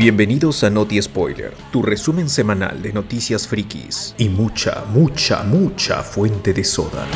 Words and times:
Bienvenidos 0.00 0.64
a 0.64 0.70
Noti 0.70 1.02
Spoiler, 1.02 1.52
tu 1.70 1.82
resumen 1.82 2.30
semanal 2.30 2.80
de 2.80 2.90
noticias 2.90 3.46
frikis 3.46 4.14
y 4.16 4.30
mucha, 4.30 4.86
mucha, 4.86 5.42
mucha 5.42 6.02
fuente 6.02 6.54
de 6.54 6.64
soda. 6.64 7.06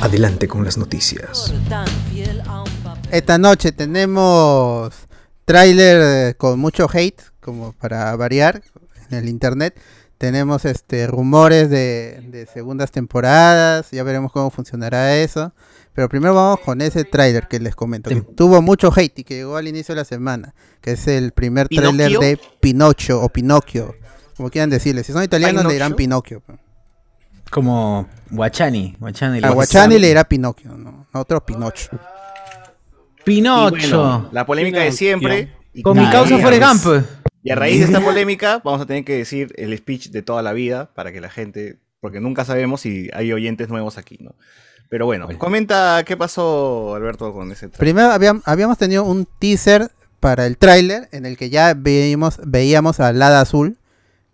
Adelante 0.00 0.46
con 0.46 0.64
las 0.64 0.78
noticias. 0.78 1.52
Esta 3.10 3.38
noche 3.38 3.72
tenemos 3.72 4.94
tráiler 5.44 6.00
eh, 6.30 6.34
con 6.36 6.60
mucho 6.60 6.86
hate, 6.88 7.20
como 7.40 7.72
para 7.72 8.14
variar 8.14 8.62
en 9.10 9.18
el 9.18 9.28
internet. 9.28 9.80
Tenemos 10.16 10.64
este 10.64 11.08
rumores 11.08 11.70
de, 11.70 12.22
de 12.28 12.46
segundas 12.46 12.92
temporadas, 12.92 13.90
ya 13.90 14.04
veremos 14.04 14.30
cómo 14.30 14.50
funcionará 14.50 15.16
eso. 15.16 15.52
Pero 15.98 16.08
primero 16.08 16.32
vamos 16.32 16.60
con 16.60 16.80
ese 16.80 17.02
tráiler 17.02 17.48
que 17.48 17.58
les 17.58 17.74
comento. 17.74 18.08
Que 18.08 18.20
tuvo 18.20 18.62
mucho 18.62 18.92
hate 18.94 19.18
y 19.18 19.24
que 19.24 19.34
llegó 19.34 19.56
al 19.56 19.66
inicio 19.66 19.96
de 19.96 20.02
la 20.02 20.04
semana. 20.04 20.54
Que 20.80 20.92
es 20.92 21.08
el 21.08 21.32
primer 21.32 21.66
tráiler 21.66 22.12
de 22.20 22.38
Pinocho 22.60 23.20
o 23.20 23.28
Pinocchio. 23.28 23.96
Como 24.36 24.48
quieran 24.48 24.70
decirle. 24.70 25.02
Si 25.02 25.12
son 25.12 25.24
italianos 25.24 25.64
le 25.64 25.72
dirán 25.72 25.96
Pinocchio. 25.96 26.40
Como 27.50 28.08
Guachani. 28.30 28.94
Guachani, 29.00 29.40
A 29.42 29.50
Guachani 29.50 29.98
le 29.98 30.06
dirá 30.06 30.22
Pinocchio, 30.22 30.70
no, 30.78 31.08
no 31.12 31.20
otro 31.20 31.44
Pinocho. 31.44 31.90
Pinocho. 33.24 33.98
Bueno, 33.98 34.28
la 34.30 34.46
polémica 34.46 34.78
de 34.78 34.92
siempre. 34.92 35.52
Y 35.74 35.82
Con 35.82 35.98
mi 35.98 36.08
causa 36.12 36.38
Forrest. 36.38 36.84
Gump. 36.84 37.06
Y 37.42 37.50
a 37.50 37.56
raíz 37.56 37.80
de 37.80 37.86
esta 37.86 38.00
polémica, 38.04 38.62
vamos 38.62 38.80
a 38.82 38.86
tener 38.86 39.04
que 39.04 39.16
decir 39.16 39.52
el 39.56 39.76
speech 39.76 40.10
de 40.10 40.22
toda 40.22 40.42
la 40.42 40.52
vida 40.52 40.94
para 40.94 41.10
que 41.10 41.20
la 41.20 41.28
gente. 41.28 41.80
Porque 41.98 42.20
nunca 42.20 42.44
sabemos 42.44 42.82
si 42.82 43.10
hay 43.12 43.32
oyentes 43.32 43.68
nuevos 43.68 43.98
aquí, 43.98 44.18
¿no? 44.20 44.36
Pero 44.88 45.04
bueno, 45.06 45.28
comenta 45.38 46.02
qué 46.06 46.16
pasó, 46.16 46.94
Alberto, 46.94 47.32
con 47.34 47.52
ese 47.52 47.68
trailer. 47.68 47.78
Primero 47.78 48.08
habíam- 48.10 48.42
habíamos 48.46 48.78
tenido 48.78 49.04
un 49.04 49.26
teaser 49.38 49.90
para 50.20 50.46
el 50.46 50.56
tráiler 50.56 51.08
en 51.12 51.26
el 51.26 51.36
que 51.36 51.50
ya 51.50 51.74
veíamos, 51.76 52.40
veíamos 52.44 52.98
a 53.00 53.12
Lada 53.12 53.40
Azul, 53.42 53.76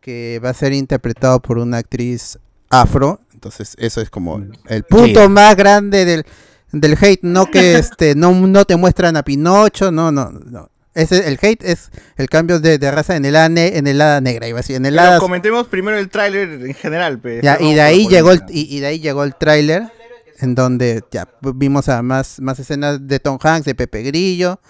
que 0.01 0.41
va 0.45 0.51
a 0.51 0.55
ser 0.55 0.73
interpretado 0.73 1.41
por 1.41 1.59
una 1.59 1.79
actriz 1.79 2.39
afro. 2.71 3.21
Entonces 3.33 3.75
eso 3.79 4.01
es 4.01 4.11
como 4.11 4.41
el 4.69 4.83
punto 4.85 5.23
Sí. 5.25 5.29
más 5.29 5.57
grande 5.57 6.05
del, 6.05 6.25
del 6.73 6.97
hate. 7.01 7.21
No 7.23 7.47
que 7.51 7.75
este 7.79 8.15
no, 8.15 8.33
no 8.33 8.65
te 8.65 8.77
muestran 8.77 9.17
a 9.17 9.23
Pinocho, 9.25 9.91
no, 9.91 10.13
no, 10.13 10.31
no. 10.31 10.71
Ese, 10.95 11.27
el 11.27 11.39
hate 11.43 11.65
es 11.65 11.91
el 12.17 12.29
cambio 12.29 12.61
de, 12.61 12.79
de 12.79 12.91
raza 12.93 13.17
en 13.17 13.25
el, 13.25 13.35
hada 13.35 13.49
ne- 13.49 13.77
en 13.77 13.89
el 13.89 14.01
hada 14.01 14.21
negra, 14.21 14.47
iba 14.47 14.59
a 14.59 14.63
decir, 14.63 14.77
en 14.77 14.87
el 14.87 14.95
Pero 14.95 15.09
hada 15.09 15.19
comentemos 15.19 15.67
primero 15.67 15.99
el 15.99 16.09
tráiler 16.09 16.49
en 16.65 16.75
general. 16.75 17.21
ya, 17.43 17.59
y 17.61 17.75
de 17.75 17.81
ahí 17.81 18.07
llegó 18.07 18.31
el, 18.31 18.43
y, 18.49 18.77
y 18.77 18.79
de 18.79 18.87
ahí 18.87 19.01
llegó 19.01 19.25
el 19.25 19.35
tráiler 19.35 19.89
en 20.45 20.55
donde 20.55 21.03
ya 21.11 21.27
vimos 21.55 21.89
a 21.89 22.03
más, 22.03 22.41
más 22.41 22.59
escenas 22.61 23.07
de 23.07 23.19
Tom 23.19 23.39
Hanks, 23.43 23.65
de 23.67 23.75
Pepe 23.75 24.03
Grillo 24.03 24.61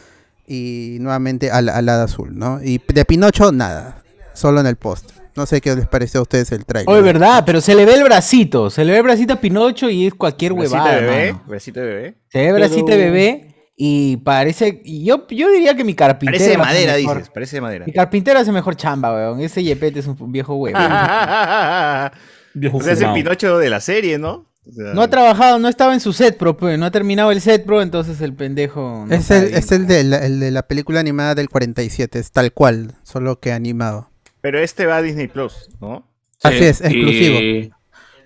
y 0.46 0.96
nuevamente 1.00 1.50
al, 1.50 1.68
al 1.68 1.88
Hada 1.88 2.04
azul, 2.04 2.36
¿no? 2.38 2.60
Y 2.62 2.80
de 2.92 3.04
Pinocho 3.04 3.52
nada, 3.52 4.02
solo 4.32 4.60
en 4.60 4.66
el 4.66 4.76
post. 4.76 5.10
No 5.36 5.46
sé 5.46 5.60
qué 5.60 5.74
les 5.74 5.88
pareció 5.88 6.20
a 6.20 6.22
ustedes 6.22 6.52
el 6.52 6.64
tráiler. 6.64 6.88
Oye, 6.88 7.02
verdad, 7.02 7.42
pero 7.44 7.60
se 7.60 7.74
le 7.74 7.84
ve 7.84 7.94
el 7.94 8.04
bracito. 8.04 8.70
Se 8.70 8.84
le 8.84 8.92
ve 8.92 8.98
el 8.98 9.04
bracito 9.04 9.32
a 9.32 9.40
Pinocho 9.40 9.90
y 9.90 10.06
es 10.06 10.14
cualquier 10.14 10.52
huevada. 10.52 10.94
de 10.94 11.00
bebé, 11.00 11.34
de 11.48 11.80
bebé. 11.82 12.14
Se 12.28 12.38
ve 12.38 12.52
bracito 12.52 12.86
de 12.86 12.96
bebé 12.96 13.54
y 13.76 14.18
parece. 14.18 14.80
Yo, 14.84 15.26
yo 15.28 15.50
diría 15.50 15.74
que 15.74 15.82
mi 15.82 15.94
carpintero. 15.94 16.38
Parece 16.38 16.50
de 16.50 16.58
madera, 16.58 16.92
mejor- 16.94 17.16
dices, 17.16 17.30
parece 17.34 17.56
de 17.56 17.60
madera. 17.62 17.84
Mi 17.86 17.92
carpintero 17.92 18.38
hace 18.38 18.52
mejor 18.52 18.76
chamba, 18.76 19.12
weón. 19.12 19.40
Ese 19.40 19.64
Yepete 19.64 19.98
es 19.98 20.06
un 20.06 20.30
viejo 20.30 20.54
huevón. 20.54 20.80
Viejo 22.56 22.76
o 22.76 22.80
sea, 22.80 22.92
es 22.92 23.00
el. 23.00 23.12
Pinocho 23.12 23.58
de 23.58 23.68
la 23.70 23.80
serie, 23.80 24.16
¿no? 24.18 24.46
O 24.66 24.72
sea, 24.72 24.94
No 24.94 25.02
ha 25.02 25.08
trabajado, 25.08 25.58
no 25.58 25.68
estaba 25.68 25.92
en 25.94 26.00
su 26.00 26.12
set 26.12 26.36
pro, 26.38 26.56
pues, 26.56 26.78
no 26.78 26.86
ha 26.86 26.90
terminado 26.90 27.30
el 27.32 27.40
set 27.40 27.64
pro, 27.64 27.82
entonces 27.82 28.20
el 28.20 28.32
pendejo. 28.32 29.04
no 29.06 29.14
es 29.14 29.30
el, 29.30 29.44
ahí. 29.46 29.50
es 29.54 29.72
el 29.72 29.86
de, 29.86 30.04
la, 30.04 30.18
el 30.24 30.40
de 30.40 30.50
la 30.50 30.62
película 30.66 31.00
animada 31.00 31.34
del 31.34 31.48
47, 31.50 32.18
es 32.18 32.30
tal 32.32 32.52
cual, 32.52 32.92
solo 33.02 33.38
que 33.40 33.52
animado. 33.52 34.10
Pero 34.40 34.58
este 34.58 34.86
va 34.86 34.96
a 34.98 35.02
Disney 35.02 35.28
Plus, 35.28 35.68
¿no? 35.80 36.06
Así 36.42 36.64
es, 36.64 36.80
exclusivo. 36.80 37.38
Y, 37.40 37.72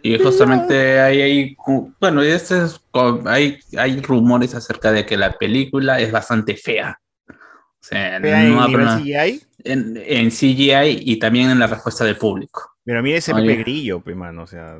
y 0.02 0.18
justamente 0.18 1.00
hay, 1.00 1.20
hay 1.22 1.56
bueno, 2.00 2.24
y 2.24 2.28
este 2.28 2.64
es 2.64 2.80
hay, 3.26 3.58
hay 3.76 4.00
rumores 4.00 4.54
acerca 4.54 4.90
de 4.92 5.04
que 5.06 5.16
la 5.16 5.32
película 5.38 6.00
es 6.00 6.10
bastante 6.12 6.56
fea. 6.56 6.98
O 7.28 7.34
sea, 7.80 8.18
Vea 8.18 8.44
en 8.44 8.54
no 8.54 8.66
nivel 8.68 8.88
habla- 8.88 8.98
CGI. 8.98 9.42
en, 9.64 10.00
en 10.04 10.30
CGI 10.30 11.02
y 11.12 11.18
también 11.18 11.50
en 11.50 11.58
la 11.58 11.66
respuesta 11.68 12.04
del 12.04 12.16
público. 12.16 12.76
Pero 12.88 13.02
mire 13.02 13.18
ese 13.18 13.34
Oye. 13.34 13.44
Pepe 13.44 13.60
Grillo, 13.64 14.00
pues, 14.00 14.16
mano. 14.16 14.44
O 14.44 14.46
sea, 14.46 14.78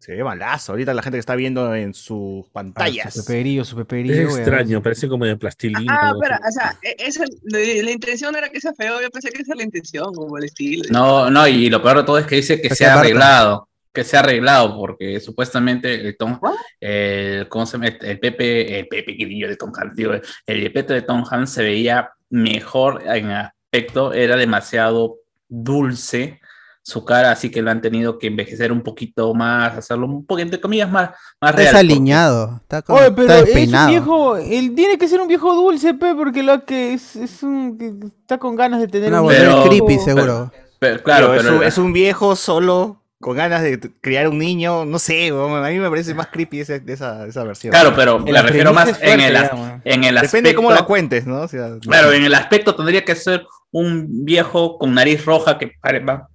se 0.00 0.16
ve 0.16 0.24
malazo. 0.24 0.72
Ahorita 0.72 0.92
la 0.92 1.00
gente 1.00 1.14
que 1.14 1.20
está 1.20 1.36
viendo 1.36 1.72
en 1.76 1.94
sus 1.94 2.44
Ah, 2.46 2.50
pantallas. 2.54 3.14
Su 3.14 3.24
peperillo, 3.24 3.64
su 3.64 3.76
peperillo. 3.76 4.14
Es 4.14 4.26
weón. 4.26 4.38
extraño, 4.40 4.82
parece 4.82 5.06
como 5.06 5.26
de 5.26 5.36
plastilina. 5.36 5.86
Ah, 5.88 6.12
pero, 6.20 6.34
o 6.34 6.50
sea, 6.50 6.76
e- 6.82 6.96
esa, 6.98 7.24
la, 7.44 7.88
intención 7.92 8.34
era 8.34 8.48
que 8.48 8.60
sea 8.60 8.74
feo, 8.74 9.00
yo 9.00 9.08
pensé 9.12 9.30
que 9.30 9.42
esa 9.42 9.52
era 9.52 9.58
la 9.58 9.62
intención, 9.62 10.12
como 10.12 10.36
el 10.38 10.46
estilo. 10.46 10.86
No, 10.90 11.30
no, 11.30 11.46
y 11.46 11.70
lo 11.70 11.80
peor 11.80 11.98
de 11.98 12.02
todo 12.02 12.18
es 12.18 12.26
que 12.26 12.34
dice 12.34 12.60
que 12.60 12.74
se 12.74 12.84
ha 12.84 12.98
arreglado, 12.98 13.68
que 13.92 14.02
se 14.02 14.16
ha 14.16 14.20
arreglado, 14.20 14.76
porque 14.76 15.20
supuestamente 15.20 15.94
el 15.94 16.16
Tom, 16.16 16.40
el, 16.80 17.46
¿cómo 17.48 17.64
se 17.64 17.74
llama? 17.74 17.86
El 17.86 18.18
Pepe, 18.18 18.80
el 18.80 18.88
Pepe 18.88 19.12
Grillo 19.12 19.46
de 19.46 19.54
Tom 19.54 19.70
Hanks, 19.72 19.94
digo, 19.94 20.14
el 20.46 20.60
Yepeto 20.62 20.94
de 20.94 21.02
Tom 21.02 21.22
Hanks 21.30 21.50
se 21.50 21.62
veía 21.62 22.10
mejor 22.28 23.04
en 23.06 23.30
aspecto, 23.30 24.12
era 24.12 24.34
demasiado 24.34 25.18
dulce 25.48 26.40
su 26.88 27.04
cara, 27.04 27.32
así 27.32 27.50
que 27.50 27.62
lo 27.62 27.72
han 27.72 27.80
tenido 27.80 28.16
que 28.16 28.28
envejecer 28.28 28.70
un 28.70 28.80
poquito 28.80 29.34
más, 29.34 29.76
hacerlo 29.76 30.06
un 30.06 30.24
poquito, 30.24 30.44
entre 30.44 30.60
comillas, 30.60 30.88
más, 30.88 31.10
más 31.40 31.52
real. 31.52 31.74
Alineado, 31.74 32.60
está, 32.62 32.80
como, 32.82 32.98
Oye, 33.00 33.08
está 33.08 33.16
pero 33.22 33.32
es 33.32 33.38
un 33.40 33.44
despeinado. 33.46 33.88
viejo, 33.88 34.36
él 34.36 34.72
tiene 34.76 34.96
que 34.96 35.08
ser 35.08 35.20
un 35.20 35.26
viejo 35.26 35.52
dulce, 35.52 35.94
pe, 35.94 36.14
porque 36.14 36.44
lo 36.44 36.64
que 36.64 36.92
es, 36.92 37.16
es 37.16 37.42
un 37.42 37.76
que 37.76 37.92
está 38.20 38.38
con 38.38 38.54
ganas 38.54 38.80
de 38.80 38.86
tener 38.86 39.08
Una 39.10 39.22
un 39.22 39.28
Pero- 39.30 39.64
creepy, 39.64 39.98
seguro. 39.98 40.52
Pero, 40.78 41.02
claro, 41.02 41.26
Pero 41.30 41.40
es, 41.40 41.42
pero 41.46 41.56
un, 41.58 41.64
es 41.64 41.78
un 41.78 41.92
viejo 41.92 42.36
solo 42.36 43.02
con 43.20 43.36
ganas 43.36 43.62
de 43.62 43.80
criar 44.00 44.28
un 44.28 44.38
niño. 44.38 44.84
No 44.84 45.00
sé, 45.00 45.30
a 45.30 45.68
mí 45.68 45.78
me 45.80 45.90
parece 45.90 46.14
más 46.14 46.28
creepy 46.28 46.60
ese- 46.60 46.78
de 46.78 46.92
esa, 46.92 47.26
esa 47.26 47.42
versión. 47.42 47.72
claro, 47.72 47.94
pero 47.96 48.20
me 48.20 48.30
la 48.30 48.42
refiero 48.42 48.72
más 48.72 48.84
fuerte 48.90 49.12
en 49.12 49.20
el, 49.22 49.32
ya, 49.32 49.80
en 49.82 50.04
el 50.04 50.16
aspecto. 50.18 50.36
Depende 50.36 50.50
de 50.50 50.54
cómo 50.54 50.70
la 50.70 50.82
cuentes, 50.82 51.26
¿no? 51.26 51.40
O 51.40 51.48
sea, 51.48 51.70
Claro, 51.80 52.12
en 52.12 52.22
el 52.22 52.34
aspecto 52.34 52.76
tendría 52.76 53.04
que 53.04 53.16
ser 53.16 53.44
un 53.72 54.24
viejo 54.24 54.78
con 54.78 54.94
nariz 54.94 55.24
roja 55.24 55.58
que 55.58 55.72
pare- 55.82 55.98
va- 56.04 56.28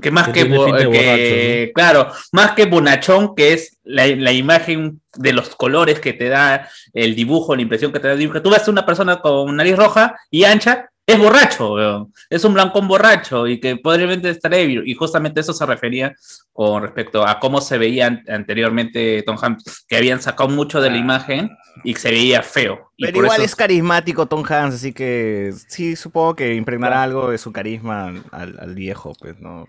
que 0.00 0.10
más 0.10 0.28
Que 0.28 1.72
claro, 1.74 2.12
más 2.32 2.52
que 2.52 2.66
bonachón, 2.66 3.34
que 3.34 3.52
es 3.52 3.78
la, 3.84 4.06
la 4.06 4.32
imagen 4.32 5.00
de 5.16 5.32
los 5.32 5.54
colores 5.56 6.00
que 6.00 6.12
te 6.12 6.28
da 6.28 6.68
el 6.92 7.14
dibujo, 7.14 7.56
la 7.56 7.62
impresión 7.62 7.92
que 7.92 8.00
te 8.00 8.06
da 8.08 8.12
el 8.14 8.18
dibujo. 8.20 8.42
Tú 8.42 8.50
ves 8.50 8.66
a 8.66 8.70
una 8.70 8.86
persona 8.86 9.20
con 9.20 9.54
nariz 9.56 9.76
roja 9.76 10.14
y 10.30 10.44
ancha, 10.44 10.88
es 11.06 11.18
borracho, 11.18 11.72
weón. 11.72 12.12
es 12.28 12.44
un 12.44 12.52
blancón 12.52 12.86
borracho 12.86 13.46
y 13.46 13.58
que 13.60 13.76
probablemente 13.76 14.28
estará 14.28 14.58
ebrio. 14.58 14.82
Y 14.84 14.92
justamente 14.94 15.40
eso 15.40 15.54
se 15.54 15.64
refería 15.64 16.14
con 16.52 16.82
respecto 16.82 17.26
a 17.26 17.38
cómo 17.40 17.62
se 17.62 17.78
veía 17.78 18.08
an- 18.08 18.24
anteriormente 18.28 19.22
Tom 19.22 19.38
Hanks, 19.40 19.86
que 19.88 19.96
habían 19.96 20.20
sacado 20.20 20.50
mucho 20.50 20.82
de 20.82 20.90
la 20.90 20.98
imagen 20.98 21.48
y 21.82 21.94
se 21.94 22.10
veía 22.10 22.42
feo. 22.42 22.92
Y 22.98 23.04
Pero 23.06 23.14
por 23.16 23.24
igual 23.24 23.38
eso- 23.38 23.46
es 23.46 23.56
carismático 23.56 24.26
Tom 24.26 24.44
Hanks, 24.46 24.74
así 24.74 24.92
que 24.92 25.50
sí, 25.68 25.96
supongo 25.96 26.34
que 26.34 26.54
impregnará 26.54 27.02
algo 27.04 27.30
de 27.30 27.38
su 27.38 27.52
carisma 27.52 28.12
al, 28.30 28.58
al 28.60 28.74
viejo, 28.74 29.14
pues, 29.18 29.40
¿no? 29.40 29.66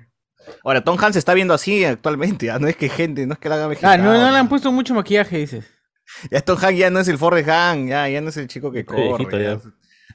Ahora, 0.64 0.84
Tom 0.84 0.98
Hanks 1.00 1.14
se 1.14 1.20
está 1.20 1.34
viendo 1.34 1.54
así 1.54 1.84
actualmente, 1.86 2.50
ah, 2.50 2.60
no 2.60 2.68
es 2.68 2.76
que 2.76 2.90
gente, 2.90 3.26
no 3.28 3.34
es 3.34 3.40
que 3.40 3.50
la 3.50 3.56
haga 3.56 3.66
Ah, 3.66 3.70
mexicano. 3.70 4.04
no, 4.04 4.14
no 4.14 4.32
le 4.32 4.38
han 4.38 4.50
puesto 4.50 4.72
mucho 4.72 4.94
maquillaje, 4.96 5.38
dices. 5.38 5.66
Ya 6.32 6.42
Tom 6.42 6.58
Hanks 6.62 6.78
ya 6.80 6.90
no 6.90 7.00
es 7.00 7.08
el 7.08 7.18
Forrest 7.18 7.48
Gump, 7.48 7.90
ya, 7.90 8.10
ya 8.10 8.20
no 8.22 8.30
es 8.30 8.38
el 8.38 8.48
chico 8.48 8.72
que 8.72 8.80
Está 8.80 8.94
corre. 8.94 9.08
viejito 9.10 9.38
ya. 9.38 9.44
ya. 9.56 9.60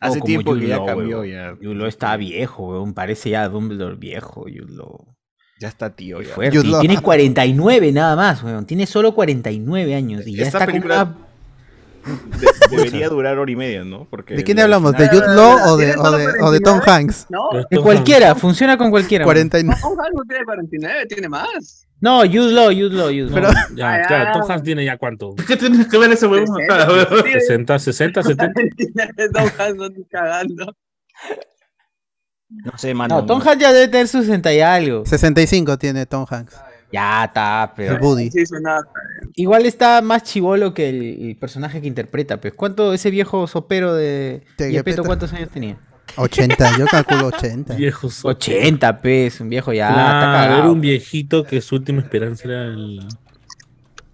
Hace 0.01 0.21
tiempo 0.23 0.55
que 0.57 0.67
ya 0.67 0.85
cambió, 0.85 1.21
weón. 1.21 1.31
ya. 1.31 1.55
Jude 1.63 1.87
está 1.89 2.17
viejo, 2.17 2.69
weón. 2.69 2.95
Parece 2.95 3.31
ya 3.31 3.49
Dumbledore 3.49 3.95
viejo, 3.97 4.45
Law. 4.49 5.15
Ya 5.61 5.69
está 5.69 5.95
tío, 5.95 6.21
ya. 6.21 6.35
Fuerte. 6.35 6.61
Tiene 6.81 7.01
49 7.01 7.93
nada 7.93 8.17
más, 8.17 8.43
weón. 8.43 8.67
Tiene 8.67 8.87
solo 8.87 9.15
49 9.15 9.95
años. 9.95 10.27
Y 10.27 10.35
ya 10.37 10.45
Esta 10.47 10.59
está 10.59 10.67
con 10.67 10.73
película- 10.73 11.03
una... 11.05 11.24
De- 12.71 12.77
debería 12.77 13.09
durar 13.09 13.39
hora 13.39 13.51
y 13.51 13.57
media, 13.57 13.85
¿no? 13.85 14.07
Porque 14.11 14.35
¿De 14.35 14.45
quién 14.45 14.57
la 14.59 14.65
hablamos? 14.65 14.93
¿De 14.97 15.09
Jude 15.09 15.35
Law 15.35 15.59
o 15.73 15.77
de, 15.77 15.87
¿Tiene 15.87 16.01
o 16.03 16.11
de, 16.13 16.27
o 16.43 16.51
de 16.51 16.61
Tom 16.61 16.81
49? 16.81 16.85
Hanks? 16.87 17.27
No, 17.31 17.49
De 17.71 17.79
cualquiera, 17.81 18.35
funciona 18.35 18.77
con 18.77 18.91
cualquiera. 18.91 19.25
weón. 19.25 19.35
49. 19.49 19.81
Tom 19.83 19.99
Hanks 19.99 20.15
no 20.15 20.23
tiene 20.29 20.45
49, 20.45 21.07
tiene 21.07 21.29
más. 21.29 21.87
No, 22.01 22.21
Jude 22.21 22.53
Law, 22.53 22.67
Jude 22.67 22.91
Law, 22.91 23.07
Jude 23.09 23.23
Law. 23.31 23.35
Pero- 23.35 23.49
Ya, 23.75 23.95
Ah, 23.95 24.03
claro, 24.07 24.25
ya. 24.27 24.33
Tom 24.33 24.51
Hanks 24.51 24.63
tiene 24.65 24.85
ya 24.85 24.99
cuánto? 24.99 25.35
¿Qué 25.47 25.57
tienes 25.57 25.87
que 25.89 25.99
ver 25.99 26.13
ese 26.13 26.27
sí, 26.27 27.33
60, 27.33 27.79
60, 27.79 28.23
70. 28.23 28.53
Tom 29.33 29.49
Hanks 29.59 29.77
no 29.77 29.87
está 29.87 30.01
cagando. 30.11 30.77
No 32.51 32.73
sé, 32.79 32.93
mano. 32.95 33.17
No, 33.21 33.27
Tom 33.27 33.41
Hanks 33.41 33.59
ya 33.61 33.73
debe 33.73 33.89
tener 33.89 34.07
60 34.09 34.53
y 34.53 34.61
algo. 34.61 35.07
65 35.07 35.79
tiene 35.79 36.07
Tom 36.07 36.27
Hanks. 36.29 36.55
Ya 36.93 37.25
está, 37.25 37.65
El 37.65 37.71
pero... 37.75 37.99
Buddy. 37.99 38.31
Sí, 38.31 38.47
suena. 38.47 38.81
Igual 39.37 39.67
está 39.67 40.01
más 40.01 40.23
chivolo 40.23 40.75
que 40.75 40.89
el, 40.89 41.29
el 41.31 41.37
personaje 41.37 41.81
que 41.81 41.87
interpreta, 41.89 42.41
pues. 42.41 42.55
¿Cuánto 42.55 42.93
ese 42.93 43.11
viejo 43.11 43.47
sopero 43.47 43.95
de 43.95 44.43
Yepeto, 44.59 45.03
cuántos 45.05 45.33
años 45.33 45.49
tenía? 45.51 45.77
80, 46.17 46.79
yo 46.79 46.87
calculo 46.87 47.27
80. 47.27 47.75
Viejos. 47.75 48.25
80, 48.25 49.01
pues, 49.01 49.41
un 49.41 49.49
viejo 49.49 49.73
ya, 49.73 49.89
está 49.89 50.21
Claro, 50.21 50.59
era 50.59 50.71
un 50.71 50.81
viejito 50.81 51.43
que 51.45 51.61
su 51.61 51.75
última 51.77 52.01
esperanza 52.03 52.45
era 52.47 52.65
el, 52.67 53.01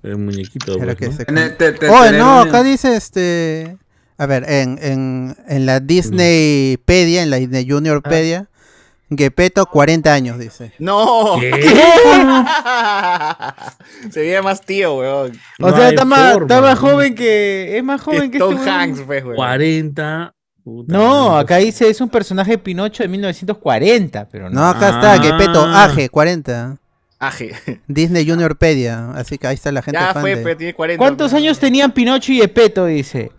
el 0.05 0.17
muñequito. 0.17 0.79
Pues, 0.79 0.97
que 0.97 1.07
¿no? 1.09 1.13
se- 1.17 1.25
Tener- 1.27 1.57
te- 1.59 1.73
te- 1.73 1.89
Oye, 1.89 2.05
tener 2.07 2.21
no, 2.21 2.41
acá 2.41 2.63
dice 2.63 2.97
este. 2.97 3.77
A 4.17 4.27
ver, 4.27 4.45
en, 4.49 4.79
en, 4.83 5.37
en 5.49 5.67
la 5.67 5.81
Disneypedia, 5.81 7.23
en 7.23 7.31
la 7.31 7.37
Disney 7.37 7.69
Juniorpedia, 7.69 8.49
Gepetto 9.17 9.67
40 9.67 10.13
años, 10.13 10.39
dice. 10.39 10.73
¡No! 10.79 11.37
¿Qué? 11.41 11.51
Se 14.11 14.21
veía 14.21 14.43
más 14.43 14.61
tío, 14.63 14.97
weón. 14.97 15.33
O 15.61 15.69
No 15.71 15.77
sea, 15.77 15.87
hay 15.87 15.91
está 15.95 16.05
más, 16.05 16.33
forma, 16.35 16.47
está 16.47 16.61
más 16.61 16.79
joven 16.79 17.15
que. 17.15 17.77
Es 17.77 17.85
más 17.85 18.01
joven 18.01 18.31
que 18.31 18.39
Tom 18.39 18.53
este 18.55 18.65
weón. 18.67 18.81
Hanks, 18.81 19.01
pues, 19.07 19.25
weón. 19.25 19.37
40. 19.37 20.35
puta 20.65 20.93
No, 20.93 21.29
madre. 21.31 21.41
acá 21.43 21.57
dice 21.57 21.89
es 21.89 22.01
un 22.01 22.09
personaje 22.09 22.53
de 22.53 22.59
Pinocho 22.59 23.03
de 23.03 23.09
1940, 23.09 24.29
pero 24.31 24.51
no. 24.51 24.61
No, 24.61 24.69
acá 24.69 24.89
está, 24.91 25.13
Ah. 25.15 25.23
Gepetto 25.23 25.65
AG 25.65 26.11
40. 26.11 26.77
Aje. 27.23 27.55
Disney 27.87 28.27
Juniorpedia. 28.27 29.11
Así 29.11 29.37
que 29.37 29.47
ahí 29.47 29.55
está 29.55 29.71
la 29.71 29.83
gente 29.83 30.01
Ya 30.01 30.15
fan 30.15 30.23
fue, 30.23 30.37
de- 30.37 30.43
pero 30.43 30.57
tiene 30.57 30.75
40. 30.75 30.99
¿Cuántos 30.99 31.35
años 31.35 31.59
tenían 31.59 31.93
Pinocho 31.93 32.33
y 32.33 32.41
Epeto? 32.41 32.87
Dice. 32.87 33.31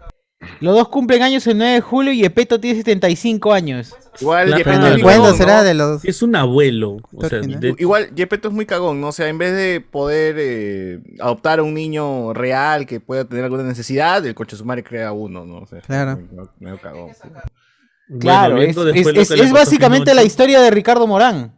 Los 0.61 0.75
dos 0.75 0.87
cumplen 0.89 1.21
años 1.23 1.45
el 1.47 1.57
9 1.57 1.73
de 1.73 1.81
julio 1.81 2.13
y 2.13 2.23
Epeto 2.23 2.59
tiene 2.59 2.77
75 2.77 3.51
años. 3.51 3.93
Igual 4.19 4.53
pena 4.63 4.73
es 4.75 4.81
del 4.83 4.93
muy 4.93 5.01
¿Cuándo 5.01 5.23
cagón, 5.23 5.37
será 5.37 5.63
de 5.63 5.73
los...? 5.73 6.05
Es 6.05 6.21
un 6.21 6.35
abuelo. 6.35 6.97
O 7.13 7.27
sea, 7.27 7.39
Original. 7.39 7.59
de- 7.59 7.75
Igual 7.79 8.09
Gepetto 8.15 8.49
es 8.49 8.53
muy 8.53 8.65
cagón, 8.65 9.01
¿no? 9.01 9.07
O 9.07 9.11
sea, 9.11 9.27
en 9.27 9.37
vez 9.37 9.53
de 9.55 9.81
poder 9.81 10.35
eh, 10.37 10.99
adoptar 11.19 11.59
a 11.59 11.63
un 11.63 11.73
niño 11.73 12.33
real 12.33 12.85
que 12.85 12.99
pueda 12.99 13.25
tener 13.25 13.43
alguna 13.43 13.63
necesidad, 13.63 14.25
el 14.25 14.35
coche 14.35 14.55
sumare 14.55 14.83
crea 14.83 15.11
uno, 15.11 15.45
¿no? 15.45 15.57
O 15.59 15.65
sea, 15.65 15.79
Claro. 15.81 16.17
medio- 16.17 16.51
medio 16.59 16.77
cagón. 16.79 17.11
bueno, 17.23 18.19
Claro, 18.19 18.57
es, 18.61 19.51
básicamente 19.51 20.13
la 20.13 20.23
historia 20.23 20.61
de 20.61 20.69
Ricardo 20.69 21.07
Morán. 21.07 21.53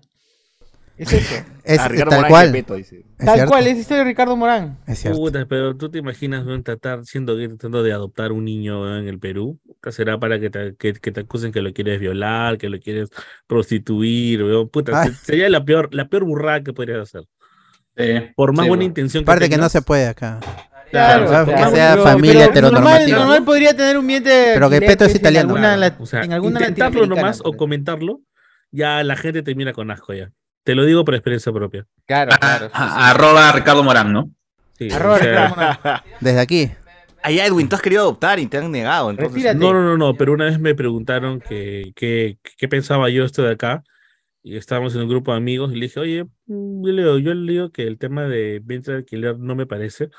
Es 0.98 1.12
eso. 1.14 1.36
Es 1.64 1.80
Ah, 1.80 1.88
Ricardo 1.88 2.10
tal 2.10 2.20
Morán 2.20 2.30
cual. 2.32 2.48
Gepetto, 2.48 2.76
dice. 2.76 2.98
Es 3.18 3.26
Tal 3.26 3.36
cierto, 3.36 3.52
cual, 3.52 3.68
es 3.68 3.74
la 3.76 3.80
historia 3.80 4.04
de 4.04 4.10
Ricardo 4.10 4.36
Morán. 4.36 4.78
Es 4.86 5.00
cierto. 5.00 5.18
Puta, 5.18 5.46
pero 5.48 5.78
tú 5.78 5.90
te 5.90 6.00
imaginas 6.00 6.46
weón, 6.46 6.62
tratar 6.62 7.06
siendo 7.06 7.38
gay, 7.38 7.48
tratando 7.48 7.84
de 7.84 7.94
adoptar 7.94 8.34
un 8.34 8.44
niño 8.44 8.98
en 9.00 9.08
el 9.08 9.18
Perú. 9.18 9.58
Será 9.92 10.20
para 10.20 10.40
que 10.42 10.50
te, 10.50 10.76
que, 10.76 10.92
que 10.94 11.12
te 11.14 11.22
acusen 11.22 11.54
que 11.54 11.62
lo 11.62 11.72
quieres 11.72 12.02
violar, 12.02 12.58
que 12.58 12.68
lo 12.68 12.80
quieres 12.80 13.10
prostituir. 13.48 14.44
Puta, 14.72 15.04
Ay. 15.04 15.10
se- 15.12 15.26
sería 15.26 15.50
la 15.50 15.64
peor, 15.64 15.88
la 15.94 16.10
peor 16.10 16.26
burrada 16.26 16.62
que 16.64 16.74
podrías 16.74 17.00
hacer. 17.00 17.24
Por 18.36 18.54
más 18.54 18.66
Sí, 18.66 18.70
buena 18.70 18.84
intención 18.84 19.24
Aparte 19.24 19.50
que 19.50 19.58
no 19.58 19.70
se 19.70 19.82
puede 19.82 20.08
acá. 20.08 20.40
Claro, 20.92 21.28
Claro, 21.28 21.46
que 21.48 21.76
sea 21.76 21.92
Pero- 21.94 22.04
familia 22.04 22.34
pero 22.54 22.68
heteronormativa. 22.68 23.00
Normal, 23.08 23.20
normal 23.20 23.44
podría 23.46 23.76
tener 23.76 23.98
un 23.98 24.08
de 24.08 24.20
Pero 24.22 24.66
alquiler, 24.66 24.84
Gepetto 24.84 25.06
es 25.06 25.10
pues, 25.12 25.16
en 25.16 25.22
italiano. 25.22 25.48
alguna 25.50 25.76
Claro, 25.76 25.80
lat- 25.96 26.02
o 26.02 26.06
sea, 26.06 26.22
en 26.24 26.34
alguna 26.34 26.60
intentarlo 26.60 27.06
nomás 27.08 27.40
o 27.40 27.44
pues. 27.46 27.58
comentarlo, 27.58 28.20
ya 28.72 29.02
la 29.04 29.16
gente 29.16 29.42
te 29.44 29.56
mira 29.56 29.74
con 29.74 29.90
asco 29.90 30.14
ya. 30.14 30.30
Te 30.64 30.76
lo 30.76 30.86
digo 30.86 31.04
por 31.04 31.14
experiencia 31.16 31.52
propia. 31.52 31.86
Claro, 32.06 32.32
claro. 32.40 32.66
sí, 32.68 32.72
sí. 32.74 32.80
A- 32.82 33.10
Arroba 33.12 33.52
Ricardo 33.52 33.84
Morán, 33.84 34.14
¿no? 34.14 34.32
Sí, 34.78 34.90
Arroba 34.92 35.16
o 35.16 35.20
sea, 35.20 35.28
Ricardo 35.48 35.56
Morán. 35.56 36.02
Desde 36.22 36.40
aquí. 36.40 36.72
Ay, 37.22 37.40
Edwin, 37.40 37.70
tú 37.70 37.76
has 37.76 37.82
querido 37.82 38.02
adoptar 38.02 38.40
y 38.40 38.48
te 38.48 38.58
han 38.58 38.70
negado, 38.72 39.10
entonces. 39.10 39.34
Retírate. 39.34 39.58
No, 39.60 39.72
no, 39.74 39.82
no, 39.82 39.98
no, 39.98 40.14
pero 40.16 40.34
una 40.34 40.46
vez 40.46 40.60
me 40.60 40.76
preguntaron 40.76 41.40
que, 41.40 41.94
que, 41.96 42.38
qué 42.58 42.68
pensaba 42.68 43.10
yo 43.10 43.24
esto 43.24 43.44
de 43.44 43.52
acá, 43.54 43.84
y 44.42 44.58
estábamos 44.58 44.94
en 44.96 45.02
un 45.04 45.08
grupo 45.10 45.32
de 45.32 45.38
amigos, 45.38 45.72
y 45.72 45.76
le 45.76 45.86
dije, 45.86 46.00
oye, 46.02 46.26
yo 46.48 46.92
le 46.92 47.02
digo, 47.02 47.18
yo 47.20 47.34
le 47.34 47.52
digo 47.54 47.72
que 47.72 47.84
el 47.88 47.98
tema 47.98 48.24
de 48.28 48.60
vientre 48.62 48.94
de 48.94 49.00
alquiler 49.00 49.40
no 49.40 49.56
me 49.56 49.66
parece, 49.66 50.10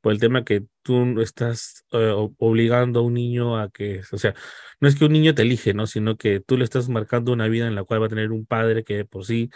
por 0.00 0.12
el 0.12 0.20
tema 0.20 0.42
que 0.44 0.62
tú 0.82 1.20
estás 1.20 1.84
eh, 1.92 2.14
obligando 2.38 3.00
a 3.00 3.02
un 3.02 3.12
niño 3.14 3.58
a 3.58 3.68
que, 3.68 4.00
o 4.10 4.16
sea, 4.16 4.34
no 4.80 4.88
es 4.88 4.96
que 4.96 5.04
un 5.06 5.12
niño 5.12 5.34
te 5.34 5.42
elige, 5.42 5.74
¿no? 5.74 5.86
Sino 5.86 6.16
que 6.16 6.40
tú 6.40 6.56
le 6.56 6.64
estás 6.64 6.88
marcando 6.88 7.32
una 7.32 7.48
vida 7.48 7.66
en 7.66 7.74
la 7.74 7.84
cual 7.84 8.02
va 8.02 8.06
a 8.06 8.08
tener 8.08 8.32
un 8.32 8.46
padre 8.46 8.84
que 8.84 9.04
por 9.04 9.24
sí 9.24 9.50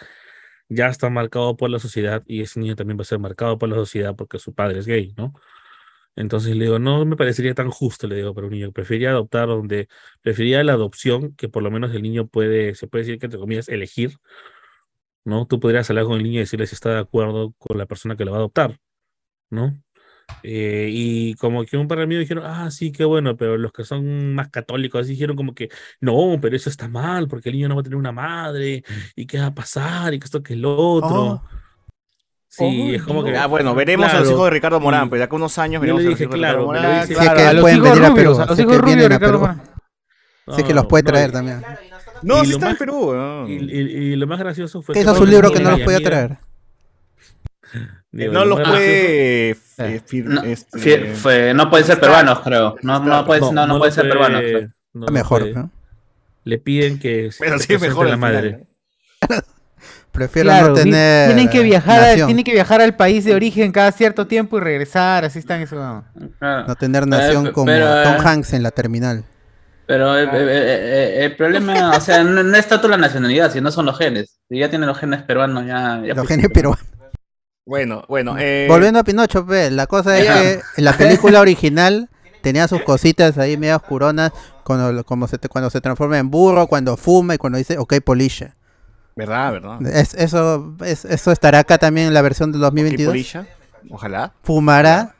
ya 0.69 0.87
está 0.89 1.09
marcado 1.09 1.57
por 1.57 1.69
la 1.69 1.79
sociedad, 1.79 2.23
y 2.27 2.41
ese 2.41 2.59
niño 2.59 2.75
también 2.75 2.97
va 2.97 3.03
a 3.03 3.05
ser 3.05 3.19
marcado 3.19 3.57
por 3.57 3.69
la 3.69 3.75
sociedad 3.75 4.15
porque 4.15 4.39
su 4.39 4.53
padre 4.55 4.79
es 4.79 4.87
gay, 4.87 5.13
¿no? 5.17 5.33
Entonces 6.15 6.55
le 6.55 6.65
digo, 6.65 6.79
no 6.79 7.05
me 7.05 7.15
parecería 7.17 7.55
tan 7.55 7.71
justo, 7.71 8.07
le 8.07 8.15
digo, 8.17 8.33
para 8.35 8.47
un 8.47 8.53
niño. 8.53 8.71
Preferiría 8.71 9.11
adoptar 9.11 9.47
donde, 9.47 9.87
preferiría 10.21 10.63
la 10.63 10.73
adopción, 10.73 11.35
que 11.35 11.49
por 11.49 11.63
lo 11.63 11.71
menos 11.71 11.93
el 11.95 12.03
niño 12.03 12.27
puede, 12.27 12.75
se 12.75 12.87
puede 12.87 13.05
decir 13.05 13.19
que 13.19 13.27
entre 13.27 13.39
comillas, 13.39 13.69
elegir, 13.69 14.17
¿no? 15.25 15.47
Tú 15.47 15.59
podrías 15.59 15.89
hablar 15.89 16.05
con 16.05 16.17
el 16.17 16.23
niño 16.23 16.37
y 16.37 16.39
decirle 16.39 16.67
si 16.67 16.75
está 16.75 16.91
de 16.93 16.99
acuerdo 16.99 17.53
con 17.57 17.77
la 17.77 17.85
persona 17.85 18.15
que 18.15 18.25
lo 18.25 18.31
va 18.31 18.37
a 18.37 18.41
adoptar, 18.41 18.79
¿no? 19.51 19.82
Eh, 20.41 20.89
y 20.91 21.33
como 21.35 21.63
que 21.65 21.77
un 21.77 21.87
par 21.87 21.99
de 21.99 22.05
amigos 22.05 22.21
dijeron, 22.21 22.43
ah, 22.45 22.71
sí, 22.71 22.91
qué 22.91 23.05
bueno, 23.05 23.37
pero 23.37 23.57
los 23.57 23.71
que 23.71 23.83
son 23.83 24.33
más 24.35 24.49
católicos 24.49 25.07
dijeron 25.07 25.35
como 25.35 25.53
que, 25.53 25.69
no, 26.01 26.37
pero 26.41 26.55
eso 26.55 26.69
está 26.69 26.87
mal, 26.87 27.27
porque 27.27 27.49
el 27.49 27.55
niño 27.55 27.67
no 27.69 27.75
va 27.75 27.81
a 27.81 27.83
tener 27.83 27.97
una 27.97 28.11
madre, 28.11 28.83
y 29.15 29.25
qué 29.25 29.39
va 29.39 29.47
a 29.47 29.53
pasar, 29.55 30.13
y 30.13 30.19
que 30.19 30.25
esto 30.25 30.41
que 30.43 30.53
el 30.53 30.65
otro. 30.65 31.23
Oh. 31.23 31.43
Sí, 32.47 32.63
Oh, 32.91 32.93
es 32.95 33.01
como 33.03 33.23
que... 33.23 33.35
Ah, 33.35 33.47
bueno, 33.47 33.73
veremos 33.73 34.05
a 34.05 34.09
los 34.13 34.21
Claro. 34.21 34.31
hijos 34.35 34.45
de 34.45 34.49
Ricardo 34.51 34.79
Morán, 34.79 35.07
Y- 35.07 35.09
pues 35.09 35.19
de 35.19 35.23
acá 35.23 35.35
unos 35.35 35.57
años 35.57 35.73
yo 35.75 35.81
veremos 35.81 36.01
le 36.01 36.07
a 36.07 36.09
los 36.11 36.19
dije, 36.19 36.23
hijos 36.25 36.33
de 36.33 36.39
claro, 36.39 36.59
Ricardo 36.59 36.71
me 36.73 36.79
lo 36.79 36.93
Morán. 36.93 37.07
Si 37.07 37.13
es 37.13 37.19
que 37.19 37.25
a 37.43 37.53
los 37.53 37.61
pueden 37.61 37.77
hijos 37.77 37.89
venir 37.89 38.03
a 38.05 38.09
rubios, 38.09 38.15
Perú, 38.15 38.41
a 38.41 38.45
los 38.45 38.55
si 38.55 38.61
hijos 38.61 38.73
que 38.73 38.77
rubios 38.81 38.97
de 38.97 39.09
Ricardo 39.09 40.73
los 40.75 40.85
puede 40.85 41.03
traer 41.03 41.31
también. 41.31 41.61
No, 42.21 42.35
lo 42.37 42.43
está 42.43 42.69
en 42.69 42.77
Perú. 42.77 43.45
Y, 43.47 43.53
y- 43.53 43.81
y 44.13 44.15
lo 44.15 44.27
más 44.27 44.37
gracioso 44.39 44.81
fue 44.83 44.93
Que 44.93 45.01
hizo 45.01 45.15
su 45.15 45.25
libro 45.25 45.51
que 45.51 45.59
no 45.61 45.71
de 45.71 45.77
los 45.77 45.81
podía 45.85 45.99
traer. 46.01 46.37
Digo, 48.13 48.31
No 48.33 48.45
lo 48.45 48.57
los 48.57 48.69
puede. 48.69 49.49
Eh. 49.51 49.55
eh, 49.79 50.01
fir- 50.07 50.23
No, 50.25 50.41
este, 50.43 51.13
fue- 51.15 51.53
no 51.53 51.69
pueden 51.69 51.85
ser 51.85 51.99
peruanos, 51.99 52.39
creo. 52.39 52.77
No, 52.81 52.99
no, 52.99 53.25
puede, 53.25 53.41
no, 53.41 53.51
no, 53.51 53.67
lo 53.67 53.77
pueden 53.79 53.93
ser 53.93 54.07
peruanos. 54.07 54.41
creo. 54.41 54.69
mejor, 55.11 55.41
puede. 55.41 55.53
¿no? 55.55 55.69
Le 56.45 56.57
piden 56.59 56.99
que 56.99 57.29
Pero 57.39 57.59
sí 57.59 57.77
mejor 57.77 58.07
la 58.07 58.17
madre. 58.17 58.65
final. 59.21 59.43
Prefiero 60.11 60.49
Claro, 60.49 60.67
no 60.69 60.73
tener. 60.75 61.27
tienen 61.33 61.49
que 61.49 61.63
viajar, 61.63 62.03
a- 62.03 62.25
tienen 62.27 62.43
que 62.43 62.51
viajar 62.51 62.81
al 62.81 62.95
país 62.95 63.25
de 63.25 63.33
origen 63.33 63.71
cada 63.71 63.91
cierto 63.91 64.27
tiempo 64.27 64.57
y 64.57 64.61
regresar, 64.61 65.25
así 65.25 65.39
están 65.39 65.61
eso. 65.61 65.75
Claro. 66.37 66.67
No 66.67 66.75
tener 66.75 67.07
nación 67.07 67.47
Eh, 67.47 67.51
como 67.51 67.65
pero, 67.65 68.03
Tom 68.03 68.13
eh, 68.13 68.19
Hanks 68.23 68.53
en 68.53 68.61
la 68.61 68.69
terminal. 68.69 69.23
Pero 69.87 70.15
eh, 70.17 70.23
eh, 70.23 70.27
eh, 70.31 71.13
eh, 71.21 71.25
el 71.25 71.35
problema, 71.35 71.97
o 71.97 71.99
sea, 71.99 72.23
no, 72.23 72.43
no 72.43 72.57
es 72.57 72.67
tanto 72.67 72.87
la 72.87 72.97
nacionalidad, 72.97 73.51
sino 73.51 73.71
son 73.71 73.87
los 73.87 73.97
genes. 73.97 74.39
Si 74.47 74.59
ya 74.59 74.69
tienen 74.69 74.87
los 74.87 74.99
genes 74.99 75.23
peruanos, 75.23 75.65
ya. 75.65 75.99
ya 76.05 76.13
Los 76.13 76.27
genios 76.27 76.51
peruanos. 76.53 76.85
Bueno, 77.65 78.03
bueno. 78.09 78.35
Eh, 78.37 78.67
Volviendo 78.69 78.99
a 78.99 79.03
Pinocho, 79.03 79.45
pe, 79.45 79.71
la 79.71 79.87
cosa 79.87 80.17
es 80.17 80.25
que 80.29 80.61
en 80.77 80.83
la 80.85 80.93
película 80.97 81.39
original 81.39 82.09
tenía 82.41 82.67
sus 82.67 82.81
cositas 82.81 83.37
ahí 83.37 83.57
medio 83.57 83.77
oscuronas 83.77 84.31
cuando, 84.63 85.03
como 85.05 85.27
se, 85.27 85.37
te- 85.37 85.47
cuando 85.49 85.69
se 85.69 85.79
transforma 85.79 86.17
en 86.19 86.29
burro, 86.29 86.67
cuando 86.67 86.97
fuma 86.97 87.35
y 87.35 87.37
cuando 87.37 87.57
dice 87.57 87.77
ok, 87.77 87.95
polisha. 88.03 88.55
¿Verdad, 89.15 89.51
verdad? 89.53 89.85
Es, 89.87 90.13
eso, 90.15 90.75
es- 90.83 91.05
eso 91.05 91.31
estará 91.31 91.59
acá 91.59 91.77
también 91.77 92.07
en 92.07 92.13
la 92.13 92.21
versión 92.21 92.51
del 92.51 92.59
¿Qué 92.59 92.63
2022. 92.65 93.11
polilla? 93.13 93.47
Ojalá. 93.89 94.33
¿Fumará? 94.43 95.15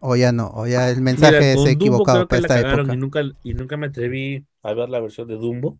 O 0.00 0.16
ya 0.16 0.32
no, 0.32 0.50
o 0.54 0.66
ya 0.66 0.90
el 0.90 1.00
mensaje 1.00 1.54
Mira, 1.56 1.62
es 1.62 1.66
equivocado 1.66 2.20
que 2.24 2.26
para 2.28 2.40
esta 2.42 2.54
cagaron 2.56 2.80
época. 2.80 2.94
Y 2.94 2.96
nunca, 2.98 3.20
y 3.42 3.54
nunca 3.54 3.76
me 3.78 3.86
atreví 3.86 4.44
a 4.62 4.74
ver 4.74 4.90
la 4.90 5.00
versión 5.00 5.26
de 5.28 5.34
Dumbo, 5.36 5.78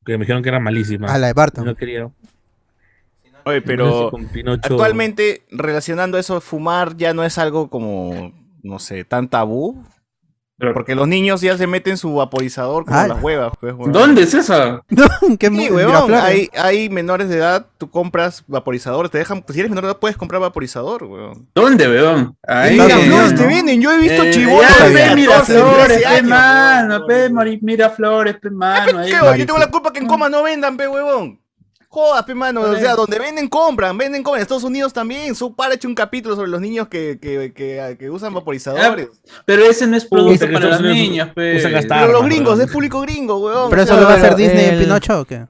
porque 0.00 0.18
me 0.18 0.24
dijeron 0.24 0.42
que 0.42 0.50
era 0.50 0.60
malísima. 0.60 1.08
A 1.12 1.18
la 1.18 1.28
de 1.28 1.32
Barton. 1.32 1.64
no 1.64 1.74
quería. 1.74 2.10
Oye, 3.44 3.62
pero 3.62 4.10
con 4.10 4.28
actualmente, 4.62 5.42
relacionando 5.50 6.18
eso, 6.18 6.40
fumar 6.40 6.96
ya 6.96 7.12
no 7.14 7.24
es 7.24 7.38
algo 7.38 7.68
como, 7.70 8.32
no 8.62 8.78
sé, 8.78 9.04
tan 9.04 9.28
tabú. 9.28 9.84
Porque 10.72 10.94
los 10.94 11.08
niños 11.08 11.40
ya 11.40 11.58
se 11.58 11.66
meten 11.66 11.96
su 11.96 12.14
vaporizador 12.14 12.84
como 12.86 12.96
Ah. 12.96 13.08
las 13.08 13.20
huevas. 13.22 13.52
Pues, 13.60 13.72
huevón. 13.74 13.90
¿Dónde 13.92 14.22
es? 14.22 14.32
No, 14.88 15.36
qué 15.36 15.48
Sí, 15.48 15.68
huevón, 15.70 16.14
hay, 16.14 16.48
hay 16.56 16.88
menores 16.88 17.28
de 17.28 17.38
edad, 17.38 17.66
tú 17.76 17.90
compras 17.90 18.44
vaporizador, 18.46 19.08
te 19.08 19.18
dejan, 19.18 19.42
pues, 19.42 19.54
si 19.54 19.60
eres 19.60 19.70
menor 19.70 19.84
de 19.84 19.90
edad 19.90 19.98
puedes 19.98 20.16
comprar 20.16 20.40
vaporizador, 20.40 21.02
weón. 21.04 21.48
¿Dónde, 21.56 21.88
weón? 21.88 22.36
Ahí. 22.46 22.74
Miraflores 22.78 23.06
Unidos, 23.08 23.34
te 23.34 23.42
¿no? 23.42 23.48
venden, 23.48 23.82
yo 23.82 23.92
he 23.92 23.98
visto 23.98 24.22
Eh, 24.22 24.30
chibolos 24.30 24.78
ya, 24.78 24.84
de 24.88 24.94
pe, 24.94 25.00
14, 25.00 25.14
Miraflores, 25.20 25.86
13 26.02 26.08
pe, 26.14 26.22
mano, 26.22 26.94
weón. 26.98 27.06
pe, 27.08 27.30
Mari- 27.30 27.58
Miraflores, 27.60 28.36
pe, 28.40 28.50
mano. 28.50 29.06
Yo 29.36 29.46
tengo 29.46 29.58
la 29.58 29.70
culpa 29.72 29.92
que 29.92 29.98
en 29.98 30.06
coma 30.06 30.28
no 30.28 30.44
vendan, 30.44 30.76
pe, 30.76 30.86
huevón. 30.86 31.40
Jodas, 31.94 32.24
pe, 32.24 32.34
mano. 32.34 32.60
O 32.62 32.76
sea, 32.76 32.96
donde 32.96 33.18
venden, 33.20 33.48
compran. 33.48 33.96
Venden, 33.96 34.22
compran. 34.24 34.40
En 34.40 34.42
Estados 34.42 34.64
Unidos 34.64 34.92
también. 34.92 35.32
Su 35.36 35.54
para 35.54 35.74
hecho 35.74 35.86
un 35.86 35.94
capítulo 35.94 36.34
sobre 36.34 36.50
los 36.50 36.60
niños 36.60 36.88
que, 36.88 37.18
que, 37.22 37.52
que, 37.54 37.96
que 37.96 38.10
usan 38.10 38.34
vaporizadores. 38.34 39.08
Pero 39.46 39.62
ese 39.64 39.86
no 39.86 39.96
es 39.96 40.04
producto 40.04 40.44
para 40.52 40.70
los 40.70 40.80
niños, 40.82 41.28
pe. 41.34 41.56
usan 41.56 41.74
hasta 41.76 42.00
Pero 42.00 42.12
los 42.12 42.24
gringos, 42.24 42.58
es 42.58 42.68
público 42.70 43.00
gringo, 43.02 43.38
weón. 43.38 43.70
Pero 43.70 43.82
eso 43.82 43.96
lo 43.96 44.06
va 44.06 44.14
a 44.14 44.16
hacer 44.16 44.34
Disney 44.34 44.64
en 44.66 44.74
el- 44.74 44.80
Pinocho 44.80 45.20
o 45.20 45.24
qué? 45.24 45.46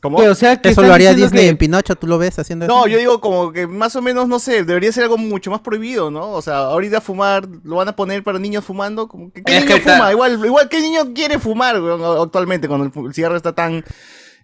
¿Cómo? 0.00 0.18
O 0.18 0.34
sea, 0.34 0.60
que 0.60 0.68
¿Eso 0.68 0.82
lo 0.82 0.92
haría 0.92 1.14
Disney 1.14 1.44
que- 1.44 1.48
en 1.48 1.56
Pinocho? 1.56 1.94
¿Tú 1.96 2.06
lo 2.06 2.18
ves 2.18 2.38
haciendo 2.38 2.64
eso? 2.66 2.74
No, 2.74 2.86
yo 2.86 2.98
digo 2.98 3.20
como 3.20 3.52
que 3.52 3.66
más 3.66 3.96
o 3.96 4.02
menos, 4.02 4.28
no 4.28 4.38
sé, 4.38 4.62
debería 4.64 4.92
ser 4.92 5.04
algo 5.04 5.16
mucho 5.16 5.50
más 5.50 5.60
prohibido, 5.60 6.10
¿no? 6.10 6.30
O 6.32 6.42
sea, 6.42 6.58
ahorita 6.58 7.00
fumar, 7.00 7.46
lo 7.64 7.76
van 7.76 7.88
a 7.88 7.96
poner 7.96 8.22
para 8.22 8.38
niños 8.38 8.64
fumando. 8.64 9.08
Como 9.08 9.30
que, 9.32 9.42
¿Qué 9.42 9.56
Es 9.56 9.64
niño 9.64 9.74
que 9.74 9.80
está- 9.80 9.96
fuma? 9.96 10.10
Igual, 10.12 10.44
igual, 10.44 10.68
¿qué 10.68 10.80
niño 10.80 11.12
quiere 11.14 11.38
fumar, 11.38 11.80
weón, 11.80 12.02
actualmente 12.22 12.68
cuando 12.68 12.90
el 13.06 13.14
cigarro 13.14 13.36
está 13.36 13.52
tan... 13.54 13.84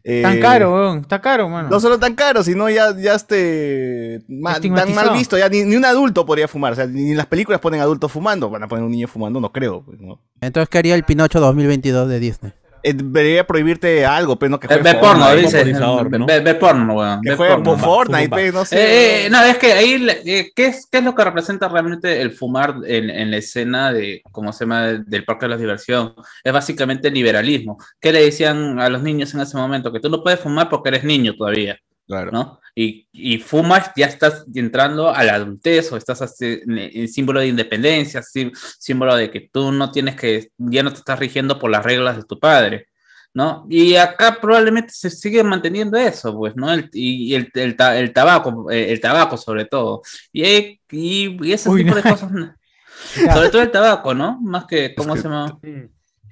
eh, 0.04 0.22
Tan 0.22 0.40
caro, 0.40 0.74
weón, 0.74 0.98
está 1.00 1.20
caro, 1.20 1.48
mano. 1.48 1.68
No 1.68 1.78
solo 1.80 1.98
tan 1.98 2.14
caro, 2.14 2.42
sino 2.42 2.68
ya, 2.70 2.96
ya 2.96 3.14
este, 3.14 4.22
ma- 4.28 4.54
tan 4.60 4.94
mal 4.94 5.06
visto, 5.18 5.36
ya 5.38 5.48
ni, 5.48 5.62
ni 5.64 5.76
un 5.76 5.84
adulto 5.84 6.24
podría 6.24 6.48
fumar, 6.48 6.72
o 6.72 6.76
sea, 6.76 6.86
ni 6.86 7.10
en 7.10 7.16
las 7.16 7.26
películas 7.26 7.60
ponen 7.60 7.80
adultos 7.80 8.10
fumando, 8.10 8.48
van 8.50 8.62
a 8.62 8.68
poner 8.68 8.84
un 8.84 8.90
niño 8.92 9.08
fumando, 9.08 9.40
no 9.40 9.52
creo, 9.52 9.82
pues, 9.84 10.00
¿no? 10.00 10.20
Entonces, 10.40 10.68
¿qué 10.68 10.78
haría 10.78 10.94
el 10.94 11.04
Pinocho 11.04 11.38
2022 11.40 12.08
de 12.08 12.18
Disney? 12.20 12.52
Eh, 12.82 12.92
debería 12.94 13.46
prohibirte 13.46 14.04
algo, 14.06 14.38
pero 14.38 14.50
no 14.50 14.60
que 14.60 14.66
Ve, 14.68 14.74
juegues 14.76 14.92
ve 14.94 14.98
porno, 15.00 15.24
Fortnite. 15.24 15.64
dice. 15.64 16.24
Ve, 16.26 16.40
ve 16.40 16.54
porno, 16.54 16.94
weón. 16.94 17.20
Que 17.22 17.36
juegue 17.36 17.52
porno. 17.54 17.64
por 17.72 17.78
Fortnite, 17.80 18.28
pe, 18.28 18.52
no 18.52 18.62
Eh, 18.62 18.66
sé. 18.66 19.26
eh, 19.26 19.30
no, 19.30 19.42
es 19.44 19.58
que 19.58 19.72
ahí, 19.72 20.06
eh, 20.26 20.50
¿qué, 20.54 20.66
es, 20.66 20.86
¿qué 20.90 20.98
es 20.98 21.04
lo 21.04 21.14
que 21.14 21.24
representa 21.24 21.68
realmente 21.68 22.20
el 22.20 22.32
fumar 22.32 22.74
en, 22.86 23.10
en 23.10 23.30
la 23.30 23.36
escena 23.36 23.92
de, 23.92 24.22
¿cómo 24.32 24.52
se 24.52 24.64
llama?, 24.64 24.86
del 25.06 25.24
parque 25.24 25.46
de 25.46 25.50
la 25.50 25.56
diversión? 25.56 26.14
Es 26.44 26.52
básicamente 26.52 27.08
el 27.08 27.14
liberalismo. 27.14 27.78
¿Qué 28.00 28.12
le 28.12 28.22
decían 28.24 28.80
a 28.80 28.88
los 28.88 29.02
niños 29.02 29.32
en 29.34 29.40
ese 29.40 29.56
momento? 29.56 29.92
Que 29.92 30.00
tú 30.00 30.08
no 30.10 30.22
puedes 30.22 30.40
fumar 30.40 30.68
porque 30.68 30.88
eres 30.90 31.04
niño 31.04 31.34
todavía, 31.36 31.78
Claro. 32.10 32.30
¿no? 32.32 32.60
Y, 32.74 33.06
y 33.12 33.38
fumas, 33.38 33.90
ya 33.96 34.06
estás 34.06 34.44
entrando 34.54 35.10
a 35.14 35.22
la 35.24 35.34
adultez 35.36 35.90
o 35.92 35.96
estás 35.96 36.20
así, 36.22 36.60
en, 36.66 36.78
en 36.78 37.08
símbolo 37.08 37.40
de 37.40 37.46
independencia, 37.48 38.22
sí- 38.22 38.50
símbolo 38.78 39.14
de 39.16 39.30
que 39.30 39.48
tú 39.52 39.70
no 39.72 39.90
tienes 39.92 40.16
que, 40.16 40.50
ya 40.58 40.82
no 40.82 40.90
te 40.92 40.98
estás 40.98 41.18
rigiendo 41.18 41.58
por 41.58 41.70
las 41.70 41.84
reglas 41.84 42.16
de 42.16 42.24
tu 42.24 42.38
padre. 42.38 42.86
¿no? 43.32 43.64
Y 43.70 43.94
acá 43.94 44.38
probablemente 44.40 44.92
se 44.92 45.08
sigue 45.08 45.44
manteniendo 45.44 45.96
eso, 45.96 46.36
pues, 46.36 46.56
¿no? 46.56 46.72
El, 46.72 46.90
y 46.92 47.30
y 47.30 47.34
el, 47.36 47.48
el, 47.54 47.76
el 47.94 48.12
tabaco, 48.12 48.68
eh, 48.72 48.90
el 48.90 49.00
tabaco 49.00 49.36
sobre 49.36 49.66
todo. 49.66 50.02
Y, 50.32 50.42
eh, 50.42 50.80
y, 50.90 51.38
y 51.46 51.52
ese 51.52 51.68
Uy, 51.70 51.84
tipo 51.84 51.94
no. 51.94 52.02
de 52.02 52.10
cosas. 52.10 52.28
Sobre 53.34 53.48
todo 53.48 53.62
el 53.62 53.70
tabaco, 53.70 54.14
¿no? 54.14 54.38
Más 54.42 54.66
que, 54.66 54.94
¿cómo 54.94 55.16
se 55.16 55.22
llama? 55.22 55.58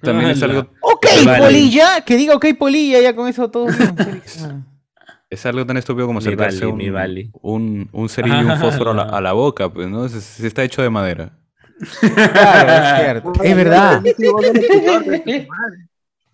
También 0.02 0.30
es 0.30 0.42
algo, 0.42 0.70
Ok, 0.82 1.06
polilla, 1.38 2.00
que 2.02 2.16
diga 2.16 2.34
ok, 2.34 2.46
polilla, 2.58 3.00
ya 3.00 3.14
con 3.16 3.26
eso 3.28 3.48
todo 3.50 3.66
bien. 3.66 3.96
Es 5.30 5.44
algo 5.46 5.66
tan 5.66 5.76
estúpido 5.76 6.06
como 6.06 6.20
Mi 6.20 6.24
acercarse 6.26 6.64
vale, 6.66 6.86
un, 6.88 6.92
vale. 6.94 7.30
un, 7.42 7.88
un 7.92 8.08
cerillo 8.08 8.40
y 8.40 8.44
un 8.44 8.56
fósforo 8.58 8.92
a 8.92 8.94
la, 8.94 9.02
a 9.02 9.20
la 9.20 9.32
boca, 9.34 9.68
pues, 9.72 9.88
¿no? 9.88 10.08
Se, 10.08 10.20
se 10.20 10.46
está 10.46 10.62
hecho 10.64 10.80
de 10.82 10.88
madera. 10.90 11.38
Claro, 12.00 12.72
es 12.72 13.00
cierto. 13.04 13.32
Es 13.44 13.56
verdad. 13.56 14.02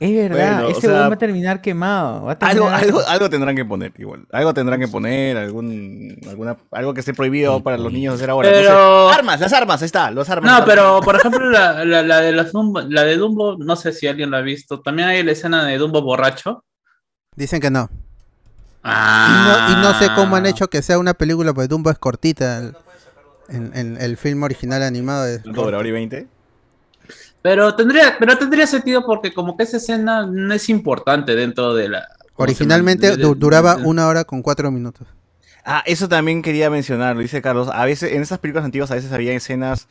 Es 0.00 0.12
verdad. 0.14 0.56
Bueno, 0.60 0.66
o 0.66 0.70
Ese 0.70 0.80
sea, 0.82 0.90
weón 0.90 1.10
va 1.10 1.14
a 1.14 1.18
terminar 1.18 1.60
quemado. 1.60 2.24
Va 2.24 2.32
a 2.32 2.46
Algo, 2.46 2.66
terminar- 2.66 2.84
algo, 2.84 3.00
algo 3.08 3.30
tendrán 3.30 3.56
que 3.56 3.64
poner, 3.64 3.92
igual. 3.98 4.26
Algo 4.32 4.52
tendrán 4.52 4.80
que 4.80 4.88
poner, 4.88 5.36
algún, 5.36 6.16
alguna, 6.28 6.56
algo 6.72 6.94
que 6.94 7.00
esté 7.00 7.14
prohibido 7.14 7.62
para 7.62 7.78
los 7.78 7.92
niños 7.92 8.14
hacer 8.14 8.28
ahora. 8.30 8.48
no 8.50 8.54
sé. 8.56 8.62
Pero. 8.62 9.08
Armas, 9.08 9.40
las 9.40 9.52
armas, 9.52 9.82
ahí 9.82 9.86
está, 9.86 10.10
los 10.10 10.28
armas. 10.28 10.50
No, 10.52 10.58
las 10.58 10.68
pero 10.68 10.82
armas. 10.96 11.04
por 11.04 11.16
ejemplo, 11.16 11.50
la, 11.50 11.84
la, 11.84 12.02
la 12.02 12.20
de 12.20 12.32
las 12.32 12.52
Dumbo, 12.52 12.80
la 12.80 13.02
de 13.04 13.16
Dumbo, 13.16 13.56
no 13.58 13.76
sé 13.76 13.92
si 13.92 14.06
alguien 14.06 14.30
la 14.30 14.38
ha 14.38 14.42
visto. 14.42 14.80
También 14.80 15.08
hay 15.08 15.22
la 15.22 15.32
escena 15.32 15.64
de 15.64 15.78
Dumbo 15.78 16.02
borracho. 16.02 16.64
Dicen 17.36 17.60
que 17.60 17.70
no. 17.70 17.88
Y 18.84 18.86
Ah. 18.86 19.68
no, 19.68 19.72
y 19.72 19.82
no 19.82 19.98
sé 19.98 20.08
cómo 20.14 20.36
han 20.36 20.44
hecho 20.46 20.68
que 20.68 20.82
sea 20.82 20.98
una 20.98 21.14
película, 21.14 21.54
porque 21.54 21.68
Dumbo 21.68 21.90
es 21.90 21.98
cortita. 21.98 22.58
El, 22.58 22.76
en- 23.48 23.72
en- 23.74 23.96
el 24.00 24.16
film 24.18 24.42
original 24.42 24.82
animado 24.82 25.26
es 25.26 25.40
¿Cuánto 25.42 25.62
dura? 25.64 25.78
¿Hora 25.78 25.88
y 25.88 25.92
20? 25.92 26.26
Pero 27.42 27.74
tendría, 27.74 28.16
pero 28.18 28.38
tendría 28.38 28.66
sentido 28.66 29.04
porque 29.04 29.32
como 29.34 29.56
que 29.56 29.64
esa 29.64 29.76
escena 29.76 30.26
no 30.26 30.52
es 30.54 30.68
importante 30.68 31.34
dentro 31.34 31.74
de 31.74 31.88
la. 31.90 32.06
Originalmente 32.36 33.10
De- 33.10 33.16
de- 33.16 33.22
du- 33.22 33.34
duraba 33.34 33.76
de- 33.76 33.82
una 33.84 34.06
hora 34.08 34.24
con 34.24 34.42
cuatro 34.42 34.70
minutos. 34.70 35.06
Ah, 35.64 35.82
eso 35.86 36.08
también 36.08 36.42
quería 36.42 36.68
mencionar, 36.68 37.14
lo 37.16 37.22
dice 37.22 37.40
Carlos. 37.42 37.68
A 37.72 37.84
veces, 37.86 38.12
en 38.12 38.20
esas 38.22 38.38
películas 38.38 38.64
antiguas, 38.66 38.90
a 38.90 38.94
veces 38.96 39.12
había 39.12 39.32
escenas, 39.32 39.88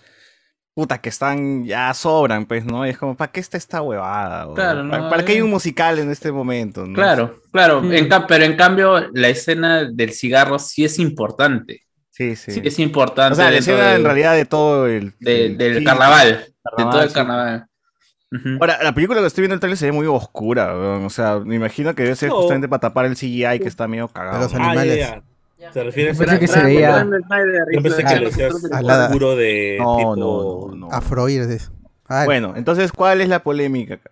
puta, 0.73 0.99
que 0.99 1.09
están, 1.09 1.65
ya 1.65 1.93
sobran, 1.93 2.45
pues, 2.45 2.65
¿no? 2.65 2.85
Y 2.85 2.89
es 2.89 2.97
como, 2.97 3.15
¿para 3.15 3.31
qué 3.31 3.39
está 3.39 3.57
esta 3.57 3.81
huevada? 3.81 4.45
bro? 4.45 4.53
Claro, 4.55 4.89
¿Para, 4.89 5.03
no, 5.03 5.09
para 5.09 5.25
qué 5.25 5.33
hay 5.33 5.37
eh. 5.39 5.43
un 5.43 5.49
musical 5.51 5.99
en 5.99 6.09
este 6.09 6.31
momento? 6.31 6.85
no? 6.85 6.93
Claro, 6.93 7.39
claro. 7.51 7.81
Mm. 7.81 7.93
En 7.93 8.09
pero 8.27 8.43
en 8.43 8.55
cambio, 8.55 9.09
la 9.13 9.27
escena 9.29 9.85
del 9.85 10.11
cigarro 10.13 10.57
sí 10.59 10.83
es 10.85 10.99
importante. 10.99 11.81
Sí, 12.09 12.35
sí. 12.35 12.51
Sí, 12.51 12.61
es 12.63 12.79
importante. 12.79 13.33
o 13.33 13.35
sea, 13.35 13.49
la 13.51 13.57
escena 13.57 13.87
del- 13.89 14.01
en 14.01 14.05
realidad 14.05 14.35
de 14.35 14.45
todo 14.45 14.87
el... 14.87 15.13
de- 15.19 15.45
el- 15.47 15.57
del 15.57 15.77
sí, 15.79 15.83
carnaval. 15.83 16.27
de 16.27 16.53
carnaval, 16.63 16.91
todo 16.91 17.01
el 17.03 17.09
sí. 17.09 17.15
carnaval. 17.15 17.65
Ahora, 18.59 18.81
la 18.81 18.93
película 18.95 19.19
que 19.21 19.27
estoy 19.27 19.43
viendo 19.43 19.53
en 19.53 19.57
el 19.57 19.59
trailer 19.59 19.77
se 19.77 19.85
ve 19.85 19.91
muy 19.91 20.07
oscura, 20.07 20.73
weón. 20.73 21.05
O 21.05 21.09
sea, 21.11 21.39
me 21.39 21.55
imagino 21.55 21.93
que 21.93 22.01
debe 22.03 22.15
ser 22.15 22.29
justamente 22.31 22.67
para 22.67 22.79
tapar 22.79 23.05
el 23.05 23.15
CGI 23.15 23.59
que 23.59 23.67
está 23.67 23.87
medio 23.87 24.07
cagado. 24.07 24.39
Los. 24.43 24.53
Ah, 24.55 24.57
animales. 24.57 24.97
ya. 24.97 25.23
¿Te 25.71 25.83
refieres 25.83 26.17
Pensé 26.17 26.35
a 26.35 26.39
que 26.39 26.47
se 26.47 26.61
veía- 26.61 27.05
Yo 27.73 27.81
pensé 27.81 28.03
que 28.03 28.15
le 28.19 28.25
decías 28.25 28.53
oscuro 28.53 29.35
de 29.35 29.77
No, 29.79 29.97
tipo... 29.97 30.15
no, 30.15 30.75
no. 30.75 30.91
Afroides. 30.91 31.71
Bueno, 32.25 32.53
entonces, 32.55 32.91
¿cuál 32.91 33.21
es 33.21 33.29
la 33.29 33.43
polémica 33.43 33.95
acá? 33.95 34.11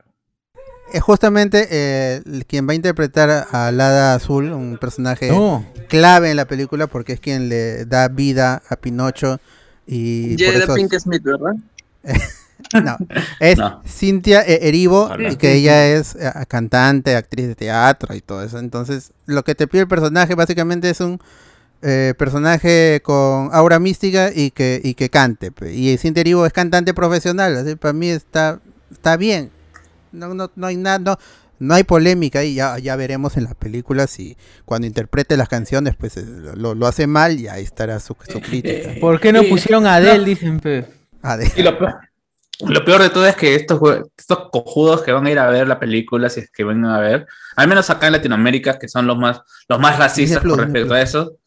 Es 0.94 1.02
justamente 1.02 1.68
eh, 1.72 2.22
quien 2.48 2.68
va 2.68 2.72
a 2.74 2.76
interpretar 2.76 3.30
a 3.30 3.68
Alada 3.68 4.14
Azul, 4.16 4.52
un 4.52 4.78
personaje 4.78 5.30
No. 5.30 5.66
clave 5.88 6.32
en 6.32 6.38
la 6.38 6.46
película 6.46 6.88
porque 6.88 7.14
es 7.14 7.20
quien 7.20 7.48
le 7.48 7.86
da 7.86 8.08
vida 8.10 8.62
a 8.70 8.76
Pinocho 8.76 9.40
y 9.88 10.36
por 10.38 10.54
Jada 10.54 10.64
eso 10.66 10.76
Pink 10.76 10.94
Smith, 11.00 11.24
¿verdad? 11.24 11.54
no, 12.84 12.98
es 13.40 13.58
No. 13.58 13.82
Cintia 13.88 14.42
E- 14.42 14.68
Erivo 14.68 15.10
que 15.40 15.54
ella 15.56 15.88
es 15.88 16.16
eh, 16.16 16.32
cantante, 16.48 17.16
actriz 17.16 17.48
de 17.48 17.56
teatro 17.56 18.16
y 18.16 18.22
todo 18.22 18.44
eso. 18.44 18.60
Entonces, 18.60 19.12
lo 19.26 19.44
que 19.44 19.56
te 19.56 19.68
pide 19.68 19.82
el 19.82 19.88
personaje 19.88 20.36
básicamente 20.36 20.90
es 20.90 21.00
un 21.02 21.20
eh, 21.82 22.14
personaje 22.18 23.02
con 23.04 23.50
aura 23.54 23.80
mística 23.80 24.32
y 24.34 24.52
que 24.52 24.80
y 24.84 24.94
que 24.94 25.10
cante. 25.10 25.52
Y 25.74 25.98
Cintia 25.98 26.22
Erivo 26.22 26.46
es 26.46 26.54
cantante 26.54 26.94
profesional, 26.94 27.56
así 27.58 27.76
para 27.76 27.94
mí 27.94 28.10
está 28.10 28.60
está 28.92 29.18
bien. 29.18 29.50
No 30.12 30.34
no 30.34 30.52
no 30.56 30.68
hay 30.68 30.78
nada 30.78 31.00
no 31.00 31.18
no 31.60 31.76
hay 31.76 31.84
polémica 31.84 32.44
y 32.44 32.56
ya, 32.56 32.80
ya 32.80 32.96
veremos 32.96 33.38
en 33.38 33.44
la 33.44 33.54
película 33.54 34.08
si 34.08 34.36
cuando 34.66 34.88
interprete 34.88 35.38
las 35.38 35.48
canciones 35.48 35.96
pues 35.96 36.18
eh, 36.18 36.26
lo, 36.56 36.74
lo 36.74 36.88
hace 36.88 37.06
mal 37.06 37.40
y 37.40 37.48
ahí 37.48 37.64
estará 37.64 38.00
su, 38.00 38.16
su 38.28 38.42
crítica. 38.42 38.90
¿Por 39.00 39.20
qué 39.20 39.32
no 39.32 39.44
pusieron 39.44 39.86
a 39.86 39.96
Adele? 39.96 40.26
Dicen, 40.26 40.60
pe. 40.60 40.86
De- 41.22 41.52
Y 41.56 41.62
lo 41.62 41.78
peor, 41.78 42.00
lo 42.68 42.86
peor 42.86 43.02
de 43.02 43.10
todo 43.10 43.26
es 43.26 43.36
que 43.36 43.56
estos, 43.56 43.80
estos 44.18 44.50
cojudos 44.52 45.02
que 45.02 45.12
van 45.12 45.26
a 45.26 45.32
ir 45.32 45.40
a 45.40 45.50
ver 45.50 45.68
la 45.68 45.80
película, 45.80 46.30
si 46.30 46.42
es 46.42 46.52
que 46.52 46.64
van 46.64 46.86
a 46.86 47.00
ver, 47.00 47.28
al 47.56 47.68
menos 47.68 47.90
acá 47.90 48.08
en 48.08 48.14
Latinoamérica, 48.14 48.78
que 48.80 48.88
son 48.88 49.08
los 49.08 49.18
más, 49.18 49.42
los 49.68 49.80
más 49.80 49.98
racistas 49.98 50.44
con 50.44 50.60
respecto 50.60 50.94
a 50.94 51.02
eso, 51.02 51.38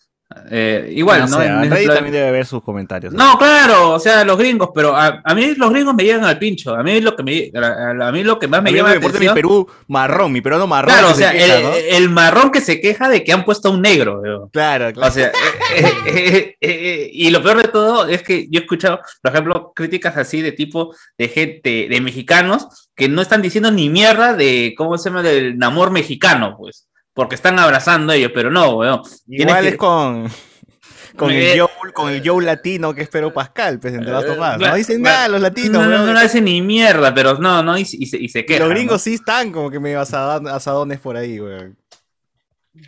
eh, 0.51 0.91
igual, 0.97 1.21
No 1.21 1.27
¿no? 1.29 1.37
sé, 1.39 1.47
En 1.47 1.71
Reddit 1.71 1.89
también 1.93 2.13
debe 2.13 2.31
ver 2.33 2.47
sus 2.47 2.63
comentarios. 2.63 3.13
No, 3.13 3.39
claro, 3.39 3.91
o 3.93 3.99
sea, 4.01 4.25
los 4.25 4.37
gringos, 4.39 4.71
pero 4.75 4.97
a, 4.97 5.21
a 5.25 5.35
mí 5.35 5.55
los 5.57 5.71
gringos 5.71 5.95
me 5.95 6.03
llegan 6.03 6.25
al 6.25 6.39
pincho. 6.39 6.75
A 6.75 6.83
mí 6.83 7.01
lo 7.01 7.15
que 7.15 7.23
me, 7.23 7.51
a, 7.57 8.09
a 8.09 8.13
mí 8.13 8.25
lo 8.25 8.39
que 8.39 8.49
más 8.49 8.63
me 8.63 8.73
llama 8.73 8.89
me 8.91 8.95
importa 8.97 9.19
mi 9.19 9.27
atención- 9.27 9.35
Perú 9.35 9.69
marrón, 9.89 10.33
mi 10.33 10.41
peruano 10.41 10.67
marrón. 10.67 10.93
Claro, 10.93 11.09
o 11.09 11.15
se 11.15 11.19
sea, 11.23 11.33
queja, 11.33 11.57
el, 11.57 11.63
¿no? 11.63 11.73
el 11.75 12.11
marrón 12.11 12.51
que 12.51 12.61
se 12.61 12.81
queja 12.81 13.09
de 13.09 13.23
que 13.23 13.33
han 13.33 13.45
puesto 13.45 13.69
a 13.69 13.73
un 13.73 13.83
negro. 13.83 14.23
Claro, 14.53 14.93
claro. 14.93 15.09
O 15.09 15.15
sea, 15.15 15.31
eh, 15.77 16.57
eh, 16.61 17.11
y 17.13 17.31
lo 17.31 17.43
peor 17.43 17.59
de 17.63 17.69
todo 17.69 18.07
es 18.09 18.23
que 18.23 18.47
yo 18.51 18.61
he 18.61 18.63
escuchado, 18.63 19.01
por 19.23 19.33
ejemplo, 19.33 19.73
críticas 19.75 20.17
así 20.17 20.41
de 20.43 20.53
tipo 20.53 20.95
de 21.19 21.29
gente, 21.29 21.87
de 21.89 22.01
mexicanos, 22.01 22.89
que 22.97 23.09
no 23.09 23.23
están 23.23 23.43
diciendo 23.43 23.71
ni 23.71 23.89
mierda 23.89 24.35
de, 24.35 24.75
¿cómo 24.77 24.97
se 24.99 25.11
llama?, 25.11 25.23
del 25.23 25.63
amor 25.63 25.91
mexicano, 25.91 26.57
pues, 26.59 26.87
porque 27.15 27.37
están 27.37 27.59
abrazando 27.59 28.13
ellos, 28.13 28.33
pero 28.35 28.51
no, 28.51 28.77
weón. 28.77 29.01
Igual 29.29 29.63
que- 29.63 29.69
es 29.71 29.77
con, 29.77 30.29
con, 31.17 31.31
el 31.31 31.59
Joe, 31.61 31.93
con 31.95 32.11
el 32.13 32.29
Joe 32.29 32.45
latino 32.45 32.93
que 32.95 33.03
es 33.03 33.09
Pedro 33.09 33.33
Pascal, 33.33 33.79
pues, 33.79 33.95
en 33.95 34.01
The 34.05 34.11
Last 34.11 34.29
of 34.29 34.33
Us. 34.39 34.39
No 34.39 34.59
claro, 34.59 34.77
dicen 34.77 35.01
claro. 35.01 35.17
nada 35.17 35.29
los 35.29 35.41
latinos, 35.41 35.71
No, 35.73 35.83
no, 35.85 35.89
weón. 35.91 36.07
no, 36.07 36.13
no 36.13 36.19
hacen 36.19 36.45
ni 36.45 36.61
mierda, 36.61 37.15
pero 37.15 37.39
no, 37.39 37.63
no, 37.63 37.79
y, 37.79 37.83
y 37.83 38.07
se, 38.07 38.19
y 38.19 38.29
se 38.29 38.41
Y 38.41 38.47
quejan. 38.47 38.63
los 38.69 38.75
gringos 38.75 38.93
¿no? 38.95 38.99
sí 38.99 39.15
están 39.15 39.53
como 39.53 39.71
que 39.71 39.79
medio 39.81 40.01
asadones 40.01 40.99
por 40.99 41.17
ahí, 41.17 41.41
weón. 41.41 41.77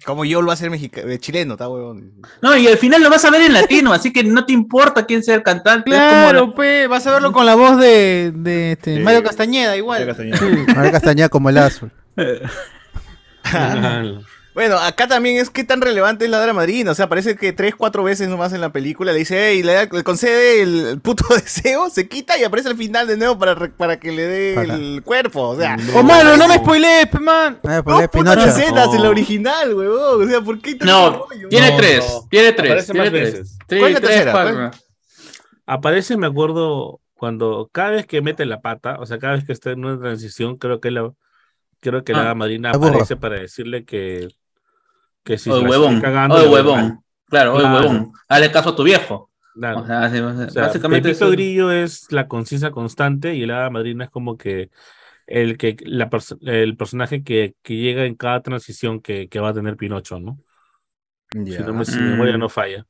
Como 0.05 0.25
yo 0.25 0.41
lo 0.43 0.49
va 0.49 0.55
a 0.55 0.55
hacer 0.55 0.69
mexicano, 0.69 1.17
chileno, 1.19 1.55
está 1.55 1.69
weón. 1.69 2.21
No, 2.43 2.57
y 2.57 2.67
al 2.67 2.77
final 2.77 3.01
lo 3.01 3.09
vas 3.09 3.25
a 3.25 3.31
ver 3.31 3.43
en 3.43 3.53
latino, 3.53 3.93
así 3.93 4.13
que 4.13 4.25
no 4.25 4.45
te 4.45 4.53
importa 4.53 5.07
quién 5.07 5.23
sea 5.23 5.37
el 5.37 5.45
cantante. 5.45 5.91
es 5.93 5.97
como 5.97 6.11
la- 6.11 6.31
Claro, 6.31 6.55
pe. 6.57 6.89
Vas 6.89 7.07
a 7.07 7.13
verlo 7.13 7.31
con 7.31 7.47
la 7.47 7.55
voz 7.55 7.79
de, 7.79 8.33
de 8.35 8.73
este, 8.73 8.97
Sí. 8.97 9.01
Mario 9.05 9.23
Castañeda, 9.23 9.77
igual. 9.77 10.05
María 10.75 10.91
Castañeda 10.91 11.29
como 11.29 11.51
el 11.51 11.59
azul. 11.59 11.93
Bueno, 14.57 14.79
acá 14.79 15.07
también 15.07 15.37
es 15.37 15.51
qué 15.51 15.65
tan 15.65 15.83
relevante 15.83 16.25
es 16.25 16.31
la 16.31 16.39
Dara 16.39 16.55
Madrina. 16.55 16.91
O 16.91 16.95
sea, 16.95 17.11
parece 17.11 17.37
que 17.37 17.53
tres, 17.53 17.75
cuatro 17.77 18.03
veces 18.03 18.27
nomás 18.31 18.55
en 18.55 18.63
la 18.63 18.73
película 18.73 19.13
le 19.13 19.19
dice, 19.19 19.51
hey, 19.51 19.63
le, 19.63 19.75
da- 19.75 19.89
le 19.93 20.03
concede 20.03 20.63
el, 20.63 20.99
puto 21.03 21.27
deseo, 21.35 21.91
se 21.91 22.09
quita 22.09 22.39
y 22.39 22.43
aparece 22.45 22.71
al 22.71 22.77
final 22.79 23.07
de 23.07 23.19
nuevo 23.19 23.39
para, 23.39 23.55
para 23.77 24.01
que 24.01 24.13
le 24.13 24.23
dé 24.27 24.55
Para. 24.55 24.77
el 24.77 25.03
cuerpo. 25.05 25.49
O 25.49 25.57
sea, 25.59 25.77
Oh, 25.95 26.03
mano, 26.03 26.39
no 26.39 26.49
me 26.49 26.55
spoilees, 26.57 27.07
pe, 27.09 27.19
man. 27.19 27.59
Putas 27.61 28.09
Pinocho. 28.09 28.47
escenas 28.47 28.87
en 28.95 29.01
la 29.03 29.05
No. 29.05 29.11
original, 29.11 29.75
huevón. 29.75 30.25
O 30.27 30.27
sea, 30.27 30.41
¿por 30.41 30.59
qué 30.59 30.75
No, 30.81 31.27
rollo? 31.29 31.49
tiene 31.51 31.71
No, 31.73 31.77
tres, 31.77 32.07
no. 32.09 32.27
tiene 32.31 32.53
tres. 32.55 32.71
Aparece 32.71 32.93
tiene 32.93 33.05
más 33.05 33.11
tres. 33.13 33.33
veces. 33.35 33.59
Sí, 33.69 33.79
¿Cuál 33.79 33.89
es 33.89 33.93
la 33.93 34.01
tres, 34.01 34.11
tercera? 34.25 34.33
¿Cuál? 34.33 34.71
Aparece, 35.67 36.17
me 36.17 36.27
acuerdo, 36.29 37.01
cuando 37.15 37.69
cada 37.73 37.91
vez 37.91 38.07
que 38.07 38.23
mete 38.23 38.47
la 38.47 38.63
pata, 38.63 38.97
o 39.01 39.05
sea, 39.07 39.19
cada 39.19 39.35
vez 39.35 39.45
que 39.45 39.53
está 39.53 39.71
en 39.73 39.85
una 39.85 39.99
transición, 40.01 40.57
creo 40.57 40.81
que 40.81 40.91
la 40.91 41.11
creo 41.91 42.05
que 42.05 42.13
Ah. 42.13 42.25
la 42.25 42.35
madrina 42.35 42.73
La 42.73 42.79
burra. 42.79 42.91
aparece 42.91 43.17
para 43.17 43.39
decirle 43.41 43.85
que 43.85 44.29
que 45.25 45.39
si 45.39 45.51
Oye, 45.51 45.65
la 45.65 45.71
huevón. 45.71 46.01
cagando, 46.01 46.37
voy 46.37 46.47
huevón. 46.55 47.01
Claro, 47.29 47.55
oye, 47.55 47.63
Claro. 47.63 47.89
huevón. 47.89 48.13
Hazle 48.29 48.53
caso 48.53 48.69
a 48.71 48.77
tu 48.77 48.85
viejo. 48.85 49.31
Claro. 49.55 49.81
O 49.81 49.87
sea, 49.87 50.05
así- 50.05 50.21
O 50.21 50.49
sea, 50.51 50.63
básicamente 50.67 51.09
Pepito 51.09 51.25
eso- 51.25 51.33
Grillo 51.33 51.73
es 51.73 52.13
la 52.13 52.29
conciencia 52.29 52.71
constante 52.71 53.35
y 53.35 53.43
el 53.43 53.51
hada 53.51 53.69
madrina 53.71 54.05
es 54.05 54.11
como 54.11 54.37
que 54.39 54.71
el 55.27 55.59
que 55.59 55.77
la 55.81 56.09
pers- 56.09 56.39
el 56.47 56.77
personaje 56.77 57.25
que, 57.25 57.55
que 57.65 57.75
llega 57.77 58.05
en 58.05 58.15
cada 58.15 58.41
transición 58.43 59.01
que, 59.01 59.29
que 59.29 59.41
va 59.41 59.49
a 59.49 59.55
tener 59.55 59.77
Pinocho, 59.77 60.21
¿no? 60.21 60.39
Si, 61.33 61.39
no 61.65 61.75
me, 61.75 61.85
si 61.85 61.97
mi 61.99 62.03
Mm. 62.07 62.11
memoria 62.13 62.39
no 62.39 62.49
falla. 62.49 62.87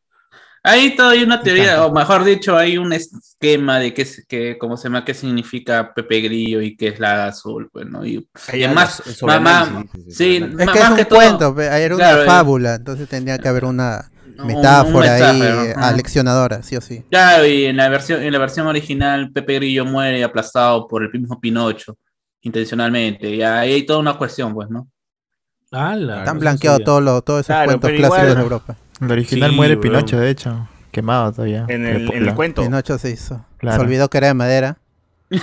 Ahí 0.69 0.97
todavía 0.97 1.21
hay 1.21 1.27
una 1.27 1.41
teoría, 1.41 1.85
o 1.87 1.93
mejor 1.93 2.25
dicho, 2.25 2.57
hay 2.57 2.77
un 2.77 2.93
esquema 2.93 3.79
de 3.79 3.95
qué, 3.95 4.03
es- 4.03 4.25
qué, 4.29 4.57
cómo 4.59 4.77
se 4.77 4.85
llama, 4.89 5.05
qué 5.05 5.15
significa 5.15 5.93
Pepe 5.95 6.21
Grillo 6.23 6.61
y 6.61 6.77
qué 6.77 6.89
es 6.89 6.99
la 6.99 7.27
azul, 7.27 7.69
pues, 7.73 7.87
¿no? 7.87 8.05
Y, 8.05 8.29
Ahí 8.49 8.59
y 8.59 8.61
ya 8.63 8.73
más, 8.73 8.99
los- 9.07 9.23
el 9.23 9.27
más- 9.29 9.41
más- 9.43 9.69
sobreanálisis, 9.69 10.17
sí, 10.17 10.37
Es 10.37 10.55
más- 10.55 10.67
que 10.73 10.79
es 10.79 10.85
más 10.85 10.91
un 10.91 10.97
que 10.97 11.05
todo- 11.05 11.19
cuento, 11.21 11.55
pe, 11.55 11.67
era 11.67 11.95
una 11.95 12.05
Claro, 12.05 12.25
fábula, 12.27 12.75
entonces 12.75 13.09
tendría 13.09 13.39
que 13.39 13.47
haber 13.49 13.65
una 13.65 14.11
un 14.39 14.47
metáfora 14.49 15.15
ahí 15.15 15.41
ajá. 15.73 15.89
aleccionadora, 15.89 16.63
sí 16.63 16.75
o 16.77 16.81
sí. 16.81 17.03
Claro, 17.11 17.47
y 17.47 17.67
en 17.67 17.77
la 17.77 17.89
versión, 17.89 18.23
en 18.23 18.33
la 18.33 18.39
versión 18.39 18.67
original, 18.67 19.31
Pepe 19.33 19.55
Grillo 19.55 19.85
muere 19.85 20.23
aplastado 20.25 20.89
por 20.89 21.03
el 21.05 21.11
mismo 21.13 21.41
Pinocho, 21.41 21.97
intencionalmente. 22.43 23.31
Y 23.31 23.43
ahí 23.43 23.73
hay 23.73 23.87
toda 23.87 23.99
una 24.01 24.19
cuestión, 24.19 24.53
pues, 24.53 24.69
¿no? 24.69 24.89
¡Hala! 25.73 26.19
Están 26.19 26.37
no 26.37 26.41
blanqueados 26.41 26.85
todos 26.85 27.03
los 27.03 27.25
todos 27.25 27.41
esos 27.41 27.47
Claro, 27.47 27.67
cuentos 27.67 27.91
clásicos 27.91 28.19
igual- 28.19 28.37
de 28.37 28.43
Europa. 28.43 28.77
El 29.01 29.11
original 29.11 29.51
Sí, 29.51 29.57
muere. 29.57 29.77
Pinocho, 29.77 30.19
de 30.19 30.31
hecho. 30.31 30.69
Quemado 30.91 31.33
todavía. 31.33 31.67
En 31.69 31.85
el, 31.85 31.89
en 31.89 31.95
el 31.97 32.07
Crepúsculo. 32.07 32.35
cuento. 32.35 32.63
Pinocho 32.63 32.97
se 32.99 33.11
hizo. 33.11 33.45
Claro. 33.59 33.77
Se 33.77 33.83
olvidó 33.83 34.09
que 34.09 34.19
era 34.19 34.29
de 34.29 34.35
madera. 34.35 34.79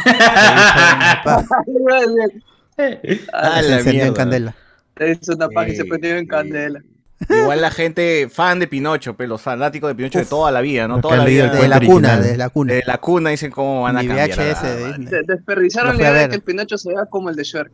Ah, 3.33 3.61
se 3.61 3.69
la 3.69 3.77
encendió 3.77 4.05
en 4.05 4.13
candela. 4.13 4.55
Es 4.97 5.27
una 5.29 5.47
paja 5.49 5.69
y 5.69 5.75
se 5.75 5.85
prendió 5.85 6.15
en 6.17 6.25
candela. 6.27 6.81
Igual 7.29 7.61
la 7.61 7.71
gente 7.71 8.27
fan 8.29 8.59
de 8.59 8.67
Pinocho, 8.67 9.15
pero 9.15 9.29
los 9.29 9.41
fanáticos 9.41 9.89
de 9.89 9.95
Pinocho 9.95 10.19
de 10.19 10.25
toda 10.25 10.51
la 10.51 10.59
vida, 10.61 10.87
¿no? 10.87 10.99
Toda 10.99 11.13
que 11.13 11.17
la 11.19 11.25
vida. 11.25 11.49
De 11.53 11.67
la 11.67 11.79
cuna, 11.79 12.19
de 12.19 12.35
la 12.37 12.49
cuna. 12.49 12.73
De 12.73 12.83
la 12.85 12.97
cuna 12.97 13.29
dicen 13.29 13.51
cómo 13.51 13.83
van 13.83 13.97
a 13.97 14.01
Mi 14.01 14.07
cambiar. 14.07 14.29
VHS 14.29 14.61
de. 14.63 14.93
De- 14.97 15.23
desperdiciaron 15.27 15.97
la 15.97 16.07
a 16.07 16.11
idea 16.11 16.21
de 16.23 16.29
que 16.29 16.35
el 16.35 16.41
Pinocho 16.41 16.77
se 16.77 16.89
vea 16.89 17.05
como 17.05 17.29
el 17.29 17.35
de 17.35 17.43
Shrek. 17.43 17.71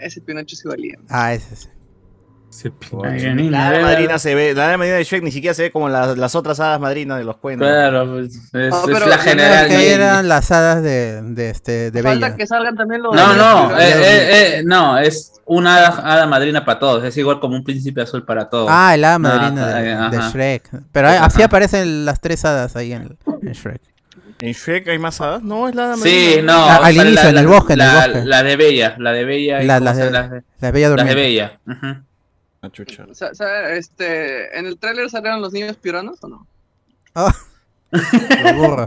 Ese 0.00 0.20
Pinocho 0.20 0.54
sí 0.56 0.68
valía. 0.68 0.98
Ah, 1.08 1.32
ese 1.32 1.56
sí. 1.56 1.68
Ay, 3.04 3.48
La 3.50 3.68
hada 3.68 3.80
madrina 3.82 4.18
se 4.18 4.34
ve, 4.34 4.54
la 4.54 4.68
hada 4.68 4.76
madrina 4.78 4.96
de 4.98 5.04
Shrek 5.04 5.22
ni 5.22 5.32
siquiera 5.32 5.54
se 5.54 5.62
ve 5.62 5.70
como 5.72 5.88
las, 5.88 6.16
las 6.16 6.34
otras 6.34 6.60
hadas 6.60 6.78
madrinas 6.80 7.18
de 7.18 7.24
los 7.24 7.36
cuentos. 7.36 7.66
Claro, 7.68 8.10
pues, 8.12 8.34
es, 8.34 8.52
No, 8.52 8.60
es 8.78 8.82
pero 8.86 9.06
la 9.06 9.18
general. 9.18 9.68
que 9.68 9.92
eran 9.92 10.28
las 10.28 10.50
hadas 10.50 10.82
de, 10.82 11.20
de 11.22 11.50
este 11.50 11.90
de 11.90 12.02
Falta 12.02 12.26
Bella. 12.26 12.36
que 12.36 12.46
salgan 12.46 12.76
también 12.76 13.02
los. 13.02 13.14
No, 13.14 13.34
no, 13.34 13.78
eh, 13.78 13.84
eh, 13.92 14.58
eh, 14.58 14.62
no, 14.64 14.98
es 14.98 15.32
una 15.46 15.76
hada, 15.76 15.88
hada 16.12 16.26
madrina 16.26 16.64
para 16.64 16.78
todos, 16.78 17.04
es 17.04 17.16
igual 17.16 17.40
como 17.40 17.56
un 17.56 17.64
príncipe 17.64 18.00
azul 18.02 18.24
para 18.24 18.48
todos. 18.48 18.68
Ah, 18.70 18.94
el 18.94 19.04
hada 19.04 19.14
Ah, 19.14 19.18
madrina 19.18 19.66
de, 19.68 19.92
ah, 19.92 20.08
de. 20.10 20.18
Shrek. 20.32 20.70
Pero 20.92 21.08
así 21.08 21.42
aparecen 21.42 22.04
las 22.04 22.20
tres 22.20 22.44
hadas 22.44 22.76
ahí 22.76 22.92
en, 22.92 23.16
en 23.42 23.52
Shrek. 23.52 23.80
¿En 24.40 24.52
Shrek 24.52 24.88
hay 24.88 24.98
más 24.98 25.20
hadas? 25.20 25.42
No, 25.42 25.68
es 25.68 25.74
la 25.74 25.84
hada 25.84 25.96
Sí, 25.96 26.40
no. 26.42 26.52
Ah, 26.52 26.80
al 26.82 26.94
inicio, 26.96 27.28
en 27.28 27.38
el 27.38 27.46
bosque, 27.46 27.74
en 27.74 27.80
el 27.80 27.86
la, 27.86 27.94
bosque. 28.06 28.22
La 28.24 28.42
de 28.42 28.56
Bella, 28.56 28.94
la 28.98 29.12
de 29.12 29.24
Bella. 29.24 29.62
y 29.62 29.66
La- 29.66 29.80
las 29.80 29.96
de- 29.96 30.10
de, 30.10 30.42
de 30.60 30.70
Bella 30.72 30.88
las 30.90 31.06
de. 31.06 31.14
Bella. 31.14 31.60
ujú. 31.66 31.86
Ah, 32.64 32.70
chucha. 32.72 33.06
Este, 33.72 34.58
¿En 34.58 34.66
el 34.66 34.78
tráiler 34.78 35.10
salieron 35.10 35.42
los 35.42 35.52
niños 35.52 35.76
piuranos 35.76 36.22
o 36.24 36.28
no? 36.28 36.46
Burros. 38.56 38.86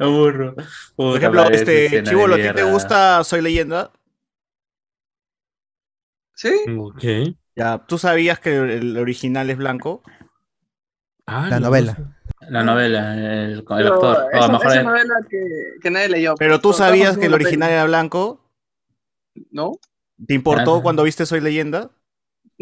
Burro. 0.00 0.54
Por 0.96 1.16
ejemplo, 1.18 1.44
este 1.50 2.02
Chivolo, 2.02 2.34
¿a 2.34 2.38
ti 2.38 2.48
te 2.54 2.62
gusta 2.64 3.22
Soy 3.24 3.40
Leyenda? 3.42 3.92
¿Sí? 6.34 6.50
Ok. 6.78 7.04
Ya, 7.54 7.78
¿tú 7.86 7.98
sabías 7.98 8.40
que 8.40 8.56
el, 8.56 8.96
original 8.96 9.50
es 9.50 9.58
blanco? 9.58 10.02
Ah, 11.26 11.48
La 11.50 11.60
no, 11.60 11.66
novela. 11.66 11.94
sé. 11.94 12.02
La 12.48 12.64
novela, 12.64 13.14
el, 13.14 13.50
el 13.58 13.64
Pero 13.64 13.94
actor. 13.94 14.26
esa, 14.32 14.46
lo 14.46 14.52
mejor 14.54 14.66
esa 14.66 14.78
es- 14.78 14.84
novela 14.84 15.14
que, 15.30 15.40
que 15.80 15.90
nadie 15.90 16.08
leyó. 16.08 16.34
Pero 16.36 16.56
tú 16.56 16.62
Todos- 16.62 16.76
todos 16.78 16.88
sabías 16.88 17.16
que 17.18 17.26
el 17.26 17.34
original 17.34 17.68
peli. 17.68 17.74
era 17.74 17.84
blanco. 17.84 18.40
¿No? 19.50 19.72
¿Te 20.26 20.34
importó 20.34 20.64
Claro. 20.64 20.82
cuando 20.82 21.02
viste 21.04 21.26
Soy 21.26 21.40
Leyenda? 21.40 21.90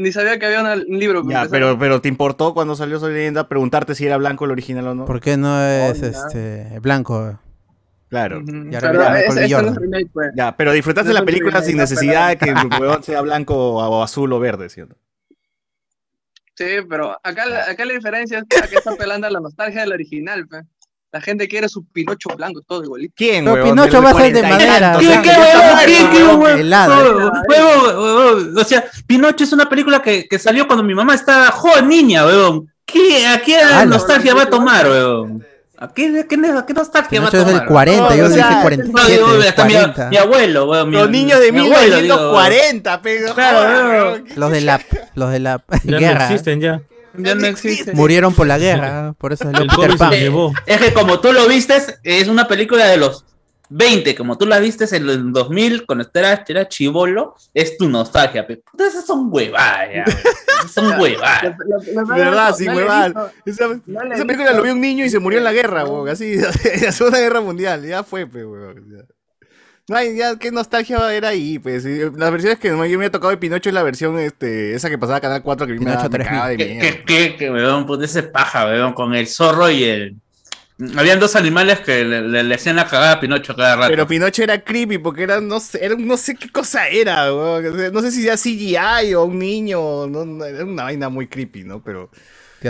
Ni 0.01 0.13
sabía 0.13 0.39
que 0.39 0.47
había 0.47 0.61
una- 0.63 0.75
un 0.75 0.99
libro. 0.99 1.23
Ya, 1.29 1.47
pero, 1.51 1.79
pero 1.79 2.01
¿te 2.01 2.09
importó 2.09 2.55
cuando 2.55 2.75
salió 2.75 2.99
Soy 2.99 3.13
Leyenda 3.13 3.49
preguntarte 3.49 3.95
si 3.95 4.07
era 4.07 4.17
blanco 4.17 4.47
el 4.47 4.51
original 4.53 4.87
o 4.89 4.95
no? 4.95 5.05
¿Por 5.05 5.21
qué 5.21 5.37
no 5.37 5.63
es 5.63 5.99
Hola. 6.03 6.09
este 6.09 6.79
blanco? 6.81 7.39
Claro. 8.09 8.41
Ujú. 8.41 8.51
Y 8.71 8.75
ahora 8.75 8.89
Pero 8.91 8.93
mira, 9.01 9.11
Michael 9.11 9.25
ese- 9.25 9.25
B. 9.25 9.31
ese 9.31 9.35
no 9.41 9.45
es 9.47 9.53
Jordan. 9.53 9.77
remake, 9.77 10.11
pues. 10.13 10.31
Ya, 10.37 10.57
pero 10.57 10.73
disfrutaste 10.73 11.09
No 11.09 11.15
la 11.15 11.21
es 11.21 11.27
película 11.27 11.51
remake, 11.53 11.67
sin 11.67 11.77
necesidad 11.77 12.29
de 12.31 12.37
que 12.39 12.51
el 12.51 12.57
huevón 12.81 13.03
sea 13.03 13.21
blanco 13.21 13.55
o 13.75 14.03
azul 14.03 14.33
o 14.33 14.41
verde, 14.41 14.69
¿cierto? 14.71 14.97
Sí, 16.55 16.67
pero 16.89 17.19
acá, 17.23 17.47
la- 17.47 17.65
acá 17.71 17.85
la 17.85 17.93
diferencia 17.95 18.39
es 18.39 18.69
que 18.69 18.77
está 18.77 18.93
apelando 18.93 19.27
a 19.27 19.31
la 19.31 19.41
nostalgia 19.41 19.83
del 19.83 19.93
original, 19.93 20.47
pues. 20.49 20.65
La 21.13 21.21
gente 21.21 21.49
quiere 21.49 21.69
su 21.69 21.85
Pinocho 21.87 22.29
blanco, 22.37 22.61
todo 22.63 22.85
igualito. 22.85 23.15
¿Quién, 23.17 23.45
Pero 23.45 23.55
huevón? 23.57 23.71
Pinocho 23.71 24.01
va 24.03 24.11
a 24.11 24.15
ser 24.15 24.33
de 24.33 24.41
40 24.43 24.49
y 24.49 24.53
madera, 24.69 24.93
tantos 24.93 25.07
sea, 25.09 25.23
¿Qué, 25.23 25.29
huevón? 25.29 25.67
muerto, 25.67 25.85
¿Qué, 25.87 26.23
huevón. 26.23 26.41
huevón? 26.43 26.61
Helado. 26.61 26.95
Huevón, 26.95 27.33
huevón, 27.49 27.97
huevón. 27.97 28.59
O 28.59 28.65
sea, 28.65 28.85
Pinocho 29.09 29.43
es 29.45 29.53
una 29.53 29.69
película 29.69 30.01
que, 30.03 30.29
que 30.29 30.39
salió 30.39 30.67
cuando 30.69 30.85
mi 30.85 30.95
mamá 30.95 31.15
estaba 31.15 31.51
joven 31.51 31.89
niña, 31.89 32.25
weón. 32.27 32.73
¿Qué, 32.85 33.27
¿A 33.27 33.41
qué 33.43 33.57
Ala. 33.57 33.87
nostalgia 33.87 34.35
va 34.35 34.43
a 34.43 34.51
tomar, 34.51 34.87
weón? 34.87 35.45
¿A 35.79 35.89
qué, 35.93 36.27
qué, 36.29 36.37
a 36.47 36.65
qué 36.67 36.75
nostalgia 36.75 37.21
va 37.23 37.27
a 37.27 37.31
Pinocho 37.31 37.39
es 37.39 37.45
tomar? 37.45 37.61
del 37.61 37.69
40, 37.69 38.03
No, 38.11 38.15
yo 38.17 38.25
o 38.25 38.29
dije 38.29 38.41
sea, 38.41 38.51
No, 38.51 38.63
47, 38.63 39.13
digo, 39.13 39.33
del 39.33 39.49
hasta 39.49 39.65
mi, 39.65 39.73
40. 39.73 40.09
mi 40.11 40.17
abuelo, 40.17 40.71
weón. 40.71 40.91
mi- 40.91 40.97
Los 40.97 41.11
niños 41.11 41.41
de 41.41 41.53
mi 41.53 41.59
abuelo, 41.61 41.97
digo, 41.97 42.15
1940, 42.17 43.03
pero 43.03 43.35
Claro, 43.35 43.59
joder, 43.59 43.75
weón. 43.75 43.89
huevón. 44.13 44.25
Los 44.37 44.51
de 44.53 44.61
la, 44.61 44.81
los 45.15 45.31
de 45.33 45.39
la 45.41 45.63
Ya 45.85 45.99
guerra 45.99 46.19
no 46.21 46.25
existen 46.35 46.61
ya. 46.61 46.81
Ya 47.17 47.35
no 47.35 47.47
existe. 47.47 47.93
murieron 47.93 48.35
por 48.35 48.47
la 48.47 48.59
guerra, 48.59 49.15
por 49.19 49.33
eso 49.33 49.45
salió 49.45 49.63
El 49.63 49.69
Peter 49.69 49.97
Pan. 49.97 50.11
se 50.11 50.17
lo 50.19 50.23
llevó. 50.23 50.53
Es 50.67 50.79
que 50.81 50.93
como 50.93 51.21
tú 51.21 51.33
lo 51.33 51.47
vistes, 51.49 51.99
es 52.03 52.29
una 52.29 52.47
película 52.49 52.87
de 52.87 52.97
los 52.97 53.25
20, 53.73 54.15
como 54.17 54.37
tú 54.37 54.47
la 54.47 54.59
vistes 54.59 54.93
en 54.93 55.09
el 55.09 55.33
2000, 55.33 55.87
cuando 55.87 56.09
eras, 56.15 56.41
eras 56.49 56.69
chivolo, 56.69 57.37
es 57.55 57.77
tu 57.77 57.89
nostalgia. 57.89 58.47
pe. 58.47 58.57
Puta, 58.59 58.87
Esas 58.87 59.07
son 59.07 59.29
huevadas. 59.31 60.13
Son 60.73 60.93
huevadas. 61.01 61.57
De 61.59 62.05
verdad, 62.05 62.55
sí, 62.57 62.65
no 62.67 62.73
le 62.75 62.81
he 62.81 62.83
huevada. 62.83 63.33
visto- 63.45 63.67
Esa, 64.15 64.25
película 64.27 64.53
lo 64.53 64.63
vio 64.63 64.73
un 64.73 64.81
niño 64.81 65.05
y 65.05 65.11
se 65.11 65.19
murió 65.21 65.39
en 65.39 65.45
la 65.45 65.53
guerra. 65.53 65.85
Así, 66.11 66.33
en 66.65 66.83
la 66.83 66.93
Segunda 66.93 67.19
Guerra 67.21 67.41
Mundial. 67.41 67.87
Ya 67.87 68.03
fue, 68.03 68.27
pues, 68.27 68.45
huevón. 69.91 70.17
ya. 70.17 70.27
No 70.27 70.31
hay, 70.31 70.35
ya, 70.35 70.39
qué 70.39 70.51
nostalgia 70.51 70.99
va 70.99 71.05
a 71.05 71.09
haber 71.09 71.25
ahí, 71.25 71.59
pues. 71.59 71.85
Y 71.85 71.99
Las 72.17 72.31
versiones 72.31 72.59
que 72.59 72.69
yo 72.69 72.99
me 72.99 73.07
ha 73.07 73.11
tocado 73.11 73.31
de 73.31 73.37
Pinocho 73.37 73.69
es 73.71 73.75
la 73.75 73.83
versión, 73.83 74.19
este, 74.19 74.75
esa 74.75 74.89
que 74.89 74.99
pasaba 74.99 75.21
Canal 75.21 75.43
4 75.43 75.67
que 75.67 75.73
me, 75.75 75.79
Pinocho 75.81 76.03
me 76.05 76.09
3000. 76.11 76.27
cagaba 76.29 76.49
de 76.49 76.57
que, 76.57 77.05
que, 77.07 77.37
que, 77.37 77.51
weón, 77.51 77.87
puta, 77.87 78.05
ese 78.05 78.23
paja, 78.23 78.67
weón, 78.67 78.93
con 78.93 79.15
el 79.15 79.27
zorro 79.27 79.71
y 79.71 79.85
el. 79.85 80.17
Habían 80.97 81.21
dos 81.21 81.37
animales 81.37 81.81
que 81.81 82.05
le, 82.07 82.23
le- 82.23 82.43
le 82.43 82.55
hacían 82.55 82.77
la 82.77 82.87
cagada 82.87 83.13
a 83.13 83.21
Pinocho 83.21 83.55
cada 83.55 83.77
rato. 83.77 83.91
Pero 83.91 84.07
Pinocho 84.07 84.43
era 84.43 84.59
creepy 84.63 84.97
porque 84.97 85.25
era, 85.25 85.39
no 85.41 85.61
sé, 85.61 85.85
era, 85.85 85.95
un- 85.95 86.07
no 86.07 86.17
sé 86.17 86.35
qué 86.37 86.49
cosa 86.49 86.89
era, 86.89 87.27
sea, 87.27 87.91
No 87.91 88.01
sé 88.01 88.11
si 88.11 88.27
era 88.27 88.37
CGI 88.39 89.13
o 89.15 89.25
un 89.25 89.39
niño, 89.39 90.07
no, 90.07 90.25
no, 90.25 90.43
era 90.45 90.65
una 90.65 90.85
vaina 90.85 91.11
muy 91.11 91.27
creepy, 91.27 91.65
¿no? 91.65 91.83
Pero, 91.83 92.11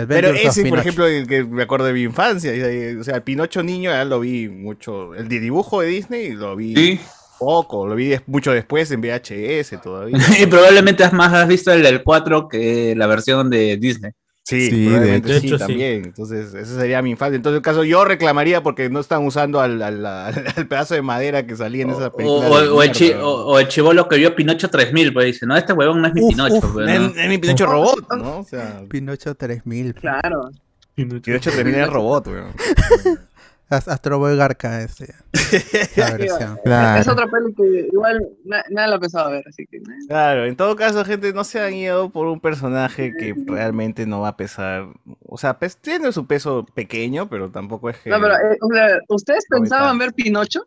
pero 0.07 0.29
ese, 0.29 0.65
por 0.65 0.79
ejemplo, 0.79 1.05
el 1.07 1.27
que 1.27 1.43
me 1.43 1.63
acuerdo 1.63 1.85
de 1.85 1.93
mi 1.93 2.03
infancia. 2.03 2.55
y- 2.55 2.95
O 2.95 3.03
sea, 3.03 3.15
el 3.17 3.23
Pinocho 3.23 3.61
niño 3.63 3.91
ya 3.91 4.05
lo 4.05 4.19
vi 4.19 4.47
mucho. 4.49 5.13
El 5.15 5.27
de 5.27 5.39
dibujo 5.39 5.81
de 5.81 5.87
Disney 5.87 6.31
lo 6.31 6.55
vi 6.55 6.75
Sí. 6.75 6.99
poco, 7.39 7.87
lo 7.87 7.95
vi 7.95 8.07
des- 8.09 8.21
mucho 8.27 8.51
después 8.51 8.89
en 8.91 9.01
VHS 9.01 9.77
todavía. 9.81 10.17
y 10.39 10.45
probablemente 10.47 11.03
has 11.03 11.13
más 11.13 11.33
has 11.33 11.47
visto 11.47 11.71
el 11.73 11.81
del 11.83 12.03
4 12.03 12.47
que 12.47 12.93
la 12.95 13.07
versión 13.07 13.49
de 13.49 13.77
Disney. 13.77 14.11
Sí, 14.51 14.69
Sí, 14.69 14.85
de 14.89 15.21
sí, 15.39 15.47
hecho, 15.47 15.55
sí. 15.57 15.59
también. 15.59 16.05
Entonces, 16.05 16.53
esa 16.53 16.79
sería 16.79 17.01
mi 17.01 17.11
infancia. 17.11 17.35
Entonces, 17.35 17.57
en 17.57 17.63
caso, 17.63 17.83
yo 17.83 18.05
reclamaría 18.05 18.61
porque 18.63 18.89
no 18.89 18.99
están 18.99 19.25
usando 19.25 19.59
al, 19.59 19.81
al- 19.81 20.05
al- 20.55 20.67
pedazo 20.67 20.93
de 20.95 21.01
madera 21.01 21.45
que 21.45 21.55
salía 21.55 21.83
en 21.83 21.91
esa 21.91 22.11
película. 22.11 22.47
o- 22.47 22.75
o 22.75 22.83
el 22.83 22.91
chi- 22.91 23.13
o- 23.13 23.45
o 23.47 23.59
el 23.59 23.67
chivolo 23.67 24.07
que 24.07 24.17
vio 24.17 24.35
Pinocho 24.35 24.69
3000, 24.69 25.13
pues 25.13 25.25
dice, 25.27 25.45
no, 25.45 25.55
este 25.55 25.73
huevón 25.73 26.01
no 26.01 26.07
es 26.07 26.13
mi 26.13 26.21
Uf, 26.21 26.29
Pinocho. 26.31 26.55
uf, 26.55 26.73
pues, 26.73 26.89
Es, 26.89 26.99
¿no? 26.99 27.07
es 27.21 27.29
mi 27.29 27.37
Pinocho 27.37 27.65
robot, 27.65 28.13
¿no? 28.17 28.39
O 28.39 28.43
sea, 28.43 28.81
Pinocho 28.89 29.33
3000. 29.35 29.93
Claro. 29.95 30.51
Pinocho 30.95 31.49
termina 31.51 31.83
el 31.85 31.91
robot, 31.91 32.27
weón. 32.27 32.51
As- 33.71 33.87
Astro 33.87 34.19
Boy 34.19 34.35
Garca 34.37 34.81
ese. 34.81 35.13
Esa 35.33 36.15
versión. 36.17 36.59
Claro. 36.63 37.01
Es 37.01 37.07
otra 37.07 37.27
peli 37.27 37.53
que 37.55 37.87
igual 37.91 38.21
na- 38.45 38.63
nadie 38.69 38.89
la 38.89 38.95
ha 38.95 38.99
pensado 38.99 39.31
ver, 39.31 39.43
así 39.47 39.65
que. 39.65 39.77
eh. 39.77 39.81
Claro, 40.07 40.45
en 40.45 40.55
todo 40.55 40.75
caso, 40.75 41.03
gente, 41.05 41.33
no 41.33 41.43
se 41.43 41.59
han 41.59 41.73
ido 41.73 42.09
por 42.09 42.27
un 42.27 42.39
personaje 42.39 43.13
que 43.17 43.33
realmente 43.47 44.05
no 44.05 44.21
va 44.21 44.29
a 44.29 44.37
pesar. 44.37 44.87
O 45.25 45.37
sea, 45.37 45.57
pues, 45.57 45.77
tiene 45.77 46.11
su 46.11 46.27
peso 46.27 46.65
pequeño, 46.73 47.29
pero 47.29 47.49
tampoco 47.49 47.89
es 47.89 47.97
que. 47.97 48.09
No, 48.09 48.19
pero, 48.21 48.33
eh, 48.35 48.57
o 48.61 48.73
sea, 48.73 48.87
¿ustedes 49.09 49.45
pensaban 49.49 49.97
ver 49.97 50.13
Pinocho? 50.13 50.61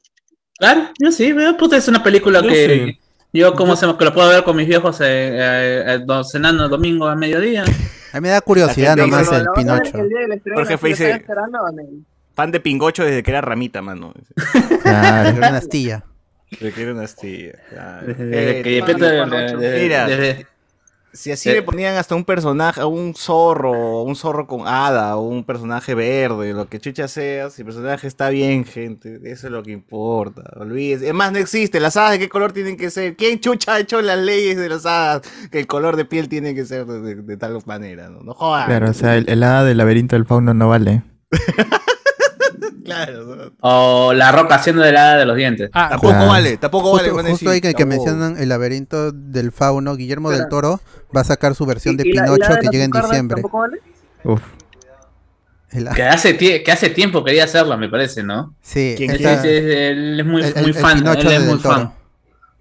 Claro, 0.59 0.89
yo 0.99 1.11
sí, 1.13 1.33
veo, 1.33 1.57
puta, 1.57 1.77
es 1.77 1.89
una 1.89 2.03
película 2.03 2.41
Yo 2.41 2.49
que 2.49 2.87
sí. 2.87 3.01
yo 3.33 3.55
como 3.55 3.75
se 3.77 3.87
que 3.99 4.05
lo 4.05 4.15
puedo 4.15 4.29
ver 4.29 4.45
con 4.45 4.57
mis 4.57 4.69
viejos 4.69 5.01
eh, 5.01 5.05
eh, 5.07 5.85
eh, 5.87 5.99
do- 6.07 6.23
cenando 6.25 6.65
el 6.65 6.71
domingo 6.71 7.07
a 7.07 7.17
mediodía. 7.17 7.65
A 8.13 8.19
mí 8.21 8.29
me 8.29 8.29
da 8.29 8.41
curiosidad 8.41 8.97
nomás 8.97 9.27
el 9.33 9.45
Pinocho. 9.57 9.83
están 9.87 10.09
dice- 10.85 11.25
Fan 12.35 12.51
de 12.53 12.61
Pingocho 12.61 13.05
desde 13.05 13.23
que 13.23 13.31
era 13.31 13.41
ramita, 13.41 13.81
mano. 13.83 14.13
Claro. 14.83 15.29
Era 15.31 15.49
una 15.49 15.57
astilla. 15.59 16.05
Desde 16.51 16.73
que 16.73 16.83
era 16.83 16.93
una 16.93 17.03
astilla. 17.05 17.53
claro. 17.71 18.07
Desde, 18.07 18.23
Eh, 18.25 18.27
desde 18.27 18.63
que 18.63 18.81
tú- 18.81 18.87
depende 18.87 19.11
de- 19.11 19.25
Pinocho. 19.25 19.57
de- 19.59 19.71
de- 19.71 19.83
Mira. 19.83 20.07
desde- 20.07 20.47
Si 21.13 21.31
así 21.31 21.49
Eh. 21.49 21.53
le 21.53 21.63
ponían 21.63 21.95
hasta 21.97 22.17
un 22.17 22.25
personaje, 22.25 22.81
a 22.81 22.87
un 22.87 23.15
zorro, 23.15 24.03
un 24.03 24.17
zorro 24.17 24.49
con 24.49 24.67
hada, 24.67 25.17
o 25.17 25.21
un 25.29 25.45
personaje 25.45 25.95
verde, 25.95 26.53
lo 26.53 26.69
que 26.69 26.81
chucha 26.81 27.07
sea, 27.07 27.51
si 27.51 27.63
el 27.63 27.67
personaje 27.67 28.09
está 28.09 28.31
bien, 28.31 28.65
gente, 28.65 29.21
eso 29.23 29.47
es 29.47 29.53
lo 29.53 29.63
que 29.63 29.71
importa. 29.71 30.43
Olvídese. 30.57 31.07
Es 31.07 31.15
más, 31.15 31.31
no 31.31 31.39
existe. 31.39 31.79
Las 31.79 31.97
hadas 31.97 32.11
de 32.11 32.19
qué 32.19 32.29
color 32.29 32.51
tienen 32.51 32.77
que 32.77 32.91
ser. 32.91 33.15
¿Quién 33.15 33.39
chucha 33.39 33.75
ha 33.75 33.79
hecho 33.79 34.03
las 34.03 34.19
leyes 34.19 34.57
de 34.57 34.69
las 34.69 34.87
hadas? 34.87 35.23
Que 35.53 35.61
el 35.61 35.69
color 35.69 35.95
de 35.95 36.05
piel 36.05 36.29
tiene 36.29 36.53
que 36.53 36.65
ser 36.65 36.85
de, 36.85 37.01
de- 37.01 37.23
de 37.23 37.37
tal 37.37 37.57
manera, 37.65 38.09
¿no? 38.09 38.19
No 38.25 38.35
jodas. 38.35 38.67
Claro, 38.67 38.91
o 38.91 38.93
sea, 38.93 39.17
el, 39.17 39.29
el 39.29 39.41
hada 39.45 39.63
del 39.63 39.77
laberinto 39.79 40.17
del 40.17 40.27
fauno 40.27 40.53
no 40.53 40.69
vale. 40.69 41.05
Claro. 42.95 43.53
O 43.61 44.13
La 44.15 44.31
Roca 44.33 44.55
haciendo 44.57 44.83
de 44.83 44.93
la 44.93 45.17
de 45.17 45.25
los 45.27 45.37
dientes. 45.37 45.71
Ah, 45.73 45.89
Tampoco 45.91 46.13
Claro. 46.13 46.27
vale, 46.29 46.57
tampoco 46.57 46.93
vale. 46.97 47.11
Justo, 47.11 47.29
justo 47.31 47.51
ahí 47.51 47.61
que, 47.61 47.75
que 47.75 47.85
mencionan 47.87 48.37
el 48.39 48.49
laberinto 48.49 49.13
del 49.13 49.53
fauno, 49.53 49.97
Guillermo 49.97 50.31
del. 50.31 50.49
Toro 50.49 50.81
va 51.17 51.21
a 51.23 51.25
sacar 51.25 51.55
su 51.55 51.67
versión 51.67 51.97
de 51.97 52.05
¿Y- 52.07 52.11
y 52.11 52.13
la- 52.15 52.23
y 52.25 52.27
la 52.29 52.35
Pinocho 52.35 52.53
de 52.55 52.61
que 52.61 52.69
llega 52.69 52.85
en 52.85 52.91
diciembre. 52.91 53.35
tampoco 53.43 53.59
vale? 53.59 53.79
Uf. 54.25 54.43
El- 55.71 55.89
Que 55.91 56.03
hace, 56.05 56.37
que 56.37 56.71
hace 56.73 56.91
tiempo 56.91 57.25
quería 57.25 57.45
hacerla, 57.45 57.77
me 57.77 57.89
parece, 57.89 58.23
¿no? 58.23 58.55
sí, 58.63 58.95
¿Quién 58.97 59.11
Sí, 59.11 59.17
esta- 59.17 59.43
sí, 59.43 59.49
él 59.49 60.21
es 60.21 60.27
muy, 60.27 60.43
el- 60.43 60.55
muy 60.55 60.63
el- 60.63 60.69
el 60.69 60.75
fan. 60.75 60.99
Pinocho 60.99 61.21
Él 61.21 61.27
es 61.33 61.41
del 61.41 61.49
muy 61.51 61.59
fan. 61.59 61.93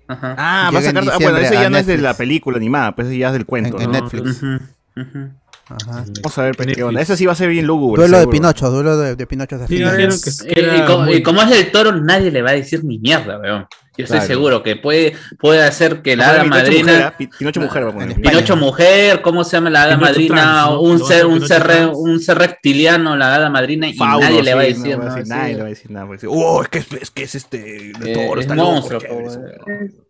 Ajá. 0.07 0.35
Ah, 0.37 0.71
va 0.73 0.79
a 0.79 0.81
sacar. 0.81 1.03
Ah, 1.11 1.17
bueno, 1.21 1.37
a 1.37 1.41
ya 1.51 1.69
no 1.69 1.77
es 1.77 1.85
de 1.85 1.97
la 1.97 2.13
película 2.15 2.57
animada, 2.57 2.93
pues 2.95 3.07
ese 3.07 3.17
ya 3.19 3.27
es 3.27 3.33
del 3.33 3.45
cuento. 3.45 3.79
En-. 3.79 3.91
Netflix. 3.91 4.41
Ujú, 4.43 4.59
ujú. 4.97 5.29
Ajá. 5.69 6.03
Vamos 6.21 6.37
a 6.37 6.43
ver 6.43 6.55
pues, 6.55 6.65
qué 6.65 6.71
Netflix. 6.71 6.87
onda. 6.87 7.01
Ese 7.01 7.17
sí 7.17 7.25
va 7.25 7.31
a 7.31 7.35
ser 7.35 7.49
bien 7.49 7.65
lúgubre. 7.65 8.01
Duelo 8.01 8.17
de 8.17 8.23
seguro. 8.23 8.37
Pinocho, 8.37 8.69
duelo 8.69 8.97
de, 8.97 9.15
de 9.15 9.27
Pinocho 9.27 9.55
hasta 9.55 9.67
Sí, 9.67 9.77
que- 9.77 10.61
Y- 10.61 10.81
como, 10.85 11.05
muy- 11.05 11.13
y 11.15 11.23
como 11.23 11.41
es 11.41 11.49
del 11.49 11.71
toro, 11.71 11.91
nadie 11.93 12.31
le 12.31 12.41
va 12.41 12.49
a 12.49 12.53
decir 12.53 12.83
ni 12.83 12.99
mierda, 12.99 13.39
weón. 13.39 13.65
Yo 13.95 14.05
estoy 14.05 14.17
Claro. 14.17 14.27
seguro 14.27 14.63
que 14.63 14.75
puede, 14.75 15.13
puede 15.39 15.61
hacer 15.63 16.01
que 16.01 16.15
la 16.15 16.29
hada 16.29 16.43
mujer, 16.43 16.49
madrina. 16.63 17.07
¿ah? 17.07 17.17
Pi- 17.17 17.27
Pinocho 17.27 17.61
mujer 17.61 17.85
va 17.85 17.89
a 17.89 17.93
poner. 17.93 18.19
Pinocho 18.19 18.55
mujer, 18.55 19.21
¿cómo 19.21 19.43
se 19.43 19.51
llama 19.55 19.69
la 19.69 19.83
hada 19.83 19.97
madrina? 19.97 20.35
trans, 20.35 20.69
¿no? 20.71 20.81
un, 20.81 20.99
ser, 21.05 21.25
un, 21.27 21.47
ser, 21.47 21.63
re- 21.63 21.85
un 21.85 22.19
ser 22.19 22.39
reptiliano, 22.39 23.15
la 23.15 23.35
hada 23.35 23.49
madrina, 23.51 23.87
y 23.87 23.93
Fauno, 23.93 24.19
nadie 24.21 24.41
le 24.43 24.53
va 24.55 24.61
a 24.61 24.65
sí, 24.65 24.73
decir. 24.73 24.97
no 24.97 24.97
va 24.97 25.03
a 25.05 25.09
¿no? 25.09 25.15
decir 25.15 25.23
Sí. 25.25 25.29
nadie 25.29 25.53
le 25.53 25.59
va 25.61 25.65
a 25.65 25.69
decir 25.69 25.91
nada. 25.91 26.05
porque 26.07 26.25
dice, 26.25 26.35
Oh, 26.35 26.63
es 26.63 26.69
que 26.69 26.77
es, 26.79 26.87
es 27.01 27.11
que 27.11 27.23
es 27.23 27.35
este. 27.35 27.57
De 27.99 28.11
Eh, 28.11 28.13
toro, 28.27 28.39
es 28.39 28.45
está 28.47 28.55
loco. 28.55 28.71
monstruo, 28.71 28.99
chévere, 28.99 29.27
eso". 29.27 29.39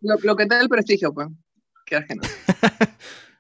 Lo, 0.02 0.16
lo 0.24 0.36
que 0.38 0.46
te 0.48 0.56
da 0.56 0.62
el 0.62 0.70
prestigio, 0.70 1.14
pues. 1.14 1.28
Qué 1.86 1.98
ajeno. 1.98 2.22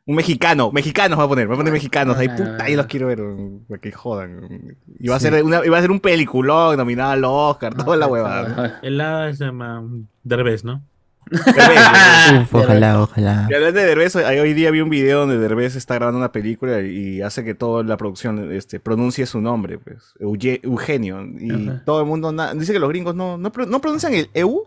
Un 0.05 0.15
mexicano, 0.15 0.69
mexicanos 0.73 1.17
va 1.17 1.23
a 1.23 1.27
poner, 1.29 1.49
va 1.49 1.53
a 1.53 1.57
poner 1.57 1.71
mexicanos. 1.71 2.17
Ahí, 2.17 2.27
Ah. 2.29 2.35
puta, 2.35 2.63
ahí 2.65 2.75
los 2.75 2.87
quiero 2.87 3.07
ver, 3.07 3.21
para 3.69 3.79
que 3.79 3.91
jodan. 3.93 4.75
Y 4.99 5.07
va 5.07 5.15
a 5.15 5.19
ser 5.19 5.41
una, 5.43 5.65
y 5.65 5.69
va 5.69 5.77
a 5.77 5.81
ser 5.81 5.91
un 5.91 6.01
peliculón 6.01 6.75
nominado 6.75 7.11
al 7.11 7.23
Oscar, 7.23 7.73
toda 7.73 7.95
la 7.95 8.07
huevada. 8.07 8.79
El 8.83 8.99
hada 8.99 9.33
se 9.33 9.45
llama 9.45 9.81
Derbez, 10.23 10.65
¿no? 10.65 10.81
Uf, 11.31 12.53
ojalá, 12.55 13.01
ojalá. 13.01 13.47
Y 13.49 13.53
hablando 13.53 13.79
de 13.79 13.85
Derbez, 13.85 14.13
hoy, 14.17 14.53
día 14.53 14.71
vi 14.71 14.81
un 14.81 14.89
video 14.89 15.21
donde 15.21 15.37
Derbez 15.37 15.75
está 15.77 15.95
grabando 15.95 16.17
una 16.19 16.33
película 16.33 16.81
y 16.81 17.21
hace 17.21 17.45
que 17.45 17.55
toda 17.55 17.81
la 17.83 17.95
producción 17.95 18.51
este, 18.51 18.81
pronuncie 18.81 19.25
su 19.25 19.39
nombre, 19.39 19.77
pues, 19.77 20.13
Euge- 20.19 20.59
Eugenio. 20.63 21.25
Y 21.39 21.49
Ajá. 21.69 21.81
todo 21.85 22.01
el 22.01 22.07
mundo 22.07 22.33
dice 22.55 22.73
que 22.73 22.79
los 22.79 22.89
gringos 22.89 23.15
no, 23.15 23.37
no, 23.37 23.51
pro- 23.53 23.65
no 23.65 23.79
pronuncian 23.79 24.13
el 24.13 24.29
EU. 24.33 24.63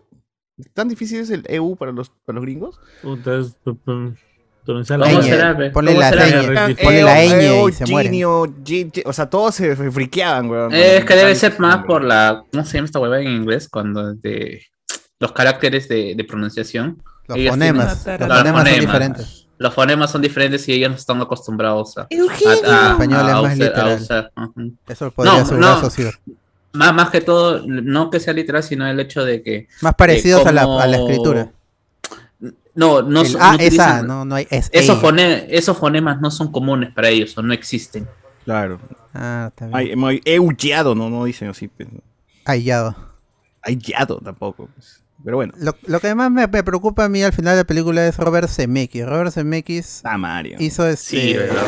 ¿Tan 0.73 0.87
difícil 0.89 1.19
es 1.19 1.29
el 1.29 1.43
EU 1.47 1.75
para 1.75 1.91
los, 1.91 2.09
para 2.25 2.37
los 2.37 2.43
gringos? 2.43 2.79
Puta, 3.03 3.37
es- 3.37 3.55
p- 3.63 3.73
p- 3.75 4.13
pronunciar 4.67 4.99
¿Cómo 4.99 5.11
la- 5.13 5.53
Ñ? 5.53 5.71
Ponle 5.71 5.91
¿Cómo 5.93 5.99
la 6.01 6.09
será? 6.11 6.27
ñ, 6.27 6.67
Sí. 6.75 6.83
ponle 6.83 7.01
la 7.03 7.15
ñ 7.25 7.41
Eo, 7.41 7.69
y 7.69 7.73
se 7.73 7.85
muere. 7.87 8.09
Genio, 8.09 8.43
G- 8.45 8.91
G- 8.91 9.03
o 9.05 9.13
sea, 9.13 9.27
todos 9.29 9.55
se 9.55 9.75
friqueaban, 9.75 10.49
weón. 10.49 10.73
Es 10.73 11.03
que 11.05 11.15
debe 11.15 11.33
ser 11.33 11.59
más 11.59 11.83
por 11.85 12.03
la. 12.03 12.43
¿Cómo 12.51 12.63
se 12.65 12.77
llama 12.77 12.85
esta 12.85 12.99
hueva 12.99 13.19
en 13.19 13.27
inglés? 13.29 13.67
Cuando 13.67 14.13
de 14.13 14.61
los 15.19 15.31
caracteres 15.31 15.87
de, 15.89 16.13
de 16.15 16.23
pronunciación. 16.23 17.01
Los 17.27 17.37
Ellos 17.39 17.51
fonemas, 17.51 18.03
tienen- 18.03 18.27
los 18.29 18.37
fonemas 18.37 18.69
son 18.69 18.79
diferentes. 18.79 19.47
Los 19.59 19.73
fonemas 19.73 20.11
son 20.11 20.21
diferentes 20.21 20.69
y 20.69 20.73
ellos 20.73 20.91
no 20.91 20.95
están 20.97 21.19
acostumbrados 21.21 21.97
a. 21.97 22.01
a- 22.03 22.07
Eugenio. 22.11 22.51
a- 22.71 22.85
El 22.85 22.91
español 22.91 23.27
es 23.27 23.33
a 23.33 23.41
más 23.41 23.41
usar- 23.41 23.51
a 23.51 23.55
literal. 23.55 24.01
usar. 24.01 24.31
Eso 24.87 25.11
podría 25.11 25.33
No, 25.33 25.39
asegurar 25.41 25.81
no. 25.81 26.11
Más, 26.73 26.93
más 26.93 27.09
que 27.09 27.21
todo, 27.21 27.63
no 27.65 28.11
que 28.11 28.19
sea 28.19 28.33
literal, 28.33 28.61
sino 28.61 28.85
el 28.87 28.99
hecho 28.99 29.25
de 29.25 29.41
que. 29.41 29.67
Más 29.81 29.95
parecidos 29.95 30.45
a, 30.45 30.51
la, 30.51 30.63
a 30.63 30.85
la 30.85 30.97
escritura. 30.97 31.51
No, 32.77 33.01
no, 33.01 33.21
el 33.21 33.27
son- 33.27 33.41
A 33.41 33.51
no 33.51 33.57
es 33.57 33.59
A, 33.61 33.65
utilizan- 33.65 34.07
no, 34.07 34.23
no 34.23 34.35
hay 34.35 34.47
es 34.49 34.69
Esos, 34.71 34.97
A. 34.97 35.01
fone- 35.01 35.45
esos 35.49 35.77
fonemas 35.77 36.21
no 36.21 36.31
son 36.31 36.51
comunes 36.51 36.93
para 36.93 37.09
ellos 37.09 37.37
o 37.37 37.41
no 37.41 37.53
existen. 37.53 38.07
Claro. 38.45 38.79
Ah, 39.13 39.47
está 39.49 39.65
bien. 39.79 40.01
Ay, 40.05 40.21
eugeado, 40.23 40.95
no, 40.95 41.09
no 41.09 41.25
dicen 41.25 41.49
así. 41.49 41.67
Pues. 41.67 41.89
Ayado 42.45 44.19
tampoco. 44.23 44.69
pues. 44.73 45.03
Pero 45.23 45.37
bueno. 45.37 45.53
Lo, 45.57 45.75
lo 45.87 45.99
que 45.99 46.13
más 46.15 46.31
me, 46.31 46.47
me 46.47 46.63
preocupa 46.63 47.05
a 47.05 47.09
mí 47.09 47.23
al 47.23 47.33
final 47.33 47.55
de 47.55 47.61
la 47.63 47.67
película 47.67 48.05
es 48.07 48.17
Robert 48.17 48.47
Zemeckis. 48.49 49.05
Robert 49.05 49.31
Zemeckis 49.33 50.01
Ah, 50.03 50.17
Mario. 50.17 50.57
hizo 50.59 50.87
este, 50.87 51.19
Sí, 51.21 51.33
¿verdad? 51.33 51.65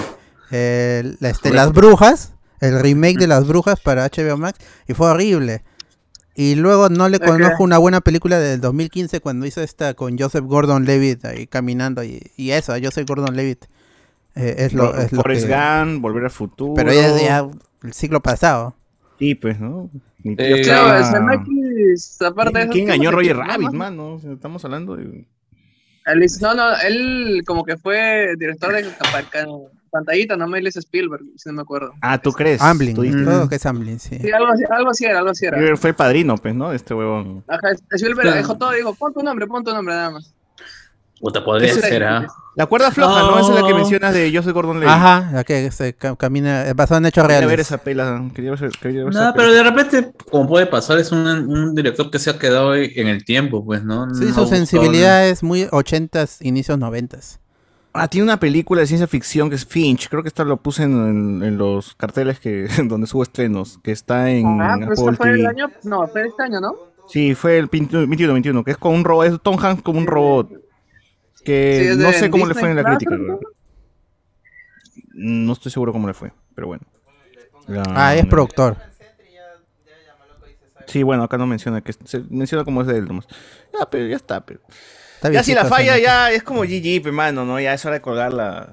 eh, 0.52 1.16
la- 1.20 1.30
este, 1.30 1.52
Las 1.52 1.74
Brujas, 1.74 2.34
el 2.62 2.80
remake 2.80 3.18
de 3.18 3.28
Las 3.28 3.48
Brujas 3.48 3.80
para 3.82 4.06
HBO 4.06 4.38
Max, 4.38 4.60
y 4.88 4.94
fue 4.94 5.08
horrible. 5.10 5.64
Y 6.42 6.56
luego 6.56 6.88
no 6.88 7.10
le 7.10 7.20
conozco 7.20 7.64
una 7.64 7.78
buena 7.78 8.00
película 8.00 8.40
del 8.40 8.62
2015 8.62 9.20
cuando 9.20 9.46
hizo 9.46 9.62
esta 9.62 9.94
con 9.94 10.18
Joseph 10.18 10.46
Gordon-Levitt 10.46 11.26
ahí 11.26 11.48
caminando 11.48 12.02
y, 12.02 12.32
y 12.38 12.52
eso, 12.52 12.74
Joseph 12.82 13.06
Gordon-Levitt 13.06 13.66
eh, 14.36 14.56
es 14.60 14.74
lo, 14.74 14.96
es 14.98 15.12
lo 15.12 15.22
Forrest 15.22 15.48
que- 15.48 15.54
Gump, 15.54 16.02
Volver 16.02 16.24
al 16.24 16.30
Futuro. 16.32 16.76
pero 16.76 16.94
ya 16.94 17.08
es 17.14 17.22
ya 17.22 17.46
el 17.84 17.92
siglo 17.94 18.22
pasado. 18.22 18.74
Sí, 19.18 19.36
pues, 19.36 19.60
¿no? 19.60 19.90
Eh, 20.24 20.62
Claro, 20.64 21.06
Zemeckis, 21.12 22.22
aparte 22.22 22.58
de 22.60 22.64
eso. 22.64 22.72
¿Quién 22.72 22.86
engañó 22.86 23.10
a 23.10 23.12
¿cómo 23.12 23.24
se 23.24 23.34
Roger? 23.34 23.48
Rabbit, 23.48 23.72
mano? 23.74 24.14
O 24.14 24.20
sea, 24.20 24.32
Estamos 24.32 24.64
hablando 24.64 24.96
de... 24.96 25.26
No, 26.42 26.54
no, 26.56 26.64
él 26.88 27.44
como 27.46 27.66
que 27.66 27.76
fue 27.76 28.34
director 28.40 28.72
de 28.74 28.84
pantallita, 29.90 30.36
no 30.38 30.48
Melis 30.48 30.76
Spielberg, 30.78 31.24
si 31.36 31.50
no 31.50 31.56
me 31.56 31.62
acuerdo. 31.62 31.92
Ah, 32.02 32.18
¿tú 32.18 32.32
crees? 32.32 32.62
Amblin, 32.62 32.96
Tú 32.96 33.02
dices. 33.02 33.26
todo 33.26 33.50
que 33.50 33.56
es 33.56 33.66
Amblin, 33.66 34.00
sí. 34.00 34.18
Sí, 34.20 34.32
algo 34.32 34.48
así, 34.52 34.64
algo 34.70 34.90
así 34.92 35.06
era, 35.06 35.18
algo 35.20 35.32
así 35.32 35.46
era. 35.46 35.58
Spielberg 35.58 35.80
fue 35.80 35.90
el 35.92 35.96
padrino, 35.96 36.36
pues, 36.38 36.56
¿no? 36.56 36.72
Este 36.72 36.94
huevón. 36.94 37.44
Ajá, 37.48 37.70
Spielberg 37.92 38.22
Claro. 38.28 38.38
dijo 38.38 38.58
todo, 38.58 38.72
dijo, 38.72 38.94
pon 38.96 39.14
tu 39.14 39.22
nombre, 39.24 39.48
pon 39.48 39.64
tu 39.64 39.72
nombre 39.74 39.94
nada 39.96 40.12
más. 40.12 40.34
Puta, 41.20 41.44
podría 41.44 41.74
ser, 41.74 42.02
¿ah? 42.06 42.28
La 42.56 42.66
cuerda 42.66 42.92
floja, 42.92 43.20
¿no? 43.24 43.32
No. 43.32 43.40
Esa 43.40 43.54
es 43.56 43.62
la 43.62 43.68
que 43.68 43.74
mencionas 43.74 44.14
de 44.14 44.32
Joseph 44.34 44.54
Gordon-Levitt. 44.54 44.90
Ajá, 44.90 45.30
la 45.34 45.44
que 45.44 45.70
se 45.72 45.94
ca- 45.94 46.16
camina, 46.16 46.64
es 46.66 46.74
basado 46.76 46.98
en 47.00 47.06
hechos 47.08 47.24
Quería 47.24 47.40
ver 47.40 47.48
reales. 47.48 47.68
esa 47.68 47.78
pela. 47.78 48.30
Quería 48.34 48.52
ver, 48.52 48.72
quería 48.82 49.04
ver 49.04 49.14
No, 49.14 49.20
esa 49.20 49.34
pero 49.34 49.50
pela. 49.50 49.58
de 49.58 49.70
repente, 49.70 50.12
como 50.32 50.48
puede 50.48 50.66
pasar, 50.66 50.98
es 50.98 51.12
un, 51.12 51.20
un 51.28 51.76
director 51.76 52.10
que 52.10 52.20
se 52.20 52.30
ha 52.30 52.40
quedado 52.40 52.74
en 52.74 53.08
el 53.08 53.26
tiempo, 53.26 53.64
pues, 53.66 53.84
¿no? 53.84 54.14
Sí, 54.16 54.26
No 54.26 54.34
su 54.34 54.48
sensibilidad 54.48 55.28
es 55.28 55.44
muy 55.44 55.64
80s, 55.66 56.38
inicios 56.42 56.78
90s. 56.80 57.40
Ah, 57.94 58.08
tiene 58.08 58.24
una 58.26 58.40
película 58.40 58.82
de 58.82 58.88
ciencia 58.88 59.08
ficción 59.08 59.50
que 59.50 59.56
es 59.56 59.66
Finch. 59.66 60.10
Creo 60.10 60.22
que 60.22 60.28
esta 60.28 60.44
lo 60.44 60.58
puse 60.58 60.84
en, 60.84 60.92
en- 60.94 61.44
en 61.44 61.58
los 61.58 61.96
carteles 61.96 62.40
que 62.40 62.68
donde 62.86 63.08
subo 63.08 63.24
estrenos. 63.24 63.80
Que 63.84 63.92
está 63.92 64.30
en 64.30 64.46
Ah, 64.62 64.76
pero 64.80 64.92
Apple 64.92 64.94
eso 64.94 65.14
fue 65.16 65.30
el 65.32 65.38
TV. 65.38 65.48
año, 65.48 65.72
no, 65.84 66.08
fue 66.08 66.28
este 66.28 66.44
año, 66.44 66.60
¿no? 66.62 66.76
Sí, 67.08 67.34
fue 67.34 67.58
el 67.58 67.66
21, 67.68 68.08
21, 68.08 68.64
que 68.64 68.72
es 68.72 68.78
con 68.78 68.94
un 68.94 69.04
robot, 69.04 69.26
es 69.28 69.42
Tom 69.42 69.58
Hanks 69.60 69.82
como 69.82 69.98
un 70.00 70.06
robot. 70.08 70.50
Que 71.44 71.94
Sí, 71.94 72.00
no 72.00 72.12
sé 72.12 72.30
cómo 72.30 72.46
le 72.46 72.54
fue 72.54 72.70
en 72.70 72.76
la 72.76 72.84
crítica. 72.84 73.18
No 75.14 75.54
estoy 75.54 75.72
seguro 75.72 75.92
cómo 75.92 76.08
le 76.08 76.14
fue, 76.14 76.32
pero 76.54 76.68
bueno. 76.68 76.84
La- 77.68 77.84
Ah, 77.90 78.16
es 78.16 78.26
productor. 78.28 78.78
Sí, 80.88 81.04
bueno, 81.04 81.24
acá 81.24 81.38
no 81.38 81.46
menciona 81.46 81.82
que 81.82 81.94
se 81.94 82.20
menciona 82.30 82.64
como 82.64 82.82
es 82.82 82.88
de 82.88 82.98
él 82.98 83.06
nomás. 83.06 83.28
Ya, 83.78 83.88
pero 83.90 84.08
ya 84.08 84.16
está, 84.16 84.44
pero. 84.46 84.60
Está 85.22 85.32
Ya 85.32 85.44
si 85.44 85.54
la 85.54 85.66
falla 85.66 85.98
ya 85.98 86.32
es 86.32 86.44
como 86.44 86.62
GG, 86.62 87.02
pe, 87.04 87.12
mano, 87.12 87.44
¿no? 87.46 87.60
Ya 87.60 87.74
es 87.74 87.84
hora 87.86 87.96
de 87.96 88.02
colgar 88.02 88.32
la, 88.34 88.70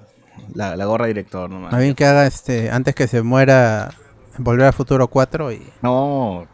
la, 0.54 0.76
la 0.76 0.85
gorra 0.85 1.06
director 1.06 1.50
nomás. 1.50 1.72
Más 1.72 1.80
bien 1.80 1.94
que 1.94 2.04
haga 2.04 2.26
este, 2.26 2.70
antes 2.70 2.94
que 2.94 3.09
se 3.09 3.22
muera, 3.22 3.90
Volver 4.38 4.66
al 4.66 4.72
Futuro 4.72 5.09
4 5.09 5.50
y... 5.52 5.62
No. 5.82 6.46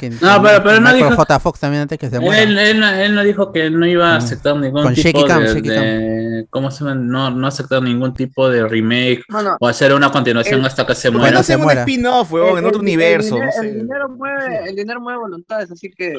que- 0.00 0.10
No, 0.20 0.42
pero- 0.42 0.62
pero 0.62 0.80
no 0.80 0.92
dijo- 0.92 1.14
J. 1.16 1.40
Fox 1.40 1.60
también 1.60 1.82
antes 1.82 1.98
que 1.98 2.10
se 2.10 2.20
muera. 2.20 2.42
Él, 2.42 2.58
él, 2.58 2.80
no- 2.80 2.90
él 2.92 3.14
no 3.14 3.22
dijo 3.24 3.52
que 3.52 3.70
no 3.70 3.86
iba 3.86 4.12
a 4.12 4.16
aceptar 4.16 4.56
ningún 4.56 4.82
Con 4.82 4.94
tipo 4.94 5.08
Shaky 5.18 5.24
Cam, 5.28 5.42
de, 5.42 5.54
Shaky 5.54 5.68
de- 5.68 6.46
¿cómo 6.50 6.70
se 6.70 6.80
llama? 6.84 6.94
No, 6.96 7.30
no 7.30 7.46
aceptar 7.46 7.82
ningún 7.82 8.12
tipo 8.14 8.48
de 8.50 8.68
remake 8.68 9.22
No, 9.28 9.42
no. 9.42 9.56
o 9.60 9.66
hacer 9.68 9.92
una 9.94 10.10
continuación 10.12 10.60
El- 10.60 10.66
hasta 10.66 10.86
que 10.86 10.94
se 10.94 11.08
¿Por 11.10 11.18
qué 11.18 11.20
muera. 11.22 11.36
no 11.38 11.42
se 11.42 11.56
un 11.56 11.62
muera. 11.62 11.80
spin-off, 11.80 12.32
weón, 12.32 12.58
en 12.58 12.64
otro 12.66 12.78
el- 12.80 12.82
universo? 12.84 13.36
El, 13.36 13.42
no 13.42 13.50
dinero, 13.50 13.62
sé. 13.62 13.68
el 13.68 13.74
dinero 13.82 14.08
mueve, 14.10 14.68
el 14.68 14.76
dinero 14.76 15.00
mueve 15.00 15.18
voluntades, 15.18 15.70
así 15.70 15.90
que 15.90 16.14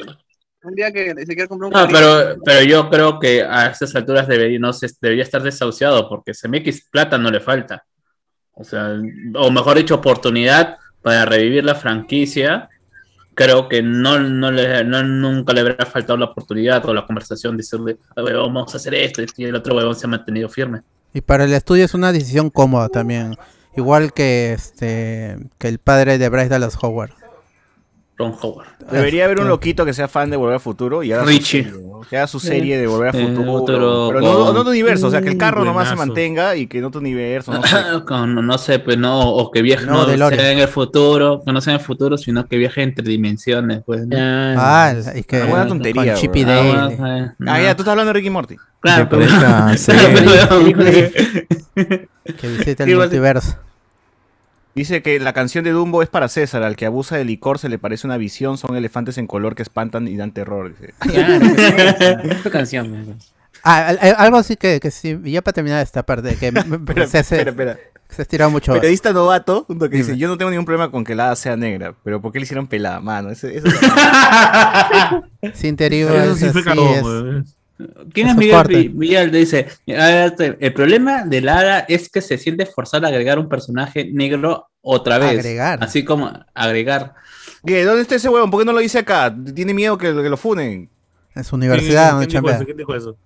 un 0.66 0.74
día 0.74 0.92
que 0.92 1.14
se 1.14 1.34
quiera 1.34 1.46
comprar 1.48 1.68
un 1.68 1.72
No, 1.72 1.80
carrito, 1.88 1.98
pero, 1.98 2.40
pero 2.44 2.62
yo 2.62 2.90
creo 2.90 3.18
que 3.18 3.42
a 3.42 3.66
estas 3.68 3.94
alturas 3.94 4.26
debería, 4.28 4.58
no 4.58 4.72
sé, 4.72 4.88
debería 5.00 5.22
estar 5.24 5.42
desahuciado 5.42 6.08
porque 6.08 6.32
CMX 6.32 6.88
plata 6.90 7.18
no 7.18 7.30
le 7.30 7.40
falta. 7.40 7.84
O 8.52 8.64
sea, 8.64 8.94
o 9.34 9.50
mejor 9.50 9.76
dicho, 9.76 9.94
oportunidad 9.96 10.76
para 11.02 11.24
revivir 11.26 11.64
la 11.64 11.74
franquicia. 11.74 12.68
Creo 13.34 13.68
que 13.68 13.82
no, 13.82 14.18
no 14.18 14.50
le, 14.50 14.82
no- 14.84 15.02
nunca 15.02 15.52
le 15.52 15.60
habrá 15.60 15.84
faltado 15.84 16.16
la 16.16 16.24
oportunidad 16.26 16.84
o 16.86 16.94
la 16.94 17.06
conversación 17.06 17.54
de 17.56 17.62
decirle, 17.62 17.98
"Ah, 18.16 18.22
vamos 18.22 18.72
a 18.72 18.78
hacer 18.78 18.94
esto, 18.94 19.22
y 19.36 19.44
el 19.44 19.54
otro 19.54 19.76
huevón 19.76 19.94
se 19.94 20.06
ha 20.06 20.08
mantenido 20.08 20.48
firme. 20.48 20.80
Y 21.12 21.20
para 21.20 21.44
el 21.44 21.52
estudio 21.52 21.84
es 21.84 21.92
una 21.94 22.12
decisión 22.12 22.48
cómoda 22.50 22.88
también. 22.88 23.36
Igual 23.76 24.14
que 24.14 24.54
este 24.54 25.36
que 25.58 25.68
el 25.68 25.78
padre 25.78 26.16
de 26.16 26.28
Bryce 26.30 26.48
Dallas 26.48 26.78
Howard. 26.82 27.10
Ron 28.18 28.34
Howard. 28.40 28.66
Debería 28.90 29.26
haber 29.26 29.40
un 29.40 29.48
loquito 29.48 29.84
que 29.84 29.92
sea 29.92 30.08
fan 30.08 30.30
de 30.30 30.36
Volver 30.36 30.54
al 30.54 30.60
Futuro 30.60 31.02
y 31.02 31.12
haga 31.12 31.24
su 31.26 31.32
serie, 31.42 31.70
¿no? 31.72 32.00
que 32.08 32.16
haga 32.16 32.26
su 32.26 32.40
serie 32.40 32.78
de 32.78 32.86
Volver 32.86 33.14
al 33.14 33.20
Eh, 33.20 33.26
Futuro. 33.26 33.52
otro 33.52 34.04
pero 34.08 34.20
no, 34.20 34.26
con- 34.32 34.44
no 34.44 34.50
en 34.52 34.56
otro 34.56 34.70
universo, 34.70 35.06
o 35.08 35.10
sea, 35.10 35.20
que 35.20 35.28
el 35.28 35.36
carro 35.36 35.64
nomás 35.64 35.88
se 35.88 35.94
Buenazo. 35.96 36.06
mantenga 36.06 36.56
y 36.56 36.66
que 36.66 36.78
en 36.78 36.84
otro 36.84 37.00
universo, 37.00 37.52
no 37.52 37.62
sé. 37.62 37.76
Con- 38.06 38.46
no 38.46 38.58
sé, 38.58 38.78
pues 38.78 38.96
no, 38.96 39.20
o 39.34 39.50
que 39.50 39.60
viaje 39.60 39.84
No, 39.84 40.06
no, 40.06 40.28
sea 40.30 40.52
en 40.52 40.58
el 40.60 40.68
futuro, 40.68 41.42
que 41.44 41.52
no 41.52 41.60
sea 41.60 41.74
en 41.74 41.80
el 41.80 41.84
futuro, 41.84 42.16
sino 42.16 42.46
que 42.46 42.56
viaje 42.56 42.82
entre 42.82 43.06
dimensiones, 43.06 43.82
pues. 43.84 44.06
¿no? 44.06 44.16
Ah, 44.18 44.94
la- 44.96 45.18
y 45.18 45.22
que 45.22 45.42
Buena 45.42 45.66
tontería, 45.66 46.12
con 46.12 46.20
Chippy. 46.22 46.42
Ah, 46.44 46.46
Dale. 46.46 46.94
eh, 47.24 47.32
Ah, 47.46 47.60
ya, 47.60 47.74
tú 47.76 47.82
estás 47.82 47.92
hablando 47.92 48.08
de 48.14 48.18
Ricky 48.18 48.30
Morty. 48.30 48.56
Claro, 48.80 49.08
Pero 49.10 49.22
pero- 49.86 50.70
pero- 50.74 51.26
que 52.36 52.48
visite 52.48 52.82
el 52.84 52.96
multiverso. 52.96 53.58
Dice 54.76 55.00
que 55.02 55.18
la 55.18 55.32
canción 55.32 55.64
de 55.64 55.70
Dumbo 55.70 56.02
es 56.02 56.08
para 56.10 56.28
César, 56.28 56.62
al 56.62 56.76
que 56.76 56.84
abusa 56.84 57.16
de 57.16 57.24
licor 57.24 57.58
se 57.58 57.70
le 57.70 57.78
parece 57.78 58.06
una 58.06 58.18
visión, 58.18 58.58
son 58.58 58.76
elefantes 58.76 59.16
en 59.16 59.26
color 59.26 59.54
que 59.54 59.62
espantan 59.62 60.06
y 60.06 60.16
dan 60.18 60.32
terror. 60.32 60.70
dice. 60.78 60.92
Canción. 62.52 62.90
me- 62.92 63.14
Ah, 63.62 63.88
al- 63.88 63.98
al- 64.00 64.14
algo 64.18 64.36
así 64.36 64.54
que, 64.56 64.78
que 64.78 64.90
sí, 64.90 65.18
y 65.24 65.32
ya 65.32 65.40
para 65.42 65.54
terminar 65.54 65.82
esta 65.82 66.04
parte, 66.04 66.36
que 66.36 66.52
se, 67.08 67.24
se- 67.24 67.36
espera, 67.40 67.50
espera. 67.50 67.78
se 68.10 68.20
ha 68.20 68.24
estirado 68.24 68.50
mucho. 68.50 68.74
Periodista 68.74 69.12
novato, 69.14 69.66
que 69.66 69.88
dice, 69.88 70.16
yo 70.18 70.28
no 70.28 70.36
tengo 70.36 70.50
ningún 70.50 70.66
problema 70.66 70.90
con 70.90 71.02
que 71.04 71.14
la 71.14 71.34
sea 71.36 71.56
negra, 71.56 71.94
pero 72.04 72.20
¿por 72.20 72.30
qué 72.30 72.38
le 72.38 72.42
hicieron 72.44 72.66
pelada? 72.68 73.00
Mano, 73.00 73.30
ese, 73.30 73.56
eso 73.56 73.66
Sin 75.54 75.70
interior, 75.70 76.14
Eso 76.14 76.36
sí 76.36 76.44
es 76.46 76.52
¿Quién 78.12 78.28
Es 78.28 78.36
Miguel 78.36 78.52
soporte. 78.52 78.74
Vi- 78.76 78.88
Villalde? 78.88 79.38
Dice, 79.38 79.66
a 79.88 80.06
ver, 80.06 80.30
te- 80.36 80.56
el 80.60 80.72
problema 80.72 81.24
de 81.24 81.40
Lara 81.42 81.80
es 81.80 82.08
que 82.08 82.20
se 82.22 82.38
siente 82.38 82.64
forzada 82.66 83.06
a 83.08 83.10
agregar 83.10 83.38
un 83.38 83.48
personaje 83.48 84.08
negro 84.12 84.68
otra 84.80 85.18
vez. 85.18 85.38
Agregar. 85.40 85.78
Así 85.82 86.04
como 86.04 86.32
agregar. 86.54 87.14
¿Qué? 87.66 87.84
¿Dónde 87.84 88.02
está 88.02 88.14
ese 88.14 88.28
huevón? 88.28 88.50
¿Por 88.50 88.60
qué 88.60 88.64
no 88.66 88.72
lo 88.72 88.78
dice 88.78 88.98
acá? 89.00 89.34
Tiene 89.54 89.74
miedo 89.74 89.98
que, 89.98 90.06
que 90.06 90.28
lo 90.28 90.36
funen. 90.36 90.88
En 91.34 91.44
su 91.44 91.56
universidad, 91.56 92.12
donde 92.12 92.26
¿Quién 92.28 92.42
dijo 92.42 92.54
eso? 92.54 92.64
¿Quién 92.64 92.76
dijo 92.78 92.94
eso? 92.94 93.16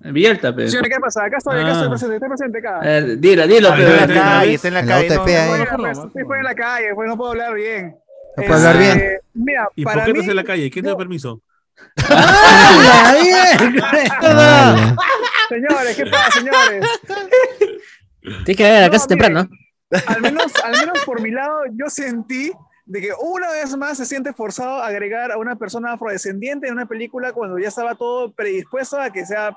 Villalta, 0.00 0.54
pe. 0.54 0.68
Señores, 0.68 0.90
¿qué 0.92 1.00
pasa? 1.00 1.24
Acá 1.24 1.36
estoy, 1.38 1.60
acá 1.60 1.68
Ah. 1.68 1.72
estoy 1.72 1.88
presente, 1.88 2.14
estoy 2.16 2.28
presente 2.28 2.58
acá. 2.58 2.80
Dilo, 3.16 3.46
dilo, 3.46 3.68
Ah, 3.70 3.76
pe. 3.76 3.82
está 3.84 4.02
en 4.04 4.08
la 4.14 4.14
calle, 4.24 4.54
está 4.54 4.68
en 4.68 4.74
la 4.74 4.84
calle. 4.86 5.08
no, 5.08 5.14
no, 5.14 5.64
no, 5.64 5.64
no, 5.64 5.78
no, 5.94 6.06
estoy 6.06 6.24
fuera 6.24 6.40
en 6.40 6.44
la 6.44 6.54
calle, 6.54 6.86
pues 6.94 7.08
no 7.08 7.16
puedo 7.16 7.30
hablar 7.30 7.54
bien. 7.54 7.96
No 8.36 8.42
puedo 8.44 8.54
hablar 8.56 8.78
bien. 8.78 8.98
Este, 8.98 9.20
Mira, 9.34 9.68
¿Y 9.76 9.84
para 9.84 9.94
por 9.96 10.04
qué 10.06 10.12
mí, 10.12 10.18
estás 10.18 10.30
en 10.30 10.36
la 10.36 10.44
calle? 10.44 10.70
¿Quién 10.70 10.84
te 10.84 10.90
da 10.90 10.96
permiso? 10.98 11.40
Señores, 15.48 15.96
¿qué 15.96 16.06
pasa, 16.06 16.30
señores? 16.32 16.84
Tienes 18.44 18.56
que 18.56 18.62
ver 18.62 18.76
a 18.76 18.80
la 18.80 18.86
No, 18.86 18.92
casa 18.92 19.06
miren. 19.06 19.18
temprano. 19.18 19.48
Al 20.06 20.22
menos, 20.22 20.52
al 20.64 20.72
menos 20.72 20.98
por 21.04 21.20
mi 21.20 21.30
lado, 21.30 21.64
yo 21.72 21.88
sentí 21.88 22.52
de 22.86 23.00
que 23.00 23.10
una 23.20 23.50
vez 23.50 23.76
más 23.76 23.98
se 23.98 24.06
siente 24.06 24.32
forzado 24.32 24.82
a 24.82 24.86
agregar 24.86 25.30
a 25.32 25.38
una 25.38 25.56
persona 25.56 25.92
afrodescendiente 25.92 26.66
en 26.66 26.74
una 26.74 26.86
película 26.86 27.32
cuando 27.32 27.58
ya 27.58 27.68
estaba 27.68 27.94
todo 27.94 28.32
predispuesto 28.32 28.98
a 29.00 29.10
que 29.10 29.26
sea, 29.26 29.56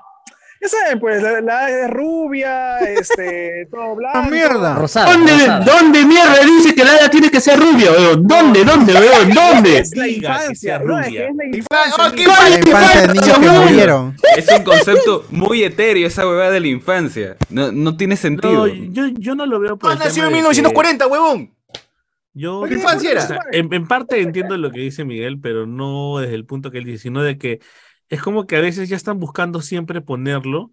ya 0.60 0.68
saben, 0.68 0.98
pues 1.00 1.22
la, 1.22 1.40
la 1.40 1.70
es 1.70 1.90
rubia, 1.90 2.78
este, 2.78 3.66
todo 3.70 3.94
blanco. 3.96 4.18
¡Ah, 4.18 4.28
mierda! 4.30 4.74
Rosada. 4.74 5.12
¿Dónde, 5.12 5.32
rosada. 5.32 5.64
¿Dónde 5.64 6.04
mierda 6.04 6.40
dice 6.44 6.74
que 6.74 6.84
Lara 6.84 7.08
tiene 7.10 7.30
que 7.30 7.40
ser 7.40 7.58
rubia, 7.58 7.90
weón? 7.92 8.26
¿Dónde, 8.26 8.64
dónde, 8.64 8.92
weón? 8.94 9.30
¿Dónde? 9.34 9.78
Es 9.78 9.94
la 9.96 10.04
Diga 10.04 10.28
que 10.38 10.42
infancia, 10.44 10.54
sea 10.56 10.78
no, 10.78 10.98
es 10.98 11.06
rubia. 11.06 11.20
que 11.20 11.28
es 11.28 11.36
la 11.36 11.44
¡Oh, 11.44 11.56
infancia. 11.56 12.12
qué 12.14 12.22
infancia 12.70 13.00
de 13.02 13.08
niños 13.14 13.38
que 13.38 13.48
murieron. 13.50 14.16
Es 14.36 14.48
un 14.52 14.64
concepto 14.64 15.24
muy 15.30 15.62
etéreo 15.64 16.06
esa 16.06 16.26
huevada 16.26 16.50
de 16.50 16.60
la 16.60 16.68
infancia. 16.68 17.36
No, 17.50 17.72
no 17.72 17.96
tiene 17.96 18.16
sentido. 18.16 18.66
No, 18.66 18.72
yo, 18.72 19.06
yo 19.18 19.34
no 19.34 19.46
lo 19.46 19.60
veo 19.60 19.76
por 19.78 19.90
Ah, 19.90 19.94
el 19.94 19.98
nació 20.00 20.24
en 20.24 20.28
de 20.30 20.34
1940, 20.36 21.06
huevón! 21.06 21.46
que 21.48 21.80
Yo, 22.34 22.62
¿Qué 22.68 22.74
infancia 22.74 23.10
era? 23.12 23.24
o 23.24 23.26
sea, 23.26 23.38
en, 23.52 23.72
en 23.72 23.86
parte 23.88 24.20
entiendo 24.20 24.56
lo 24.58 24.70
que 24.70 24.80
dice 24.80 25.04
Miguel, 25.04 25.38
pero 25.40 25.66
no 25.66 26.18
desde 26.18 26.34
el 26.34 26.44
punto 26.44 26.70
que 26.70 26.78
él 26.78 26.84
dice, 26.84 26.98
sino 27.04 27.22
de 27.22 27.38
que 27.38 27.60
es 28.08 28.22
como 28.22 28.46
que 28.46 28.56
a 28.56 28.60
veces 28.60 28.88
ya 28.88 28.96
están 28.96 29.18
buscando 29.18 29.60
siempre 29.62 30.00
ponerlo 30.00 30.70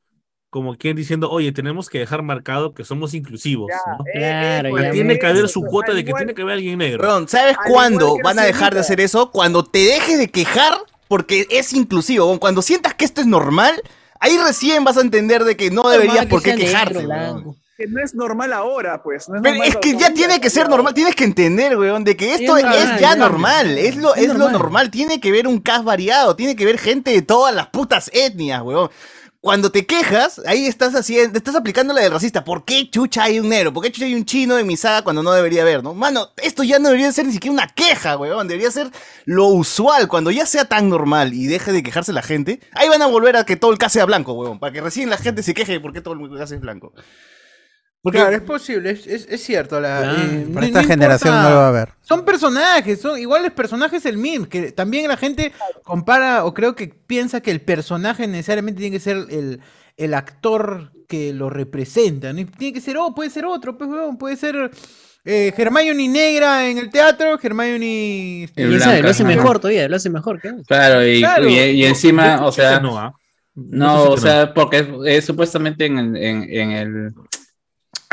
como 0.50 0.76
quien 0.78 0.96
diciendo, 0.96 1.32
oye, 1.32 1.52
tenemos 1.52 1.90
que 1.90 1.98
dejar 1.98 2.22
marcado 2.22 2.76
que 2.76 2.84
somos 2.84 3.16
inclusivos. 3.16 3.72
Ya, 3.72 3.92
¿no? 3.98 4.04
eh, 4.06 4.20
Claro, 4.20 4.70
eh, 4.70 4.72
Pero 4.74 4.84
ya, 4.86 4.92
tiene 4.92 5.18
que 5.18 5.26
haber 5.26 5.50
su 5.50 5.62
pues, 5.62 5.72
cuota 5.72 5.94
de 5.94 6.04
que 6.04 6.10
igual- 6.12 6.20
tiene 6.22 6.36
que 6.36 6.42
haber 6.44 6.54
alguien 6.54 6.78
negro. 6.78 7.04
Huevón, 7.04 7.28
¿sabes 7.28 7.58
cuándo 7.68 8.18
van 8.24 8.38
a 8.38 8.44
dejar 8.44 8.76
de 8.76 8.82
hacer 8.82 9.02
eso? 9.02 9.32
Cuando 9.32 9.64
te 9.64 9.80
dejes 9.80 10.20
de 10.20 10.30
quejar 10.30 10.74
porque 11.08 11.48
es 11.50 11.74
inclusivo. 11.74 12.40
Cuando 12.40 12.62
sientas 12.62 12.94
que 12.94 13.04
esto 13.06 13.22
es 13.22 13.28
normal, 13.28 13.82
ahí 14.20 14.38
recién 14.38 14.84
vas 14.84 14.98
a 14.98 15.02
entender 15.02 15.44
de 15.44 15.58
que 15.58 15.72
no 15.72 15.90
deberías 15.90 16.28
por 16.28 16.44
qué 16.44 16.56
quejarte. 16.56 17.08
Que 17.84 17.92
no 17.92 18.02
es 18.02 18.16
normal 18.16 18.54
ahora, 18.54 19.02
pues. 19.04 19.28
No 19.28 19.36
es 19.36 19.42
Pero 19.42 19.56
normal 19.56 19.70
es 19.70 19.78
que 19.78 19.98
ya 19.98 20.14
tiene 20.14 20.40
que 20.40 20.50
ser 20.50 20.70
normal, 20.70 20.94
tienes 20.94 21.16
que 21.16 21.24
entender, 21.26 21.78
weón, 21.78 22.04
de 22.04 22.16
que 22.16 22.34
esto 22.34 22.58
Es 22.58 22.64
es, 22.64 22.70
normal, 22.70 23.00
ya 23.00 23.12
es 23.12 23.18
normal, 23.18 23.78
es 23.78 23.96
lo, 23.98 24.16
es 24.16 24.22
es 24.22 24.28
lo 24.30 24.34
normal. 24.36 24.52
normal, 24.54 24.92
tiene 24.92 25.20
que 25.20 25.32
ver 25.32 25.48
un 25.48 25.60
cast 25.60 25.84
variado, 25.84 26.36
tiene 26.36 26.56
que 26.56 26.66
ver 26.66 26.78
gente 26.78 27.12
de 27.12 27.22
todas 27.22 27.54
las 27.54 27.68
putas 27.68 28.10
etnias, 28.14 28.62
weón. 28.62 28.90
Cuando 29.42 29.74
te 29.74 29.86
quejas, 29.86 30.40
ahí 30.46 30.68
estás 30.68 30.96
haciendo, 30.96 31.38
estás 31.38 31.56
aplicando 31.56 31.94
la 31.94 32.00
del 32.00 32.14
racista. 32.14 32.46
¿Por 32.46 32.64
qué 32.64 32.90
chucha 32.90 33.24
hay 33.24 33.42
un 33.42 33.50
negro? 33.50 33.74
¿Por 33.74 33.84
qué 33.84 33.92
chucha 33.92 34.06
hay 34.06 34.16
un 34.16 34.24
chino 34.24 34.58
en 34.58 34.66
mi 34.66 34.78
saga 34.78 35.02
cuando 35.02 35.22
no 35.22 35.34
debería 35.34 35.64
haber, 35.64 35.84
no? 35.84 35.94
Mano, 35.94 36.30
esto 36.38 36.64
ya 36.64 36.80
no 36.80 36.88
debería 36.88 37.12
ser 37.12 37.26
ni 37.26 37.34
siquiera 37.34 37.52
una 37.52 37.68
queja, 37.68 38.16
weón. 38.16 38.48
Debería 38.48 38.72
ser 38.72 38.90
lo 39.26 39.48
usual. 39.48 40.08
Cuando 40.08 40.32
ya 40.32 40.46
sea 40.46 40.64
tan 40.64 40.88
normal 40.88 41.34
y 41.34 41.48
deje 41.48 41.74
de 41.74 41.84
quejarse 41.84 42.14
la 42.14 42.22
gente, 42.22 42.62
ahí 42.72 42.88
van 42.88 43.02
a 43.02 43.08
volver 43.08 43.36
a 43.36 43.44
que 43.44 43.58
todo 43.58 43.74
el 43.74 43.78
cast 43.78 43.96
sea 43.96 44.06
blanco, 44.06 44.32
weón. 44.32 44.60
Para 44.60 44.72
que 44.72 44.80
recién 44.80 45.10
la 45.10 45.18
gente 45.18 45.44
se 45.44 45.54
queje 45.54 45.74
de 45.74 45.82
por 45.82 45.92
qué 45.92 46.00
todo 46.00 46.14
el 46.14 46.38
cast 46.38 46.54
es 46.54 46.62
blanco. 46.62 46.94
Porque 48.04 48.20
Claro, 48.20 48.36
es 48.36 48.42
posible, 48.42 48.92
es, 48.92 49.08
es- 49.08 49.28
es 49.30 49.42
cierto. 49.42 49.80
La, 49.80 50.00
Claro. 50.02 50.22
eh, 50.22 50.48
Para 50.54 50.66
esta 50.66 50.84
generación 50.84 51.34
importa- 51.34 51.50
no 51.50 51.56
lo 51.56 51.62
va 51.62 51.68
a 51.70 51.72
ver. 51.72 51.90
Son 52.02 52.26
personajes, 52.26 53.00
son 53.00 53.18
iguales 53.18 53.52
personajes 53.54 54.06
el 54.06 54.18
meme, 54.18 54.50
que 54.50 54.74
también 54.74 55.08
la 55.08 55.16
gente 55.16 55.54
compara 55.84 56.44
o 56.44 56.54
creo 56.54 56.76
que 56.76 56.90
piensa 56.90 57.40
que 57.40 57.50
el 57.52 57.62
personaje 57.62 58.28
necesariamente 58.28 58.82
tiene 58.82 58.98
que 58.98 59.00
ser 59.00 59.18
el, 59.30 59.62
el 59.96 60.14
actor 60.16 60.92
que 61.08 61.32
lo 61.32 61.50
representa. 61.50 62.34
¿no? 62.34 62.46
Tiene 62.46 62.74
que 62.74 62.82
ser, 62.82 62.98
oh, 62.98 63.16
puede 63.16 63.30
ser 63.30 63.46
otro, 63.46 63.78
pues, 63.78 63.90
puede 64.20 64.36
ser 64.36 64.70
eh, 65.24 65.54
Hermione 65.56 66.10
negra 66.10 66.68
en 66.68 66.80
el 66.80 66.90
teatro, 66.90 67.40
Hermione... 67.42 67.86
Y 67.86 68.44
este, 68.44 68.68
quién 68.68 68.80
sabe, 68.82 69.02
lo 69.02 69.10
hace 69.12 69.24
mejor 69.24 69.60
todavía, 69.60 69.88
lo 69.88 69.96
hace 69.96 70.10
mejor. 70.10 70.42
¿qué? 70.42 70.52
Claro, 70.68 71.08
y, 71.08 71.20
Claro. 71.20 71.48
y, 71.48 71.54
y 71.58 71.86
encima, 71.86 72.46
o 72.46 72.52
sea, 72.52 72.82
no, 72.82 73.00
¿ah? 73.00 73.14
o 73.56 74.18
sea, 74.18 74.54
porque 74.54 74.86
eh, 75.06 75.22
supuestamente 75.22 75.86
en 75.86 75.98
el, 76.00 76.18
en, 76.18 76.44
en 76.50 76.72
el 76.72 77.14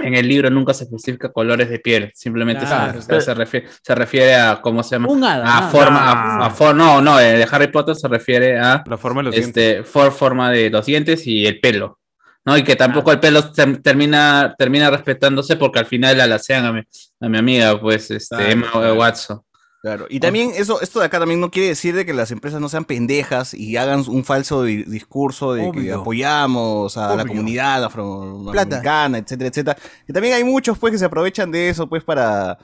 en 0.03 0.15
el 0.15 0.27
libro 0.29 0.51
nunca 0.51 0.75
se 0.75 0.85
especifica 0.85 1.31
colores 1.33 1.69
de 1.69 1.79
piel, 1.79 2.11
simplemente 2.15 2.63
se- 2.63 2.67
Claro. 2.69 3.01
se, 3.03 3.21
se 3.21 3.35
refiere, 3.35 3.69
se 3.83 3.95
refiere 3.95 4.35
a 4.37 4.61
cómo 4.63 4.83
se 4.83 4.97
llama 4.97 5.09
Un 5.09 5.25
hada. 5.25 5.59
a 5.59 5.63
forma 5.71 6.11
a, 6.11 6.47
a 6.47 6.51
for- 6.51 6.75
no 6.75 7.01
no 7.01 7.17
de 7.19 7.47
Harry 7.51 7.69
Potter 7.69 7.95
se 7.95 8.09
refiere 8.09 8.59
a 8.59 8.83
La 8.87 8.97
forma 8.99 9.21
de 9.21 9.25
los 9.27 9.35
dientes. 9.35 9.65
este 9.67 9.85
for 9.85 10.13
forma 10.13 10.51
de 10.51 10.71
los 10.71 10.87
dientes 10.87 11.27
y 11.27 11.47
el 11.47 11.61
pelo 11.61 11.99
no 12.45 12.57
y 12.57 12.65
que 12.65 12.75
tampoco 12.77 13.13
el 13.13 13.21
pelo 13.21 13.53
ter- 13.53 13.83
termina 13.83 14.55
termina 14.59 14.91
respetándose 14.91 15.57
porque 15.57 15.79
al 15.79 15.87
final 15.87 16.21
alacean 16.21 16.65
a 16.65 16.73
mi, 16.73 16.81
a 17.21 17.29
mi 17.29 17.39
amiga 17.39 17.79
pues 17.81 18.11
este 18.11 18.35
Claro, 18.37 18.51
Emma 18.51 18.71
claro. 18.73 18.95
Watson 18.95 19.41
Claro, 19.83 20.07
y 20.11 20.21
también 20.21 20.53
eso, 20.55 20.83
esto 20.83 21.01
de 21.01 21.07
acá 21.07 21.19
también 21.19 21.40
no 21.40 21.51
quiere 21.51 21.69
decir 21.69 21.95
de 21.97 22.05
que 22.05 22.12
las 22.12 22.31
empresas 22.31 22.61
no 22.61 22.69
sean 22.69 22.85
pendejas 22.85 23.55
y 23.55 23.79
hagan 23.79 24.05
un 24.09 24.25
falso 24.25 24.62
di- 24.64 24.83
discurso 24.85 25.55
de 25.55 25.62
que 25.73 25.93
apoyamos 25.93 26.99
a 26.99 27.16
la 27.16 27.23
comunidad 27.25 27.85
afroamericana, 27.85 29.19
etcétera, 29.19 29.49
etcétera. 29.49 29.79
Que 30.07 30.12
también 30.12 30.35
hay 30.35 30.45
muchos 30.45 30.79
pues 30.79 30.93
que 30.93 30.99
se 30.99 31.07
aprovechan 31.07 31.51
de 31.51 31.71
eso 31.71 31.88
pues 31.88 32.05
para 32.05 32.59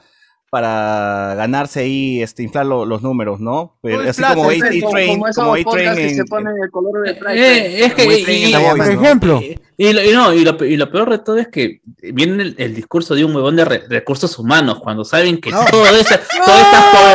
para 0.49 1.33
ganarse 1.35 1.81
ahí, 1.81 2.21
este, 2.21 2.41
inflar 2.43 2.65
lo- 2.65 2.85
los 2.85 3.01
números, 3.01 3.39
¿no? 3.41 3.77
Pero 3.81 4.01
así 4.09 4.19
plata, 4.21 4.35
como 4.35 4.51
es 4.51 4.63
A-Train, 4.63 4.81
como, 4.81 4.91
como, 4.93 5.07
como 5.13 5.27
esos 5.27 5.43
A-Train 5.43 5.63
podcasts 5.65 5.95
que 5.99 6.07
en- 6.09 6.15
se 6.15 6.25
ponen 6.25 6.53
el 6.63 6.71
color 6.71 7.05
de 7.05 7.13
Pride. 7.15 7.37
Eh, 7.57 7.85
es 7.85 7.93
que 7.93 8.03
como 8.03 8.15
y- 8.15 8.45
y- 8.45 8.53
por 8.53 8.77
¿no? 8.77 8.83
ejemplo. 8.85 9.41
Y, 9.79 9.93
lo, 9.93 10.03
y 10.03 10.11
no, 10.11 10.33
y, 10.33 10.43
lo, 10.43 10.65
y 10.65 10.75
lo 10.77 10.89
peor 10.91 11.09
de 11.11 11.19
todo 11.19 11.37
es 11.37 11.49
que 11.49 11.81
viene 12.01 12.41
el, 12.41 12.55
el 12.57 12.73
discurso 12.73 13.13
de 13.13 13.23
un 13.25 13.35
huevón 13.35 13.55
de 13.57 13.63
re- 13.65 13.83
recursos 13.87 14.39
humanos 14.39 14.79
cuando 14.81 15.03
saben 15.05 15.39
que 15.39 15.51
No. 15.51 15.63
todas, 15.71 15.93
estas, 15.93 16.21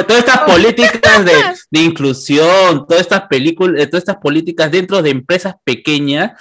estas 0.08 0.38
políticas 0.40 1.24
de, 1.24 1.32
de 1.70 1.80
inclusión, 1.80 2.86
todas 2.86 3.00
estas 3.00 3.22
películas, 3.28 3.86
todas 3.88 4.02
estas 4.02 4.16
políticas 4.18 4.70
dentro 4.70 5.02
de 5.02 5.10
empresas 5.10 5.54
pequeñas, 5.64 6.32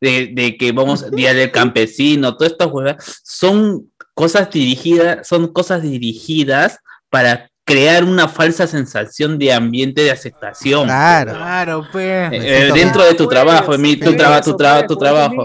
de, 0.00 0.30
de 0.32 0.56
que 0.56 0.72
vamos, 0.72 1.10
Día 1.12 1.32
del 1.34 1.50
Campesino, 1.52 2.36
todas 2.36 2.52
estas 2.52 2.68
huevas, 2.72 3.20
son 3.22 3.90
cosas 4.18 4.50
dirigidas, 4.50 5.26
son 5.28 5.46
cosas 5.52 5.80
dirigidas 5.82 6.78
para 7.08 7.48
crear 7.64 8.02
una 8.02 8.26
falsa 8.28 8.66
sensación 8.66 9.38
de 9.38 9.52
ambiente 9.52 10.02
de 10.02 10.10
aceptación. 10.10 10.84
Claro. 10.86 11.32
Claro, 11.34 11.86
pues. 11.92 12.30
Eh, 12.32 12.70
dentro 12.74 13.04
de 13.04 13.14
tu 13.14 13.28
trabajo, 13.28 13.78
mi- 13.78 13.96
tu, 13.96 14.12
traba- 14.16 14.40
tu, 14.40 14.56
traba- 14.56 14.86
tu 14.86 14.96
trabajo. 14.96 15.44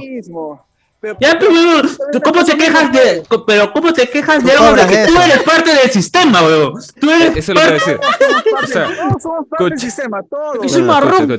Ya, 1.19 1.37
pero 1.37 1.51
weón, 1.51 1.89
¿tú 2.13 2.21
¿cómo 2.21 2.45
te 2.45 2.55
quejas 2.55 2.89
de, 2.93 3.23
pero 3.45 3.73
cómo 3.73 3.91
te 3.91 4.07
quejas 4.09 4.41
de 4.41 4.53
algo 4.53 4.73
de 4.73 4.87
que 4.87 5.05
tú 5.05 5.19
eres 5.19 5.43
parte 5.43 5.75
del 5.75 5.91
sistema, 5.91 6.41
weón? 6.41 6.73
Tú 6.99 7.11
eres 7.11 7.35
Eso 7.35 7.51
es 7.51 7.55
lo 7.55 7.61
que 7.61 7.67
parte- 7.77 7.95
voy 7.97 8.05
a 8.05 8.11
decir. 8.11 8.53
O 8.63 8.67
sea, 8.67 8.85
Todos 9.09 9.21
somos 9.21 9.45
parte 9.49 9.63
del 9.69 9.79
sistema, 9.79 10.23
todos. 10.23 10.55
No, 10.79 11.01
no. 11.01 11.37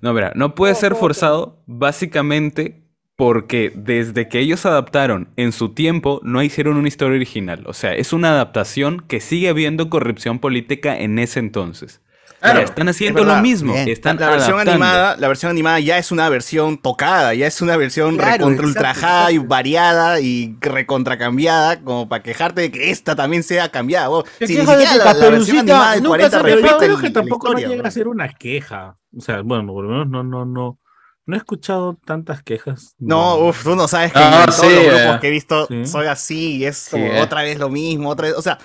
No, 0.00 0.14
mira, 0.14 0.32
no 0.34 0.54
puede 0.54 0.74
ser 0.74 0.94
forzado 0.94 1.62
básicamente 1.66 2.85
porque 3.16 3.72
desde 3.74 4.28
que 4.28 4.40
ellos 4.40 4.66
adaptaron 4.66 5.30
en 5.36 5.52
su 5.52 5.70
tiempo 5.74 6.20
no 6.22 6.42
hicieron 6.42 6.76
una 6.76 6.88
historia 6.88 7.16
original. 7.16 7.64
O 7.66 7.72
sea, 7.72 7.94
es 7.94 8.12
una 8.12 8.30
adaptación 8.30 9.00
que 9.08 9.20
sigue 9.20 9.48
habiendo 9.48 9.88
corrupción 9.90 10.38
política 10.38 10.98
en 10.98 11.18
ese 11.18 11.40
entonces. 11.40 12.02
Claro, 12.42 12.60
Ya, 12.60 12.64
están 12.64 12.88
haciendo 12.90 13.22
es 13.22 13.26
lo 13.26 13.36
mismo. 13.36 13.74
Están 13.74 14.18
la 14.18 14.28
versión 14.28 14.56
adaptando. 14.56 14.72
animada, 14.72 15.16
la 15.16 15.28
versión 15.28 15.50
animada 15.50 15.80
ya 15.80 15.96
es 15.96 16.12
una 16.12 16.28
versión 16.28 16.76
tocada, 16.76 17.32
ya 17.34 17.46
es 17.46 17.62
una 17.62 17.76
versión 17.78 18.18
Claro, 18.18 18.32
recontra 18.34 18.66
exacto, 18.66 18.66
ultrajada 18.66 19.32
y 19.32 19.38
variada 19.38 20.20
y 20.20 20.56
recontra 20.60 21.16
cambiada, 21.16 21.80
como 21.82 22.08
para 22.08 22.22
quejarte 22.22 22.60
de 22.60 22.70
que 22.70 22.90
esta 22.90 23.16
también 23.16 23.42
sea 23.42 23.70
cambiada. 23.70 24.08
vos. 24.08 24.24
Si 24.42 24.56
ni 24.56 24.56
de 24.56 24.66
siquiera 24.66 24.92
que 24.92 24.98
la, 24.98 25.14
la 25.14 25.30
versión 25.30 25.58
animada 25.60 25.96
nunca 26.00 26.08
40 26.08 26.30
se 26.30 26.44
Pero 26.44 26.60
yo 26.60 26.78
respeta 26.78 26.96
que 27.00 27.10
tampoco 27.10 27.48
historia, 27.48 27.68
no 27.68 27.68
llega 27.72 27.82
¿no? 27.82 27.88
a 27.88 27.90
ser 27.90 28.08
una 28.08 28.28
queja. 28.34 28.98
O 29.16 29.20
sea, 29.22 29.40
bueno, 29.42 29.72
por 29.72 29.84
lo 29.84 29.90
menos 29.90 30.08
no, 30.08 30.22
no, 30.22 30.44
no, 30.44 30.78
no 31.26 31.34
he 31.34 31.38
escuchado 31.38 31.98
tantas 32.04 32.42
quejas. 32.42 32.94
No, 32.98 33.36
uff, 33.48 33.64
tú 33.64 33.74
no 33.76 33.86
sabes 33.88 34.12
que 34.12 34.18
No, 34.20 34.26
en 34.26 34.44
todos 34.46 34.54
sí, 34.56 34.66
los 34.66 34.72
eh. 34.72 35.00
grupos 35.02 35.20
que 35.20 35.26
he 35.28 35.30
visto 35.30 35.66
Sí. 35.66 35.86
soy 35.86 36.06
así 36.06 36.56
y 36.58 36.64
es 36.64 36.76
Sí, 36.78 36.90
como 36.92 37.06
eh. 37.06 37.20
otra 37.20 37.42
vez 37.42 37.58
lo 37.58 37.68
mismo, 37.68 38.08
otra 38.10 38.28
vez, 38.28 38.36
o 38.36 38.42
sea, 38.42 38.58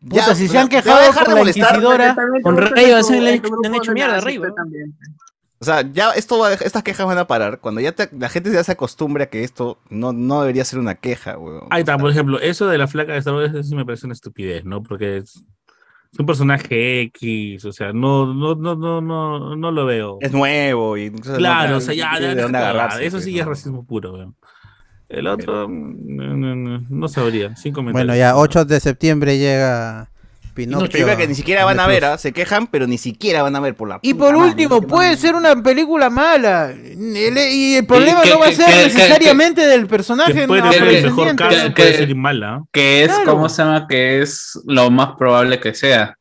Puta, 0.00 0.34
si 0.34 0.46
o 0.46 0.48
se 0.48 0.58
han 0.58 0.68
quejado 0.68 0.96
va 0.96 1.02
a 1.02 1.06
dejar 1.06 1.24
con 1.24 1.30
de 1.30 1.34
la 1.34 1.40
molestar. 1.40 1.74
inquisidora, 1.74 2.16
Con 2.42 2.56
Rey, 2.56 2.92
o 2.92 3.02
sea, 3.02 3.20
le 3.20 3.30
han- 3.32 3.74
hecho 3.74 3.92
mierda, 3.92 4.20
weón. 4.24 4.54
O 5.60 5.64
sea, 5.64 5.82
ya 5.92 6.12
esto 6.12 6.38
va 6.38 6.46
a 6.46 6.50
dejar- 6.50 6.68
estas 6.68 6.84
quejas 6.84 7.04
van 7.04 7.18
a 7.18 7.26
parar 7.26 7.58
cuando 7.58 7.80
ya 7.80 7.90
te- 7.90 8.08
la 8.16 8.28
gente 8.28 8.52
ya 8.52 8.62
se 8.62 8.70
acostumbre 8.72 9.24
a 9.24 9.28
que 9.28 9.42
esto 9.42 9.80
no, 9.90 10.12
no 10.12 10.40
debería 10.42 10.64
ser 10.64 10.78
una 10.78 10.94
queja, 10.94 11.36
weón. 11.36 11.66
Ahí 11.70 11.80
está, 11.80 11.98
por 11.98 12.10
ejemplo, 12.12 12.38
eso 12.38 12.68
de 12.68 12.78
la 12.78 12.86
flaca 12.86 13.12
de 13.12 13.18
Star 13.18 13.34
Wars 13.34 13.50
eso 13.52 13.62
sí 13.64 13.74
me 13.74 13.84
parece 13.84 14.06
una 14.06 14.12
estupidez, 14.12 14.64
¿no? 14.64 14.84
Porque 14.84 15.16
es, 15.16 15.42
es 16.12 16.18
un 16.18 16.26
personaje 16.26 17.02
X, 17.02 17.64
o 17.64 17.72
sea, 17.72 17.92
no, 17.92 18.32
no, 18.32 18.54
no, 18.54 18.74
no, 18.74 19.00
no, 19.00 19.56
no 19.56 19.70
lo 19.70 19.86
veo. 19.86 20.18
Es 20.20 20.32
nuevo 20.32 20.96
y 20.96 21.10
Claro, 21.10 21.72
no 21.72 21.76
o 21.78 21.80
sea, 21.80 21.94
ya, 21.94 22.12
ya, 22.18 22.34
de 22.34 22.42
dónde 22.42 22.58
deja 22.58 22.70
agarrarse, 22.70 22.96
cagada, 22.96 23.06
eso 23.06 23.16
pues, 23.16 23.24
sí 23.24 23.38
es 23.38 23.46
racismo 23.46 23.84
puro, 23.84 24.12
weón. 24.14 24.36
El 25.08 25.26
otro, 25.26 25.68
no, 25.68 26.36
no, 26.36 26.54
no, 26.54 26.86
no 26.88 27.08
sabría, 27.08 27.56
sin 27.56 27.72
comentarios. 27.72 28.06
Bueno, 28.06 28.18
ya 28.18 28.36
8 28.36 28.66
de 28.66 28.80
septiembre 28.80 29.38
llega 29.38 30.10
Pinocchio. 30.58 30.88
Película 30.90 31.16
que 31.16 31.28
ni 31.28 31.34
siquiera 31.34 31.64
van 31.64 31.78
a 31.80 31.86
ver. 31.86 32.04
¿ah? 32.04 32.18
se 32.18 32.32
quejan, 32.32 32.66
pero 32.66 32.86
ni 32.86 32.98
siquiera 32.98 33.42
van 33.42 33.54
a 33.56 33.60
ver 33.60 33.74
por 33.76 33.88
la 33.88 33.98
Y 34.02 34.14
por 34.14 34.34
último, 34.34 34.82
puede 34.82 35.16
ser 35.16 35.34
una 35.34 35.62
película 35.62 36.10
mala. 36.10 36.70
El- 36.72 37.38
y 37.38 37.76
el 37.76 37.86
problema 37.86 38.22
que- 38.22 38.30
no 38.30 38.38
va 38.40 38.46
a 38.46 38.50
que- 38.50 38.56
ser 38.56 38.66
que- 38.66 38.72
que- 38.72 38.84
necesariamente 38.84 39.66
del 39.66 39.86
personaje. 39.86 40.32
Que 40.32 40.46
puede 40.48 40.62
no, 40.62 40.72
ser 40.72 40.82
el 40.82 40.88
mejor 41.04 41.28
afrodescendiente. 41.28 41.42
caso, 41.44 41.66
que- 41.74 41.82
puede 41.82 41.92
que- 41.92 41.98
ser 41.98 42.14
mala. 42.16 42.62
Que 42.72 43.04
es, 43.04 43.08
Claro. 43.12 43.30
¿cómo 43.32 43.48
se 43.48 43.62
llama? 43.62 43.86
Que 43.88 44.20
es 44.22 44.58
lo 44.66 44.90
más 44.90 45.10
probable 45.16 45.60
que 45.60 45.74
sea. 45.74 46.16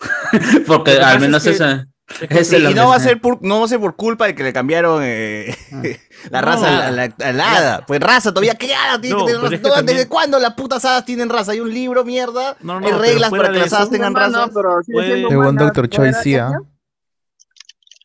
Porque 0.66 0.66
Lo 0.68 0.84
que 0.84 0.90
al 0.92 1.00
pasa 1.00 1.18
menos 1.18 1.46
es 1.46 1.48
que- 1.50 1.54
esa. 1.54 1.86
Es 2.20 2.28
que 2.28 2.38
esa 2.40 2.56
es 2.58 2.70
Y 2.70 2.74
no 2.74 2.88
va 2.88 2.96
a 2.96 3.00
ser 3.00 3.20
por, 3.20 3.42
no 3.42 3.60
va 3.60 3.64
a 3.64 3.68
ser 3.68 3.80
por 3.80 3.96
culpa 3.96 4.26
de 4.26 4.34
que 4.34 4.42
le 4.42 4.52
cambiaron 4.52 5.00
eh, 5.02 5.54
la 6.30 6.40
No. 6.40 6.46
raza 6.46 6.90
la, 6.90 7.56
hada. 7.56 7.86
Pues 7.86 8.00
raza 8.00 8.30
todavía, 8.30 8.54
¿qué 8.54 8.74
hada 8.74 9.00
tiene 9.00 9.16
No, 9.16 9.26
que 9.26 9.32
tener 9.32 9.40
pero 9.40 9.42
raza? 9.42 9.54
es 9.56 9.60
que 9.62 9.68
No, 9.68 9.74
también- 9.74 9.96
¿Desde 9.98 10.08
cuándo 10.08 10.38
las 10.38 10.54
putas 10.54 10.84
hadas 10.84 11.04
tienen 11.04 11.28
raza? 11.28 11.52
Hay 11.52 11.60
un 11.60 11.72
libro, 11.72 12.04
mierda. 12.04 12.56
No, 12.60 12.80
no, 12.80 12.86
Hay 12.86 12.92
reglas 12.92 13.30
para 13.30 13.50
que 13.52 13.58
las 13.58 13.72
hadas 13.72 13.90
tengan 13.90 14.14
raza. 14.14 14.48
siendo 14.84 15.28
Según 15.28 15.56
Dr. 15.56 15.88
Choi, 15.88 16.12
sí, 16.14 16.36
¿ah? 16.36 16.52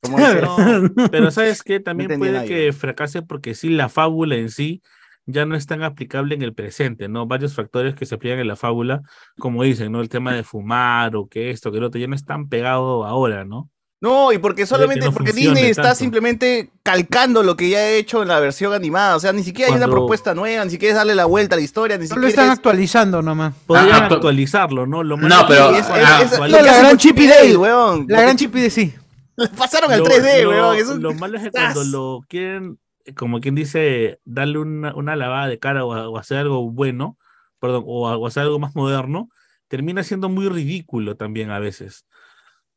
pero 1.12 1.32
sabes 1.32 1.64
que 1.64 1.80
también 1.80 2.18
puede 2.18 2.32
nadie. 2.32 2.48
que 2.48 2.74
fracase 2.74 3.22
porque 3.24 3.56
sí, 3.56 3.70
la 3.70 3.90
fábula 3.90 4.36
en 4.36 4.50
sí 4.50 4.82
ya 5.26 5.46
no 5.46 5.56
es 5.56 5.66
tan 5.66 5.84
aplicable 5.84 6.36
en 6.36 6.42
el 6.42 6.54
presente, 6.54 7.10
¿no? 7.10 7.26
Varios 7.28 7.54
factores 7.54 7.96
que 7.96 8.06
se 8.06 8.16
aplican 8.16 8.40
en 8.40 8.48
la 8.48 8.56
fábula, 8.56 9.02
como 9.38 9.64
dicen, 9.64 9.92
¿no? 9.92 10.00
El 10.00 10.08
tema 10.08 10.34
de 10.34 10.44
fumar 10.44 11.18
o 11.18 11.28
que 11.28 11.50
esto, 11.50 11.72
que 11.72 11.80
lo 11.80 11.88
otro, 11.88 12.00
ya 12.00 12.08
no 12.08 12.16
es 12.16 12.24
tan 12.24 12.48
pegado 12.48 13.06
ahora, 13.06 13.44
¿no? 13.44 13.70
No, 14.00 14.32
y 14.32 14.38
porque 14.38 14.68
solamente, 14.68 15.06
no 15.06 15.12
porque 15.12 15.32
Disney 15.34 15.66
está 15.66 15.82
tanto. 15.82 15.96
simplemente 15.98 16.70
calcando 16.84 17.42
lo 17.42 17.58
que 17.58 17.70
ya 17.70 17.80
ha 17.80 17.90
hecho 17.90 18.22
en 18.22 18.28
la 18.28 18.40
versión 18.40 18.74
animada. 18.74 19.16
O 19.16 19.20
sea, 19.20 19.34
ni 19.34 19.42
siquiera 19.44 19.72
hay 19.72 19.78
una 19.78 19.88
propuesta 19.88 20.36
nueva, 20.36 20.64
ni 20.66 20.70
siquiera 20.70 20.92
es 20.92 20.98
darle 20.98 21.16
la 21.16 21.26
vuelta 21.26 21.56
a 21.56 21.58
la 21.58 21.64
historia, 21.64 21.98
ni 21.98 22.06
Solo 22.06 22.22
siquiera 22.22 22.30
están 22.44 22.46
es- 22.54 22.58
actualizando 22.60 23.24
nomás. 23.24 23.56
Podrían 23.66 24.04
Ah, 24.04 24.08
ah, 24.12 24.14
actualizarlo, 24.14 24.86
¿no? 24.86 25.02
Lo 25.04 25.18
No, 25.18 25.48
pero- 25.48 25.72
es- 25.76 25.88
ah, 25.90 26.22
es- 26.22 26.32
lo 26.38 26.44
que 26.46 26.50
la 26.50 26.62
gran 26.62 26.86
con 26.90 26.98
Chip 26.98 27.18
y 27.18 27.22
Chip 27.22 27.24
y 27.24 27.28
Dale, 27.28 27.42
Dale, 27.46 27.58
weón. 27.58 28.06
La 28.08 28.22
gran 28.22 28.38
chip 28.38 28.56
y 28.56 28.62
de 28.62 28.70
sí. 28.70 28.94
Pasaron 29.58 29.92
al 29.92 30.00
Lo- 30.00 30.06
3D, 30.06 30.44
lo- 30.44 30.50
weón. 30.50 30.76
es 30.78 30.88
un- 30.90 31.02
Lo 31.02 31.14
malo 31.16 31.38
es 31.38 31.44
que 31.46 31.52
cuando 31.52 31.84
lo 31.86 32.22
quieren, 32.28 32.78
como 33.16 33.40
quien 33.42 33.56
dice, 33.56 34.20
darle 34.26 34.60
una, 34.60 34.94
una 34.94 35.16
lavada 35.16 35.48
de 35.48 35.58
cara 35.58 35.84
o, 35.86 36.18
hacer 36.20 36.38
algo 36.38 36.70
bueno, 36.70 37.18
perdón, 37.60 37.84
o, 37.88 38.08
o 38.12 38.28
hacer 38.28 38.44
algo 38.44 38.60
más 38.60 38.76
moderno, 38.76 39.30
termina 39.70 40.04
siendo 40.04 40.30
muy 40.30 40.50
ridículo 40.50 41.16
también 41.16 41.50
a 41.50 41.58
veces, 41.58 42.06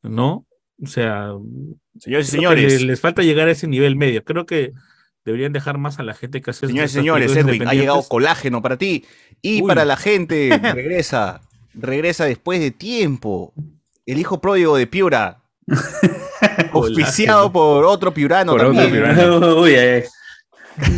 ¿no? 0.02 0.46
O 0.82 0.86
sea, 0.86 1.32
Señores 1.98 2.28
y 2.28 2.30
señores, 2.30 2.80
le- 2.80 2.86
les 2.88 3.00
falta 3.00 3.22
llegar 3.22 3.48
a 3.48 3.50
ese 3.50 3.66
nivel 3.66 3.96
medio. 3.96 4.24
Creo 4.24 4.46
que 4.46 4.72
deberían 5.24 5.52
dejar 5.52 5.76
más 5.78 5.98
a 5.98 6.02
la 6.02 6.14
gente 6.14 6.40
que 6.40 6.50
hace 6.50 6.66
señores 6.66 6.92
y 6.92 6.94
señores, 6.94 7.36
Edwin, 7.36 7.66
ha 7.68 7.74
llegado 7.74 8.02
colágeno 8.08 8.62
para 8.62 8.76
ti. 8.78 9.04
Y 9.42 9.62
Uy. 9.62 9.68
para 9.68 9.84
la 9.84 9.96
gente, 9.96 10.48
regresa, 10.74 11.42
regresa 11.74 12.24
después 12.24 12.60
de 12.60 12.70
tiempo. 12.70 13.52
El 14.06 14.18
hijo 14.18 14.40
pródigo 14.40 14.76
de 14.76 14.86
Piura. 14.86 15.42
Oficiado 16.72 17.52
por 17.52 17.84
otro 17.84 18.12
piurano 18.12 18.52
Por 18.52 18.62
otro 18.64 18.74
también. 18.74 18.92
piurano. 19.04 19.56
Uy, 19.60 19.74
ay, 19.74 20.02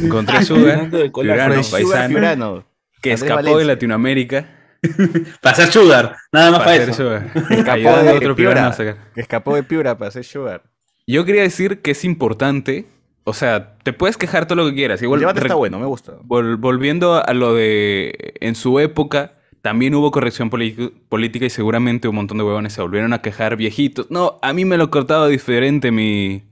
Encontré 0.02 0.44
Sugar, 0.44 0.70
Hablando 0.76 0.98
de 0.98 1.10
colágeno. 1.12 1.44
piurano, 1.46 1.62
Sugar 1.64 1.82
paisano, 1.82 2.08
piurano. 2.08 2.64
que 3.00 3.12
Andrés 3.12 3.22
escapó 3.30 3.58
de. 3.58 3.64
Latinoamérica 3.64 4.48
Para 5.40 5.52
hacer 5.52 5.68
sugar, 5.68 6.16
nada 6.32 6.50
más 6.50 6.60
para 6.60 6.76
eso. 6.76 6.92
Sugar. 6.92 7.30
Escapó 7.50 7.96
de 8.02 8.10
otro 8.10 8.34
Piura. 8.36 8.72
sacar. 8.72 8.96
Que 9.14 9.20
escapó 9.20 9.54
de 9.54 9.62
Piura 9.62 9.96
para 9.96 10.08
hacer 10.08 10.24
Sugar. 10.24 10.62
Yo 11.06 11.24
quería 11.24 11.42
decir 11.42 11.80
que 11.82 11.92
es 11.92 12.04
importante, 12.04 12.86
o 13.24 13.32
sea, 13.34 13.76
te 13.82 13.92
puedes 13.92 14.16
quejar 14.16 14.46
todo 14.46 14.56
lo 14.56 14.66
que 14.68 14.74
quieras. 14.74 15.00
Igual 15.02 15.18
El 15.18 15.22
debate 15.22 15.40
está 15.40 15.54
bueno, 15.54 15.78
me 15.78 15.86
gusta. 15.86 16.18
vol- 16.20 16.56
volviendo 16.58 17.24
a 17.24 17.32
lo 17.34 17.54
de 17.54 18.34
en 18.40 18.54
su 18.54 18.78
época, 18.80 19.34
también 19.62 19.94
hubo 19.94 20.10
corrección 20.10 20.50
política 20.50 21.44
y 21.46 21.50
seguramente 21.50 22.08
un 22.08 22.16
montón 22.16 22.38
de 22.38 22.44
huevones 22.44 22.72
se 22.72 22.82
volvieron 22.82 23.12
a 23.12 23.22
quejar 23.22 23.56
viejitos. 23.56 24.10
No, 24.10 24.38
a 24.42 24.52
mí 24.52 24.64
me 24.64 24.76
lo 24.76 24.90
cortaba 24.90 25.28
diferente 25.28 25.92
mi, 25.92 26.42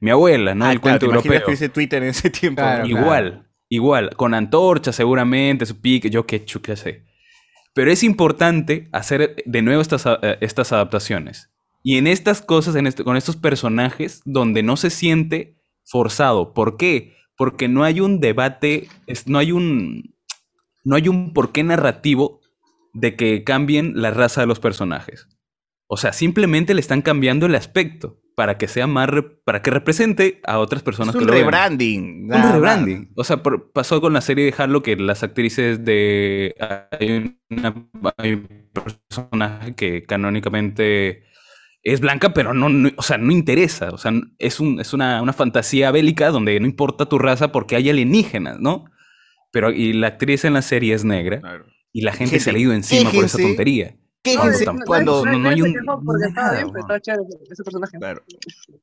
mi 0.00 0.10
abuela, 0.10 0.54
¿no? 0.56 0.64
Ah, 0.64 0.72
El 0.72 0.80
claro, 0.80 0.98
cuento 0.98 1.06
¿te 1.06 1.12
imaginas 1.12 1.24
europeo. 1.36 1.46
que 1.46 1.52
ese 1.54 1.68
Twitter 1.68 2.02
en 2.02 2.08
ese 2.10 2.30
tiempo. 2.30 2.60
Claro, 2.62 2.82
¿no? 2.84 2.88
Igual, 2.88 3.46
igual, 3.68 4.10
con 4.16 4.34
antorcha 4.34 4.92
seguramente, 4.92 5.66
su 5.66 5.80
pique, 5.80 6.10
yo 6.10 6.26
qué 6.26 6.44
chucha 6.44 6.74
sé. 6.74 7.06
Pero 7.78 7.92
es 7.92 8.02
importante 8.02 8.88
hacer 8.90 9.36
de 9.46 9.62
nuevo 9.62 9.80
estas, 9.80 10.04
eh, 10.04 10.36
estas 10.40 10.72
adaptaciones. 10.72 11.52
Y 11.84 11.96
en 11.96 12.08
estas 12.08 12.42
cosas, 12.42 12.74
este- 12.74 13.04
con 13.04 13.16
estos 13.16 13.36
personajes, 13.36 14.20
donde 14.24 14.64
no 14.64 14.76
se 14.76 14.90
siente 14.90 15.54
forzado. 15.84 16.54
¿Por 16.54 16.76
qué? 16.76 17.14
Porque 17.36 17.68
no 17.68 17.84
hay 17.84 18.00
un 18.00 18.18
debate, 18.18 18.88
no 19.26 19.38
hay 19.38 19.52
un, 19.52 20.16
no 20.82 20.96
hay 20.96 21.06
un 21.06 21.32
porqué 21.32 21.62
narrativo 21.62 22.40
de 22.94 23.14
que 23.14 23.44
cambien 23.44 23.92
la 23.94 24.10
raza 24.10 24.40
de 24.40 24.48
los 24.48 24.58
personajes. 24.58 25.28
O 25.86 25.96
sea, 25.96 26.12
simplemente 26.12 26.74
le 26.74 26.80
están 26.80 27.00
cambiando 27.00 27.46
el 27.46 27.54
aspecto 27.54 28.18
para 28.38 28.56
que 28.56 28.68
sea 28.68 28.86
más, 28.86 29.08
para 29.44 29.62
que 29.62 29.70
represente 29.72 30.40
a 30.46 30.60
otras 30.60 30.84
personas 30.84 31.12
Es 31.12 31.18
que 31.18 31.24
lo 31.26 31.32
vean. 31.32 31.46
rebranding. 31.46 32.30
Un 32.32 32.52
rebranding. 32.52 33.12
O 33.16 33.24
sea, 33.24 33.42
por- 33.42 33.72
pasó 33.72 34.00
con 34.00 34.12
la 34.12 34.20
serie 34.20 34.44
de 34.44 34.54
Halo 34.56 34.80
que 34.80 34.94
las 34.94 35.24
actrices 35.24 35.84
de. 35.84 36.54
Hay, 37.00 37.34
una- 37.50 37.74
hay 38.16 38.34
un 38.34 38.48
personaje 38.72 39.74
que 39.74 40.04
canónicamente 40.04 41.24
es 41.82 41.98
blanca, 42.00 42.32
pero 42.32 42.54
no, 42.54 42.68
no- 42.68 42.90
o 42.96 43.02
sea, 43.02 43.18
no 43.18 43.32
interesa. 43.32 43.88
O 43.90 43.98
sea, 43.98 44.12
es, 44.38 44.60
un, 44.60 44.78
es 44.78 44.92
una, 44.92 45.20
una 45.20 45.32
fantasía 45.32 45.90
bélica 45.90 46.30
donde 46.30 46.60
no 46.60 46.66
importa 46.66 47.06
tu 47.06 47.18
raza 47.18 47.50
porque 47.50 47.74
hay 47.74 47.90
alienígenas, 47.90 48.60
¿no? 48.60 48.84
Pero 49.50 49.72
y 49.72 49.94
la 49.94 50.06
actriz 50.06 50.44
en 50.44 50.52
la 50.52 50.62
serie 50.62 50.94
es 50.94 51.04
negra 51.04 51.40
y 51.92 52.02
la 52.02 52.12
gente 52.12 52.38
se 52.38 52.52
le 52.52 52.58
ha 52.60 52.62
ido 52.62 52.72
encima 52.72 53.10
por 53.10 53.24
esa 53.24 53.38
tontería. 53.38 53.96
Quéjense 54.22 54.64
Cuando, 54.64 54.84
cuando- 54.84 55.20
cuando 55.20 55.38
no 55.38 55.48
hay 55.48 55.62
un. 55.62 55.74
Porque 56.04 56.26
estaba 56.26 56.46
nada, 56.48 56.52
bien, 56.56 56.66
weón. 56.66 56.78
estaba 56.80 57.00
chévere 57.00 57.22
ese- 57.28 57.52
ese 57.52 57.62
personaje. 57.64 57.98
Claro. 57.98 58.22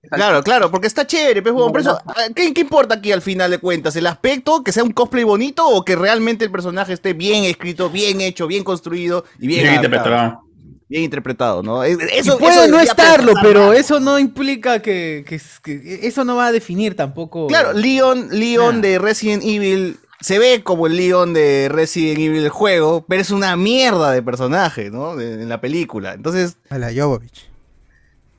Claro, 0.09 0.43
claro, 0.43 0.71
porque 0.71 0.87
está 0.87 1.05
chévere, 1.05 1.41
pues, 1.41 1.53
huevón, 1.53 1.71
por 1.71 1.81
eso, 1.81 1.99
¿qué, 2.35 2.53
qué 2.53 2.61
importa 2.61 2.95
aquí 2.95 3.11
al 3.11 3.21
final 3.21 3.51
de 3.51 3.57
cuentas? 3.57 3.95
¿El 3.95 4.07
aspecto, 4.07 4.63
que 4.63 4.71
sea 4.71 4.83
un 4.83 4.91
cosplay 4.91 5.23
bonito 5.23 5.67
o 5.67 5.83
que 5.83 5.95
realmente 5.95 6.45
el 6.45 6.51
personaje 6.51 6.93
esté 6.93 7.13
bien 7.13 7.43
escrito, 7.43 7.89
bien 7.89 8.21
hecho, 8.21 8.47
bien 8.47 8.63
construido 8.63 9.25
y 9.39 9.47
bien, 9.47 9.63
Bien 9.63 9.75
interpretado. 9.75 10.41
Bien 10.87 11.03
interpretado, 11.03 11.63
¿no? 11.63 11.85
Y 11.85 11.97
Eso, 12.11 12.37
puede 12.37 12.53
eso 12.53 12.67
no 12.67 12.79
estarlo, 12.79 13.33
pero 13.41 13.73
eso 13.73 13.99
no 13.99 14.19
implica 14.19 14.83
que, 14.83 15.25
que- 15.27 15.41
que- 15.63 15.99
eso 16.07 16.23
no 16.23 16.35
va 16.35 16.45
a 16.47 16.51
definir 16.51 16.95
tampoco. 16.95 17.47
Claro, 17.47 17.73
Leon, 17.73 18.29
Leon 18.31 18.81
de 18.81 18.99
Resident 18.99 19.43
Evil 19.43 19.97
se 20.25 20.39
ve 20.39 20.63
como 20.63 20.87
el 20.87 20.97
Leon 20.97 21.33
de 21.33 21.67
Resident 21.71 22.17
Evil 22.17 22.41
del 22.41 22.49
juego, 22.49 23.05
pero 23.07 23.21
es 23.21 23.29
una 23.29 23.55
mierda 23.55 24.11
de 24.11 24.23
personaje, 24.23 24.89
¿no? 24.89 25.15
De- 25.15 25.33
en 25.43 25.49
la 25.49 25.61
película. 25.61 26.13
Entonces, 26.15 26.57
A 26.71 26.79
la 26.79 26.91
Jovovich. 26.91 27.47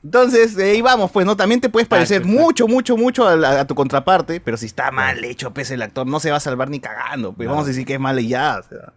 Entonces, 0.03 0.55
de 0.57 0.71
ahí 0.71 0.81
vamos, 0.81 1.11
pues, 1.11 1.25
¿no? 1.25 1.37
También 1.37 1.61
te 1.61 1.69
puedes 1.69 1.87
parecer 1.87 2.23
Exacto, 2.23 2.41
mucho, 2.41 2.67
mucho, 2.67 2.97
mucho 2.97 3.25
a, 3.25 3.37
la- 3.37 3.61
a 3.61 3.67
tu 3.67 3.73
contraparte, 3.73 4.41
pero 4.41 4.57
si 4.57 4.65
está 4.65 4.91
mal 4.91 5.23
hecho, 5.23 5.53
pues, 5.53 5.71
el 5.71 5.81
actor 5.81 6.05
no 6.05 6.19
se 6.19 6.29
va 6.29 6.35
a 6.37 6.41
salvar 6.41 6.69
ni 6.69 6.81
cagando, 6.81 7.31
pues, 7.31 7.47
vamos 7.47 7.63
a 7.63 7.67
decir 7.69 7.85
que 7.85 7.93
es 7.93 7.99
mal 8.01 8.19
y 8.19 8.27
ya, 8.27 8.59
o 8.59 8.67
sea. 8.67 8.93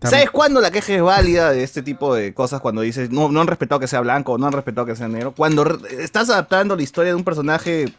¿Sabes 0.00 0.30
cuándo 0.30 0.62
la 0.62 0.70
queja 0.70 0.94
es 0.94 1.02
válida 1.02 1.50
de 1.52 1.62
este 1.62 1.82
tipo 1.82 2.14
de 2.14 2.32
cosas? 2.32 2.62
Cuando 2.62 2.80
dices, 2.80 3.10
no, 3.10 3.28
no 3.30 3.40
han 3.42 3.48
respetado 3.48 3.80
que 3.80 3.86
sea 3.88 4.00
blanco, 4.00 4.38
no 4.38 4.46
han 4.46 4.52
respetado 4.52 4.86
que 4.86 4.96
sea 4.96 5.08
negro. 5.08 5.34
Cuando 5.36 5.78
estás 5.90 6.30
adaptando 6.30 6.74
la 6.74 6.82
historia 6.82 7.10
de 7.10 7.16
un 7.16 7.24
personaje 7.24 7.92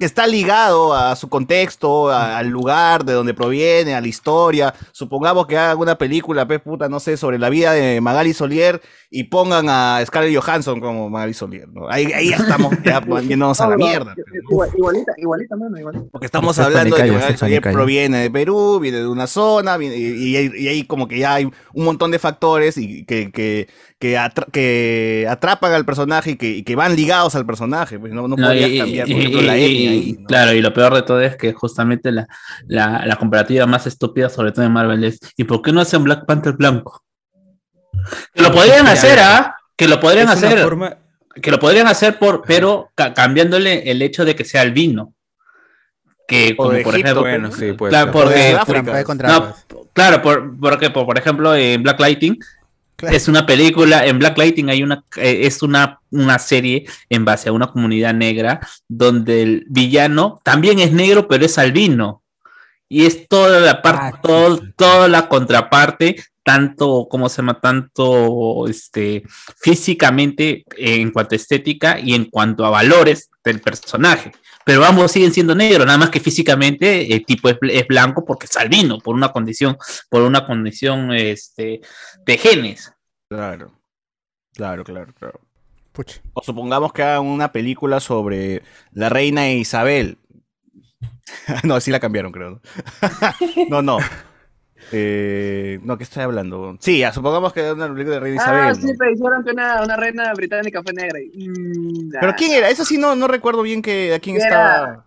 está 0.00 0.26
ligado 0.26 0.94
a 0.94 1.16
su 1.16 1.28
contexto, 1.28 2.10
a- 2.10 2.38
al 2.38 2.48
lugar 2.48 3.04
de 3.04 3.12
donde 3.14 3.34
proviene, 3.34 3.94
a 3.94 4.00
la 4.00 4.08
historia. 4.08 4.74
Supongamos 4.92 5.46
que 5.46 5.56
hagan 5.56 5.78
una 5.78 5.96
película, 5.96 6.46
pues 6.46 6.60
puta, 6.60 6.88
no 6.88 7.00
sé, 7.00 7.16
sobre 7.16 7.38
la 7.38 7.48
vida 7.48 7.72
de 7.72 8.00
Magali 8.00 8.34
Solier 8.34 8.82
y 9.18 9.24
pongan 9.24 9.66
a 9.68 10.02
Scarlett 10.06 10.36
Johansson 10.36 10.80
como 10.80 11.08
Magali 11.10 11.34
Solier. 11.34 11.68
¿no? 11.68 11.88
Ahí, 11.88 12.06
ahí 12.12 12.30
ya 12.30 12.36
estamos 12.36 12.72
ya 12.84 13.00
yéndonos 13.22 13.60
a 13.60 13.68
la 13.68 13.76
mierda. 13.76 14.14
Igual- 14.50 14.70
Igualita, 14.76 15.12
igualita, 15.16 15.56
mano, 15.56 15.78
igualita. 15.78 16.04
Porque 16.12 16.26
estamos 16.26 16.58
hablando 16.58 16.96
de 16.96 17.02
que 17.02 17.12
Magali 17.12 17.36
Solier 17.36 17.62
proviene 17.62 18.18
de 18.18 18.30
Perú, 18.30 18.78
viene 18.80 18.98
de 18.98 19.06
una 19.08 19.26
zona, 19.26 19.76
viene- 19.76 19.96
y, 19.96 20.36
y- 20.36 20.50
y 20.64 20.68
ahí 20.68 20.84
como 20.84 21.08
que 21.08 21.18
ya 21.18 21.34
hay 21.34 21.44
un 21.46 21.84
montón 21.84 22.10
de 22.10 22.18
factores 22.18 22.76
y 22.78 23.04
que, 23.06 23.30
que, 23.32 23.68
que, 23.98 24.18
atra- 24.18 24.46
que 24.52 25.26
atrapan 25.28 25.72
al 25.72 25.84
personaje 25.84 26.32
y 26.32 26.36
que, 26.36 26.48
y 26.50 26.62
que 26.62 26.76
van 26.76 26.94
ligados 26.96 27.34
al 27.34 27.46
personaje. 27.46 27.98
Pues 27.98 28.12
no, 28.12 28.28
no 28.28 28.36
No, 28.36 28.46
podrías 28.46 28.70
y- 28.70 28.78
cambiar, 28.78 29.08
y- 29.08 29.12
por 29.12 29.20
ejemplo, 29.20 29.42
la 29.42 29.56
etnia. 29.56 29.68
y, 29.68 29.86
ahí, 29.88 30.12
¿no? 30.20 30.26
Claro, 30.26 30.52
y 30.52 30.60
lo 30.62 30.72
peor 30.74 30.94
de 30.94 31.02
todo 31.02 31.20
es 31.20 31.36
que 31.36 31.52
justamente 31.52 32.12
la, 32.12 32.26
la, 32.66 33.06
la 33.06 33.16
comparativa 33.16 33.66
más 33.66 33.86
estúpida, 33.86 34.28
sobre 34.28 34.52
todo 34.52 34.64
en 34.64 34.72
Marvel, 34.72 35.04
es 35.04 35.18
¿y 35.36 35.44
por 35.44 35.62
qué 35.62 35.72
no 35.72 35.80
hacen 35.80 36.04
Black 36.04 36.26
Panther 36.26 36.52
blanco? 36.54 37.02
Que 38.34 38.42
lo 38.42 38.52
podrían 38.52 38.80
Mira, 38.82 38.92
hacer, 38.92 39.18
¿ah? 39.20 39.56
Que 39.76 39.88
lo 39.88 40.00
podrían 40.00 40.28
hacer. 40.28 40.58
forma- 40.62 40.96
Que 41.40 41.50
lo 41.50 41.58
podrían 41.58 41.86
hacer 41.86 42.18
por, 42.18 42.42
pero 42.46 42.90
ca- 42.94 43.12
cambiándole 43.12 43.90
el 43.90 44.00
hecho 44.02 44.24
de 44.24 44.34
que 44.34 44.44
sea 44.44 44.62
albino. 44.62 45.12
Que 46.26 46.54
O 46.54 46.56
como 46.64 46.70
de 46.70 46.82
por 46.82 46.94
Egipto, 46.94 47.10
ejemplo. 47.10 47.20
bueno, 47.22 47.52
sí, 47.52 47.72
puede 47.72 47.90
claro, 47.90 48.10
porque- 48.12 48.56
no, 49.28 49.54
claro, 49.92 50.22
por, 50.22 50.58
porque 50.58 50.90
por, 50.90 51.06
por 51.06 51.18
ejemplo 51.18 51.54
en 51.54 51.82
Black 51.82 52.00
Lighting 52.00 52.38
es 53.02 53.28
una 53.28 53.44
película, 53.46 54.06
en 54.06 54.18
Black 54.18 54.36
Lighting 54.38 54.70
hay 54.70 54.82
una, 54.82 55.04
eh, 55.16 55.40
es 55.42 55.62
una, 55.62 56.00
una 56.10 56.38
serie 56.38 56.86
en 57.10 57.24
base 57.24 57.48
a 57.48 57.52
una 57.52 57.66
comunidad 57.68 58.14
negra 58.14 58.58
donde 58.88 59.42
el 59.42 59.64
villano 59.68 60.40
también 60.42 60.78
es 60.80 60.90
negro 60.92 61.28
pero 61.28 61.44
es 61.44 61.58
albino. 61.58 62.22
Y 62.88 63.04
es 63.04 63.28
toda 63.28 63.60
la 63.60 63.82
parte, 63.82 64.18
todo- 64.22 64.60
toda 64.76 65.06
la 65.08 65.28
contraparte, 65.28 66.16
tanto, 66.46 67.08
¿cómo 67.10 67.28
se 67.28 67.38
llama? 67.38 67.60
Tanto 67.60 68.68
este, 68.68 69.24
físicamente 69.60 70.64
eh, 70.76 71.00
en 71.00 71.10
cuanto 71.10 71.34
a 71.34 71.36
estética 71.36 71.98
y 71.98 72.14
en 72.14 72.26
cuanto 72.26 72.64
a 72.64 72.70
valores 72.70 73.30
del 73.42 73.60
personaje. 73.60 74.30
Pero 74.64 74.84
ambos 74.84 75.10
siguen 75.10 75.32
siendo 75.32 75.56
negros, 75.56 75.84
nada 75.86 75.98
más 75.98 76.10
que 76.10 76.20
físicamente 76.20 77.12
el 77.12 77.26
tipo 77.26 77.48
es, 77.48 77.56
bl- 77.56 77.72
es 77.72 77.88
blanco 77.88 78.24
porque 78.24 78.46
es 78.46 78.56
albino, 78.56 78.98
por 78.98 79.16
una 79.16 79.32
condición, 79.32 79.76
por 80.08 80.22
una 80.22 80.46
condición 80.46 81.12
este, 81.12 81.80
de 82.24 82.38
genes. 82.38 82.92
Claro. 83.28 83.72
Claro, 84.54 84.84
claro, 84.84 85.12
claro. 85.18 85.40
Pucha. 85.90 86.20
O 86.32 86.42
supongamos 86.44 86.92
que 86.92 87.02
hagan 87.02 87.26
una 87.26 87.50
película 87.50 87.98
sobre 87.98 88.62
la 88.92 89.08
reina 89.08 89.50
Isabel. 89.50 90.18
no, 91.64 91.80
sí 91.80 91.90
la 91.90 91.98
cambiaron, 91.98 92.30
creo. 92.30 92.60
no, 93.68 93.82
no. 93.82 93.98
Eh, 94.92 95.80
no, 95.82 95.96
¿qué 95.98 96.04
estoy 96.04 96.22
hablando? 96.22 96.76
Sí, 96.80 96.98
ya, 96.98 97.12
supongamos 97.12 97.52
que 97.52 97.60
hagan 97.60 97.76
una 97.76 97.88
película 97.92 98.14
de 98.16 98.20
reina 98.20 98.42
Isabel. 98.42 98.60
Ah, 98.60 98.68
¿no? 98.68 98.74
sí, 98.74 98.94
pero 98.98 99.10
dijeron 99.10 99.44
que 99.44 99.50
una, 99.50 99.82
una 99.82 99.96
reina 99.96 100.32
británica 100.34 100.82
fue 100.82 100.92
negra. 100.92 101.18
y- 101.20 101.48
mm, 101.48 102.10
Pero. 102.20 102.34
¿quién 102.36 102.52
era? 102.52 102.70
Eso 102.70 102.84
sí 102.84 102.96
no, 102.96 103.16
no 103.16 103.26
recuerdo 103.26 103.62
bien 103.62 103.82
que 103.82 104.14
a 104.14 104.18
quién 104.20 104.36
Era- 104.36 104.46
estaba. 104.46 105.02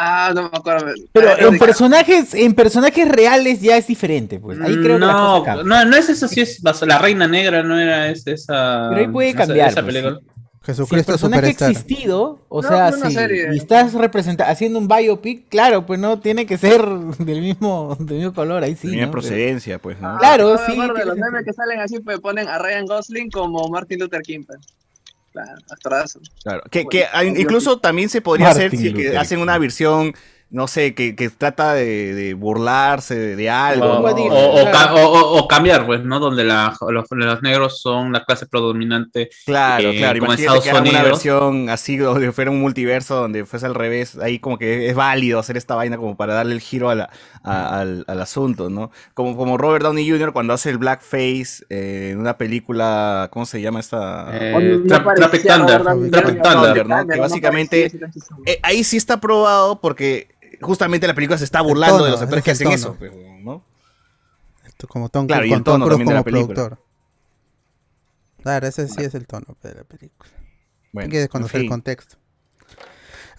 Ah, 0.00 0.30
no 0.32 0.42
me 0.42 0.50
acuerdo. 0.52 0.92
Pero 1.12 1.36
en 1.38 1.52
de- 1.54 1.58
personajes, 1.58 2.32
en 2.32 2.54
personajes 2.54 3.08
reales 3.08 3.60
ya 3.60 3.76
es 3.76 3.86
diferente, 3.88 4.38
pues. 4.38 4.60
Ahí 4.60 4.76
creo 4.76 4.94
que 4.98 5.04
la 5.06 5.12
no, 5.12 5.38
cosa 5.40 5.54
no, 5.64 5.84
no 5.86 5.96
es 5.96 6.08
eso, 6.08 6.28
sí 6.28 6.40
es 6.40 6.60
la 6.62 6.98
reina 6.98 7.26
negra, 7.26 7.64
no 7.64 7.76
era 7.76 8.08
es- 8.08 8.24
esa. 8.26 8.88
Pero 8.90 9.00
ahí 9.00 9.08
puede 9.08 9.30
esa- 9.30 9.38
cambiar, 9.38 9.70
esa 9.70 9.82
pues, 9.82 9.94
película. 9.94 10.20
Si 10.74 10.82
el 10.82 10.86
Jesucristo 10.86 11.12
personaje 11.12 11.46
ha 11.46 11.48
existido, 11.70 12.40
o 12.48 12.60
No, 12.62 12.68
sea, 12.68 12.92
si 12.92 13.12
serie. 13.12 13.48
y 13.52 13.56
estás 13.56 13.94
haciendo 14.46 14.78
un 14.78 14.86
biopic, 14.86 15.48
claro, 15.48 15.86
pues 15.86 15.98
no 15.98 16.20
tiene 16.20 16.44
que 16.46 16.58
ser 16.58 16.84
del 17.18 17.40
mismo, 17.40 17.96
del 17.98 18.18
mismo 18.18 18.34
color, 18.34 18.62
ahí 18.62 18.74
sí. 18.76 18.88
Tenía 18.88 19.06
¿no? 19.06 19.12
procedencia, 19.12 19.78
pues, 19.78 19.98
¿no? 20.00 20.18
Claro, 20.18 20.54
no 20.54 20.60
me 20.60 20.66
sí, 20.66 20.72
de 20.72 20.76
tiene 20.76 21.04
los 21.06 21.16
memes 21.16 21.44
que 21.44 21.52
salen 21.52 21.80
así, 21.80 22.00
pues 22.00 22.20
ponen 22.20 22.48
a 22.48 22.58
Ryan 22.58 22.84
Gosling 22.86 23.30
como 23.30 23.66
Martin 23.68 24.00
Luther 24.00 24.20
King. 24.22 24.42
pues. 24.46 24.58
Claro, 25.32 25.52
actorazo. 25.70 26.20
Claro. 26.42 26.62
Que, 26.70 26.86
que 26.86 27.04
ah, 27.12 27.24
incluso 27.24 27.78
también 27.78 28.08
se 28.08 28.20
podría 28.20 28.46
Martin 28.48 28.66
hacer 28.66 28.78
si 28.78 28.90
Luther 28.90 29.18
hacen 29.18 29.40
una 29.40 29.56
versión, 29.58 30.12
no 30.50 30.66
sé, 30.66 30.94
que, 30.94 31.14
que 31.14 31.28
trata 31.28 31.74
de, 31.74 32.14
de 32.14 32.32
burlarse 32.34 33.14
de, 33.14 33.36
de 33.36 33.50
algo. 33.50 33.84
O, 33.86 34.00
¿no? 34.00 34.34
o- 34.34 34.62
o 34.62 34.70
ca- 34.70 34.94
o- 34.94 35.06
o- 35.12 35.38
o 35.40 35.48
cambiar, 35.48 35.84
pues, 35.84 36.02
¿no? 36.04 36.18
Donde 36.20 36.44
la- 36.44 36.74
los, 36.88 37.04
los 37.10 37.42
negros 37.42 37.80
son 37.82 38.12
la 38.12 38.24
clase 38.24 38.46
predominante. 38.46 39.28
Claro, 39.44 39.90
eh, 39.90 39.98
claro. 39.98 40.18
como 40.20 40.32
Imagínate 40.32 40.42
Estados 40.58 40.64
que 40.64 40.70
hagan 40.70 40.88
una 40.88 41.02
versión 41.02 41.68
así, 41.68 41.96
donde 41.98 42.32
fuera 42.32 42.50
un 42.50 42.60
multiverso, 42.60 43.16
donde 43.16 43.44
fuese 43.44 43.66
al 43.66 43.74
revés. 43.74 44.16
Ahí 44.18 44.38
como 44.38 44.56
que 44.58 44.88
es 44.88 44.94
válido 44.94 45.38
hacer 45.38 45.56
esta 45.58 45.74
vaina 45.74 45.98
como 45.98 46.16
para 46.16 46.32
darle 46.32 46.54
el 46.54 46.60
giro 46.60 46.88
a 46.88 46.94
la- 46.94 47.10
a- 47.42 47.80
al, 47.80 48.04
al 48.08 48.20
asunto, 48.22 48.70
¿no? 48.70 48.90
Como, 49.14 49.36
como 49.36 49.58
Robert 49.58 49.84
Downey 49.84 50.08
Jr. 50.08 50.32
cuando 50.32 50.54
hace 50.54 50.70
el 50.70 50.78
blackface 50.78 51.64
eh, 51.68 52.10
en 52.12 52.18
una 52.20 52.38
película, 52.38 53.28
¿cómo 53.32 53.44
se 53.44 53.60
llama 53.60 53.80
esta? 53.80 54.28
Eh, 54.32 54.52
No 54.82 54.84
Trap- 54.86 55.42
Thunder. 55.42 56.42
Thunder. 56.42 56.86
¿no? 56.88 57.06
Que 57.06 57.20
básicamente 57.20 57.92
eh, 58.46 58.58
ahí 58.62 58.82
sí 58.84 58.96
está 58.96 59.20
probado 59.20 59.80
porque 59.80 60.37
justamente 60.60 61.06
la 61.06 61.14
película 61.14 61.38
se 61.38 61.44
está 61.44 61.60
burlando 61.60 61.96
tono, 61.96 62.04
de 62.06 62.10
los 62.12 62.22
actores 62.22 62.44
que 62.44 62.50
hacen 62.52 62.68
el 62.68 62.74
eso, 62.74 62.94
pues, 62.98 63.12
¿no? 63.42 63.64
Esto 64.66 64.86
Como 64.88 65.08
Tom 65.08 65.26
Claro, 65.26 65.40
Cruise, 65.40 65.50
y 65.50 65.54
el 65.54 65.58
con 65.58 65.64
Tom 65.64 65.74
tono 65.74 65.86
la 65.86 66.04
como 66.04 66.24
película. 66.24 66.54
productor. 66.54 66.78
Claro, 68.42 68.66
ese 68.66 68.88
sí 68.88 69.02
es 69.02 69.14
el 69.14 69.26
tono 69.26 69.56
de 69.62 69.74
la 69.74 69.84
película. 69.84 70.30
Bueno, 70.92 71.06
Hay 71.06 71.10
que 71.10 71.18
desconocer 71.18 71.56
en 71.56 71.60
el 71.60 71.62
fin. 71.64 71.70
contexto. 71.70 72.16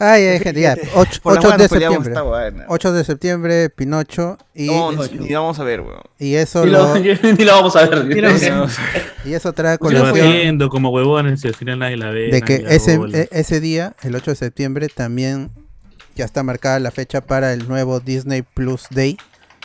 Ay, 0.02 0.24
ay, 0.28 0.40
gente, 0.40 0.62
ya. 0.62 0.78
8, 0.96 1.20
Por 1.24 1.34
las 1.36 1.44
8 1.44 1.50
buenas 1.50 1.58
de 1.58 1.68
septiembre. 1.80 2.10
esta 2.12 2.22
vaina. 2.22 2.66
8 2.70 2.94
de 2.94 3.04
septiembre, 3.04 3.70
Pinocho. 3.70 4.38
Y, 4.54 4.68
No, 4.68 4.92
no, 4.94 5.06
ni 5.06 5.28
la 5.30 5.40
vamos 5.40 5.60
a 5.60 5.64
ver, 5.66 5.82
weón. 5.82 6.02
y 6.18 6.36
eso 6.36 6.64
Ni 6.66 6.72
lo, 6.72 6.96
lo, 6.96 7.00
ni 7.38 7.44
lo 7.44 7.52
vamos 7.54 7.76
a 7.76 7.86
ver. 7.88 8.06
Ni 8.06 8.22
lo 8.22 8.30
vamos 8.30 8.80
a 8.80 8.82
ver. 8.94 9.14
y 9.26 9.34
eso 9.34 9.52
trae 9.52 9.78
colación 9.78 10.32
viendo 10.32 10.70
como 10.70 10.90
huevones 10.92 11.44
al 11.44 11.54
final 11.56 11.80
nadie 11.80 11.98
la 11.98 12.12
ve. 12.12 12.30
de 12.32 12.42
que 12.42 12.60
la 12.60 12.70
ese, 12.70 12.98
bola. 12.98 13.18
e- 13.18 13.30
ese 13.32 13.60
día, 13.60 13.94
el 14.04 14.16
8 14.16 14.32
de 14.32 14.36
septiembre, 14.36 14.88
también 14.88 15.52
ya 16.20 16.26
está 16.26 16.44
marcada 16.44 16.80
la 16.80 16.92
fecha 16.92 17.22
para 17.22 17.54
el 17.54 17.68
nuevo 17.68 18.00
Disney 18.02 18.42
Plus 18.42 18.88
Day. 18.92 19.18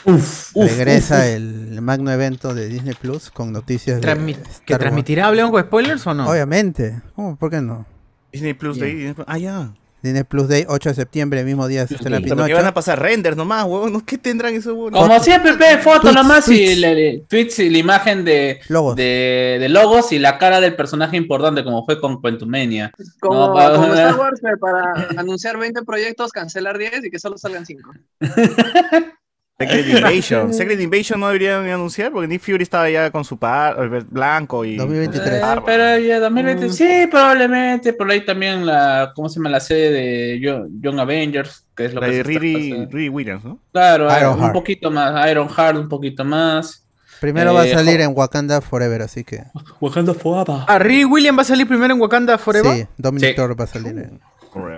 Uf, 0.05 0.51
uf, 0.55 0.71
Regresa 0.71 1.17
uf, 1.17 1.21
uf. 1.23 1.27
el 1.29 1.81
magno 1.83 2.11
evento 2.13 2.55
de 2.55 2.69
Disney 2.69 2.95
Plus 2.95 3.31
con 3.31 3.53
noticias 3.53 4.01
de 4.01 4.07
Transmi- 4.07 4.37
Star 4.39 4.65
¿Que 4.67 4.77
transmitirá 4.77 5.31
León 5.33 5.51
con 5.51 5.63
spoilers 5.63 6.07
o 6.07 6.15
no? 6.15 6.29
Obviamente. 6.31 7.01
¿Cómo? 7.17 7.37
¿Por 7.37 7.51
qué 7.51 7.61
no? 7.61 7.87
Disney 8.33 8.55
Plus 8.55 8.79
de 8.79 8.87
ahí. 8.87 9.15
Ah, 9.27 9.39
ya. 9.39 9.73
Disney 10.05 10.23
Plus 10.25 10.47
Day, 10.49 10.65
8 10.69 10.91
de 10.91 10.95
septiembre, 10.95 11.41
el 11.41 11.47
mismo 11.47 11.67
día 11.67 11.87
se 11.87 11.95
estrena 11.95 12.19
Pinocho. 12.21 12.45
que 12.47 12.53
van 12.55 12.67
a 12.67 12.75
pasar 12.75 13.01
renders 13.01 13.37
nomás, 13.37 13.65
weón. 13.65 14.01
¿Qué 14.03 14.19
tendrán 14.19 14.55
esos 14.55 14.75
weón? 14.75 14.93
Como 14.93 15.19
siempre, 15.21 15.55
pe, 15.55 15.79
foto 15.79 16.03
Tweets, 16.03 16.15
nomás 16.17 16.49
y 16.49 16.57
tweets. 16.65 16.79
le- 16.79 16.95
le- 16.95 17.25
tweets 17.29 17.59
y 17.61 17.71
la 17.71 17.79
imagen 17.79 18.25
de 18.25 18.61
Logos. 18.69 18.95
de, 18.97 19.57
de 19.59 19.69
logos 19.69 20.13
y 20.13 20.19
la 20.19 20.39
cara 20.39 20.61
del 20.61 20.77
personaje 20.77 21.17
importante, 21.17 21.65
como 21.65 21.85
fue 21.85 22.01
con 22.01 22.21
Quantumania. 22.21 22.93
Como, 23.19 23.49
No, 23.49 23.55
pa- 23.55 23.75
como 23.75 23.95
Star 23.95 24.15
Wars, 24.19 24.41
para 24.61 25.09
anunciar 25.17 25.57
20 25.59 25.83
proyectos, 25.83 26.31
cancelar 26.33 26.77
10 26.79 27.05
y 27.07 27.11
que 27.11 27.19
solo 27.19 27.39
salgan 27.39 27.65
5. 27.67 27.91
Secret 29.59 29.87
Invasion. 29.97 30.53
Secret 30.55 30.81
Invasion 30.81 31.21
no 31.21 31.27
deberían 31.29 31.65
anunciar 31.69 32.11
porque 32.13 32.27
Nick 32.27 32.43
Fury 32.43 32.63
estaba 32.63 32.91
ya 32.91 33.11
con 33.11 33.25
su 33.25 33.39
par 33.39 33.77
blanco 34.11 34.65
y. 34.65 34.77
2023. 34.77 35.33
Eh, 35.33 35.43
pero 35.65 35.99
ya 35.99 36.19
2020, 36.21 36.67
Mm. 36.67 36.71
sí, 36.73 37.07
probablemente. 37.11 37.93
Por 37.93 38.11
ahí 38.11 38.25
también 38.25 38.67
la, 38.67 39.13
¿cómo 39.15 39.29
se 39.29 39.37
llama? 39.37 39.51
La 39.51 39.61
serie 39.61 39.91
de 39.91 40.41
Young, 40.41 40.69
Young 40.81 40.99
Avengers, 40.99 41.65
que 41.77 41.85
es 41.87 41.95
lo 41.95 42.01
La 42.01 42.09
que 42.09 42.15
de 42.17 42.23
Riri. 42.25 42.87
Riri 42.87 43.09
Williams, 43.09 43.45
¿no? 43.45 43.59
Claro, 43.73 44.11
eh, 44.11 44.15
Iron 44.21 44.35
un 44.35 44.41
Heart. 44.41 44.53
poquito 44.55 44.91
más. 44.91 45.31
Iron 45.31 45.49
Heart, 45.49 45.77
un 45.79 45.89
poquito 45.89 46.25
más. 46.25 46.81
Primero 47.21 47.55
va 47.55 47.63
a 47.63 47.67
Eh, 47.67 47.73
salir 47.73 48.01
en 48.01 48.11
Wakanda 48.15 48.61
Forever, 48.61 49.03
así 49.03 49.23
que. 49.25 49.45
Wakanda 49.81 50.15
Forever. 50.15 50.63
¿A 50.67 50.79
Riri 50.81 51.05
Williams 51.05 51.39
va 51.39 51.43
a 51.43 51.47
salir 51.47 51.67
primero 51.67 51.95
en 51.95 52.01
Wakanda 52.01 52.37
Forever? 52.39 52.75
Sí, 52.77 52.87
Dominic 52.99 53.31
Sí. 53.31 53.37
Thor 53.37 53.59
va 53.59 53.65
a 53.65 53.69
salir 53.69 53.97
en- 53.99 54.21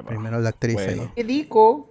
primero 0.06 0.38
la 0.40 0.50
actriz 0.50 0.74
Bueno. 0.74 1.02
ahí. 1.02 1.10
¿Qué 1.16 1.24
dico? 1.24 1.88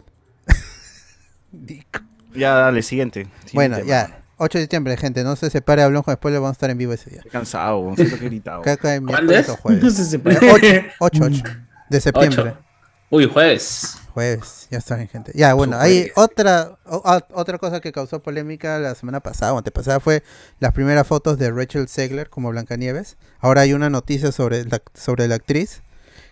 Ya, 2.35 2.53
dale, 2.53 2.81
siguiente. 2.81 3.21
Siguiente 3.23 3.51
Bueno, 3.53 3.75
tema. 3.77 3.87
ya. 3.87 4.21
8 4.37 4.57
de 4.57 4.63
septiembre, 4.63 4.97
gente. 4.97 5.23
No 5.23 5.35
se 5.37 5.49
separe, 5.49 5.81
hablamos 5.81 6.03
con 6.05 6.13
spoiler. 6.13 6.41
Vamos 6.41 6.53
a 6.53 6.57
estar 6.57 6.69
en 6.69 6.77
vivo 6.77 6.91
ese 6.93 7.09
día. 7.09 7.19
Estoy 7.19 7.31
cansado. 7.31 7.93
Siento 7.95 8.17
que 8.19 8.25
he 8.25 8.29
gritado. 8.29 8.61
¿Cuándo 9.07 9.33
es? 9.33 9.47
jueves. 9.47 9.83
No 9.83 9.89
se 9.91 10.03
separa. 10.05 10.39
8, 10.99 11.19
8, 11.23 11.43
de 11.89 12.01
septiembre. 12.01 12.53
Uy, 13.09 13.25
jueves. 13.31 13.97
Jueves, 14.13 14.67
ya 14.71 14.77
está 14.77 14.95
bien, 14.95 15.07
gente. 15.09 15.31
Ya, 15.35 15.53
bueno, 15.53 15.77
hay 15.77 16.09
otra 16.15 16.77
o- 16.85 17.01
a- 17.05 17.25
otra 17.33 17.57
cosa 17.57 17.79
que 17.81 17.91
causó 17.91 18.21
polémica 18.21 18.79
la 18.79 18.95
semana 18.95 19.19
pasada 19.19 19.53
o 19.53 19.57
antepasada 19.57 19.99
fue 19.99 20.23
las 20.59 20.71
primeras 20.73 21.05
fotos 21.05 21.37
de 21.37 21.51
Rachel 21.51 21.87
Zegler 21.89 22.29
como 22.29 22.49
Blancanieves. 22.49 23.17
Ahora 23.39 23.61
hay 23.61 23.73
una 23.73 23.89
noticia 23.89 24.31
sobre 24.31 24.63
la, 24.65 24.81
sobre 24.93 25.27
la 25.27 25.35
actriz 25.35 25.81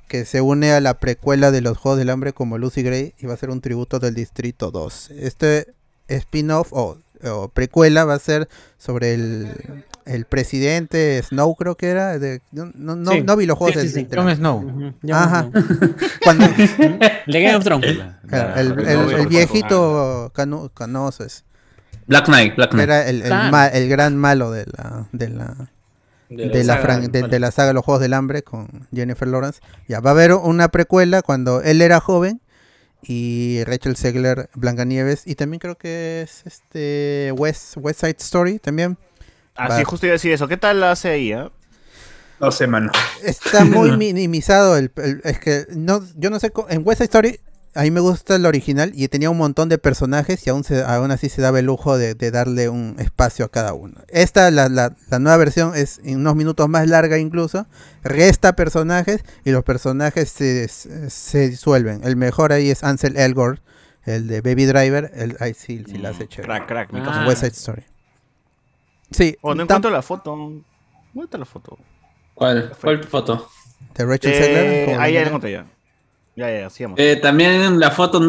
que 0.07 0.25
se 0.25 0.41
une 0.41 0.71
a 0.73 0.79
la 0.81 0.95
precuela 0.99 1.51
de 1.51 1.61
los 1.61 1.77
Juegos 1.77 1.99
del 1.99 2.09
Hambre 2.09 2.33
como 2.33 2.57
Lucy 2.57 2.83
Gray 2.83 3.13
y 3.17 3.25
va 3.27 3.33
a 3.33 3.37
ser 3.37 3.49
un 3.49 3.61
tributo 3.61 3.99
del 3.99 4.15
Distrito 4.15 4.71
2. 4.71 5.11
Este 5.11 5.73
spin-off 6.07 6.67
o, 6.71 6.97
o 7.23 7.47
precuela 7.49 8.05
va 8.05 8.15
a 8.15 8.19
ser 8.19 8.47
sobre 8.77 9.13
el, 9.13 9.85
el 10.05 10.25
presidente 10.25 11.21
Snow, 11.23 11.55
creo 11.55 11.75
que 11.75 11.87
era. 11.87 12.19
de- 12.19 12.41
no, 12.51 12.71
no, 12.75 12.95
no- 12.95 13.11
Sí. 13.11 13.21
no 13.21 13.37
vi 13.37 13.45
los 13.45 13.57
Juegos 13.57 13.81
Sí, 13.81 13.89
sí, 13.89 14.07
Jon 14.13 14.33
Snow. 14.35 14.57
Ujú, 14.65 14.93
ya 15.01 15.23
Ajá. 15.23 15.49
Cuando, 16.23 16.45
Le 17.25 17.41
Game 17.41 17.55
of 17.55 17.63
Thrones. 17.63 17.85
El, 18.31 18.71
el- 18.77 18.87
el 18.87 19.23
no, 19.23 19.29
viejito 19.29 20.31
cano- 20.35 20.69
canoso 20.73 21.23
es. 21.23 21.45
Black 22.07 22.25
Knight, 22.25 22.55
Black 22.57 22.71
Knight. 22.71 22.83
Era 22.83 23.07
el, 23.07 23.21
el, 23.21 23.27
Claro. 23.27 23.51
ma- 23.51 23.67
el 23.67 23.87
gran 23.87 24.17
malo 24.17 24.51
de 24.51 24.65
la, 24.65 25.07
de 25.13 25.29
la, 25.29 25.71
de 26.29 26.63
la, 26.65 26.81
fran- 26.81 27.09
de, 27.09 27.21
de 27.29 27.39
la 27.39 27.51
saga 27.51 27.71
Los 27.71 27.85
Juegos 27.85 28.01
del 28.01 28.13
Hambre 28.13 28.43
con 28.43 28.87
Jennifer 28.93 29.25
Lawrence. 29.27 29.61
Ya 29.87 30.01
va 30.01 30.09
a 30.09 30.13
haber 30.13 30.33
una 30.33 30.67
precuela 30.67 31.21
cuando 31.21 31.61
él 31.61 31.81
era 31.81 32.01
joven 32.01 32.41
y 33.05 33.63
Rachel 33.65 33.95
Zegler, 33.97 34.49
Blancanieves 34.55 35.23
y 35.25 35.35
también 35.35 35.59
creo 35.59 35.75
que 35.77 36.21
es 36.21 36.43
este 36.45 37.31
West, 37.37 37.75
West 37.77 38.01
Side 38.01 38.17
Story 38.19 38.59
también. 38.59 38.97
Ah, 39.55 39.67
Va. 39.69 39.77
sí, 39.77 39.83
justo 39.83 40.05
iba 40.05 40.13
a 40.13 40.15
decir 40.17 40.31
eso. 40.31 40.47
¿Qué 40.47 40.57
tal 40.57 40.79
la 40.79 40.91
hace 40.91 41.09
ahí, 41.09 41.31
ah? 41.31 41.51
No 42.39 42.51
sé, 42.51 42.65
mano. 42.67 42.91
Está 43.23 43.63
muy 43.65 43.91
minimizado 43.97 44.77
el, 44.77 44.91
el- 44.97 45.21
es 45.23 45.39
que 45.39 45.65
no 45.75 46.01
yo 46.17 46.29
no 46.29 46.39
sé 46.39 46.51
en 46.69 46.81
West 46.85 46.97
Side 46.99 47.05
Story 47.05 47.39
a 47.75 47.81
mí 47.83 47.91
me 47.91 47.99
gusta 47.99 48.35
el 48.35 48.45
original 48.45 48.91
y 48.95 49.07
tenía 49.07 49.29
un 49.29 49.37
montón 49.37 49.67
de 49.69 49.77
personajes 49.77 50.45
y 50.45 50.49
aún, 50.49 50.63
se, 50.63 50.83
aún 50.83 51.11
así 51.11 51.29
se 51.29 51.41
daba 51.41 51.59
el 51.59 51.65
lujo 51.65 51.97
de, 51.97 52.13
de 52.15 52.31
darle 52.31 52.69
un 52.69 52.95
espacio 52.99 53.45
a 53.45 53.49
cada 53.49 53.73
uno. 53.73 53.95
Esta, 54.09 54.51
la, 54.51 54.69
la, 54.69 54.95
la 55.09 55.19
nueva 55.19 55.37
versión, 55.37 55.75
es 55.75 55.99
en 56.03 56.17
unos 56.19 56.35
minutos 56.35 56.69
más 56.69 56.87
larga 56.87 57.17
incluso, 57.17 57.65
resta 58.03 58.55
personajes 58.55 59.23
y 59.45 59.51
los 59.51 59.63
personajes 59.63 60.29
se, 60.29 60.67
se, 60.67 61.09
se 61.09 61.49
disuelven. 61.49 62.01
El 62.03 62.15
mejor 62.15 62.51
ahí 62.51 62.69
es 62.69 62.83
Ansel 62.83 63.17
Elgort, 63.17 63.61
el 64.05 64.27
de 64.27 64.41
Baby 64.41 64.65
Driver, 64.65 65.11
el, 65.15 65.37
ahí 65.39 65.53
sí, 65.53 65.83
sí 65.87 65.97
la 65.97 66.09
hace 66.09 66.27
chévere. 66.27 66.47
Crack, 66.47 66.67
crack, 66.67 66.91
mi 66.93 66.99
Ah. 66.99 67.05
cosa. 67.05 67.27
West 67.27 67.39
Side 67.41 67.51
Story. 67.53 67.83
Sí, 69.11 69.37
Oh, 69.41 69.53
no 69.55 69.63
encuentro 69.63 69.91
la 69.91 70.01
foto. 70.01 70.31
¿Dónde 70.35 70.63
está 71.25 71.37
la 71.37 71.45
foto? 71.45 71.77
¿Cuál, 72.33 72.71
cuál 72.81 73.03
foto? 73.03 73.49
de 73.95 74.05
Rachel 74.05 74.31
Eh, 74.33 74.95
ahí 74.99 75.13
la 75.13 75.21
encontré 75.21 75.51
ya. 75.51 75.65
Ya, 76.35 76.49
ya, 76.49 76.69
sigamos. 76.71 76.99
Eh, 76.99 77.15
también 77.17 77.51
en 77.51 77.79
la 77.79 77.91
foto 77.91 78.19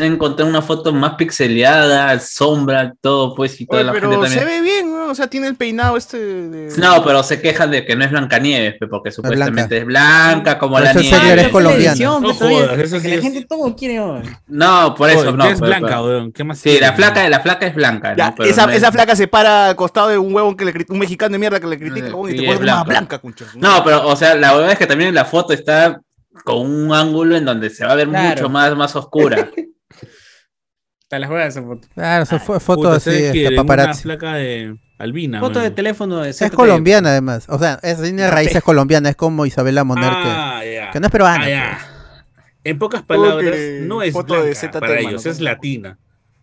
encontré 0.00 0.44
una 0.44 0.62
foto 0.62 0.92
más 0.92 1.14
pixeleada, 1.14 2.18
sombra, 2.20 2.94
todo, 3.00 3.34
pues, 3.34 3.60
y 3.60 3.66
toda 3.66 3.80
Oye, 3.80 3.86
la 3.86 3.92
pero 3.92 4.10
gente 4.12 4.28
se 4.28 4.36
también. 4.36 4.62
ve 4.62 4.70
bien, 4.70 4.90
¿no? 4.92 5.10
O 5.10 5.14
sea, 5.16 5.26
tiene 5.26 5.48
el 5.48 5.56
peinado 5.56 5.96
este 5.96 6.16
de... 6.18 6.76
No, 6.78 7.02
pero 7.04 7.24
se 7.24 7.40
quejan 7.40 7.72
de 7.72 7.84
que 7.84 7.96
no 7.96 8.04
es 8.04 8.10
Blancanieves, 8.12 8.76
porque 8.88 9.10
supuestamente 9.10 9.78
es 9.78 9.84
blanca 9.84 10.58
como 10.58 10.78
la 10.78 10.92
nieve. 10.94 11.08
Zegler 11.18 11.38
es 11.40 11.46
Ah, 11.46 11.50
colombiana. 11.50 11.90
edición, 11.92 12.22
No 12.22 12.32
todavía, 12.34 12.58
jodas, 12.68 12.78
eso 12.78 12.96
que 12.96 13.00
sí 13.02 13.08
la 13.08 13.14
es- 13.16 13.22
gente 13.22 13.44
todo 13.48 13.74
quiere. 13.74 13.98
No, 14.46 14.94
por 14.94 15.10
eso 15.10 15.20
Oye, 15.20 15.32
no. 15.32 15.44
es 15.46 15.54
pero- 15.54 15.66
blanca, 15.66 15.86
pero- 15.88 16.04
weón. 16.06 16.32
¿Qué 16.32 16.44
más 16.44 16.58
Sí, 16.60 16.78
la 16.80 16.92
flaca, 16.92 17.28
la 17.28 17.40
flaca 17.40 17.66
es 17.66 17.74
blanca, 17.74 18.14
Ya, 18.16 18.28
¿no? 18.28 18.34
Pero 18.36 18.48
esa, 18.48 18.66
no 18.66 18.72
es- 18.72 18.78
esa 18.78 18.92
flaca 18.92 19.16
se 19.16 19.26
para 19.26 19.66
al 19.70 19.74
costado 19.76 20.08
de 20.08 20.18
un 20.18 20.32
huevón 20.32 20.56
que 20.56 20.64
le 20.64 20.86
un 20.88 20.98
mexicano 21.00 21.32
de 21.32 21.38
mierda 21.40 21.58
que 21.58 21.66
le 21.66 21.78
critica 21.78 22.06
huevón, 22.06 22.28
y 22.28 22.32
Sí, 22.32 22.38
te 22.38 22.44
es 22.44 22.56
pones 22.58 22.72
más 22.72 22.84
blanca. 22.86 23.18
concha. 23.18 23.44
No, 23.56 23.82
pero, 23.82 24.06
o 24.06 24.14
sea, 24.14 24.36
la 24.36 24.52
verdad 24.54 24.70
es 24.72 24.78
que 24.78 24.86
también 24.86 25.08
en 25.08 25.16
la 25.16 25.24
foto 25.24 25.52
está 25.52 26.00
con 26.44 26.58
un 26.66 26.92
ángulo 26.94 27.36
en 27.36 27.44
donde 27.44 27.70
se 27.70 27.84
va 27.84 27.92
a 27.92 27.96
ver 27.96 28.08
Claro. 28.08 28.28
mucho 28.36 28.48
más, 28.48 28.76
más 28.76 28.96
oscura. 28.96 29.50
Te 31.08 31.18
las 31.18 31.28
juegas 31.28 31.56
esa 31.56 31.66
foto. 31.66 31.88
Claro, 31.92 32.22
eso 32.22 32.38
fue 32.38 32.60
foto 32.60 32.82
Puta, 32.82 32.94
así, 32.96 33.10
¿sabes 33.10 33.22
este, 33.22 33.40
que 33.42 33.48
Una 33.48 33.56
paparazzi. 33.56 34.02
flaca 34.02 34.34
de 34.34 34.76
albina. 34.98 35.40
Foto 35.40 35.58
de 35.58 35.70
teléfono 35.72 36.18
de 36.18 36.30
Es 36.30 36.50
colombiana 36.54 37.10
además. 37.10 37.46
O 37.48 37.58
sea, 37.58 37.80
es, 37.82 38.00
tiene 38.00 38.30
raíces 38.30 38.62
colombianas. 38.62 39.10
Es 39.10 39.16
como 39.16 39.44
Isabela 39.44 39.82
Moner 39.82 40.08
Ah, 40.14 40.60
que, 40.62 40.74
ya. 40.74 40.90
que 40.92 41.00
no 41.00 41.06
es 41.06 41.10
peruana. 41.12 41.44
Ah, 41.44 41.48
ya. 41.48 41.78
pues. 41.80 42.44
En 42.62 42.78
pocas 42.78 43.02
palabras, 43.02 43.50
que 43.56 43.80
no 43.82 44.02
es 44.02 44.12
foto 44.12 44.34
de 44.34 44.40
blanca 44.50 44.60
ZT, 44.60 44.72
para 44.78 44.94
mano. 44.94 45.08
ellos, 45.08 45.26
es 45.26 45.40
latina. 45.40 45.98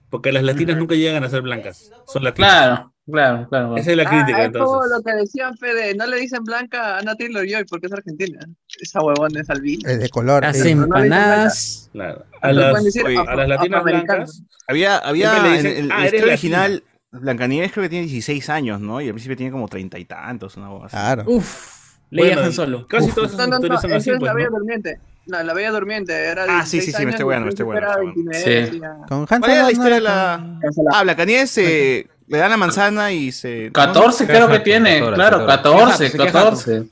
Porque 0.10 0.32
las 0.34 0.44
latinas 0.44 0.76
nunca 0.78 0.96
llegan 0.96 1.24
a 1.24 1.30
ser 1.30 1.42
blancas. 1.44 1.92
Son 2.08 2.24
latinas. 2.24 2.52
Claro, 2.52 2.94
claro, 3.12 3.48
claro. 3.50 3.78
Esa 3.78 3.92
es 3.92 3.98
la 3.98 4.04
Ah, 4.04 4.10
crítica, 4.10 4.44
es 4.46 4.52
como 4.52 4.84
entonces. 4.84 4.92
lo 4.98 5.04
que 5.04 5.14
decían, 5.18 5.58
Fede, 5.58 5.96
no 5.96 6.08
le 6.08 6.18
dicen 6.18 6.44
blanca 6.44 6.96
a 6.96 7.00
Ana 7.00 7.16
Taylor 7.16 7.46
Joy 7.48 7.66
porque 7.70 7.88
es 7.88 7.94
argentina. 7.94 8.40
Esa 8.80 9.02
huevona 9.02 9.42
es 9.42 9.50
albina. 9.50 9.92
Es 9.92 10.00
de 10.00 10.10
color. 10.10 10.44
Las 10.44 10.58
sí. 10.60 10.70
empanadas. 10.70 11.90
Claro. 11.94 12.26
A 12.42 12.48
No 12.52 12.54
las, 12.60 12.70
pueden 12.72 12.86
decir 12.86 13.06
oye, 13.06 13.18
a 13.18 13.36
las 13.36 13.48
latinas 13.50 13.84
blancas. 13.84 14.44
Había, 14.68 14.98
había 14.98 15.38
en 15.48 15.54
dicen, 15.54 15.78
el, 15.86 15.92
"Ah, 15.92 15.96
el 15.96 16.02
eres 16.02 16.14
estilo 16.14 16.28
latina". 16.28 16.34
original, 16.66 16.84
Blancanieves 17.12 17.72
creo 17.72 17.84
que 17.84 17.90
tiene 17.90 18.06
16 18.08 18.50
años, 18.50 18.82
¿no? 18.82 19.00
Y 19.02 19.06
al 19.08 19.14
principio 19.14 19.38
tiene 19.38 19.52
como 19.52 19.68
treinta 19.68 19.98
y 19.98 20.06
tantos, 20.06 20.58
una 20.58 20.70
voz 20.70 20.86
así. 20.86 20.96
Claro. 20.98 21.24
Uf. 21.28 21.78
Leía 22.10 22.36
Bueno, 22.36 22.52
Solo. 22.52 22.88
Casi 22.88 23.08
Uf. 23.10 23.16
todas 23.16 23.32
No, 23.34 23.38
esas 23.38 23.50
no, 23.50 23.60
no, 23.68 23.82
son 23.82 23.94
así, 23.94 24.10
es 24.12 24.18
pues, 24.18 24.28
la 24.30 24.34
Bella 24.34 24.50
¿no? 24.50 24.58
Durmiente. 24.58 25.00
No, 25.26 25.44
la 25.44 25.54
Bella 25.54 25.72
Durmiente 25.72 26.14
era 26.14 26.44
de 26.46 26.52
Ah, 26.52 26.66
sí, 26.66 26.80
sí, 26.82 26.92
16 26.92 26.98
sí, 26.98 27.06
me 27.06 27.12
estoy 27.12 27.26
weando, 27.26 27.46
me 27.46 27.50
estoy 27.50 27.66
29, 27.68 28.68
Sí. 28.72 28.80
Con 29.10 29.20
Hanson 29.22 29.40
¿Cuál 29.40 29.52
era 29.52 29.60
la 29.62 29.64
no 29.64 29.72
historia 29.72 29.96
de 29.96 30.02
la...? 30.02 30.60
Ah, 30.94 31.04
Blancanieves 31.04 31.50
se... 31.50 32.08
Le 32.28 32.38
dan 32.38 32.50
la 32.52 32.58
manzana 32.58 33.12
y 33.12 33.32
se... 33.32 33.70
14 33.72 34.24
no, 34.26 34.30
creo 34.30 34.48
que 34.50 34.60
tiene, 34.60 35.00
14, 35.00 35.16
claro, 35.16 35.46
14. 35.46 35.86
14, 35.86 36.12
Qué 36.12 36.18
jato, 36.18 36.26
qué 36.26 36.32
14. 36.34 36.84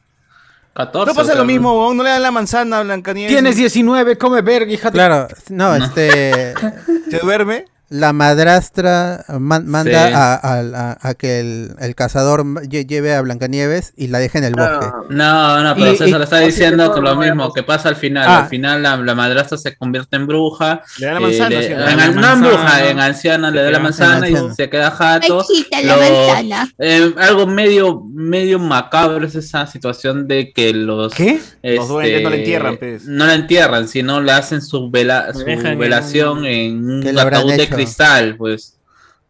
14. 0.73 1.11
No 1.11 1.15
pasa 1.15 1.35
lo 1.35 1.45
mismo, 1.45 1.73
weón, 1.79 1.97
no 1.97 2.03
le 2.03 2.09
dan 2.09 2.21
la 2.21 2.31
manzana 2.31 2.79
a 2.79 2.83
Blancanieves. 2.83 3.31
Tienes 3.33 3.55
19, 3.57 4.17
come 4.17 4.41
verga, 4.41 4.71
hija 4.71 4.89
de- 4.89 4.93
Claro, 4.93 5.27
no, 5.49 5.75
este. 5.83 6.53
Se 7.11 7.19
duerme. 7.19 7.65
La 7.89 8.13
madrastra 8.13 9.23
man- 9.39 9.67
manda 9.67 10.07
Sí. 10.07 10.13
a, 10.15 10.33
a- 10.33 10.59
a- 10.59 10.97
a 11.09 11.13
que 11.13 11.39
el, 11.39 11.75
el 11.79 11.93
cazador 11.95 12.43
lle- 12.43 12.87
lleve 12.87 13.13
a 13.13 13.21
Blancanieves 13.21 13.93
y 13.95 14.07
la 14.07 14.19
deje 14.19 14.37
en 14.39 14.43
el 14.43 14.53
bosque. 14.55 14.87
No, 15.09 15.61
no, 15.63 15.75
pero 15.75 15.93
Y- 15.93 15.97
César 15.97 16.19
y- 16.19 16.23
está 16.23 16.39
diciendo 16.39 16.93
que 16.93 17.01
lo 17.01 17.15
mismo, 17.15 17.53
que 17.53 17.63
pasa 17.63 17.89
al 17.89 17.95
final. 17.95 18.25
Ah. 18.27 18.39
Al 18.43 18.47
final 18.49 18.81
la, 18.83 18.97
la 18.97 19.15
madrastra 19.15 19.57
se 19.57 19.75
convierte 19.75 20.15
en 20.15 20.25
bruja. 20.27 20.81
Le 20.97 21.05
dan 21.07 21.13
la 21.15 21.19
eh, 21.19 21.21
manzana. 21.31 21.49
le- 21.49 21.65
en, 21.65 21.79
la 21.79 21.95
la 21.95 22.07
no 22.07 22.33
en 22.33 22.41
bruja, 22.41 22.89
en 22.89 22.99
anciana 22.99 23.51
le 23.51 23.61
da 23.63 23.71
la 23.71 23.79
manzana 23.79 24.29
y 24.29 24.35
se 24.55 24.69
queda 24.69 24.91
jato. 24.91 25.45
La. 25.83 26.67
Eh, 26.79 27.13
algo 27.17 27.47
medio, 27.47 28.01
medio 28.13 28.59
macabro 28.59 29.25
es 29.25 29.35
esa 29.35 29.67
situación 29.67 30.27
de 30.27 30.51
que 30.53 30.73
los. 30.73 31.13
¿Qué? 31.13 31.39
este, 31.61 31.75
Los 31.75 31.87
duendes 31.87 32.23
no 32.23 32.29
la 32.29 32.35
entierran, 32.35 32.77
pues. 32.77 33.05
No 33.05 33.25
la 33.25 33.33
entierran, 33.35 33.87
sino 33.87 34.21
le 34.21 34.31
hacen 34.31 34.61
su, 34.61 34.89
vela, 34.89 35.33
su 35.33 35.45
velación 35.45 36.39
un- 36.39 36.45
en 36.45 36.89
un 36.89 37.03
¿Qué 37.03 37.13
le 37.13 37.21
habrán 37.21 37.41
ataúd 37.41 37.51
de? 37.53 37.67
Cristal, 37.75 38.35
pues. 38.37 38.71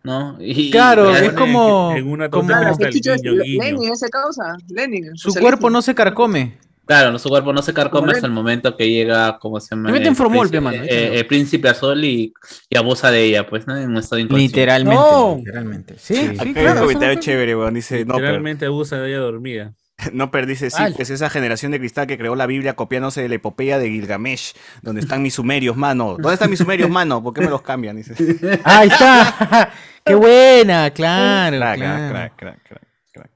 ¿No? 0.04 0.38
Y- 0.40 0.70
Claro, 0.70 1.12
y- 1.12 1.26
es 1.26 1.34
como, 1.34 1.94
En 1.96 2.08
una 2.08 2.30
como 2.30 2.48
Claro, 2.48 2.76
guiño, 2.78 3.16
guiño. 3.44 3.64
Lenin, 3.64 3.92
ese 3.92 4.08
causa. 4.10 4.56
Lenin. 4.70 5.16
su 5.18 5.34
cuerpo 5.34 5.70
no 5.72 5.82
se 5.82 5.96
carcome. 5.96 6.58
Claro, 6.86 7.12
no, 7.12 7.18
su 7.18 7.30
cuerpo 7.30 7.52
no 7.52 7.64
se 7.64 7.74
carcome 7.74 8.12
hasta 8.12 8.28
el 8.28 8.32
momento 8.32 8.78
que 8.78 8.88
llega, 8.88 9.40
como 9.40 9.60
se 9.60 9.70
llama? 9.74 9.88
Le 9.88 9.94
meten 9.94 10.10
El 10.10 10.16
formol, 10.16 10.48
príncipe- 10.48 10.52
pe, 10.52 10.62
mano, 10.62 10.84
eh, 10.84 11.18
el 11.18 11.26
príncipe 11.26 11.68
azul 11.70 12.04
y, 12.04 12.32
y 12.70 12.78
abusa 12.78 13.10
de 13.10 13.24
ella, 13.24 13.48
pues, 13.50 13.66
¿no? 13.66 13.76
En 13.76 13.90
un 13.90 13.98
estado 13.98 14.20
inconsciente. 14.20 14.58
Literalmente. 14.60 15.02
No. 15.02 15.36
Literalmente. 15.40 15.96
Sí, 15.98 16.14
sí, 16.16 16.28
un 16.28 16.54
claro. 16.54 16.70
eso 16.74 16.82
comentario 16.82 17.20
chévere, 17.20 17.56
weón. 17.56 17.74
Dice, 17.74 18.06
no, 18.06 18.14
pero... 18.14 18.28
Literalmente 18.28 18.66
abusa 18.68 19.00
de 19.00 19.10
ella 19.10 19.18
dormida. 19.22 19.74
Nopper 20.14 20.46
dice, 20.46 20.70
sí, 20.70 20.78
Ay. 20.80 20.94
pues 20.96 21.10
esa 21.10 21.30
generación 21.30 21.72
de 21.72 21.80
cristal 21.80 22.06
que 22.08 22.18
creó 22.18 22.36
la 22.36 22.46
Biblia 22.46 22.76
copiándose 22.76 23.22
de 23.22 23.30
la 23.30 23.36
epopeya 23.36 23.80
de 23.80 23.90
Gilgamesh, 23.90 24.54
donde 24.82 25.02
están 25.02 25.22
mis 25.22 25.36
sumerios, 25.36 25.78
mano. 25.78 26.18
¿Dónde 26.20 26.34
están 26.34 26.50
mis 26.50 26.60
sumerios, 26.60 26.90
mano? 26.90 27.24
¿Por 27.24 27.34
qué 27.34 27.42
me 27.42 27.50
los 27.50 27.62
cambian? 27.62 27.96
Dice. 27.96 28.14
Ahí 28.64 28.88
está. 28.90 29.72
Qué 30.06 30.14
buena, 30.16 30.92
claro. 30.92 31.58
Crack, 31.58 31.76
claro. 31.78 32.10
crack, 32.14 32.36
crack, 32.36 32.64
crack, 32.68 32.82
crack. 33.14 33.32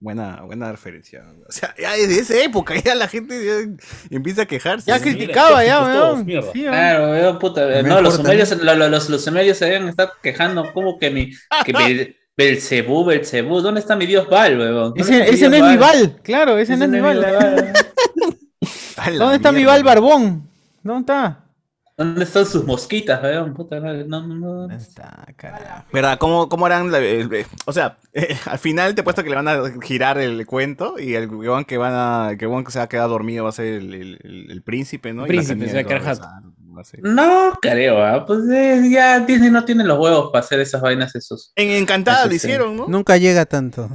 Buena, 0.00 0.42
buena 0.42 0.70
referencia. 0.72 1.24
O 1.48 1.52
sea, 1.52 1.74
ya 1.78 1.92
desde 1.92 2.20
esa 2.20 2.40
época 2.42 2.74
ya 2.76 2.94
la 2.94 3.06
gente 3.08 3.44
ya 3.44 4.16
empieza 4.16 4.42
a 4.42 4.46
quejarse. 4.46 4.86
Ya 4.90 4.98
Sí. 4.98 5.04
criticaba, 5.04 5.64
ya, 5.64 5.78
todos, 5.80 6.14
weón. 6.14 6.26
mierda. 6.26 6.52
Sí, 6.52 6.60
weón. 6.62 6.72
Claro, 6.72 7.10
weón, 7.10 7.38
puta, 7.38 7.82
no, 7.82 8.00
los 8.00 8.14
sumerios, 8.16 8.50
lo- 8.62 8.74
lo- 8.76 8.88
los, 8.88 9.08
los 9.10 9.24
sumerios 9.24 9.58
se 9.58 9.64
deben 9.66 9.88
estar 9.88 10.10
quejando 10.22 10.72
como 10.72 10.98
que 10.98 11.10
mi, 11.10 11.30
que 11.64 11.72
Bel- 11.72 12.16
Belcebú, 12.38 13.04
Belcebú, 13.04 13.60
¿dónde 13.60 13.80
está 13.80 13.96
mi 13.96 14.06
dios 14.06 14.28
Val, 14.28 14.56
está 15.02 15.24
Ese, 15.26 15.48
no 15.50 15.56
es 15.56 15.62
mi 15.64 15.76
Val? 15.76 16.20
Claro, 16.22 16.56
ese, 16.56 16.76
no 16.76 16.84
es 16.84 16.90
mi 16.90 17.00
Val. 17.00 17.20
¿Dónde 19.18 19.36
está 19.36 19.50
mi. 19.50 19.64
Val 19.64 19.82
Barbón? 19.82 20.48
¿Dónde 20.84 21.00
está? 21.00 21.44
¿Dónde 21.96 22.22
están 22.22 22.46
sus 22.46 22.64
mosquitas, 22.64 23.20
weón? 23.20 23.54
Puta, 23.54 23.80
no, 23.80 23.92
no, 24.24 24.68
no. 24.68 24.72
está, 24.72 25.26
carajo. 25.34 25.84
¿Verdad? 25.92 26.16
¿Cómo, 26.18 26.48
cómo 26.48 26.68
eran? 26.68 26.92
la- 26.92 26.98
el- 27.00 27.34
el- 27.34 27.46
o 27.66 27.72
sea, 27.72 27.96
al 28.46 28.58
final 28.60 28.94
te 28.94 29.00
he 29.00 29.04
puesto 29.04 29.24
que 29.24 29.30
le 29.30 29.34
van 29.34 29.48
a 29.48 29.60
girar 29.82 30.18
el 30.18 30.46
cuento 30.46 30.94
y 30.96 31.14
el 31.14 31.26
weón 31.28 31.64
que 31.64 31.76
van 31.76 31.94
a, 31.96 32.36
que 32.38 32.46
que 32.64 32.70
se 32.70 32.78
va 32.78 32.84
a 32.84 32.88
quedar 32.88 33.08
dormido 33.08 33.42
va 33.42 33.50
a 33.50 33.52
ser 33.52 33.66
el, 33.66 33.92
el- 33.94 34.18
el- 34.22 34.50
el 34.52 34.62
príncipe, 34.62 35.12
¿no? 35.12 35.24
Y 35.24 35.28
príncipe, 35.28 35.56
niña 35.56 35.70
se 35.70 35.74
va 35.74 35.80
a 35.80 35.84
quedar 35.84 36.02
No 37.02 37.58
creo, 37.60 38.02
¿ah? 38.04 38.24
pues 38.26 38.40
eh, 38.50 38.82
ya 38.90 39.20
Disney 39.20 39.50
no 39.50 39.64
tiene 39.64 39.84
los 39.84 39.98
huevos 39.98 40.30
para 40.32 40.44
hacer 40.44 40.60
esas 40.60 40.80
vainas 40.80 41.14
esos. 41.14 41.52
En 41.56 41.70
Encantada 41.70 42.26
lo 42.26 42.34
hicieron, 42.34 42.76
¿no? 42.76 42.86
Nunca 42.88 43.16
llega 43.16 43.46
tanto. 43.46 43.88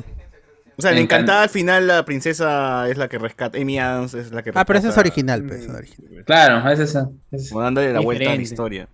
O 0.76 0.82
sea, 0.82 0.92
en 0.92 0.98
En 0.98 1.04
Encantada 1.04 1.44
al 1.44 1.50
final 1.50 1.86
la 1.88 2.04
princesa 2.04 2.90
es 2.90 2.98
la 2.98 3.08
que 3.08 3.20
rescata, 3.20 3.58
Amy 3.60 3.80
Adams 3.80 4.14
es 4.16 4.32
la 4.32 4.42
que 4.42 4.50
rescata. 4.52 4.62
Ah, 4.62 4.66
pero 4.66 4.80
ese 4.80 4.90
es 4.90 4.98
original, 4.98 5.44
pues. 5.44 5.62
es 5.62 5.70
original. 5.70 6.24
Claro, 6.26 6.70
es 6.72 6.80
esa. 6.80 7.10
es 7.32 7.42
esa. 7.44 7.50
Como 7.54 7.64
dándole 7.64 7.94
la 7.94 8.00
vuelta 8.00 8.32
a 8.32 8.36
la 8.36 8.42
historia. 8.42 8.88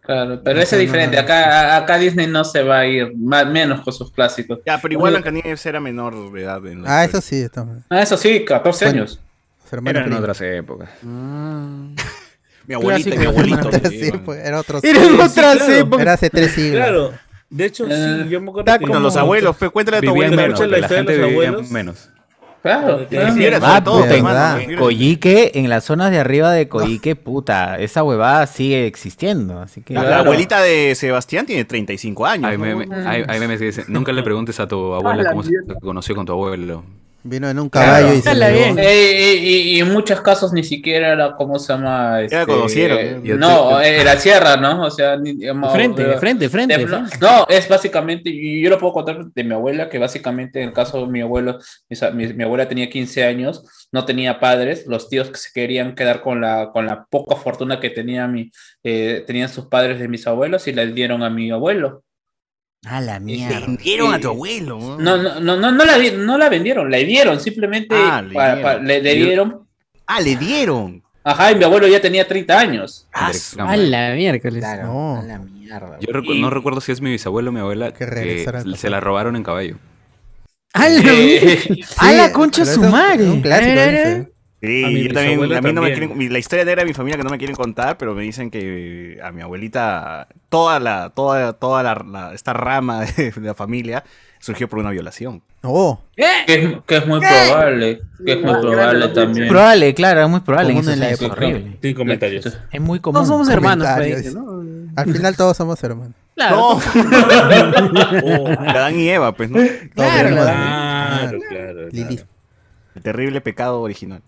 Claro, 0.00 0.40
pero 0.44 0.60
ese 0.60 0.76
es 0.76 0.80
diferente. 0.82 1.18
Acá, 1.18 1.76
acá 1.76 1.98
Disney 1.98 2.28
no 2.28 2.44
se 2.44 2.62
va 2.62 2.78
a 2.78 2.86
ir, 2.86 3.12
más, 3.16 3.46
menos 3.48 3.80
con 3.80 3.92
sus 3.92 4.12
clásicos. 4.12 4.60
Ya, 4.64 4.80
pero 4.80 4.94
igual. 4.94 5.12
Blancanieves 5.12 5.66
era 5.66 5.80
menor 5.80 6.32
de 6.32 6.42
edad. 6.42 6.64
en 6.66 6.84
Ah, 6.86 7.04
historia. 7.04 7.04
eso 7.04 7.20
sí. 7.20 7.36
está. 7.42 7.66
Ah, 7.90 8.02
eso 8.02 8.16
sí, 8.16 8.44
14 8.44 8.84
Bueno. 8.86 9.00
años. 9.00 9.20
Eran 9.84 10.06
en 10.06 10.12
otras 10.12 10.40
épocas. 10.42 10.88
Mi 12.66 12.74
abuelita 12.74 13.14
y 13.14 13.18
mi 13.18 13.26
abuelito. 13.26 13.70
Sí, 13.90 14.12
pues, 14.24 14.44
era 14.44 14.60
otro. 14.60 14.80
Era 14.82 14.98
en 15.02 15.08
Sí, 15.08 15.14
otras 15.14 15.32
claro. 15.34 15.98
Era 16.00 16.12
hace 16.14 16.30
tres 16.30 16.52
siglos. 16.52 16.74
Claro. 16.76 17.12
De 17.48 17.64
hecho, 17.64 17.86
sí, 17.86 18.28
yo 18.28 18.40
me 18.40 18.50
acuerdo 18.50 18.78
que 18.78 18.86
No, 18.86 19.00
los 19.00 19.16
abuelos, 19.16 19.56
pues 19.56 19.70
cuéntale 19.70 19.98
a 19.98 20.00
tu 20.00 20.10
abuelo. 20.10 20.36
menos, 20.36 20.60
escucha 20.60 20.66
la 20.66 20.78
la 20.78 20.78
historia 20.86 21.02
de 21.02 21.06
gente 21.06 21.18
los 21.22 21.30
vivía 21.30 21.48
abuelos. 21.48 21.70
menos. 21.70 22.08
Claro, 22.62 23.06
claro. 23.08 23.34
sí, 23.34 23.44
era 23.44 23.60
Ah, 23.62 23.84
todo, 23.84 24.02
verdad. 24.02 24.58
mira. 24.66 24.80
Coyique, 24.80 25.52
en 25.54 25.68
las 25.70 25.84
zonas 25.84 26.10
de 26.10 26.18
arriba 26.18 26.50
de 26.50 26.68
Coyique, 26.68 27.14
puta, 27.16 27.78
esa 27.78 28.02
huevada 28.02 28.44
sigue 28.48 28.86
existiendo, 28.88 29.60
así 29.60 29.82
que... 29.82 29.94
La, 29.94 30.18
abuelita 30.18 30.60
de 30.60 30.96
Sebastián 30.96 31.46
tiene 31.46 31.64
35 31.64 32.26
años. 32.26 32.50
Hay, 32.50 32.58
memes 32.58 33.60
que 33.60 33.66
dicen, 33.66 33.84
nunca 33.86 34.10
le 34.10 34.24
preguntes 34.24 34.58
a 34.58 34.66
tu 34.66 34.94
abuela 34.94 35.22
la 35.22 35.30
cómo 35.30 35.44
se 35.44 35.52
conoció 35.80 36.16
con 36.16 36.26
tu 36.26 36.32
abuelo. 36.32 36.82
Vino 37.28 37.48
en 37.50 37.58
un 37.58 37.68
caballo 37.68 38.14
y 38.14 38.22
se 38.22 38.34
bien. 38.52 38.78
Eh, 38.78 39.34
y, 39.40 39.46
y- 39.48 39.76
y 39.76 39.80
en 39.80 39.92
muchos 39.92 40.20
casos 40.20 40.52
ni 40.52 40.62
siquiera 40.62 41.12
era, 41.12 41.34
¿cómo 41.36 41.58
se 41.58 41.72
llama? 41.72 42.22
Este, 42.22 42.46
conocieron. 42.46 42.98
eh, 42.98 43.20
no, 43.36 43.80
era 43.80 44.16
sierra, 44.16 44.56
¿no? 44.56 44.84
O 44.84 44.90
sea, 44.90 45.16
ni, 45.16 45.34
digamos, 45.34 45.72
De 45.72 45.78
frente, 45.78 46.04
de 46.04 46.14
eh, 46.14 46.18
frente, 46.18 46.44
de 46.44 46.48
frente. 46.50 46.74
de- 46.76 46.80
de 46.84 46.88
frente. 46.88 47.18
no, 47.20 47.46
es 47.48 47.68
básicamente, 47.68 48.30
y 48.30 48.62
yo 48.62 48.70
lo 48.70 48.78
puedo 48.78 48.92
contar 48.92 49.24
de 49.26 49.44
mi 49.44 49.54
abuela, 49.54 49.88
que 49.88 49.98
básicamente 49.98 50.62
en 50.62 50.68
el 50.68 50.74
caso 50.74 51.00
de 51.00 51.06
mi 51.08 51.20
abuelo, 51.20 51.58
mis- 51.88 52.14
mi, 52.14 52.32
mi 52.32 52.44
abuela 52.44 52.68
tenía 52.68 52.88
15 52.88 53.24
años, 53.24 53.64
no 53.92 54.04
tenía 54.04 54.38
padres, 54.40 54.86
los 54.86 55.08
tíos 55.08 55.28
que 55.30 55.36
se 55.38 55.48
querían 55.52 55.94
quedar 55.94 56.20
con 56.22 56.40
la, 56.40 56.70
con 56.72 56.86
la 56.86 57.06
poca 57.10 57.34
fortuna 57.36 57.80
que 57.80 57.90
tenía 57.90 58.26
mi, 58.28 58.50
eh, 58.84 59.24
tenían 59.26 59.48
sus 59.48 59.66
padres 59.66 59.98
de 59.98 60.08
mis 60.08 60.26
abuelos 60.26 60.66
y 60.68 60.72
la 60.72 60.86
dieron 60.86 61.22
a 61.22 61.30
mi 61.30 61.50
abuelo. 61.50 62.04
A 62.86 63.00
la 63.00 63.18
mierda. 63.20 63.60
Vendieron 63.66 64.14
a 64.14 64.20
tu 64.20 64.28
abuelo. 64.28 64.78
¿no? 64.78 64.98
No, 64.98 65.16
no, 65.16 65.40
no, 65.40 65.56
no, 65.56 65.72
no 65.72 65.84
la, 65.84 65.98
no 66.16 66.38
la 66.38 66.48
vendieron, 66.48 66.90
la 66.90 66.98
dieron, 66.98 67.40
simplemente 67.40 67.94
Ah, 67.96 68.22
le 68.22 68.32
para- 68.34 68.54
dieron. 68.54 68.62
para- 68.62 68.82
le, 68.84 69.02
le 69.02 69.14
dieron. 69.14 69.66
Ah, 70.06 70.20
le 70.20 70.36
dieron. 70.36 71.02
Ajá, 71.24 71.50
y 71.50 71.56
mi 71.56 71.64
abuelo 71.64 71.88
ya 71.88 72.00
tenía 72.00 72.26
30 72.28 72.56
años. 72.58 73.08
Ah, 73.12 73.32
A 73.58 73.76
la 73.76 74.14
miércoles. 74.14 74.60
Claro, 74.60 74.86
No. 74.86 75.18
a 75.18 75.22
la 75.24 75.38
mierda. 75.40 75.98
Yo 76.00 76.12
recu- 76.12 76.36
Y- 76.36 76.40
no 76.40 76.50
recuerdo 76.50 76.80
si 76.80 76.92
es 76.92 77.00
mi 77.00 77.10
bisabuelo 77.10 77.50
o 77.50 77.52
mi 77.52 77.58
abuela 77.58 77.92
Que 77.92 78.06
que, 78.06 78.76
se 78.76 78.88
la 78.90 79.00
robaron 79.00 79.34
en 79.34 79.42
caballo. 79.42 79.76
A 80.72 80.88
la 80.88 81.00
Eh, 81.12 81.80
¡A 81.98 82.12
la 82.12 82.26
Sí, 82.28 82.32
concha 82.32 82.64
su 82.64 82.80
madre! 82.82 83.24
Sí, 84.66 84.84
A 84.84 84.88
mi 84.88 85.02
yo 85.08 85.14
también, 85.14 85.52
a 85.56 85.60
mí 85.60 85.72
no 85.72 85.82
me 85.82 85.92
quieren, 85.92 86.32
la 86.32 86.38
historia 86.38 86.64
negra 86.64 86.82
de 86.82 86.88
mi 86.88 86.94
familia 86.94 87.16
que 87.16 87.24
no 87.24 87.30
me 87.30 87.38
quieren 87.38 87.56
contar, 87.56 87.96
pero 87.98 88.14
me 88.14 88.22
dicen 88.22 88.50
que 88.50 89.18
a 89.22 89.32
mi 89.32 89.42
abuelita, 89.42 90.28
toda 90.48 90.80
la, 90.80 91.10
toda, 91.10 91.52
toda 91.54 91.82
la, 91.82 91.94
la- 92.10 92.34
esta 92.34 92.52
rama 92.52 93.00
de, 93.16 93.30
de 93.30 93.40
la 93.40 93.54
familia 93.54 94.04
surgió 94.38 94.68
por 94.68 94.78
una 94.78 94.90
violación. 94.90 95.42
Oh, 95.62 96.00
que, 96.14 96.24
es, 96.46 96.76
que 96.86 96.96
es 96.98 97.06
muy 97.06 97.18
probable, 97.18 98.00
que 98.24 98.32
es 98.34 98.40
muy 98.42 98.54
probable 98.60 99.08
también. 99.08 99.48
Probable, 99.48 99.94
claro, 99.94 100.22
es 100.22 100.28
muy 100.28 100.40
probable. 100.40 100.74
Común 100.74 100.90
en 100.90 101.00
la 101.00 101.10
época. 101.10 101.32
horrible. 101.32 101.94
Comentarios. 101.94 102.58
Es 102.70 102.80
muy 102.80 103.00
común. 103.00 103.14
Todos 103.16 103.28
somos 103.28 103.48
hermanos, 103.48 103.88
pues, 103.96 104.32
¿no? 104.34 104.62
al 104.94 105.12
final 105.12 105.36
todos 105.36 105.56
somos 105.56 105.82
hermanos. 105.82 106.14
Claro. 106.36 106.78
No, 106.78 108.46
Adán 108.58 108.98
y 109.00 109.08
Eva, 109.08 109.32
pues, 109.32 109.50
¿no? 109.50 109.58
Todos 109.58 109.78
Claro. 109.94 110.28
hermanos. 110.28 111.42
Claro, 111.48 111.88
claro. 111.88 111.88
El 112.94 113.02
terrible 113.02 113.40
pecado 113.40 113.80
original. 113.80 114.22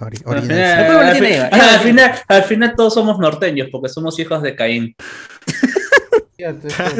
Ori- 0.00 0.22
Al 0.26 0.38
original. 0.38 0.86
final, 0.86 1.00
al, 1.06 1.80
fin- 1.80 1.82
final, 1.82 2.12
al 2.28 2.42
final 2.44 2.74
todos 2.76 2.94
somos 2.94 3.18
norteños 3.18 3.68
porque 3.70 3.88
somos 3.88 4.18
hijos 4.18 4.42
de 4.42 4.54
Caín. 4.56 4.94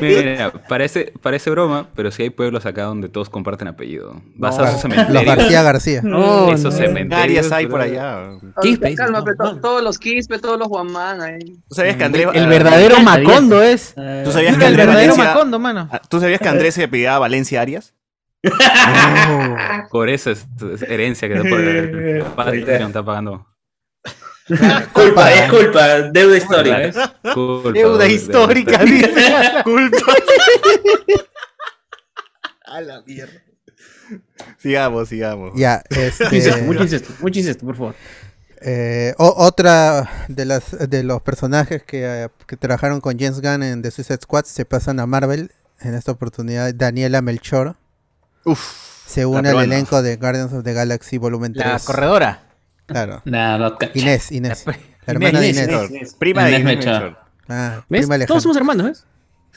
Mira, 0.00 0.52
parece, 0.68 1.12
parece 1.22 1.50
broma, 1.50 1.88
pero 1.94 2.10
sí 2.10 2.22
hay 2.24 2.30
pueblos 2.30 2.66
acá 2.66 2.82
donde 2.84 3.08
todos 3.08 3.30
comparten 3.30 3.68
apellido. 3.68 4.20
Vas 4.34 4.58
a 4.58 4.64
No. 4.64 4.72
Los 4.72 4.80
cementerios. 4.80 5.24
García 5.24 5.62
García. 5.62 6.00
No, 6.02 6.52
esos 6.52 6.74
no. 6.74 6.80
cementerios. 6.80 7.50
Hay 7.52 7.66
por 7.66 7.80
allá. 7.80 8.30
Quispe, 8.60 8.94
Calma, 8.94 9.20
no, 9.20 9.24
pe, 9.24 9.34
to- 9.36 9.54
no. 9.54 9.60
todos 9.60 9.82
los 9.82 9.98
Quispe, 9.98 10.38
todos 10.38 10.58
los 10.58 10.68
Guamán 10.68 11.20
ahí. 11.20 11.38
¿Tú 11.68 11.74
sabías 11.74 11.96
que 11.96 12.04
Andrés... 12.04 12.26
El 12.34 12.44
ah, 12.44 12.48
verdadero 12.48 12.96
Vieja, 12.96 13.02
Macondo 13.18 13.62
es. 13.62 13.94
¿Tú 14.24 14.32
sabías 14.32 14.56
que 14.56 14.66
El 14.66 14.76
verdadero 14.76 15.16
Macondo, 15.16 15.58
mano. 15.58 15.88
ah, 15.90 16.00
¿Tú 16.08 16.20
sabías 16.20 16.40
que 16.40 16.48
Andrés 16.48 16.74
se 16.74 16.84
apellidaba 16.84 17.20
Valencia 17.20 17.60
Arias? 17.60 17.94
Por 19.90 20.08
esa 20.08 20.30
es, 20.30 20.46
es 20.74 20.82
herencia 20.82 21.28
que 21.28 21.34
que 21.34 21.42
no 22.80 22.86
está 22.86 23.04
pagando. 23.04 23.46
Culpa, 24.94 25.32
es 25.32 25.50
culpa, 25.50 25.86
deuda 26.10 26.36
histórica. 26.38 27.12
Culpa, 27.34 27.72
Deuda 27.72 28.04
de- 28.04 28.12
histórica, 28.12 28.78
dice. 28.84 29.32
Culpa. 29.64 29.98
A 32.64 32.80
la 32.80 33.02
mierda. 33.02 33.42
Sigamos, 34.58 35.08
sigamos. 35.08 35.52
Ya, 35.54 35.82
incesto, 35.90 36.24
este, 36.34 36.62
mucho 36.62 36.82
incesto, 36.82 37.12
mucho 37.20 37.38
incesto, 37.40 37.66
por 37.66 37.76
favor. 37.76 37.94
eh, 38.60 39.14
o- 39.18 39.34
otra 39.36 40.08
de 40.28 40.44
las 40.44 40.88
de 40.88 41.02
los 41.02 41.20
personajes 41.22 41.82
que, 41.82 42.24
eh, 42.24 42.28
que 42.46 42.56
trabajaron 42.56 43.00
con 43.00 43.18
James 43.18 43.40
Gunn 43.40 43.62
en 43.62 43.82
The 43.82 43.90
Suicide 43.90 44.20
Squad 44.22 44.44
se 44.44 44.64
pasan 44.64 45.00
a 45.00 45.06
Marvel. 45.06 45.50
En 45.80 45.94
esta 45.94 46.12
oportunidad, 46.12 46.72
Daniela 46.74 47.22
Melchor 47.22 47.76
Uf. 48.48 49.04
se 49.06 49.24
une 49.26 49.38
al 49.38 49.44
peruana. 49.44 49.74
elenco 49.74 50.02
de 50.02 50.16
Guardians 50.16 50.52
of 50.52 50.64
the 50.64 50.72
Galaxy 50.72 51.18
Volumen 51.18 51.52
3. 51.54 51.66
La 51.66 51.78
corredora. 51.80 52.42
Claro. 52.86 53.22
Nah, 53.24 53.58
no. 53.58 53.76
Inés, 53.94 54.32
Inés. 54.32 54.66
La- 54.66 54.72
La 54.72 55.12
hermana 55.14 55.40
de 55.40 55.48
Inés, 55.48 55.68
Inés. 55.68 55.90
Inés. 55.90 56.14
Prima 56.18 56.44
de 56.44 56.58
Inés. 56.58 56.86
Ah, 57.48 57.84
¿Ves? 57.88 58.06
prima 58.06 58.26
Todos 58.26 58.42
somos 58.42 58.56
hermanos, 58.58 58.86
¿ves? 58.86 59.06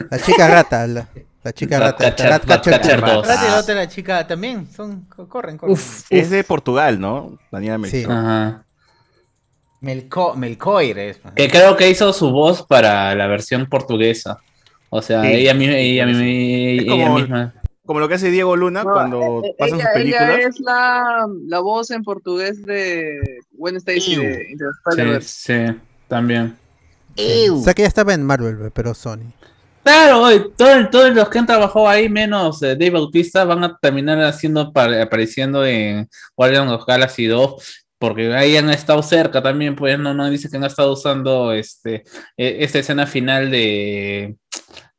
La 0.09 0.17
chica 0.19 0.47
rata, 0.47 0.87
la, 0.87 1.07
la 1.43 1.51
chica 1.53 1.77
rata. 1.79 2.05
Ratcatcher- 2.15 2.29
Ratcatcher. 2.29 2.73
Ratcatcher 2.73 3.01
dos. 3.01 3.27
Rata 3.27 3.71
y 3.71 3.75
la 3.75 3.87
chica 3.89 4.25
también. 4.25 4.67
Son, 4.73 5.01
co- 5.05 5.27
corren, 5.27 5.57
corren. 5.57 5.73
Uf, 5.73 6.05
Es 6.09 6.29
de 6.29 6.43
Portugal, 6.45 6.99
¿no? 6.99 7.37
Daniela 7.51 7.77
Melchor. 7.77 7.99
Sí. 7.99 8.05
Ajá. 8.09 8.63
Melco, 9.81 10.35
Melcoir 10.35 10.97
es. 10.99 11.19
Que 11.35 11.49
creo 11.49 11.75
que 11.75 11.89
hizo 11.89 12.13
su 12.13 12.31
voz 12.31 12.63
para 12.65 13.13
la 13.15 13.27
versión 13.27 13.65
portuguesa. 13.67 14.39
O 14.89 15.01
sea, 15.01 15.21
Sí. 15.23 15.27
ella, 15.33 15.53
misma, 15.53 15.75
ella, 15.75 16.05
ella 16.05 16.87
como- 16.89 17.15
misma. 17.19 17.53
Como 17.91 17.99
lo 17.99 18.07
que 18.07 18.13
hace 18.15 18.31
Diego 18.31 18.55
Luna 18.55 18.85
No, 18.85 18.93
cuando 18.93 19.41
eh, 19.43 19.49
eh, 19.49 19.55
pasan 19.59 19.75
ella, 19.79 19.83
sus 19.85 19.93
películas. 19.93 20.29
ella 20.29 20.47
es 20.47 20.59
la, 20.61 21.27
la 21.47 21.59
voz 21.59 21.91
en 21.91 22.03
portugués 22.03 22.65
de 22.65 23.19
Ew. 23.59 23.83
the 23.85 23.99
Sí, 23.99 24.15
sí, 25.21 25.53
también. 26.07 26.55
O 27.51 27.61
sea 27.61 27.73
que 27.73 27.81
ya 27.81 27.89
estaba 27.89 28.13
en 28.13 28.23
Marvel, 28.23 28.71
pero 28.73 28.93
Sony. 28.93 29.33
Claro, 29.83 30.21
oye, 30.21 30.39
todo- 30.55 30.89
todos 30.89 31.13
los 31.13 31.27
que 31.27 31.39
han 31.39 31.45
trabajado 31.47 31.89
ahí, 31.89 32.07
menos 32.07 32.63
eh, 32.63 32.67
Dave 32.77 32.91
Bautista, 32.91 33.43
van 33.43 33.65
a 33.65 33.77
terminar 33.81 34.21
haciendo 34.23 34.71
pa- 34.71 35.01
apareciendo 35.01 35.65
en 35.65 36.07
Guardians 36.37 36.71
of 36.71 36.85
Galaxy 36.85 37.25
2, 37.25 37.83
porque 37.99 38.33
ahí 38.33 38.55
han 38.55 38.69
estado 38.69 39.03
cerca 39.03 39.43
también, 39.43 39.75
pues 39.75 39.99
no, 39.99 40.13
no 40.13 40.29
dice 40.29 40.49
que 40.49 40.55
han 40.55 40.63
estado 40.63 40.93
usando 40.93 41.51
este 41.51 42.03
eh, 42.37 42.57
esta 42.61 42.79
escena 42.79 43.05
final 43.05 43.51
de 43.51 44.37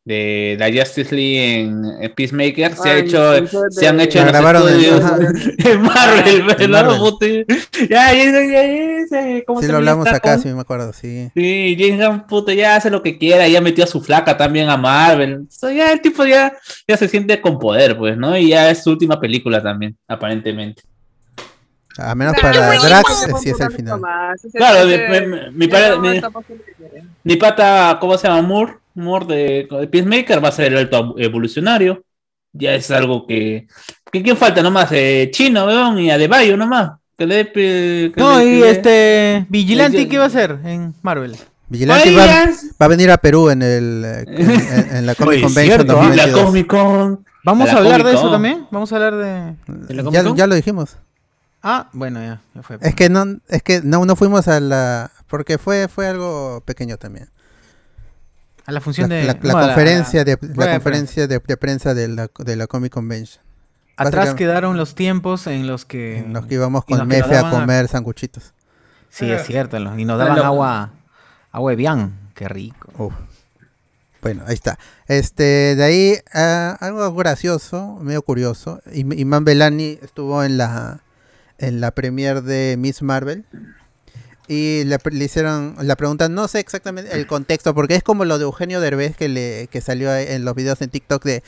de 0.05 0.57
la 0.59 0.67
Justice 0.67 1.15
League 1.15 1.61
en, 1.61 1.85
en 2.01 2.13
Peacemaker, 2.15 2.75
se 2.75 2.89
ha 2.89 2.93
Ah, 2.95 2.99
hecho, 2.99 3.35
en- 3.37 3.45
en- 3.45 3.71
se 3.71 3.87
han 3.87 4.01
hecho 4.01 4.19
La 4.25 4.39
en 4.39 4.43
los 4.55 4.63
en- 4.63 4.69
estudios 4.81 5.05
en 5.65 5.83
Marvel, 5.83 6.45
En. 6.59 6.71
Marvel. 6.73 7.47
Ya, 7.89 8.13
ya, 8.13 8.25
ya, 8.25 8.43
ya, 8.43 8.67
ya, 9.11 9.45
¿cómo 9.47 9.61
Sí, 9.61 9.67
se 9.67 9.73
lo 9.73 9.79
hablamos 9.79 10.07
acá, 10.09 10.21
cosa? 10.37 10.39
sí 10.39 10.49
me 10.49 10.61
acuerdo, 10.61 10.93
sí. 10.93 11.31
Sí, 11.37 11.77
James 11.79 12.05
Gunn, 12.05 12.27
puta, 12.27 12.53
ya 12.53 12.75
hace 12.77 12.91
lo 12.91 13.01
que 13.03 13.17
quiera, 13.17 13.47
ya 13.47 13.61
metió 13.61 13.85
a 13.85 13.87
su 13.87 14.01
flaca 14.01 14.37
también 14.37 14.69
a 14.69 14.77
Marvel. 14.77 15.43
O 15.43 15.47
sea, 15.49 15.71
ya 15.73 15.93
el 15.93 16.01
tipo 16.01 16.25
ya, 16.25 16.53
ya 16.89 16.97
se 16.97 17.09
siente 17.09 17.41
con 17.41 17.59
poder, 17.61 17.97
pues, 17.97 18.17
¿no? 18.17 18.37
Y 18.37 18.49
ya 18.49 18.71
es 18.71 18.83
su 18.83 18.91
última 18.91 19.21
película 19.21 19.63
también, 19.63 19.97
aparentemente. 20.09 20.83
A 21.99 22.15
menos 22.15 22.35
Nah, 22.35 22.41
para 22.43 22.73
Drax, 22.81 23.27
sí 23.43 23.51
es 23.51 23.61
el 23.61 23.71
final. 23.71 24.01
más. 24.01 24.41
Claro, 24.55 24.87
mi, 24.87 24.97
mi- 24.97 25.67
mi 25.69 25.69
mi 27.23 27.37
pata, 27.37 27.99
¿cómo 28.01 28.17
se 28.17 28.27
llama? 28.29 28.43
Moore, 28.43 28.73
Moore 28.95 29.27
de, 29.27 29.69
de 29.71 29.87
Peacemaker 29.89 30.43
va 30.45 30.49
a 30.49 30.53
ser 30.53 30.73
el 30.73 30.79
alto 30.79 31.15
evolucionario. 31.19 32.03
Ya 32.53 32.75
es 32.75 32.91
algo 32.91 33.27
que... 33.27 33.67
que 34.11 34.23
¿Quién 34.23 34.37
falta 34.37 34.63
nomás? 34.63 34.89
Eh, 34.93 35.31
Chino, 35.33 35.67
weón, 35.67 35.99
y 35.99 36.11
Adebayo 36.11 36.57
nomás. 36.57 36.93
Que 37.17 37.27
le 37.27 37.51
que 37.53 38.13
No, 38.17 38.39
le- 38.39 38.45
y 38.59 38.61
que- 38.61 38.71
este. 38.71 39.47
Vigilante, 39.49 40.09
¿qué 40.09 40.19
va 40.19 40.25
a 40.25 40.27
hacer 40.29 40.59
en 40.65 40.95
Marvel? 41.03 41.37
Vigilante 41.69 42.15
va, 42.15 42.49
a 42.85 42.89
venir 42.89 43.11
a 43.11 43.17
Perú 43.17 43.49
en, 43.49 43.63
el, 43.63 44.05
en, 44.27 44.51
en- 44.51 44.97
en 44.97 45.07
la 45.07 45.15
Comic 45.17 45.29
Oye, 45.31 45.43
Convention 45.43 45.77
cierto, 45.87 45.93
¿ah? 46.01 46.15
La 46.15 46.27
2022. 46.27 46.45
Comic 46.45 46.67
Con. 46.67 47.25
¿Vamos 47.45 47.69
A 47.69 47.73
a, 47.73 47.75
la 47.77 47.81
hablar 47.81 48.05
de 48.05 48.13
eso 48.13 48.31
también? 48.31 48.67
¿Vamos 48.71 48.93
a 48.93 48.97
hablar 48.97 49.15
de.? 49.17 49.57
¿De 49.67 49.95
la 49.95 50.03
Ya, 50.03 50.05
Comic 50.05 50.25
Con? 50.25 50.37
ya 50.37 50.47
lo 50.47 50.55
dijimos. 50.55 50.97
Ah, 51.63 51.89
bueno, 51.93 52.21
ya, 52.21 52.41
ya 52.55 52.63
fue. 52.63 52.77
Es 52.83 52.95
que 52.95 53.09
no, 53.09 53.25
es 53.49 53.63
que 53.63 53.81
no, 53.83 54.05
no 54.05 54.17
fuimos 54.17 54.49
a 54.49 54.61
la, 54.61 55.11
porque 55.29 55.57
fue, 55.59 55.89
fue 55.89 56.07
algo 56.09 56.63
pequeño 56.67 56.97
también. 56.99 57.31
A 58.67 58.73
la 58.73 58.81
función 58.81 59.09
La, 59.11 59.17
de. 59.17 59.25
la- 59.25 59.39
la 59.43 59.53
no, 59.53 59.59
a 59.59 59.67
conferencia 59.67 60.25
de, 60.25 60.39
la 60.55 60.73
conferencia 60.73 61.27
de, 61.27 61.41
de 61.45 61.57
prensa 61.57 61.95
de 61.95 62.09
la, 62.09 62.31
de 62.39 62.57
la 62.57 62.67
Comic 62.67 62.93
Convention. 62.93 63.43
Atrás 63.97 64.35
quedaron 64.35 64.77
los 64.77 64.95
tiempos 64.95 65.47
en 65.47 65.67
los 65.67 65.85
que. 65.85 66.19
En 66.19 66.33
los 66.33 66.47
que 66.47 66.55
íbamos 66.55 66.85
con 66.85 67.07
Mefe 67.07 67.37
a 67.37 67.51
comer 67.51 67.89
sanguchitos. 67.89 68.55
Sí, 69.11 69.31
es 69.31 69.45
cierto. 69.47 69.79
los- 69.79 69.99
Y 69.99 70.05
nos 70.05 70.19
daban 70.19 70.39
agua. 70.39 70.91
Agua 71.51 71.71
de 71.73 71.77
bien. 71.77 72.15
Qué 72.35 72.49
rico. 72.49 72.91
Uf. 72.97 73.13
Bueno, 74.23 74.45
ahí 74.47 74.55
está. 74.55 74.79
Este, 75.09 75.75
de 75.77 75.83
ahí, 75.85 76.15
ah, 76.33 76.77
algo 76.81 77.13
gracioso, 77.15 77.99
medio 78.01 78.23
curioso. 78.23 78.81
Im- 78.87 79.19
Iman 79.19 79.45
Belani 79.45 79.99
estuvo 80.01 80.43
en 80.45 80.57
la 80.57 81.01
en 81.59 81.81
la 81.81 81.91
premiere 81.91 82.41
de 82.41 82.77
Miss 82.79 83.03
Marvel. 83.03 83.45
Y 84.49 84.83
le, 84.85 84.99
le 85.11 85.25
hicieron 85.25 85.77
la 85.81 85.97
pregunta, 85.97 86.29
no 86.29 86.49
sé 86.49 86.59
exactamente 86.61 87.15
el 87.15 87.27
contexto, 87.27 87.75
porque 87.75 87.95
es 87.95 88.03
como 88.03 88.25
lo 88.25 88.39
de 88.39 88.45
Eugenio 88.45 88.81
Derbez 88.81 89.17
que 89.17 89.29
le 89.29 89.69
que 89.71 89.81
salió 89.81 90.15
en 90.15 90.45
los 90.45 90.55
videos 90.55 90.83
en 90.83 90.91
TikTok 90.91 91.23
de 91.25 91.43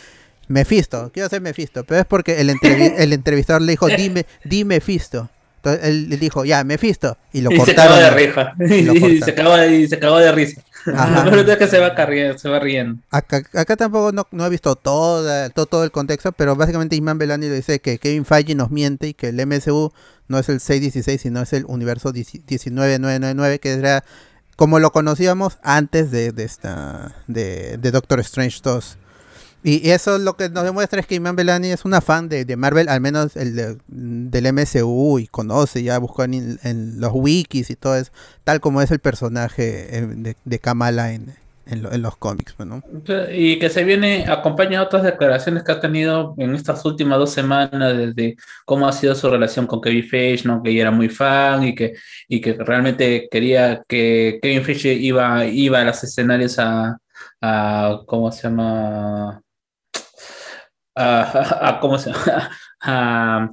Mephisto, 0.49 1.11
quiero 1.13 1.29
ser 1.29 1.41
Mephisto, 1.41 1.85
pero 1.85 2.01
es 2.01 2.07
porque 2.07 2.41
el, 2.41 2.51
entrevi- 2.51 2.95
el 2.99 3.13
entrevistador 3.13 3.63
le 3.63 3.73
dijo, 3.73 3.89
dime, 3.89 4.27
di 4.45 4.65
Mephisto. 4.65 5.29
Entonces 5.57 5.89
él 5.89 6.09
le 6.11 6.19
dijo, 6.19 6.45
ya, 6.45 6.63
Mephisto. 6.63 7.17
Y 7.33 7.41
lo 7.41 7.51
y 7.51 7.57
se 7.61 7.75
cagó 7.75 7.95
de 7.97 8.11
risa. 8.11 8.53
Y 8.61 8.83
Y 9.71 9.87
se 9.89 9.97
y 9.97 10.01
cagó 10.01 10.19
de 10.19 10.33
risa. 10.33 10.61
Ajá. 10.87 11.25
Pero 11.25 11.41
es 11.41 11.59
que 11.59 11.67
se 11.67 11.79
va, 11.79 11.95
se 12.37 12.49
va 12.49 12.59
riendo. 12.59 13.03
Acá, 13.11 13.43
acá 13.55 13.77
tampoco 13.77 14.13
no, 14.13 14.27
no 14.31 14.47
he 14.47 14.51
visto 14.51 14.77
toda, 14.77 15.51
todo, 15.51 15.67
todo 15.67 15.85
el 15.85 15.91
contexto, 15.91 16.33
pero 16.33 16.57
básicamente 16.57 16.97
Iman 16.97 17.19
Belani 17.19 17.49
le 17.49 17.57
dice 17.57 17.81
que 17.81 17.99
Kevin 17.99 18.25
Feige 18.25 18.55
nos 18.55 18.71
miente 18.71 19.09
y 19.09 19.15
que 19.15 19.29
el 19.29 19.47
MSU 19.47 19.93
no 20.29 20.39
es 20.39 20.49
el 20.49 20.61
616, 20.61 21.21
sino 21.21 21.41
es 21.41 21.53
el 21.53 21.65
universo 21.67 22.13
10 22.13 22.47
19999, 22.47 23.59
que 23.59 23.73
era 23.73 24.05
como 24.57 24.79
lo 24.79 24.93
conocíamos 24.93 25.59
antes 25.63 26.11
de, 26.11 26.33
de 26.33 26.45
esta 26.45 27.17
de, 27.27 27.77
de 27.79 27.91
Doctor 27.91 28.21
Strange 28.21 28.61
2. 28.63 28.99
Y, 29.65 29.91
eso 29.91 30.19
lo 30.19 30.37
que 30.37 30.51
nos 30.51 30.65
demuestra 30.65 31.01
es 31.01 31.07
que 31.07 31.15
Iman 31.17 31.37
Belani 31.37 31.71
es 31.71 31.85
una 31.87 32.01
fan 32.03 32.29
de, 32.29 32.45
de 32.45 32.57
Marvel, 32.57 32.89
al 32.89 33.01
menos 33.01 33.35
el 33.37 33.57
de- 33.57 33.79
del 33.89 34.47
MSU, 34.47 35.19
y 35.19 35.27
conoce, 35.27 35.83
ya 35.83 35.99
buscó 35.99 36.25
en, 36.25 36.59
los 37.01 37.11
wikis 37.15 37.71
y 37.71 37.77
todo 37.77 37.97
eso, 37.97 38.13
tal 38.45 38.61
como 38.61 38.83
es 38.83 38.91
el 38.91 38.99
personaje 39.01 39.97
eh, 39.99 40.03
de, 40.07 40.37
de 40.45 40.59
Kamala 40.59 41.13
en, 41.15 41.35
en, 41.67 41.83
lo- 41.83 41.93
en 41.93 42.03
los 42.03 42.17
cómics, 42.19 42.55
¿no? 42.59 42.83
Y 43.33 43.59
que 43.59 43.71
se 43.71 43.85
viene, 43.85 44.27
acompaña 44.29 44.83
otras 44.83 45.03
declaraciones 45.03 45.63
que 45.65 45.73
ha 45.73 45.81
tenido 45.81 46.35
en 46.39 46.55
estas 46.55 46.85
últimas 46.85 47.19
dos 47.19 47.33
semanas, 47.33 47.97
desde 47.97 48.37
cómo 48.67 48.87
ha 48.87 48.93
sido 48.93 49.15
su 49.15 49.31
relación 49.31 49.67
con 49.67 49.81
Kevin 49.81 50.05
Feige, 50.09 50.47
¿no? 50.47 50.63
que 50.63 50.71
ella 50.71 50.83
era 50.83 50.91
muy 50.91 51.09
fan 51.09 51.65
y 51.65 51.75
que, 51.75 51.95
y 52.29 52.41
que 52.43 52.53
realmente 52.55 53.29
quería 53.31 53.83
que 53.89 54.39
Kevin 54.43 54.63
Feige 54.63 54.93
iba, 54.95 55.47
iba 55.47 55.81
a 55.81 55.85
los 55.85 56.05
escenarios 56.05 56.59
a, 56.59 56.99
a 57.41 58.01
¿cómo 58.07 58.31
se 58.33 58.43
llama? 58.49 59.41
A, 60.97 61.79
¿cómo 61.81 61.99
se 61.99 62.13
llama? 62.13 62.51
A, 62.87 63.49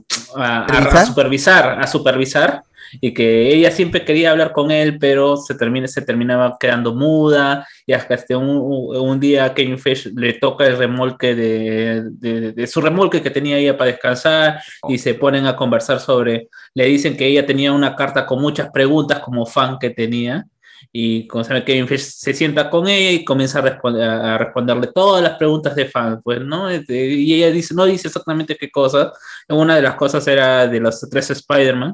supervisar, 1.06 1.80
a 1.82 1.88
supervisar 1.88 2.62
y 3.00 3.14
que 3.14 3.54
ella 3.54 3.72
siempre 3.72 4.04
quería 4.04 4.32
hablar 4.32 4.52
con 4.52 4.70
él, 4.70 4.98
pero 5.00 5.38
se, 5.38 5.56
termina, 5.56 5.88
se 5.88 6.02
terminaba 6.02 6.58
quedando 6.60 6.94
muda 6.94 7.66
y 7.86 7.94
hasta 7.94 8.16
este 8.16 8.36
un, 8.36 8.50
un- 8.50 9.20
día 9.22 9.54
Kevin 9.54 9.80
Feige 9.80 10.12
le 10.14 10.34
toca 10.34 10.68
el 10.68 10.78
remolque 10.78 11.34
de, 11.36 12.04
de- 12.12 12.52
de 12.52 12.68
su 12.68 12.82
remolque 12.82 13.22
que 13.22 13.30
tenía 13.30 13.58
ella 13.58 13.78
para 13.78 13.92
descansar 13.92 14.62
y 14.90 14.98
se 14.98 15.14
ponen 15.14 15.46
a 15.48 15.56
conversar 15.56 16.02
sobre, 16.02 16.50
le 16.74 16.86
dicen 16.86 17.16
que 17.16 17.28
ella 17.28 17.46
tenía 17.46 17.72
una 17.72 17.96
carta 17.96 18.26
con 18.26 18.42
muchas 18.42 18.70
preguntas 18.72 19.20
como 19.20 19.46
fan 19.46 19.78
que 19.80 19.92
tenía 19.92 20.46
y 20.92 21.28
como 21.28 21.44
se 21.44 21.54
ve, 21.54 21.64
Kevin 21.64 21.88
Feige 21.88 22.04
se 22.04 22.34
sienta 22.34 22.70
con 22.70 22.88
ella 22.88 23.12
y 23.12 23.26
comienza 23.26 23.60
a, 23.60 23.62
responder, 23.62 24.10
a 24.10 24.38
responderle 24.38 24.88
todas 24.88 25.24
las 25.24 25.38
preguntas 25.38 25.76
de 25.76 25.86
fan, 25.86 26.22
pues, 26.22 26.42
¿no? 26.42 26.70
Este, 26.70 27.08
Y 27.08 27.34
ella 27.36 27.52
dice, 27.52 27.74
no 27.74 27.86
dice 27.86 28.08
exactamente 28.08 28.58
qué 28.58 28.70
cosas. 28.72 29.12
Una 29.50 29.76
de 29.76 29.82
las 29.82 29.96
cosas 29.96 30.28
era 30.28 30.68
de 30.68 30.80
los 30.80 31.00
tres 31.10 31.30
Spider-Man 31.30 31.94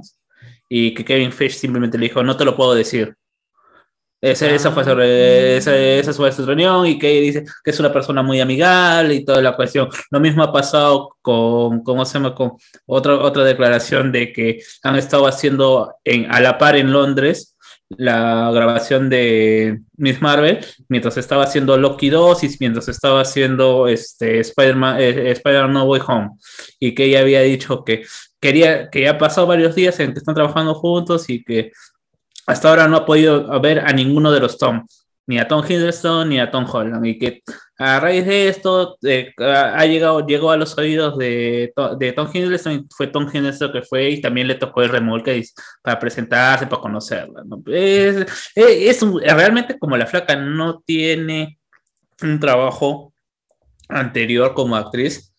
y 0.69 0.93
que 0.93 1.05
Kevin 1.05 1.31
Feige 1.31 1.57
simplemente 1.57 1.97
le 1.97 2.07
dijo, 2.07 2.23
no 2.23 2.37
te 2.37 2.45
lo 2.45 2.55
puedo 2.55 2.73
decir. 2.73 3.15
Esa, 4.19 4.49
esa 4.49 4.71
fue, 4.71 4.83
sobre, 4.83 5.57
esa, 5.57 5.77
esa 5.77 6.11
fue 6.11 6.31
su 6.31 6.43
reunión 6.43 6.87
y 6.87 6.97
que 6.97 7.07
ella 7.07 7.21
dice 7.21 7.45
que 7.63 7.69
es 7.69 7.79
una 7.79 7.93
persona 7.93 8.23
muy 8.23 8.39
amigable 8.41 9.13
y 9.13 9.23
toda 9.23 9.43
la 9.43 9.55
cuestión. 9.55 9.89
Lo 10.09 10.19
mismo 10.19 10.41
ha 10.41 10.51
pasado 10.51 11.15
con, 11.21 11.83
¿cómo 11.83 12.03
se 12.03 12.15
llama? 12.15 12.33
Con 12.33 12.53
otra, 12.87 13.13
otra 13.19 13.43
declaración 13.43 14.11
de 14.11 14.33
que 14.33 14.59
han 14.81 14.95
estado 14.95 15.27
haciendo 15.27 15.93
en, 16.03 16.31
a 16.31 16.39
la 16.39 16.57
par 16.57 16.75
en 16.75 16.91
Londres 16.91 17.56
la 17.89 18.51
grabación 18.51 19.09
de 19.09 19.81
Miss 19.95 20.21
Marvel 20.21 20.65
mientras 20.89 21.17
estaba 21.17 21.43
haciendo 21.43 21.77
Loki 21.77 22.09
2 22.09 22.43
y 22.43 22.57
mientras 22.59 22.87
estaba 22.89 23.21
haciendo 23.21 23.87
este, 23.87 24.39
Spider-Man 24.39 24.99
eh, 24.99 25.31
Spider 25.31 25.69
No 25.69 25.85
Way 25.85 26.01
Home. 26.07 26.29
Y 26.79 26.93
que 26.93 27.05
ella 27.05 27.21
había 27.21 27.41
dicho 27.41 27.83
que 27.83 28.03
quería 28.39 28.89
que 28.89 29.01
ya 29.01 29.11
ha 29.11 29.17
pasado 29.17 29.47
varios 29.47 29.75
días 29.75 29.99
en 29.99 30.13
que 30.13 30.19
están 30.19 30.35
trabajando 30.35 30.75
juntos 30.75 31.29
y 31.29 31.43
que 31.43 31.71
hasta 32.45 32.69
ahora 32.69 32.87
no 32.87 32.97
ha 32.97 33.05
podido 33.05 33.59
ver 33.61 33.79
a 33.79 33.91
ninguno 33.91 34.31
de 34.31 34.39
los 34.39 34.57
Tom, 34.57 34.85
ni 35.27 35.37
a 35.37 35.47
Tom 35.47 35.63
Hiddleston 35.67 36.29
ni 36.29 36.39
a 36.39 36.49
Tom 36.49 36.65
Holland, 36.71 37.05
y 37.05 37.19
que 37.19 37.41
a 37.77 37.99
raíz 37.99 38.25
de 38.25 38.47
esto 38.47 38.97
eh, 39.03 39.33
ha 39.37 39.85
llegado, 39.85 40.25
llegó 40.25 40.51
a 40.51 40.57
los 40.57 40.77
oídos 40.77 41.17
de, 41.17 41.73
de 41.99 42.11
Tom 42.13 42.29
Hiddleston, 42.33 42.73
y 42.73 42.87
fue 42.95 43.07
Tom 43.07 43.27
Hiddleston 43.31 43.71
que 43.71 43.81
fue 43.83 44.09
y 44.09 44.21
también 44.21 44.47
le 44.47 44.55
tocó 44.55 44.81
el 44.81 44.89
remolque 44.89 45.43
para 45.81 45.99
presentarse, 45.99 46.65
para 46.65 46.81
conocerla. 46.81 47.43
¿no? 47.45 47.61
Es, 47.67 48.25
es- 48.55 49.05
realmente 49.21 49.77
como 49.77 49.97
la 49.97 50.07
flaca 50.07 50.35
no 50.35 50.79
tiene 50.79 51.59
un 52.23 52.39
trabajo 52.39 53.13
anterior 53.89 54.53
como 54.53 54.75
actriz, 54.75 55.33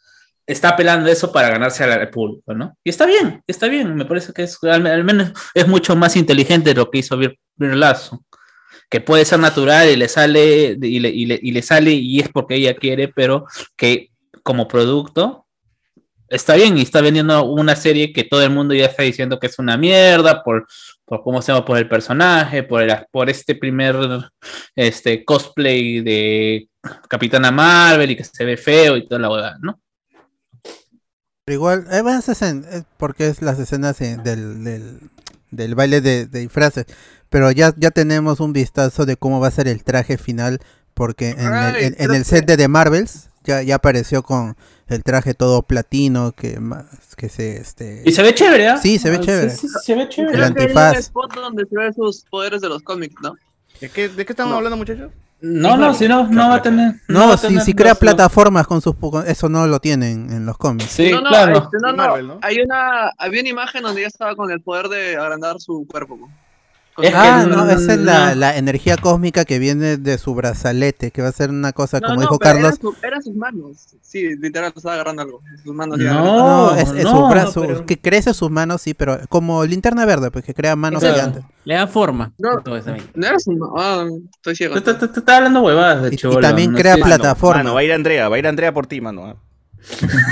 está 0.46 0.70
apelando 0.70 1.10
eso 1.10 1.30
para 1.32 1.50
ganarse 1.50 1.84
al, 1.84 2.08
público, 2.10 2.54
¿no? 2.54 2.76
Y 2.82 2.90
está 2.90 3.04
bien, 3.04 3.42
está 3.46 3.68
bien, 3.68 3.94
me 3.94 4.06
parece 4.06 4.32
que 4.32 4.44
es, 4.44 4.58
al, 4.64 5.04
menos 5.04 5.32
es 5.54 5.68
mucho 5.68 5.94
más 5.96 6.16
inteligente 6.16 6.70
de 6.70 6.76
lo 6.76 6.90
que 6.90 6.98
hizo 6.98 7.18
Lasso, 7.58 8.24
que 8.90 9.00
puede 9.00 9.24
ser 9.24 9.38
natural 9.40 9.90
y 9.90 9.96
le 9.96 10.08
sale 10.08 10.76
y 10.80 10.98
le, 11.00 11.08
y 11.10 11.26
le- 11.26 11.40
y 11.42 11.50
le 11.52 11.62
sale 11.62 11.92
y 11.92 12.20
es 12.20 12.28
porque 12.28 12.54
ella 12.56 12.74
quiere, 12.74 13.08
pero 13.08 13.46
que 13.76 14.10
como 14.42 14.66
producto 14.68 15.44
está 16.28 16.54
bien 16.56 16.76
y 16.76 16.82
está 16.82 17.00
vendiendo 17.00 17.44
una 17.44 17.74
serie 17.76 18.12
que 18.12 18.24
todo 18.24 18.42
el 18.42 18.50
mundo 18.50 18.74
ya 18.74 18.86
está 18.86 19.02
diciendo 19.02 19.38
que 19.38 19.46
es 19.46 19.58
una 19.58 19.76
mierda 19.78 20.42
por, 20.42 20.66
por 21.06 21.22
cómo 21.22 21.40
se 21.40 21.52
llama, 21.52 21.64
por 21.64 21.78
el 21.78 21.88
personaje, 21.88 22.62
por, 22.62 22.82
el- 22.82 23.06
por 23.10 23.30
este 23.30 23.54
primer 23.54 23.96
este, 24.76 25.24
cosplay 25.24 26.00
de 26.02 26.68
Capitana 27.08 27.50
Marvel 27.50 28.10
y 28.10 28.16
que 28.16 28.24
se 28.24 28.44
ve 28.44 28.56
feo 28.56 28.96
y 28.96 29.06
toda 29.06 29.20
la 29.20 29.30
huevada, 29.30 29.58
¿no? 29.60 29.80
Igual, 31.46 31.86
hay 31.90 32.02
buenas 32.02 32.28
escenas, 32.28 32.66
eh, 32.74 32.84
porque 32.98 33.28
es 33.28 33.40
las 33.40 33.58
escenas 33.58 33.98
eh, 34.02 34.18
del, 34.22 34.62
del 35.50 35.74
baile 35.74 36.00
de, 36.00 36.26
de 36.26 36.40
disfraces. 36.40 36.86
Pero 37.30 37.50
ya, 37.50 37.74
ya 37.76 37.90
tenemos 37.90 38.40
un 38.40 38.52
vistazo 38.52 39.04
de 39.06 39.16
cómo 39.16 39.40
va 39.40 39.48
a 39.48 39.50
ser 39.52 39.68
el 39.68 39.84
traje 39.84 40.18
final, 40.18 40.60
porque 40.94 41.30
en, 41.30 41.40
el, 41.40 41.52
Ay, 41.54 41.84
en- 41.84 41.86
en 41.86 41.94
creo 41.94 42.12
el 42.14 42.24
set 42.24 42.46
de 42.46 42.56
The 42.56 42.68
Marvels 42.68 43.28
ya, 43.44 43.62
ya 43.62 43.76
apareció 43.76 44.22
con 44.22 44.56
el 44.88 45.02
traje 45.02 45.34
todo 45.34 45.62
platino, 45.62 46.32
que, 46.32 46.58
más, 46.60 46.84
que 47.16 47.28
se... 47.28 47.58
Este... 47.58 48.02
Y 48.06 48.12
se 48.12 48.22
ve 48.22 48.34
chévere, 48.34 48.68
¿ah? 48.68 48.78
Sí, 48.78 48.98
se 48.98 49.10
ve 49.10 49.16
Ah, 49.16 49.20
chévere. 49.20 49.50
sí, 49.50 49.68
sí, 49.68 49.74
se 49.84 49.94
ve 49.94 50.02
El 50.02 50.08
chévere. 50.08 50.32
Creo 50.32 50.54
que 50.54 50.60
hay 50.62 50.66
un 50.70 50.78
antifaz. 50.78 50.98
spot 50.98 51.34
donde 51.34 51.64
se 51.66 51.76
ve 51.76 51.92
sus 51.92 52.24
poderes 52.30 52.60
de 52.62 52.68
los 52.70 52.82
cómics, 52.82 53.14
¿no? 53.22 53.34
¿De 53.80 53.88
qué, 53.90 54.08
de 54.08 54.24
qué 54.26 54.32
estamos 54.32 54.54
hablando, 54.54 54.76
muchachos? 54.76 55.10
No, 55.40 55.76
no, 55.76 55.94
si 55.94 56.08
no, 56.08 56.26
no 56.26 56.48
va 56.48 56.56
a 56.56 56.62
tener. 56.62 56.94
No, 57.06 57.32
a 57.32 57.36
si, 57.36 57.46
tener 57.48 57.62
si 57.62 57.72
crea 57.74 57.90
los- 57.92 57.98
plataformas 57.98 58.66
con 58.66 58.80
sus... 58.80 58.96
Eso 59.26 59.48
no 59.48 59.66
lo 59.68 59.78
tienen 59.78 60.32
en 60.32 60.44
los 60.44 60.58
cómics. 60.58 60.90
Sí, 60.90 61.10
no, 61.12 61.20
no, 61.20 61.28
claro. 61.30 61.58
este, 61.58 61.76
no, 61.80 61.88
Y 61.88 61.92
no, 61.92 61.96
Marvel, 61.96 62.26
¿no? 62.26 62.38
Hay 62.42 62.60
una, 62.60 63.10
había 63.16 63.40
una 63.42 63.50
imagen 63.50 63.82
donde 63.82 64.00
ella 64.00 64.08
estaba 64.08 64.34
con 64.34 64.50
el 64.50 64.60
poder 64.60 64.88
de 64.88 65.16
agrandar 65.16 65.60
su 65.60 65.86
cuerpo. 65.88 66.18
¿No? 66.98 67.04
Es 67.04 67.10
que 67.10 67.16
Ah, 67.16 67.46
no, 67.48 67.70
esa 67.70 67.94
es 67.94 68.00
la, 68.00 68.30
no. 68.30 68.34
la 68.40 68.56
energía 68.56 68.96
cósmica 68.96 69.44
que 69.44 69.58
viene 69.58 69.96
de 69.96 70.18
su 70.18 70.34
brazalete, 70.34 71.10
que 71.10 71.22
va 71.22 71.28
a 71.28 71.32
ser 71.32 71.50
una 71.50 71.72
cosa, 71.72 72.00
No, 72.00 72.08
como 72.08 72.14
no, 72.16 72.20
dijo 72.22 72.38
pero 72.38 72.52
Carlos, 72.52 72.78
Eran, 72.78 72.80
su- 72.80 73.06
eran 73.06 73.22
sus 73.22 73.34
manos. 73.36 73.76
Sí, 74.02 74.36
literal, 74.36 74.72
estaba 74.74 74.94
agarrando 74.94 75.22
algo. 75.22 75.40
Sus 75.64 75.74
manos 75.74 75.98
ya. 75.98 76.12
No, 76.12 76.24
No, 76.70 76.74
es, 76.74 76.90
es 76.90 77.04
no, 77.04 77.10
su 77.10 77.28
brazo, 77.28 77.60
pero- 77.62 77.86
que 77.86 77.98
crece 77.98 78.34
sus 78.34 78.50
manos, 78.50 78.82
sí, 78.82 78.94
pero 78.94 79.18
como 79.28 79.64
linterna 79.64 80.04
verde, 80.06 80.30
pues 80.30 80.44
que 80.44 80.54
crea 80.54 80.76
manos 80.76 81.00
Claro. 81.00 81.14
gigantes. 81.16 81.44
Le 81.64 81.74
da 81.74 81.86
forma. 81.86 82.32
No. 82.38 82.60
Todo 82.62 82.76
eso. 82.76 82.94
No 83.14 83.26
era 83.26 83.38
su 83.38 83.52
mano. 83.52 83.74
Ah, 83.76 84.06
estoy 84.36 84.56
ciego. 84.56 84.80
Te, 84.82 84.90
estaba 84.92 85.36
hablando 85.38 85.60
huevadas 85.62 86.02
de 86.10 86.14
Y- 86.14 86.40
también 86.40 86.72
no 86.72 86.78
crea. 86.78 86.96
Plataforma. 86.96 87.58
Mano, 87.62 87.74
va 87.74 87.80
a 87.80 87.84
ir 87.84 87.92
Andrea, 87.92 88.28
va 88.28 88.36
a 88.36 88.38
ir 88.38 88.46
Andrea 88.46 88.72
por 88.72 88.86
ti, 88.86 89.00
mano. 89.00 89.26
ah. 89.26 89.36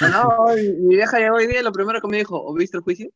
No, 0.00 0.54
mi 0.56 0.68
mi 0.88 0.96
vieja 0.96 1.18
llegó 1.18 1.36
hoy 1.36 1.46
día 1.46 1.60
y 1.60 1.62
lo 1.62 1.72
primero 1.72 2.00
que 2.00 2.08
me 2.08 2.18
dijo, 2.18 2.40
¿o 2.42 2.54
viste 2.54 2.76
el 2.76 2.82
juicio? 2.82 3.08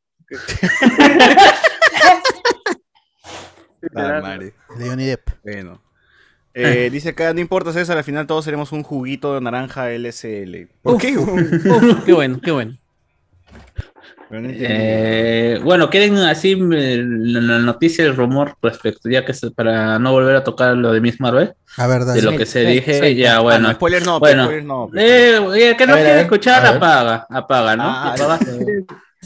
Ah, 3.94 4.38
Johnny 4.78 5.06
Depp. 5.06 5.28
Bueno. 5.42 5.80
Eh, 6.54 6.88
dice 6.92 7.10
acá, 7.10 7.32
no 7.32 7.40
importa 7.40 7.72
César, 7.72 7.96
al 7.98 8.04
final 8.04 8.26
todos 8.26 8.44
seremos 8.44 8.72
un 8.72 8.82
juguito 8.82 9.34
de 9.34 9.40
naranja 9.40 9.90
LSL. 9.92 10.68
¿Por 10.82 10.98
qué? 10.98 11.16
Uf, 11.18 12.04
qué 12.04 12.12
bueno, 12.12 12.40
qué 12.42 12.50
bueno. 12.50 12.76
Eh, 14.30 15.58
bueno, 15.64 15.88
quieren 15.88 16.16
así 16.18 16.52
eh, 16.74 17.02
la, 17.02 17.60
noticia, 17.60 18.04
el 18.04 18.14
rumor 18.14 18.56
respecto, 18.60 19.08
ya 19.08 19.24
que 19.24 19.32
se- 19.32 19.50
para 19.52 19.98
no 19.98 20.12
volver 20.12 20.36
a 20.36 20.44
tocar 20.44 20.76
lo 20.76 20.92
de 20.92 21.00
Miss 21.00 21.18
Marvel, 21.18 21.54
A 21.78 21.86
ver, 21.86 22.04
de 22.04 22.20
lo 22.20 22.32
que 22.36 22.44
se 22.44 22.66
sí, 22.66 22.70
dije, 22.72 23.00
sí. 23.08 23.14
ya 23.14 23.36
Ah, 23.36 23.40
bueno. 23.40 23.68
no, 23.68 23.74
spoilers 23.74 24.04
no, 24.04 24.20
bueno. 24.20 24.44
spoilers 24.44 24.66
no. 24.66 24.90
Eh, 24.94 25.38
oye, 25.38 25.74
que 25.78 25.86
no 25.86 25.94
quiere 25.94 26.20
escuchar, 26.20 26.66
apaga, 26.66 27.26
apaga, 27.30 27.74
¿no? 27.74 27.84
Ah, 27.84 28.12
Apaga. 28.12 28.38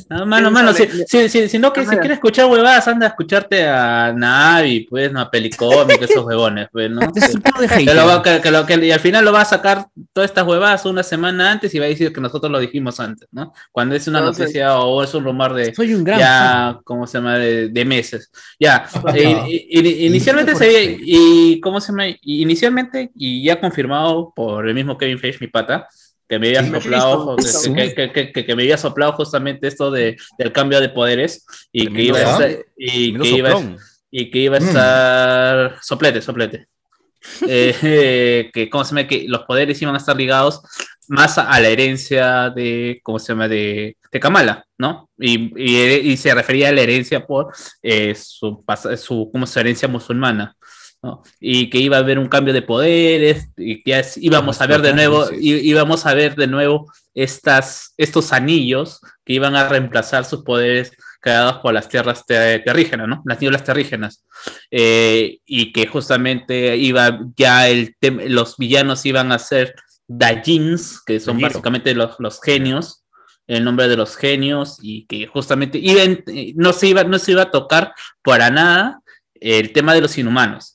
Ah, 0.08 0.24
mano, 0.24 0.50
mano, 0.50 0.72
si, 0.72 0.86
si, 1.06 1.28
si, 1.28 1.48
si 1.50 1.58
no 1.58 1.70
que 1.72 1.82
si 1.84 1.90
quieres 1.96 2.12
escuchar 2.12 2.46
huevadas, 2.46 2.88
anda 2.88 3.06
a 3.06 3.08
escucharte 3.10 3.66
a 3.68 4.12
Navi, 4.16 4.86
pues, 4.88 5.12
no 5.12 5.20
a 5.20 5.30
Pelicómic, 5.30 6.00
esos 6.02 6.24
huevones, 6.24 6.68
pues, 6.72 6.90
¿no? 6.90 7.00
Es 7.14 7.34
un 7.34 7.42
tipo 7.42 7.60
de 7.60 7.68
Que 7.68 7.94
lo 7.94 8.06
va- 8.06 8.22
que- 8.22 8.40
que 8.40 8.50
lo- 8.50 8.64
que- 8.64 8.86
y 8.86 8.90
al 8.90 9.00
final 9.00 9.24
lo 9.24 9.32
va 9.32 9.42
a 9.42 9.44
sacar 9.44 9.86
todas 10.14 10.30
estas 10.30 10.46
huevadas 10.46 10.86
una 10.86 11.02
semana 11.02 11.50
antes 11.50 11.74
y 11.74 11.78
va 11.78 11.84
a 11.84 11.88
decir 11.88 12.12
que 12.12 12.20
nosotros 12.22 12.50
lo 12.50 12.58
dijimos 12.58 13.00
antes, 13.00 13.28
¿no? 13.32 13.52
Cuando 13.70 13.94
es 13.94 14.06
una 14.08 14.20
No 14.20 14.26
noticia 14.26 14.78
o 14.78 15.02
es 15.02 15.12
un 15.14 15.24
rumor 15.24 15.52
de 15.54 15.74
Soy 15.74 15.92
un 15.94 16.04
gran 16.04 16.18
ya, 16.18 16.80
¿cómo 16.84 17.06
se 17.06 17.18
llama? 17.18 17.36
De, 17.38 17.68
de 17.68 17.84
meses. 17.84 18.30
Ya, 18.58 18.86
No. 19.04 19.14
eh, 19.14 19.44
i- 19.48 19.78
i- 19.78 20.06
inicialmente 20.06 20.54
se 20.54 20.96
y 21.00 21.60
¿cómo 21.60 21.80
se 21.80 21.92
llama? 21.92 22.04
Inicialmente, 22.22 23.10
y 23.14 23.44
ya 23.44 23.60
confirmado 23.60 24.32
por 24.34 24.66
el 24.66 24.74
mismo 24.74 24.96
Kevin 24.96 25.18
Feige, 25.18 25.38
mi 25.40 25.48
pata, 25.48 25.86
que 26.28 26.38
me 26.38 26.48
había 26.48 26.62
Sí. 26.64 26.70
soplado, 26.70 27.36
Mephisto. 27.36 27.74
que, 27.74 27.94
que- 27.94 28.12
que- 28.12 28.32
que- 28.32 28.46
que 28.46 28.56
me 28.56 28.62
había 28.62 28.78
soplado 28.78 29.12
justamente 29.12 29.66
esto 29.68 29.90
de, 29.90 30.16
del 30.38 30.52
cambio 30.52 30.80
de 30.80 30.88
poderes 30.88 31.44
y 31.72 31.86
que 31.92 32.02
iba 32.02 32.18
a 32.18 32.30
soplón. 32.32 32.50
estar, 32.50 32.66
y 32.76 33.18
que 33.18 33.28
iba 33.28 33.76
y 34.10 34.30
que 34.30 34.38
iba 34.38 34.56
a 34.56 34.60
Mm. 34.60 34.68
estar 34.68 35.78
soplete, 35.82 36.20
soplete. 36.22 36.66
Eh, 37.48 37.74
eh, 37.82 38.50
que, 38.52 38.68
¿cómo 38.68 38.84
se 38.84 38.90
llama? 38.96 39.06
Que 39.06 39.26
los 39.28 39.42
poderes 39.42 39.80
iban 39.80 39.94
a 39.94 39.98
estar 39.98 40.16
ligados 40.16 40.60
más 41.08 41.38
a, 41.38 41.48
a 41.50 41.60
la 41.60 41.68
herencia 41.68 42.50
de, 42.50 43.00
¿cómo 43.04 43.18
se 43.20 43.28
llama? 43.32 43.46
De, 43.48 43.96
de 44.10 44.20
Kamala, 44.20 44.66
¿no? 44.76 45.08
Y, 45.18 45.52
y- 45.56 46.10
y 46.12 46.16
se 46.16 46.34
refería 46.34 46.70
a 46.70 46.72
la 46.72 46.80
herencia 46.80 47.24
por 47.24 47.52
eh, 47.82 48.14
su, 48.16 48.64
su, 48.96 49.30
como 49.32 49.46
su 49.46 49.60
herencia 49.60 49.86
musulmana. 49.88 50.56
¿No? 51.02 51.22
Y 51.40 51.68
que 51.68 51.78
iba 51.78 51.96
a 51.96 52.00
haber 52.00 52.18
un 52.18 52.28
cambio 52.28 52.54
de 52.54 52.62
poderes 52.62 53.48
y 53.56 53.82
que 53.82 53.90
ya 53.90 53.98
es- 54.00 54.16
íbamos 54.16 54.60
a 54.60 54.66
ver 54.66 54.82
de 54.82 54.94
nuevo, 54.94 55.26
íbamos 55.40 56.06
a 56.06 56.14
ver 56.14 56.36
de 56.36 56.46
nuevo 56.46 56.92
estas, 57.14 57.92
estos 57.96 58.32
anillos 58.32 59.00
que 59.24 59.32
iban 59.34 59.56
a 59.56 59.68
reemplazar 59.68 60.24
sus 60.24 60.42
poderes 60.44 60.92
creados 61.20 61.58
por 61.58 61.72
las 61.74 61.88
tierras 61.88 62.24
te- 62.26 62.60
terrígenas, 62.60 63.08
¿no? 63.08 63.22
Las 63.26 63.40
nieblas 63.40 63.64
terrígenas. 63.64 64.24
Eh, 64.70 65.38
y 65.44 65.72
que 65.72 65.86
justamente 65.86 66.76
iba 66.76 67.20
ya 67.36 67.68
el 67.68 67.96
los 68.28 68.56
villanos 68.56 69.04
iban 69.06 69.30
a 69.32 69.38
ser 69.38 69.74
Dajins, 70.08 71.00
que 71.04 71.20
son 71.20 71.36
básicamente 71.48 71.94
los, 71.94 72.16
los 72.18 72.40
genios, 72.40 73.04
el 73.46 73.64
nombre 73.64 73.88
de 73.88 73.96
los 73.96 74.16
genios, 74.16 74.78
y 74.82 75.06
que 75.06 75.26
justamente 75.26 75.78
eh, 75.78 76.52
no, 76.56 76.72
se 76.72 76.88
iba, 76.88 77.04
no 77.04 77.18
se 77.18 77.32
iba 77.32 77.42
a 77.42 77.50
tocar 77.50 77.92
para 78.22 78.50
nada 78.50 79.00
el 79.34 79.72
tema 79.72 79.94
de 79.94 80.00
los 80.00 80.16
inhumanos. 80.18 80.71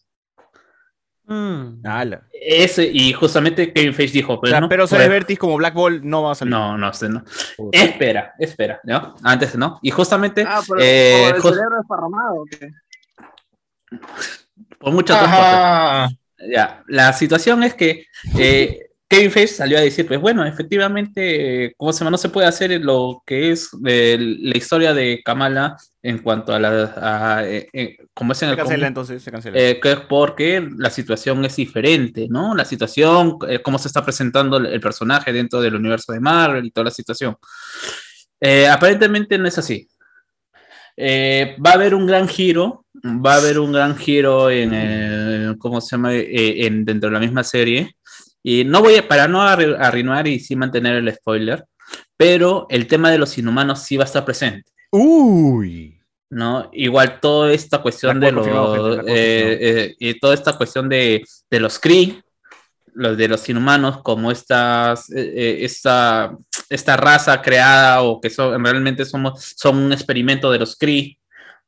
Ala. 1.84 2.22
Ese, 2.32 2.86
y 2.92 3.12
justamente 3.14 3.74
Kevin 3.74 3.94
Feige 3.94 4.14
dijo, 4.14 4.40
pues, 4.40 4.52
O 4.52 4.54
sea, 4.54 4.62
¿no? 4.62 4.70
pero 4.70 4.88
Celebrities 4.88 5.38
como 5.40 5.58
Black 5.58 5.74
Ball 5.74 6.02
no 6.04 6.24
va 6.24 6.32
a 6.32 6.36
salir. 6.36 6.52
no, 6.52 6.78
no 6.78 6.94
sé, 6.94 7.10
no. 7.10 7.24
Espera, 7.72 8.34
espera, 8.40 8.80
¿no? 8.84 9.16
Antes, 9.24 9.56
¿no? 9.56 9.80
Y 9.82 9.92
justamente, 9.92 10.46
Ah, 10.48 10.62
pero 10.68 10.80
eh, 10.82 11.26
por 11.28 11.36
el 11.36 11.42
jus- 11.42 11.54
cerebro 11.56 11.78
desparramado. 11.80 12.36
¿o 12.42 12.46
qué? 12.46 12.70
por 14.80 14.94
muchas 14.94 15.18
otras 15.18 15.36
cosas. 15.36 16.14
Ya, 16.54 16.84
la 16.88 17.14
situación 17.14 17.64
es 17.64 17.74
que 17.74 18.06
eh, 18.38 18.90
Kevin 19.10 19.32
Feige 19.32 19.48
salió 19.54 19.78
a 19.78 19.82
decir, 19.82 20.06
pues 20.08 20.20
bueno, 20.20 20.46
efectivamente, 20.46 21.74
¿cómo 21.78 21.92
se 21.94 22.00
llama? 22.00 22.12
No 22.12 22.18
se 22.18 22.30
puede 22.30 22.48
hacer 22.48 22.72
lo 22.82 23.24
que 23.26 23.52
es 23.52 23.70
eh, 23.86 24.18
la 24.20 24.58
historia 24.58 24.94
de 24.94 25.22
Kamala 25.24 25.78
en 26.10 26.20
cuanto 26.20 26.54
a 26.54 26.60
la, 26.60 26.70
a, 27.38 27.46
eh, 27.46 27.68
eh, 27.74 27.98
como 28.14 28.32
es 28.32 28.42
en 28.42 28.48
Se 28.50 28.52
el 28.54 28.58
cancela 28.58 28.88
entonces, 28.88 29.22
se 29.24 29.30
cancela. 29.32 29.60
eh, 29.60 29.80
que 29.82 29.92
es 29.92 30.00
porque 30.02 30.66
la 30.78 30.90
situación 30.90 31.44
es 31.44 31.56
diferente, 31.58 32.28
¿no? 32.30 32.56
La 32.56 32.64
situación, 32.64 33.38
eh, 33.48 33.60
cómo 33.62 33.78
se 33.78 33.90
está 33.90 34.04
presentando 34.04 34.58
el, 34.58 34.68
el 34.68 34.80
personaje 34.80 35.34
dentro 35.34 35.60
del 35.60 35.76
universo 35.76 36.14
de 36.14 36.20
Marvel 36.22 36.66
y 36.66 36.72
toda 36.72 36.86
la 36.86 36.92
situación. 36.92 37.36
Eh, 38.40 38.68
aparentemente 38.68 39.38
no 39.38 39.48
es 39.48 39.58
así. 39.58 39.88
Eh, 40.96 41.56
va 41.64 41.72
a 41.72 41.74
haber 41.74 41.94
un 41.94 42.06
gran 42.08 42.28
giro, 42.28 42.86
va 43.04 43.34
a 43.34 43.38
haber 43.38 43.60
un 43.60 43.72
gran 43.74 43.96
giro 43.98 44.50
en 44.50 44.74
el, 44.74 45.58
¿cómo 45.60 45.82
se 45.82 45.96
llama? 45.96 46.14
Eh, 46.14 46.66
en, 46.66 46.86
dentro 46.86 47.10
de 47.10 47.14
la 47.16 47.20
misma 47.20 47.44
serie. 47.44 47.96
Y 48.42 48.64
no 48.64 48.82
voy 48.82 48.96
a, 48.96 49.08
para 49.08 49.28
no 49.28 49.42
arru- 49.42 49.76
arruinar 49.78 50.28
y 50.28 50.40
sí 50.40 50.56
mantener 50.56 50.96
el 50.96 51.14
spoiler, 51.14 51.66
pero 52.16 52.66
el 52.70 52.88
tema 52.88 53.12
de 53.12 53.18
los 53.18 53.38
inhumanos 53.38 53.84
sí 53.84 53.98
va 53.98 54.06
a 54.06 54.08
estar 54.08 54.24
presente. 54.24 54.72
Uy. 54.92 55.97
¿No? 56.30 56.70
Igual 56.74 57.20
toda 57.20 57.54
esta 57.54 57.82
cuestión 57.82 58.20
de 58.20 58.32
los, 58.32 58.48
eh, 58.48 59.58
eh, 59.60 59.96
y 60.00 60.20
toda 60.20 60.34
esta 60.34 60.58
cuestión 60.58 60.90
de, 60.90 61.24
de 61.50 61.60
los 61.60 61.80
Kree, 61.80 62.22
los 62.94 63.18
de 63.18 63.28
los 63.28 63.48
inhumanos, 63.48 64.02
como 64.02 64.32
estas, 64.32 65.10
eh, 65.12 65.60
esta, 65.62 66.36
esta 66.70 66.98
raza 66.98 67.42
creada 67.42 68.02
o 68.02 68.20
que 68.20 68.30
son, 68.30 68.64
realmente 68.64 69.06
somos, 69.06 69.54
son 69.56 69.78
un 69.78 69.94
experimento 69.94 70.52
de 70.52 70.60
los 70.60 70.76
Kree 70.76 71.18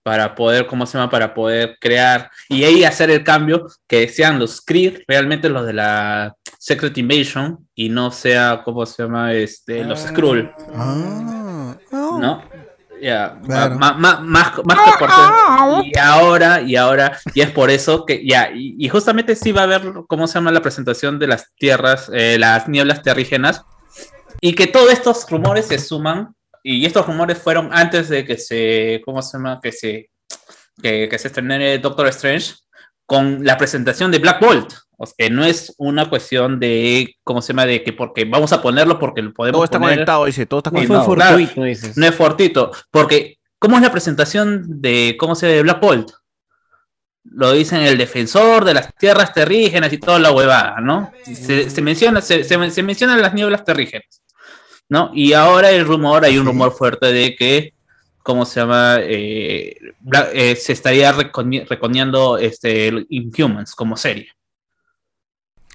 para 0.02 0.34
poder, 0.34 0.66
¿cómo 0.66 0.86
se 0.86 0.98
llama? 0.98 1.10
Para 1.12 1.34
poder 1.34 1.78
crear 1.80 2.32
y 2.48 2.64
ahí 2.64 2.84
hacer 2.84 3.12
el 3.12 3.24
cambio 3.24 3.68
que 3.88 4.08
sean 4.08 4.40
los 4.40 4.62
Kree 4.62 5.04
realmente 5.08 5.50
los 5.50 5.66
de 5.66 5.74
la 5.74 6.36
Secret 6.58 6.98
Invasion 6.98 7.68
y 7.76 7.90
no 7.90 8.12
sea, 8.12 8.62
¿cómo 8.66 8.86
se 8.86 9.04
llama? 9.04 9.34
Este, 9.34 9.84
los 9.84 10.00
Skrull. 10.00 10.52
Ah, 10.74 11.78
¿no? 11.92 12.44
Claro. 13.46 13.76
ma- 13.76 13.94
ma- 13.94 14.20
más, 14.20 14.52
más 14.66 14.78
que 14.86 14.98
por 15.00 15.10
Y 15.86 15.98
ahora, 15.98 16.62
y 16.62 16.76
ahora, 16.76 17.18
y 17.34 17.42
es 17.42 17.52
por 17.52 17.70
eso 17.70 18.06
que 18.06 18.26
ya, 18.26 18.52
y, 18.54 18.76
y 18.78 18.90
justamente 18.90 19.36
sí 19.36 19.52
va 19.52 19.62
a 19.62 19.64
haber, 19.66 19.94
¿cómo 20.08 20.28
se 20.28 20.36
llama 20.36 20.52
la 20.52 20.62
presentación 20.62 21.18
de 21.20 21.28
las 21.28 21.54
tierras, 21.56 22.10
eh, 22.14 22.38
las 22.40 22.68
nieblas 22.68 23.02
terrígenas? 23.02 23.62
Y 24.42 24.54
que 24.54 24.68
todos 24.68 24.92
estos 24.92 25.30
rumores 25.30 25.68
se 25.68 25.80
suman, 25.80 26.34
y 26.64 26.86
estos 26.86 27.06
rumores 27.06 27.38
fueron 27.38 27.70
antes 27.72 28.10
de 28.10 28.26
que 28.26 28.38
se, 28.38 29.02
¿cómo 29.06 29.22
se 29.22 29.38
llama? 29.38 29.60
Que 29.62 29.72
se, 29.72 30.10
que, 30.82 31.08
que 31.10 31.18
se 31.20 31.28
estrenara 31.30 31.78
Doctor 31.78 32.08
Strange, 32.08 32.54
con 33.06 33.44
la 33.44 33.58
presentación 33.58 34.12
de 34.12 34.20
Black 34.20 34.40
Bolt. 34.40 34.74
O 35.02 35.06
sea, 35.06 35.16
que 35.18 35.30
no 35.30 35.46
es 35.46 35.74
una 35.78 36.10
cuestión 36.10 36.60
de, 36.60 37.16
¿cómo 37.24 37.42
se 37.42 37.54
llama? 37.54 37.66
De 37.66 37.84
que 37.84 37.94
porque 37.94 38.26
vamos 38.26 38.52
a 38.52 38.62
ponerlo 38.62 39.00
porque 39.00 39.22
lo 39.22 39.34
podemos 39.34 39.58
Todo 39.58 39.64
está 39.64 39.80
poner. 39.80 39.96
conectado, 39.96 40.26
dice, 40.26 40.46
todo 40.46 40.60
está 40.60 40.72
conectado. 40.72 41.00
no, 41.00 41.16
claro, 41.16 41.38
no 41.96 42.06
es 42.06 42.16
fortuito, 42.16 42.72
porque 42.92 43.38
¿cómo 43.58 43.78
es 43.78 43.82
la 43.82 43.92
presentación 43.94 44.82
de 44.82 45.16
cómo 45.18 45.36
se 45.36 45.48
de 45.48 45.62
Black 45.62 45.80
Bolt? 45.80 46.12
Lo 47.24 47.52
dicen 47.54 47.82
el 47.82 47.98
defensor 47.98 48.66
de 48.66 48.74
las 48.74 48.94
tierras 48.96 49.34
terrígenas 49.34 49.94
y 49.94 49.98
toda 50.00 50.20
la 50.20 50.32
huevada, 50.32 50.80
¿no? 50.82 51.12
Se, 51.24 51.70
se 51.70 51.82
menciona, 51.82 52.22
se, 52.22 52.44
se- 52.44 52.72
se 52.72 52.84
mencionan 52.84 53.22
las 53.22 53.34
nieblas 53.34 53.64
terrígenas, 53.64 54.22
¿no? 54.90 55.12
Y 55.14 55.34
ahora 55.34 55.70
el 55.72 55.86
rumor, 55.86 56.26
hay 56.26 56.38
un 56.38 56.46
rumor 56.46 56.72
fuerte 56.74 57.08
de 57.14 57.36
que, 57.36 57.74
¿cómo 58.24 58.46
se 58.46 58.60
llama? 58.62 58.98
Eh, 59.02 59.78
eh, 60.34 60.56
se 60.56 60.74
estaría 60.74 61.12
reconeando 61.12 62.38
este, 62.38 62.88
el 62.88 63.06
Inhumans 63.10 63.76
como 63.76 63.96
serie. 63.96 64.30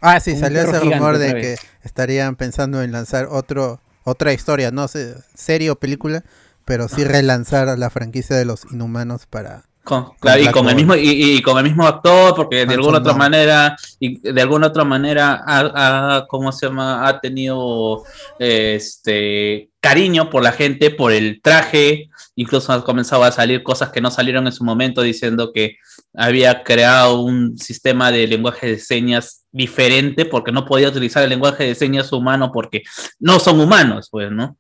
Ah, 0.00 0.20
sí, 0.20 0.36
salió 0.36 0.60
ese 0.60 0.78
rumor 0.80 1.18
de 1.18 1.34
que 1.34 1.56
estarían 1.82 2.36
pensando 2.36 2.82
en 2.82 2.92
lanzar 2.92 3.28
otro, 3.30 3.80
otra 4.04 4.32
historia, 4.32 4.70
no 4.70 4.86
sé, 4.88 5.14
serie 5.34 5.70
o 5.70 5.76
película, 5.76 6.24
pero 6.64 6.88
sí 6.88 7.04
relanzar 7.04 7.68
a 7.68 7.76
la 7.76 7.90
franquicia 7.90 8.36
de 8.36 8.44
los 8.44 8.64
inhumanos 8.70 9.26
para... 9.26 9.64
Con, 9.82 10.14
claro, 10.18 10.40
y 10.42 10.46
con 10.48 10.66
el 10.70 10.76
mismo 10.76 10.94
y, 10.94 11.36
y 11.36 11.42
con 11.42 11.58
el 11.58 11.64
mismo 11.64 11.86
actor 11.86 12.34
porque 12.34 12.64
de 12.64 12.72
alguna 12.72 12.98
otra 12.98 13.12
manera 13.12 13.76
y 14.00 14.18
de 14.32 14.40
alguna 14.40 14.68
otra 14.68 14.82
manera 14.82 15.42
ha, 15.46 16.16
ha- 16.20 16.26
cómo 16.26 16.52
se 16.52 16.66
llama 16.68 17.06
ha 17.06 17.20
tenido 17.20 18.02
este 18.38 19.70
cariño 19.84 20.30
por 20.30 20.42
la 20.42 20.52
gente 20.52 20.88
por 20.88 21.12
el 21.12 21.42
traje. 21.42 22.08
Incluso 22.36 22.72
han 22.72 22.80
comenzado 22.80 23.22
a 23.22 23.30
salir 23.30 23.62
cosas 23.62 23.90
que 23.90 24.00
no 24.00 24.10
salieron 24.10 24.46
en 24.46 24.52
su 24.54 24.64
momento 24.64 25.02
diciendo 25.02 25.52
que 25.52 25.76
había 26.14 26.64
creado 26.64 27.20
un 27.20 27.58
sistema 27.58 28.10
de 28.10 28.26
lenguaje 28.26 28.66
de 28.66 28.78
señas 28.78 29.44
diferente 29.52 30.24
porque 30.24 30.52
no 30.52 30.64
podía 30.64 30.88
utilizar 30.88 31.22
el 31.22 31.28
lenguaje 31.28 31.64
de 31.64 31.74
señas 31.74 32.10
humano 32.14 32.50
porque 32.50 32.82
no 33.20 33.38
son 33.38 33.60
humanos 33.60 34.08
pues 34.10 34.30
no 34.30 34.56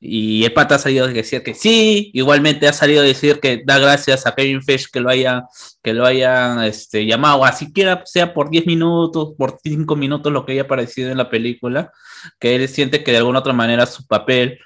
y 0.00 0.44
el 0.44 0.52
pata 0.54 0.76
ha 0.76 0.78
salido 0.78 1.04
a 1.04 1.08
decir 1.08 1.42
que 1.42 1.54
sí, 1.54 2.10
igualmente 2.14 2.66
ha 2.66 2.72
salido 2.72 3.02
a 3.02 3.04
decir 3.04 3.38
que 3.38 3.62
da 3.64 3.78
gracias 3.78 4.26
a 4.26 4.34
Kevin 4.34 4.62
Feige 4.62 4.86
que 4.90 5.00
lo 5.00 5.10
haya, 5.10 5.44
que 5.82 5.92
lo 5.92 6.06
hayan 6.06 6.64
este, 6.64 7.04
llamado, 7.04 7.44
así 7.44 7.66
siquiera 7.66 8.02
sea 8.06 8.32
por 8.32 8.48
10 8.50 8.66
minutos, 8.66 9.34
por 9.36 9.58
5 9.62 9.96
minutos, 9.96 10.32
lo 10.32 10.46
que 10.46 10.52
haya 10.52 10.62
aparecido 10.62 11.10
en 11.10 11.18
la 11.18 11.28
película, 11.28 11.92
que 12.38 12.56
él 12.56 12.66
siente 12.68 13.04
que 13.04 13.12
de 13.12 13.18
alguna 13.18 13.40
otra 13.40 13.52
manera 13.52 13.84
su 13.84 14.06
papel 14.06 14.58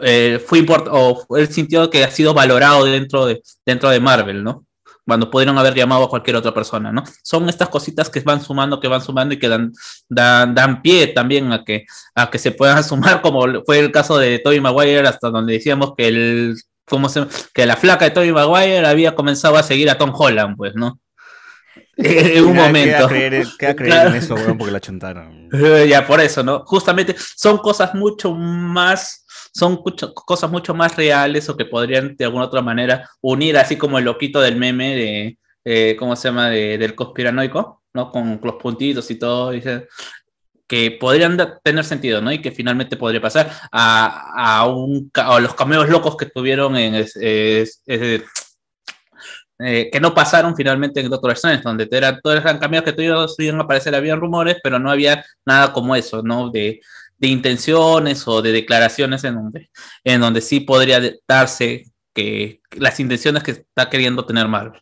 eh, 0.00 0.42
fue 0.44 0.58
import 0.58 0.88
o 0.90 1.24
él 1.36 1.48
sintió 1.48 1.88
que 1.88 2.04
ha 2.04 2.10
sido 2.10 2.34
valorado 2.34 2.84
dentro 2.84 3.26
de, 3.26 3.40
dentro 3.64 3.90
de 3.90 4.00
Marvel, 4.00 4.42
¿no? 4.42 4.64
Cuando 5.08 5.30
pudieron 5.30 5.56
haber 5.56 5.74
llamado 5.74 6.04
a 6.04 6.08
cualquier 6.10 6.36
otra 6.36 6.52
persona, 6.52 6.92
¿no? 6.92 7.02
Son 7.22 7.48
estas 7.48 7.70
cositas 7.70 8.10
que 8.10 8.20
van 8.20 8.42
sumando, 8.42 8.78
que 8.78 8.88
van 8.88 9.00
sumando 9.00 9.34
y 9.34 9.38
que 9.38 9.48
dan, 9.48 9.72
dan, 10.06 10.54
dan 10.54 10.82
pie 10.82 11.06
también 11.06 11.50
a 11.50 11.64
que, 11.64 11.86
a 12.14 12.30
que 12.30 12.38
se 12.38 12.52
puedan 12.52 12.84
sumar, 12.84 13.22
como 13.22 13.46
fue 13.64 13.78
el 13.78 13.90
caso 13.90 14.18
de 14.18 14.38
Tobey 14.38 14.60
Maguire, 14.60 15.08
hasta 15.08 15.30
donde 15.30 15.54
decíamos 15.54 15.94
que 15.96 16.08
el 16.08 16.56
¿cómo 16.84 17.08
se, 17.08 17.26
que 17.54 17.64
la 17.64 17.76
flaca 17.76 18.04
de 18.04 18.10
Tobey 18.10 18.32
Maguire 18.32 18.86
había 18.86 19.14
comenzado 19.14 19.56
a 19.56 19.62
seguir 19.62 19.88
a 19.88 19.96
Tom 19.96 20.12
Holland, 20.14 20.56
pues, 20.56 20.74
¿no? 20.74 21.00
en 21.96 22.44
un 22.44 22.54
momento. 22.54 23.08
Queda 23.08 23.08
creer, 23.08 23.46
queda 23.58 23.76
creer 23.76 23.92
Claro. 23.94 24.10
en 24.10 24.16
eso, 24.16 24.34
weón, 24.34 24.56
porque 24.56 24.72
la 24.72 24.80
chontaron. 24.80 25.48
Eh, 25.52 25.86
ya, 25.88 26.06
por 26.06 26.20
eso, 26.20 26.42
¿no? 26.42 26.64
Justamente 26.64 27.16
son 27.36 27.58
cosas 27.58 27.94
mucho 27.94 28.32
más, 28.32 29.26
son 29.52 29.80
mucho- 29.84 30.12
cosas 30.14 30.50
mucho 30.50 30.74
más 30.74 30.96
reales 30.96 31.48
o 31.48 31.56
que 31.56 31.64
podrían 31.64 32.16
de 32.16 32.24
alguna 32.24 32.44
otra 32.46 32.62
manera 32.62 33.08
unir, 33.20 33.56
así 33.58 33.76
como 33.76 33.98
el 33.98 34.04
loquito 34.04 34.40
del 34.40 34.56
meme 34.56 34.94
de, 34.96 35.38
eh, 35.64 35.96
¿cómo 35.98 36.16
se 36.16 36.28
llama? 36.28 36.50
De- 36.50 36.78
del 36.78 36.94
conspiranoico, 36.94 37.82
¿no? 37.94 38.10
Con 38.10 38.40
los 38.42 38.54
puntitos 38.56 39.10
y 39.10 39.18
todo, 39.18 39.50
dice, 39.50 39.88
que 40.66 40.90
podrían 41.00 41.36
tener 41.64 41.84
sentido, 41.84 42.20
¿no? 42.20 42.30
Y 42.30 42.42
que 42.42 42.52
finalmente 42.52 42.96
podría 42.98 43.22
pasar 43.22 43.50
a, 43.72 44.58
a, 44.60 44.66
un, 44.66 45.10
a 45.14 45.40
los 45.40 45.54
cameos 45.54 45.88
locos 45.88 46.16
que 46.16 46.26
tuvieron 46.26 46.76
en... 46.76 46.94
es- 46.94 47.16
es- 47.16 47.82
es- 47.86 48.22
eh, 49.60 49.88
que 49.90 49.98
no 49.98 50.14
pasaron 50.14 50.54
finalmente 50.54 51.00
en 51.00 51.10
Doctor 51.10 51.32
Strange, 51.32 51.62
donde 51.64 51.88
era, 51.90 52.20
todos 52.20 52.36
eran 52.40 52.58
cambios 52.58 52.84
que 52.84 52.92
todos 52.92 53.34
iban 53.40 53.58
a 53.60 53.64
aparecer, 53.64 53.92
habían 53.94 54.20
rumores, 54.20 54.56
pero 54.62 54.78
no 54.78 54.88
había 54.90 55.24
nada 55.44 55.72
como 55.72 55.96
eso, 55.96 56.22
¿no? 56.22 56.48
De 56.50 56.80
de 57.18 57.28
intenciones 57.28 58.26
o 58.26 58.42
de 58.42 58.52
declaraciones 58.52 59.24
en 59.24 59.34
donde, 59.34 59.70
en 60.04 60.20
donde 60.20 60.40
sí 60.40 60.60
podría 60.60 61.00
darse 61.26 61.84
que 62.14 62.60
las 62.72 62.98
intenciones 63.00 63.42
que 63.42 63.50
está 63.52 63.90
queriendo 63.90 64.24
tener 64.24 64.48
Marvel. 64.48 64.80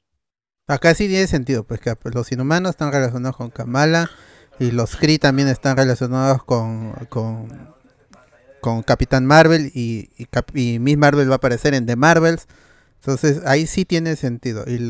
Acá 0.68 0.94
sí 0.94 1.06
tiene 1.06 1.26
sentido, 1.26 1.64
pues 1.64 1.80
que 1.80 1.94
pues, 1.96 2.14
los 2.14 2.30
inhumanos 2.32 2.70
están 2.70 2.92
relacionados 2.92 3.36
con 3.36 3.50
Kamala 3.50 4.10
y 4.58 4.70
los 4.72 4.96
Kree 4.96 5.18
también 5.18 5.48
están 5.48 5.76
relacionados 5.76 6.42
con, 6.44 6.92
con, 7.08 7.74
con 8.60 8.82
Capitán 8.82 9.26
Marvel 9.26 9.70
y, 9.74 10.10
y, 10.54 10.78
Miss 10.78 10.96
Marvel 10.96 11.28
va 11.28 11.34
a 11.34 11.36
aparecer 11.36 11.74
en 11.74 11.86
The 11.86 11.96
Marvels. 11.96 12.46
Entonces 13.00 13.42
ahí 13.46 13.66
sí 13.66 13.84
tiene 13.84 14.16
sentido. 14.16 14.64
Y 14.66 14.88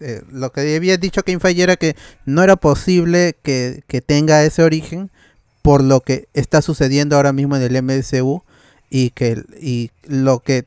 eh, 0.00 0.22
lo 0.30 0.50
que 0.52 0.76
había 0.76 0.96
dicho 0.96 1.20
Feige 1.40 1.62
era 1.62 1.76
que 1.76 1.94
no 2.24 2.42
era 2.42 2.56
posible 2.56 3.36
que, 3.42 3.82
que 3.86 4.00
tenga 4.00 4.42
ese 4.44 4.62
origen 4.62 5.10
por 5.68 5.84
lo 5.84 6.00
que 6.00 6.28
está 6.32 6.62
sucediendo 6.62 7.16
ahora 7.16 7.34
mismo 7.34 7.54
en 7.54 7.60
el 7.60 7.76
MCU 7.76 8.42
y 8.88 9.10
que 9.10 9.42
y 9.60 9.90
lo 10.06 10.38
que 10.38 10.64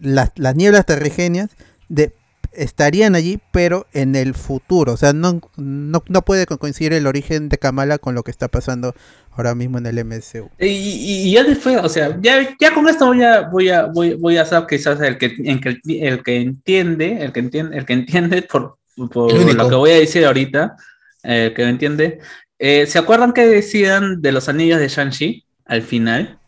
las, 0.00 0.32
las 0.34 0.56
nieblas 0.56 0.86
terrigenias 0.86 1.50
de, 1.88 2.12
estarían 2.52 3.14
allí, 3.14 3.38
pero 3.52 3.86
en 3.92 4.16
el 4.16 4.34
futuro. 4.34 4.94
O 4.94 4.96
sea, 4.96 5.12
no, 5.12 5.40
no, 5.56 6.02
no 6.08 6.22
puede 6.22 6.46
co- 6.46 6.58
coincidir 6.58 6.94
el 6.94 7.06
origen 7.06 7.48
de 7.48 7.58
Kamala 7.58 7.98
con 7.98 8.16
lo 8.16 8.24
que 8.24 8.32
está 8.32 8.48
pasando 8.48 8.92
ahora 9.36 9.54
mismo 9.54 9.78
en 9.78 9.86
el 9.86 9.98
MCU. 9.98 10.50
Y, 10.58 10.66
y- 10.66 11.28
y 11.28 11.32
ya 11.34 11.44
después, 11.44 11.76
o 11.80 11.88
sea, 11.88 12.18
ya, 12.20 12.56
ya 12.58 12.74
con 12.74 12.88
esto 12.88 13.06
voy 13.06 13.22
a, 13.22 13.42
voy 13.42 13.68
a, 13.68 13.84
voy, 13.86 14.14
voy 14.14 14.36
a 14.36 14.44
saber 14.44 14.66
quizás 14.68 15.00
el 15.00 15.16
que, 15.16 15.32
en 15.44 15.60
que 15.60 15.78
el, 15.86 16.22
que 16.24 16.40
entiende, 16.40 17.22
el 17.22 17.32
que 17.32 17.38
entiende, 17.38 17.76
el 17.78 17.86
que 17.86 17.92
entiende 17.92 18.42
por, 18.42 18.78
lo 18.96 19.68
que 19.68 19.76
voy 19.76 19.90
a 19.92 19.98
decir 20.00 20.26
ahorita, 20.26 20.74
el 21.22 21.54
que 21.54 21.62
entiende. 21.68 22.18
Eh, 22.60 22.86
¿Se 22.86 22.98
acuerdan 22.98 23.32
que 23.32 23.46
decían 23.46 24.20
de 24.22 24.30
los 24.32 24.48
anillos 24.48 24.78
de 24.78 24.86
Shang-Chi 24.88 25.44
al 25.66 25.82
final? 25.82 26.38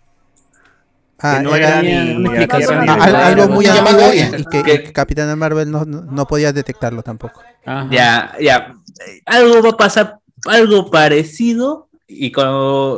Ah, 1.25 1.41
no 1.43 1.55
era 1.55 1.81
era 1.81 1.83
ni- 1.83 2.17
una 2.17 2.31
ni 2.31 2.37
explicación, 2.45 2.89
algo 2.91 3.49
muy 3.49 3.65
verdad. 3.65 3.87
antiguo 3.87 4.13
y, 4.13 4.17
Llamado 4.17 4.39
y 4.39 4.45
que, 4.45 4.63
Que- 4.65 4.93
Capitana 4.93 5.37
Marvel 5.37 5.71
no, 5.71 5.85
no, 5.85 6.03
podía 6.27 6.53
detectarlo 6.53 7.03
tampoco. 7.03 7.43
Ya, 7.91 8.33
ya. 8.41 8.75
Algo 9.27 9.63
va 9.63 9.71
a 9.71 9.77
pasar, 9.77 10.19
algo 10.47 10.91
parecido, 10.91 11.89
y 12.09 12.33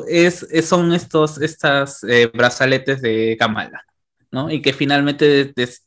es, 0.08 0.42
es- 0.50 0.66
son 0.66 0.92
estos 0.94 1.40
estas 1.40 2.02
eh, 2.04 2.30
brazaletes 2.32 3.02
de 3.02 3.36
Kamala, 3.38 3.84
¿no? 4.34 4.50
Y 4.50 4.60
que 4.60 4.72
finalmente 4.72 5.52
des- 5.56 5.86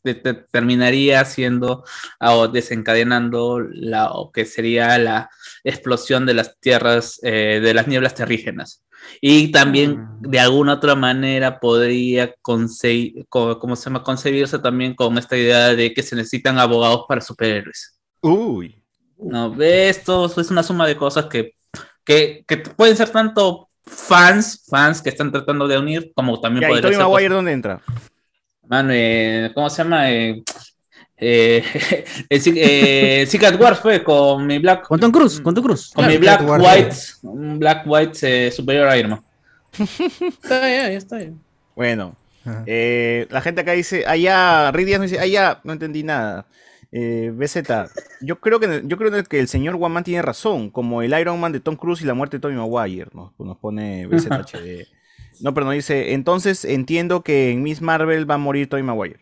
terminaría 0.50 1.24
siendo 1.24 1.84
ah, 2.18 2.34
o 2.34 2.48
desencadenando 2.48 3.60
la 3.60 4.10
o 4.12 4.32
que 4.32 4.44
sería 4.46 4.96
la 4.98 5.28
explosión 5.62 6.24
de 6.26 6.34
las 6.34 6.58
tierras, 6.58 7.20
eh, 7.22 7.60
de 7.62 7.74
las 7.74 7.86
nieblas 7.86 8.14
terrígenas. 8.14 8.82
Y 9.20 9.52
también 9.52 10.06
de 10.20 10.40
alguna 10.40 10.72
otra 10.74 10.94
manera 10.94 11.60
podría 11.60 12.34
conce- 12.42 13.24
co- 13.28 13.58
¿cómo 13.58 13.76
se 13.76 13.84
llama? 13.84 14.02
concebirse 14.02 14.58
también 14.58 14.94
con 14.94 15.16
esta 15.18 15.36
idea 15.36 15.74
de 15.76 15.92
que 15.94 16.02
se 16.02 16.16
necesitan 16.16 16.58
abogados 16.58 17.04
para 17.06 17.20
superhéroes. 17.20 17.96
Uy. 18.22 18.74
No, 19.18 19.54
esto 19.62 20.26
es 20.40 20.50
una 20.50 20.62
suma 20.62 20.86
de 20.86 20.96
cosas 20.96 21.26
que, 21.26 21.52
que, 22.04 22.44
que 22.46 22.56
pueden 22.56 22.96
ser 22.96 23.10
tanto 23.10 23.68
fans, 23.86 24.64
fans 24.68 25.02
que 25.02 25.08
están 25.10 25.30
tratando 25.32 25.66
de 25.66 25.78
unir, 25.78 26.12
como 26.14 26.40
también 26.40 26.64
¿Y 26.64 26.68
podría 26.68 26.82
Tobey 26.90 26.98
Maguire 26.98 27.34
dónde 27.34 27.52
entra? 27.52 27.80
Mano, 28.68 28.90
eh, 28.92 29.50
¿cómo 29.54 29.70
se 29.70 29.82
llama? 29.82 30.10
Eh, 30.10 30.42
eh, 31.20 31.64
eh, 32.30 33.26
Secret 33.26 33.60
Wars 33.60 33.80
fue 33.80 34.04
con 34.04 34.46
mi 34.46 34.58
Black. 34.58 34.86
Con 34.86 35.00
Tom 35.00 35.10
Cruise, 35.10 35.40
con 35.40 35.54
Tom 35.54 35.64
Cruise. 35.64 35.90
Con 35.94 36.06
mi. 36.06 36.16
Black. 36.16 36.42
White, 36.46 36.96
un 37.22 37.58
Black 37.58 37.82
White 37.86 38.46
eh, 38.46 38.50
superior 38.52 38.88
a 38.88 38.96
Iron 38.96 39.10
Man. 39.10 39.24
Está 39.78 40.66
bien, 40.66 40.92
ya 40.92 40.98
está 40.98 41.16
bien. 41.18 41.40
Bueno, 41.76 42.16
eh, 42.66 43.26
la 43.30 43.40
gente 43.40 43.60
acá 43.60 43.72
dice, 43.72 44.04
allá, 44.06 44.72
Rick 44.72 44.86
Díaz 44.86 45.00
me 45.00 45.06
dice, 45.06 45.20
allá, 45.20 45.60
no 45.62 45.72
entendí 45.72 46.02
nada. 46.02 46.46
Eh, 46.90 47.30
BZ, 47.34 47.62
yo 48.22 48.40
creo 48.40 48.58
que 48.58 48.82
yo 48.84 48.96
creo 48.96 49.22
que 49.24 49.38
el 49.38 49.46
señor 49.46 49.76
Guamán 49.76 50.04
tiene 50.04 50.22
razón, 50.22 50.70
como 50.70 51.02
el 51.02 51.16
Iron 51.18 51.38
Man 51.38 51.52
de 51.52 51.60
Tom 51.60 51.76
Cruise 51.76 52.00
y 52.00 52.06
la 52.06 52.14
muerte 52.14 52.38
de 52.38 52.40
Tommy 52.40 52.56
Maguire, 52.56 53.10
nos, 53.12 53.38
nos 53.38 53.58
pone 53.58 54.06
BZHD. 54.06 54.88
No, 55.40 55.54
pero 55.54 55.66
nos 55.66 55.74
dice, 55.74 56.12
entonces 56.14 56.64
entiendo 56.64 57.22
que 57.22 57.50
en 57.52 57.62
Miss 57.62 57.80
Marvel 57.80 58.28
va 58.30 58.34
a 58.34 58.38
morir 58.38 58.68
Tommy 58.68 58.82
Maguire. 58.82 59.20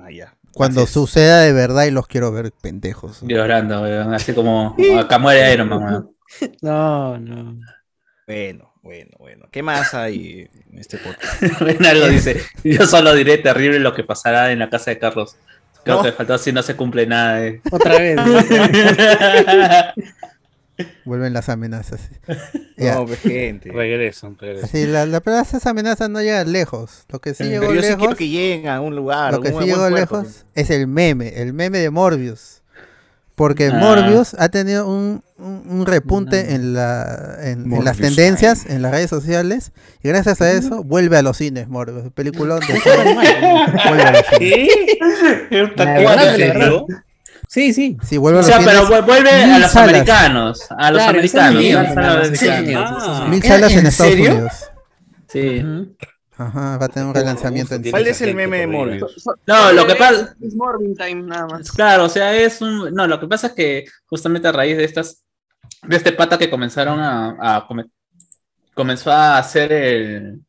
Ah, 0.00 0.10
ya. 0.10 0.34
Cuando 0.52 0.86
suceda 0.86 1.40
de 1.40 1.52
verdad 1.52 1.84
y 1.84 1.90
los 1.90 2.06
quiero 2.06 2.32
ver 2.32 2.52
pendejos. 2.52 3.20
Llorando, 3.22 3.82
weón, 3.82 4.12
así 4.14 4.32
como 4.32 4.74
acá 4.98 5.18
muere 5.18 5.52
Iron 5.52 5.68
Man. 5.68 5.82
weón. 5.82 6.10
No, 6.62 7.18
no. 7.18 7.56
Bueno, 8.26 8.74
bueno, 8.82 9.10
bueno. 9.18 9.46
¿Qué 9.50 9.62
más 9.62 9.94
hay 9.94 10.48
en 10.70 10.78
este 10.78 10.98
podcast? 10.98 11.42
Renaldo 11.60 12.08
dice, 12.08 12.42
yo 12.64 12.86
solo 12.86 13.14
diré 13.14 13.38
terrible 13.38 13.78
lo 13.78 13.94
que 13.94 14.04
pasará 14.04 14.52
en 14.52 14.58
la 14.58 14.68
casa 14.68 14.90
de 14.90 14.98
Carlos. 14.98 15.36
Creo 15.84 15.98
No. 15.98 16.02
que 16.02 16.12
faltó 16.12 16.36
si 16.38 16.52
no 16.52 16.62
se 16.62 16.76
cumple 16.76 17.06
nada. 17.06 17.46
eh. 17.46 17.60
Otra 17.70 17.98
vez. 17.98 18.18
Vuelven 21.04 21.32
las 21.32 21.48
amenazas. 21.48 22.00
No, 22.78 22.84
Ya. 22.84 23.04
pues, 23.04 23.18
gente. 23.18 23.72
Regresan, 23.72 24.38
regresan. 24.38 24.68
Así, 24.68 24.86
la, 24.86 25.04
la, 25.04 25.18
pero 25.18 25.40
esas 25.40 25.66
amenazas 25.66 26.08
no 26.10 26.22
llegan 26.22 26.52
lejos. 26.52 27.04
Lo 27.08 27.18
que 27.18 27.34
sí 27.34 27.42
llegó 27.42 27.62
Pero 27.62 27.74
yo 27.74 27.80
sí 27.82 27.86
lejos, 27.88 27.98
quiero 28.00 28.16
que 28.16 28.28
lleguen 28.28 28.68
a 28.68 28.80
un 28.80 28.94
lugar. 28.94 29.32
lo 29.34 29.40
que 29.40 29.48
sí 29.48 29.58
llegó 29.64 29.78
puerto. 29.88 29.96
lejos 29.96 30.44
es 30.54 30.70
el 30.70 30.86
meme, 30.86 31.42
el 31.42 31.52
meme 31.54 31.78
de 31.80 31.90
Morbius. 31.90 32.62
Porque 33.34 33.66
Ah. 33.72 33.78
Morbius 33.80 34.34
ha 34.38 34.48
tenido 34.50 34.86
un, 34.88 35.24
un- 35.38 35.62
un 35.68 35.86
repunte 35.86 36.54
en, 36.54 36.72
la, 36.74 37.36
en, 37.42 37.72
en 37.72 37.84
las 37.84 37.96
tendencias, 37.96 38.66
en 38.66 38.80
las 38.82 38.92
redes 38.92 39.10
sociales, 39.10 39.72
y 40.02 40.08
gracias 40.08 40.40
a 40.40 40.50
eso 40.52 40.84
vuelve 40.84 41.16
a 41.16 41.22
los 41.22 41.36
cines 41.36 41.66
Morbius, 41.68 42.12
peliculón 42.12 42.60
de 42.60 42.66
vuelve 43.88 44.02
a 44.04 44.12
los 44.12 44.26
cines. 44.38 44.68
Puta, 45.68 45.84
La 45.94 46.02
¿cuándo 46.02 46.86
Sí, 47.48 47.72
sí. 47.72 47.96
Sí, 48.02 48.18
vuelve 48.18 48.38
O 48.38 48.42
a 48.42 48.42
los 48.42 48.46
sea, 48.50 48.58
cines. 48.60 48.74
pero 48.74 48.86
vu- 49.02 49.06
vuelve 49.06 49.30
a 49.30 49.58
los 49.58 49.70
salas. 49.72 49.88
americanos. 49.90 50.60
A 50.70 50.90
los 50.90 50.98
Claro, 51.02 51.18
americanos. 51.18 51.56
A. 51.56 53.24
Mil 53.28 53.42
¿En- 53.42 53.42
salas 53.50 53.72
en, 53.72 53.78
en 53.78 53.86
Estados 53.86 54.12
serio? 54.12 54.30
Unidos. 54.32 54.52
Sí. 55.28 55.64
Ajá, 56.36 56.76
va 56.78 56.84
a 56.84 56.88
tener 56.88 57.08
un 57.08 57.14
relanzamiento 57.14 57.74
en 57.74 57.90
¿Cuál 57.90 58.06
es 58.06 58.20
el 58.20 58.34
meme 58.34 58.58
de 58.58 58.66
Morbius? 58.68 59.24
No, 59.46 59.72
lo 59.72 59.86
que 59.86 59.96
pasa. 59.96 60.36
Es 60.40 60.54
Morbin 60.54 60.94
Time, 60.94 61.22
nada 61.22 61.46
más. 61.46 61.72
Claro, 61.72 62.04
o 62.04 62.08
sea, 62.08 62.32
es 62.36 62.60
un. 62.60 62.94
No, 62.94 63.06
lo 63.08 63.18
que 63.18 63.26
pasa 63.26 63.48
es 63.48 63.52
que 63.54 63.84
justamente 64.06 64.46
a 64.46 64.52
raíz 64.52 64.76
de 64.76 64.84
estas. 64.84 65.24
De 65.82 65.96
este 65.96 66.12
pata 66.12 66.38
que 66.38 66.48
comenzaron 66.50 67.00
a. 67.00 67.56
a 67.56 67.66
come- 67.66 67.86
comenzó 68.74 69.10
a 69.10 69.38
hacer 69.38 69.72
el. 69.72 70.40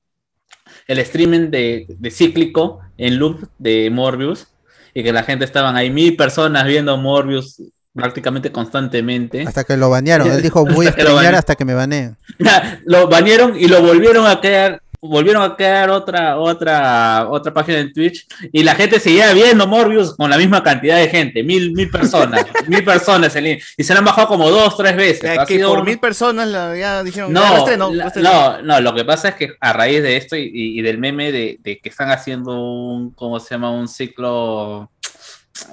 El 0.88 1.00
streaming 1.00 1.50
de, 1.50 1.86
de 1.88 2.12
cíclico 2.12 2.82
en 2.98 3.18
loop 3.18 3.48
de 3.58 3.90
Morbius. 3.90 4.48
Y 4.94 5.04
que 5.04 5.14
la 5.14 5.24
gente 5.24 5.46
estaban 5.46 5.76
ahí 5.76 5.90
mil 5.90 6.16
personas 6.16 6.66
viendo 6.66 6.98
Morbius 6.98 7.62
prácticamente 7.94 8.52
constantemente. 8.52 9.44
Hasta 9.48 9.64
que 9.64 9.78
lo 9.78 9.90
banearon. 9.90 10.30
Él 10.32 10.42
dijo, 10.42 10.66
voy 10.74 10.88
a 10.88 10.92
banearon. 10.92 11.36
hasta 11.36 11.56
que 11.56 11.66
me 11.66 11.74
baneen. 11.74 12.18
lo 12.86 13.08
banearon 13.08 13.60
y 13.60 13.68
lo 13.68 13.82
volvieron 13.82 14.26
a 14.26 14.40
crear 14.40 14.82
volvieron 15.02 15.42
a 15.44 15.56
crear 15.56 15.90
otra 15.90 16.38
otra 16.38 17.28
otra 17.30 17.54
página 17.54 17.80
en 17.80 17.94
Twitch 17.94 18.28
y 18.52 18.64
la 18.64 18.76
gente 18.76 19.00
seguía 19.00 19.32
viendo 19.34 19.66
Morbius 19.66 20.16
con 20.16 20.30
la 20.30 20.38
misma 20.38 20.62
cantidad 20.62 20.98
de 20.98 21.08
gente 21.08 21.42
mil 21.44 21.72
mil 21.74 21.90
personas 21.90 22.46
mil 22.68 22.84
personas 22.84 23.34
en 23.36 23.44
línea 23.46 23.64
y 23.78 23.84
se 23.84 23.94
la 23.94 24.00
han 24.00 24.06
bajado 24.06 24.28
como 24.28 24.50
dos 24.50 24.76
tres 24.76 24.96
veces 24.98 25.22
Ya 25.24 25.46
que 25.46 25.56
sido 25.56 25.74
por 25.74 25.86
mil 25.86 26.00
personas 26.00 26.48
la- 26.50 26.76
ya 26.78 27.02
dijeron, 27.04 27.34
ya, 27.34 27.40
no, 27.78 27.94
la- 27.94 28.04
reestreno. 28.04 28.30
no, 28.30 28.62
no, 28.62 28.82
lo 28.82 28.94
que 28.94 29.06
pasa 29.06 29.30
es 29.30 29.36
que 29.36 29.54
a 29.62 29.72
raíz 29.74 30.04
de 30.04 30.18
esto 30.18 30.36
y, 30.36 30.42
y- 30.54 30.80
y 30.80 30.82
del 30.82 30.98
meme 30.98 31.32
de, 31.32 31.58
de 31.62 31.80
que 31.80 31.90
están 31.90 32.10
haciendo 32.12 32.60
un, 32.62 33.12
¿cómo 33.12 33.40
se 33.40 33.52
llama? 33.56 33.72
Un 33.72 33.88
ciclo, 33.88 34.92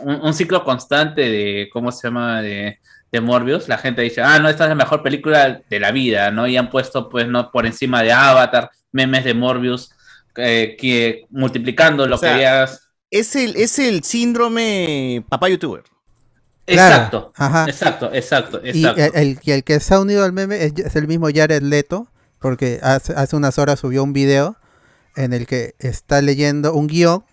un, 0.03 0.15
un 0.23 0.35
ciclo 0.35 0.63
constante 0.65 1.23
de, 1.23 1.69
¿cómo 1.73 1.91
se 1.91 2.07
llama? 2.07 2.43
De, 2.43 2.79
de 3.13 3.21
Morbius, 3.21 3.69
la 3.69 3.79
gente 3.79 4.03
dice, 4.03 4.21
ah, 4.23 4.39
no, 4.39 4.49
esta 4.49 4.65
es 4.65 4.69
la 4.71 4.75
mejor 4.75 5.03
película 5.03 5.61
de 5.69 5.81
la 5.81 5.93
vida, 5.93 6.31
¿no? 6.31 6.47
Y 6.47 6.57
han 6.57 6.71
puesto, 6.71 7.09
pues, 7.09 7.29
no, 7.29 7.51
por 7.51 7.67
encima 7.67 8.03
de 8.03 8.13
Avatar, 8.13 8.71
memes 8.93 9.25
de 9.25 9.35
Morbius, 9.35 9.91
eh, 10.37 10.77
que 10.79 11.27
multiplicando 11.31 12.07
lo 12.07 12.17
O 12.17 12.19
sea, 12.19 12.35
que 12.35 12.41
ya... 12.43 12.69
Es 13.11 13.37
el, 13.37 13.57
es 13.57 13.79
el 13.79 14.03
síndrome 14.05 15.25
papá 15.29 15.49
youtuber. 15.49 15.85
Claro, 16.69 16.97
Exacto, 16.97 17.33
ajá. 17.37 17.65
exacto, 17.69 18.11
exacto, 18.13 18.61
Y 18.65 18.71
exacto. 18.71 19.01
el, 19.01 19.11
el- 19.15 19.39
y 19.43 19.53
el 19.53 19.63
que 19.65 19.79
se 19.79 19.95
ha 19.95 20.01
unido 20.01 20.25
al 20.25 20.33
meme 20.33 20.65
es, 20.65 20.73
es 20.77 20.97
el 20.97 21.07
mismo 21.07 21.29
Jared 21.33 21.63
Leto, 21.63 22.09
porque 22.41 22.81
hace, 22.83 23.13
hace 23.15 23.37
unas 23.37 23.59
horas 23.59 23.79
subió 23.81 24.03
un 24.03 24.13
video 24.13 24.57
en 25.17 25.33
el 25.33 25.47
que 25.47 25.75
está 25.79 26.21
leyendo 26.23 26.75
un 26.75 26.89
guion 26.89 27.25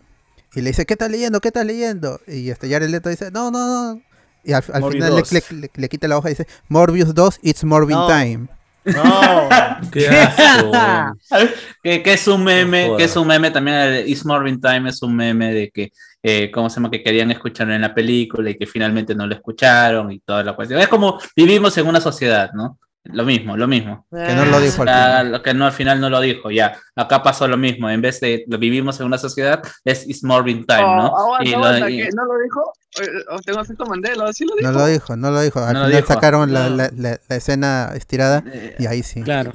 y 0.53 0.61
le 0.61 0.69
dice, 0.69 0.85
¿qué 0.85 0.93
estás 0.93 1.09
leyendo? 1.11 1.41
¿Qué 1.41 1.49
estás 1.49 1.65
leyendo? 1.65 2.21
Y 2.27 2.49
este 2.51 2.69
Jared 2.69 2.89
Leto 2.89 3.09
dice, 3.09 3.31
no, 3.31 3.49
no, 3.51 3.93
no. 3.95 4.01
Y 4.43 4.51
al, 4.53 4.63
final 4.63 4.91
le, 4.91 4.99
2. 5.21 5.31
le- 5.31 5.43
le- 5.51 5.71
le 5.73 5.89
quita 5.89 6.07
la 6.07 6.17
hoja 6.17 6.29
y 6.29 6.33
dice, 6.33 6.47
Morbius 6.67 7.13
2, 7.13 7.39
it's 7.43 7.63
Morbin 7.63 7.95
No. 7.95 8.07
time. 8.07 8.47
No. 8.85 9.47
Qué 9.91 10.09
asco. 10.09 10.71
que, 11.83 12.03
que 12.03 12.13
es 12.13 12.27
un 12.27 12.43
meme, 12.43 12.89
No 12.89 12.97
que 12.97 13.05
es 13.05 13.15
un 13.15 13.25
meme 13.27 13.49
también 13.51 13.77
el 13.77 14.09
Is 14.09 14.25
Morbin 14.25 14.59
Time 14.59 14.89
es 14.89 15.01
un 15.01 15.15
meme 15.15 15.53
de 15.53 15.69
que 15.71 15.91
eh, 16.21 16.51
¿cómo 16.51 16.69
se 16.69 16.75
llama? 16.77 16.89
que 16.91 17.01
querían 17.03 17.31
escucharlo 17.31 17.73
en 17.73 17.81
la 17.81 17.93
película 17.93 18.49
y 18.49 18.57
que 18.57 18.65
finalmente 18.65 19.13
no 19.15 19.25
lo 19.27 19.35
escucharon 19.35 20.11
y 20.11 20.19
toda 20.19 20.43
la 20.43 20.53
cuestión. 20.53 20.79
Es 20.81 20.87
como 20.87 21.19
vivimos 21.35 21.77
en 21.77 21.87
una 21.87 21.99
sociedad, 22.01 22.51
¿no? 22.53 22.77
Lo 23.05 23.25
mismo, 23.25 23.57
lo 23.57 23.67
mismo. 23.67 24.05
Que 24.09 24.33
no 24.33 24.45
lo 24.45 24.61
dijo 24.61 24.81
al 24.83 24.87
Ah, 24.87 24.93
final. 25.19 25.31
lo 25.33 25.41
que 25.43 25.53
no 25.53 25.65
al 25.65 25.73
final 25.73 25.99
no 25.99 26.09
lo 26.09 26.21
dijo, 26.21 26.49
ya. 26.51 26.77
Acá 26.95 27.21
pasó 27.21 27.47
lo 27.49 27.57
mismo. 27.57 27.89
En 27.89 28.01
vez 28.01 28.21
de 28.21 28.45
lo 28.47 28.57
vivimos 28.57 28.97
en 29.01 29.07
una 29.07 29.17
sociedad, 29.17 29.61
es 29.83 30.07
It's 30.07 30.23
Morbin 30.23 30.65
Time, 30.65 30.83
Oh, 30.83 30.95
¿no? 30.95 31.05
aguanta, 31.17 31.43
Y 31.45 31.51
lo- 31.51 31.57
aguanta, 31.57 31.89
y- 31.89 31.97
¿qué? 31.97 32.09
¿No 32.15 32.23
lo 32.25 32.39
dijo? 32.41 32.73
Eh, 33.01 33.07
oh, 33.29 33.39
tengo 33.41 33.59
efecto 33.61 33.85
Mandela, 33.85 34.31
¿sí 34.31 34.45
lo 34.45 34.55
dijo? 34.55 34.71
No 34.71 34.77
lo 34.79 34.85
dijo, 34.85 35.15
no 35.17 35.31
lo 35.31 35.41
dijo. 35.41 35.59
Al 35.59 35.73
No 35.73 35.79
lo 35.81 35.85
final 35.87 36.01
dijo. 36.01 36.13
sacaron 36.13 36.53
la, 36.53 36.69
No. 36.69 36.75
la- 36.77 36.91
la- 36.95 37.19
la 37.27 37.35
escena 37.35 37.91
estirada 37.93 38.41
y 38.79 38.85
ahí 38.85 39.03
sí. 39.03 39.21
Claro. 39.21 39.51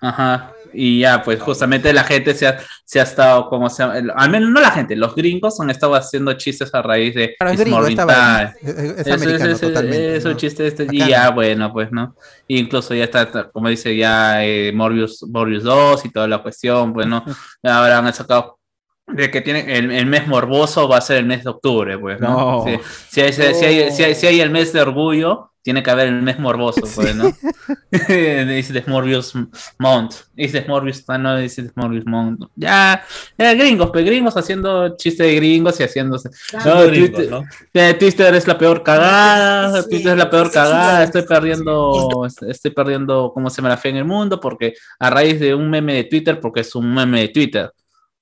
Ajá. 0.00 0.52
Y 0.74 1.00
ya, 1.00 1.22
pues 1.22 1.40
justamente 1.40 1.92
la 1.92 2.04
gente 2.04 2.34
se 2.34 2.46
ha, 2.48 2.58
se 2.84 2.98
ha 3.00 3.04
estado, 3.04 3.48
como 3.48 3.70
se 3.70 3.82
al 3.82 4.30
menos 4.30 4.50
no 4.50 4.60
la 4.60 4.70
gente, 4.70 4.96
los 4.96 5.14
gringos 5.14 5.60
han 5.60 5.70
estado 5.70 5.94
haciendo 5.94 6.32
chistes 6.34 6.74
a 6.74 6.82
raíz 6.82 7.14
de 7.14 7.34
Claro, 7.38 7.52
es 7.54 7.60
gringo, 7.60 7.86
estaba- 7.86 8.52
Time. 8.60 8.72
es- 9.00 9.06
es 9.06 9.12
americano 9.12 9.56
totalmente, 9.58 10.16
Es 10.16 10.24
un 10.24 10.32
¿no? 10.32 10.36
chiste 10.36 10.66
este, 10.66 10.82
Acá 10.84 10.92
y 10.92 10.98
ya, 11.08 11.24
no. 11.26 11.32
bueno, 11.34 11.72
pues, 11.72 11.92
¿no? 11.92 12.16
Incluso 12.48 12.94
ya 12.94 13.04
está, 13.04 13.50
como 13.50 13.68
dice 13.68 13.96
ya 13.96 14.44
eh, 14.44 14.72
Morbius, 14.74 15.22
Morbius 15.28 15.62
2 15.62 16.04
y 16.04 16.10
toda 16.10 16.26
la 16.28 16.38
cuestión, 16.42 16.92
pues, 16.92 17.06
¿no? 17.06 17.24
Ahora 17.62 17.98
han 17.98 18.12
sacado 18.12 18.58
de 19.06 19.30
que 19.30 19.42
tienen 19.42 19.68
el, 19.68 19.90
el 19.92 20.06
mes 20.06 20.26
morboso 20.26 20.88
va 20.88 20.96
a 20.96 21.00
ser 21.02 21.18
el 21.18 21.26
mes 21.26 21.44
de 21.44 21.50
octubre, 21.50 21.98
pues, 21.98 22.18
¿no? 22.20 22.28
No. 22.28 22.64
Si, 22.64 22.78
si 23.10 23.20
hay, 23.20 23.32
si, 23.32 23.42
hay, 23.42 23.90
si, 23.92 24.02
hay, 24.02 24.14
si 24.14 24.26
hay 24.26 24.40
el 24.40 24.50
mes 24.50 24.72
de 24.72 24.80
orgullo, 24.80 25.50
tiene 25.64 25.82
que 25.82 25.90
haber 25.90 26.08
el 26.08 26.20
mes 26.20 26.38
morboso, 26.38 26.82
pues, 26.94 27.16
¿no? 27.16 27.24
dice 28.44 28.72
The 28.74 28.84
Morbius 28.86 29.32
Month. 29.78 30.14
Dice 30.34 30.62
Morbius, 30.68 31.02
ah, 31.08 31.16
no, 31.16 31.38
dice 31.38 31.62
The 31.62 31.72
Morbius 31.74 32.04
Month. 32.04 32.50
Ya, 32.54 33.02
eh, 33.38 33.54
gringos, 33.54 33.90
pues 33.90 34.04
gringos 34.04 34.36
haciendo 34.36 34.94
chistes 34.96 35.26
de 35.26 35.34
gringos 35.36 35.80
y 35.80 35.84
haciéndose. 35.84 36.28
Claro, 36.50 36.82
No, 36.82 36.86
gringos, 36.86 37.28
¿no? 37.30 37.44
eh, 37.72 37.98
es 37.98 38.46
la 38.46 38.58
peor 38.58 38.82
cagada, 38.82 39.82
Twitter 39.84 40.12
es 40.12 40.18
la 40.18 40.28
peor 40.28 40.52
cagada, 40.52 41.02
estoy 41.02 41.22
perdiendo, 41.22 42.26
estoy 42.26 42.70
perdiendo, 42.70 43.32
¿cómo 43.32 43.48
se 43.48 43.56
llama 43.56 43.70
la 43.70 43.78
fe 43.78 43.88
en 43.88 43.96
el 43.96 44.04
mundo? 44.04 44.38
Porque 44.38 44.74
a 44.98 45.08
raíz 45.08 45.40
de 45.40 45.54
un 45.54 45.70
meme 45.70 45.94
de 45.94 46.04
Twitter, 46.04 46.38
porque 46.40 46.60
es 46.60 46.74
un 46.74 46.92
meme 46.92 47.20
de 47.22 47.28
Twitter, 47.28 47.72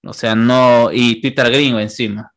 o 0.04 0.12
sea, 0.12 0.36
no, 0.36 0.90
y 0.92 1.20
Twitter 1.20 1.50
gringo 1.50 1.80
encima, 1.80 2.31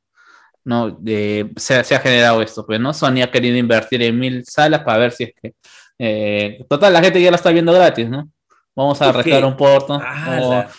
no, 0.66 0.90
de, 0.92 1.52
se, 1.56 1.84
se 1.84 1.96
ha 1.96 2.00
generado 2.00 2.42
esto, 2.42 2.66
pues, 2.66 2.80
¿no? 2.80 2.94
Sony 2.94 3.22
ha 3.24 3.32
querido 3.32 3.56
invertir 3.58 4.02
en 4.02 4.20
mil 4.20 4.44
salas 4.46 4.82
para 4.84 4.98
ver 4.98 5.12
si 5.14 5.24
es 5.26 5.32
que, 5.42 5.54
eh, 6.00 6.66
total, 6.70 6.92
la 6.92 7.02
gente 7.02 7.22
ya 7.22 7.32
la 7.32 7.38
está 7.38 7.52
viendo 7.52 7.72
gratis, 7.72 8.10
¿no? 8.10 8.28
Vamos 8.76 9.02
a 9.02 9.10
arreglar 9.10 9.46
un 9.46 9.56
porto, 9.56 10.00
Ah, 10.04 10.40
o- 10.42 10.50
la- 10.52 10.70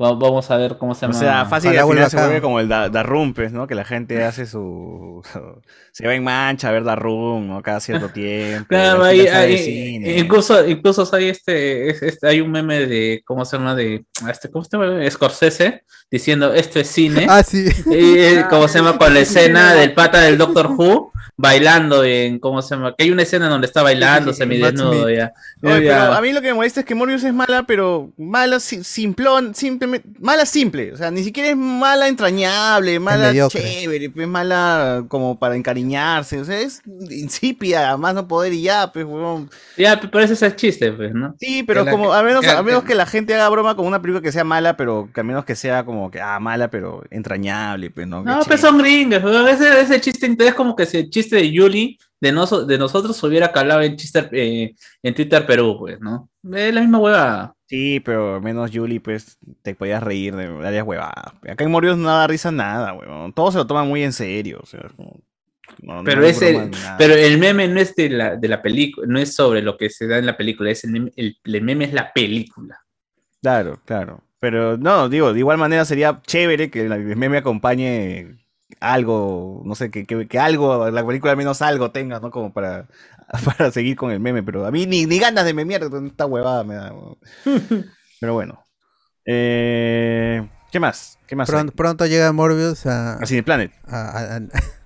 va- 0.00 0.12
vamos 0.14 0.50
a 0.50 0.56
ver 0.56 0.78
cómo 0.78 0.94
se 0.94 1.04
O 1.06 1.08
llama. 1.08 1.18
sea, 1.20 1.44
fácil 1.46 1.72
se 1.72 1.82
vuelve 2.16 2.40
como 2.40 2.60
el 2.60 2.68
da, 2.68 2.88
Darrumpes, 2.88 3.52
¿no? 3.52 3.66
Que 3.66 3.74
la 3.74 3.84
gente 3.84 4.22
hace 4.24 4.46
su... 4.46 5.20
se 5.92 6.06
va 6.06 6.14
en 6.14 6.22
mancha 6.22 6.68
a 6.68 6.72
ver 6.72 6.84
Darrum, 6.84 7.46
¿no? 7.48 7.62
Cada 7.62 7.80
cierto 7.80 8.08
tiempo. 8.12 8.68
Claro, 8.68 8.98
la 9.02 9.08
ahí- 9.08 9.58
cine. 9.58 10.18
incluso, 10.18 10.66
incluso 10.68 11.08
hay 11.14 11.28
este, 11.30 11.90
es- 11.90 12.02
este- 12.02 12.28
hay 12.28 12.40
un 12.40 12.50
meme 12.52 12.86
de, 12.86 13.22
¿cómo 13.26 13.44
se 13.44 13.56
llama? 13.58 13.74
De, 13.74 14.04
este, 14.28 14.50
¿cómo 14.50 14.64
se 14.64 14.76
llama? 14.76 15.10
Scorsese, 15.10 15.84
diciendo, 16.10 16.52
esto 16.52 16.80
es 16.80 16.88
cine. 16.88 17.26
Ah, 17.28 17.42
sí. 17.42 17.66
Y, 17.86 18.18
eh, 18.18 18.44
¿cómo 18.50 18.68
se 18.68 18.78
llama? 18.78 18.98
Con 18.98 19.14
la 19.14 19.20
escena 19.20 19.74
del 19.74 19.92
pata 19.94 20.20
del 20.20 20.36
Doctor 20.38 20.66
Who, 20.76 21.12
bailando 21.36 22.04
en, 22.04 22.38
¿cómo 22.38 22.60
se 22.60 22.74
llama? 22.74 22.94
Que 22.96 23.04
hay 23.04 23.10
una 23.10 23.22
escena 23.22 23.48
donde 23.48 23.66
está 23.66 23.82
bailando, 23.82 24.32
semidesnudo, 24.34 25.08
ya. 25.08 25.32
Oye, 25.62 25.84
Ya. 25.86 26.00
pero 26.02 26.12
a 26.14 26.20
mí 26.20 26.32
lo 26.32 26.40
que 26.42 26.48
me 26.48 26.54
molesta 26.54 26.80
es 26.80 26.86
que 26.86 26.94
Morbius 26.94 27.24
es 27.24 27.32
mala, 27.32 27.62
pero 27.66 28.10
mala 28.18 28.60
si- 28.60 28.84
simplón, 28.84 29.54
simplemente, 29.54 30.06
mala 30.18 30.44
simple, 30.44 30.92
o 30.92 30.96
sea, 30.98 31.10
ni 31.10 31.22
siquiera 31.24 31.48
es 31.50 31.56
mala 31.56 32.08
entrañable, 32.08 32.98
mala 33.00 33.32
chévere, 33.48 34.10
es 34.14 34.28
mala 34.28 35.04
como 35.08 35.38
para 35.38 35.56
encariñarse, 35.56 36.40
o 36.40 36.44
sea, 36.44 36.60
es 36.60 36.82
insípida, 37.08 37.96
más 37.96 38.14
no 38.14 38.26
poder 38.28 38.52
y 38.52 38.62
ya, 38.62 38.90
pues, 38.92 39.04
huevón. 39.04 39.50
Ya, 39.76 39.98
pero 40.00 40.20
ese 40.24 40.34
es 40.34 40.42
el 40.42 40.56
chiste, 40.56 40.92
pues, 40.92 41.12
¿no? 41.14 41.34
Sí, 41.40 41.62
pero 41.62 41.80
Que 41.84 41.86
la- 41.86 41.90
como, 41.92 42.12
a 42.12 42.22
menos, 42.22 42.42
que- 42.42 42.50
a 42.50 42.62
menos 42.62 42.84
que 42.84 42.94
la 42.94 43.06
gente 43.06 43.34
haga 43.34 43.48
broma 43.48 43.76
con 43.76 43.86
una 43.86 44.00
película 44.00 44.09
que 44.20 44.32
sea 44.32 44.44
mala, 44.44 44.76
pero 44.76 45.08
que 45.14 45.20
a 45.20 45.24
menos 45.24 45.44
que 45.44 45.54
sea 45.54 45.84
como 45.84 46.10
que, 46.10 46.20
ah, 46.20 46.40
mala, 46.40 46.68
pero 46.70 47.02
entrañable, 47.10 47.90
pues, 47.90 48.06
¿no? 48.06 48.22
No, 48.22 48.40
pues 48.46 48.60
son 48.60 48.78
gringos. 48.78 49.22
Ese, 49.48 49.80
ese 49.80 50.00
chiste 50.00 50.34
es 50.38 50.54
como 50.54 50.74
que 50.74 50.82
el 50.92 51.10
chiste 51.10 51.36
de 51.36 51.50
Yuli 51.52 51.98
de, 52.20 52.32
noso- 52.32 52.64
de 52.66 52.76
nosotros 52.78 53.22
hubiera 53.22 53.50
calado 53.52 53.80
en, 53.82 53.96
chiste, 53.96 54.28
eh, 54.32 54.74
en 55.02 55.14
Twitter 55.14 55.46
Perú, 55.46 55.76
pues, 55.78 56.00
¿no? 56.00 56.28
Es 56.52 56.74
la 56.74 56.80
misma 56.80 56.98
hueva. 56.98 57.54
Sí, 57.66 58.00
pero 58.00 58.40
menos 58.40 58.70
Julie, 58.74 59.00
pues 59.00 59.38
te 59.62 59.74
podías 59.76 60.02
reír 60.02 60.34
de 60.34 60.48
varias 60.48 60.84
huevadas. 60.84 61.32
Acá 61.48 61.62
en 61.64 61.70
Morbius 61.70 61.96
no 61.96 62.08
da 62.08 62.26
risa 62.26 62.50
nada, 62.50 62.92
huevón. 62.94 63.32
Todos 63.32 63.52
se 63.54 63.58
lo 63.58 63.66
toman 63.66 63.86
muy 63.86 64.02
en 64.02 64.12
serio. 64.12 64.58
O 64.62 64.66
sea, 64.66 64.80
como- 64.96 65.20
no- 65.82 66.02
Pero, 66.04 66.20
no 66.20 66.26
es 66.26 66.42
el- 66.42 66.70
pero 66.98 67.14
el 67.14 67.38
meme 67.38 67.68
no 67.68 67.80
es 67.80 67.94
de 67.94 68.10
la, 68.10 68.34
de 68.36 68.48
la 68.48 68.60
película, 68.60 69.06
no 69.08 69.20
es 69.20 69.34
sobre 69.34 69.62
lo 69.62 69.76
que 69.78 69.88
se 69.88 70.08
da 70.08 70.18
en 70.18 70.26
la 70.26 70.36
película, 70.36 70.68
es 70.70 70.82
el, 70.82 70.90
meme, 70.90 71.12
el, 71.14 71.36
el 71.44 71.62
meme 71.62 71.84
es 71.84 71.92
la 71.92 72.12
película. 72.12 72.76
Claro, 73.42 73.80
claro. 73.84 74.22
Pero 74.38 74.76
no, 74.78 75.08
digo, 75.08 75.32
de 75.32 75.38
igual 75.38 75.58
manera 75.58 75.84
sería 75.84 76.20
chévere 76.26 76.70
que 76.70 76.88
la- 76.88 76.96
el 76.96 77.16
meme 77.16 77.38
acompañe 77.38 78.38
algo, 78.80 79.62
no 79.64 79.74
sé, 79.74 79.90
que, 79.90 80.06
que, 80.06 80.26
que 80.28 80.38
algo, 80.38 80.90
la 80.90 81.06
película 81.06 81.32
al 81.32 81.36
menos 81.38 81.60
algo 81.62 81.90
tenga, 81.90 82.20
¿no? 82.20 82.30
Como 82.30 82.52
para, 82.52 82.86
para 83.44 83.70
seguir 83.70 83.96
con 83.96 84.10
el 84.10 84.20
meme. 84.20 84.42
Pero 84.42 84.64
a 84.66 84.70
mí 84.70 84.86
ni, 84.86 85.06
ni 85.06 85.18
ganas 85.18 85.44
de 85.44 85.54
memear 85.54 85.88
con 85.90 86.06
esta 86.06 86.26
huevada 86.26 86.64
me 86.64 86.74
da. 86.74 86.92
Pero 88.20 88.34
bueno. 88.34 88.64
Eh, 89.26 90.46
¿Qué 90.72 90.80
más? 90.80 91.18
¿Qué 91.26 91.36
más? 91.36 91.48
Pronto, 91.48 91.72
pronto 91.74 92.06
llega 92.06 92.32
Morbius 92.32 92.86
a, 92.86 93.14
A 93.14 93.26
Cineplanet. 93.26 93.72
a, 93.86 94.36
a- 94.36 94.40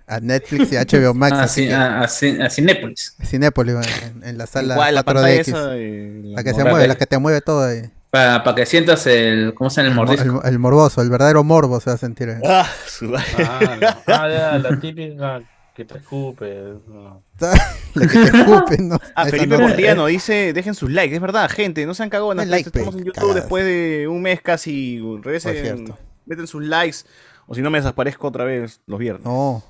a 0.06 0.20
Netflix 0.20 0.70
y 0.72 0.76
HBO 0.76 1.14
Max. 1.14 1.32
Ah, 1.34 1.42
así 1.44 1.62
sí, 1.62 1.68
que- 1.68 1.74
a, 1.74 2.00
a 2.00 2.04
Cin- 2.08 2.44
a 2.44 2.50
Cinépolis. 2.50 3.16
Cinépolis, 3.24 3.74
en, 4.02 4.22
en 4.22 4.36
la 4.38 4.46
sala 4.46 4.74
Igual, 4.74 4.94
la 4.96 5.02
4DX. 5.02 5.04
pantalla 5.04 5.40
esa, 5.40 5.76
eh, 5.76 6.20
la 6.24 6.44
que 6.44 6.52
se 6.54 6.64
mueve, 6.64 6.88
la 6.88 6.96
que 6.96 7.06
te 7.06 7.18
mueve 7.18 7.40
todo 7.40 7.64
ahí. 7.64 7.90
Para, 8.14 8.54
que 8.54 8.66
sientas 8.66 9.06
el, 9.06 9.54
¿cómo 9.54 9.70
se 9.70 9.82
llama 9.82 9.88
el 9.88 9.90
El, 9.92 9.96
mo- 9.96 10.04
mordisco? 10.04 10.42
el- 10.46 10.52
el 10.52 10.58
morboso, 10.58 11.02
el 11.02 11.10
verdadero 11.10 11.42
morbo 11.44 11.80
se 11.80 11.90
va 11.90 11.94
a 11.94 11.98
sentir. 11.98 12.30
ahí. 12.30 12.40
Ah, 12.46 12.66
su- 12.86 13.14
Ah, 13.16 13.76
no. 13.80 13.88
Ah, 14.14 14.28
ya, 14.28 14.58
la 14.58 14.78
típica 14.80 15.42
que 15.74 15.84
te 15.84 15.98
escupe. 15.98 16.74
no. 16.86 17.22
la 17.94 18.06
que 18.06 18.18
te 18.18 18.38
escupe, 18.38 18.78
¿no? 18.78 18.98
Ah, 19.16 19.24
Felipe 19.26 19.58
no- 19.58 19.66
Portillano 19.66 20.06
dice, 20.06 20.52
dejen 20.52 20.74
sus 20.74 20.90
likes, 20.90 21.14
es 21.14 21.20
verdad, 21.20 21.50
gente, 21.50 21.84
no 21.86 21.94
sean 21.94 22.08
cagones, 22.10 22.44
Den 22.44 22.50
like, 22.52 22.68
estamos 22.68 22.94
en 22.94 23.00
YouTube 23.00 23.14
cagadas. 23.14 23.34
después 23.34 23.64
de 23.64 24.06
un 24.08 24.22
mes 24.22 24.40
casi, 24.40 25.00
regresen, 25.22 25.56
cierto. 25.60 25.98
meten 26.26 26.46
sus 26.46 26.62
likes, 26.62 26.98
o 27.48 27.54
si 27.56 27.62
no 27.62 27.70
me 27.70 27.78
desaparezco 27.78 28.28
otra 28.28 28.44
vez 28.44 28.80
los 28.86 28.98
viernes. 29.00 29.24
No. 29.24 29.64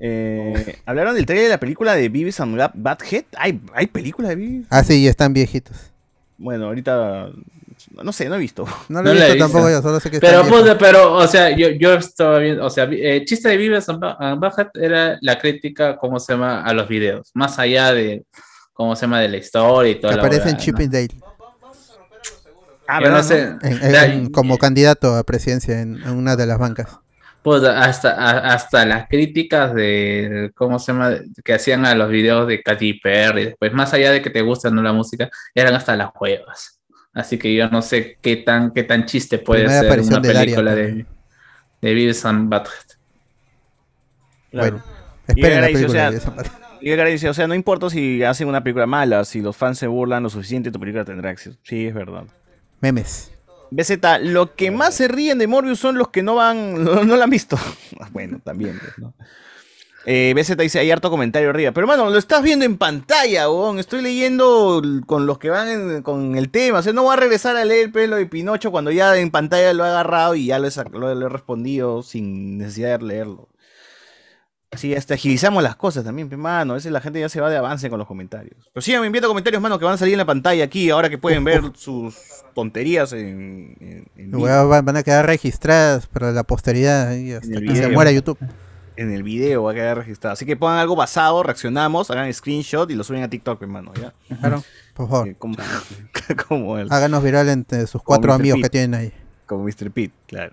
Eh, 0.00 0.76
¿Hablaron 0.86 1.14
del 1.14 1.26
trailer 1.26 1.46
de 1.46 1.50
la 1.54 1.58
película 1.60 1.94
de 1.94 2.08
Beavis 2.08 2.38
and 2.40 2.56
Butthead? 2.74 3.24
¿Hay, 3.36 3.60
¿Hay 3.74 3.86
película 3.88 4.28
de 4.28 4.36
Beavis? 4.36 4.66
Ah, 4.70 4.84
sí, 4.84 5.02
ya 5.02 5.10
están 5.10 5.32
viejitos. 5.32 5.76
Bueno, 6.40 6.66
ahorita, 6.66 7.30
no 8.02 8.12
sé, 8.12 8.28
no 8.28 8.36
he 8.36 8.38
visto. 8.38 8.64
No 8.88 9.02
lo 9.02 9.04
No 9.04 9.10
he 9.10 9.14
visto 9.14 9.32
he 9.34 9.38
tampoco 9.38 9.66
visto. 9.66 9.78
yo, 9.80 9.82
solo 9.82 10.00
sé 10.00 10.10
que 10.10 10.20
Pero, 10.20 10.44
puta, 10.44 10.78
pero, 10.78 11.14
o 11.14 11.26
sea, 11.26 11.50
yo, 11.50 11.68
yo 11.70 11.94
estaba 11.94 12.38
viendo, 12.38 12.64
o 12.64 12.70
sea, 12.70 12.88
eh, 12.90 13.24
chiste 13.24 13.48
de 13.48 13.56
Vives 13.56 13.88
and 13.88 13.98
Ba- 14.00 14.16
and 14.20 14.40
Butthead 14.40 14.68
era 14.74 15.18
la 15.20 15.38
crítica, 15.38 15.96
¿cómo 15.96 16.18
se 16.20 16.32
llama?, 16.32 16.62
a 16.62 16.72
los 16.72 16.88
videos, 16.88 17.30
más 17.34 17.58
allá 17.58 17.92
de, 17.92 18.24
¿cómo 18.72 18.94
se 18.94 19.02
llama?, 19.02 19.20
de 19.20 19.28
la 19.28 19.36
historia 19.38 19.90
y 19.90 19.94
Que 19.96 20.00
todo. 20.02 20.12
aparece 20.12 20.48
en 20.50 20.56
Chip 20.58 20.76
and 20.78 20.92
Dale. 20.92 21.08
Ah, 22.90 23.00
Yo 23.02 23.08
no 23.10 23.14
¿verdad, 23.16 23.22
sé. 23.28 23.46
no? 23.50 23.58
en- 23.62 23.92
Ya, 23.92 24.06
en- 24.06 24.30
como 24.30 24.56
candidato 24.58 25.14
a 25.14 25.22
presidencia 25.24 25.80
en, 25.80 25.96
en 26.02 26.10
una 26.10 26.36
de 26.36 26.46
las 26.46 26.58
bancas. 26.58 26.98
Pues 27.42 27.62
hasta, 27.62 28.10
a- 28.12 28.52
hasta 28.54 28.84
las 28.84 29.08
críticas 29.08 29.72
de, 29.74 30.50
¿cómo 30.54 30.78
se 30.78 30.92
llama?, 30.92 31.12
que 31.44 31.54
hacían 31.54 31.86
a 31.86 31.94
los 31.94 32.10
videos 32.10 32.46
de 32.48 32.62
Katy 32.62 32.94
Perry, 33.00 33.46
después, 33.46 33.72
más 33.72 33.94
allá 33.94 34.10
de 34.10 34.20
que 34.20 34.30
te 34.30 34.42
guste 34.42 34.68
o 34.68 34.70
no 34.70 34.82
la 34.82 34.92
música, 34.92 35.30
eran 35.54 35.74
hasta 35.74 35.96
las 35.96 36.10
huevas. 36.18 36.80
Así 37.14 37.38
que 37.38 37.54
yo 37.54 37.68
no 37.70 37.80
sé 37.80 38.18
qué 38.20 38.36
tan, 38.36 38.72
qué 38.72 38.82
tan 38.82 39.06
chiste 39.06 39.38
puede 39.38 39.64
Primera 39.64 39.80
ser 39.80 40.00
una 40.00 40.20
de 40.20 40.32
Daria 40.32 40.40
película 40.42 40.74
de, 40.74 40.84
también. 40.84 41.06
de 41.80 41.94
Beavis 41.94 42.24
and 42.24 42.50
Butthead. 42.50 42.98
Bueno, 44.52 44.82
esperen 45.26 45.60
la 45.60 45.66
dice, 45.68 45.86
o 45.86 45.88
sea, 45.88 46.12
y 46.80 46.90
dice, 47.10 47.28
o 47.28 47.34
sea, 47.34 47.46
no 47.46 47.54
importa 47.54 47.90
si 47.90 48.22
hacen 48.22 48.48
una 48.48 48.62
película 48.62 48.86
mala, 48.86 49.24
si 49.24 49.40
los 49.40 49.56
fans 49.56 49.78
se 49.78 49.86
burlan 49.86 50.22
lo 50.22 50.30
suficiente, 50.30 50.70
tu 50.70 50.78
película 50.78 51.04
tendrá 51.04 51.30
éxito. 51.30 51.56
Sí, 51.62 51.86
es 51.86 51.94
verdad. 51.94 52.24
Memes. 52.80 53.32
BZ, 53.70 53.98
lo 54.22 54.54
que 54.54 54.70
más 54.70 54.94
se 54.94 55.08
ríen 55.08 55.38
de 55.38 55.46
Morbius 55.46 55.78
son 55.78 55.98
los 55.98 56.08
que 56.08 56.22
no 56.22 56.34
van, 56.36 56.82
no, 56.84 57.04
no 57.04 57.16
la 57.16 57.24
han 57.24 57.30
visto. 57.30 57.56
bueno, 58.12 58.40
también, 58.44 58.78
pues, 58.78 58.98
¿no? 58.98 59.14
Eh, 60.10 60.32
BZ 60.34 60.56
dice, 60.56 60.78
hay 60.78 60.90
harto 60.90 61.10
comentario 61.10 61.50
arriba. 61.50 61.72
Pero 61.72 61.84
hermano, 61.86 62.08
lo 62.08 62.16
estás 62.18 62.42
viendo 62.42 62.64
en 62.64 62.78
pantalla, 62.78 63.50
weón. 63.50 63.78
Estoy 63.78 64.00
leyendo 64.00 64.80
con 65.06 65.26
los 65.26 65.38
que 65.38 65.50
van 65.50 65.68
en- 65.68 66.02
con 66.02 66.36
el 66.36 66.48
tema. 66.50 66.78
O 66.78 66.82
sea, 66.82 66.94
no 66.94 67.02
voy 67.02 67.12
a 67.12 67.16
regresar 67.16 67.56
a 67.56 67.64
leer 67.66 67.86
el 67.86 67.92
pelo 67.92 68.16
de 68.16 68.24
Pinocho 68.24 68.70
cuando 68.70 68.90
ya 68.90 69.14
en 69.18 69.30
pantalla 69.30 69.74
lo 69.74 69.84
he 69.84 69.88
agarrado 69.88 70.34
y 70.34 70.46
ya 70.46 70.58
lo 70.58 70.68
he- 70.68 70.94
lo 70.94 71.26
he 71.26 71.28
respondido 71.28 72.02
sin 72.02 72.56
necesidad 72.56 72.98
de 73.00 73.04
leerlo. 73.06 73.47
Así 74.70 74.94
hasta 74.94 75.14
agilizamos 75.14 75.62
las 75.62 75.76
cosas 75.76 76.04
también, 76.04 76.28
mano. 76.38 76.72
A 76.72 76.76
veces 76.76 76.92
la 76.92 77.00
gente 77.00 77.18
ya 77.20 77.28
se 77.30 77.40
va 77.40 77.48
de 77.48 77.56
avance 77.56 77.88
con 77.88 77.98
los 77.98 78.06
comentarios. 78.06 78.68
Pero 78.72 78.82
síganme 78.82 79.06
enviando 79.06 79.28
comentarios, 79.28 79.62
mano, 79.62 79.78
que 79.78 79.84
van 79.86 79.94
a 79.94 79.96
salir 79.96 80.12
en 80.14 80.18
la 80.18 80.26
pantalla 80.26 80.62
aquí, 80.64 80.90
ahora 80.90 81.08
que 81.08 81.16
pueden 81.16 81.42
ver 81.42 81.62
sus 81.74 82.16
tonterías 82.54 83.12
en, 83.14 83.76
en- 83.80 84.06
en 84.16 84.30
van 84.68 84.84
van 84.84 84.96
a 84.96 85.02
quedar 85.02 85.24
registradas 85.26 86.06
para 86.06 86.32
la 86.32 86.42
posteridad 86.44 87.14
y 87.14 87.32
hasta 87.32 87.46
el 87.46 87.60
que 87.66 87.68
se 87.68 87.72
video. 87.80 87.90
muera 87.92 88.12
YouTube. 88.12 88.38
En 88.96 89.12
el 89.12 89.22
video 89.22 89.62
va 89.62 89.70
a 89.70 89.74
quedar 89.74 89.96
registrado. 89.98 90.32
Así 90.34 90.44
que 90.44 90.56
pongan 90.56 90.78
algo 90.78 90.96
basado, 90.96 91.42
reaccionamos, 91.42 92.10
hagan 92.10 92.32
screenshot 92.34 92.90
y 92.90 92.94
lo 92.94 93.04
suben 93.04 93.22
a 93.22 93.30
TikTok, 93.30 93.62
hermano, 93.62 93.92
¿ya? 93.94 94.12
Claro. 94.40 94.62
Por 94.92 95.08
favor. 95.08 95.28
Eh, 95.28 95.36
Como, 95.38 95.56
como 96.48 96.78
el, 96.78 96.88
Háganos 96.92 97.22
viral 97.22 97.48
entre 97.48 97.86
sus 97.86 98.02
cuatro 98.02 98.32
amigos 98.34 98.56
Pete. 98.58 98.66
que 98.66 98.70
tienen 98.70 98.94
ahí. 99.00 99.12
Como 99.46 99.64
Mr. 99.64 99.90
Pete, 99.92 100.12
claro. 100.26 100.52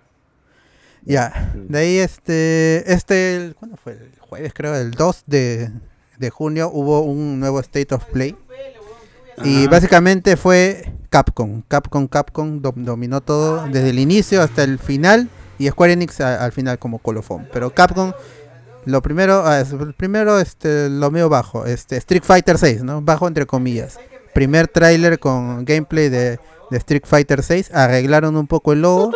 Ya, 1.06 1.52
de 1.54 1.78
ahí 1.80 1.98
este, 2.00 2.92
este, 2.92 3.36
el- 3.36 3.56
¿cuándo 3.56 3.78
fue? 3.78 3.94
El 3.94 4.12
jueves 4.20 4.54
creo, 4.56 4.76
el 4.76 4.92
2 4.92 5.24
de, 5.28 5.70
de 6.18 6.30
junio 6.30 6.70
hubo 6.74 7.02
un 7.02 7.40
nuevo 7.40 7.60
State 7.60 7.94
of 7.94 8.06
Play. 8.06 8.36
Y 9.44 9.62
Ajá. 9.64 9.70
básicamente 9.72 10.38
fue 10.38 10.92
Capcom. 11.10 11.62
Capcom, 11.68 12.08
Capcom 12.08 12.62
dom- 12.62 12.84
dominó 12.86 13.22
todo 13.22 13.68
desde 13.68 13.90
el 13.90 14.00
inicio 14.00 14.42
hasta 14.42 14.64
el 14.64 14.80
final. 14.80 15.30
Y 15.60 15.68
Square 15.70 15.94
Enix 15.94 16.20
a- 16.22 16.44
al 16.44 16.52
final 16.52 16.80
como 16.80 17.00
colofón. 17.00 17.48
Pero 17.54 17.70
Capcom, 17.74 18.14
lo 18.86 19.02
primero, 19.02 19.44
ah, 19.46 19.64
primero 19.98 20.40
este, 20.40 20.90
lo 20.90 21.12
medio 21.12 21.30
bajo. 21.30 21.66
Este, 21.66 21.98
Street 21.98 22.24
Fighter 22.24 22.58
6, 22.58 22.84
¿no? 22.84 23.02
Bajo 23.02 23.28
entre 23.28 23.46
comillas. 23.46 24.00
Primer 24.34 24.68
tráiler 24.68 25.20
con 25.20 25.64
gameplay 25.66 26.10
de, 26.10 26.40
de 26.72 26.78
Street 26.78 27.04
Fighter 27.06 27.44
6. 27.44 27.72
Arreglaron 27.74 28.36
un 28.38 28.48
poco 28.48 28.74
el 28.74 28.82
logo 28.82 29.12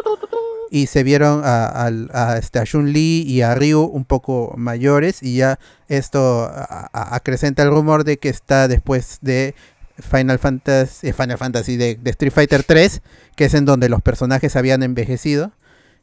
y 0.72 0.88
se 0.88 1.04
vieron 1.04 1.42
a, 1.44 1.88
a, 2.14 2.38
este, 2.38 2.60
a 2.60 2.64
Chun-Li 2.64 3.24
y 3.28 3.42
a 3.42 3.56
Ryu 3.56 3.82
un 3.82 4.06
poco 4.06 4.54
mayores 4.58 5.24
y 5.24 5.38
ya 5.38 5.60
esto 5.88 6.52
acrecenta 6.94 7.64
el 7.64 7.70
rumor 7.70 8.04
de 8.04 8.18
que 8.18 8.30
está 8.30 8.68
después 8.68 9.18
de 9.22 9.56
Final 9.98 10.40
Fantasy, 10.40 11.08
eh, 11.10 11.14
Final 11.14 11.38
Fantasy 11.38 11.78
de, 11.78 12.00
Street 12.06 12.32
Fighter 12.32 12.64
3, 12.64 13.02
que 13.36 13.46
es 13.46 13.54
en 13.54 13.66
donde 13.66 13.90
los 13.90 14.02
personajes 14.02 14.56
habían 14.56 14.84
envejecido. 14.84 15.52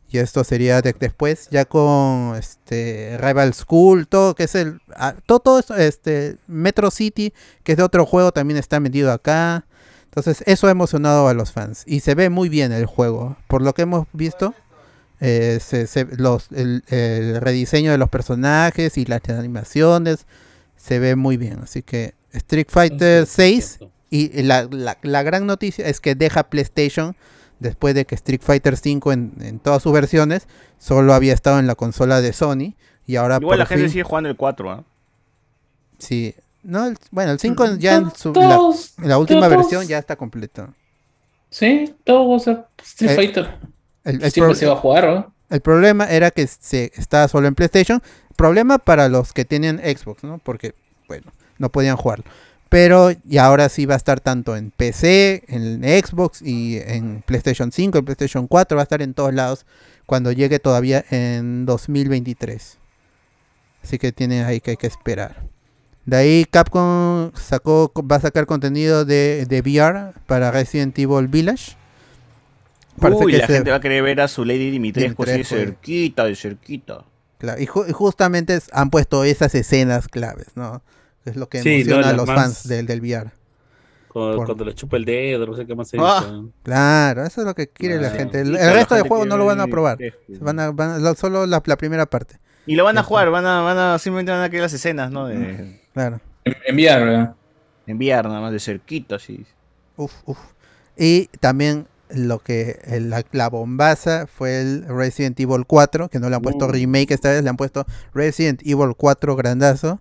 Y 0.08 0.18
esto 0.18 0.44
sería 0.44 0.82
de- 0.82 0.94
después, 0.98 1.48
ya 1.50 1.64
con 1.64 2.36
este 2.36 3.18
Rival 3.20 3.54
School, 3.54 4.06
todo 4.06 4.34
que 4.36 4.44
es 4.44 4.54
el 4.54 4.80
todo, 5.26 5.40
todo 5.40 5.58
esto, 5.58 5.74
este 5.74 6.36
Metro 6.46 6.92
City, 6.92 7.32
que 7.64 7.72
es 7.72 7.78
de 7.78 7.82
otro 7.82 8.06
juego, 8.06 8.30
también 8.30 8.56
está 8.58 8.78
metido 8.78 9.10
acá. 9.10 9.64
Entonces, 10.16 10.42
eso 10.46 10.66
ha 10.66 10.70
emocionado 10.70 11.28
a 11.28 11.34
los 11.34 11.52
fans. 11.52 11.82
Y 11.86 12.00
se 12.00 12.14
ve 12.14 12.30
muy 12.30 12.48
bien 12.48 12.72
el 12.72 12.86
juego. 12.86 13.36
Por 13.48 13.60
lo 13.60 13.74
que 13.74 13.82
hemos 13.82 14.06
visto, 14.14 14.54
eh, 15.20 15.58
se- 15.60 15.86
se- 15.86 16.06
los, 16.16 16.50
el, 16.52 16.82
el 16.88 17.38
rediseño 17.40 17.90
de 17.92 17.98
los 17.98 18.08
personajes 18.08 18.96
y 18.96 19.04
las 19.04 19.20
animaciones 19.28 20.26
se 20.76 20.98
ve 20.98 21.16
muy 21.16 21.36
bien. 21.36 21.58
Así 21.62 21.82
que 21.82 22.14
Street 22.32 22.66
Fighter 22.70 23.26
6 23.26 23.78
y 24.08 24.42
la, 24.42 24.66
la- 24.70 24.96
la 25.02 25.22
gran 25.22 25.46
noticia 25.46 25.86
es 25.86 26.00
que 26.00 26.14
deja 26.14 26.44
PlayStation 26.44 27.14
después 27.60 27.94
de 27.94 28.04
que 28.06 28.14
Street 28.14 28.40
Fighter 28.42 28.76
5 28.76 29.12
en, 29.12 29.32
en 29.40 29.58
todas 29.58 29.82
sus 29.82 29.92
versiones 29.92 30.46
solo 30.78 31.12
había 31.14 31.34
estado 31.34 31.58
en 31.58 31.66
la 31.66 31.74
consola 31.74 32.20
de 32.22 32.32
Sony 32.32 32.74
y 33.06 33.16
ahora 33.16 33.36
Igual 33.36 33.48
por 33.50 33.58
la 33.58 33.66
gente 33.66 33.84
fin- 33.84 33.92
sigue 33.92 34.02
jugando 34.04 34.28
el 34.30 34.36
4, 34.36 34.70
¿ah? 34.70 34.84
Sí. 35.98 36.34
No, 36.66 36.86
el- 36.86 36.96
bueno, 37.10 37.32
el 37.32 37.38
5 37.38 37.76
ya 37.76 37.96
en, 37.96 38.10
su- 38.14 38.32
la, 38.34 38.56
Todos- 38.56 38.94
en 38.98 39.08
la 39.08 39.18
última 39.18 39.42
todos- 39.48 39.56
versión 39.56 39.86
ya 39.86 39.98
está 39.98 40.16
completo. 40.16 40.74
Sí, 41.50 41.94
todo 42.04 42.28
va 42.28 42.36
a 42.36 42.40
ser 42.40 42.64
Street 42.82 43.10
Eh, 43.12 43.14
Fighter. 43.14 43.58
El, 44.04 44.22
el 44.22 44.30
Siempre 44.32 44.54
se 44.56 44.66
va 44.66 44.72
a 44.74 44.76
jugar, 44.76 45.04
¿no? 45.06 45.32
el 45.48 45.60
problema 45.60 46.06
era 46.10 46.30
que 46.32 46.46
se 46.46 46.90
estaba 46.96 47.28
solo 47.28 47.46
en 47.46 47.54
PlayStation. 47.54 48.02
Problema 48.36 48.78
para 48.78 49.08
los 49.08 49.32
que 49.32 49.44
tienen 49.44 49.78
Xbox, 49.78 50.24
¿no? 50.24 50.38
Porque, 50.38 50.74
bueno, 51.08 51.32
no 51.58 51.70
podían 51.70 51.96
jugarlo. 51.96 52.24
Pero 52.68 53.10
y 53.24 53.38
ahora 53.38 53.68
sí 53.68 53.86
va 53.86 53.94
a 53.94 53.96
estar 53.96 54.18
tanto 54.20 54.56
en 54.56 54.72
PC, 54.72 55.44
en 55.46 55.82
Xbox 55.84 56.42
y 56.42 56.78
en 56.84 57.22
PlayStation 57.24 57.70
5, 57.70 57.98
en 57.98 58.04
PlayStation 58.04 58.48
4. 58.48 58.76
Va 58.76 58.82
a 58.82 58.84
estar 58.84 59.00
en 59.02 59.14
todos 59.14 59.32
lados 59.32 59.66
cuando 60.04 60.32
llegue 60.32 60.58
todavía 60.58 61.04
en 61.10 61.64
2023. 61.64 62.76
Así 63.84 63.98
que 63.98 64.10
tiene 64.10 64.42
ahí 64.44 64.60
que 64.60 64.72
hay 64.72 64.76
que 64.76 64.88
esperar. 64.88 65.44
De 66.06 66.16
ahí 66.16 66.44
Capcom 66.44 67.32
sacó, 67.34 67.92
va 68.10 68.16
a 68.16 68.20
sacar 68.20 68.46
contenido 68.46 69.04
de, 69.04 69.44
de 69.46 69.60
VR 69.60 70.12
para 70.26 70.50
Resident 70.52 70.96
Evil 70.98 71.26
Village. 71.28 71.76
Parece 73.00 73.24
Uy, 73.24 73.32
que 73.32 73.38
la 73.38 73.46
se- 73.46 73.52
gente 73.54 73.70
va 73.70 73.76
a 73.76 73.80
querer 73.80 74.02
ver 74.02 74.20
a 74.20 74.28
su 74.28 74.44
Lady 74.44 74.70
Dimitrescu 74.70 75.22
así 75.24 75.32
de 75.32 75.40
eh. 75.40 75.44
cerquita, 75.44 76.24
de 76.24 76.34
cerquita. 76.36 77.04
Claro, 77.38 77.60
y, 77.60 77.66
ju- 77.66 77.84
y 77.88 77.92
justamente 77.92 78.58
han 78.72 78.88
puesto 78.90 79.24
esas 79.24 79.54
escenas 79.54 80.08
claves, 80.08 80.46
¿no? 80.54 80.80
Es 81.26 81.36
lo 81.36 81.48
que 81.48 81.60
Sí, 81.60 81.74
emociona 81.82 82.02
no, 82.02 82.08
a 82.08 82.12
los 82.14 82.26
más- 82.26 82.36
fans 82.40 82.68
del, 82.68 82.86
del 82.86 83.00
VR. 83.00 83.30
Cuando, 84.08 84.36
Por- 84.36 84.46
cuando 84.46 84.64
le 84.64 84.74
chupa 84.74 84.96
el 84.96 85.04
dedo, 85.04 85.44
no 85.46 85.54
sé 85.54 85.66
qué 85.66 85.74
más 85.74 85.88
se 85.88 85.98
Ah. 86.00 86.24
dice. 86.24 86.52
Claro, 86.62 87.24
eso 87.26 87.40
es 87.42 87.46
lo 87.46 87.54
que 87.54 87.68
quiere 87.68 88.00
la 88.00 88.08
Ah, 88.08 88.12
gente. 88.12 88.40
El, 88.40 88.54
resto 88.56 88.94
del 88.94 89.06
juego 89.06 89.26
no 89.26 89.36
lo 89.36 89.44
van 89.44 89.60
a 89.60 89.66
probar. 89.66 89.98
Van 90.40 90.58
a, 90.60 90.70
van 90.70 91.04
a- 91.04 91.14
solo 91.14 91.44
la, 91.46 91.60
la 91.66 91.76
primera 91.76 92.06
parte. 92.06 92.38
Y 92.64 92.76
lo 92.76 92.84
van 92.84 92.96
a 92.96 93.02
jugar, 93.02 93.28
van 93.30 93.44
a, 93.44 93.60
van 93.60 93.76
a, 93.76 93.98
simplemente 93.98 94.32
van 94.32 94.42
a 94.42 94.48
querer 94.48 94.62
las 94.62 94.72
escenas, 94.72 95.10
¿no? 95.10 95.26
De 95.26 95.80
Claro. 95.96 96.20
Enviar, 96.66 97.00
¿verdad? 97.04 97.34
enviar 97.86 98.26
nada 98.28 98.40
más 98.42 98.52
de 98.52 98.60
cerquita, 98.60 99.14
así. 99.16 99.46
Uf, 99.96 100.12
uf. 100.26 100.38
Y 100.94 101.28
también 101.40 101.86
lo 102.10 102.38
que 102.40 102.80
el- 102.84 103.08
la, 103.08 103.24
la 103.32 103.48
bombaza 103.48 104.26
fue 104.26 104.60
el 104.60 104.84
Resident 104.86 105.40
Evil 105.40 105.64
4, 105.66 106.10
que 106.10 106.18
no 106.20 106.28
le 106.28 106.36
han 106.36 106.42
puesto 106.42 106.66
Uh. 106.66 106.72
remake 106.72 107.12
esta 107.14 107.30
vez, 107.30 107.42
le 107.42 107.48
han 107.48 107.56
puesto 107.56 107.86
Resident 108.12 108.60
Evil 108.62 108.94
4 108.94 109.36
grandazo. 109.36 110.00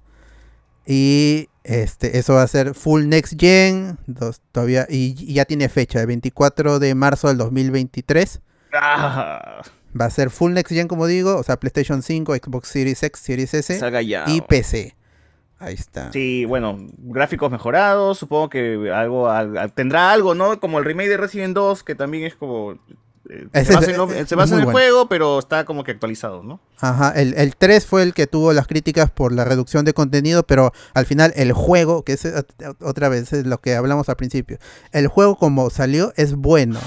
Y 0.85 1.47
este 1.63 2.17
eso 2.19 2.33
va 2.33 2.43
a 2.43 2.47
ser 2.47 2.75
full 2.75 3.07
next 3.07 3.39
gen, 3.39 3.97
dos- 4.05 4.41
todavía 4.51 4.85
y, 4.89 5.15
y 5.17 5.33
ya 5.35 5.45
tiene 5.45 5.69
fecha, 5.69 6.01
el 6.01 6.07
24 6.07 6.77
de 6.79 6.93
marzo 6.93 7.29
del 7.29 7.37
2023. 7.37 8.41
Ah, 8.73 9.61
Va 9.99 10.05
a 10.05 10.09
ser 10.09 10.29
full 10.29 10.51
next 10.51 10.73
gen 10.73 10.87
como 10.89 11.07
digo, 11.07 11.37
o 11.37 11.43
sea, 11.43 11.57
PlayStation 11.57 12.03
5, 12.03 12.35
Xbox 12.35 12.67
Series 12.67 13.01
X, 13.01 13.21
Series 13.21 13.53
S 13.53 13.79
salga 13.79 14.01
ya. 14.01 14.25
y 14.27 14.41
PC. 14.41 14.93
Ahí 15.59 15.73
está. 15.73 16.11
Sí, 16.11 16.43
bueno, 16.45 16.77
gráficos 16.97 17.49
mejorados, 17.49 18.17
supongo 18.19 18.49
que 18.49 18.91
algo 18.93 19.29
al- 19.29 19.57
al- 19.57 19.71
tendrá 19.71 20.11
algo, 20.11 20.35
¿no? 20.35 20.59
Como 20.59 20.79
el 20.79 20.85
remake 20.85 21.09
de 21.09 21.17
Resident 21.17 21.53
2, 21.55 21.83
que 21.83 21.95
también 21.95 22.25
es 22.25 22.35
como... 22.35 22.73
eh, 23.29 23.47
Ese 23.53 23.65
se 23.65 23.71
es- 23.71 23.75
basa 23.79 23.91
en, 23.91 23.97
lo- 23.97 24.11
es 24.11 24.27
se 24.27 24.35
basa 24.35 24.53
en 24.55 24.59
muy 24.59 24.59
el 24.59 24.65
bueno. 24.65 24.77
juego, 24.77 25.09
pero 25.09 25.39
está 25.39 25.63
como 25.63 25.83
que 25.85 25.91
actualizado, 25.91 26.43
¿no? 26.43 26.59
Ajá, 26.81 27.11
el, 27.11 27.33
el 27.35 27.55
3 27.55 27.85
fue 27.85 28.03
el 28.03 28.13
que 28.13 28.27
tuvo 28.27 28.51
las 28.51 28.67
críticas 28.67 29.09
por 29.09 29.31
la 29.31 29.45
reducción 29.45 29.85
de 29.85 29.93
contenido, 29.93 30.43
pero 30.43 30.73
al 30.93 31.05
final 31.05 31.31
el 31.37 31.53
juego, 31.53 32.03
que 32.03 32.13
es 32.13 32.25
ot- 32.25 32.75
otra 32.81 33.07
vez 33.07 33.31
es 33.31 33.45
lo 33.47 33.59
que 33.61 33.75
hablamos 33.75 34.09
al 34.09 34.17
principio, 34.17 34.57
el 34.91 35.07
juego 35.07 35.37
como 35.37 35.69
salió 35.69 36.11
es 36.17 36.35
bueno, 36.35 36.79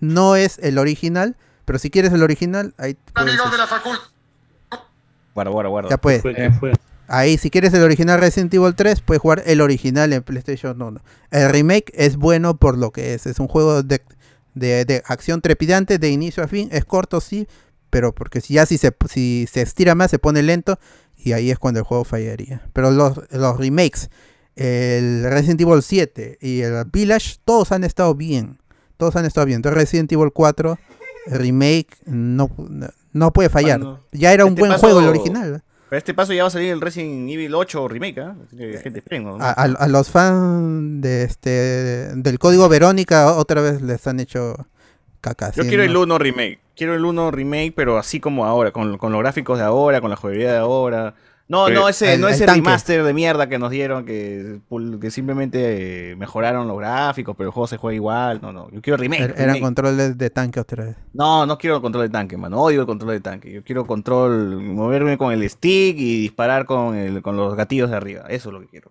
no 0.00 0.34
es 0.34 0.58
el 0.58 0.78
original, 0.78 1.36
pero 1.64 1.78
si 1.78 1.88
quieres 1.90 2.12
el 2.12 2.22
original, 2.24 2.74
ahí 2.78 2.96
puedes, 3.14 3.38
Guarda, 5.34 5.50
guarda, 5.52 5.68
guarda. 5.70 5.88
ya 5.90 5.96
¿qué 6.34 6.50
fue? 6.50 6.72
Ahí 7.08 7.38
si 7.38 7.50
quieres 7.50 7.72
el 7.74 7.82
original 7.82 8.20
Resident 8.20 8.52
Evil 8.54 8.74
3, 8.74 9.00
puedes 9.00 9.20
jugar 9.20 9.42
el 9.46 9.60
original 9.60 10.12
en 10.12 10.22
PlayStation 10.22 10.80
1. 10.80 11.00
El 11.30 11.48
remake 11.50 11.90
es 11.94 12.16
bueno 12.16 12.56
por 12.58 12.76
lo 12.78 12.90
que 12.92 13.14
es, 13.14 13.26
es 13.26 13.40
un 13.40 13.48
juego 13.48 13.82
de, 13.82 14.02
de, 14.54 14.84
de 14.84 15.02
acción 15.06 15.40
trepidante 15.40 15.98
de 15.98 16.10
inicio 16.10 16.42
a 16.44 16.48
fin, 16.48 16.68
es 16.70 16.84
corto 16.84 17.20
sí, 17.20 17.48
pero 17.90 18.14
porque 18.14 18.40
si 18.42 18.54
ya 18.54 18.66
si 18.66 18.76
se, 18.76 18.94
si 19.10 19.48
se 19.50 19.62
estira 19.62 19.94
más 19.94 20.10
se 20.10 20.18
pone 20.18 20.42
lento 20.42 20.78
y 21.16 21.32
ahí 21.32 21.50
es 21.50 21.58
cuando 21.58 21.80
el 21.80 21.84
juego 21.86 22.04
fallaría. 22.04 22.62
Pero 22.74 22.90
los, 22.90 23.18
los 23.32 23.56
remakes, 23.56 24.10
el 24.56 25.24
Resident 25.30 25.60
Evil 25.60 25.82
7 25.82 26.38
y 26.40 26.60
el 26.60 26.84
Village, 26.92 27.36
todos 27.44 27.72
han 27.72 27.84
estado 27.84 28.14
bien. 28.14 28.58
Todos 28.98 29.16
han 29.16 29.24
estado 29.24 29.46
bien. 29.46 29.56
Entonces 29.56 29.78
Resident 29.78 30.12
Evil 30.12 30.30
4, 30.32 30.78
el 31.28 31.38
remake, 31.38 31.88
no, 32.04 32.50
no, 33.12 33.32
puede 33.32 33.48
fallar. 33.48 33.78
Bueno, 33.80 34.00
ya 34.12 34.32
era 34.32 34.44
un 34.44 34.54
buen 34.54 34.72
paso- 34.72 34.80
juego 34.86 35.00
el 35.00 35.06
original. 35.06 35.62
Pero 35.88 35.98
este 35.98 36.12
paso 36.14 36.32
ya 36.32 36.42
va 36.42 36.48
a 36.48 36.50
salir 36.50 36.70
el 36.72 36.80
Resident 36.80 37.30
Evil 37.30 37.54
8 37.54 37.88
remake, 37.88 38.18
¿ah? 38.18 38.34
Gente, 38.82 38.98
esperen, 38.98 39.24
¿no? 39.24 39.38
a, 39.40 39.50
a- 39.50 39.62
a 39.64 39.88
los 39.88 40.10
fans 40.10 41.00
de 41.00 41.22
este 41.24 41.50
del 42.14 42.38
código 42.38 42.68
Verónica 42.68 43.32
otra 43.34 43.60
vez 43.62 43.80
les 43.80 44.06
han 44.06 44.20
hecho 44.20 44.66
caca. 45.20 45.50
Yo 45.52 45.62
sí, 45.62 45.68
quiero 45.68 45.82
el 45.84 45.92
¿no? 45.92 46.02
1 46.02 46.18
remake. 46.18 46.58
Quiero 46.76 46.94
el 46.94 47.04
1 47.04 47.30
remake, 47.30 47.72
pero 47.74 47.98
así 47.98 48.20
como 48.20 48.44
ahora, 48.44 48.70
con, 48.70 48.98
con 48.98 49.12
los 49.12 49.20
gráficos 49.20 49.58
de 49.58 49.64
ahora, 49.64 50.00
con 50.00 50.10
la 50.10 50.16
jugabilidad 50.16 50.52
de 50.52 50.58
ahora. 50.58 51.14
No, 51.48 51.64
Pero 51.64 51.80
no 51.80 51.88
ese, 51.88 52.12
el- 52.14 52.20
no 52.20 52.28
el 52.28 52.34
ese 52.34 52.46
remaster 52.46 53.02
de 53.02 53.14
mierda 53.14 53.48
que 53.48 53.58
nos 53.58 53.70
dieron, 53.70 54.04
que, 54.04 54.60
simplemente 55.10 56.10
eh, 56.12 56.16
mejoraron 56.16 56.68
los 56.68 56.76
gráficos, 56.78 57.34
pero 57.38 57.48
el 57.48 57.52
juego 57.54 57.66
se 57.66 57.78
juega 57.78 57.94
igual. 57.94 58.40
No, 58.42 58.52
no. 58.52 58.70
Yo 58.70 58.82
quiero 58.82 58.98
remake. 58.98 59.22
Er- 59.22 59.30
eran 59.30 59.46
remake. 59.54 59.60
controles 59.62 60.18
de 60.18 60.28
tanque 60.28 60.60
otra 60.60 60.84
vez. 60.84 60.96
No, 61.14 61.46
no 61.46 61.56
quiero 61.56 61.80
control 61.80 62.04
de 62.04 62.10
tanque, 62.10 62.36
mano. 62.36 62.60
Odio 62.60 62.80
el 62.82 62.86
control 62.86 63.12
de 63.12 63.20
tanque. 63.20 63.50
Yo 63.50 63.64
quiero 63.64 63.86
control, 63.86 64.60
moverme 64.60 65.16
con 65.16 65.32
el 65.32 65.48
stick 65.48 65.96
y 65.98 66.20
disparar 66.20 66.66
con, 66.66 66.94
el, 66.94 67.22
con 67.22 67.36
los 67.38 67.56
gatillos 67.56 67.88
de 67.88 67.96
arriba. 67.96 68.24
Eso 68.28 68.50
es 68.50 68.52
lo 68.52 68.60
que 68.60 68.68
quiero. 68.68 68.90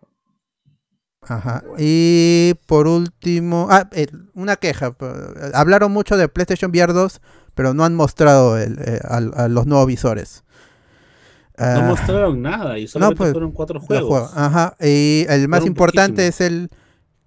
Ajá. 1.22 1.64
Y 1.78 2.54
por 2.68 2.88
último, 2.88 3.68
ah, 3.70 3.88
eh, 3.92 4.08
una 4.34 4.56
queja. 4.56 4.96
Hablaron 5.54 5.92
mucho 5.92 6.16
de 6.18 6.28
PlayStation 6.30 6.72
VR 6.72 6.94
2, 6.94 7.22
pero 7.54 7.74
no 7.74 7.84
han 7.84 7.96
mostrado 7.96 8.58
el, 8.58 8.80
eh, 8.80 9.00
a, 9.04 9.48
los 9.48 9.66
nuevos 9.68 9.88
visores. 9.88 10.44
No 11.60 11.66
Ah, 11.66 11.82
mostraron 11.88 12.42
nada 12.42 12.78
y 12.78 12.88
solamente 12.88 13.18
pues, 13.18 13.32
fueron 13.32 13.52
cuatro 13.52 13.80
juegos. 13.80 14.08
juegos. 14.08 14.32
Ajá. 14.36 14.76
Y 14.80 15.26
el 15.30 15.48
más 15.48 15.60
Fueron 15.62 15.68
importante 15.74 16.28
es 16.28 16.40
el, 16.42 16.70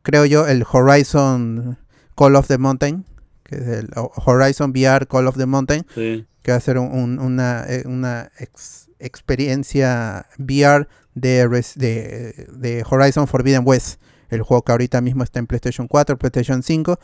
creo 0.03 0.25
yo, 0.25 0.47
el 0.47 0.65
Horizon 0.71 1.79
Call 2.17 2.37
of 2.37 2.47
the 2.47 2.59
Mountain. 2.59 3.05
Que 3.43 3.57
es 3.57 3.67
el 3.67 3.91
Horizon 3.97 4.71
VR 4.71 5.07
Call 5.09 5.27
of 5.27 5.37
the 5.37 5.47
Mountain. 5.47 5.85
Sí. 5.95 6.27
que 6.43 6.53
va 6.53 6.57
a 6.57 6.61
ser 6.61 6.79
un- 6.79 6.91
un- 6.93 7.19
una, 7.19 7.65
eh, 7.69 7.83
una 7.87 8.31
ex- 8.39 8.89
experiencia 8.99 10.25
VR 10.39 10.89
de, 11.15 11.47
de, 11.77 12.47
de 12.51 12.85
Horizon 12.89 13.27
Forbidden 13.27 13.63
West, 13.67 14.01
el 14.31 14.41
juego 14.43 14.63
que 14.63 14.73
ahorita 14.73 15.03
mismo 15.03 15.23
está 15.23 15.39
en 15.39 15.47
PlayStation 15.47 15.87
4, 15.87 16.17
PlayStation 16.19 16.63
5. 16.63 16.99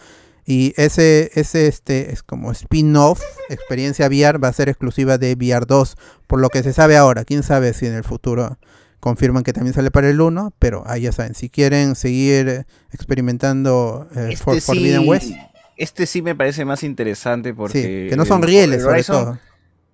Y 0.48 0.72
ese, 0.76 1.30
ese 1.34 1.66
este, 1.66 2.12
es 2.12 2.22
como 2.22 2.52
spin-off, 2.52 3.20
experiencia 3.48 4.06
VR, 4.06 4.38
va 4.38 4.46
a 4.48 4.52
ser 4.52 4.68
exclusiva 4.68 5.18
de 5.18 5.32
VR 5.34 5.66
2, 5.66 5.96
por 6.28 6.40
lo 6.40 6.48
que 6.50 6.62
se 6.62 6.72
sabe 6.72 6.96
ahora. 6.96 7.24
Quién 7.24 7.42
sabe 7.42 7.72
si 7.74 7.86
en 7.86 7.94
el 7.94 8.04
futuro 8.04 8.56
confirman 9.00 9.42
que 9.42 9.52
también 9.52 9.74
sale 9.74 9.90
para 9.90 10.08
el 10.08 10.20
1, 10.20 10.54
pero 10.60 10.84
ahí 10.86 11.02
ya 11.02 11.12
saben, 11.12 11.34
si 11.34 11.50
quieren 11.50 11.96
seguir 11.96 12.48
eh, 12.48 12.64
experimentando 12.92 14.08
eh, 14.14 14.36
For- 14.36 14.56
Este 14.56 14.60
Forbidden 14.72 15.02
sí, 15.02 15.08
West, 15.08 15.30
este 15.76 16.06
sí 16.06 16.22
me 16.22 16.34
parece 16.34 16.64
más 16.64 16.82
interesante 16.84 17.52
porque... 17.52 18.06
que 18.08 18.16
no 18.16 18.24
son 18.24 18.40
el- 18.42 18.46
rieles, 18.48 18.78
el 18.78 18.82
sobre 18.84 19.04
todo. 19.04 19.38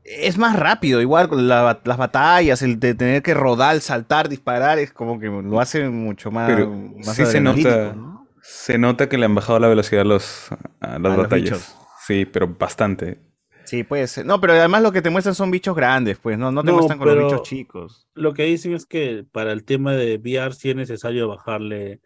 Es 0.04 0.36
más 0.36 0.56
rápido, 0.58 1.00
igual 1.00 1.28
con 1.28 1.46
la- 1.48 1.80
las 1.84 1.96
batallas, 1.96 2.60
el 2.62 2.78
de 2.80 2.94
tener 2.94 3.22
que 3.22 3.34
rodar, 3.34 3.80
saltar, 3.80 4.28
disparar, 4.28 4.78
es 4.78 4.92
como 4.92 5.18
que 5.18 5.26
lo 5.26 5.60
hace 5.60 5.88
mucho 5.88 6.30
más... 6.30 6.50
Pero 6.50 6.70
más 6.70 7.16
sí 7.16 7.24
se 7.24 7.40
nota, 7.40 7.94
¿no? 7.94 8.11
Se 8.42 8.78
nota 8.78 9.08
que 9.08 9.18
le 9.18 9.26
han 9.26 9.34
bajado 9.34 9.58
la 9.60 9.68
velocidad 9.68 10.02
a, 10.02 10.04
los, 10.04 10.52
a 10.80 10.98
las 10.98 11.12
A 11.12 11.16
los 11.16 11.16
batallas. 11.16 11.76
sí, 12.06 12.26
pero 12.26 12.48
bastante. 12.48 13.20
Sí, 13.64 13.84
puede 13.84 14.06
ser. 14.08 14.26
No, 14.26 14.40
pero 14.40 14.54
además 14.54 14.82
lo 14.82 14.92
que 14.92 15.02
te 15.02 15.10
muestran 15.10 15.34
son 15.34 15.50
bichos 15.50 15.74
grandes, 15.76 16.18
pues, 16.18 16.36
no, 16.38 16.50
no 16.52 16.64
te 16.64 16.72
No, 16.72 16.74
muestran 16.74 16.98
con 16.98 17.08
los 17.08 17.16
bichos 17.16 17.42
chicos. 17.42 18.08
Lo 18.14 18.34
que 18.34 18.44
dicen 18.44 18.74
es 18.74 18.86
que 18.86 19.24
para 19.32 19.52
el 19.52 19.64
tema 19.64 19.92
de 19.94 20.16
VR 20.18 20.52
sí 20.54 20.70
es 20.70 20.76
necesario 20.76 21.28
bajarle 21.28 22.00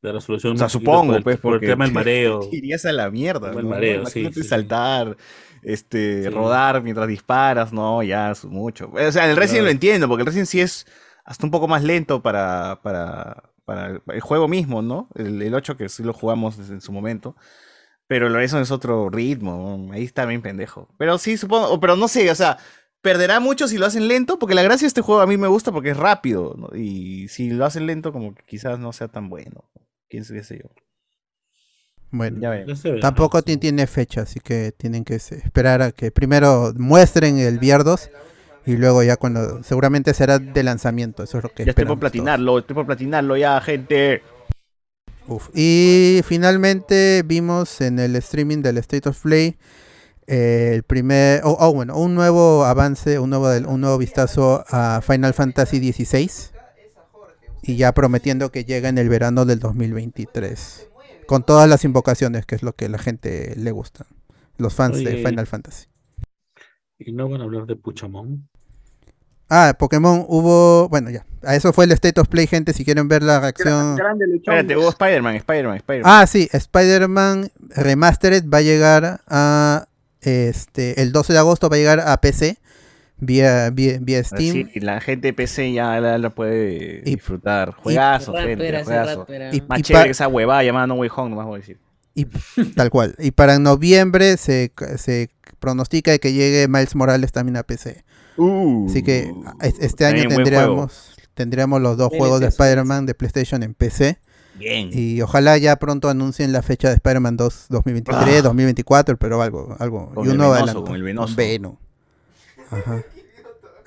la 0.00 0.12
resolución. 0.12 0.54
O 0.54 0.58
sea, 0.58 0.68
supongo, 0.70 1.08
por 1.08 1.16
el, 1.18 1.22
pues, 1.22 1.38
por 1.38 1.52
el 1.54 1.60
porque 1.60 1.66
tema 1.68 1.84
del 1.84 1.94
mareo. 1.94 2.48
irías 2.52 2.84
a 2.86 2.92
la 2.92 3.10
mierda. 3.10 3.50
El 3.50 3.56
¿no? 3.62 3.70
mareo, 3.70 4.06
sí, 4.06 4.20
Imagínate 4.20 4.34
sí, 4.34 4.42
sí. 4.42 4.48
saltar, 4.48 5.16
este, 5.62 6.24
Sí. 6.24 6.28
rodar 6.30 6.82
mientras 6.82 7.06
disparas, 7.06 7.72
no, 7.72 8.02
ya 8.02 8.30
es 8.32 8.44
mucho. 8.44 8.90
O 8.92 9.12
sea, 9.12 9.30
el 9.30 9.36
Resident 9.36 9.64
lo 9.66 9.70
entiendo, 9.70 10.08
porque 10.08 10.22
el 10.22 10.26
Resident 10.26 10.48
sí 10.48 10.60
es 10.60 10.86
hasta 11.24 11.46
un 11.46 11.50
poco 11.52 11.68
más 11.68 11.84
lento 11.84 12.20
para, 12.22 12.80
para, 12.82 13.51
para 13.64 13.86
el- 13.88 14.02
el 14.06 14.20
juego 14.20 14.48
mismo, 14.48 14.82
¿no? 14.82 15.08
El, 15.14 15.40
el 15.42 15.54
8 15.54 15.76
que 15.76 15.88
sí 15.88 16.02
lo 16.02 16.12
jugamos 16.12 16.56
desde 16.56 16.74
en 16.74 16.80
su 16.80 16.92
momento. 16.92 17.36
Pero 18.08 18.26
el 18.26 18.34
Horizon 18.36 18.60
es 18.62 18.70
otro 18.70 19.08
ritmo, 19.10 19.78
¿no? 19.78 19.92
ahí 19.92 20.04
está 20.04 20.26
bien 20.26 20.42
pendejo. 20.42 20.88
Pero 20.98 21.16
sí, 21.18 21.36
supongo, 21.36 21.80
pero 21.80 21.96
no 21.96 22.08
sé, 22.08 22.30
o 22.30 22.34
sea, 22.34 22.58
perderá 23.00 23.40
mucho 23.40 23.68
si 23.68 23.78
lo 23.78 23.86
hacen 23.86 24.06
lento, 24.08 24.38
porque 24.38 24.54
la 24.54 24.62
gracia 24.62 24.84
de 24.84 24.88
este 24.88 25.00
juego 25.00 25.20
a 25.22 25.26
mí 25.26 25.36
me 25.36 25.48
gusta 25.48 25.72
porque 25.72 25.90
es 25.90 25.96
rápido, 25.96 26.54
¿no? 26.58 26.68
Y 26.76 27.28
si 27.28 27.50
lo 27.50 27.64
hacen 27.64 27.86
lento, 27.86 28.12
como 28.12 28.34
que 28.34 28.42
quizás 28.44 28.78
no 28.78 28.92
sea 28.92 29.08
tan 29.08 29.28
bueno. 29.30 29.64
Quién 30.08 30.24
sé, 30.24 30.34
qué 30.34 30.44
sé 30.44 30.58
yo. 30.62 30.70
Bueno, 32.10 32.38
Ya 32.40 32.50
tampoco 33.00 33.40
ti- 33.42 33.56
tiene 33.56 33.86
fecha, 33.86 34.22
así 34.22 34.38
que 34.38 34.72
tienen 34.72 35.02
que 35.04 35.14
esperar 35.14 35.80
a 35.80 35.92
que 35.92 36.10
primero 36.10 36.74
muestren 36.76 37.38
el 37.38 37.58
2 37.84 38.10
y 38.66 38.76
luego 38.76 39.02
ya 39.02 39.16
cuando 39.16 39.62
seguramente 39.62 40.14
será 40.14 40.38
de 40.38 40.62
lanzamiento, 40.62 41.22
eso 41.22 41.38
es 41.38 41.44
lo 41.44 41.50
que 41.50 41.64
Ya 41.64 41.70
estoy 41.70 41.84
por 41.84 41.98
platinarlo, 41.98 42.58
estoy 42.58 42.74
por 42.74 42.86
platinarlo 42.86 43.36
ya, 43.36 43.60
gente. 43.60 44.22
Uf. 45.26 45.50
Y 45.54 46.20
finalmente 46.24 47.22
vimos 47.24 47.80
en 47.80 47.98
el 47.98 48.16
streaming 48.16 48.62
del 48.62 48.78
State 48.78 49.08
of 49.08 49.20
Play 49.22 49.56
eh, 50.26 50.72
el 50.74 50.82
primer, 50.84 51.40
oh, 51.44 51.56
oh, 51.58 51.74
bueno, 51.74 51.96
un 51.96 52.14
nuevo 52.14 52.64
avance, 52.64 53.18
un 53.18 53.30
nuevo, 53.30 53.48
un 53.68 53.80
nuevo 53.80 53.98
vistazo 53.98 54.64
a 54.68 55.00
Final 55.02 55.34
Fantasy 55.34 55.92
XVI 55.92 56.30
y 57.62 57.76
ya 57.76 57.92
prometiendo 57.92 58.50
que 58.50 58.64
llega 58.64 58.88
en 58.88 58.98
el 58.98 59.08
verano 59.08 59.44
del 59.44 59.58
2023 59.58 60.88
con 61.26 61.44
todas 61.44 61.68
las 61.68 61.84
invocaciones, 61.84 62.46
que 62.46 62.54
es 62.54 62.62
lo 62.62 62.74
que 62.74 62.86
a 62.86 62.88
la 62.88 62.98
gente 62.98 63.54
le 63.56 63.72
gusta, 63.72 64.06
los 64.58 64.74
fans 64.74 65.02
de. 65.02 65.24
Final 65.24 65.46
Fantasy. 65.46 65.88
Y 66.98 67.12
no 67.12 67.28
van 67.28 67.40
a 67.40 67.44
hablar 67.44 67.66
de 67.66 67.74
Puchamón. 67.74 68.48
Ah, 69.54 69.74
Pokémon 69.78 70.24
hubo, 70.28 70.88
bueno 70.88 71.10
ya, 71.10 71.26
a 71.42 71.54
eso 71.54 71.74
fue 71.74 71.84
el 71.84 71.92
State 71.92 72.18
of 72.18 72.28
Play, 72.28 72.46
gente, 72.46 72.72
si 72.72 72.86
quieren 72.86 73.06
ver 73.08 73.22
la 73.22 73.38
reacción. 73.38 73.96
Grande. 73.96 74.24
Espérate, 74.36 74.76
hubo 74.78 74.88
Spider-Man, 74.88 75.36
Spider-Man, 75.36 75.76
Spider-Man. 75.76 76.10
Ah, 76.10 76.26
sí, 76.26 76.48
Spider-Man 76.52 77.50
Remastered 77.76 78.44
va 78.48 78.58
a 78.58 78.62
llegar 78.62 79.20
a 79.28 79.86
este 80.22 81.02
el 81.02 81.12
12 81.12 81.32
de 81.34 81.38
agosto 81.38 81.68
va 81.68 81.76
a 81.76 81.78
llegar 81.78 82.00
a 82.00 82.18
PC 82.20 82.56
vía 83.18 83.68
vía, 83.70 83.98
vía 84.00 84.24
Steam. 84.24 84.70
Sí, 84.72 84.80
la 84.80 85.00
gente 85.00 85.28
de 85.28 85.32
PC 85.34 85.72
ya 85.72 86.00
la, 86.00 86.16
la 86.16 86.30
puede 86.30 87.02
Y- 87.04 87.14
disfrutar. 87.14 87.72
Juegazo, 87.72 88.32
rato 88.32 88.46
gente, 88.46 88.82
juegazo. 88.84 89.26
rato. 89.26 89.26
Y- 89.52 89.60
Más 89.68 89.80
y 89.80 89.82
chévere 89.82 90.04
que 90.06 90.10
esa 90.12 90.28
huevada 90.28 90.62
llamada 90.62 90.86
No 90.86 90.94
Way 90.94 91.10
Home, 91.14 91.30
nomás 91.30 91.46
voy 91.46 91.56
a 91.56 91.60
decir. 91.60 91.78
y 92.14 92.24
tal 92.76 92.88
cual. 92.90 93.14
Y 93.18 93.32
para 93.32 93.58
noviembre 93.58 94.36
se, 94.38 94.72
se 94.96 95.28
pronostica 95.60 96.10
de 96.10 96.20
que 96.20 96.32
llegue 96.32 96.68
Miles 96.68 96.94
Morales 96.96 97.32
también 97.32 97.56
a 97.56 97.62
PC. 97.64 98.04
Así 98.88 99.02
que 99.02 99.32
es- 99.60 99.78
este 99.80 100.06
año 100.06 100.24
Uh, 100.24 100.28
tendríamos 100.28 101.14
tendríamos 101.34 101.80
los 101.80 101.96
dos 101.96 102.08
juegos 102.08 102.40
de. 102.40 102.46
Spider-Man 102.48 103.06
de 103.06 103.14
PlayStation 103.14 103.62
en 103.62 103.74
PC 103.74 104.18
Bien. 104.54 104.90
y 104.92 105.20
ojalá 105.22 105.56
ya 105.58 105.76
pronto 105.76 106.08
anuncien 106.10 106.52
la 106.52 106.62
fecha 106.62 106.88
de 106.88 106.94
Spider-Man 106.94 107.36
2 107.36 107.66
2023, 107.70 108.40
Ah. 108.40 108.42
2024, 108.42 109.16
pero 109.16 109.40
algo 109.42 109.74
algo 109.78 110.10
Con 110.14 110.26
y 110.26 110.28
el 110.28 110.34
uno 110.34 110.44
venoso, 110.50 110.54
adelantó. 110.64 110.84
con 110.84 110.94
el 110.96 111.02
venoso. 111.02 111.34
Venom. 111.36 111.76
Ajá. 112.70 113.02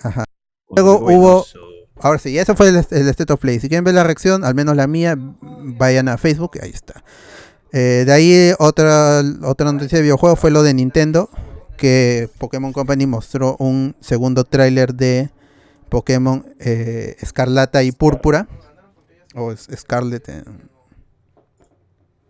Ajá. 0.03 0.23
Luego 0.75 0.99
hubo 0.99 1.45
Ahora 2.01 2.19
sí, 2.19 2.37
eso 2.37 2.55
fue 2.57 2.69
el, 2.69 2.75
el 2.75 3.07
State 3.09 3.31
of 3.31 3.39
Play. 3.39 3.59
Si 3.61 3.69
quieren 3.69 3.85
ver 3.85 3.93
la 3.95 4.03
reacción, 4.03 4.43
al 4.43 4.53
menos 4.53 4.75
la 4.75 4.85
mía, 4.85 5.15
vayan 5.17 6.09
a 6.09 6.17
Facebook, 6.17 6.51
ahí 6.61 6.69
está. 6.71 7.03
Eh, 7.71 8.03
de 8.05 8.11
ahí 8.11 8.51
otra, 8.59 9.21
otra 9.43 9.71
noticia 9.71 9.97
de 9.97 10.01
videojuego 10.01 10.35
fue 10.35 10.51
lo 10.51 10.61
de 10.61 10.73
Nintendo, 10.73 11.29
que 11.77 12.29
Pokémon 12.37 12.73
Company 12.73 13.05
mostró 13.05 13.55
un 13.59 13.95
segundo 13.99 14.43
tráiler 14.43 14.93
de 14.93 15.29
Pokémon 15.89 16.45
eh, 16.59 17.15
Escarlata 17.19 17.83
y 17.83 17.91
Púrpura, 17.91 18.47
o 19.35 19.51
es- 19.51 19.67
Scarlet, 19.75 20.27
en- 20.29 20.69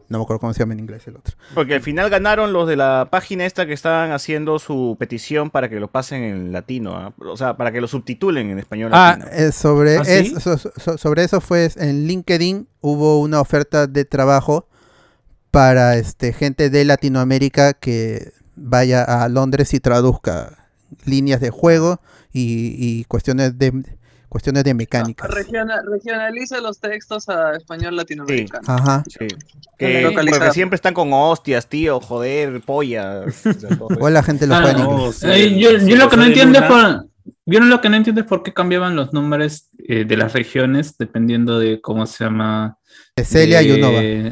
no 0.07 0.19
me 0.19 0.23
acuerdo 0.23 0.39
cómo 0.39 0.53
se 0.53 0.59
llama 0.59 0.73
en 0.73 0.79
inglés 0.81 1.07
el 1.07 1.15
otro. 1.17 1.35
Porque 1.55 1.73
al 1.73 1.81
final 1.81 2.11
ganaron 2.11 2.53
los 2.53 2.67
de 2.67 2.75
la 2.75 3.07
página 3.09 3.43
esta 3.45 3.65
que 3.65 3.73
estaban 3.73 4.11
haciendo 4.11 4.59
su 4.59 4.95
petición 4.99 5.49
para 5.49 5.67
que 5.67 5.79
lo 5.79 5.87
pasen 5.89 6.21
en 6.21 6.51
latino. 6.51 6.95
¿ah? 6.95 7.11
O 7.17 7.35
sea, 7.35 7.57
para 7.57 7.71
que 7.71 7.81
lo 7.81 7.87
subtitulen 7.87 8.51
en 8.51 8.59
español 8.59 8.91
Ah, 8.93 9.17
eh, 9.31 9.51
sobre, 9.51 9.97
¿Ah, 9.97 10.05
sí? 10.05 10.33
eso, 10.37 10.57
so- 10.59 10.71
so- 10.77 10.97
sobre 10.99 11.23
eso 11.23 11.41
fue 11.41 11.71
en 11.77 12.05
LinkedIn 12.05 12.67
hubo 12.81 13.19
una 13.19 13.41
oferta 13.41 13.87
de 13.87 14.05
trabajo 14.05 14.67
para 15.49 15.97
este 15.97 16.33
gente 16.33 16.69
de 16.69 16.85
Latinoamérica 16.85 17.73
que 17.73 18.31
vaya 18.55 19.03
a 19.03 19.27
Londres 19.29 19.73
y 19.73 19.79
traduzca 19.79 20.69
líneas 21.05 21.41
de 21.41 21.49
juego 21.49 21.99
y, 22.31 22.75
y 22.77 23.03
cuestiones 23.05 23.57
de 23.57 23.83
cuestiones 24.29 24.63
de 24.65 24.73
mecánicas. 24.73 25.29
Regiona- 25.29 25.81
regionaliza 25.89 26.59
los 26.59 26.79
textos 26.79 27.29
a 27.29 27.55
español 27.55 27.95
latinoamericano. 27.95 28.63
Ajá. 28.67 29.03
Sí. 29.07 29.27
Que, 29.77 30.11
porque 30.13 30.51
siempre 30.51 30.75
están 30.75 30.93
con 30.93 31.13
hostias, 31.13 31.67
tío, 31.67 32.01
joder, 32.01 32.61
polla. 32.61 33.21
o 33.99 34.09
la 34.09 34.23
gente 34.23 34.45
lo 34.45 34.55
Ah, 34.55 34.73
no, 34.73 35.11
sí. 35.13 35.25
Eh, 35.29 35.57
yo, 35.57 35.79
sí, 35.79 35.87
yo 35.87 35.95
lo 35.95 36.09
que 36.09 36.17
no 36.17 36.25
entiendo 36.25 36.59
es 36.59 36.65
yo 37.45 37.59
lo 37.59 37.81
que 37.81 37.89
no 37.89 37.95
entiendo 37.95 38.21
es 38.21 38.27
por 38.27 38.43
qué 38.43 38.53
cambiaban 38.53 38.95
los 38.95 39.11
nombres 39.13 39.69
eh, 39.79 40.05
de 40.05 40.17
las 40.17 40.33
regiones 40.33 40.97
dependiendo 40.97 41.57
de 41.59 41.81
cómo 41.81 42.05
se 42.05 42.23
llama. 42.23 42.77
De 43.15 43.25
Celia 43.25 43.61
y 43.61 43.67
de- 43.69 43.73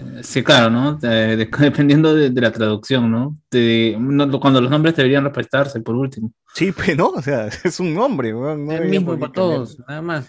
Unova. 0.01 0.23
Sí, 0.23 0.43
claro, 0.43 0.69
¿no? 0.69 0.95
De- 0.95 1.35
de- 1.37 1.49
dependiendo 1.59 2.13
de, 2.13 2.29
de 2.29 2.41
la 2.41 2.51
traducción, 2.51 3.09
¿no? 3.11 3.35
De- 3.49 3.95
no- 3.99 4.39
Cuando 4.39 4.61
los 4.61 4.69
nombres 4.69 4.95
deberían 4.95 5.23
respetarse, 5.23 5.79
por 5.81 5.95
último. 5.95 6.31
Sí, 6.53 6.71
pero 6.71 6.95
no, 6.97 7.07
o 7.17 7.21
sea, 7.21 7.47
es 7.63 7.79
un 7.79 7.93
nombre, 7.93 8.33
weón, 8.33 8.65
no 8.65 8.71
El 8.73 8.89
mismo 8.89 9.17
para 9.17 9.31
todos, 9.31 9.79
nada 9.87 10.01
más. 10.01 10.27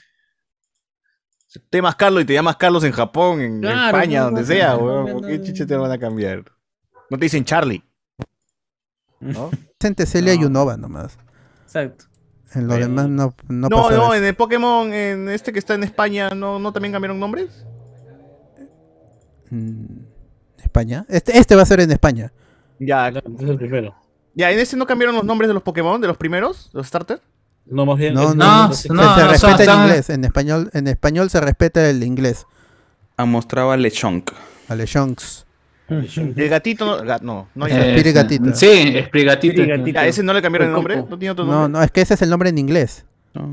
Te 1.70 1.78
llamas 1.78 1.94
Carlos 1.94 2.22
y 2.22 2.26
te 2.26 2.32
llamas 2.34 2.56
Carlos 2.56 2.82
en 2.82 2.90
Japón, 2.92 3.40
en 3.40 3.60
Claro, 3.60 3.96
España, 3.96 4.18
no, 4.20 4.24
donde 4.26 4.40
no, 4.40 4.46
sea, 4.46 4.72
no, 4.72 4.78
weón. 4.78 5.06
no, 5.06 5.12
¿Por 5.12 5.26
qué 5.28 5.38
no. 5.38 5.44
chiche 5.44 5.66
te 5.66 5.76
van 5.76 5.92
a 5.92 5.98
cambiar? 5.98 6.44
No 7.10 7.18
te 7.18 7.24
dicen 7.26 7.44
Charlie. 7.44 7.82
¿No? 9.20 9.50
Celia 10.06 10.34
y 10.34 10.38
No. 10.38 10.46
Unova 10.46 10.76
nomás. 10.76 11.16
Exacto. 11.64 12.06
En 12.54 12.62
lo 12.62 12.74
Bueno. 12.74 12.86
demás 12.86 13.08
no 13.08 13.34
no, 13.48 13.68
No, 13.68 13.90
no, 13.90 13.90
eso. 13.90 14.14
en 14.14 14.24
el 14.24 14.34
Pokémon, 14.34 14.92
en 14.92 15.28
este 15.28 15.52
que 15.52 15.58
está 15.58 15.74
en 15.74 15.82
España, 15.84 16.30
¿no, 16.30 16.58
no 16.58 16.72
también 16.72 16.92
cambiaron 16.92 17.18
nombres? 17.18 17.64
Mm, 19.50 19.84
España. 20.62 21.04
Este 21.08 21.36
este 21.38 21.56
va 21.56 21.62
a 21.62 21.66
ser 21.66 21.80
en 21.80 21.90
España. 21.90 22.32
Ya, 22.78 23.08
Este 23.08 23.20
es 23.44 23.50
el 23.50 23.56
primero. 23.56 23.94
ya, 24.34 24.50
en 24.50 24.58
ese 24.58 24.76
no 24.76 24.86
cambiaron 24.86 25.14
los 25.14 25.24
nombres 25.24 25.48
de 25.48 25.54
los 25.54 25.62
Pokémon, 25.62 26.00
de 26.00 26.06
los 26.08 26.16
primeros, 26.16 26.70
los 26.72 26.86
starters. 26.86 27.20
No, 27.66 27.86
más 27.86 27.96
bien. 27.98 28.14
No, 28.14 28.34
no, 28.34 28.68
no, 28.68 28.72
se, 28.74 28.88
no, 28.92 29.02
se 29.02 29.08
o 29.08 29.14
sea, 29.14 29.28
respeta 29.28 29.62
el 29.64 29.80
inglés. 29.80 30.10
En 30.10 30.24
español, 30.24 30.70
en 30.74 30.86
español 30.88 31.30
se 31.30 31.40
respeta 31.40 31.88
el 31.88 32.02
inglés. 32.02 32.46
Han 33.16 33.30
mostrado 33.30 33.70
a 33.70 33.76
Lechonk. 33.76 34.30
A 34.68 34.74
Lechonks. 34.74 35.43
El 35.88 36.48
gatito, 36.48 36.86
no, 36.86 37.04
ga- 37.04 37.20
no, 37.20 37.48
no 37.54 37.64
hay 37.66 37.72
Eh, 37.74 38.12
Gatito. 38.12 38.54
Sí. 38.54 38.94
Ya, 39.92 40.06
ese 40.06 40.22
no 40.22 40.32
le 40.32 40.40
cambiaron 40.40 40.68
el 40.68 40.74
nombre, 40.74 40.96
no 40.96 41.18
tiene 41.18 41.30
otro 41.32 41.44
No, 41.44 41.52
nombre. 41.52 41.72
no, 41.78 41.82
es 41.84 41.90
que 41.90 42.00
ese 42.00 42.14
es 42.14 42.22
el 42.22 42.30
nombre 42.30 42.48
en 42.48 42.58
inglés. 42.58 43.04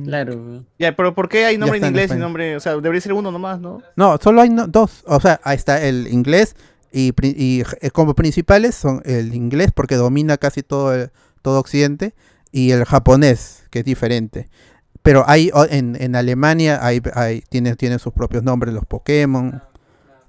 Claro. 0.06 0.64
Ya, 0.78 0.96
pero 0.96 1.14
¿por 1.16 1.28
qué 1.28 1.46
hay 1.46 1.58
nombre 1.58 1.80
en 1.80 1.86
inglés 1.88 2.12
y 2.14 2.16
nombre, 2.18 2.56
o 2.56 2.60
sea, 2.60 2.76
debería 2.76 3.02
ser 3.02 3.14
uno 3.14 3.32
nomás, 3.32 3.60
¿no? 3.60 3.82
No, 3.96 4.18
solo 4.22 4.42
hay 4.42 4.50
no- 4.50 4.68
dos. 4.68 5.04
O 5.08 5.20
sea, 5.20 5.42
ahí 5.44 5.58
está 5.58 5.82
el 5.84 6.08
inglés 6.08 6.56
y, 6.94 7.14
y 7.24 7.64
eh, 7.82 7.90
como 7.92 8.14
principales 8.14 8.76
son 8.76 9.02
el 9.06 9.34
inglés 9.34 9.72
porque 9.74 9.96
domina 9.96 10.38
casi 10.38 10.62
todo 10.62 10.94
el- 10.94 11.10
todo 11.42 11.60
Occidente 11.60 12.14
y 12.52 12.72
el 12.72 12.86
japonés 12.86 13.64
que 13.72 13.80
es 13.80 13.86
diferente. 13.86 14.48
Pero 15.02 15.24
hay 15.28 15.50
en, 15.72 15.98
en 16.00 16.16
Alemania 16.16 16.80
hay, 16.86 17.02
hay 17.16 17.42
tienen 17.50 17.76
tienen 17.76 17.98
sus 17.98 18.14
propios 18.14 18.44
nombres 18.44 18.74
los 18.76 18.86
Pokémon 18.86 19.64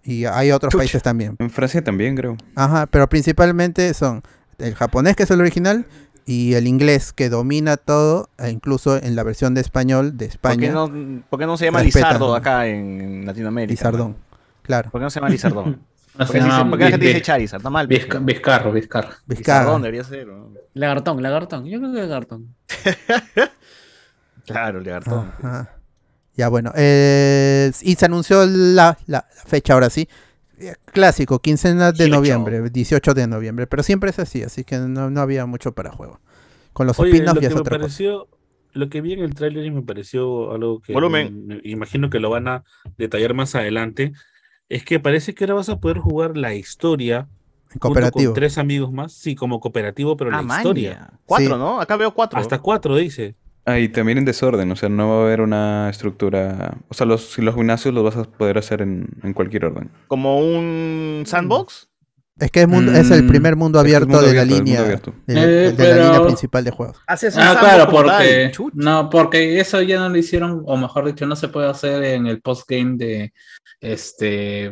Y 0.05 0.25
hay 0.25 0.51
otros 0.51 0.75
países 0.75 1.03
también. 1.03 1.37
En 1.39 1.51
Francia 1.51 1.83
también, 1.83 2.17
creo. 2.17 2.37
Ajá, 2.57 2.87
pero 2.87 3.09
principalmente 3.09 3.95
son 3.95 4.23
el 4.59 4.75
japonés, 4.75 5.15
que 5.17 5.23
es 5.25 5.31
el 5.31 5.41
original, 5.41 5.87
y 6.27 6.55
el 6.55 6.67
inglés, 6.67 7.13
que 7.13 7.29
domina 7.29 7.77
todo, 7.77 8.29
e 8.39 8.51
incluso 8.51 8.97
en 8.97 9.17
la 9.17 9.23
versión 9.23 9.55
de 9.55 9.61
español 9.61 10.17
de 10.17 10.27
¿Por 10.27 10.33
España. 10.33 10.61
qué, 10.69 10.71
no, 10.73 11.23
por 11.29 11.39
qué 11.39 11.47
no 11.47 11.57
se 11.57 11.65
llama 11.67 11.83
Respetan, 11.83 12.09
Lizardo 12.11 12.29
¿no? 12.29 12.35
acá 12.35 12.67
en 12.69 13.27
Latinoamérica? 13.27 13.73
Lizardón, 13.73 14.17
claro. 14.63 14.91
¿Por 14.91 15.01
qué 15.01 15.05
no 15.05 15.11
se 15.11 15.21
llama 15.21 15.31
Lizardón? 15.31 15.81
No, 16.15 16.27
¿Por 16.27 16.35
qué, 16.35 16.43
se 16.43 16.47
llama 16.47 16.69
por 16.69 16.79
la 16.79 16.89
gente 16.91 17.07
dice 17.07 17.23
Charizard? 17.23 17.61
Está 17.61 17.71
mal. 17.71 17.89
Vizca- 17.89 18.19
Vizcarro, 18.23 18.71
Vizcarro. 18.71 19.09
Lizardón 19.27 19.81
debería 19.81 20.05
ser. 20.05 20.27
¿no? 20.27 20.51
Lagartón, 20.75 21.23
lagartón. 21.23 21.65
Yo 21.65 21.79
creo 21.79 21.91
que 21.91 22.01
lagartón. 22.01 22.55
Claro, 24.47 24.81
Lagartón. 24.81 25.33
Ajá. 25.43 25.71
Ya 26.35 26.49
bueno, 26.49 26.73
eh, 26.75 27.71
y 27.83 27.95
se 27.97 28.07
anunció 28.07 28.47
la, 28.47 28.97
la- 29.07 29.27
la 29.27 29.27
fecha 29.47 29.75
ahora 29.75 29.91
sí. 29.91 30.09
Eh, 30.59 30.75
Clásico, 30.87 31.41
quincena 31.41 31.93
de 31.93 32.05
18. 32.07 32.15
noviembre, 32.17 32.71
18 32.71 33.15
de 33.15 33.27
noviembre, 33.27 33.67
pero 33.67 33.83
siempre 33.83 34.11
es 34.11 34.19
así, 34.19 34.43
así 34.43 34.65
que 34.65 34.79
no, 34.79 35.11
no 35.11 35.21
había 35.21 35.45
mucho 35.47 35.73
para 35.73 35.91
juego. 35.91 36.21
Con 36.73 36.87
los 36.87 36.99
spin-offs 36.99 37.35
lo 37.35 37.41
ya 37.41 37.49
que 37.49 37.55
es 37.55 37.61
otra 37.61 37.79
cosa. 37.79 38.05
lo 38.73 38.89
que 38.89 39.01
vi 39.03 39.13
en 39.13 39.21
el 39.21 39.35
tráiler 39.35 39.67
y 39.67 39.71
me 39.71 39.83
pareció 39.83 40.53
algo 40.53 40.81
que 40.81 40.93
Volumen. 40.95 41.47
me- 41.49 41.61
imagino 41.65 42.09
que 42.09 42.19
lo 42.21 42.31
van 42.31 42.49
a 42.49 42.65
detallar 42.97 43.35
más 43.35 43.55
adelante, 43.55 44.13
es 44.71 44.85
que 44.85 44.99
parece 45.01 45.35
que 45.35 45.45
ahora 45.45 45.55
vas 45.55 45.69
a 45.69 45.81
poder 45.81 45.99
jugar 45.99 46.37
la 46.39 46.55
historia 46.55 47.29
Cooperativo. 47.79 48.33
con 48.33 48.35
tres 48.41 48.57
amigos 48.57 48.91
más, 48.93 49.13
sí, 49.13 49.35
como 49.35 49.61
cooperativo, 49.61 50.17
pero 50.17 50.31
Ah, 50.31 50.37
la 50.37 50.43
maña. 50.43 50.61
historia. 50.61 51.11
Cuatro, 51.27 51.55
Sí. 51.57 51.61
¿no? 51.61 51.81
Acá 51.81 51.97
veo 51.97 52.15
cuatro. 52.15 52.39
Hasta 52.39 52.59
cuatro 52.61 52.97
dice. 52.97 53.35
Ah, 53.65 53.79
y 53.79 53.89
también 53.89 54.19
en 54.19 54.25
desorden, 54.25 54.71
o 54.73 54.77
sea, 54.77 54.89
no 54.89 55.09
va 55.09 55.21
a 55.21 55.25
haber 55.27 55.41
una 55.41 55.89
estructura. 55.89 56.79
O 56.89 56.95
sea, 56.95 57.07
los, 57.07 57.39
los 57.39 57.55
gimnasios 57.55 57.95
los 57.95 58.03
vas 58.03 58.17
a 58.17 58.25
poder 58.31 58.59
hacer 58.59 58.83
en, 58.83 59.07
en 59.23 59.33
cualquier 59.35 59.67
orden. 59.67 59.91
Como 60.09 60.41
un 60.41 61.23
sandbox. 61.27 61.89
Es 62.41 62.51
que 62.51 62.63
es, 62.63 62.67
mundo- 62.69 62.91
es 62.93 63.11
el 63.13 63.23
Mm, 63.25 63.29
primer 63.29 63.55
mundo 63.57 63.79
abierto 63.79 64.21
de 64.21 64.35
la 64.35 64.41
mundo 64.45 64.57
línea 64.57 64.81
abierto. 64.81 65.15
de, 65.27 65.69
Eh, 65.69 65.75
la 65.79 66.05
línea 66.07 66.23
principal 66.25 66.65
de 66.65 66.71
juegos. 66.73 66.97
Ah, 67.07 67.17
claro, 67.61 67.89
porque 67.89 68.51
no, 68.75 69.09
porque 69.11 69.61
eso 69.61 69.81
ya 69.83 70.01
no 70.01 70.09
lo 70.09 70.17
hicieron, 70.17 70.63
o 70.67 70.77
mejor 70.77 71.05
dicho, 71.05 71.27
no 71.27 71.37
se 71.37 71.49
puede 71.49 71.69
hacer 71.69 72.03
en 72.03 72.27
el 72.27 72.41
postgame 72.41 72.97
de 72.97 73.33
este 73.81 74.65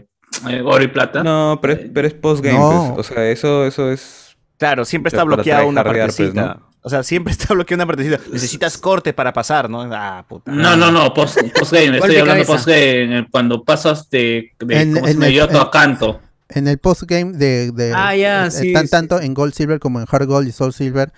eh, 0.48 0.62
Oro 0.64 0.82
y 0.82 0.88
Plata. 0.88 1.22
No, 1.22 1.58
pero 1.60 1.74
es, 1.74 1.80
pero 1.92 2.08
es 2.08 2.14
postgame, 2.14 2.58
No. 2.58 2.92
pues. 2.96 3.10
O 3.10 3.12
sea, 3.14 3.28
eso, 3.28 3.64
eso 3.66 3.90
es. 3.92 4.36
Claro, 4.58 4.84
siempre 4.84 5.08
está 5.08 5.22
bloqueada 5.24 5.64
una 5.64 5.84
pues, 5.84 5.96
partecita. 5.98 6.54
¿no? 6.60 6.69
O 6.82 6.88
sea, 6.90 7.02
siempre 7.02 7.32
está 7.38 7.52
bloqueada 7.54 7.84
una 7.84 7.86
partecita. 7.86 8.18
Necesitas 8.32 8.78
corte 8.78 9.12
para 9.12 9.32
pasar, 9.32 9.68
¿no? 9.68 9.82
Ah, 9.82 10.24
puta. 10.28 10.50
No, 10.50 10.76
no, 10.76 10.90
no, 10.90 11.12
post, 11.12 11.38
postgame, 11.58 11.84
estoy 11.96 12.00
Golpe 12.00 12.20
hablando 12.20 12.46
postgame, 12.46 13.28
cuando 13.30 13.64
pasas 13.64 14.08
de, 14.10 14.52
de 14.60 14.80
En- 14.82 14.96
en- 14.96 15.56
a 15.56 15.70
Canto. 15.70 16.20
En 16.48 16.66
el 16.66 16.78
postgame 16.78 17.32
de, 17.32 17.70
de 17.70 17.92
Ah, 17.94 18.16
ya, 18.16 18.46
eh, 18.46 18.50
sí, 18.50 18.72
tan- 18.72 18.84
sí. 18.86 18.90
tanto 18.90 19.20
en 19.20 19.34
Gold 19.34 19.54
Silver 19.54 19.78
como 19.78 20.00
en 20.00 20.06
Hard 20.10 20.26
Gold 20.26 20.48
y 20.48 20.52
Soul 20.52 20.72
Silver, 20.72 21.12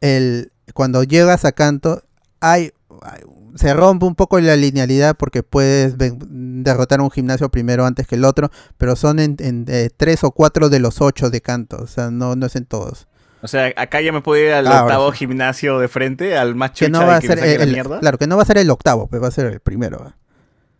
el 0.00 0.52
cuando 0.74 1.02
llegas 1.04 1.44
a 1.44 1.52
Canto 1.52 2.02
hay, 2.40 2.72
hay- 3.02 3.22
se 3.54 3.72
rompe 3.72 4.04
un 4.04 4.14
poco 4.14 4.38
la 4.38 4.54
linealidad 4.54 5.16
porque 5.16 5.42
puedes 5.42 5.94
derrotar 5.96 7.00
a 7.00 7.04
un 7.04 7.10
gimnasio 7.10 7.48
primero 7.48 7.86
antes 7.86 8.06
que 8.06 8.16
el 8.16 8.24
otro, 8.26 8.50
pero 8.76 8.96
son 8.96 9.18
en, 9.18 9.36
en, 9.38 9.64
eh, 9.68 9.88
tres 9.96 10.24
o 10.24 10.30
cuatro 10.30 10.68
de 10.68 10.78
los 10.78 11.00
ocho 11.00 11.30
de 11.30 11.40
Canto, 11.40 11.78
o 11.80 11.86
sea, 11.86 12.10
no, 12.10 12.36
no 12.36 12.44
es 12.46 12.56
en 12.56 12.66
todos. 12.66 13.06
O 13.42 13.48
sea, 13.48 13.72
acá 13.76 14.00
ya 14.00 14.12
me 14.12 14.20
puedo 14.22 14.42
ir 14.42 14.52
al 14.52 14.66
Ah, 14.66 14.82
octavo 14.82 15.12
sí. 15.12 15.18
gimnasio 15.18 15.78
de 15.78 15.88
frente, 15.88 16.36
al 16.36 16.54
más 16.54 16.70
Que 16.70 16.86
chucha 16.86 16.90
no 16.90 17.06
va 17.06 17.14
y 17.14 17.16
a 17.16 17.20
que 17.20 17.28
me 17.28 17.36
ser 17.36 17.60
el, 17.62 17.72
mierda. 17.72 18.00
claro, 18.00 18.18
que 18.18 18.26
no 18.26 18.36
va 18.36 18.42
a 18.42 18.46
ser 18.46 18.58
el 18.58 18.70
octavo, 18.70 19.06
pues 19.08 19.22
va 19.22 19.28
a 19.28 19.30
ser 19.30 19.46
el 19.46 19.60
primero. 19.60 20.12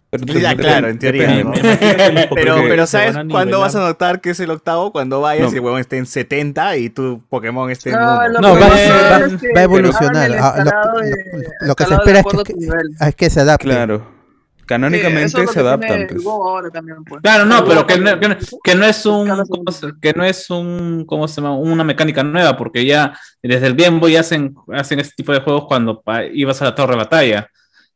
Pero 0.09 0.24
Ya, 0.39 0.57
claro, 0.57 0.89
en 0.89 0.99
Pero, 2.35 2.57
pero 2.69 2.87
¿sabes 2.87 3.16
a 3.16 3.24
cuándo 3.28 3.61
vas 3.61 3.74
a 3.74 3.81
notar 3.81 4.20
que 4.20 4.31
es 4.31 4.41
el 4.41 4.51
octavo? 4.51 4.93
Cuando 4.93 5.20
vayas 5.20 5.49
No. 5.49 5.53
y 5.53 5.57
el 5.57 5.61
huevón 5.65 5.81
esté 5.81 5.99
en 5.99 6.07
70 6.07 6.77
y 6.77 6.91
tu 6.91 7.23
Pokémon 7.28 7.70
esté 7.70 7.91
en 7.91 7.97
No, 7.97 8.28
No, 8.28 8.53
va, 8.59 8.66
a 8.66 8.70
va- 8.70 9.27
va 9.57 9.61
a 9.61 9.62
evolucionar. 9.62 10.31
Ah, 10.41 10.55
lo- 10.65 10.93
lo, 10.95 11.01
de- 11.01 11.47
lo 11.61 11.74
que 11.74 11.85
se 11.85 11.91
de 11.91 11.97
espera 11.97 12.20
es 12.20 12.24
que, 12.45 12.55
a 13.01 13.09
es 13.09 13.15
que 13.16 13.31
se 13.31 13.41
adapte. 13.41 13.66
Claro. 13.66 14.15
Sí, 14.66 14.68
Canónicamente 14.68 15.26
eso 15.26 15.38
es 15.38 15.44
lo 15.47 15.52
se 15.52 15.55
que 15.55 15.60
adaptan, 15.60 16.06
pues. 16.09 16.24
Go 16.24 16.48
ahora 16.48 16.70
también, 16.70 17.05
pues. 17.05 17.22
Claro, 17.22 17.44
no, 17.44 17.64
pero 17.64 17.86
que 17.86 17.98
no, 17.98 18.18
que 18.18 18.28
no- 18.28 18.36
que 18.64 18.74
no 18.74 18.84
es 18.84 19.06
un 19.06 19.28
Escala 19.28 19.44
¿cómo 19.48 19.70
se- 19.72 19.93
que 20.02 20.12
no 20.12 20.24
es 20.24 20.51
un 20.51 21.05
¿cómo 21.06 21.28
se 21.28 21.40
llama? 21.40 21.56
una 21.56 21.84
mecánica 21.84 22.24
nueva, 22.24 22.56
porque 22.56 22.84
ya 22.84 23.16
desde 23.43 23.68
el 23.68 23.76
Game 23.76 24.01
Boy 24.01 24.16
hacen, 24.16 24.55
hacen 24.74 24.98
este 24.98 25.14
tipo 25.16 25.32
de 25.32 25.40
juegos 25.40 25.66
cuando 25.68 26.02
pa- 26.02 26.24
ibas 26.24 26.60
a 26.62 26.64
la 26.64 26.74
torre 26.74 26.93
de 26.93 26.97
batalla. 26.98 27.48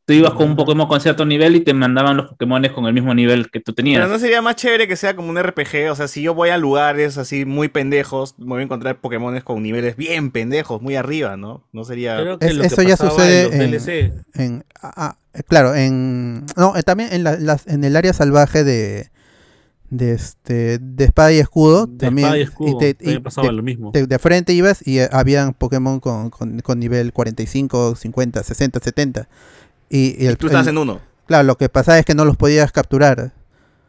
Tú 0.03 0.13
ibas 0.13 0.33
con 0.33 0.49
un 0.49 0.55
Pokémon 0.55 0.87
con 0.87 0.99
cierto 0.99 1.25
nivel 1.25 1.55
y 1.55 1.59
te 1.59 1.73
mandaban 1.75 2.17
los 2.17 2.29
Pokémon 2.31 2.67
con 2.69 2.85
el 2.87 2.93
mismo 2.93 3.13
nivel 3.13 3.51
que 3.51 3.59
tú 3.59 3.71
tenías. 3.71 4.01
Pero 4.01 4.11
no 4.11 4.17
sería 4.19 4.41
más 4.41 4.55
chévere 4.55 4.87
que 4.87 4.95
sea 4.95 5.15
como 5.15 5.29
un 5.29 5.37
RPG. 5.37 5.91
O 5.91 5.95
sea, 5.95 6.07
si 6.07 6.23
yo 6.23 6.33
voy 6.33 6.49
a 6.49 6.57
lugares 6.57 7.17
así 7.19 7.45
muy 7.45 7.67
pendejos, 7.67 8.33
me 8.39 8.47
voy 8.47 8.61
a 8.61 8.63
encontrar 8.63 8.99
Pokémones 8.99 9.43
con 9.43 9.61
niveles 9.61 9.95
bien 9.95 10.31
pendejos, 10.31 10.81
muy 10.81 10.95
arriba, 10.95 11.37
¿no? 11.37 11.63
No 11.71 11.83
sería. 11.83 12.17
Creo 12.19 12.39
que 12.39 12.47
Es- 12.47 12.55
lo 12.55 12.61
que 12.61 12.67
eso 12.67 12.81
ya 12.81 12.97
pasaba 12.97 13.11
sucede 13.11 13.41
en 13.63 13.71
los 13.71 13.87
en- 13.87 14.01
DLC. 14.01 14.13
En, 14.33 14.65
ah, 14.81 15.13
eh, 15.15 15.20
claro, 15.47 15.75
en 15.75 16.45
no, 16.57 16.75
eh, 16.75 16.83
también 16.83 17.09
en, 17.13 17.23
la- 17.23 17.37
las- 17.37 17.67
en 17.67 17.83
el 17.83 17.95
área 17.95 18.13
salvaje 18.13 18.63
de 18.63 19.09
de 19.89 20.13
este 20.13 20.77
de 20.79 21.03
espada 21.03 21.33
y 21.33 21.39
escudo 21.39 21.85
De 21.85 21.97
también 21.97 22.27
espada 22.27 22.37
y 22.37 22.41
escudo, 22.43 22.77
te- 22.77 22.93
también 22.93 23.23
pasaba 23.23 23.47
de, 23.47 23.53
lo 23.53 23.61
mismo. 23.63 23.91
de- 23.91 24.07
de 24.07 24.19
frente 24.19 24.53
ibas 24.53 24.85
y 24.87 24.99
eh, 24.99 25.09
habían 25.11 25.53
Pokémon 25.53 25.99
con, 25.99 26.29
con, 26.29 26.59
con 26.61 26.79
nivel 26.79 27.11
45, 27.11 27.95
50, 27.95 28.41
60, 28.43 28.79
70 28.79 29.27
y, 29.89 30.15
y 30.23 30.27
el- 30.27 30.37
Tú 30.37 30.47
estás 30.47 30.67
el- 30.67 30.71
en 30.71 30.77
uno. 30.77 31.01
claro, 31.25 31.43
lo 31.43 31.57
que 31.57 31.67
pasaba 31.67 31.99
es 31.99 32.05
que 32.05 32.15
no 32.15 32.23
los 32.23 32.37
podías 32.37 32.71
capturar. 32.71 33.33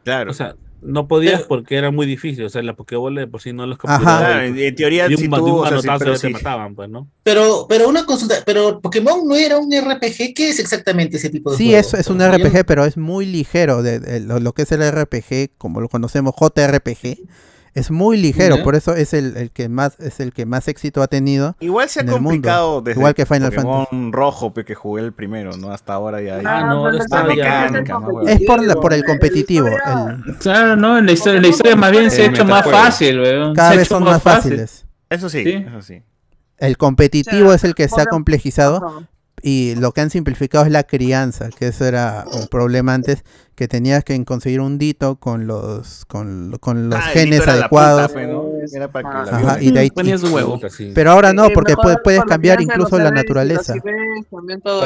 Claro. 0.03 0.31
O 0.31 0.33
sea, 0.33 0.55
no 0.85 1.07
podías 1.07 1.43
porque 1.43 1.75
era 1.77 1.91
muy 1.91 2.05
difícil. 2.05 2.45
O 2.45 2.49
sea, 2.49 2.61
la 2.61 2.75
Pokébola 2.75 3.21
de 3.21 3.27
por 3.27 3.41
sí 3.41 3.53
no 3.53 3.65
los 3.65 3.77
capturaba. 3.77 4.45
Y- 4.45 4.63
en, 4.65 4.75
teoría, 4.75 5.07
un, 5.07 5.17
si 5.17 5.27
tú. 5.29 5.35
de 5.35 5.41
un 5.41 5.59
o 5.59 5.67
sea, 5.67 5.81
sí, 5.81 5.87
manotazo 5.87 5.99
pero 5.99 6.13
ya 6.15 6.19
te 6.21 6.27
sí. 6.27 6.33
mataban, 6.33 6.75
pues, 6.75 6.89
¿no? 6.89 7.09
Pero, 7.23 7.65
pero 7.67 7.87
una 7.89 8.05
consulta, 8.05 8.35
pero 8.45 8.79
Pokémon 8.81 9.27
no 9.27 9.35
era 9.35 9.57
un 9.57 9.71
RPG, 9.71 10.33
¿qué 10.35 10.49
es 10.49 10.59
exactamente 10.59 11.17
ese 11.17 11.29
tipo 11.29 11.51
de 11.51 11.57
Sí, 11.57 11.65
juego? 11.67 11.79
es, 11.79 11.93
es 11.93 12.07
un 12.07 12.21
RPG, 12.21 12.65
pero 12.65 12.85
es 12.85 12.97
muy 12.97 13.25
ligero 13.25 13.81
de, 13.83 13.99
de 13.99 14.19
lo, 14.19 14.39
lo 14.39 14.53
que 14.53 14.63
es 14.63 14.71
el 14.71 14.81
RPG, 14.91 15.57
como 15.57 15.81
lo 15.81 15.89
conocemos 15.89 16.33
JRPG. 16.37 17.19
Es 17.75 17.89
muy 17.89 18.17
ligero, 18.17 18.61
por 18.63 18.75
eso 18.75 18.93
es 18.95 19.13
el, 19.15 19.35
el 19.35 19.49
que 19.49 19.67
más 19.67 19.99
es 19.99 20.19
el 20.19 20.31
que 20.31 20.45
más 20.45 20.67
éxito 20.67 21.01
ha 21.01 21.07
tenido. 21.07 21.55
Igual 21.59 21.89
se 21.89 22.01
ha 22.01 22.05
complicado 22.05 22.81
desde 22.81 22.99
Igual 22.99 23.15
que 23.15 23.25
Final 23.25 23.49
Pokémon 23.51 23.85
Fantasy. 23.87 24.11
rojo 24.11 24.53
que 24.53 24.75
jugué 24.75 25.01
el 25.01 25.11
primero, 25.11 25.57
¿no? 25.57 25.71
Hasta 25.71 25.93
ahora 25.93 26.21
ya 26.21 26.35
hay. 26.35 26.43
Ah, 26.45 26.65
no, 26.67 26.89
está 26.91 27.23
mecánica. 27.23 27.99
Es 28.27 28.41
por, 28.45 28.63
la, 28.63 28.75
por 28.75 28.93
el 28.93 29.03
competitivo. 29.03 29.65
el- 29.67 30.35
Claro, 30.37 30.75
no, 30.75 30.99
en 30.99 31.07
la 31.07 31.11
historia, 31.13 31.37
en 31.37 31.41
la 31.43 31.47
historia 31.49 31.75
más 31.75 31.91
bien 31.91 32.11
se 32.11 32.21
ha 32.21 32.25
hecho 32.27 32.45
más 32.45 32.63
fácil, 32.69 33.19
weón. 33.19 33.55
cada 33.55 33.75
vez 33.75 33.87
son 33.87 34.03
más 34.03 34.21
fácil. 34.21 34.51
fáciles. 34.51 34.85
Eso 35.09 35.29
sí, 35.29 35.43
Sí. 35.43 35.65
eso 35.67 35.81
sí. 35.81 36.03
El 36.59 36.77
competitivo 36.77 37.45
O 37.45 37.49
sea, 37.49 37.55
es 37.55 37.63
el 37.63 37.73
que 37.75 37.87
se 37.89 37.99
ha 37.99 38.05
complejizado. 38.05 39.03
Y 39.43 39.75
lo 39.75 39.91
que 39.91 40.01
han 40.01 40.09
simplificado 40.09 40.65
es 40.65 40.71
la 40.71 40.83
crianza, 40.83 41.49
que 41.49 41.67
eso 41.67 41.85
era 41.85 42.23
un 42.31 42.47
problema 42.47 42.93
antes, 42.93 43.23
que 43.55 43.67
tenías 43.67 44.03
que 44.05 44.23
conseguir 44.25 44.61
un 44.61 44.77
dito 44.77 45.17
con 45.17 45.45
los 45.47 46.05
con, 46.05 46.57
con 46.61 46.89
los 46.89 46.97
Ah, 46.97 47.01
genes 47.11 47.45
adecuados. 47.47 48.07
puta, 48.13 48.25
¿no? 48.25 48.45
Era 48.73 48.87
para 48.87 49.09
que 49.25 49.31
la 49.31 49.37
Ajá, 49.37 49.61
y 49.61 49.71
de 49.71 49.79
ahí 49.81 49.89
Ponías 49.91 50.23
un 50.23 50.33
huevo. 50.33 50.59
Pero 50.95 51.11
ahora 51.11 51.33
no, 51.33 51.49
porque 51.53 51.75
puedes, 51.75 51.97
puedes 52.03 52.23
cambiar 52.23 52.61
incluso 52.61 52.97
la 52.97 53.11
naturaleza. 53.11 53.73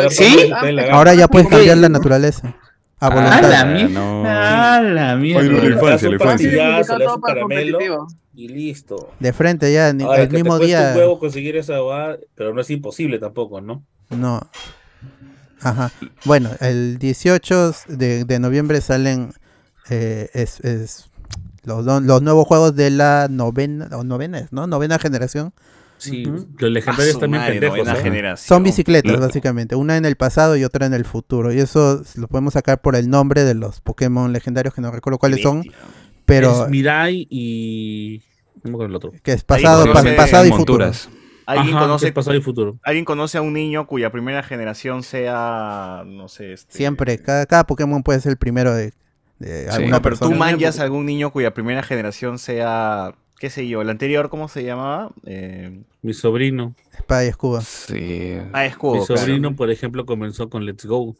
¿Sí? 0.09 0.49
Ah, 0.53 0.59
pues. 0.61 0.89
Ahora 0.91 1.13
ya 1.13 1.27
puedes 1.27 1.47
cambiar 1.47 1.77
la 1.77 1.89
naturaleza. 1.89 2.55
A 2.99 3.07
Ah, 3.07 3.09
voluntad. 3.13 3.49
la 3.51 3.65
mierda. 3.65 3.89
no. 3.93 4.23
Ah, 4.25 4.81
la 4.83 5.15
mierda. 5.15 5.43
No, 5.43 5.51
la 5.59 5.65
infancia, 5.69 6.09
la 6.09 6.15
infancia. 6.15 6.49
Simplificado 6.49 6.97
le 6.97 7.05
todo 7.05 7.15
un 7.15 7.21
caramelo 7.21 8.07
y 8.33 8.47
listo. 8.47 9.11
De 9.19 9.33
frente 9.33 9.71
ya, 9.71 9.93
ni- 9.93 10.03
Ahora, 10.03 10.23
el 10.23 10.29
que 10.29 10.35
mismo 10.37 10.57
día. 10.57 10.91
un 10.93 10.97
huevo 10.97 11.19
conseguir 11.19 11.57
esa 11.57 11.75
pero 12.33 12.55
no 12.55 12.61
es 12.61 12.69
imposible 12.71 13.19
tampoco, 13.19 13.61
¿no? 13.61 13.83
No. 14.09 14.41
Ajá. 15.61 15.91
Bueno, 16.25 16.51
el 16.59 16.97
18 16.99 17.73
de, 17.89 18.23
de 18.25 18.39
noviembre 18.39 18.79
salen 18.81 19.33
eh, 19.89 20.29
es, 20.33 20.59
es 20.61 21.09
los, 21.63 21.83
los 22.03 22.21
nuevos 22.21 22.45
juegos 22.47 22.75
de 22.75 22.89
la 22.91 23.27
novena, 23.29 23.89
o 23.93 24.03
novena, 24.03 24.47
¿no? 24.51 24.67
Novena 24.67 24.99
generación. 24.99 25.53
Sí, 25.99 26.23
los 26.25 26.45
Ah, 26.61 26.65
legendarios 26.67 27.13
su 27.15 27.19
también 27.19 27.41
madre, 27.41 27.53
pendejos. 27.55 27.77
novena 27.79 27.99
¿eh? 27.99 28.03
generación. 28.03 28.47
Son 28.47 28.63
bicicletas, 28.63 29.19
básicamente. 29.19 29.75
Una 29.75 29.97
en 29.97 30.05
el 30.05 30.15
pasado 30.15 30.55
y 30.55 30.63
otra 30.63 30.85
en 30.85 30.93
el 30.93 31.05
futuro. 31.05 31.51
Y 31.51 31.59
eso 31.59 32.03
lo 32.15 32.27
podemos 32.27 32.53
sacar 32.53 32.81
por 32.81 32.95
el 32.95 33.09
nombre 33.09 33.43
de 33.43 33.55
los 33.55 33.81
Pokémon 33.81 34.31
legendarios, 34.31 34.75
que 34.75 34.81
no 34.81 34.91
recuerdo 34.91 35.17
cuáles 35.17 35.41
son, 35.41 35.63
pero 36.25 36.65
Es 36.65 36.69
Mirai 36.69 37.25
y. 37.31 38.21
No 38.63 38.69
me 38.71 38.75
acuerdo 38.75 38.85
el 38.91 38.95
otro. 38.95 39.11
que 39.23 39.33
es 39.33 39.43
pasado, 39.43 39.81
Ahí 39.83 39.87
pa- 39.87 39.93
conoce 40.01 40.15
pasado 40.15 40.45
y 40.45 40.51
futuro. 40.51 40.91
¿Alguien 41.47 41.75
Ajá, 41.77 41.85
conoce 41.85 42.11
pasado 42.11 42.35
y 42.35 42.41
futuro. 42.41 42.77
¿Alguien 42.83 43.05
conoce 43.05 43.37
a 43.37 43.41
un 43.41 43.53
niño 43.53 43.87
cuya 43.87 44.11
primera 44.11 44.43
generación 44.43 45.01
sea, 45.01 46.03
no 46.05 46.27
sé, 46.27 46.51
este... 46.53 46.73
Siempre, 46.73 47.17
cada, 47.19 47.45
cada 47.45 47.65
Pokémon 47.65 48.03
puede 48.03 48.19
ser 48.19 48.31
el 48.33 48.37
primero 48.37 48.75
de, 48.75 48.91
de 49.39 49.63
Sí. 49.63 49.69
alguna 49.69 49.91
No, 49.97 50.01
pero 50.01 50.17
tú 50.17 50.31
manjas 50.31 50.79
a 50.79 50.83
algún 50.83 51.05
niño 51.05 51.31
cuya 51.31 51.53
primera 51.53 51.83
generación 51.83 52.37
sea, 52.37 53.15
qué 53.39 53.49
sé 53.49 53.65
yo, 53.67 53.81
el 53.81 53.89
anterior, 53.89 54.29
¿cómo 54.29 54.49
se 54.49 54.63
llamaba? 54.65 55.11
Eh, 55.25 55.83
Mi 56.01 56.13
sobrino. 56.13 56.75
Espada 56.93 57.23
y 57.23 57.29
escudo. 57.29 57.61
Sí. 57.61 58.37
ah, 58.51 58.65
escudo, 58.65 58.99
Mi 58.99 59.05
claro. 59.05 59.21
sobrino, 59.21 59.55
por 59.55 59.71
ejemplo, 59.71 60.05
comenzó 60.05 60.49
con 60.49 60.65
Let's 60.65 60.85
Go. 60.85 61.15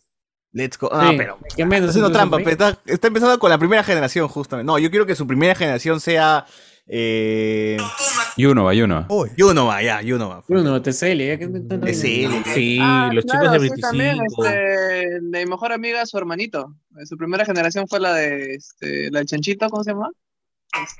Let's 0.51 0.77
go. 0.77 0.89
Ah, 0.91 1.09
Sí, 1.11 1.15
pero. 1.17 1.37
¿qué 1.55 1.65
menos 1.65 1.89
Está 1.89 1.99
haciendo 1.99 2.11
trampa. 2.11 2.37
¿sí? 2.37 2.43
pero 2.43 2.53
Está, 2.53 2.79
está 2.85 3.07
empezando 3.07 3.37
con 3.39 3.49
la 3.49 3.57
primera 3.57 3.83
generación, 3.83 4.27
justamente. 4.27 4.65
No, 4.65 4.79
yo 4.79 4.89
quiero 4.89 5.05
que 5.05 5.15
su 5.15 5.25
primera 5.27 5.55
generación 5.55 5.99
sea. 5.99 6.45
Eh... 6.87 7.77
Yunova, 8.37 8.73
Yunova. 8.73 9.07
Yunova, 9.35 9.81
ya, 9.81 10.01
Yunova. 10.01 10.43
Bruno, 10.47 10.81
TCL, 10.81 11.17
ya 11.17 11.37
que 11.37 11.47
TCL. 11.47 12.43
Sí, 12.53 12.79
Ah, 12.81 13.09
los 13.11 13.25
chicos 13.25 13.39
claro, 13.41 13.51
de 13.53 13.59
sí, 13.59 13.69
25. 13.69 13.87
también, 13.89 14.17
este, 14.25 15.19
de 15.21 15.45
mi 15.45 15.49
mejor 15.49 15.71
amiga, 15.71 16.05
su 16.05 16.17
hermanito. 16.17 16.75
Su 17.05 17.17
primera 17.17 17.45
generación 17.45 17.87
fue 17.87 17.99
la 17.99 18.13
de 18.13 18.53
este, 18.55 19.09
la 19.11 19.19
del 19.19 19.27
chanchito, 19.27 19.67
¿cómo 19.69 19.83
se 19.83 19.91
llama? 19.91 20.09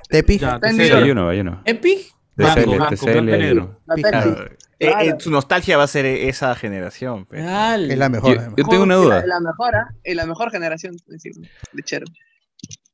Tepi. 0.08 0.38
Sí, 0.38 0.90
Yunova, 1.06 1.34
Yunova. 1.34 1.62
¿Epi? 1.64 2.06
TCL, 2.36 2.76
Blanco, 2.76 2.94
TCL. 2.94 4.58
Eh, 4.80 4.92
eh, 5.00 5.14
su 5.18 5.30
nostalgia 5.30 5.76
va 5.76 5.82
a 5.84 5.88
ser 5.88 6.06
esa 6.06 6.54
generación. 6.54 7.26
Es 7.32 7.98
la 7.98 8.08
mejor. 8.08 8.54
Yo, 8.56 8.64
tengo 8.64 8.84
una 8.84 8.94
duda. 8.94 9.20
La, 9.20 9.26
la 9.26 9.40
mejor, 9.40 9.74
¿ah? 9.74 9.88
Y 10.04 10.14
la 10.14 10.24
mejor 10.24 10.52
generación, 10.52 10.94
es 10.94 11.04
decir, 11.06 11.32
de 11.72 11.82
chero. 11.82 12.06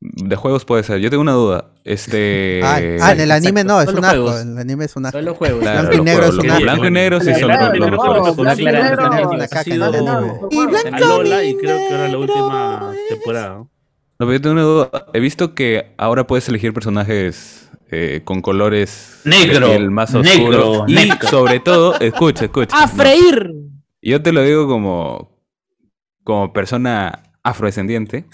De 0.06 0.36
juegos 0.36 0.66
puede 0.66 0.82
ser. 0.82 0.98
Yo 0.98 1.08
tengo 1.08 1.22
una 1.22 1.32
duda. 1.32 1.70
Este. 1.82 2.60
Ah, 2.62 2.76
ah, 3.00 3.12
en 3.12 3.20
el 3.20 3.30
anime 3.30 3.62
exacto, 3.62 3.72
no, 3.72 3.80
es 3.80 3.86
solo 3.86 3.98
un 3.98 4.04
asco. 4.04 4.22
juegos. 4.22 4.42
En 4.42 4.52
el 4.52 4.58
anime 4.58 4.84
es 4.84 4.96
un 4.96 5.06
asco. 5.06 5.18
Solo 5.18 5.34
juegos. 5.34 5.60
Claro, 5.62 5.88
Blanco 5.88 5.94
y 5.96 6.04
negro 6.04 6.26
juegos, 6.26 6.38
es 6.38 6.44
un 6.44 6.50
asco. 6.50 6.62
Blanco 6.62 6.86
y 6.86 6.90
negro 6.90 7.20
sí 7.20 7.24
son 7.24 7.32
los 7.32 7.40
claro. 7.40 7.72
Blanco 7.72 7.76
y 7.76 7.80
negro. 7.80 7.96
Es 9.42 9.66
no, 9.78 9.90
no, 9.90 10.20
no. 10.20 10.48
Y 10.50 10.94
Alola 10.94 11.44
y 11.44 11.56
creo 11.56 11.78
que 11.78 11.94
ahora 11.94 12.08
la 12.08 12.18
última 12.18 12.92
temporada. 13.08 13.54
No, 13.56 13.70
pero 14.18 14.32
yo 14.32 14.40
tengo 14.42 14.52
una 14.52 14.62
duda. 14.62 14.90
He 15.14 15.20
visto 15.20 15.54
que 15.54 15.94
ahora 15.96 16.26
puedes 16.26 16.46
elegir 16.50 16.74
personajes 16.74 17.70
eh, 17.90 18.20
con 18.24 18.42
colores 18.42 19.22
Negro, 19.24 19.68
piel 19.68 19.90
más 19.90 20.12
negro, 20.12 20.28
oscuros. 20.30 20.84
Y 20.86 20.94
negro. 20.96 21.28
sobre 21.28 21.60
todo, 21.60 21.98
escucha, 21.98 22.44
escucha. 22.44 22.76
¡A 22.76 22.86
no, 22.86 22.92
freír! 22.92 23.52
yo 24.02 24.22
te 24.22 24.32
lo 24.32 24.42
digo 24.42 24.68
como, 24.68 25.40
como 26.24 26.52
persona 26.52 27.22
afrodescendiente. 27.42 28.26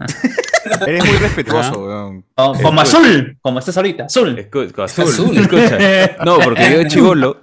Eres 0.86 1.04
muy 1.04 1.16
respetuoso, 1.18 1.84
weón. 1.86 2.24
Como, 2.34 2.62
como 2.62 2.80
azul, 2.80 3.36
como 3.40 3.58
estás 3.58 3.76
ahorita, 3.76 4.04
azul. 4.04 4.38
Escucha, 4.38 4.84
azul, 4.84 5.04
Azul. 5.04 5.36
escucha. 5.38 6.16
No, 6.24 6.38
porque 6.40 6.70
yo 6.70 6.78
de 6.78 6.86
chivolo 6.88 7.40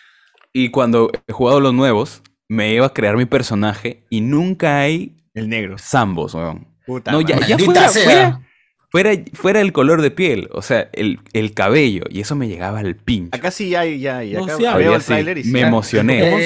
y 0.52 0.70
cuando 0.70 1.10
he 1.26 1.32
jugado 1.32 1.60
los 1.60 1.74
nuevos, 1.74 2.22
me 2.48 2.72
iba 2.74 2.86
a 2.86 2.92
crear 2.92 3.16
mi 3.16 3.24
personaje 3.24 4.04
y 4.10 4.20
nunca 4.20 4.80
hay 4.80 5.16
El 5.34 5.48
negro. 5.48 5.76
zambos, 5.78 6.34
weón. 6.34 6.66
Puta 6.86 7.10
No, 7.12 7.20
ya, 7.22 7.38
ya 7.46 7.58
fuera, 7.58 7.88
sea. 7.88 8.40
fuera, 8.90 9.10
fuera, 9.14 9.24
fuera 9.32 9.60
el 9.62 9.72
color 9.72 10.02
de 10.02 10.10
piel, 10.10 10.50
o 10.52 10.60
sea, 10.60 10.90
el, 10.92 11.18
el 11.32 11.54
cabello, 11.54 12.04
y 12.10 12.20
eso 12.20 12.36
me 12.36 12.46
llegaba 12.46 12.80
al 12.80 12.94
pincho. 12.94 13.30
Acá 13.34 13.50
sí 13.50 13.74
hay, 13.74 13.98
ya 13.98 14.18
hay. 14.18 14.34
No, 14.34 14.44
Acá 14.44 14.56
sí 14.56 14.62
veo 14.62 14.70
Había 14.72 14.94
el 14.96 15.00
sí, 15.00 15.06
tráiler 15.06 15.38
y 15.38 15.44
sí 15.44 15.50
me 15.50 15.62
emocioné. 15.62 16.20
Eh, 16.22 16.36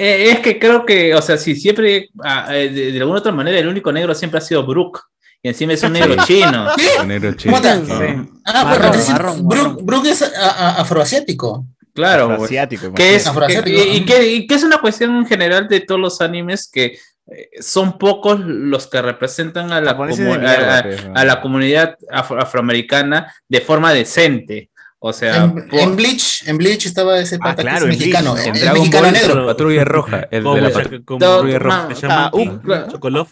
eh, 0.00 0.30
es 0.32 0.38
que 0.40 0.58
creo 0.58 0.86
que, 0.86 1.14
o 1.14 1.20
sea, 1.20 1.36
si 1.36 1.54
siempre, 1.54 2.08
ah, 2.24 2.46
eh, 2.56 2.70
de, 2.70 2.92
de 2.92 2.98
alguna 3.00 3.18
otra 3.18 3.30
manera, 3.32 3.58
el 3.58 3.68
único 3.68 3.92
negro 3.92 4.14
siempre 4.14 4.38
ha 4.38 4.40
sido 4.40 4.64
Brook. 4.66 5.02
Y 5.44 5.48
encima 5.48 5.74
es 5.74 5.82
un 5.82 5.92
negro 5.92 6.16
chino. 6.24 6.68
Negro 7.06 7.34
chino. 7.34 7.54
¿Cómo 7.54 7.62
te- 7.62 7.76
¿no? 7.76 8.28
Ah, 8.46 8.64
Marrón, 8.64 8.80
pero 8.90 8.94
es- 8.94 9.08
marrón, 9.10 9.46
Brook, 9.46 9.66
marrón. 9.68 9.86
Brook 9.86 10.06
es 10.06 10.22
a- 10.22 10.50
a- 10.50 10.80
afroasiático. 10.80 11.66
Claro, 11.94 12.28
güey. 12.36 12.44
Asiático, 12.46 12.92
que 12.94 13.14
es, 13.14 13.26
Afroasiático, 13.26 13.76
que- 13.76 13.88
y, 13.94 14.04
que, 14.06 14.26
y 14.32 14.46
que 14.46 14.54
es 14.54 14.64
una 14.64 14.78
cuestión 14.78 15.14
en 15.16 15.26
general 15.26 15.68
de 15.68 15.80
todos 15.80 16.00
los 16.00 16.20
animes 16.22 16.68
que 16.72 16.98
eh, 17.26 17.50
son 17.60 17.98
pocos 17.98 18.40
los 18.40 18.86
que 18.86 19.00
representan 19.02 19.70
a 19.70 19.80
la, 19.82 19.96
comu- 19.96 20.16
mierda, 20.16 20.74
a- 20.76 20.78
a- 20.78 20.82
pues, 20.82 21.06
a 21.14 21.24
la 21.26 21.40
comunidad 21.42 21.96
afro- 22.10 22.40
afroamericana 22.42 23.32
de 23.46 23.60
forma 23.60 23.92
decente. 23.92 24.70
O 24.98 25.12
sea, 25.12 25.44
En, 25.44 25.68
por- 25.68 25.78
en 25.78 25.94
Bleach, 25.96 26.48
en 26.48 26.56
Bleach 26.56 26.86
estaba 26.86 27.18
ese 27.18 27.38
pata 27.38 27.56
que 27.56 27.62
claro, 27.68 27.76
es 27.86 27.92
en 27.92 27.98
mexicano, 27.98 28.32
Bleach, 28.32 28.46
el, 28.46 28.48
En 28.50 28.56
el 28.56 28.60
Dragon 28.62 28.78
mexicano 28.80 29.04
Ball, 29.04 29.12
negro. 29.12 29.46
Patrulla 29.46 29.84
Roja, 29.84 30.28
el 30.30 30.44
de 30.44 30.60
la 30.62 30.70
patrulla 30.70 31.58
Roja. 31.58 31.88
ah, 32.08 32.30
uh, 32.32 32.58
claro. 32.62 32.90
Chocolov. 32.90 33.28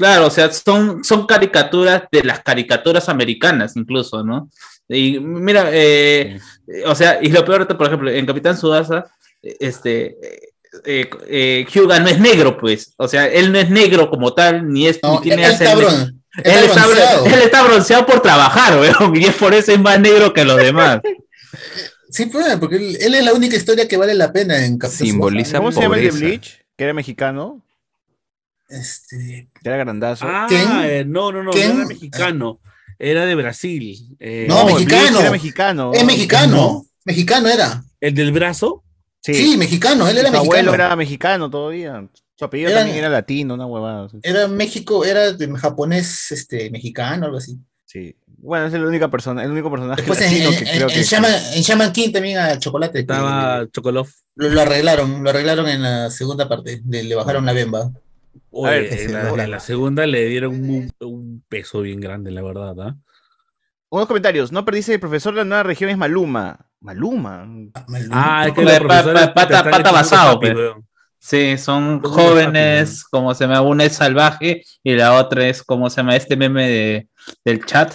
Claro, 0.00 0.28
o 0.28 0.30
sea, 0.30 0.50
son, 0.50 1.04
son 1.04 1.26
caricaturas 1.26 2.04
de 2.10 2.22
las 2.22 2.40
caricaturas 2.40 3.10
americanas 3.10 3.76
incluso, 3.76 4.24
¿no? 4.24 4.48
Y 4.88 5.20
mira, 5.20 5.68
eh, 5.70 6.40
o 6.86 6.94
sea, 6.94 7.18
y 7.20 7.28
lo 7.28 7.44
peor, 7.44 7.66
por 7.76 7.86
ejemplo, 7.86 8.10
en 8.10 8.24
Capitán 8.24 8.56
Sudasa, 8.56 9.12
este, 9.42 10.16
eh, 10.86 11.10
eh, 11.28 11.66
Hyuga 11.70 12.00
no 12.00 12.08
es 12.08 12.18
negro, 12.18 12.56
pues, 12.56 12.94
o 12.96 13.06
sea, 13.06 13.26
él 13.26 13.52
no 13.52 13.58
es 13.58 13.68
negro 13.68 14.08
como 14.08 14.32
tal, 14.32 14.66
ni 14.72 14.86
es, 14.86 15.00
No, 15.02 15.16
ni 15.16 15.20
tiene 15.20 15.44
él 15.44 15.50
está 15.52 15.72
él, 15.72 15.78
está 16.64 16.86
bronceado. 16.86 17.26
él 17.26 17.42
está 17.42 17.62
bronceado 17.62 18.06
por 18.06 18.22
trabajar, 18.22 18.80
weón, 18.80 19.14
y 19.14 19.26
es 19.26 19.34
por 19.34 19.52
eso 19.52 19.70
es 19.70 19.80
más 19.80 20.00
negro 20.00 20.32
que 20.32 20.46
los 20.46 20.56
demás. 20.56 21.00
Sí, 22.12 22.26
pues, 22.26 22.56
porque 22.56 22.74
él, 22.74 22.98
él 23.00 23.14
es 23.14 23.24
la 23.24 23.32
única 23.32 23.54
historia 23.54 23.86
que 23.86 23.96
vale 23.96 24.14
la 24.14 24.32
pena 24.32 24.64
en 24.64 24.78
Capitán 24.78 25.06
Simboliza 25.06 25.58
¿Cómo 25.58 25.70
se 25.70 25.80
llama 25.80 25.96
el 25.96 26.10
de. 26.10 26.10
Bleach? 26.10 26.60
Que 26.76 26.82
era 26.82 26.92
mexicano. 26.92 27.62
Este, 28.70 29.48
era 29.64 29.76
grandazo. 29.76 30.24
Ah, 30.28 30.46
¿Quién? 30.48 30.62
eh, 30.84 31.04
no, 31.06 31.32
no, 31.32 31.42
no, 31.42 31.50
¿Quién? 31.50 31.68
no 31.70 31.74
era 31.80 31.86
mexicano. 31.86 32.60
Era 32.98 33.24
de 33.26 33.34
Brasil. 33.34 34.16
Eh, 34.20 34.46
No, 34.48 34.66
mexicano. 34.66 35.20
Era 35.20 35.30
mexicano. 35.30 35.92
es 35.94 36.04
mexicano. 36.04 36.86
Mexicano 37.04 37.48
era. 37.48 37.82
El 38.00 38.14
del 38.14 38.30
brazo. 38.32 38.84
Sí, 39.22 39.56
mexicano, 39.58 40.08
él 40.08 40.16
era 40.18 40.30
Su 40.30 40.36
abuelo 40.36 40.70
mexicano. 40.70 40.74
era 40.74 40.96
mexicano 40.96 41.50
todavía. 41.50 42.08
Su 42.36 42.44
apellido 42.46 42.70
Era- 42.70 42.78
también 42.80 42.98
era 42.98 43.08
latino, 43.10 43.54
una 43.54 43.66
huevada. 43.66 44.08
Era 44.22 44.48
México, 44.48 45.04
era 45.04 45.32
de 45.32 45.58
japonés, 45.58 46.30
este, 46.32 46.70
mexicano, 46.70 47.26
algo 47.26 47.36
así. 47.38 47.58
Sí. 47.84 48.16
Bueno, 48.38 48.64
es 48.66 48.72
la 48.72 48.80
única 48.86 49.10
persona, 49.10 49.44
el 49.44 49.50
único 49.50 49.70
personaje 49.70 50.00
Después 50.00 50.18
en, 50.22 50.26
latino 50.32 50.50
en, 50.50 50.58
que 50.58 50.64
creo 50.70 50.88
en 50.88 50.94
que. 50.94 51.02
Shaman, 51.02 51.32
en 51.54 51.62
Shaman 51.62 51.92
King 51.92 52.12
también 52.12 52.38
al 52.38 52.58
chocolate. 52.58 53.00
Estaba 53.00 53.66
Chocolov. 53.70 54.08
lo, 54.36 54.48
lo 54.48 54.60
arreglaron, 54.62 55.22
lo 55.22 55.28
arreglaron 55.28 55.68
en 55.68 55.82
la 55.82 56.10
segunda 56.10 56.48
parte, 56.48 56.80
de- 56.82 57.02
le 57.04 57.14
bajaron 57.14 57.44
la 57.44 57.52
bemba. 57.52 57.90
Oye, 58.50 58.68
A 58.68 58.70
ver, 58.72 58.84
en, 58.86 58.92
ese 58.92 59.08
la, 59.12 59.44
en 59.44 59.60
segunda 59.60 60.06
le 60.06 60.26
dieron 60.26 60.52
un, 60.54 60.90
un 61.00 61.44
peso 61.48 61.82
bien 61.82 62.00
grande, 62.00 62.30
la 62.30 62.42
verdad. 62.42 62.74
¿ah? 62.80 62.96
Unos 63.90 64.06
comentarios. 64.06 64.52
No 64.52 64.64
perdiste 64.64 64.94
el 64.94 65.00
profesor 65.00 65.34
de 65.34 65.38
la 65.38 65.44
nueva 65.44 65.62
región 65.62 65.90
es 65.90 65.96
Maluma. 65.98 66.66
Maluma. 66.80 67.46
Ah, 68.10 68.46
es 68.48 68.54
que 68.54 68.62
Pa- 68.62 68.70
los 68.70 68.78
pa- 68.80 68.86
profesores 68.86 69.28
pa- 69.28 69.34
pata- 69.34 69.92
basado, 69.92 70.30
unos 70.30 70.40
pe. 70.40 70.48
happy, 70.50 70.58
weón. 70.58 70.86
Sí, 71.22 71.58
son 71.58 72.02
jóvenes, 72.02 73.04
como 73.04 73.34
se 73.34 73.44
llama, 73.46 73.60
una 73.60 73.84
es 73.84 73.92
salvaje 73.94 74.62
y 74.82 74.94
la 74.94 75.12
otra 75.14 75.46
es, 75.48 75.62
como 75.62 75.90
se 75.90 75.98
llama, 75.98 76.16
este 76.16 76.34
meme 76.34 76.66
de, 76.68 77.08
del 77.44 77.64
chat. 77.66 77.94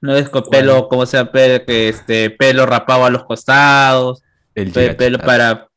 No 0.00 0.14
es 0.14 0.28
con 0.28 0.44
pelo, 0.44 0.88
como 0.88 1.04
se 1.04 1.16
llama, 1.16 1.32
que 1.32 1.88
este, 1.88 2.30
pelo 2.30 2.64
rapado 2.64 3.04
a 3.06 3.10
los 3.10 3.24
costados, 3.24 4.22
El 4.54 4.70
pelo 4.72 5.18
para... 5.18 5.68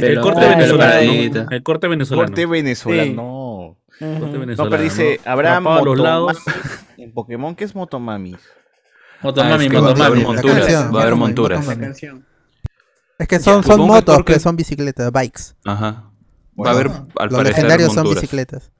El 0.00 0.20
corte 0.20 0.48
venezolano. 0.48 1.46
El 1.50 1.62
corte 1.62 1.88
venezolano. 1.88 2.26
Corte 2.26 2.46
venezolano. 2.46 3.04
Sí. 3.04 3.14
No. 3.14 3.76
Corte 3.98 4.38
No, 4.56 4.70
pero 4.70 4.82
dice, 4.82 5.20
habrá 5.24 5.54
Rapado 5.54 5.78
a 5.78 5.84
los 5.84 5.98
lados. 5.98 6.36
Motomami. 6.46 7.02
En 7.02 7.12
Pokémon, 7.12 7.54
¿qué 7.54 7.64
es 7.64 7.74
Motomami? 7.74 8.34
Ah, 8.34 9.18
Motomami, 9.22 9.64
es 9.64 9.70
que 9.70 9.78
va 9.80 9.88
a 9.88 9.90
haber 9.90 9.98
Motomami. 9.98 10.24
Monturas. 10.24 10.94
Va 10.94 10.98
a 10.98 11.02
haber 11.02 11.14
monturas. 11.16 11.68
Es 13.18 13.26
que 13.26 13.40
son, 13.40 13.64
son 13.64 13.80
que 13.80 13.86
motos, 13.86 14.16
porque- 14.16 14.34
que 14.34 14.40
son 14.40 14.56
bicicletas, 14.56 15.10
bikes. 15.10 15.42
Ajá. 15.64 16.04
Va 16.60 16.70
a 16.70 16.72
haber, 16.72 16.86
al 16.88 16.96
Los 17.28 17.34
parecer, 17.36 17.44
legendarios 17.64 17.92
son 17.92 18.08
bicicletas. 18.08 18.70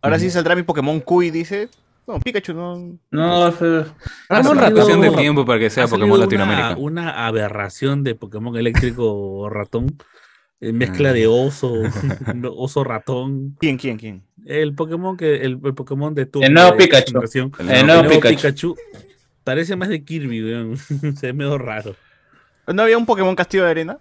Ahora 0.00 0.18
sí 0.18 0.30
saldrá 0.30 0.54
mi 0.54 0.62
Pokémon 0.62 1.00
Cuy, 1.00 1.30
dice. 1.30 1.68
No, 2.06 2.20
Pikachu 2.20 2.52
no. 2.52 2.98
No, 3.10 3.52
fue- 3.52 3.84
Ah, 4.28 4.36
Ha 4.36 4.40
es 4.40 4.46
una 4.46 4.60
salido- 4.62 4.74
cuestión 4.86 5.00
de 5.00 5.10
tiempo 5.10 5.44
para 5.46 5.58
que 5.58 5.70
sea 5.70 5.86
Pokémon 5.88 6.20
Latinoamérica. 6.20 6.76
Una, 6.76 7.02
una 7.02 7.26
aberración 7.26 8.04
de 8.04 8.14
Pokémon 8.14 8.54
eléctrico 8.56 9.48
ratón. 9.50 9.96
eh, 10.60 10.72
Mezcla 10.72 11.12
de 11.12 11.26
oso, 11.26 11.72
oso 12.56 12.84
ratón. 12.84 13.56
¿Quién, 13.58 13.76
quién, 13.78 13.96
quién? 13.96 14.22
El 14.44 14.74
Pokémon 14.74 15.16
que 15.16 15.36
el, 15.36 15.58
el 15.64 15.74
Pokémon 15.74 16.14
de 16.14 16.26
tu 16.26 16.42
El 16.42 16.52
nuevo 16.52 16.76
Pikachu. 16.76 17.12
generación. 17.12 17.52
El 17.70 17.86
nuevo 17.86 18.08
Pikachu. 18.20 18.76
Parece 19.42 19.74
más 19.76 19.88
de 19.88 20.04
Kirby, 20.04 20.42
weón. 20.44 20.76
Se 21.16 21.26
ve 21.28 21.32
medio 21.32 21.56
raro. 21.58 21.94
¿No 22.66 22.82
había 22.82 22.96
un 22.98 23.04
Pokémon 23.06 23.34
Castillo 23.36 23.64
de 23.64 23.70
Arena? 23.70 23.98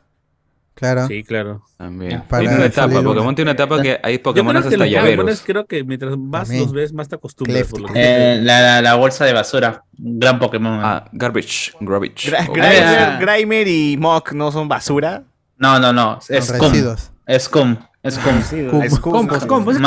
Claro. 0.76 1.08
Sí, 1.08 1.24
claro. 1.24 1.64
También. 1.78 2.24
Para 2.28 2.41
Tiene 2.41 2.56
una 2.56 2.66
etapa. 2.66 3.02
Pokémon 3.04 3.36
tiene 3.36 3.52
una 3.52 3.64
etapa 3.64 3.82
que 3.82 4.00
hay 4.02 4.18
Pokémon 4.18 4.58
hasta 4.58 4.70
los 4.76 4.90
llaveros. 4.90 5.16
Pokémones 5.18 5.41
creo 5.45 5.66
que 5.68 5.84
mientras 5.84 6.18
más 6.18 6.48
También. 6.48 6.64
los 6.64 6.74
ves, 6.74 6.94
más 6.94 7.08
te 7.08 7.16
acostumbras. 7.16 7.68
por 7.68 7.82
lo 7.82 7.88
que- 7.90 7.94
eh, 7.95 8.40
la, 8.41 8.62
la, 8.62 8.82
la 8.82 8.95
bolsa 8.95 9.24
de 9.26 9.34
basura, 9.34 9.84
un 10.00 10.20
gran 10.20 10.40
Pokémon. 10.40 10.80
Ah, 10.84 11.06
Garbage. 11.12 11.74
Garbage. 11.80 12.32
Gra- 12.32 12.45
Oh. 12.50 12.54
Grimer, 12.54 12.84
Ah. 13.00 13.18
Grimer 13.22 13.68
y 13.68 13.98
Mok 13.98 14.34
no 14.34 14.52
son 14.52 14.68
basura. 14.68 15.24
No, 15.58 15.80
no, 15.80 15.94
no, 15.94 16.20
es 16.28 16.45
Son 16.45 16.58
Scum. 16.58 16.72
residuos. 16.72 17.12
Es 17.28 17.44
Scum. 17.44 17.78
Es 18.02 18.16
Scum. 18.16 18.34
Cum. 18.34 18.40
Es 18.41 18.70
Cum. 18.70 18.82
Es 18.84 19.00
compos, 19.00 19.45
compos. 19.45 19.78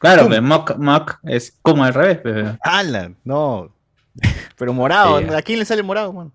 Claro, 0.00 0.28
pe, 0.28 0.40
Mock, 0.40 0.76
Mock 0.76 1.18
es 1.22 1.54
Scum 1.58 1.80
al 1.82 1.94
revés. 1.94 2.18
pe. 2.18 2.58
¡Hala! 2.62 3.12
No. 3.24 3.70
Pero 4.58 4.72
morado. 4.74 5.20
Sí. 5.20 5.26
¿A 5.34 5.40
quién 5.42 5.60
le 5.60 5.64
sale 5.64 5.82
morado, 5.82 6.12
man? 6.12 6.32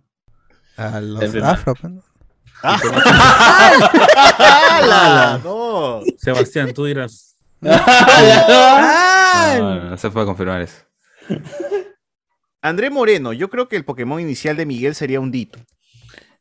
A 0.77 0.99
los 1.01 1.21
Es 1.21 1.43
afro. 1.43 1.75
pues, 1.75 1.93
¿no? 1.93 2.01
¡Hala! 4.37 5.41
No. 5.43 6.01
Sebastián, 6.17 6.73
tú 6.73 6.85
dirás. 6.85 7.35
No, 9.57 9.59
no, 9.59 9.89
no 9.89 9.97
se 9.97 10.09
puede 10.09 10.25
confirmar 10.25 10.61
eso. 10.61 10.77
André 12.61 12.89
Moreno, 12.89 13.33
yo 13.33 13.49
creo 13.49 13.67
que 13.67 13.75
el 13.75 13.83
Pokémon 13.85 14.19
inicial 14.19 14.55
de 14.55 14.65
Miguel 14.65 14.95
sería 14.95 15.19
un 15.19 15.31
Dito. 15.31 15.59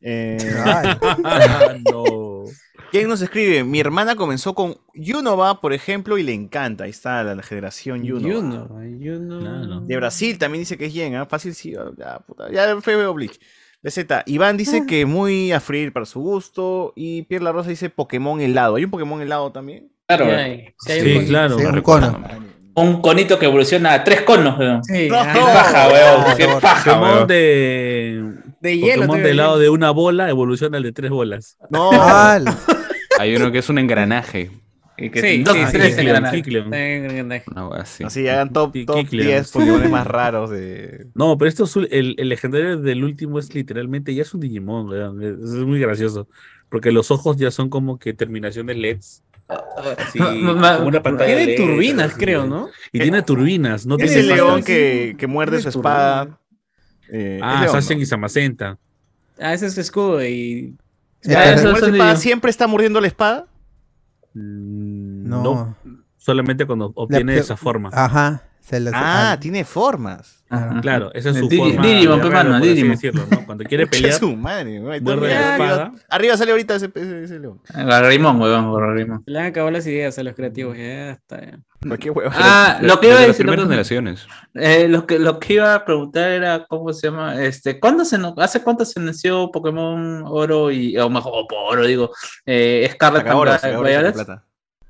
Eh, 0.00 0.38
Ay, 0.64 1.82
no. 1.90 2.44
¿Quién 2.90 3.08
nos 3.08 3.22
escribe? 3.22 3.64
Mi 3.64 3.80
hermana 3.80 4.16
comenzó 4.16 4.54
con 4.54 4.76
Yunova, 4.94 5.60
por 5.60 5.72
ejemplo, 5.72 6.18
y 6.18 6.22
le 6.22 6.32
encanta. 6.32 6.84
Ahí 6.84 6.90
está 6.90 7.22
la 7.22 7.42
generación 7.42 8.02
Yunova. 8.02 8.34
Yunova, 8.34 8.86
Yunova. 8.86 9.86
De 9.86 9.96
Brasil 9.96 10.38
también 10.38 10.62
dice 10.62 10.76
que 10.76 10.86
es 10.86 10.92
Yen, 10.94 11.14
¿ah? 11.14 11.26
Fácil 11.26 11.54
sí. 11.54 11.74
Ya, 11.96 12.18
puta, 12.18 12.50
ya 12.50 12.80
fue 12.80 13.06
Bleach. 13.12 13.38
BZ, 13.82 14.06
Iván 14.26 14.56
dice 14.56 14.84
que 14.86 15.06
muy 15.06 15.52
a 15.52 15.60
freír 15.60 15.92
para 15.92 16.04
su 16.06 16.20
gusto. 16.20 16.92
Y 16.96 17.22
Pierre 17.22 17.44
La 17.44 17.52
Rosa 17.52 17.70
dice 17.70 17.88
Pokémon 17.90 18.40
helado. 18.40 18.76
¿Hay 18.76 18.84
un 18.84 18.90
Pokémon 18.90 19.20
helado 19.22 19.50
también? 19.52 19.90
Claro. 20.06 20.24
Sí, 20.26 20.30
weón. 20.30 20.40
hay- 20.40 20.74
sí 20.78 20.92
hay 20.92 21.00
Sí, 21.00 21.16
un 21.16 21.24
claro. 21.26 21.58
Sí, 21.58 21.64
un 21.64 21.80
cono. 21.80 22.22
Un 22.74 23.00
conito 23.02 23.38
que 23.38 23.46
evoluciona 23.46 23.92
a 23.94 24.04
tres 24.04 24.22
conos, 24.22 24.58
weón. 24.58 24.84
Sí, 24.84 25.08
No. 25.08 25.16
ah, 25.18 25.32
Qué 25.32 25.40
paja, 25.40 25.88
weón. 25.88 26.36
Qué 26.36 26.46
no, 26.46 26.60
paja, 26.60 26.84
Pokémon 26.94 27.14
weón. 27.14 27.26
de. 27.26 28.24
De 28.60 28.76
hielo. 28.78 29.06
Pokémon 29.06 29.22
de 29.22 29.34
lado 29.34 29.58
de 29.58 29.70
una 29.70 29.90
bola 29.90 30.28
evoluciona 30.28 30.76
al 30.76 30.82
de 30.82 30.92
tres 30.92 31.10
bolas. 31.10 31.56
No. 31.70 31.90
Hay 33.18 33.34
uno 33.36 33.50
que 33.50 33.58
es 33.58 33.68
un 33.70 33.78
engranaje. 33.78 34.50
Y 35.00 35.10
que 35.10 35.20
Sí, 35.20 35.42
dos, 35.42 35.54
sí, 35.56 35.66
sí, 35.66 35.72
tres 35.72 35.94
sí, 35.96 36.02
wea 37.68 37.80
así. 37.80 38.04
Así 38.04 38.28
hagan 38.28 38.52
top, 38.52 38.72
top 38.86 38.96
Kikleon. 38.96 39.26
10 39.28 39.52
Pokémon 39.52 39.90
más 39.90 40.06
raros 40.06 40.50
de. 40.50 41.06
No, 41.14 41.36
pero 41.38 41.48
esto 41.48 41.64
es 41.64 41.76
el, 41.76 42.14
el 42.18 42.28
legendario 42.28 42.78
del 42.78 43.04
último 43.04 43.38
es 43.38 43.54
literalmente 43.54 44.14
ya 44.14 44.22
es 44.22 44.34
un 44.34 44.40
Digimon. 44.40 45.22
Es, 45.22 45.32
es 45.38 45.64
muy 45.66 45.80
gracioso. 45.80 46.28
Porque 46.68 46.92
los 46.92 47.10
ojos 47.10 47.36
ya 47.36 47.50
son 47.50 47.68
como 47.68 47.98
que 47.98 48.12
terminaciones 48.14 48.76
LEDs. 48.76 49.22
Así, 49.98 50.18
Ma- 50.20 50.76
como 50.76 50.88
una 50.88 51.02
pantalla 51.02 51.34
Tiene 51.34 51.46
LED, 51.46 51.56
turbinas, 51.56 52.12
así. 52.12 52.20
creo, 52.20 52.46
¿no? 52.46 52.68
Y 52.92 53.00
tiene 53.00 53.22
turbinas, 53.22 53.86
no 53.86 53.96
Es 53.96 54.04
tiene 54.04 54.20
el 54.20 54.28
león 54.28 54.62
que, 54.62 55.16
que 55.18 55.26
muerde 55.26 55.60
su 55.60 55.68
espada. 55.70 56.38
Eh, 57.12 57.40
Ah, 57.42 57.64
es 57.66 57.90
¿no? 57.90 57.92
y 58.00 58.06
Samacenta. 58.06 58.78
Ah, 59.38 59.54
ese 59.54 59.66
es 59.66 59.74
su 59.74 59.80
escudo 59.80 60.24
y. 60.24 60.76
Ah, 61.26 61.32
Ah, 61.34 61.44
¿el 61.48 61.54
que 61.54 61.60
eso 61.60 61.62
muerde 61.70 61.80
su 61.80 61.86
son 61.86 61.94
espada 61.94 62.10
ellos. 62.12 62.22
siempre 62.22 62.50
está 62.50 62.66
mordiendo 62.66 63.00
la 63.00 63.06
espada. 63.08 63.46
Mm, 64.34 65.28
No. 65.28 65.42
No. 65.42 65.76
solamente 66.16 66.66
cuando 66.66 66.92
obtiene 66.94 67.34
La- 67.34 67.40
esa 67.40 67.56
forma. 67.56 67.90
Ajá. 67.92 68.42
Se 68.60 68.76
Ah, 68.92 69.32
ah, 69.32 69.40
tiene 69.40 69.64
formas. 69.64 70.39
Ajá. 70.52 70.80
Claro, 70.80 71.12
esa 71.14 71.30
es 71.30 71.36
su 71.38 71.48
forma. 71.48 71.80
Digimon, 71.82 72.18
de 72.18 72.24
pe, 72.24 72.28
guerrero, 72.28 72.50
mano, 72.50 72.58
por 72.58 72.68
así 72.68 72.82
decirlo, 72.88 73.22
¿no? 73.30 73.46
Cuando 73.46 73.64
quiere 73.64 73.86
pelear, 73.86 74.12
su 74.18 74.34
madre, 74.36 74.80
güey. 74.80 75.00
Muerde 75.00 75.28
la 75.28 75.38
arriba, 75.38 75.52
espada. 75.68 75.92
arriba 76.08 76.36
sale 76.36 76.50
ahorita 76.50 76.74
ese, 76.74 76.90
ese, 76.92 77.22
ese 77.24 77.38
león. 77.38 77.60
Garrimón, 77.72 78.40
weón, 78.40 78.74
Garrimón. 78.74 79.22
Le 79.26 79.38
han 79.38 79.46
acabado 79.46 79.70
las 79.70 79.86
ideas 79.86 80.18
a 80.18 80.22
los 80.24 80.34
creativos. 80.34 80.76
Ya 80.76 81.10
está. 81.12 81.40
ya. 81.40 81.58
¿Por 81.80 81.98
qué 82.00 82.10
hueva? 82.10 82.32
Ah, 82.34 82.78
lo 82.82 82.98
que 83.00 83.08
iba 83.08 83.18
a 83.18 83.26
decir, 83.26 83.46
lo 83.46 83.52
que- 83.52 83.62
generaciones. 83.62 84.26
Eh, 84.54 84.88
lo 84.88 85.06
que 85.06 85.18
lo 85.20 85.38
que 85.38 85.54
iba 85.54 85.72
a 85.74 85.84
preguntar 85.84 86.30
era 86.32 86.66
cómo 86.66 86.92
se 86.92 87.06
llama, 87.06 87.40
este, 87.42 87.78
¿cuándo 87.78 88.04
se 88.04 88.18
no- 88.18 88.34
hace 88.36 88.60
cuánto 88.62 88.84
se 88.84 88.98
nació 88.98 89.50
Pokémon 89.52 90.24
Oro 90.26 90.70
y 90.72 90.98
o 90.98 91.08
mejor 91.08 91.32
o 91.34 91.46
por 91.46 91.58
Oro 91.78 91.86
digo, 91.86 92.10
eh, 92.44 92.90
Scarlet 92.92 93.22
Violet? 93.24 93.60
saca 93.60 94.12
plata. 94.12 94.44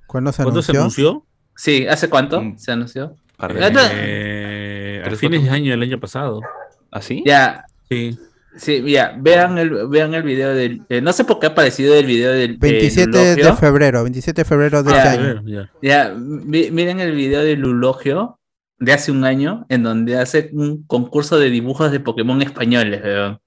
¿Cuándo 0.07 0.33
se 0.33 0.43
¿cuándo 0.43 0.63
se 0.63 0.73
anunció? 0.73 1.09
anunció? 1.11 1.27
Sí, 1.55 1.87
¿hace 1.87 2.09
cuánto 2.09 2.41
Mm. 2.41 2.57
se 2.59 2.73
anunció? 2.73 3.15
Par 3.37 3.53
de 3.55 3.61
Eh, 3.61 3.65
años. 3.65 3.83
Eh, 5.01 5.13
a 5.13 5.17
fines 5.17 5.43
de 5.45 5.51
año 5.51 5.71
del 5.73 5.83
año 5.83 6.01
pasado. 6.01 6.41
¿Así? 6.91 7.23
Ya, 7.27 7.65
Sí. 7.89 8.19
sí, 8.57 8.83
ya, 8.91 9.15
vean 9.19 9.59
el 9.59 9.89
vean 9.89 10.15
el 10.15 10.23
video 10.23 10.55
del 10.55 10.83
eh, 10.89 11.01
no 11.01 11.13
sé 11.13 11.25
por 11.25 11.39
qué 11.39 11.47
ha 11.47 11.51
aparecido 11.51 11.95
el 11.95 12.07
video 12.07 12.33
del 12.33 12.53
del 12.53 12.59
27 12.59 13.17
de 13.19 13.37
Lulogio. 13.37 13.57
febrero, 13.57 14.03
27 14.03 14.41
de 14.41 14.45
febrero 14.45 14.83
de 14.83 14.93
Ah, 14.93 14.97
este 14.97 15.23
ya, 15.23 15.31
año. 15.31 15.43
Ya. 15.47 15.71
Ya, 15.83 16.15
mi- 16.15 16.71
miren 16.71 17.01
el 17.01 17.15
video 17.15 17.43
del 17.43 17.61
Lulogio 17.61 18.39
de 18.79 18.93
hace 18.93 19.13
un 19.13 19.25
año 19.25 19.67
en 19.69 19.83
donde 19.83 20.17
hace 20.19 20.51
un 20.53 20.85
concurso 20.87 21.39
de 21.39 21.51
dibujos 21.51 21.93
de 21.93 22.01
Pokémon 22.01 22.41
españoles, 22.43 23.03
weón. 23.05 23.39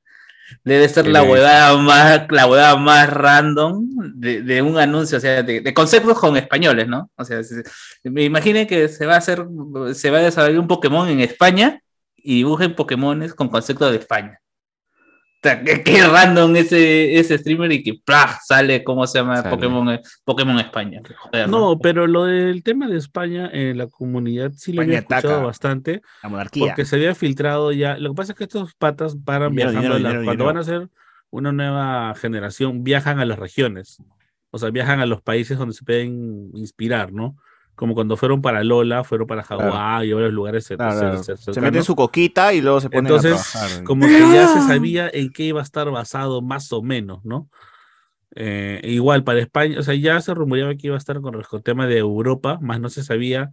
Debe 0.63 0.87
ser 0.89 1.07
la 1.07 1.23
huevada 1.23 1.77
más, 1.77 2.25
la 2.29 2.47
huevada 2.47 2.75
más 2.77 3.09
random 3.09 3.87
de, 4.15 4.41
de 4.41 4.61
un 4.61 4.77
anuncio, 4.77 5.17
o 5.17 5.21
sea, 5.21 5.43
de, 5.43 5.61
de 5.61 5.73
conceptos 5.73 6.19
con 6.19 6.35
españoles, 6.37 6.87
¿no? 6.87 7.09
O 7.15 7.23
sea, 7.25 7.43
se- 7.43 7.63
me 8.03 8.23
imaginen 8.23 8.67
que 8.67 8.87
se 8.89 9.05
va 9.05 9.15
a 9.15 9.17
hacer, 9.17 9.45
se 9.93 10.09
va 10.11 10.19
a 10.19 10.21
desarrollar 10.23 10.59
un 10.59 10.67
Pokémon 10.67 11.07
en 11.09 11.19
España 11.21 11.81
y 12.15 12.35
dibujen 12.37 12.75
Pokémones 12.75 13.33
con 13.33 13.49
conceptos 13.49 13.91
de 13.91 13.97
España. 13.97 14.39
Qué, 15.43 15.83
qué 15.83 16.07
random 16.07 16.55
ese, 16.55 17.19
ese 17.19 17.37
streamer 17.37 17.71
y 17.73 17.83
que 17.83 18.01
sale, 18.45 18.83
¿cómo 18.83 19.05
se 19.05 19.19
llama? 19.19 19.37
Sale. 19.37 19.49
Pokémon, 19.49 19.99
Pokémon 20.23 20.59
España. 20.59 21.01
Joder, 21.17 21.49
No, 21.49 21.77
pero 21.79 22.07
lo 22.07 22.23
del 22.25 22.63
tema 22.63 22.87
de 22.87 22.97
España 22.97 23.49
en 23.51 23.77
la 23.77 23.87
comunidad 23.87 24.51
sí 24.55 24.71
lo 24.71 24.81
había 24.81 24.99
España 24.99 25.17
escuchado 25.17 25.33
ataca. 25.35 25.45
bastante, 25.47 26.01
La 26.23 26.29
monarquía. 26.29 26.67
porque 26.67 26.85
se 26.85 26.95
había 26.95 27.13
filtrado 27.13 27.71
ya. 27.73 27.97
Lo 27.97 28.11
que 28.11 28.15
pasa 28.15 28.31
es 28.31 28.37
que 28.37 28.45
estos 28.45 28.73
patas 28.75 29.17
paran 29.23 29.51
Dinero, 29.51 29.71
viajando, 29.71 29.95
dinero, 29.95 29.95
a 29.95 29.99
la- 29.99 30.09
dinero, 30.19 30.25
cuando 30.25 30.43
dinero. 30.43 30.45
van 30.45 30.57
a 30.57 30.61
hacer 30.61 30.89
una 31.29 31.51
nueva 31.51 32.15
generación, 32.15 32.83
viajan 32.83 33.19
a 33.19 33.25
las 33.25 33.37
regiones, 33.39 33.97
o 34.51 34.57
sea, 34.59 34.69
viajan 34.69 34.99
a 35.01 35.05
los 35.05 35.21
países 35.21 35.57
donde 35.57 35.73
se 35.73 35.83
pueden 35.83 36.51
inspirar, 36.53 37.11
¿no? 37.11 37.35
Como 37.75 37.95
cuando 37.95 38.15
fueron 38.17 38.41
para 38.41 38.63
Lola, 38.63 39.03
fueron 39.03 39.25
para 39.27 39.41
Hawái 39.43 40.09
y 40.09 40.13
varios 40.13 40.31
lugares 40.31 40.67
Claro, 40.67 40.99
claro. 40.99 41.23
Se 41.23 41.35
cercanos. 41.37 41.63
meten 41.63 41.83
su 41.83 41.95
coquita 41.95 42.53
y 42.53 42.61
luego 42.61 42.79
se 42.79 42.89
ponen 42.89 43.05
Entonces, 43.07 43.33
a 43.33 43.51
trabajar. 43.59 43.83
como 43.83 44.05
que 44.07 44.19
ya 44.31 44.47
se 44.47 44.61
sabía 44.61 45.09
en 45.11 45.31
qué 45.31 45.43
iba 45.45 45.59
a 45.59 45.63
estar 45.63 45.89
basado 45.89 46.41
más 46.41 46.71
o 46.71 46.81
menos, 46.83 47.25
¿no? 47.25 47.49
Eh, 48.35 48.79
igual 48.85 49.23
para 49.23 49.39
España, 49.39 49.79
o 49.79 49.83
sea, 49.83 49.93
ya 49.95 50.19
se 50.21 50.33
rumoreaba 50.33 50.73
que 50.75 50.87
iba 50.87 50.95
a 50.95 50.97
estar 50.99 51.19
con 51.21 51.35
el 51.35 51.63
tema 51.63 51.85
de 51.87 51.97
Europa, 51.99 52.57
más 52.61 52.79
no 52.79 52.89
se 52.89 53.03
sabía, 53.03 53.51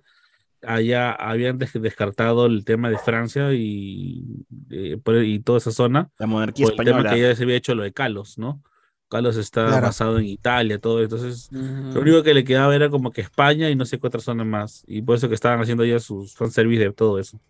allá 0.62 1.12
habían 1.12 1.58
des- 1.58 1.72
descartado 1.80 2.46
el 2.46 2.64
tema 2.64 2.88
de 2.90 2.98
Francia 2.98 3.52
y, 3.52 4.24
eh, 4.70 4.98
por- 5.02 5.22
y 5.22 5.40
toda 5.40 5.58
esa 5.58 5.70
zona, 5.70 6.10
La 6.18 6.26
monarquía 6.26 6.64
por 6.66 6.72
el 6.72 6.76
tema 6.78 6.98
española. 6.98 7.10
que 7.14 7.20
ya 7.22 7.34
se 7.36 7.42
había 7.44 7.56
hecho 7.56 7.74
lo 7.74 7.82
de 7.82 7.92
Kalos, 7.92 8.38
¿no? 8.38 8.62
Kalos 9.10 9.36
está 9.36 9.66
Claro. 9.66 9.86
basado 9.88 10.18
en 10.18 10.26
Italia, 10.26 10.78
todo, 10.78 11.02
entonces 11.02 11.48
lo 11.52 12.00
único 12.00 12.22
que 12.22 12.32
le 12.32 12.44
quedaba 12.44 12.74
era 12.76 12.88
como 12.88 13.10
que 13.12 13.20
España 13.20 13.68
y 13.68 13.74
no 13.74 13.84
sé 13.84 13.98
qué 13.98 14.06
otra 14.06 14.20
zona 14.20 14.44
más, 14.44 14.84
y 14.86 15.02
por 15.02 15.16
eso 15.16 15.28
que 15.28 15.34
estaban 15.34 15.60
haciendo 15.60 15.84
ya 15.84 15.98
sus 15.98 16.34
fanservice 16.34 16.84
de 16.84 16.92
todo 16.92 17.18
eso. 17.18 17.40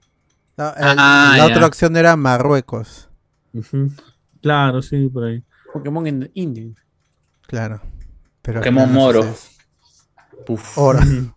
No, 0.57 0.69
el- 0.71 0.75
Ah, 0.99 1.35
la 1.37 1.47
otra 1.47 1.67
opción 1.67 1.97
era 1.97 2.17
Marruecos. 2.17 3.09
Claro, 4.43 4.83
sí, 4.83 5.09
por 5.09 5.25
ahí. 5.25 5.43
Pokémon 5.73 6.07
en 6.07 6.31
India. 6.35 6.73
Claro. 7.47 7.81
Pero 8.43 8.61
Pokémon 8.61 8.89
no 8.89 8.93
Moro. 9.01 9.23
sucede. 9.23 10.59
Oro. 10.77 11.01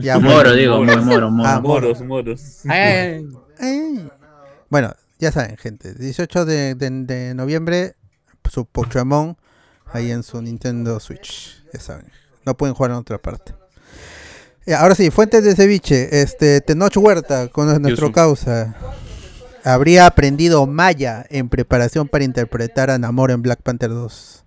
Ya, 0.00 0.16
Moro, 0.20 0.34
bueno. 0.36 0.52
digo, 0.52 0.84
moro, 0.84 1.02
moro, 1.02 1.30
moro. 1.32 1.48
Ah, 1.48 1.60
moro. 1.60 1.88
Moros, 1.88 2.02
moros. 2.02 2.60
Ay, 2.68 2.80
ay, 2.80 3.26
ay. 3.58 4.08
Bueno, 4.70 4.94
ya 5.18 5.32
saben, 5.32 5.56
gente. 5.56 5.92
18 5.94 6.44
de, 6.44 6.76
de- 6.76 6.90
de 7.04 7.34
noviembre, 7.34 7.96
su 8.48 8.64
Pokémon 8.64 9.36
ahí 9.92 10.10
en 10.10 10.22
su 10.22 10.40
Nintendo 10.42 10.98
Switch. 11.00 11.62
Ya 11.72 11.80
saben. 11.80 12.06
No 12.44 12.54
pueden 12.56 12.74
jugar 12.74 12.92
en 12.92 12.96
otra 12.98 13.18
parte. 13.18 13.54
Eh, 14.66 14.74
ahora 14.74 14.94
sí, 14.94 15.10
fuentes 15.10 15.44
de 15.44 15.54
ceviche. 15.54 16.20
Este, 16.22 16.60
Tenoch 16.60 16.96
Huerta, 16.96 17.48
con 17.48 17.66
nuestro 17.66 18.06
Yusu. 18.08 18.12
causa. 18.12 18.74
Habría 19.64 20.06
aprendido 20.06 20.66
Maya 20.66 21.26
en 21.30 21.48
preparación 21.48 22.08
para 22.08 22.24
interpretar 22.24 22.90
a 22.90 22.98
Namor 22.98 23.30
en 23.30 23.42
Black 23.42 23.60
Panther 23.62 23.90
2. 23.90 24.44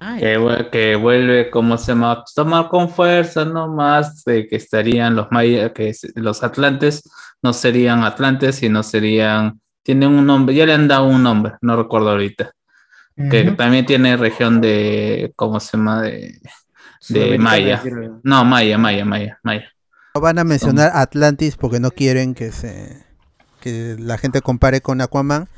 Ay, 0.00 0.20
Que, 0.20 0.38
vue- 0.38 0.70
que 0.70 0.96
vuelve, 0.96 1.50
¿cómo 1.50 1.78
se 1.78 1.92
llama? 1.92 2.16
Pues, 2.22 2.34
Tomar 2.34 2.68
con 2.68 2.90
fuerza, 2.90 3.44
no 3.44 3.68
más 3.68 4.24
de 4.24 4.46
que 4.46 4.56
estarían 4.56 5.14
los 5.16 5.28
mayas, 5.30 5.72
que 5.72 5.94
los 6.16 6.42
atlantes 6.42 7.08
no 7.42 7.52
serían 7.52 8.02
atlantes, 8.04 8.56
sino 8.56 8.82
serían, 8.82 9.60
tienen 9.82 10.10
un 10.10 10.26
nombre, 10.26 10.54
ya 10.54 10.66
le 10.66 10.74
han 10.74 10.88
dado 10.88 11.06
un 11.06 11.22
nombre, 11.22 11.54
no 11.62 11.76
recuerdo 11.76 12.10
ahorita, 12.10 12.50
que 13.16 13.52
también 13.52 13.86
tiene 13.86 14.16
región 14.16 14.60
de, 14.60 15.32
¿cómo 15.36 15.60
se 15.60 15.76
llama? 15.76 16.02
De, 16.02 16.40
de 17.08 17.38
Maya. 17.38 17.82
No, 18.22 18.44
Maya, 18.44 18.78
Maya, 18.78 19.04
Maya, 19.04 19.38
Maya. 19.42 19.72
No 20.14 20.20
van 20.20 20.38
a 20.38 20.44
mencionar 20.44 20.92
Atlantis 20.94 21.56
porque 21.56 21.80
no 21.80 21.90
quieren 21.90 22.34
que 22.34 22.52
se 22.52 23.04
que 23.60 23.96
la 23.98 24.18
gente 24.18 24.42
compare 24.42 24.82
con 24.82 25.00
Aquaman 25.00 25.48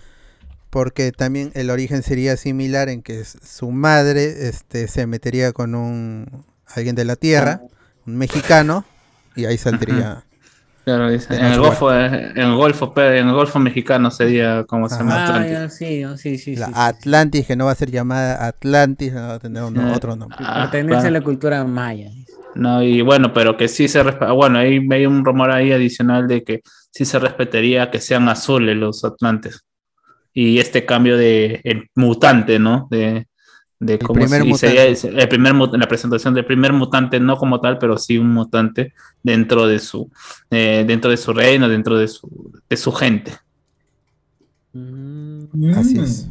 porque 0.70 1.10
también 1.10 1.50
el 1.54 1.70
origen 1.70 2.02
sería 2.02 2.36
similar 2.36 2.88
en 2.88 3.02
que 3.02 3.24
su 3.24 3.70
madre 3.70 4.48
este 4.48 4.88
se 4.88 5.06
metería 5.06 5.52
con 5.52 5.74
un 5.74 6.44
alguien 6.66 6.94
de 6.94 7.04
la 7.04 7.16
tierra, 7.16 7.62
un 8.06 8.16
mexicano 8.16 8.84
y 9.34 9.46
ahí 9.46 9.56
saldría 9.56 10.25
Claro, 10.86 11.10
dice, 11.10 11.34
De 11.34 11.40
en 11.40 11.46
el 11.46 11.58
Golfo, 11.58 11.92
eh, 11.92 12.30
en 12.36 12.38
el 12.42 12.54
Golfo, 12.54 12.92
en 12.96 13.26
el 13.28 13.34
Golfo 13.34 13.58
mexicano 13.58 14.08
sería, 14.12 14.62
¿cómo 14.68 14.88
se 14.88 14.98
llama? 14.98 15.16
Ah, 15.16 15.24
Atlantis. 15.26 15.50
ya, 15.50 15.68
sí, 15.68 16.04
oh, 16.04 16.16
sí, 16.16 16.38
sí, 16.38 16.54
sí. 16.54 16.56
la 16.60 16.66
sí. 16.68 16.72
Atlantis 16.76 17.44
que 17.44 17.56
no 17.56 17.64
va 17.64 17.72
a 17.72 17.74
ser 17.74 17.90
llamada 17.90 18.46
Atlantis, 18.46 19.12
no 19.12 19.20
va 19.22 19.34
a 19.34 19.38
tener 19.40 19.64
un- 19.64 19.76
Eh, 19.76 19.92
otro 19.96 20.14
nombre. 20.14 20.38
Ah, 20.40 20.68
Pertenece 20.70 20.92
claro. 21.00 21.08
a 21.08 21.10
la 21.10 21.20
cultura 21.22 21.64
maya. 21.64 22.08
No, 22.54 22.84
y 22.84 23.00
bueno, 23.02 23.32
pero 23.32 23.56
que 23.56 23.66
sí 23.66 23.88
se 23.88 24.00
respeta. 24.04 24.30
Bueno, 24.30 24.60
ahí 24.60 24.78
hay 24.88 25.06
un 25.06 25.24
rumor 25.24 25.50
ahí 25.50 25.72
adicional 25.72 26.28
de 26.28 26.44
que 26.44 26.60
sí 26.92 27.04
se 27.04 27.18
respetaría 27.18 27.90
que 27.90 28.00
sean 28.00 28.28
azules 28.28 28.76
los 28.76 29.04
atlantes. 29.04 29.62
Y 30.32 30.60
este 30.60 30.86
cambio 30.86 31.16
de 31.16 31.60
el 31.64 31.90
mutante, 31.96 32.60
¿no? 32.60 32.86
De, 32.92 33.26
de 33.78 33.98
cómo 33.98 34.14
primer 34.20 34.42
se- 34.42 34.48
y 34.48 34.54
sería 34.54 34.88
mutante. 34.88 35.08
el, 35.22 35.28
primer 35.28 35.54
la 35.54 35.88
presentación 35.88 36.34
del 36.34 36.44
primer 36.46 36.72
mutante, 36.72 37.20
no 37.20 37.36
como 37.36 37.60
tal, 37.60 37.78
pero 37.78 37.98
sí 37.98 38.16
un 38.18 38.32
mutante 38.32 38.94
dentro 39.22 39.66
de 39.66 39.78
su, 39.78 40.10
eh, 40.50 40.84
dentro 40.86 41.10
de 41.10 41.16
su 41.16 41.32
reino, 41.32 41.68
dentro 41.68 41.98
de 41.98 42.08
su, 42.08 42.52
de 42.68 42.76
su 42.76 42.92
gente. 42.92 43.32
Mm. 44.72 45.74
Así 45.76 45.98
es. 45.98 46.28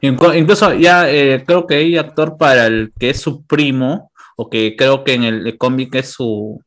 Incluso 0.00 0.72
ya 0.74 1.10
eh, 1.10 1.42
creo 1.46 1.66
que 1.66 1.74
hay 1.76 1.96
actor 1.96 2.36
para 2.36 2.66
el 2.66 2.92
que 2.98 3.10
es 3.10 3.20
su 3.20 3.42
primo, 3.44 4.12
o 4.36 4.48
que 4.48 4.76
creo 4.76 5.02
que 5.04 5.14
en 5.14 5.24
el 5.24 5.58
cómic 5.58 5.94
es 5.96 6.10
su, 6.12 6.62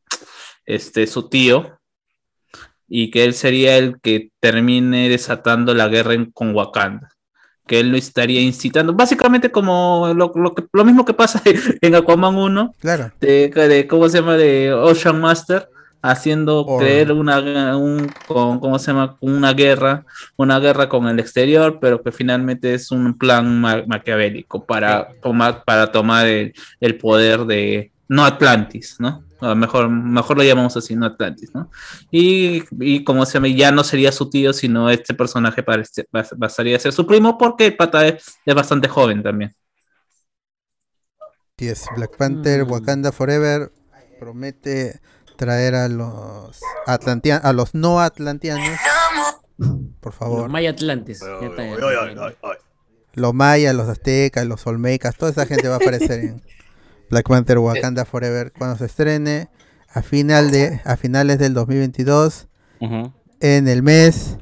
este, 0.65 1.07
su 1.07 1.29
tío, 1.29 1.79
y 2.89 3.09
que 3.09 3.23
él 3.23 3.33
sería 3.33 3.77
el 3.77 4.01
que 4.01 4.31
termine 4.41 5.07
desatando 5.07 5.73
la 5.73 5.87
guerra 5.87 6.13
en- 6.13 6.29
con 6.31 6.53
Wakanda. 6.53 7.10
Que 7.71 7.79
él 7.79 7.89
lo 7.89 7.95
estaría 7.97 8.41
incitando, 8.41 8.91
básicamente 8.93 9.49
como 9.49 10.11
lo, 10.13 10.33
lo 10.35 10.53
que- 10.53 10.65
lo 10.73 10.83
mismo 10.83 11.05
que 11.05 11.13
pasa 11.13 11.41
en 11.81 11.95
Aquaman 11.95 12.35
1, 12.35 12.75
Claro. 12.81 13.11
de, 13.21 13.47
de- 13.47 13.87
¿cómo 13.87 14.09
se 14.09 14.17
llama? 14.17 14.35
De 14.35 14.73
Ocean 14.73 15.21
Master, 15.21 15.69
haciendo 16.01 16.65
Or- 16.65 16.81
creer 16.81 17.13
una, 17.13 17.77
un, 17.77 18.11
con, 18.27 18.59
¿cómo 18.59 18.77
se 18.77 18.87
llama? 18.91 19.15
Una 19.21 19.53
guerra, 19.53 20.03
una 20.35 20.59
guerra 20.59 20.89
con 20.89 21.07
el 21.07 21.17
exterior, 21.19 21.77
pero 21.79 22.01
que 22.03 22.11
finalmente 22.11 22.73
es 22.73 22.91
un 22.91 23.17
plan 23.17 23.61
ma- 23.61 23.83
maquiavélico 23.87 24.65
para 24.65 25.07
tomar, 25.21 25.63
para 25.63 25.91
tomar 25.93 26.25
el, 26.27 26.53
el 26.81 26.97
poder 26.97 27.45
de 27.45 27.91
no 28.09 28.25
Atlantis, 28.25 28.97
¿no? 28.99 29.23
A 29.41 29.55
mejor, 29.55 29.89
mejor 29.89 30.37
lo 30.37 30.43
llamamos 30.43 30.77
así, 30.77 30.95
no 30.95 31.05
Atlantis, 31.05 31.49
¿no? 31.53 31.69
Y, 32.11 32.63
y 32.79 33.03
como 33.03 33.25
se 33.25 33.33
llama, 33.33 33.47
ya 33.47 33.71
no 33.71 33.83
sería 33.83 34.11
su 34.11 34.29
tío, 34.29 34.53
sino 34.53 34.89
este 34.89 35.13
personaje 35.13 35.63
parece, 35.63 36.05
pasaría 36.39 36.77
a 36.77 36.79
ser 36.79 36.93
su 36.93 37.07
primo, 37.07 37.37
porque 37.37 37.67
el 37.67 37.75
pata 37.75 38.07
es, 38.07 38.39
es 38.45 38.55
bastante 38.55 38.87
joven 38.87 39.23
también. 39.23 39.53
Sí, 41.57 41.67
es 41.67 41.85
Black 41.95 42.17
Panther, 42.17 42.63
Wakanda 42.63 43.11
Forever 43.11 43.71
promete 44.19 44.99
traer 45.35 45.73
a 45.73 45.87
los 45.87 46.61
atlantianos, 46.85 47.43
a 47.43 47.53
los 47.53 47.73
no 47.73 47.99
atlantianos, 47.99 48.79
por 49.99 50.13
favor. 50.13 50.41
Los 50.41 50.49
Maya 50.51 50.69
Atlantes. 50.69 51.19
Los 53.13 53.33
mayas, 53.33 53.75
los 53.75 53.89
aztecas, 53.89 54.45
los 54.45 54.65
olmecas, 54.67 55.17
toda 55.17 55.31
esa 55.31 55.45
gente 55.45 55.67
va 55.67 55.75
a 55.75 55.77
aparecer 55.77 56.19
en 56.19 56.43
Black 57.11 57.27
Panther 57.27 57.59
Wakanda 57.59 58.05
Forever 58.05 58.51
cuando 58.57 58.77
se 58.77 58.85
estrene 58.85 59.49
a 59.93 60.01
final 60.01 60.49
de 60.51 60.81
a 60.85 60.95
finales 60.97 61.37
del 61.37 61.53
2022 61.53 62.47
Ujú. 62.79 63.13
en 63.41 63.67
el 63.67 63.83
mes 63.83 64.37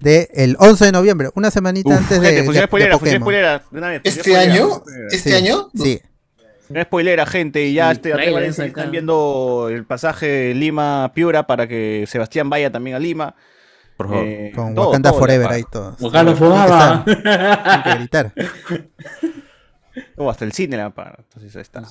de 0.00 0.28
el 0.34 0.56
11 0.60 0.84
de 0.84 0.92
noviembre, 0.92 1.30
una 1.34 1.50
semanita 1.50 1.88
Uf, 1.88 1.96
antes 1.96 2.20
de, 2.20 2.26
gente, 2.28 2.52
de- 2.52 2.66
spoilera, 2.66 2.98
Pokémon. 2.98 3.28
de 3.32 3.78
una 3.78 3.88
vez, 3.88 4.02
función 4.02 4.02
¿Este 4.04 4.20
spoilera, 4.20 4.52
año? 4.52 4.82
¿Este 5.10 5.30
Sí, 5.30 5.34
año? 5.34 5.70
Sí. 5.74 6.00
No 6.68 6.82
spoilera, 6.82 7.24
gente, 7.26 7.64
y 7.64 7.74
ya 7.74 7.90
Sí, 7.94 7.96
este, 7.96 8.12
acá. 8.12 8.64
están 8.66 8.90
viendo 8.90 9.68
el 9.70 9.84
pasaje 9.86 10.52
Lima-Piura 10.54 11.46
para 11.46 11.66
que 11.66 12.04
Sebastián 12.08 12.50
vaya 12.50 12.70
también 12.70 12.96
a 12.96 12.98
Lima. 12.98 13.34
Por 13.96 14.08
favor. 14.08 14.24
Eh, 14.26 14.52
Con 14.54 14.74
todo, 14.74 14.86
Wakanda 14.88 15.10
todo, 15.10 15.20
Forever 15.20 15.48
ahí 15.50 15.64
todo. 15.72 15.96
Wakanda 16.00 16.34
Forever. 16.34 17.82
que 17.84 17.94
gritar. 17.94 18.32
O 20.16 20.30
hasta 20.30 20.44
el 20.44 20.52
cine 20.52 20.76
la 20.76 20.90
para. 20.90 21.16
Entonces 21.18 21.54
ahí 21.56 21.62
está. 21.62 21.82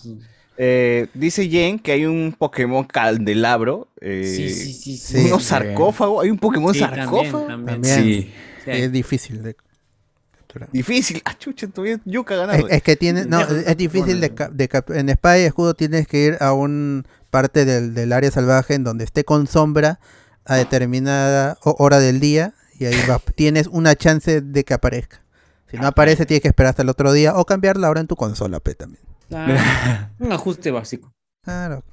Eh, 0.57 1.07
dice 1.13 1.47
Jen 1.49 1.79
que 1.79 1.91
hay 1.91 2.05
un 2.05 2.33
Pokémon 2.37 2.83
candelabro. 2.85 3.87
eh, 4.01 4.23
Sí, 4.25 4.49
sí, 4.49 4.73
sí, 4.97 4.97
Sí. 4.97 5.29
sarcófagos. 5.39 6.23
Hay 6.23 6.29
un 6.31 6.37
Pokémon 6.39 6.73
sarcófago. 6.73 7.45
también. 7.47 7.81
También 7.81 8.03
Sí. 8.03 8.31
Sí. 8.63 8.71
es 8.71 8.91
difícil 8.91 9.43
de 9.43 9.55
capturar. 9.55 10.69
Difícil. 10.71 11.21
Ah, 11.25 11.37
chucha, 11.37 11.67
todavía 11.67 11.99
Yuka 12.05 12.33
Es, 12.35 12.39
ganando. 12.39 12.67
es 12.69 12.81
que 12.83 12.95
tiene, 12.95 13.25
no, 13.25 13.41
es 13.41 13.77
difícil 13.77 14.19
de, 14.21 14.33
de 14.51 14.67
cap- 14.69 14.89
en 14.91 15.09
espada 15.09 15.37
y 15.39 15.43
escudo 15.43 15.73
tienes 15.73 16.07
que 16.07 16.23
ir 16.25 16.37
a 16.39 16.53
un 16.53 17.05
parte 17.29 17.65
del, 17.65 17.93
del 17.93 18.13
área 18.13 18.31
salvaje 18.31 18.73
en 18.75 18.83
donde 18.85 19.03
esté 19.03 19.23
con 19.25 19.47
sombra 19.47 19.99
a 20.45 20.55
determinada 20.55 21.57
ho- 21.63 21.75
hora 21.79 21.99
del 21.99 22.19
día 22.21 22.53
y 22.79 22.85
ahí 22.85 22.95
va, 23.09 23.19
tienes 23.35 23.67
una 23.67 23.95
chance 23.95 24.39
de 24.41 24.63
que 24.63 24.73
aparezca. 24.73 25.21
Si 25.69 25.77
no 25.77 25.87
aparece 25.87 26.25
tienes 26.25 26.41
que 26.41 26.47
esperar 26.49 26.71
hasta 26.71 26.83
el 26.83 26.89
otro 26.89 27.11
día 27.11 27.35
o 27.35 27.45
cambiar 27.45 27.77
la 27.77 27.89
hora 27.89 27.99
en 28.01 28.07
tu 28.07 28.15
consola 28.15 28.59
pe, 28.59 28.75
también. 28.75 29.03
Ah, 29.33 30.09
un 30.19 30.31
ajuste 30.31 30.71
básico. 30.71 31.11
Claro. 31.43 31.83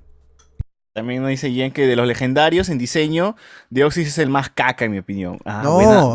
También 0.95 1.23
nos 1.23 1.31
dice 1.31 1.51
Jen 1.51 1.73
que 1.73 1.87
de 1.87 1.97
los 1.97 2.07
legendarios 2.07 2.69
en 2.69 2.77
diseño, 2.77 3.35
Deoxys 3.71 4.09
es 4.09 4.19
el 4.19 4.29
más 4.29 4.51
caca, 4.51 4.85
en 4.85 4.91
mi 4.93 4.99
opinión. 4.99 5.39
Ah, 5.47 5.63
No. 5.65 5.75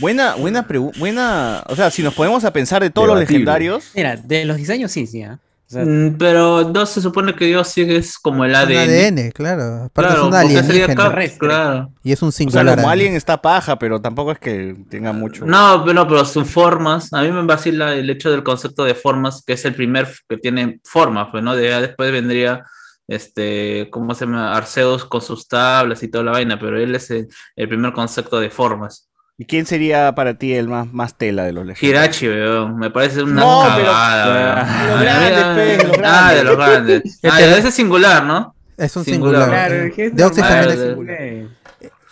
buena, 0.00 0.34
buena, 0.36 0.66
buena, 0.98 1.64
O 1.68 1.76
sea, 1.76 1.90
si 1.90 2.02
nos 2.02 2.14
ponemos 2.14 2.44
a 2.44 2.52
pensar 2.52 2.82
de 2.82 2.88
todos 2.88 3.08
los 3.08 3.18
legendarios. 3.18 3.90
Mira, 3.94 4.16
de 4.16 4.46
los 4.46 4.56
diseños 4.56 4.90
sí, 4.90 5.06
sí. 5.06 5.22
¿ah? 5.22 5.38
O 5.68 5.72
sea, 5.72 5.84
Mm, 5.84 6.16
Pero 6.16 6.70
no 6.72 6.86
se 6.86 7.00
supone 7.00 7.34
que 7.34 7.46
Dios 7.46 7.66
sí 7.68 7.82
es 7.82 8.18
como 8.18 8.44
el 8.44 8.52
Es 8.52 8.56
un 8.56 8.62
ADN. 8.72 8.78
ADN, 8.78 9.32
claro. 9.32 9.64
Aparte 9.86 9.92
Claro, 10.12 10.22
es 10.22 10.28
un 10.28 10.34
alienígena. 10.34 10.94
cap- 10.94 11.38
claro. 11.38 11.92
Y 12.04 12.12
es 12.12 12.22
un 12.22 12.28
O 12.28 12.32
sea, 12.32 12.36
singular. 12.38 12.76
como 12.76 12.88
alien. 12.88 13.14
está 13.14 13.42
paja, 13.42 13.76
pero 13.78 14.00
tampoco 14.00 14.30
es 14.32 14.38
que 14.38 14.76
tenga 14.88 15.12
mucho. 15.12 15.44
No, 15.44 15.82
pero, 15.84 16.06
pero 16.06 16.24
sus 16.24 16.48
formas, 16.48 17.12
a 17.12 17.22
mí 17.22 17.32
me 17.32 17.42
vacila 17.44 17.94
el 17.94 18.08
hecho 18.08 18.30
del 18.30 18.44
concepto 18.44 18.84
de 18.84 18.94
formas, 18.94 19.42
que 19.44 19.54
es 19.54 19.64
el 19.64 19.74
primer 19.74 20.08
que 20.28 20.36
tiene 20.38 20.80
formas, 20.84 21.28
pues, 21.32 21.42
¿no? 21.42 21.56
De, 21.56 21.68
ya 21.68 21.80
después 21.80 22.12
vendría, 22.12 22.62
este, 23.08 23.88
¿cómo 23.90 24.14
se 24.14 24.24
llama? 24.26 24.56
Arceus 24.56 25.04
con 25.04 25.20
sus 25.20 25.48
tablas 25.48 26.02
y 26.02 26.08
toda 26.08 26.24
la 26.24 26.32
vaina, 26.32 26.58
pero 26.58 26.78
él 26.78 26.94
es 26.94 27.10
el, 27.10 27.28
el 27.56 27.68
primer 27.68 27.92
concepto 27.92 28.38
de 28.38 28.50
formas. 28.50 29.08
¿Y 29.38 29.44
quién 29.44 29.66
sería 29.66 30.14
para 30.14 30.38
ti 30.38 30.54
el 30.54 30.66
más, 30.68 30.90
más 30.92 31.18
tela 31.18 31.44
de 31.44 31.52
los 31.52 31.66
legendarios? 31.66 32.22
Hirachi, 32.22 32.28
weón, 32.28 32.78
me 32.78 32.90
parece 32.90 33.22
una 33.22 33.34
No, 33.42 33.64
pero- 33.76 33.86
cagada, 33.92 34.64
weón. 34.64 34.88
Los 34.90 35.00
grandes, 35.02 36.00
Ah, 36.04 36.32
de 36.34 36.44
los 36.44 36.56
grandes. 36.56 37.02
Ah, 37.24 37.40
Este- 37.40 37.58
ese 37.58 37.68
es 37.68 37.74
singular, 37.74 38.24
¿no? 38.24 38.54
Es 38.78 38.96
un 38.96 39.04
Singular. 39.04 39.42
singular. 39.44 39.68
claro, 39.68 40.08
es 40.08 40.16
Deoxys 40.16 40.42
también 40.42 40.70
es 40.70 40.78
de- 40.78 40.88
singular. 40.88 41.56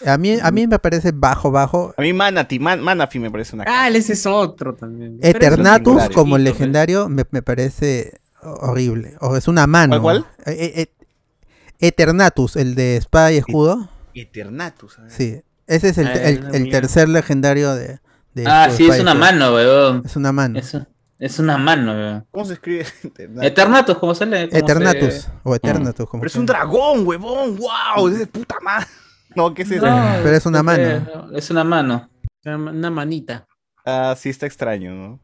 A 0.06 0.18
mí, 0.18 0.36
a 0.42 0.50
mí 0.50 0.66
me 0.66 0.78
parece 0.78 1.12
bajo, 1.14 1.50
bajo. 1.50 1.94
A 1.96 2.02
mí 2.02 2.12
Manati, 2.12 2.58
Man- 2.58 2.82
Manafi 2.82 3.18
me 3.18 3.30
parece 3.30 3.56
una. 3.56 3.64
Ah, 3.66 3.88
ese 3.88 4.12
es 4.12 4.26
otro 4.26 4.74
también. 4.74 5.18
Es 5.22 5.34
Eternatus 5.34 5.84
singular, 5.94 6.12
como 6.12 6.36
chiquito, 6.36 6.52
legendario 6.52 7.08
me, 7.08 7.24
me 7.30 7.40
parece 7.40 8.18
horrible. 8.42 9.14
O 9.20 9.34
es 9.36 9.48
una 9.48 9.66
mano. 9.66 10.02
¿Cuál, 10.02 10.26
eh, 10.44 10.72
eh, 10.76 10.86
Eternatus, 11.80 12.56
el 12.56 12.74
de 12.74 12.96
espada 12.98 13.32
y 13.32 13.38
escudo. 13.38 13.88
Eternatus. 14.14 14.98
a 14.98 15.02
ver. 15.02 15.10
Sí. 15.10 15.40
Ese 15.66 15.88
es 15.90 15.98
el, 15.98 16.06
Ah, 16.08 16.12
el- 16.14 16.54
el 16.54 16.70
tercer 16.70 17.08
legendario 17.08 17.74
de. 17.74 17.98
de 18.34 18.46
Ah, 18.46 18.68
sí, 18.70 18.86
es 18.86 19.00
una 19.00 19.14
mano, 19.14 19.54
weón. 19.54 20.02
Es 20.04 20.16
una 20.16 20.32
mano. 20.32 20.58
Es, 20.58 20.76
es 21.18 21.38
una 21.38 21.56
mano, 21.58 21.92
weón. 21.92 22.26
¿Cómo 22.30 22.44
se 22.44 22.54
escribe? 22.54 22.80
Eternatus. 23.04 23.44
Eternatus, 23.44 23.98
¿cómo 23.98 24.14
se 24.14 24.26
lee? 24.26 24.48
¿Cómo 24.48 24.58
Eternatus. 24.58 25.14
se- 25.14 25.30
O 25.42 25.54
Eternatus. 25.54 26.08
como 26.08 26.20
Pero 26.20 26.28
es 26.28 26.36
un 26.36 26.46
dragón, 26.46 27.06
huevón. 27.06 27.56
¡Wow! 27.58 28.08
Es 28.08 28.18
de 28.18 28.26
puta 28.26 28.56
madre. 28.62 28.86
No, 29.36 29.52
¿qué 29.52 29.62
es 29.62 29.70
eso? 29.72 29.84
No, 29.84 29.96
Pero 30.22 30.36
es 30.36 30.46
una 30.46 30.62
mano. 30.62 31.30
Es 31.34 31.50
una 31.50 31.64
mano. 31.64 32.08
Una 32.44 32.90
manita. 32.90 33.46
Ah, 33.84 34.14
sí, 34.16 34.28
está 34.28 34.46
extraño, 34.46 34.94
¿no? 34.94 35.20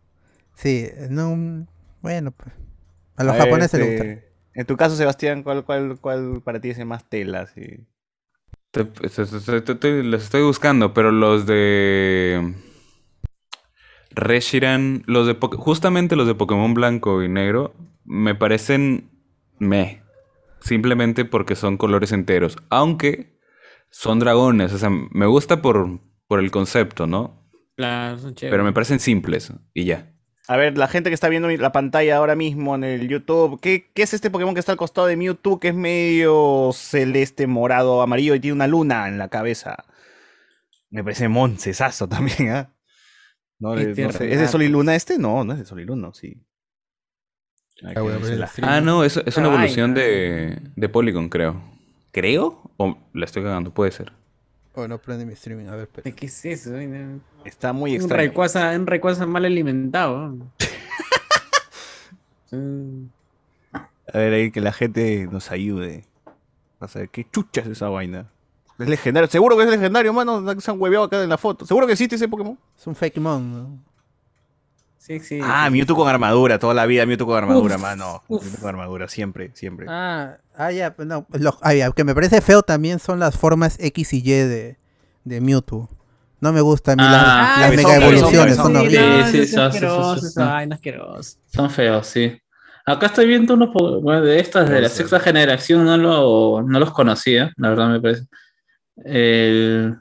Sí, 0.56 0.88
no. 1.10 1.66
Bueno, 2.02 2.32
pues. 2.32 2.50
A 3.16 3.22
los 3.22 3.36
A 3.36 3.38
japoneses 3.38 3.78
les 3.78 3.88
este, 3.88 4.08
gusta. 4.14 4.26
En 4.54 4.66
tu 4.66 4.76
caso, 4.76 4.96
Sebastián, 4.96 5.44
¿cuál, 5.44 5.64
cuál, 5.64 5.96
cuál 6.00 6.42
para 6.42 6.60
ti 6.60 6.70
es 6.70 6.78
el 6.78 6.86
más 6.86 7.08
tela? 7.08 7.46
Sí. 7.54 7.86
Te- 8.70 10.02
los 10.04 10.22
estoy 10.22 10.42
buscando, 10.42 10.94
pero 10.94 11.10
los 11.10 11.46
de. 11.46 12.54
Reshiran, 14.12 15.02
los 15.06 15.26
de 15.26 15.34
justamente 15.56 16.16
los 16.16 16.26
de 16.26 16.34
Pokémon 16.34 16.74
blanco 16.74 17.22
y 17.22 17.28
negro, 17.28 17.74
me 18.04 18.34
parecen 18.34 19.10
me. 19.58 20.02
Simplemente 20.60 21.24
porque 21.24 21.56
son 21.56 21.76
colores 21.76 22.12
enteros. 22.12 22.56
Aunque 22.68 23.38
son 23.90 24.18
dragones. 24.18 24.72
O 24.72 24.78
sea, 24.78 24.90
me 24.90 25.26
gusta 25.26 25.62
por, 25.62 26.00
por 26.26 26.40
el 26.40 26.50
concepto, 26.50 27.06
¿no? 27.06 27.48
Claro, 27.76 28.18
son 28.18 28.34
chéveres. 28.34 28.52
Pero 28.52 28.64
me 28.64 28.72
parecen 28.72 29.00
simples 29.00 29.52
y 29.72 29.84
ya. 29.84 30.12
A 30.50 30.56
ver, 30.56 30.76
la 30.76 30.88
gente 30.88 31.10
que 31.10 31.14
está 31.14 31.28
viendo 31.28 31.48
la 31.48 31.70
pantalla 31.70 32.16
ahora 32.16 32.34
mismo 32.34 32.74
en 32.74 32.82
el 32.82 33.06
YouTube, 33.08 33.60
¿qué, 33.60 33.88
qué 33.94 34.02
es 34.02 34.14
este 34.14 34.30
Pokémon 34.30 34.52
que 34.52 34.58
está 34.58 34.72
al 34.72 34.78
costado 34.78 35.06
de 35.06 35.16
Mewtwo 35.16 35.60
que 35.60 35.68
es 35.68 35.74
medio 35.76 36.70
celeste, 36.74 37.46
morado, 37.46 38.02
amarillo 38.02 38.34
y 38.34 38.40
tiene 38.40 38.54
una 38.56 38.66
luna 38.66 39.06
en 39.06 39.16
la 39.16 39.28
cabeza? 39.28 39.84
Me 40.90 41.04
parece 41.04 41.28
moncesazo 41.28 42.08
también, 42.08 42.50
¿ah? 42.50 42.72
No, 43.60 43.76
le- 43.76 43.94
no 43.94 44.10
sé. 44.10 44.32
¿Es 44.32 44.40
de. 44.40 44.48
Sol 44.48 44.62
y 44.64 44.68
Luna 44.68 44.96
este? 44.96 45.18
No, 45.18 45.44
no 45.44 45.52
es 45.52 45.60
de 45.60 45.64
Sol 45.66 45.78
y 45.80 45.84
Luna, 45.84 46.10
sí. 46.14 46.42
Ah, 47.84 48.00
voy 48.00 48.12
a 48.12 48.16
dice 48.16 48.24
abrir 48.26 48.38
la- 48.38 48.44
el 48.46 48.50
stream. 48.50 48.68
Ah, 48.68 48.80
no, 48.80 49.04
eso 49.04 49.22
es 49.24 49.36
una 49.36 49.48
Ay, 49.50 49.54
evolución 49.54 49.90
no. 49.94 50.00
de, 50.00 50.58
de 50.74 50.88
Polygon, 50.88 51.28
creo. 51.28 51.62
¿Creo? 52.10 52.72
¿O 52.76 52.98
la 53.14 53.24
estoy 53.24 53.44
cagando? 53.44 53.72
Puede 53.72 53.92
ser. 53.92 54.12
Oh, 54.74 54.86
no 54.86 54.98
prende 54.98 55.26
mi 55.26 55.32
streaming. 55.32 55.66
A 55.66 55.72
ver, 55.72 55.82
espera. 55.82 56.10
¿Qué 56.14 56.26
es 56.26 56.44
eso? 56.44 56.70
Está 57.44 57.72
muy 57.72 57.90
Un 57.92 57.96
extraño. 57.96 58.18
Rayquaza, 58.18 58.70
un 58.76 58.86
Rayquaza 58.86 59.26
mal 59.26 59.44
alimentado. 59.44 60.36
A 64.12 64.18
ver, 64.18 64.32
ahí 64.32 64.50
que 64.50 64.60
la 64.60 64.72
gente 64.72 65.28
nos 65.30 65.50
ayude. 65.50 66.04
A 66.80 66.88
saber 66.88 67.10
qué 67.10 67.26
chucha 67.30 67.60
es 67.60 67.68
esa 67.68 67.88
vaina. 67.88 68.30
Es 68.78 68.88
legendario. 68.88 69.28
Seguro 69.28 69.56
que 69.56 69.64
es 69.64 69.70
legendario, 69.70 70.12
mano. 70.12 70.60
Se 70.60 70.70
han 70.70 70.80
hueveado 70.80 71.04
acá 71.04 71.22
en 71.22 71.28
la 71.28 71.38
foto. 71.38 71.66
Seguro 71.66 71.86
que 71.86 71.92
existe 71.92 72.16
ese 72.16 72.28
Pokémon. 72.28 72.58
Es 72.76 72.86
un 72.86 72.94
fake 72.94 73.18
mon. 73.18 73.52
¿no? 73.52 73.89
Sí, 75.00 75.18
sí. 75.18 75.40
Ah, 75.42 75.70
Mewtwo 75.70 75.96
con 75.96 76.08
armadura. 76.08 76.58
Toda 76.58 76.74
la 76.74 76.84
vida 76.84 77.06
Mewtwo 77.06 77.26
con 77.26 77.38
armadura, 77.38 77.76
Uf, 77.76 77.82
mano. 77.82 78.22
uf. 78.28 78.44
Mewtwo 78.44 78.60
con 78.60 78.68
armadura, 78.68 79.08
siempre, 79.08 79.50
siempre. 79.54 79.86
Ah, 79.88 80.36
ah, 80.54 80.70
ya, 80.70 80.94
pues 80.94 81.08
no. 81.08 81.26
Lo 81.32 81.58
ah, 81.62 81.74
ya, 81.74 81.90
que 81.90 82.04
me 82.04 82.14
parece 82.14 82.42
feo 82.42 82.62
también 82.62 82.98
son 82.98 83.18
las 83.18 83.36
formas 83.36 83.76
X 83.80 84.12
y 84.12 84.18
Y 84.18 84.30
de, 84.30 84.76
de 85.24 85.40
Mewtwo. 85.40 85.88
No 86.40 86.52
me 86.52 86.60
gustan 86.60 87.00
a 87.00 87.02
mí 87.02 87.08
Ah, 87.12 87.56
las, 87.60 87.76
mega 87.76 87.96
evoluciones, 87.96 88.56
son 88.56 88.74
son. 88.74 88.90
Sí, 88.90 89.46
son- 89.46 89.72
feos, 91.70 92.06
sí. 92.06 92.38
Acá 92.86 93.06
estoy 93.06 93.26
viendo 93.26 93.54
unos 93.54 93.70
bueno, 94.02 94.22
de 94.22 94.38
estas 94.38 94.68
de 94.68 94.80
la 94.80 94.88
sexta 94.88 95.20
generación, 95.20 95.84
no, 95.84 95.96
lo, 95.96 96.62
no 96.62 96.78
los 96.78 96.92
conocía, 96.92 97.52
la 97.56 97.70
verdad 97.70 97.88
me 97.88 98.00
parece. 98.00 98.26
El... 99.04 99.98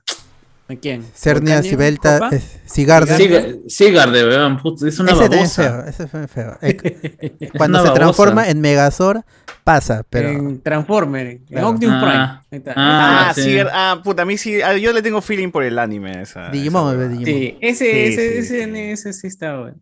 ¿De 0.69 0.79
quién? 0.79 1.03
Cernia. 1.15 1.63
Sibelta, 1.63 2.29
es- 2.31 2.59
Sigarde. 2.65 3.17
Siga- 3.17 3.57
Sigarde, 3.67 4.23
weón, 4.27 4.61
es 4.85 4.99
una 4.99 5.11
ese 5.11 5.21
también 5.21 5.43
es 5.43 5.57
babosa. 5.57 5.63
feo, 5.63 5.85
ese 5.89 6.07
fue 6.07 6.27
feo. 6.27 6.57
Eh, 6.61 7.49
Cuando 7.57 7.79
se 7.79 7.83
babosa. 7.85 7.93
transforma 7.95 8.47
en 8.47 8.61
Megazord, 8.61 9.21
pasa, 9.63 10.03
pero... 10.09 10.29
En 10.29 10.61
Transformer, 10.61 11.41
en. 11.49 11.63
Optimus 11.63 11.95
Ah. 11.97 11.99
Prime. 12.01 12.23
Ahí 12.51 12.57
está. 12.59 12.73
Ah, 12.77 13.29
Ah, 13.29 13.33
sí. 13.33 13.41
sí. 13.41 13.57
ah, 13.71 13.99
puta, 14.03 14.21
a 14.21 14.25
mí 14.25 14.37
sí, 14.37 14.61
ah, 14.61 14.77
yo 14.77 14.93
le 14.93 15.01
tengo 15.01 15.21
feeling 15.21 15.49
por 15.49 15.63
el 15.63 15.79
anime 15.79 16.11
a 16.17 16.21
esa. 16.21 16.49
Digimon, 16.49 16.93
esa. 16.95 17.07
Digimon. 17.09 17.25
Sí, 17.25 17.57
ese, 17.61 17.85
Sí, 17.85 17.91
ese, 18.13 18.43
sí, 18.43 18.55
ese, 18.59 18.91
ese 18.91 19.13
sí 19.13 19.27
está 19.27 19.57
bueno. 19.57 19.79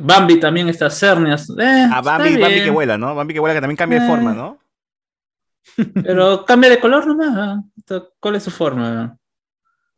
Bambi 0.00 0.38
también 0.38 0.68
está 0.68 0.88
Cernias. 0.90 1.50
Eh, 1.58 1.88
Ah, 1.92 2.00
Bambi, 2.00 2.28
está 2.28 2.40
Bambi 2.42 2.62
que 2.62 2.70
vuela, 2.70 2.96
¿no? 2.96 3.16
Bambi 3.16 3.34
que 3.34 3.40
vuela 3.40 3.54
que 3.54 3.60
también 3.60 3.76
cambia 3.76 3.98
de 3.98 4.06
Eh. 4.06 4.08
forma, 4.08 4.32
¿no? 4.32 4.58
Pero 6.04 6.44
cambia 6.44 6.70
de 6.70 6.78
color 6.78 7.06
nomás. 7.06 7.64
¿eh? 7.90 8.00
¿Cuál 8.20 8.36
es 8.36 8.44
su 8.44 8.50
forma? 8.52 9.16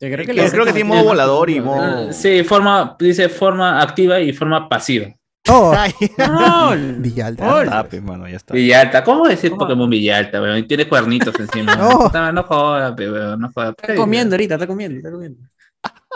Yo 0.03 0.09
creo 0.11 0.27
Creo, 0.27 0.51
creo 0.51 0.65
que 0.65 0.73
tiene 0.73 0.89
modo 0.89 1.05
volador 1.05 1.49
y 1.49 1.61
modo. 1.61 2.09
Eh, 2.09 2.13
Sí, 2.13 2.43
forma, 2.43 2.97
dice 2.99 3.29
forma 3.29 3.81
activa 3.81 4.19
y 4.19 4.33
forma 4.33 4.69
pasiva. 4.69 5.07
¡Oh! 5.49 5.73
Villalta. 6.99 7.65
ya 7.65 7.81
está, 7.83 8.01
mano, 8.01 8.29
ya 8.29 8.37
está. 8.37 8.53
Villalta, 8.53 9.05
¿cómo 9.05 9.29
decir 9.29 9.53
Pokémon 9.53 9.89
Villalta, 9.89 10.43
weón? 10.43 10.67
Tiene 10.67 10.89
cuernitos 10.89 11.39
encima. 11.39 11.79
Oh. 11.81 12.11
No, 12.13 12.33
no 12.33 12.43
jodas, 12.43 12.99
weón, 12.99 13.41
no 13.41 13.53
jodas. 13.55 13.75
Está 13.81 13.95
comiendo 13.95 14.35
ahorita, 14.35 14.55
está 14.55 14.67
comiendo, 14.67 14.97
está 14.99 15.13
comiendo. 15.13 15.41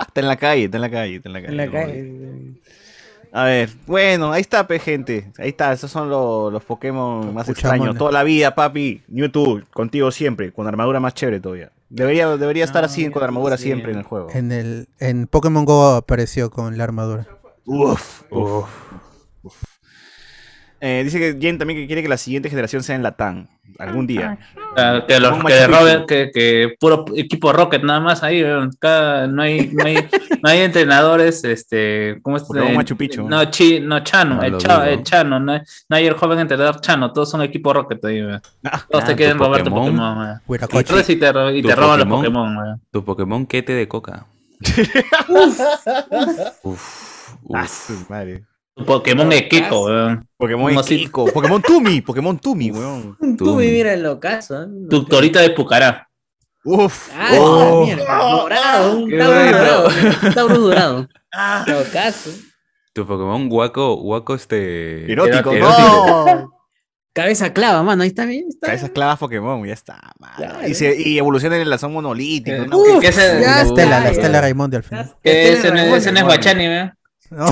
Está 0.00 0.20
en 0.20 0.26
la 0.26 0.36
calle, 0.36 0.64
está 0.64 0.78
en 0.78 0.82
la 0.82 0.90
calle, 0.90 1.16
está 1.16 1.28
en 1.28 1.32
la 1.32 1.40
calle. 1.42 1.52
En 1.52 1.56
la 1.56 1.66
no, 1.66 1.72
calle. 1.72 2.60
A 3.32 3.44
ver, 3.44 3.68
bueno, 3.86 4.32
ahí 4.32 4.40
está, 4.40 4.66
pe, 4.66 4.80
gente. 4.80 5.30
Ahí 5.38 5.50
está, 5.50 5.72
esos 5.72 5.92
son 5.92 6.10
los, 6.10 6.52
los 6.52 6.64
Pokémon 6.64 7.32
más 7.32 7.48
extraños. 7.48 7.96
Toda 7.96 8.10
la 8.10 8.24
vida, 8.24 8.52
papi. 8.52 9.02
Mewtwo, 9.06 9.60
contigo 9.72 10.10
siempre, 10.10 10.50
con 10.50 10.66
armadura 10.66 10.98
más 10.98 11.14
chévere 11.14 11.38
todavía. 11.38 11.70
Debería, 11.88 12.36
debería 12.36 12.64
estar 12.64 12.84
así, 12.84 13.10
con 13.10 13.22
armadura 13.22 13.56
siempre 13.56 13.92
en 13.92 13.98
el 13.98 14.04
juego. 14.04 14.28
En, 14.32 14.50
el, 14.50 14.88
en 14.98 15.26
Pokémon 15.26 15.64
Go 15.64 15.86
apareció 15.90 16.50
con 16.50 16.76
la 16.76 16.84
armadura. 16.84 17.28
Uf, 17.64 18.22
uf, 18.30 18.68
uf. 19.42 19.75
Eh, 20.80 21.02
dice 21.04 21.18
que 21.18 21.38
Jen 21.40 21.58
también 21.58 21.80
que 21.80 21.86
quiere 21.86 22.02
que 22.02 22.08
la 22.08 22.16
siguiente 22.18 22.50
generación 22.50 22.82
sea 22.82 22.96
en 22.96 23.02
Latam. 23.02 23.46
Algún 23.78 24.06
día. 24.06 24.38
Ah, 24.76 25.04
que 25.06 25.20
los 25.20 25.42
que. 25.44 25.66
Robert, 25.66 26.06
que, 26.06 26.30
que 26.32 26.74
puro 26.80 27.04
equipo 27.14 27.52
Rocket 27.52 27.82
nada 27.82 28.00
más 28.00 28.22
ahí. 28.22 28.42
Cada- 28.78 29.26
no 29.26 29.42
hay, 29.42 29.68
no 29.72 29.84
hay, 29.84 29.96
no 30.42 30.48
hay 30.48 30.60
entrenadores, 30.60 31.44
este, 31.44 32.18
¿cómo 32.22 32.36
es? 32.38 32.44
Eh, 32.54 32.72
Machu 32.74 32.96
Picchu. 32.96 33.28
No, 33.28 33.44
chi, 33.50 33.80
no 33.80 34.00
Chano, 34.00 34.36
No 34.36 34.42
el, 34.42 34.56
Chano, 35.02 35.40
no 35.40 35.52
hay, 35.52 35.60
no 35.88 35.96
hay 35.96 36.06
el 36.06 36.14
joven 36.14 36.38
entrenador 36.38 36.80
Chano, 36.80 37.12
todos 37.12 37.30
son 37.30 37.42
equipo 37.42 37.72
Rocket 37.72 38.02
ahí, 38.04 38.22
weón. 38.22 38.40
Todos 38.90 39.04
Ah, 39.04 39.06
te 39.06 39.12
tu 39.12 39.16
quieren 39.16 39.38
robar 39.38 39.62
tu 39.62 39.70
Pokémon. 39.70 40.40
Entonces 40.48 41.10
y 41.10 41.16
te, 41.16 41.26
y 41.56 41.62
te 41.62 41.74
roban 41.74 41.98
los 41.98 42.08
Pokémon. 42.08 42.20
Pokémon, 42.20 42.56
weón. 42.56 42.82
Tu 42.90 43.04
Pokémon 43.04 43.46
quete 43.46 43.72
de 43.72 43.88
coca. 43.88 44.26
Uf. 46.62 47.36
Ah, 47.54 47.64
Uf. 47.64 48.10
madre. 48.10 48.44
Tu 48.76 48.84
Pokémon 48.84 49.26
de 49.30 49.48
Kiko, 49.48 49.84
weón. 49.86 50.28
Pokémon. 50.36 50.84
Kiko, 50.84 51.24
Pokémon 51.32 51.62
Tumi, 51.62 52.02
Pokémon 52.02 52.38
Tumi, 52.38 52.70
weón. 52.70 53.16
Me 53.20 53.54
mira 53.70 53.94
el 53.94 54.04
ocaso. 54.04 54.62
¿eh? 54.64 54.66
Tu 54.90 55.04
Torita 55.06 55.40
de 55.40 55.48
Pucará. 55.50 56.06
Uf. 56.62 57.08
Ah, 57.14 57.30
Oh. 57.40 57.84
mierda. 57.86 58.04
Dorado, 58.18 58.96
un 58.98 59.08
bueno. 59.10 59.24
dorado. 59.24 59.88
Un 60.22 60.34
Taurus 60.34 60.58
dorado. 60.58 61.08
El 61.66 61.74
ocaso. 61.74 62.30
Tu 62.92 63.06
Pokémon 63.06 63.48
Waco, 63.50 63.94
Waco 64.02 64.34
este. 64.34 65.10
Erótico, 65.10 65.54
no. 65.54 66.52
Cabeza 67.14 67.54
clava, 67.54 67.82
mano. 67.82 68.02
Ahí 68.02 68.08
está 68.10 68.26
bien. 68.26 68.44
Está 68.48 68.66
Cabezas 68.66 68.90
clavas 68.90 69.18
Pokémon, 69.18 69.64
ya 69.66 69.72
está. 69.72 69.98
mano. 70.18 70.68
Y, 70.68 70.74
se, 70.74 71.00
y 71.00 71.16
evoluciona 71.16 71.56
en 71.56 71.62
el 71.62 71.70
lazón 71.70 71.94
monolítico. 71.94 72.66
¿no? 72.66 72.76
Uf, 72.76 73.00
¿Qué 73.00 73.08
es 73.08 73.16
el- 73.16 73.40
La 73.40 73.62
Estela, 73.62 74.00
la 74.00 74.10
Estela 74.10 74.34
ya. 74.34 74.40
Raimundo 74.42 74.76
al 74.76 74.82
final. 74.82 75.14
Que 75.22 75.54
ese 75.54 75.70
no 75.70 75.78
ese 75.96 76.12
no 76.12 76.18
es 76.18 76.24
Guachani, 76.26 76.68
weón. 76.68 76.92
No. 77.30 77.46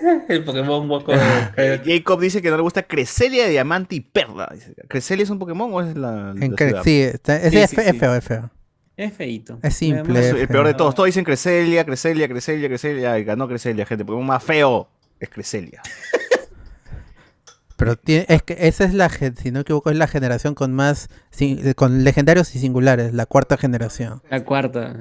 El 0.28 0.44
Pokémon 0.44 0.88
Waco. 0.90 1.12
Eh, 1.56 1.80
Jacob 1.84 2.20
dice 2.20 2.42
que 2.42 2.50
no 2.50 2.56
le 2.56 2.62
gusta 2.62 2.82
Creselia, 2.82 3.46
Diamante 3.48 3.94
y 3.96 4.00
Perla. 4.00 4.52
¿Creselia 4.88 5.22
es 5.24 5.30
un 5.30 5.38
Pokémon 5.38 5.72
o 5.72 5.80
es 5.80 5.96
la, 5.96 6.32
En 6.40 6.50
la 6.50 6.56
que- 6.56 6.66
ciudad? 6.68 6.82
sí, 6.84 7.00
está- 7.02 7.36
ese 7.36 7.50
Sí, 7.50 7.56
es, 7.58 7.70
sí, 7.70 7.76
feo, 7.76 8.14
es 8.14 8.24
feo. 8.24 8.50
Es 8.96 9.12
feito. 9.12 9.58
Es 9.62 9.74
simple. 9.74 10.18
Es 10.20 10.34
el 10.34 10.48
peor 10.48 10.66
de 10.66 10.74
todos. 10.74 10.94
Todos 10.94 11.06
dicen 11.06 11.24
Creselia, 11.24 11.84
Creselia, 11.84 12.28
Creselia, 12.28 12.68
Creselia. 12.68 13.18
Y 13.18 13.24
ganó 13.24 13.46
Creselia, 13.46 13.84
gente. 13.86 14.04
Pokémon 14.04 14.26
más 14.26 14.42
feo 14.42 14.88
es 15.20 15.28
Creselia. 15.28 15.82
Pero 17.76 17.96
tiene- 17.96 18.24
es 18.28 18.42
que 18.42 18.56
esa 18.60 18.84
es 18.84 18.94
la, 18.94 19.10
si 19.10 19.50
no 19.50 19.58
me 19.58 19.60
equivoco, 19.60 19.90
es 19.90 19.96
la 19.98 20.06
generación 20.06 20.54
con 20.54 20.72
más, 20.72 21.08
sin- 21.30 21.74
con 21.74 22.04
legendarios 22.04 22.54
y 22.54 22.58
singulares, 22.58 23.12
la 23.12 23.26
cuarta 23.26 23.58
generación. 23.58 24.22
La 24.30 24.42
cuarta. 24.44 24.96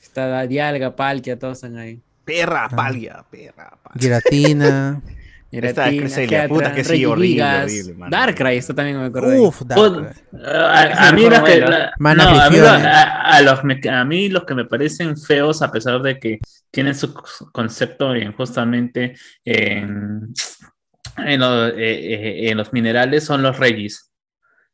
Está 0.00 0.46
Dialga, 0.46 0.94
Palkia, 0.94 1.36
todos 1.38 1.58
están 1.58 1.76
ahí. 1.76 2.00
Perra, 2.28 2.68
palia, 2.68 3.24
perra, 3.30 3.70
palia. 3.82 3.98
Giratina. 3.98 5.02
Esta 5.50 5.88
es 5.88 5.98
Cresselia, 6.00 6.46
puta 6.46 6.74
que 6.74 6.84
sí, 6.84 7.06
horrible, 7.06 7.42
horrible, 7.62 7.94
mano. 7.94 8.10
Darkrai, 8.14 8.58
esto 8.58 8.74
también 8.74 8.98
me 9.00 9.06
acordé. 9.06 9.40
Uf, 9.40 9.62
Darkrai. 9.62 10.12
A, 10.44 11.08
a 11.08 11.12
mí 11.12 11.22
los 11.22 11.40
que, 11.40 11.60
la- 11.60 11.90
Mana 11.98 12.24
no, 12.24 12.30
a, 12.38 12.50
mí, 12.50 12.56
Fifione. 12.56 12.82
lo- 12.82 12.88
a- 12.90 13.02
a 13.36 13.40
los 13.40 13.64
me- 13.64 13.80
a 13.90 14.04
mí 14.04 14.28
los 14.28 14.44
que 14.44 14.54
me 14.54 14.66
parecen 14.66 15.16
feos, 15.16 15.62
a 15.62 15.72
pesar 15.72 16.02
de 16.02 16.18
que 16.18 16.38
tienen 16.70 16.94
su 16.94 17.14
concepto 17.50 18.14
en 18.14 18.34
justamente 18.34 19.14
en, 19.42 20.34
en, 21.16 21.40
lo- 21.40 21.68
eh, 21.68 21.76
eh, 21.78 22.50
en 22.50 22.58
los 22.58 22.70
minerales, 22.74 23.24
son 23.24 23.40
los 23.42 23.58
Regis. 23.58 24.10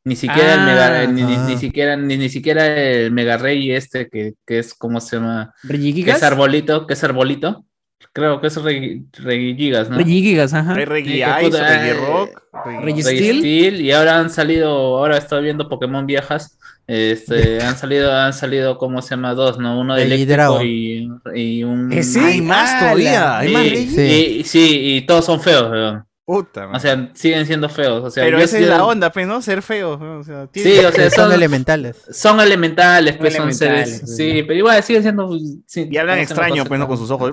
Ni 0.05 0.17
siquiera 0.17 0.55
el 0.55 0.61
Ah, 0.61 0.65
mega, 0.67 1.07
ni, 1.13 1.23
ni- 1.23 1.35
ah. 1.35 1.47
ni 1.49 1.57
siquiera, 1.57 1.97
ni, 1.97 2.17
ni 2.19 2.29
siquiera 2.29 2.67
el 2.79 3.11
mega 3.11 3.37
rey 3.39 3.73
este 3.73 4.09
que, 4.09 4.35
que 4.47 4.59
es 4.59 4.75
como 4.75 5.01
se 5.01 5.17
llama, 5.17 5.55
que 5.63 5.69
¿Regigigas? 5.69 6.19
es 6.19 6.23
arbolito, 6.23 6.87
que 6.87 6.93
es 6.95 7.03
arbolito. 7.05 7.65
Creo 8.13 8.41
que 8.41 8.47
es 8.49 8.57
Regi- 8.63 9.07
Regigigas, 9.15 9.91
¿no? 9.91 9.97
Regigigas, 9.97 10.53
ajá. 10.55 10.75
Hay 10.75 10.85
Reggie 10.85 11.25
Sí, 11.25 11.41
que 11.41 11.47
Ice, 11.49 11.59
eh, 11.59 11.95
Rock. 11.95 12.43
Reggie... 12.85 13.03
Steel. 13.03 13.39
Steel, 13.41 13.81
y 13.81 13.91
ahora 13.93 14.19
han 14.21 14.31
salido, 14.31 14.69
ahora 14.99 15.17
estoy 15.17 15.43
viendo 15.43 15.69
Pokémon 15.69 16.07
viejas, 16.07 16.57
este, 16.87 17.61
han 17.65 17.77
salido, 17.77 18.13
han 18.13 18.33
salido, 18.33 18.79
¿cómo 18.79 19.01
se 19.03 19.11
llama? 19.11 19.35
Dos, 19.35 19.59
¿no? 19.59 19.81
Uno 19.81 19.97
de 19.97 20.03
eléctrico 20.05 20.63
y, 20.63 21.09
y 21.35 21.65
un... 21.65 21.91
¿Eh, 21.93 22.03
sí? 22.05 22.21
Hay 22.21 22.41
más 22.43 22.79
todavía. 22.79 23.39
Hay 23.39 23.51
y, 23.51 23.53
más 23.53 23.65
y- 23.65 23.71
Reggie. 23.71 24.29
y- 24.41 24.45
sí, 24.45 24.81
y 24.97 25.01
todos 25.07 25.25
son 25.25 25.41
feos, 25.41 25.69
weón. 25.71 26.05
Puta, 26.27 26.69
O 26.73 26.79
sea, 26.81 27.11
siguen 27.15 27.45
siendo 27.45 27.69
feos. 27.69 28.03
O 28.03 28.11
sea, 28.11 28.25
Pero 28.25 28.39
esa 28.39 28.59
es 28.59 28.65
yo- 28.65 28.71
la 28.71 28.85
onda, 28.85 29.11
pe, 29.13 29.27
¿no? 29.27 29.43
Ser 29.43 29.61
feo. 29.61 29.99
¿no? 29.99 30.21
O 30.21 30.25
sea, 30.25 30.49
Sí, 30.55 30.79
o 30.79 30.91
sea, 30.91 31.11
son 31.11 31.25
son, 31.27 31.33
elementales. 31.35 32.03
son 32.11 32.41
elementales, 32.41 33.17
pues 33.19 33.35
son 33.35 33.49
elementales, 33.49 33.91
seres. 33.99 34.11
sí. 34.17 34.33
Sí, 34.33 34.43
pero 34.43 34.55
igual 34.59 34.83
siguen 34.83 35.03
siendo. 35.03 35.31
sí, 35.67 35.87
Y 35.91 35.97
hablan 35.99 36.19
extraño, 36.21 36.65
pues, 36.65 36.81
¿no? 36.81 36.89
Con 36.89 36.97
sus 36.97 37.11
ojos. 37.11 37.31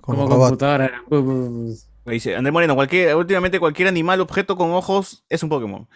Como, 0.00 0.28
computadora. 0.28 1.02
Dice 2.06 2.36
Andrés 2.36 2.52
Moreno, 2.52 2.76
cualquier, 2.76 3.16
últimamente 3.16 3.58
cualquier 3.58 3.88
animal, 3.88 4.20
objeto 4.20 4.56
con 4.56 4.70
ojos 4.70 5.24
es 5.28 5.42
un 5.42 5.48
Pokémon. 5.48 5.88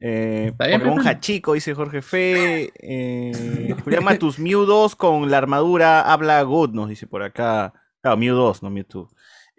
Eh, 0.00 0.48
Está 0.50 0.66
bien, 0.66 0.80
Pokémon. 0.80 1.06
Hachico, 1.06 1.52
dice 1.52 1.72
Jorge 1.74 2.02
Fe. 2.02 2.72
Eh, 2.80 3.72
Julián 3.84 4.02
Matus, 4.02 4.40
Mew 4.40 4.64
2 4.64 4.96
con 4.96 5.30
la 5.30 5.38
armadura 5.38 6.00
habla 6.00 6.42
good, 6.42 6.70
nos 6.70 6.88
dice 6.88 7.06
por 7.06 7.22
acá. 7.22 7.72
Claro, 8.00 8.16
Mew 8.16 8.34
2, 8.34 8.64
no 8.64 8.70
Mewtwo. 8.70 9.08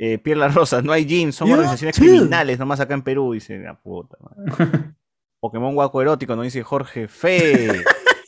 Eh, 0.06 0.18
Pierla 0.18 0.50
Rosa, 0.50 0.82
no 0.82 0.92
hay 0.92 1.06
gym, 1.06 1.32
son 1.32 1.50
organizaciones 1.50 1.98
criminales 1.98 2.60
nomás 2.60 2.82
acá 2.82 2.94
en 2.94 3.04
Perú, 3.04 3.32
dice 3.32 3.58
la 3.60 3.74
puta. 3.80 4.18
madre. 4.20 4.80
Pokémon 5.40 5.74
guaco 5.74 6.02
erótico, 6.02 6.36
nos 6.36 6.44
dice 6.44 6.62
Jorge 6.62 7.08
Fe. 7.08 7.72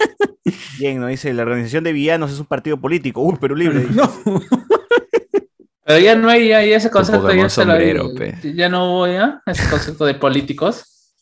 Bien, 0.79 1.01
nos 1.01 1.09
dice 1.09 1.33
la 1.33 1.41
organización 1.43 1.83
de 1.83 1.91
villanos 1.91 2.31
es 2.31 2.39
un 2.39 2.45
partido 2.45 2.77
político. 2.79 3.21
Uy, 3.21 3.35
Perú 3.35 3.57
libre. 3.57 3.81
dice. 3.81 4.01
Pero 5.83 5.99
ya 5.99 6.15
no 6.15 6.29
hay 6.29 6.47
ya, 6.47 6.63
ya 6.63 6.77
ese 6.77 6.89
concepto, 6.89 7.27
ya, 7.31 7.49
se 7.49 7.65
lo- 7.65 7.71
sombrero, 7.73 8.13
pe. 8.15 8.35
ya 8.55 8.69
no 8.69 8.85
hubo 8.93 9.07
ya 9.07 9.41
ese 9.45 9.69
concepto 9.69 10.05
de 10.05 10.13
políticos. 10.15 11.13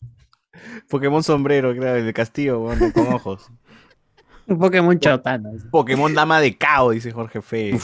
Pokémon 0.88 1.24
sombrero, 1.24 1.74
claro, 1.74 1.98
el 1.98 2.06
de 2.06 2.14
Castillo, 2.14 2.60
bueno, 2.60 2.92
con 2.94 3.12
ojos. 3.12 3.48
Un 4.46 4.60
Pokémon 4.60 5.00
chotano. 5.00 5.50
Pokémon 5.72 6.14
Dama 6.14 6.40
de 6.42 6.56
Cao, 6.58 6.92
dice 6.92 7.12
Jorge 7.12 7.42
Fe. 7.42 7.80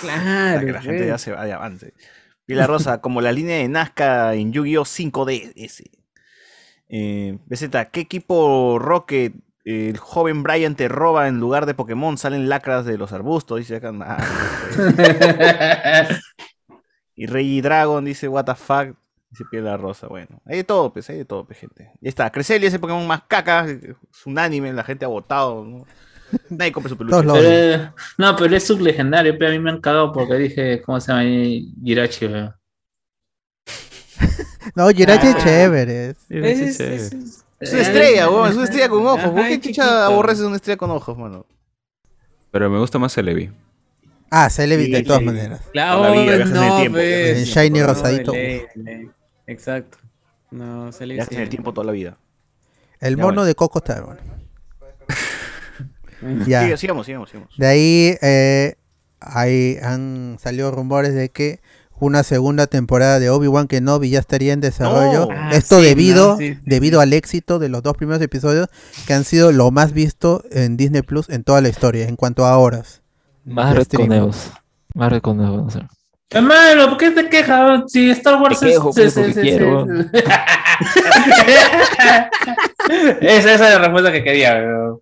Claro. 0.00 0.54
Para 0.54 0.66
que 0.66 0.72
la 0.72 0.82
gente 0.82 1.06
ya 1.06 1.18
se 1.18 1.32
vaya 1.32 1.56
avance. 1.56 1.94
Pilar 2.46 2.68
Rosa, 2.68 3.00
como 3.00 3.20
la 3.20 3.32
línea 3.32 3.58
de 3.58 3.68
Nazca 3.68 4.34
en 4.34 4.52
Yu-Gi-Oh 4.52 4.84
5DS. 4.84 5.84
Eh, 6.88 7.38
BZ, 7.46 7.68
¿qué 7.92 8.00
equipo 8.00 8.78
Rocket 8.80 9.34
el 9.64 9.98
joven 9.98 10.42
Brian 10.42 10.74
te 10.74 10.88
roba 10.88 11.28
en 11.28 11.38
lugar 11.38 11.66
de 11.66 11.74
Pokémon? 11.74 12.18
Salen 12.18 12.48
lacras 12.48 12.84
de 12.84 12.98
los 12.98 13.12
arbustos, 13.12 13.58
dice 13.58 13.76
acá. 13.76 13.92
Ah, 14.00 14.18
y 17.14 17.26
Reggie 17.26 17.62
Dragon 17.62 18.04
dice, 18.04 18.26
what 18.26 18.46
the 18.46 18.54
fuck. 18.56 18.96
Dice 19.30 19.44
Pilar 19.48 19.80
Rosa, 19.80 20.08
bueno. 20.08 20.42
Hay 20.44 20.56
de 20.56 20.64
todo, 20.64 20.92
pues, 20.92 21.08
hay 21.08 21.18
de 21.18 21.24
todo, 21.24 21.46
pues, 21.46 21.56
gente. 21.60 21.92
Ya 22.00 22.08
está, 22.08 22.30
Cresselia 22.32 22.66
es 22.66 22.74
el 22.74 22.80
Pokémon 22.80 23.06
más 23.06 23.22
caca, 23.28 23.64
es 23.68 24.26
un 24.26 24.36
anime, 24.40 24.72
la 24.72 24.82
gente 24.82 25.04
ha 25.04 25.08
votado, 25.08 25.64
¿no? 25.64 25.86
Nadie 26.50 26.72
compra 26.72 26.88
su 26.90 26.96
Todos 26.96 27.10
peluche. 27.22 27.26
lo 27.26 27.32
Pero, 27.34 27.48
odian. 27.48 27.80
eh, 27.80 27.92
no, 28.18 28.36
pero 28.36 28.56
es 28.56 28.66
sublegendario. 28.66 29.36
pero 29.38 29.50
A 29.50 29.52
mí 29.52 29.58
me 29.58 29.70
han 29.70 29.80
cagado 29.80 30.12
porque 30.12 30.34
dije, 30.34 30.82
¿cómo 30.82 31.00
se 31.00 31.08
llama? 31.08 31.20
ahí? 31.20 31.72
Jirachi, 31.82 32.26
weón. 32.26 32.54
No, 34.74 34.88
Jirachi 34.90 35.26
es 35.28 35.34
Ah. 35.36 35.42
chévere. 35.42 36.10
Es- 36.10 36.28
chévere. 36.28 36.62
es- 36.96 37.44
Es 37.60 37.72
una 37.74 37.82
estrella, 37.82 38.30
weón, 38.30 38.48
es 38.50 38.54
una 38.54 38.64
estrella 38.64 38.88
con 38.88 39.06
ojos. 39.06 39.30
¿Por 39.30 39.46
qué 39.46 39.60
chicha 39.60 40.06
aborreces 40.06 40.44
una 40.44 40.56
estrella 40.56 40.76
con 40.78 40.90
ojos, 40.90 41.16
mano? 41.18 41.44
Pero 42.50 42.70
me 42.70 42.78
gusta 42.78 42.98
más 42.98 43.12
Celebi. 43.12 43.50
Ah, 44.30 44.48
Celebi 44.48 44.90
de 44.90 45.02
todas 45.02 45.18
sí. 45.20 45.26
maneras. 45.26 45.60
Claro, 45.72 45.96
Toda 45.98 46.10
la 46.10 46.14
vida, 46.22 46.36
viajas 46.36 46.50
en 46.50 46.56
el 46.56 46.68
no, 46.68 46.76
tiempo, 46.76 46.96
pues. 46.96 47.06
viajas 47.08 47.28
en 47.28 47.36
El 47.36 47.36
el 47.36 47.44
shiny 47.44 47.82
rosadito. 47.82 48.32
Exacto. 49.46 49.98
No, 50.52 50.90
Viajas 50.90 51.32
en 51.32 51.40
el 51.40 51.48
tiempo 51.48 51.72
toda 51.74 51.84
la 51.86 51.92
vida. 51.92 52.16
El 53.00 53.16
Ya, 53.16 53.22
mono 53.22 53.44
de 53.44 53.54
Coco 53.54 53.78
está 53.80 54.00
bueno. 54.02 54.20
Ya. 56.46 56.62
Sigue, 56.62 56.76
sigamos, 56.76 57.06
sigamos, 57.06 57.30
sigamos. 57.30 57.54
De 57.56 57.66
ahí, 57.66 58.16
eh, 58.22 58.74
ahí 59.20 59.78
han 59.82 60.36
salido 60.40 60.70
rumores 60.70 61.14
de 61.14 61.28
que 61.30 61.60
una 61.98 62.22
segunda 62.22 62.66
temporada 62.66 63.18
de 63.18 63.28
Obi-Wan 63.28 63.66
Kenobi 63.68 64.08
ya 64.10 64.18
estaría 64.20 64.52
en 64.54 64.60
desarrollo. 64.60 65.26
No. 65.26 65.36
Ah, 65.36 65.50
Esto 65.52 65.80
sí, 65.80 65.84
debido, 65.86 66.28
no, 66.32 66.36
sí, 66.38 66.54
sí, 66.54 66.60
debido 66.64 67.00
al 67.00 67.12
éxito 67.12 67.58
de 67.58 67.68
los 67.68 67.82
dos 67.82 67.94
primeros 67.96 68.22
episodios 68.22 68.68
que 69.06 69.12
han 69.12 69.24
sido 69.24 69.52
lo 69.52 69.70
más 69.70 69.92
visto 69.92 70.42
en 70.50 70.76
Disney 70.78 71.02
Plus 71.02 71.28
en 71.28 71.44
toda 71.44 71.60
la 71.60 71.68
historia, 71.68 72.08
en 72.08 72.16
cuanto 72.16 72.46
a 72.46 72.56
horas. 72.56 73.02
Más 73.44 73.74
retconeos. 73.74 74.50
Más 74.94 75.12
retconeos 75.12 75.56
van 75.56 75.66
a 75.66 75.70
ser. 75.70 75.86
Hermano, 76.32 76.88
¿por 76.90 76.96
qué 76.98 77.10
te 77.10 77.28
quejas? 77.28 77.82
Si 77.88 78.08
Star 78.10 78.40
Wars 78.40 78.62
es- 78.62 78.78
esa, 83.20 83.54
esa 83.54 83.54
es 83.54 83.60
la 83.60 83.78
respuesta 83.78 84.12
que 84.12 84.22
quería, 84.24 84.54
weón. 84.54 85.00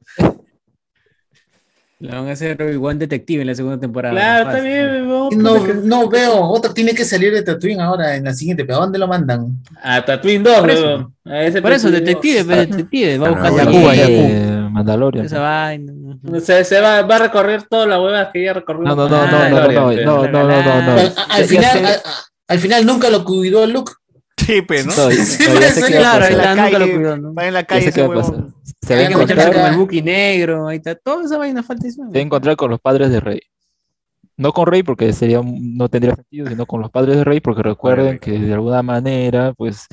Le 2.00 2.10
van 2.14 2.28
a 2.28 2.32
hacer 2.32 2.62
Obi-Wan 2.62 2.96
detective 2.96 3.40
en 3.40 3.48
la 3.48 3.54
segunda 3.56 3.80
temporada. 3.80 4.14
Claro, 4.14 4.50
está 4.50 4.62
bien, 4.62 5.08
weón. 5.10 5.28
No, 5.36 5.58
no 5.82 6.08
veo, 6.08 6.42
otro 6.42 6.72
tiene 6.72 6.94
que 6.94 7.04
salir 7.04 7.32
de 7.32 7.42
Tatooine 7.42 7.80
ahora 7.80 8.14
en 8.14 8.22
la 8.24 8.32
siguiente, 8.34 8.64
pero 8.64 8.78
¿a 8.78 8.80
dónde 8.82 9.00
lo 9.00 9.08
mandan? 9.08 9.60
A 9.82 10.04
Tatooine 10.04 10.44
2, 10.44 10.60
Por 10.60 10.70
eso. 10.70 11.12
A 11.24 11.42
ese 11.42 11.60
Por 11.60 11.72
eso, 11.72 11.90
detective, 11.90 12.44
dos. 12.44 12.46
pues, 12.46 12.70
detective. 12.70 13.18
Va 13.18 13.26
Ah, 13.26 13.30
buscando 13.30 13.72
Yakuba, 13.72 13.90
a 13.90 13.94
Yakuba. 13.96 14.68
Mandalorian. 14.70 15.26
Esa 15.26 15.40
vaina. 15.40 15.92
Se, 16.40 16.64
se 16.64 16.80
va, 16.80 17.02
va 17.02 17.16
a 17.16 17.18
recorrer 17.18 17.64
todas 17.64 17.88
las 17.88 17.98
huevas 17.98 18.28
que 18.32 18.44
ya 18.44 18.52
recorrió. 18.52 18.82
No, 18.84 18.94
no, 18.94 19.08
no, 19.08 19.26
no, 19.26 19.26
no, 19.26 19.48
no, 19.50 19.68
no, 19.72 19.92
no, 19.92 20.26
no, 20.28 20.28
no, 20.28 20.62
no, 20.62 20.82
no. 20.82 21.00
Al, 21.00 21.42
a- 21.42 21.46
final, 21.46 21.84
a- 21.84 21.88
a- 21.88 22.02
al 22.46 22.58
final 22.60 22.86
nunca 22.86 23.10
lo 23.10 23.24
cuidó 23.24 23.66
Luke. 23.66 23.92
Sí, 24.38 24.62
pues, 24.62 24.86
¿no? 24.86 24.92
Ya- 24.92 25.24
Sí, 25.24 25.44
pues, 25.46 25.74
qué 25.84 25.96
claro, 25.98 26.24
en 26.26 26.36
la 26.38 26.42
está, 26.44 26.54
nunca 26.54 26.70
lo 26.70 26.78
calle, 26.78 26.94
cuidó, 26.94 27.16
¿no? 27.18 27.34
Va 27.34 27.46
en 27.48 27.54
la 27.54 27.64
calle 27.64 27.80
ese 27.88 27.92
qué 27.92 28.06
va 28.06 28.14
a 28.14 28.16
pasar. 28.16 28.34
huevón. 28.34 28.54
Se 28.80 28.94
va 28.94 29.00
a 29.00 29.04
encontrar, 29.04 29.52
con 29.52 29.66
el 29.66 29.76
Buki 29.76 30.02
negro, 30.02 30.68
ahí 30.68 30.76
está. 30.78 30.94
Toda 30.94 31.24
esa 31.24 31.36
vaina 31.38 31.62
falta 31.62 31.90
se 31.90 32.00
va 32.00 32.08
a 32.14 32.18
encontrar 32.18 32.56
con 32.56 32.70
los 32.70 32.80
padres 32.80 33.10
de 33.10 33.20
Rey. 33.20 33.40
No 34.36 34.52
con 34.52 34.66
Rey 34.68 34.84
porque 34.84 35.12
sería 35.12 35.40
no 35.44 35.88
tendría 35.88 36.14
sentido, 36.14 36.46
sino 36.48 36.64
con 36.64 36.80
los 36.80 36.90
padres 36.92 37.16
de 37.16 37.24
Rey 37.24 37.40
porque 37.40 37.62
recuerden 37.62 38.20
que 38.20 38.38
de 38.38 38.54
alguna 38.54 38.82
manera, 38.82 39.52
pues, 39.54 39.86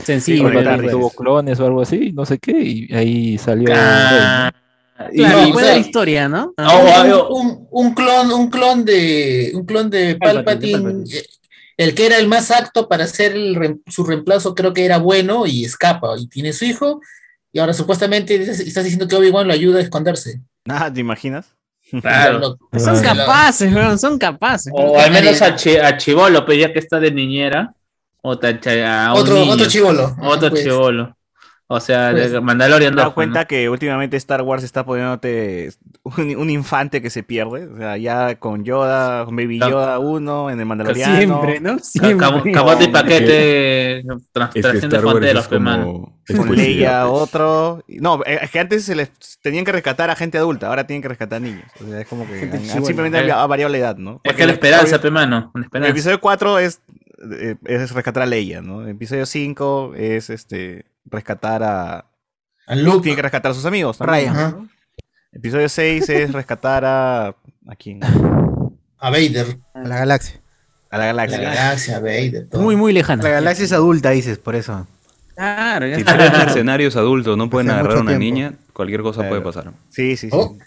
Palpatine 0.54 0.82
dices. 0.84 0.92
tuvo 0.92 1.10
clones 1.10 1.60
o 1.60 1.66
algo 1.66 1.82
así, 1.82 2.12
no 2.14 2.26
sé 2.26 2.38
qué, 2.38 2.52
y 2.62 2.94
ahí 2.94 3.38
salió 3.40 3.74
Ah, 3.76 4.52
Rey, 5.00 5.16
Claro, 5.18 5.42
No, 5.42 5.48
y 5.48 5.50
o 5.50 5.54
puede 5.54 5.66
sea, 5.66 5.76
la 5.76 5.82
historia, 5.82 6.30
¿no? 6.30 6.54
Oh, 6.58 6.62
un, 7.04 7.12
oh, 7.12 7.36
un- 7.36 7.68
un 7.72 7.94
clon, 7.96 8.32
un 8.32 8.50
clon 8.50 8.86
de 8.86 9.52
un 9.56 9.66
clon 9.66 9.90
de 9.90 10.16
Palpatine, 10.16 10.72
Palpatine, 10.74 10.84
Palpatine. 10.84 11.22
El 11.78 11.94
que 11.96 12.06
era 12.06 12.18
el 12.18 12.28
más 12.28 12.52
apto 12.52 12.88
para 12.88 13.04
hacer 13.04 13.34
el 13.34 13.82
su 13.88 14.04
reemplazo, 14.06 14.56
creo 14.56 14.74
que 14.74 14.86
era 14.86 14.98
bueno 14.98 15.46
y 15.46 15.66
escapa 15.66 16.16
y 16.18 16.28
tiene 16.28 16.54
su 16.54 16.66
hijo 16.66 17.02
y 17.52 17.60
ahora 17.60 17.74
supuestamente 17.74 18.36
estás 18.36 18.84
diciendo 18.84 19.08
que 19.08 19.16
Obi-Wan 19.16 19.48
lo 19.48 19.54
ayuda 19.54 19.80
a 19.80 19.82
esconderse. 19.82 20.42
Ah, 20.68 20.92
¿te 20.94 21.00
imaginas? 21.02 21.48
Claro. 22.02 22.58
Son 22.78 23.00
capaces, 23.02 23.74
weón, 23.74 23.98
son 24.00 24.18
capaces. 24.18 24.74
O 24.76 24.98
al 25.00 25.12
menos 25.12 25.42
a, 25.42 25.56
Chi- 25.56 25.78
a 25.78 25.96
Chivolo, 25.98 26.46
pues 26.46 26.60
ya 26.60 26.74
que 26.74 26.80
está 26.80 27.00
de 27.00 27.12
niñera. 27.12 27.74
O 28.22 28.32
a 28.32 29.14
un 29.14 29.20
Otro, 29.20 29.36
niño. 29.36 29.52
otro 29.54 29.68
chivolo. 29.68 30.16
Otro 30.24 30.50
pues. 30.50 30.64
chivolo. 30.64 31.15
O 31.68 31.80
sea, 31.80 32.12
Pues. 32.12 32.40
Mandalorian 32.44 32.92
¿Te 32.94 32.98
das 32.98 33.06
2. 33.06 33.14
cuenta 33.16 33.46
que 33.46 33.70
últimamente 33.72 34.18
Star 34.18 34.44
Wars 34.44 34.64
está 34.64 34.86
poniéndote 34.86 35.72
un, 36.04 36.36
un 36.36 36.50
infante 36.52 37.02
que 37.02 37.10
se 37.10 37.24
pierde? 37.24 37.66
O 37.68 37.78
sea, 37.78 37.98
ya 37.98 38.36
con 38.36 38.64
Yoda, 38.64 39.26
con 39.26 39.36
Baby 39.36 39.60
Yoda 39.60 39.98
1, 39.98 40.52
en 40.52 40.60
el 40.60 40.66
Mandaloriano. 40.68 41.18
Siempre, 41.18 41.60
¿no? 41.60 41.74
¿no? 41.74 41.80
Siempre. 41.80 42.52
Camote 42.54 42.84
y 42.84 42.88
paquete. 42.90 44.04
tras- 44.32 44.50
Es 44.50 44.54
que 44.54 44.62
Trasciende 44.62 44.88
Star 44.96 45.06
Wars 45.06 45.12
fronteras, 45.14 45.44
es 45.44 45.48
pues, 45.50 45.62
mano. 45.62 45.86
como... 45.86 46.20
es 46.28 46.36
Con 46.38 46.56
Leia, 46.56 47.06
pues. 47.08 47.22
otro. 47.24 47.84
No, 47.88 48.22
eh, 48.28 48.40
es 48.44 48.52
que 48.52 48.60
antes 48.60 48.84
se 48.86 48.94
les 48.96 49.12
tenían 49.42 49.66
que 49.66 49.72
rescatar 49.72 50.12
a 50.12 50.16
gente 50.16 50.38
adulta, 50.38 50.68
ahora 50.68 50.86
tienen 50.86 51.02
que 51.02 51.08
rescatar 51.10 51.42
niños. 51.42 51.66
O 51.84 51.88
sea, 51.88 52.00
es 52.02 52.08
como 52.08 52.28
que 52.28 52.42
han- 52.44 52.86
simplemente 52.86 53.18
Eh. 53.26 53.32
ha 53.32 53.46
variado 53.48 53.72
la 53.72 53.78
edad, 53.80 53.98
¿no? 53.98 54.22
Es 54.24 54.34
que 54.34 54.40
la 54.46 54.52
el 54.52 54.58
esperanza, 54.60 54.98
episodio- 54.98 55.02
pe 55.02 55.10
mano. 55.12 55.52
La 55.72 55.80
El 55.80 55.86
episodio 55.86 56.22
4 56.22 56.60
es, 56.60 56.80
eh, 57.40 57.56
es 57.66 57.92
rescatar 57.92 58.22
a 58.22 58.26
Leia, 58.28 58.62
¿no? 58.62 58.84
El 58.84 58.90
episodio 58.90 59.26
5 59.26 59.94
es 59.96 60.30
este 60.30 60.86
rescatar 61.06 61.64
a. 61.64 62.06
A 62.68 62.76
Luke 62.76 62.86
Luke. 62.86 63.04
tiene 63.04 63.16
que 63.16 63.22
rescatar 63.22 63.52
a 63.52 63.56
sus 63.56 63.66
amigos. 63.66 63.98
también, 63.98 64.34
Ryan. 64.34 64.52
¿no? 64.52 64.70
Episodio 65.32 65.70
6 65.70 66.10
es 66.10 66.34
rescatar 66.34 66.84
a. 66.86 67.28
¿A 67.28 67.76
quién? 67.78 68.00
A 68.04 69.10
Vader. 69.10 69.58
A 69.74 69.82
la 69.82 69.98
galaxia. 69.98 70.42
A 70.90 70.98
la 70.98 71.06
La 71.06 71.08
galaxia. 71.26 71.40
galaxia, 71.42 72.00
Vader. 72.00 72.48
todo. 72.50 72.62
Muy, 72.62 72.76
muy 72.76 72.94
La 72.94 73.00
lejana. 73.00 73.28
galaxia 73.30 73.66
es 73.66 73.72
adulta, 73.74 74.12
dices, 74.12 74.38
por 74.38 74.56
eso. 74.56 74.88
Claro, 75.36 75.86
ya 75.88 75.98
Si 75.98 76.04
mercenarios 76.06 76.96
adultos 76.96 77.38
no 77.38 77.50
pueden 77.50 77.70
Hace 77.70 77.80
agarrar 77.80 77.98
a 77.98 78.02
una 78.02 78.12
tiempo. 78.12 78.24
niña, 78.24 78.54
cualquier 78.72 79.02
cosa 79.02 79.28
puede 79.28 79.42
pasar. 79.42 79.74
Sí, 79.90 80.16
sí, 80.16 80.30
sí. 80.30 80.36
Oh. 80.36 80.58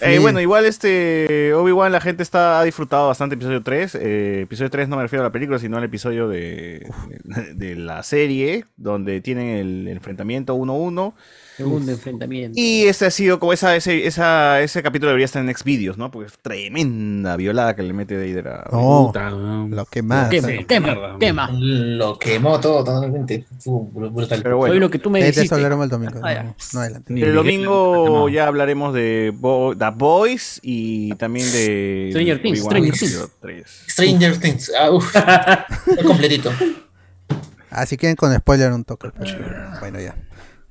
Eh, 0.00 0.18
bueno, 0.18 0.40
igual 0.40 0.66
este 0.66 1.54
Obi-Wan 1.54 1.90
la 1.90 2.00
gente 2.00 2.22
está 2.22 2.60
ha 2.60 2.64
disfrutado 2.64 3.08
bastante 3.08 3.34
episodio 3.34 3.62
3. 3.62 3.94
Eh, 3.94 4.40
episodio 4.42 4.70
3 4.70 4.88
no 4.88 4.96
me 4.96 5.02
refiero 5.02 5.22
a 5.22 5.28
la 5.28 5.32
película, 5.32 5.58
sino 5.58 5.76
al 5.78 5.84
episodio 5.84 6.28
de, 6.28 6.86
de, 7.24 7.54
de 7.54 7.76
la 7.76 8.02
serie, 8.02 8.66
donde 8.76 9.20
tienen 9.20 9.56
el 9.56 9.88
enfrentamiento 9.88 10.54
1-1. 10.56 11.14
Segundo 11.56 11.90
enfrentamiento. 11.92 12.52
Y 12.60 12.84
ese 12.86 13.06
ha 13.06 13.10
sido 13.10 13.38
como 13.38 13.52
esa, 13.52 13.74
ese, 13.76 14.06
esa, 14.06 14.60
ese 14.60 14.82
capítulo 14.82 15.08
debería 15.08 15.24
estar 15.24 15.40
en 15.40 15.46
Next 15.46 15.64
Videos, 15.64 15.96
¿no? 15.96 16.10
Porque 16.10 16.26
es 16.30 16.38
tremenda 16.40 17.36
violada 17.36 17.74
que 17.74 17.82
le 17.82 17.92
mete 17.94 18.14
Vader 18.16 18.48
a... 18.48 18.68
No, 18.70 19.12
lo 19.70 19.84
que 19.86 20.02
más. 20.02 20.28
Quema, 20.28 20.48
sí, 20.48 20.64
quema, 20.64 20.86
mierda. 20.94 21.18
quema. 21.18 21.50
Lo 21.52 22.18
quemó 22.18 22.60
todo 22.60 22.84
totalmente. 22.84 23.46
Fue 23.58 23.72
br- 23.72 24.12
brutal. 24.12 24.40
Pero 24.42 24.56
Soy 24.56 24.58
bueno, 24.68 24.74
lo 24.80 24.90
que 24.90 24.98
tú 24.98 25.08
me 25.08 25.20
De 25.22 25.28
eso 25.30 25.40
dijiste. 25.40 25.54
hablaremos 25.54 25.84
el 25.84 25.90
domingo. 25.90 26.20
Ah, 26.22 26.32
ya. 26.34 26.42
No, 26.44 26.54
no 26.74 26.80
adelante. 26.80 27.14
El 27.22 27.34
domingo 27.34 28.28
ya 28.28 28.46
hablaremos 28.48 28.92
de 28.92 29.32
Bo- 29.34 29.74
The 29.76 29.90
Boys 29.94 30.60
y 30.62 31.14
también 31.14 31.50
de... 31.52 32.08
Stranger 32.10 32.42
Things, 32.42 32.60
Stranger 32.60 32.92
Things. 32.94 33.28
3. 33.40 33.84
Stranger 33.88 34.36
Things. 34.38 34.72
Ah, 34.78 34.90
uf. 34.90 35.10
Completito. 36.06 36.52
Así 37.70 37.96
que 37.96 38.14
con 38.16 38.34
spoiler 38.34 38.72
un 38.72 38.84
toque. 38.84 39.10
pero 39.18 39.34
Bueno, 39.80 40.00
ya. 40.00 40.14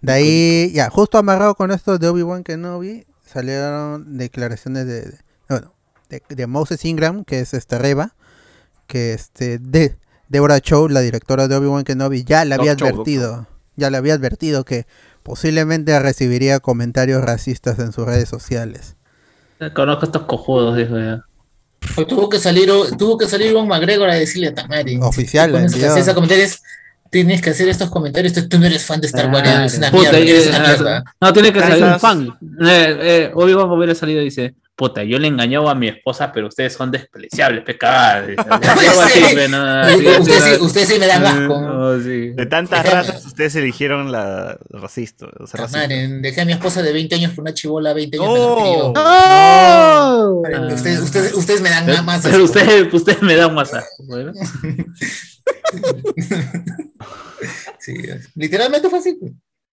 De 0.05 0.13
ahí, 0.13 0.71
ya, 0.73 0.89
justo 0.89 1.17
amarrado 1.17 1.55
con 1.55 1.71
esto 1.71 1.97
de 1.97 2.07
Obi-Wan 2.07 2.43
Kenobi, 2.43 3.05
salieron 3.25 4.17
declaraciones 4.17 4.85
de, 4.85 5.01
de- 5.01 5.17
bueno, 5.49 5.73
de, 6.09 6.21
de 6.29 6.47
Moses 6.47 6.83
Ingram, 6.85 7.23
que 7.23 7.39
es 7.39 7.53
este 7.53 7.77
Reba, 7.77 8.15
que 8.87 9.13
este, 9.13 9.57
de 9.59 9.95
Deborah 10.29 10.59
Chow, 10.59 10.87
la 10.89 11.01
directora 11.01 11.47
de 11.47 11.55
Obi-Wan 11.55 11.83
Kenobi, 11.83 12.23
ya 12.23 12.45
le 12.45 12.55
había 12.55 12.71
Doc 12.71 12.79
Chow, 12.79 12.87
Doc 12.87 12.93
advertido, 12.95 13.47
ya 13.75 13.89
le 13.89 13.97
había 13.97 14.13
advertido 14.13 14.63
que 14.63 14.85
posiblemente 15.23 15.97
recibiría 15.99 16.59
comentarios 16.59 17.23
racistas 17.23 17.79
en 17.79 17.91
sus 17.91 18.05
redes 18.05 18.29
sociales. 18.29 18.95
Conozco 19.73 20.05
estos 20.05 20.23
cojudos, 20.23 20.77
dijo 20.77 20.97
ya. 20.99 21.23
Pues 21.95 22.07
tuvo 22.07 22.29
que 22.29 22.39
salir, 22.39 22.69
tuvo 22.97 23.17
que 23.17 23.27
salir 23.27 23.51
Iwan 23.51 23.67
McGregor 23.67 24.09
a 24.09 24.15
decirle 24.15 24.47
a 24.49 24.53
Tamari. 24.55 24.97
Oficial, 25.01 25.51
que 25.51 25.57
envió. 25.59 25.87
hacer 25.89 26.01
esos 26.01 26.13
comentarios. 26.13 26.61
Tienes 27.15 27.41
que 27.41 27.51
hacer 27.51 27.69
estos 27.69 27.89
comentarios. 27.89 28.33
Tú, 28.33 28.49
tú 28.49 28.59
no 28.59 28.65
eres 28.65 28.83
fan 28.85 28.99
de 28.99 29.07
Star 29.07 29.29
Wars. 29.31 29.41
Claro. 29.43 29.63
Es 29.63 29.77
una 29.77 29.89
Puta, 29.89 30.11
mierda. 30.11 30.19
y- 30.19 30.29
Es 30.31 30.47
una 30.47 30.57
ah, 30.57 30.67
mierda. 30.67 31.03
no, 31.21 31.31
tiene 31.33 31.53
que 31.53 31.59
salir 31.61 31.83
un 31.85 31.97
fan. 31.99 32.27
Eh, 32.61 32.97
eh, 33.01 33.31
Obi-Wan 33.33 33.71
hubiera 33.71 33.95
salido 33.95 34.19
y 34.21 34.25
dice, 34.25 34.53
puta, 34.75 35.01
yo 35.05 35.17
le 35.17 35.29
engañaba 35.29 35.71
a 35.71 35.75
mi 35.75 35.87
esposa, 35.87 36.33
pero 36.33 36.47
ustedes 36.47 36.73
son 36.73 36.91
despreciables, 36.91 37.63
pecado. 37.63 38.25
Algo 38.37 39.01
así, 39.01 39.19
Sí. 39.29 39.33
pe, 39.33 39.47
no, 39.47 39.63
así, 39.65 39.95
Ustedes 40.05 40.43
sí- 40.43 40.57
ustedes 40.61 40.99
me 40.99 41.07
dan 41.07 41.25
asco. 41.25 41.61
no, 41.61 41.99
sí. 42.01 42.31
De 42.35 42.45
tantas 42.47 42.85
razas, 42.85 43.25
ustedes 43.25 43.55
eligieron 43.55 44.11
la 44.11 44.57
racista. 44.71 45.27
O 45.39 45.47
sea, 45.47 45.61
racista. 45.61 45.87
Dejé 45.87 46.41
a 46.41 46.45
mi 46.45 46.51
esposa 46.51 46.81
de 46.81 46.91
20 46.91 47.15
años 47.15 47.31
por 47.31 47.43
una 47.43 47.53
chivola 47.53 47.93
20 47.93 48.17
años. 48.17 48.27
¡Oh! 48.29 48.93
yo. 48.93 49.01
¡Oh! 49.01 50.41
Tamari, 50.51 50.73
Ustedes, 50.73 50.99
ustedes, 50.99 51.33
ustedes 51.33 51.61
me 51.61 51.69
dan 51.69 51.85
más. 52.03 52.21
pero 52.23 52.35
asco. 52.43 52.45
ustedes, 52.45 52.93
ustedes 52.93 53.21
me 53.21 53.37
dan 53.37 53.53
más 53.55 53.73
asco. 53.73 54.03
Sí, 57.79 57.93
literalmente 58.35 58.89
fue 58.89 58.99
así. 58.99 59.17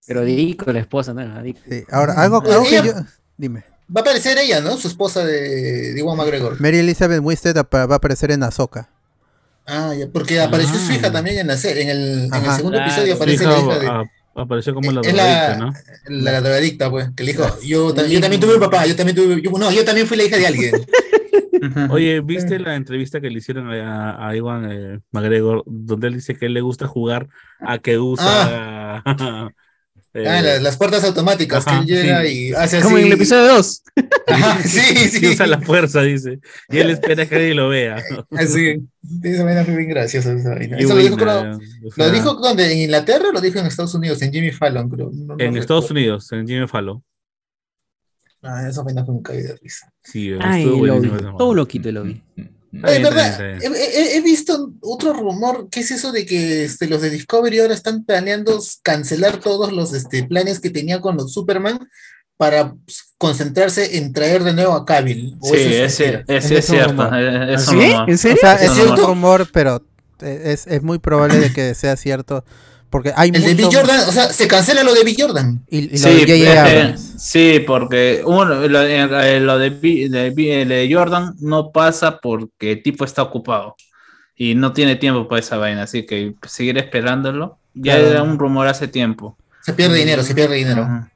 Pero 0.07 0.25
Dico, 0.25 0.71
la 0.73 0.81
esposa, 0.81 1.15
¿no? 1.15 1.43
Sí, 1.45 1.85
Ahora, 1.91 2.15
algo, 2.15 2.43
algo 2.43 2.65
que 2.65 2.83
yo... 2.83 2.93
Dime. 3.37 3.65
Va 3.95 4.01
a 4.01 4.03
aparecer 4.03 4.37
ella, 4.39 4.61
¿no? 4.61 4.77
Su 4.77 4.89
esposa 4.89 5.25
de, 5.25 5.93
de 5.93 5.99
Iwan 6.01 6.17
McGregor. 6.17 6.61
Mary 6.61 6.79
Elizabeth 6.79 7.21
Winstead 7.23 7.57
va 7.57 7.83
a 7.83 7.95
aparecer 7.97 8.31
en 8.33 8.43
Ahsoka. 8.43 8.91
Ah, 9.67 9.95
ya, 9.97 10.09
porque 10.09 10.41
apareció 10.41 10.75
su 10.79 10.93
hija 10.93 11.13
también 11.13 11.39
en 11.39 11.47
la 11.47 11.57
serie. 11.57 11.85
En 11.85 11.91
el, 11.91 12.25
en 12.25 12.35
el 12.45 12.53
segundo 12.53 12.79
Claro, 12.79 12.91
episodio 12.91 13.15
aparece 13.15 13.45
hija 13.45 13.53
la 13.53 13.59
hija 13.61 13.79
de. 13.79 13.87
a- 13.87 14.05
Apareció 14.35 14.73
como 14.73 14.91
la 14.93 15.03
drogadicta, 15.03 15.57
¿no? 15.59 15.73
la, 16.09 16.33
la 16.33 16.41
drogadicta, 16.41 16.91
pues, 16.91 17.11
que 17.15 17.23
le 17.23 17.33
dijo, 17.33 17.45
yo, 17.61 17.95
yo 17.95 18.19
también 18.21 18.41
tuve 18.41 18.55
un 18.55 18.61
papá, 18.61 18.87
yo 18.87 18.97
también 18.97 19.15
tuve, 19.15 19.43
yo- 19.43 19.51
no, 19.51 19.71
yo 19.71 19.85
también 19.85 20.07
fui 20.07 20.17
la 20.17 20.25
hija 20.25 20.39
de 20.39 20.47
alguien. 20.47 20.73
Oye, 21.91 22.21
¿viste 22.21 22.59
la 22.59 22.75
entrevista 22.75 23.21
que 23.21 23.31
le 23.31 23.39
hicieron 23.39 23.71
a, 23.71 24.29
a 24.29 24.37
Iwan 24.37 24.69
eh, 24.71 25.01
McGregor, 25.13 25.63
donde 25.67 26.09
él 26.09 26.15
dice 26.15 26.35
que 26.37 26.47
él 26.47 26.55
le 26.55 26.61
gusta 26.61 26.87
jugar 26.87 27.29
a 27.61 27.79
que 27.79 27.99
usa 27.99 29.03
eh, 29.07 29.49
Ah, 30.15 30.43
las, 30.43 30.61
las 30.63 30.77
puertas 30.77 31.03
automáticas, 31.05 31.67
ajá, 31.67 31.83
que 31.87 31.93
él 31.95 32.03
llega 32.03 32.23
sí. 32.23 32.49
y 32.49 32.53
hace 32.53 32.77
así. 32.77 32.85
Como 32.85 32.99
en 32.99 33.07
el 33.07 33.13
episodio 33.13 33.55
2. 33.55 33.83
Ajá, 34.27 34.63
sí, 34.63 34.81
sí. 35.09 35.21
que 35.23 35.29
usa 35.31 35.47
la 35.47 35.59
fuerza, 35.63 36.03
dice. 36.03 36.39
Y 36.69 36.79
él 36.79 36.91
espera 36.91 37.25
que 37.25 37.35
nadie 37.35 37.55
lo 37.55 37.71
vea. 37.71 37.97
Así. 38.33 38.77
Esa 39.23 39.43
vaina 39.45 39.65
fue 39.65 39.75
bien 39.75 39.89
graciosa. 39.89 40.35
Esa 40.35 40.51
vaina. 40.51 40.77
Eso 40.77 40.95
lo 40.95 41.01
dijo, 41.01 41.17
creo- 41.17 41.57
o 41.87 41.91
sea, 41.91 42.07
¿Lo 42.07 42.11
dijo 42.13 42.35
dónde? 42.35 42.71
¿En 42.73 42.79
Inglaterra 42.81 43.31
o 43.31 43.33
lo 43.33 43.41
dijo 43.41 43.59
en 43.59 43.65
Estados 43.65 43.95
Unidos? 43.95 44.21
En 44.21 44.31
Jimmy 44.33 44.51
Fallon, 44.51 44.91
creo. 44.91 45.11
No- 45.15 45.35
no 45.35 45.43
En 45.43 45.57
Estados 45.57 45.85
recuerdo. 45.85 46.01
Unidos, 46.01 46.33
en 46.33 46.47
Jimmy 46.47 46.69
Fallon. 46.69 47.03
Ah, 48.43 48.69
esa 48.69 48.83
vaina 48.83 49.05
fue 49.05 49.15
un 49.15 49.23
caído 49.23 49.49
de 49.49 49.57
risa. 49.63 49.93
Sí, 50.03 50.31
Ay, 50.41 50.63
estuvo 50.65 50.87
lo 50.87 51.01
vi. 51.01 51.11
Todo 51.39 51.55
loquito 51.55 51.93
lo 51.93 52.03
vi. 52.05 52.21
Está 52.73 52.89
Oye, 52.89 52.99
bien, 53.01 53.03
¿verdad? 53.03 53.27
está 53.29 53.43
bien, 53.45 53.57
está 53.57 53.69
bien. 53.69 53.75
He, 53.83 53.99
he- 54.01 54.17
he 54.17 54.21
visto 54.23 54.73
otro 54.81 55.13
rumor, 55.13 55.69
¿qué 55.71 55.81
es 55.81 55.91
eso 55.91 56.11
de 56.11 56.25
que 56.27 56.65
este, 56.65 56.87
los 56.89 57.03
de 57.03 57.11
Discovery 57.11 57.61
ahora 57.61 57.75
están 57.75 58.05
planeando 58.05 58.59
cancelar 58.83 59.37
todos 59.39 59.73
los 59.73 59.93
este, 59.93 60.25
planes 60.25 60.59
que 60.59 60.71
tenía 60.71 61.01
con 61.01 61.17
los 61.17 61.33
Superman 61.35 61.79
para 62.39 62.73
pues, 62.73 63.13
concentrarse 63.19 63.99
en 63.99 64.13
traer 64.13 64.43
de 64.43 64.55
nuevo 64.55 64.73
a 64.73 64.85
Cavill? 64.87 65.37
¿O 65.41 65.49
Sí, 65.49 65.55
ese, 65.61 65.85
es 66.27 66.65
cierto. 66.67 66.91
rumor. 66.91 67.11
eh, 67.15 67.55
Es 67.55 67.69
¿Ah, 67.69 67.73
un 67.73 67.81
sí? 67.81 67.87
rumor. 67.93 68.11
¿En 68.11 68.19
serio? 68.19 68.37
O 68.37 68.41
sea, 68.41 68.55
Es 68.55 68.63
es 68.63 68.79
un 68.79 68.89
rumor. 68.97 69.07
rumor, 69.07 69.49
pero 69.53 69.85
es, 70.21 70.67
es 70.67 70.83
muy 70.83 70.99
probable 70.99 71.39
de 71.39 71.53
que 71.53 71.75
sea 71.75 71.95
cierto. 71.97 72.45
Porque 72.93 73.11
hay 73.17 73.31
El 73.35 73.43
de 73.43 73.55
Bill 73.55 73.69
Jordan, 73.73 74.01
o 74.07 74.13
sea, 74.13 74.33
se 74.33 74.47
cancela 74.47 74.85
lo 74.85 74.93
de 74.93 75.03
Bill 75.03 75.17
Jordan. 75.19 75.65
Y, 75.71 75.79
y 75.79 75.89
lo 75.93 75.97
Sí, 75.99 76.25
de 76.27 76.53
eh, 76.91 76.95
sí, 77.17 77.65
porque 77.67 78.23
uno, 78.25 78.45
lo, 78.69 78.83
eh, 78.83 79.41
lo 79.41 79.59
de, 79.59 79.71
Bi- 79.71 80.09
de 80.11 80.29
Bi- 80.31 80.51
eh, 80.51 80.67
de 80.67 80.95
Jordan 80.95 81.35
no 81.41 81.73
pasa 81.73 82.21
porque 82.21 82.73
el 82.73 82.83
tipo 82.83 83.07
está 83.07 83.23
ocupado 83.23 83.75
y 84.37 84.55
no 84.55 84.75
tiene 84.75 84.97
tiempo 84.97 85.27
para 85.27 85.41
esa 85.41 85.57
vaina, 85.57 85.85
así 85.85 86.05
que 86.05 86.35
seguir 86.47 86.77
esperándolo. 86.77 87.57
Ya 87.73 87.95
Claro. 87.95 88.11
era 88.11 88.23
un 88.23 88.39
rumor 88.39 88.67
hace 88.69 88.87
tiempo. 88.89 89.39
Se 89.63 89.73
pierde 89.73 89.97
dinero, 89.97 90.23
se 90.23 90.35
pierde 90.35 90.57
dinero. 90.57 91.09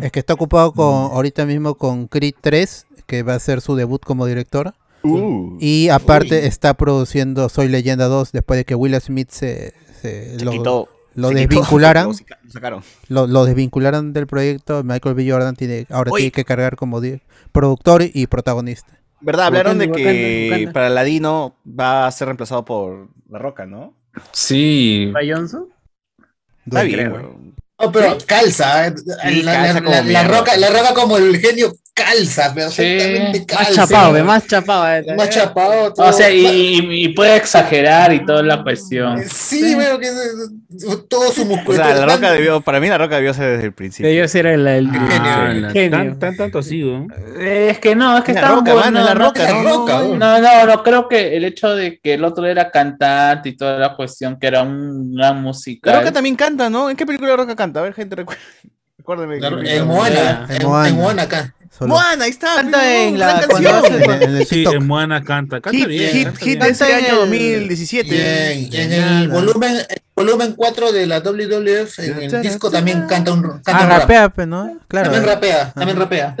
Es 0.00 0.12
que 0.12 0.20
está 0.20 0.34
ocupado 0.34 0.72
con 0.72 0.86
ahorita 1.12 1.44
mismo 1.46 1.74
con 1.74 2.06
Creed 2.06 2.34
3, 2.40 2.86
que 3.06 3.24
va 3.24 3.34
a 3.34 3.38
ser 3.40 3.60
su 3.60 3.74
debut 3.74 4.00
como 4.04 4.24
director. 4.24 4.72
Uh. 5.02 5.56
Y 5.60 5.88
aparte 5.88 6.40
Uy. 6.40 6.46
está 6.46 6.74
produciendo 6.74 7.48
Soy 7.48 7.68
Leyenda 7.68 8.06
2 8.06 8.30
después 8.32 8.58
de 8.58 8.64
que 8.64 8.74
Will 8.76 8.94
Smith 9.00 9.30
se, 9.30 9.74
se 10.00 10.38
Se 10.38 10.44
lo, 10.44 10.50
quitó. 10.52 10.88
Lo 11.18 11.30
desvincularan. 11.30 12.06
lo 12.06 12.12
lo 12.12 12.50
sacaron. 12.50 12.82
Lo, 13.08 13.26
lo 13.26 13.44
desvincularon 13.44 14.12
del 14.12 14.26
proyecto. 14.26 14.82
Michael 14.84 15.14
B. 15.14 15.30
Jordan 15.30 15.54
tiene, 15.56 15.86
ahora 15.90 16.10
Oye. 16.12 16.22
tiene 16.22 16.32
que 16.32 16.44
cargar 16.44 16.76
como 16.76 17.00
productor 17.52 18.02
y 18.02 18.26
protagonista. 18.26 18.98
¿Verdad? 19.20 19.46
Hablaron 19.46 19.78
de 19.78 19.90
que 19.90 20.70
para 20.72 20.88
Ladino 20.88 21.56
va 21.68 22.06
a 22.06 22.12
ser 22.12 22.28
reemplazado 22.28 22.64
por 22.64 23.08
La 23.28 23.38
Roca, 23.38 23.66
¿no? 23.66 23.94
Sí, 24.32 25.10
¿Ray 25.12 25.32
Johnson? 25.32 25.66
Está 26.64 26.82
bien. 26.82 27.12
Oh, 27.76 27.92
pero 27.92 28.16
calza, 28.26 28.88
eh, 28.88 28.94
Sí, 29.28 29.42
la, 29.42 29.52
calza 29.52 29.80
la- 30.02 30.24
roca, 30.24 30.56
la 30.56 30.68
roca 30.70 30.94
como 30.94 31.16
el 31.16 31.38
genio 31.38 31.72
calza, 32.04 32.54
perfectamente 32.54 33.38
Sí, 33.40 33.46
calza. 33.46 33.64
Más 33.64 33.74
chapado, 33.88 34.24
más 34.24 34.46
chapado. 34.46 34.88
eh. 34.96 35.14
Más 35.16 35.30
chapado. 35.30 35.84
o 35.84 35.92
todo. 35.92 36.12
sea, 36.12 36.30
y, 36.30 37.08
puede 37.08 37.36
exagerar 37.36 38.12
y 38.12 38.24
toda 38.24 38.42
la 38.42 38.62
cuestión. 38.62 39.22
Sí, 39.28 39.74
bueno, 39.74 39.98
que 39.98 40.06
eh, 40.08 40.96
todo 41.08 41.32
su 41.32 41.42
O 41.44 41.46
musculatura. 41.46 41.96
sea, 41.96 42.06
La 42.06 42.14
Roca 42.14 42.32
debió, 42.32 42.60
para 42.60 42.80
mí 42.80 42.88
La 42.88 42.98
Roca 42.98 43.16
debió 43.16 43.34
ser 43.34 43.50
desde 43.52 43.64
el 43.66 43.72
principio. 43.72 44.08
Debió 44.08 44.28
ser 44.28 44.46
el, 44.46 44.66
el, 44.66 44.88
Ah, 44.92 45.50
el 45.52 45.70
genio. 45.72 46.16
tan 46.18 46.36
tanto 46.36 46.58
así, 46.60 46.82
¿no? 46.82 47.06
Es 47.40 47.78
que 47.78 47.94
no, 47.96 48.18
es 48.18 48.24
que 48.24 48.32
está 48.32 48.48
Roca, 48.48 48.72
es 48.86 48.92
La 48.92 49.14
Roca, 49.14 49.52
¿no? 49.52 49.62
Roca, 49.62 49.92
No. 50.02 50.16
No, 50.16 50.38
no, 50.40 50.66
no, 50.66 50.82
creo 50.82 51.08
que 51.08 51.36
el 51.36 51.44
hecho 51.44 51.74
de 51.74 51.98
que 52.02 52.14
el 52.14 52.24
otro 52.24 52.46
era 52.46 52.70
cantante 52.70 53.48
y 53.50 53.56
toda 53.56 53.78
la 53.78 53.94
cuestión, 53.96 54.38
que 54.38 54.46
era 54.46 54.62
un 54.62 55.14
gran 55.14 55.42
musical. 55.42 55.92
La 55.92 55.98
Roca 56.00 56.12
también 56.12 56.36
canta, 56.36 56.68
¿no? 56.70 56.88
¿En 56.90 56.96
qué 56.96 57.04
película 57.06 57.30
La 57.30 57.36
Roca 57.36 57.56
canta? 57.56 57.80
A 57.80 57.82
ver, 57.84 57.94
gente, 57.94 58.16
recu- 58.16 58.36
recuérdeme. 58.98 59.36
En. 59.36 59.86
Moana, 59.86 60.46
En 60.48 60.56
en 60.62 60.66
Moana. 60.68 60.88
en 60.88 60.94
Moana 60.96 61.22
acá. 61.22 61.54
Solo- 61.70 61.94
Moana, 61.94 62.24
ahí 62.24 62.30
está. 62.30 62.56
Canta 62.56 63.02
en 63.02 63.18
la- 63.18 63.40
canción. 63.46 63.84
en, 63.86 63.92
el- 64.10 64.22
en 64.22 64.36
el 64.36 64.46
Sí, 64.46 64.64
en 64.64 64.86
Moana 64.86 65.22
canta. 65.22 65.60
Canta 65.60 65.78
Hit, 65.78 65.86
bien. 65.88 66.10
hit, 66.12 66.24
canta 66.24 66.38
hit 66.40 66.58
bien. 66.60 66.76
de 66.78 66.84
en 66.86 66.94
año 66.94 67.08
el- 67.08 67.16
2017. 67.16 68.08
Y 68.08 68.20
en, 68.20 68.72
y 68.72 68.76
en 68.76 68.90
Nada. 68.90 69.20
el 69.22 69.28
volumen, 69.28 69.74
el 69.76 70.02
volumen 70.16 70.54
4 70.56 70.92
de 70.92 71.06
la 71.06 71.20
WWF, 71.20 71.98
en 72.00 72.22
el 72.34 72.42
disco 72.42 72.70
también 72.70 73.06
canta 73.06 73.32
un, 73.32 73.42
canta 73.42 73.78
Ah, 73.78 73.82
un 73.84 73.88
rap. 73.90 74.00
rapea, 74.00 74.28
pues, 74.30 74.48
¿no? 74.48 74.78
Claro. 74.88 75.10
También 75.10 75.26
rapea, 75.32 75.72
también 75.74 75.98
rapea. 75.98 76.34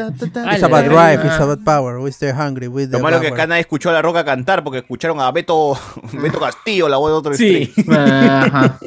It's 0.54 0.62
about 0.62 0.84
drive, 0.86 1.20
it's 1.26 1.38
about 1.40 1.62
power. 1.62 1.98
We 1.98 2.10
stay 2.10 2.30
hungry 2.32 2.66
with 2.68 2.86
the 2.90 2.92
Lo 2.96 3.00
malo 3.00 3.20
que 3.20 3.28
acá 3.28 3.46
nadie 3.46 3.60
escuchó 3.60 3.90
a 3.90 3.92
La 3.92 4.02
Roca 4.02 4.24
cantar 4.24 4.64
porque 4.64 4.78
escucharon 4.78 5.20
a 5.20 5.30
Beto, 5.30 5.78
Beto 6.14 6.40
Castillo, 6.40 6.88
la 6.88 6.96
voz 6.96 7.10
de 7.12 7.16
otro 7.16 7.34
Sí. 7.34 7.66
stream. 7.66 7.90
Ajá. 7.98 8.78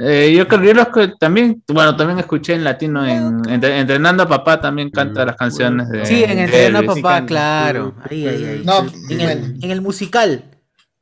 Eh, 0.00 0.32
yo 0.36 0.46
creo 0.46 0.62
yo 0.62 0.74
los 0.74 0.88
que 0.88 1.12
también, 1.18 1.62
bueno, 1.68 1.96
también 1.96 2.18
escuché 2.18 2.54
en 2.54 2.62
latino 2.64 3.06
en 3.06 3.40
Entre- 3.48 3.78
Entrenando 3.80 4.22
a 4.22 4.28
Papá 4.28 4.60
también 4.60 4.90
canta 4.90 5.24
las 5.24 5.36
canciones 5.36 5.88
de 5.88 6.04
Sí, 6.06 6.22
en 6.24 6.36
de 6.36 6.44
Entrena 6.44 6.78
Elvis. 6.80 6.94
Papá, 7.02 7.26
claro. 7.26 7.94
Ahí, 8.08 8.26
ahí, 8.26 8.44
ahí. 8.44 8.62
No, 8.64 8.86
En 9.10 9.20
el, 9.20 9.58
en 9.62 9.70
el 9.70 9.80
musical. 9.80 10.44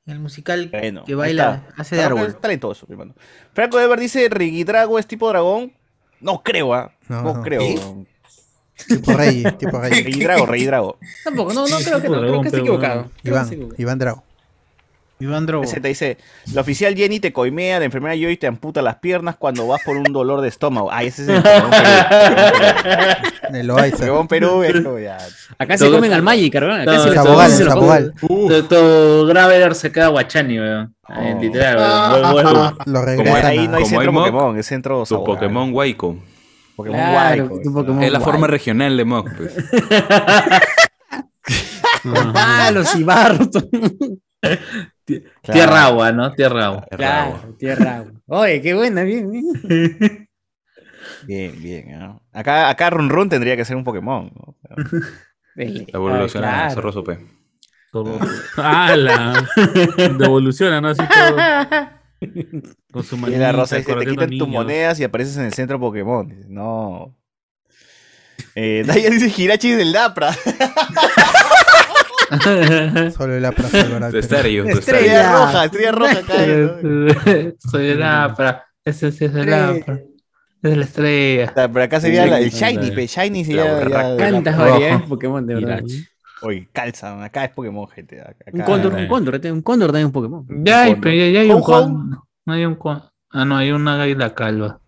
En 0.07 0.13
el 0.15 0.21
musical 0.21 0.69
Bueno, 0.71 1.05
que 1.05 1.15
baila, 1.15 1.63
está. 1.69 1.83
hace 1.83 1.97
de 1.97 2.03
árbol. 2.05 2.27
Es 2.29 2.41
talentoso, 2.41 2.87
mi 2.89 2.93
hermano. 2.95 3.15
Franco 3.53 3.81
Ever 3.81 3.99
dice, 3.99 4.29
Rigidrago 4.29 4.99
es 4.99 5.07
tipo 5.07 5.29
dragón. 5.29 5.73
No 6.21 6.43
creo, 6.43 6.73
¿ah? 6.75 6.93
No, 7.09 7.23
No, 7.23 7.35
no. 7.35 7.43
creo. 7.43 8.07
Tipo 8.89 9.13
Rey, 9.15 9.43
tipo 9.59 9.79
Rey. 9.81 9.91
Rigidrago, 10.05 10.47
Rigidrago. 10.47 10.99
Tampoco, 11.25 11.53
no, 11.55 11.67
no 11.67 11.77
creo 11.79 12.01
que 12.01 12.09
no, 12.09 12.21
creo 12.21 12.41
que 12.43 12.49
está 12.49 12.59
equivocado. 12.61 13.11
Iván, 13.25 13.47
equivocado. 13.47 13.75
Iván 13.83 13.99
Drago. 13.99 14.25
Iván 15.19 15.47
Drogo. 15.47 15.65
Ese 15.65 15.81
te 15.81 15.89
dice, 15.89 16.19
la 16.53 16.61
oficial 16.61 16.95
Jenny 16.95 17.21
te 17.21 17.33
coimea, 17.33 17.79
la 17.79 17.87
enfermera 17.87 18.15
Joy 18.15 18.37
te 18.37 18.47
amputa 18.47 18.83
las 18.83 18.97
piernas 18.97 19.37
cuando 19.37 19.67
vas 19.67 19.81
por 19.83 19.97
un 19.97 20.05
dolor 20.05 20.43
de 20.43 20.49
estómago. 20.49 20.93
Ay, 20.93 21.07
ese 21.07 21.23
es 21.23 21.29
el 21.31 21.43
Pokémon 21.43 21.71
Perú. 21.71 21.89
El 23.57 23.67
Loaiza. 23.69 23.97
Pokémon 23.99 24.29
Perú 24.29 24.63
es 24.65 24.73
como 24.83 24.99
ya. 24.99 25.17
Acá 25.59 25.79
se 25.79 25.85
Todo- 25.87 25.95
comen 25.97 26.13
al 26.13 26.21
Magic, 26.23 26.55
weón. 26.55 26.81
Acá 26.83 26.99
se 26.99 27.15
Sabogal, 27.15 27.51
lo 27.65 28.65
tu 28.65 29.27
Graveler 29.27 29.75
se 29.75 29.91
queda 29.93 30.09
guachani, 30.09 30.59
weón. 30.61 30.95
Eh. 31.09 31.37
Literal, 31.41 31.77
Ah. 31.81 32.33
weón. 32.35 32.55
Lo 32.85 33.01
Como 33.01 33.05
regresan 33.07 33.47
ahí 33.47 33.69
no 33.69 33.77
hay 33.77 33.85
centro 33.87 34.13
hay 34.13 34.15
Pokémon, 34.33 34.59
es 34.59 34.67
centro 34.67 35.05
Tu. 35.07 35.25
Pokémon 35.25 35.73
Waiko. 35.73 36.17
Pokémon 36.77 37.01
Pokémon 37.73 38.03
Es 38.03 38.13
la 38.13 38.21
forma 38.21 38.47
regional 38.49 38.97
de 38.97 39.05
Mock. 39.07 39.31
pues. 39.35 39.55
Ah, 42.35 42.71
los 42.73 42.95
Ibarros. 42.97 43.49
Tierra 45.43 45.85
agua, 45.85 46.13
¿no? 46.13 46.33
Tierra 46.33 46.67
agua. 46.67 46.87
Claro, 46.91 47.55
tierra. 47.59 47.97
agua. 47.99 48.13
Oye, 48.27 48.61
qué 48.61 48.75
buena, 48.75 49.03
bien, 49.03 49.31
bien. 49.31 50.29
Bien, 51.27 51.63
bien. 51.63 51.99
¿no? 51.99 52.23
Acá, 52.33 52.69
acá 52.69 52.91
Run 52.91 53.09
Run 53.09 53.29
tendría 53.29 53.57
que 53.57 53.65
ser 53.65 53.77
un 53.77 53.85
Pokémon. 53.85 54.31
¿no? 54.35 54.57
Evoluciona 55.57 56.71
Zorro 56.71 56.93
Sope. 56.93 57.19
Todo. 57.91 58.19
¡Hala! 58.57 59.47
Devoluciona, 60.19 60.81
¿no? 60.81 60.89
Así 60.89 61.03
todo. 61.03 61.37
Con 62.93 63.05
su 63.05 63.17
Y 63.17 63.21
manita, 63.21 63.39
la 63.41 63.53
rosa 63.53 63.77
dice, 63.77 63.89
te 63.89 63.95
corriendo 63.95 64.23
quitan 64.23 64.39
tus 64.39 64.49
monedas 64.49 64.99
y 65.01 65.05
apareces 65.05 65.37
en 65.37 65.45
el 65.45 65.53
centro 65.53 65.79
Pokémon. 65.79 66.35
No. 66.49 67.15
Eh, 68.55 68.85
Daya 68.87 69.11
dice 69.11 69.33
Hirachi 69.35 69.73
del 69.73 69.93
Dapra. 69.93 70.31
Solo 73.17 73.35
el 73.35 73.45
Apra 73.45 73.69
salvará 73.69 74.07
Tu 74.07 74.13
tu 74.13 74.19
Estrella 74.19 74.73
estéreo. 74.73 75.33
roja, 75.33 75.65
estrella 75.65 75.93
roja 75.93 76.19
acá. 76.19 76.35
¿no? 76.83 77.53
Soy 77.71 77.87
el 77.89 78.03
Apra. 78.03 78.65
Ese 78.85 79.13
sí 79.13 79.25
es 79.25 79.35
el 79.35 79.53
Apra. 79.53 80.01
Es 80.63 80.77
la 80.77 80.85
estrella. 80.85 81.51
O 81.51 81.55
sea, 81.55 81.69
Pero 81.73 81.85
acá 81.85 82.01
sería 82.01 82.27
la- 82.27 82.41
el 82.41 82.51
Shiny, 82.51 82.91
pe, 82.93 83.07
Shiny 83.07 83.45
sería. 83.45 84.17
Tantas 84.17 84.57
variedades 84.57 85.01
de 85.03 85.07
Pokémon, 85.09 85.47
de 85.47 85.55
verdad. 85.55 85.83
Oye, 86.43 86.69
calza, 86.73 87.23
acá 87.25 87.45
es 87.45 87.51
Pokémon, 87.53 87.89
gente. 87.89 88.21
Acá, 88.21 88.35
Un 88.53 88.61
cóndor, 88.61 88.93
acá- 88.93 89.03
un 89.03 89.09
cóndor, 89.09 89.35
este, 89.37 89.53
un 89.53 89.63
cóndor 89.63 89.89
también 89.89 90.03
es 90.03 90.07
un 90.07 90.13
Pokémon. 90.13 90.47
Ya 90.65 90.83
hay, 90.83 90.93
Con- 90.93 91.01
pero 91.01 91.15
ya, 91.17 91.29
ya 91.31 91.41
hay 91.41 91.51
un 91.51 91.63
con. 91.63 92.11
No 92.45 92.53
hay 92.53 92.65
un 92.65 92.75
con. 92.75 93.03
Ah, 93.31 93.45
no, 93.45 93.57
hay 93.57 93.73
una 93.73 94.03
águila 94.03 94.35
calva. 94.35 94.79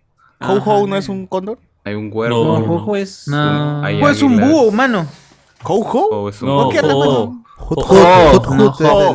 ¿Ho-Ho 0.40 0.86
no 0.86 0.96
es 0.96 1.08
un 1.08 1.26
cóndor? 1.26 1.58
Hay 1.84 1.94
un 1.94 2.06
No, 2.08 2.12
cuervo. 2.12 2.60
Jojo 2.66 2.96
es. 2.96 3.26
No. 3.28 3.82
Hay 3.82 4.00
es 4.02 4.22
un 4.22 4.38
búho, 4.38 4.70
mano. 4.70 5.06
¿Ho-Ho? 5.64 6.08
O 6.24 6.28
es 6.28 6.40
un- 6.42 6.48
No, 6.48 6.64
¿Por 6.64 6.72
qué 6.72 6.80
Oh, 6.80 6.84
no, 8.54 8.64
no, 8.80 9.10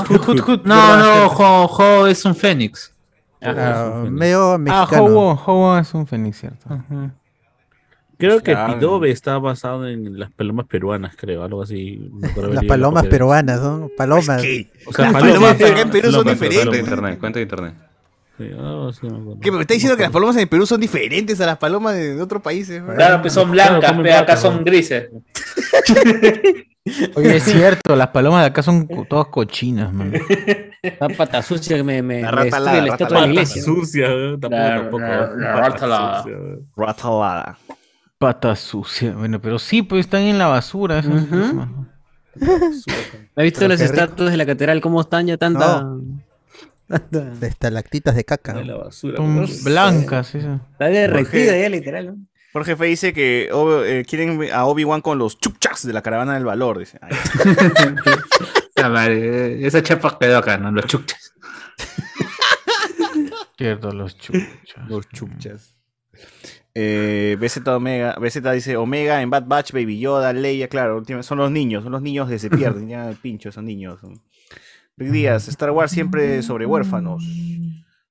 Hut, 0.00 0.48
hut, 0.48 0.64
No, 0.64 0.96
no, 0.96 1.28
jo, 1.28 1.68
jo 1.68 2.06
es 2.06 2.24
un 2.24 2.34
fénix. 2.34 2.94
claro, 3.40 4.06
medio 4.10 4.52
Ah, 4.52 4.58
mexicano. 4.58 5.04
Hobo 5.44 5.78
es 5.78 5.92
un 5.94 6.06
fénix, 6.06 6.38
¿cierto? 6.38 6.68
Creo 8.18 8.40
que. 8.40 8.56
Pidobe 8.56 9.10
está 9.10 9.38
basado 9.38 9.86
en 9.88 10.18
las 10.18 10.30
palomas 10.32 10.66
peruanas, 10.66 11.14
creo, 11.16 11.42
algo 11.44 11.62
así. 11.62 12.10
Las 12.52 12.64
palomas 12.64 13.06
peruanas, 13.06 13.60
son 13.60 13.90
palomas. 13.96 14.42
¿Qué? 14.42 14.70
O 14.86 14.92
sea, 14.92 15.10
Las 15.12 15.22
palomas, 15.22 15.54
acá 15.54 15.80
en 15.80 15.90
Perú 15.90 16.10
son 16.12 16.26
diferentes. 16.26 16.64
Cuenta 16.64 16.70
de 16.72 16.78
internet, 16.78 17.18
cuenta 17.20 17.38
de 17.38 17.42
internet. 17.42 17.74
Sí, 18.38 18.44
algo 18.56 18.88
así 18.88 19.00
me 19.06 19.18
acuerdo. 19.18 19.40
¿Qué? 19.40 19.50
¿Me 19.50 19.60
está 19.62 19.74
diciendo 19.74 19.96
que 19.96 20.04
las 20.04 20.12
palomas 20.12 20.36
en 20.36 20.42
el 20.42 20.48
Perú 20.48 20.64
son 20.64 20.80
diferentes 20.80 21.40
a 21.40 21.46
las 21.46 21.58
palomas 21.58 21.94
de, 21.94 22.14
de 22.14 22.22
otros 22.22 22.40
países? 22.40 22.80
Claro, 22.94 23.20
pues 23.20 23.32
son 23.32 23.50
blancas, 23.50 23.92
pe, 24.00 24.12
acá 24.14 24.36
son 24.36 24.64
grises. 24.64 25.08
Oye, 27.16 27.36
es 27.36 27.42
cierto, 27.42 27.94
las 27.96 28.08
palomas 28.08 28.40
de 28.42 28.46
acá 28.46 28.62
son 28.62 28.86
co- 28.86 29.04
todas 29.08 29.26
cochinas, 29.26 29.92
man. 29.92 30.12
La 31.00 31.08
pata 31.10 31.42
sucia 31.42 31.76
que 31.76 31.82
me, 31.82 32.00
me, 32.02 32.22
La 32.22 32.30
me 32.30 32.36
rata 32.36 32.44
destruye 32.44 32.68
alada, 32.70 32.80
la 32.86 32.92
rata 32.92 32.94
estatua 33.04 33.06
de 33.08 33.12
la 33.12 33.18
alada. 33.18 33.32
iglesia. 33.42 33.62
Sucia, 33.62 34.06
weón, 34.08 34.40
tampoco, 34.40 34.56
La- 34.62 34.74
tampoco. 34.80 34.98
la- 35.00 35.08
la 35.36 35.52
Pata 35.54 35.68
rata 35.68 35.84
alada. 35.84 36.22
sucia, 36.22 36.36
weón. 36.38 36.66
Ratalada. 36.76 37.58
Pata 38.18 38.56
sucia. 38.56 39.12
Bueno, 39.12 39.40
pero 39.40 39.58
sí, 39.58 39.82
pues 39.82 40.06
están 40.06 40.22
en 40.22 40.38
la 40.38 40.46
basura. 40.46 41.00
esas 41.00 41.12
Ujú. 41.14 41.28
cosas, 41.28 41.54
man. 41.54 41.92
¿Has 42.40 43.42
visto 43.44 43.58
Pero 43.60 43.68
las 43.68 43.78
qué 43.80 43.88
rico. 43.88 43.94
estatuas 44.04 44.30
de 44.30 44.36
la 44.36 44.46
catedral 44.46 44.80
cómo 44.80 45.00
están 45.00 45.26
ya 45.26 45.36
tanta... 45.36 45.80
tanta- 45.80 46.24
De 47.10 47.46
estalactitas 47.46 48.14
de 48.16 48.24
caca. 48.24 48.54
De 48.54 48.64
la 48.64 48.76
basura. 48.76 49.18
Blancas, 49.64 50.34
esas. 50.34 50.60
Está 50.72 50.86
derretida 50.86 51.58
ya, 51.58 51.68
literal. 51.68 52.06
¿no? 52.06 52.16
Jorge 52.52 52.76
Fe 52.76 52.86
dice 52.86 53.12
que 53.12 53.50
Ob- 53.52 53.84
eh, 53.84 54.04
quieren 54.08 54.40
a 54.52 54.64
Obi-Wan 54.64 55.02
con 55.02 55.18
los 55.18 55.38
chukchas 55.38 55.86
de 55.86 55.92
la 55.92 56.00
caravana 56.02 56.34
del 56.34 56.44
valor. 56.46 56.78
Dice. 56.78 56.98
Ya, 58.76 58.88
madre, 58.88 59.66
esa 59.66 59.82
chapa 59.82 60.18
quedó 60.18 60.38
acá, 60.38 60.56
¿no? 60.56 60.70
Los 60.72 60.86
chuchas. 60.86 61.34
Cierto, 63.56 63.92
los 63.92 64.16
chuchas. 64.16 64.48
los 64.88 65.08
chukchas. 65.08 65.74
Eh, 66.74 67.36
BZ 67.40 67.66
Omega, 67.68 68.14
BZ 68.20 68.40
dice 68.52 68.76
Omega 68.76 69.20
en 69.20 69.30
Bad 69.30 69.44
Batch, 69.46 69.72
Baby 69.72 69.98
Yoda, 69.98 70.32
Leia, 70.32 70.68
claro, 70.68 71.02
son 71.22 71.38
los 71.38 71.50
niños, 71.50 71.82
son 71.82 71.92
los 71.92 72.02
niños 72.02 72.28
que 72.28 72.38
se 72.38 72.50
pierden, 72.50 72.88
ya 72.88 73.12
pincho, 73.20 73.50
son 73.50 73.64
niños. 73.64 74.00
son. 74.00 74.22
Rick 74.98 75.10
Díaz, 75.10 75.48
Star 75.48 75.70
Wars 75.70 75.90
siempre 75.92 76.42
sobre 76.42 76.66
huérfanos. 76.66 77.24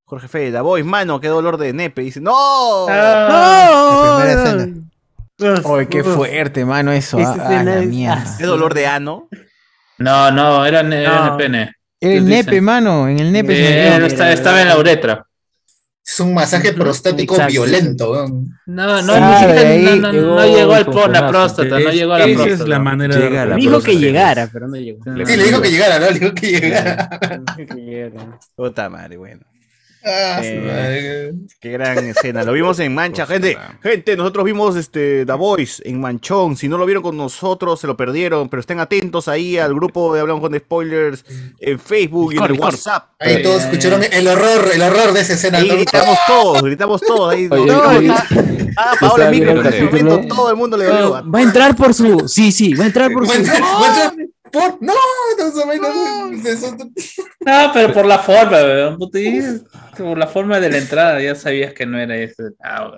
Jorge 0.05 0.27
Fe, 0.29 0.51
Da 0.51 0.61
Voice, 0.61 0.85
mano, 0.87 1.19
qué 1.19 1.27
dolor 1.27 1.57
de 1.57 1.73
nepe. 1.73 2.01
Dice, 2.01 2.21
¡No! 2.21 2.85
La 2.87 4.17
primera 4.19 4.43
escena. 4.43 5.63
Oye, 5.65 5.87
qué 5.87 6.03
fuerte, 6.03 6.65
mano, 6.65 6.91
eso. 6.91 7.17
Ah, 7.19 7.61
la 7.63 7.81
mierda. 7.81 8.35
¿Qué 8.37 8.45
dolor 8.45 8.73
de 8.73 8.87
ano? 8.87 9.27
No, 9.99 10.31
no, 10.31 10.65
era, 10.65 10.81
No. 10.83 10.95
en 10.95 11.31
el 11.31 11.35
pene. 11.37 11.73
El 11.99 12.25
Dicen. 12.25 12.45
nepe, 12.45 12.61
mano, 12.61 13.07
en 13.09 13.19
el 13.19 13.31
nepe. 13.33 13.55
se 13.55 13.87
Eh, 13.87 14.05
está- 14.05 14.31
estaba 14.31 14.61
en 14.61 14.67
la 14.69 14.77
uretra. 14.77 15.25
Es 16.09 16.21
un 16.21 16.33
masaje 16.33 16.71
prostático 16.71 17.33
Exacto. 17.35 17.51
violento. 17.51 18.27
No, 18.65 19.01
no, 19.01 19.13
Sí, 19.13 19.19
ni 19.19 19.33
siquiera- 19.33 19.53
de 19.53 19.67
ahí 19.67 19.83
no, 19.83 19.91
no, 19.99 20.01
no 20.01 20.11
llegó 20.45 20.55
llegó 20.57 20.73
al 20.73 20.85
por 20.85 21.09
la 21.11 21.27
próstata, 21.27 21.79
no 21.79 21.91
llegó 21.91 22.13
a 22.13 22.19
la 22.19 22.25
esa 22.25 22.33
próstata. 22.35 22.63
es 22.63 22.69
la 22.69 22.79
manera 22.79 23.15
de 23.17 23.29
la 23.29 23.55
Dijo 23.57 23.81
que 23.81 23.97
llegara, 23.97 24.49
pero 24.51 24.67
no 24.69 24.77
llegó. 24.77 25.03
Sí, 25.03 25.35
le 25.35 25.43
dijo 25.43 25.61
que 25.61 25.69
llegara, 25.69 25.99
¿no? 25.99 26.09
Le 26.09 26.19
dijo 26.19 26.33
que 26.33 26.47
llegara. 26.51 27.09
Que 27.57 27.65
llegara. 27.75 28.39
Puta 28.55 28.89
madre, 28.89 29.17
bueno. 29.17 29.41
Ah, 30.09 30.39
Eh. 30.43 31.33
Qué 31.59 31.69
gran 31.71 31.97
escena. 32.05 32.43
Lo 32.43 32.53
vimos 32.53 32.79
en 32.79 32.93
Mancha, 32.93 33.25
gente. 33.25 33.57
Gente, 33.83 34.15
nosotros 34.15 34.45
vimos 34.45 34.75
este 34.75 35.25
The 35.25 35.33
Voice 35.33 35.81
en 35.85 35.99
Manchón. 35.99 36.55
Si 36.55 36.67
no 36.69 36.77
lo 36.77 36.85
vieron 36.85 37.03
con 37.03 37.17
nosotros, 37.17 37.79
se 37.79 37.87
lo 37.87 37.97
perdieron. 37.97 38.47
Pero 38.49 38.61
estén 38.61 38.79
atentos 38.79 39.27
ahí 39.27 39.57
al 39.57 39.73
grupo 39.73 40.13
de 40.13 40.21
Hablamos 40.21 40.41
con 40.41 40.57
Spoilers 40.57 41.25
en 41.59 41.79
Facebook 41.79 42.33
y 42.33 42.37
en 42.37 42.43
el 42.43 42.53
WhatsApp. 42.53 43.09
Ahí 43.19 43.41
todos 43.43 43.63
escucharon 43.63 44.01
el 44.09 44.27
horror, 44.27 44.69
el 44.73 44.81
horror 44.81 45.13
de 45.13 45.21
esa 45.21 45.33
escena. 45.33 45.59
Gritamos 45.59 46.17
todos, 46.27 46.61
gritamos 46.63 47.01
todos. 47.01 47.33
Ahí, 47.33 47.47
Oye, 47.51 47.65
No, 47.65 47.81
oye, 47.89 48.09
ah, 48.11 48.25
ah, 48.77 48.91
Paola 48.99 49.25
¿Está 49.25 49.35
Emilio, 49.35 49.51
en 49.61 49.65
ese 49.67 49.83
momento 49.83 50.21
todo 50.35 50.49
el 50.51 50.55
mundo 50.55 50.77
le 50.77 50.85
dio. 50.85 51.13
Oh, 51.15 51.31
Va 51.31 51.39
a 51.39 51.41
entrar 51.41 51.75
por 51.75 51.93
su... 51.93 52.27
Sí, 52.27 52.51
sí, 52.51 52.73
va 52.73 52.83
a 52.85 52.87
entrar 52.87 53.11
por 53.11 53.27
su... 53.27 53.33
Por- 54.51 54.77
No, 54.81 54.93
no, 55.37 55.75
no- 55.75 56.91
No, 57.45 57.71
pero 57.73 57.93
por 57.93 58.05
la 58.05 58.19
forma, 58.19 58.57
weón, 58.61 58.97
por 60.03 60.17
la 60.17 60.27
forma 60.27 60.59
de 60.59 60.69
la 60.69 60.77
entrada 60.77 61.21
ya 61.21 61.35
sabías 61.35 61.73
que 61.73 61.85
no 61.85 61.99
era 61.99 62.15
ese. 62.17 62.43
Ah. 62.63 62.91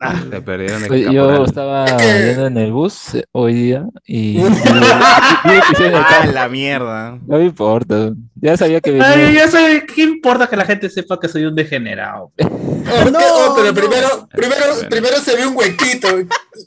Ah, 0.00 0.22
perdieron 0.44 0.84
el 0.84 1.12
Yo 1.12 1.44
estaba 1.44 1.84
yendo 1.98 2.46
en 2.46 2.56
el 2.56 2.72
bus 2.72 3.14
eh, 3.14 3.24
hoy 3.32 3.54
día 3.54 3.84
y 4.06 4.40
ah, 4.40 6.26
la 6.32 6.48
mierda. 6.48 7.18
No 7.26 7.38
me 7.38 7.44
importa. 7.44 8.12
Ya 8.36 8.56
sabía 8.56 8.80
que 8.80 8.90
Ay, 9.00 9.20
venía. 9.20 9.44
ya 9.44 9.50
sé, 9.50 9.84
¿qué 9.94 10.02
importa 10.02 10.46
que 10.46 10.56
la 10.56 10.64
gente 10.64 10.88
sepa 10.88 11.20
que 11.20 11.28
soy 11.28 11.44
un 11.44 11.54
degenerado? 11.54 12.32
Oh, 12.38 13.04
¿qué? 13.04 13.12
Oh, 13.18 13.54
pero 13.56 13.74
primero, 13.74 14.28
primero, 14.32 14.64
primero 14.88 15.16
se 15.18 15.36
ve 15.36 15.46
un 15.46 15.56
huequito. 15.56 16.08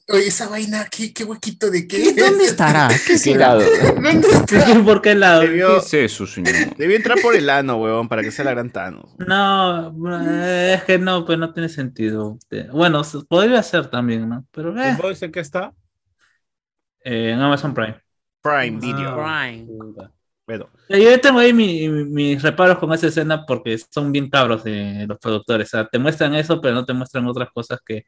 Oye, 0.09 0.27
esa 0.27 0.47
vaina, 0.49 0.87
¿qué, 0.89 1.11
qué 1.13 1.23
huequito 1.23 1.71
de 1.71 1.87
qué? 1.87 2.13
¿Dónde 2.13 2.45
estará? 2.45 2.89
¿Qué 3.07 3.15
¿Qué 3.21 3.35
lado? 3.35 3.61
¿Dónde 3.95 4.27
está? 4.29 4.83
¿Por 4.83 5.01
qué 5.01 5.15
lado? 5.15 5.41
¿Qué 5.41 5.47
Debió, 5.47 5.77
es 5.77 5.93
eso, 5.93 6.27
señor? 6.27 6.53
debió 6.77 6.95
entrar 6.95 7.17
por 7.21 7.35
el 7.35 7.49
ano, 7.49 7.77
weón, 7.77 8.07
para 8.07 8.21
que 8.21 8.31
sea 8.31 8.45
la 8.45 8.51
gran 8.51 8.69
Thanos. 8.69 9.12
No, 9.17 9.93
eh, 10.21 10.73
es 10.75 10.83
que 10.83 10.97
no, 10.97 11.25
pues 11.25 11.37
no 11.37 11.53
tiene 11.53 11.69
sentido. 11.69 12.37
Bueno, 12.71 13.01
podría 13.29 13.61
ser 13.63 13.87
también, 13.89 14.27
¿no? 14.27 14.45
Pero 14.51 14.77
¿El 14.81 14.95
eh, 14.95 14.97
voice 14.97 15.25
en 15.25 15.31
qué 15.31 15.39
está? 15.39 15.73
eh, 17.03 17.31
en 17.31 17.39
Amazon 17.39 17.73
Prime. 17.73 17.99
Prime 18.43 18.79
Video. 18.79 19.13
Prime. 19.15 19.65
Bueno, 20.45 20.69
Eh, 20.89 21.01
Yo 21.03 21.21
tengo 21.21 21.39
ahí 21.39 21.53
mi- 21.53 21.87
mi- 21.89 22.05
mis 22.05 22.41
reparos 22.43 22.77
con 22.77 22.91
esa 22.93 23.07
escena 23.07 23.45
porque 23.45 23.77
son 23.77 24.11
bien 24.11 24.29
cabros 24.29 24.63
de 24.63 25.05
los 25.07 25.17
productores. 25.19 25.67
O 25.67 25.71
sea, 25.77 25.87
te 25.87 25.97
muestran 25.99 26.35
eso, 26.35 26.59
pero 26.61 26.75
no 26.75 26.85
te 26.85 26.93
muestran 26.93 27.25
otras 27.27 27.49
cosas 27.53 27.79
que, 27.85 28.03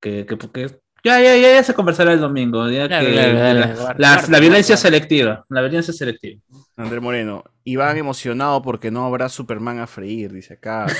que, 0.00 0.26
que- 0.26 0.36
porque 0.36 0.80
ya, 1.06 1.20
ya, 1.20 1.36
ya, 1.36 1.52
ya 1.54 1.62
se 1.62 1.72
conversará 1.74 2.12
el 2.12 2.20
domingo. 2.20 2.68
ya 2.70 2.86
Claro, 2.88 3.06
que 3.06 3.12
claro, 3.12 3.32
la, 3.32 3.38
claro, 3.40 3.58
la- 3.60 3.66
guarda, 3.74 3.94
la 3.98 4.14
guarda, 4.16 4.38
violencia 4.40 4.74
guarda. 4.74 4.82
selectiva. 4.88 5.44
La 5.48 5.60
violencia 5.62 5.92
selectiva. 5.94 6.40
André 6.76 7.00
Moreno. 7.00 7.44
Iván 7.64 7.96
emocionado 7.96 8.62
porque 8.62 8.90
no 8.90 9.06
habrá 9.06 9.28
Superman 9.28 9.78
a 9.80 9.86
freír, 9.86 10.32
dice 10.32 10.54
acá. 10.54 10.86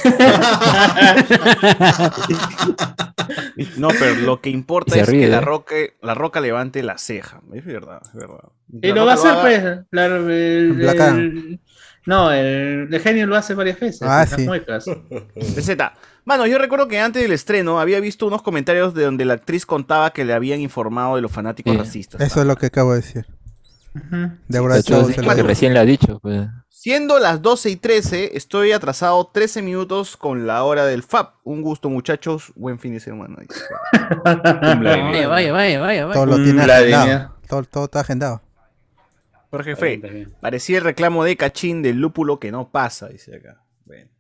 No, 3.79 3.89
pero 3.89 4.15
lo 4.17 4.41
que 4.41 4.51
importa 4.51 4.95
Se 4.95 5.01
es 5.01 5.09
ríe, 5.09 5.21
que 5.23 5.29
la 5.29 5.39
¿eh? 5.39 5.41
roca, 5.41 5.75
la 6.03 6.15
roca 6.15 6.41
levante 6.41 6.83
la 6.83 6.99
ceja. 6.99 7.41
Es 7.53 7.65
verdad, 7.65 8.01
es 8.05 8.15
verdad. 8.15 8.51
Y 8.83 8.93
lo 8.93 9.05
va 9.07 9.13
a 9.13 9.15
hacer, 9.15 9.35
pues. 9.41 9.63
la- 9.91 10.07
el- 10.07 10.31
el- 10.31 11.61
no, 12.07 12.31
el, 12.33 12.89
el 12.93 13.01
genio 13.01 13.27
lo 13.27 13.37
hace 13.37 13.55
varias 13.55 13.79
veces. 13.81 14.03
Ah, 14.03 14.23
en 14.25 14.31
las 14.31 14.41
sí. 14.41 14.45
muecas. 14.47 14.85
Z. 15.61 15.93
Mano, 16.25 16.47
yo 16.47 16.59
recuerdo 16.59 16.89
que 16.89 16.99
antes 16.99 17.23
del 17.23 17.33
estreno 17.33 17.79
había 17.81 18.01
visto 18.01 18.27
unos 18.27 18.43
comentarios 18.43 18.95
de 18.95 19.05
donde 19.05 19.25
la 19.25 19.35
actriz 19.35 19.67
contaba 19.67 20.11
que 20.13 20.25
le 20.25 20.33
habían 20.33 20.61
informado 20.61 21.17
de 21.17 21.23
los 21.23 21.31
fanáticos 21.33 21.73
Sí. 21.73 21.79
racistas. 21.79 22.21
Eso 22.21 22.41
es 22.41 22.47
lo 22.47 22.57
que 22.57 22.67
acabo 22.67 22.93
de 22.93 23.01
decir. 23.01 23.27
Deborah 24.49 24.77
es 24.77 24.85
se 24.85 24.93
lo 24.93 25.03
lo 25.09 25.35
que 25.35 25.43
recién 25.43 25.73
le 25.73 25.79
ha 25.81 25.85
dicho. 25.85 26.19
Pues. 26.21 26.47
Siendo 26.69 27.19
las 27.19 27.41
12 27.43 27.71
y 27.71 27.77
13, 27.77 28.37
estoy 28.37 28.73
atrasado 28.73 29.31
13 29.33 29.63
minutos 29.63 30.17
con 30.17 30.47
la 30.47 30.63
hora 30.65 30.85
del 30.85 31.03
FAP. 31.03 31.35
Un 31.45 31.63
gusto, 31.63 31.89
muchachos. 31.89 32.53
Buen 32.55 32.79
fin 32.79 32.93
de 32.93 33.01
semana. 33.01 33.37
Vaya, 34.25 35.29
vaya, 35.29 35.53
vaya, 35.53 35.81
vaya. 35.81 36.13
Todo 36.13 36.27
lo 36.27 36.37
tiene 36.37 36.67
la 36.67 36.77
agendado. 36.77 37.05
línea. 37.05 37.31
Todo, 37.49 37.63
todo 37.65 37.85
está 37.87 38.01
agendado. 38.01 38.43
Jorge 39.57 39.73
Está 39.73 39.85
bien, 39.85 40.01
Fe, 40.01 40.07
está 40.07 40.15
bien. 40.15 40.35
parecía 40.41 40.79
el 40.79 40.85
reclamo 40.85 41.25
de 41.25 41.37
Cachín 41.37 41.83
del 41.83 41.97
lúpulo 41.97 42.39
que 42.39 42.53
no 42.53 42.71
pasa, 42.71 43.09
dice 43.09 43.37
acá. 43.37 43.63
Bueno. 43.85 44.11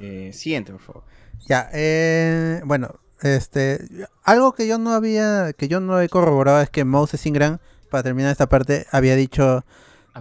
Eh, 0.00 0.30
siguiente, 0.32 0.72
por 0.72 0.80
favor. 0.80 1.04
Ya, 1.46 1.68
eh, 1.72 2.60
bueno, 2.64 3.00
este, 3.22 3.80
algo 4.22 4.52
que 4.52 4.66
yo 4.66 4.78
no 4.78 4.92
había, 4.92 5.52
que 5.54 5.68
yo 5.68 5.80
no 5.80 6.00
he 6.00 6.08
corroborado 6.08 6.60
es 6.60 6.70
que 6.70 6.84
Moses 6.84 7.24
Ingram, 7.26 7.58
para 7.90 8.02
terminar 8.02 8.30
esta 8.32 8.48
parte, 8.48 8.86
había 8.90 9.16
dicho 9.16 9.64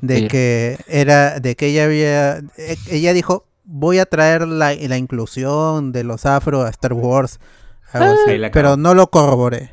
de 0.02 0.28
que 0.28 0.78
era, 0.88 1.40
de 1.40 1.56
que 1.56 1.68
ella 1.68 1.86
había, 1.86 2.38
eh, 2.58 2.78
ella 2.90 3.14
dijo, 3.14 3.48
voy 3.64 4.00
a 4.00 4.06
traer 4.06 4.48
la, 4.48 4.74
la 4.74 4.98
inclusión 4.98 5.92
de 5.92 6.04
los 6.04 6.26
afro 6.26 6.64
a 6.64 6.70
Star 6.70 6.94
Wars, 6.94 7.40
algo 7.92 8.14
así, 8.14 8.32
Ahí 8.32 8.38
la 8.38 8.52
pero 8.52 8.78
no 8.78 8.94
lo 8.94 9.08
corroboré. 9.10 9.73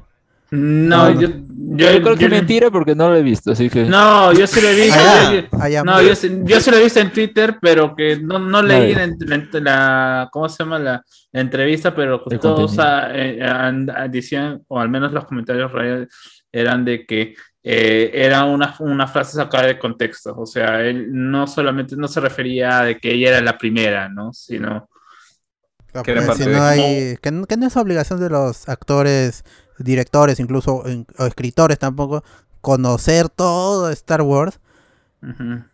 No, 0.52 1.12
No, 1.14 1.20
yo, 1.20 1.28
Yo, 1.28 1.86
creo 2.02 2.16
que 2.16 2.24
es 2.24 2.31
mentira 2.31 2.70
porque 2.70 2.94
no 2.97 3.09
lo 3.10 3.16
he 3.16 3.22
visto, 3.22 3.52
así 3.52 3.70
que. 3.70 3.85
No, 3.85 4.32
yo 4.32 4.47
sí 4.47 4.60
lo 4.60 4.68
he 4.68 4.74
visto. 4.74 4.98
Allá, 4.98 5.32
yo- 5.32 5.59
allá. 5.62 5.85
no, 5.85 6.02
yo, 6.02 6.14
sí- 6.16 6.40
yo 6.44 6.60
sí 6.60 6.70
lo 6.70 6.77
he 6.78 6.82
visto 6.85 6.98
en 6.98 7.12
Twitter, 7.12 7.59
pero 7.60 7.94
que 7.94 8.16
no, 8.18 8.39
no 8.40 8.60
leí 8.60 8.94
la, 8.94 9.06
la- 9.06 9.60
la- 9.60 10.28
¿cómo 10.32 10.48
se 10.48 10.64
llama? 10.64 10.78
La, 10.81 11.05
la 11.32 11.40
entrevista, 11.40 11.94
pero 11.94 12.24
que 12.24 12.35
El 12.35 12.40
todos 12.40 12.77
ah, 12.81 13.10
ah, 13.12 14.09
decían, 14.09 14.60
o 14.66 14.81
al 14.81 14.89
menos 14.89 15.12
los 15.12 15.24
comentarios 15.27 15.70
reales, 15.70 16.09
eran 16.51 16.85
de 16.85 17.06
que 17.06 17.35
eh, 17.62 18.10
era 18.14 18.44
una, 18.44 18.74
una 18.81 19.06
frase 19.06 19.36
sacada 19.36 19.66
de 19.68 19.78
contexto. 19.78 20.35
O 20.36 20.47
sea, 20.47 20.81
él 20.81 21.09
no 21.12 21.47
solamente 21.47 21.94
no 21.94 22.09
se 22.09 22.18
refería 22.20 22.81
a 22.81 22.85
de 22.86 22.98
que 22.98 23.12
ella 23.12 23.28
era 23.28 23.40
la 23.40 23.56
primera, 23.56 24.09
¿no? 24.09 24.32
Sino 24.32 24.89
Claro, 25.93 26.05
Que 26.05 26.12
era 26.12 26.20
porque 26.20 26.27
parte 26.28 26.44
si 26.44 26.51
de- 26.51 26.56
no 26.56 26.62
hay, 26.64 27.16
que 27.20 27.31
no 27.56 27.66
es 27.66 27.77
obligación 27.77 28.20
de 28.20 28.31
los 28.31 28.68
actores, 28.68 29.44
directores, 29.85 30.39
incluso 30.40 30.86
en- 30.86 31.07
o 31.19 31.27
escritores 31.27 31.78
tampoco, 31.78 32.23
conocer 32.61 33.28
todo 33.28 33.90
Star 33.90 34.23
Wars, 34.23 34.61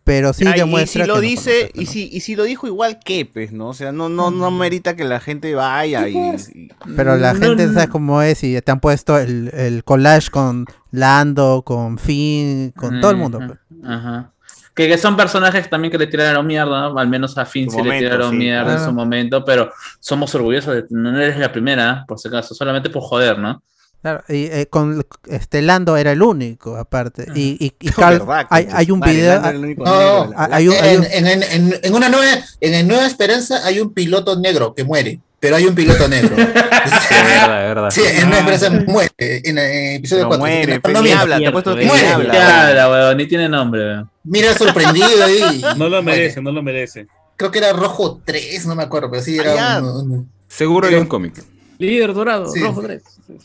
pero 0.03 0.33
sí 0.33 0.43
Ah, 0.45 0.55
y 0.57 0.59
demuestra 0.59 1.03
si 1.05 1.07
lo 1.07 1.15
que 1.15 1.21
no 1.21 1.27
dice, 1.27 1.71
y 1.73 1.85
si, 1.85 2.09
y 2.11 2.19
si 2.19 2.35
lo 2.35 2.43
dijo 2.43 2.67
igual 2.67 2.99
que, 2.99 3.25
pues, 3.25 3.53
¿no? 3.53 3.69
O 3.69 3.73
sea, 3.73 3.93
no, 3.93 4.09
no, 4.09 4.29
no 4.29 4.51
merita 4.51 4.95
que 4.97 5.05
la 5.05 5.21
gente 5.21 5.55
vaya 5.55 6.07
y, 6.09 6.17
y- 6.17 6.69
Pero 6.97 7.15
la 7.15 7.33
No, 7.33 7.39
gente 7.39 7.65
no. 7.67 7.73
sabe 7.73 7.87
cómo 7.87 8.21
es 8.21 8.43
y 8.43 8.59
te 8.61 8.71
han 8.71 8.81
puesto 8.81 9.17
el, 9.17 9.49
el 9.53 9.83
collage 9.85 10.29
con 10.31 10.65
Lando, 10.91 11.61
con 11.65 11.97
Finn, 11.97 12.71
con 12.75 12.99
todo 12.99 13.11
el 13.11 13.17
mundo. 13.17 13.37
Ajá, 13.37 13.47
pues. 13.47 13.59
Ajá. 13.89 14.31
que, 14.75 14.87
que 14.89 14.97
son 14.97 15.15
personajes 15.15 15.69
también 15.69 15.91
que 15.93 15.97
le 15.97 16.07
tiraron 16.07 16.45
mierda, 16.45 16.89
¿no? 16.89 16.99
al 16.99 17.07
menos 17.07 17.37
a 17.37 17.45
Finn 17.45 17.71
sí 17.71 17.81
le 17.81 17.99
tiraron 17.99 18.31
sí, 18.31 18.35
mierda 18.37 18.73
en 18.73 18.85
su 18.85 18.91
momento, 18.91 19.45
pero 19.45 19.71
somos 20.01 20.35
orgullosos 20.35 20.75
de 20.75 20.85
no 20.89 21.17
eres 21.19 21.37
la 21.37 21.51
primera, 21.53 22.03
por 22.05 22.19
si 22.19 22.27
acaso, 22.27 22.53
solamente 22.53 22.89
por 22.89 23.01
joder, 23.01 23.39
¿no? 23.39 23.63
Claro, 24.01 24.23
y 24.29 24.45
eh, 24.45 24.67
con 24.69 25.05
este 25.27 25.61
Lando 25.61 25.97
era 25.97 26.11
el 26.11 26.21
único, 26.21 26.77
aparte. 26.77 27.25
Y, 27.35 27.57
y, 27.59 27.73
y 27.87 27.89
Carl- 27.89 28.19
verdad, 28.19 28.47
hay, 28.49 28.67
hay 28.71 28.91
un 28.91 28.99
video. 29.01 29.33
Era 29.33 29.51
No, 29.51 30.23
en, 30.23 30.69
un- 30.69 31.05
en- 31.05 31.27
en- 31.27 31.43
en- 31.43 31.79
en 31.83 31.93
una 31.95 32.07
nueva, 32.09 32.37
en 32.61 32.73
el 32.73 32.87
Nueva 32.87 33.05
Esperanza 33.07 33.65
hay 33.65 33.79
un 33.79 33.93
piloto 33.93 34.39
negro 34.39 34.73
que 34.75 34.83
muere, 34.83 35.19
pero 35.39 35.55
hay 35.57 35.65
un 35.65 35.75
piloto 35.75 36.07
negro. 36.07 36.35
De 36.35 36.43
verdad, 36.45 37.47
verdad. 37.67 37.89
Sí, 37.91 38.01
en 38.05 38.29
Nueva 38.29 38.37
Esperanza 38.51 38.85
muere, 38.87 39.11
en 39.17 39.57
el 39.57 39.95
episodio 39.97 40.23
No 40.23 40.29
4. 40.29 40.39
muere, 40.45 40.75
no, 40.75 40.81
pues, 40.81 40.93
no, 40.93 41.01
ni 41.01 41.11
habla, 41.11 41.37
te 41.39 41.51
puesto 41.51 41.75
que 41.75 41.81
ni 41.81 41.87
Muere. 41.87 42.07
habla. 42.07 42.31
Ni 42.33 42.37
habla, 42.39 42.89
weón, 42.89 43.17
ni 43.17 43.27
tiene 43.27 43.49
nombre, 43.49 43.81
weón. 43.81 44.09
Mira 44.23 44.53
sorprendido 44.53 45.23
ahí. 45.23 45.61
No 45.75 45.89
lo 45.89 46.01
Muere. 46.01 46.19
merece, 46.21 46.41
no 46.41 46.51
lo 46.51 46.61
merece. 46.63 47.07
Creo 47.35 47.51
que 47.51 47.59
era 47.59 47.73
rojo 47.73 48.21
3, 48.25 48.65
no 48.67 48.75
me 48.75 48.83
acuerdo, 48.83 49.09
pero 49.11 49.21
sí 49.23 49.37
Ah, 49.39 49.43
era 49.43 49.79
un- 49.81 50.11
un- 50.11 50.31
Seguro 50.47 50.87
hay 50.87 50.95
un 50.95 51.07
cómic. 51.07 51.33
Líder 51.77 52.13
dorado, 52.13 52.47
Sí. 52.47 52.59
rojo 52.61 52.81
3. 52.81 53.03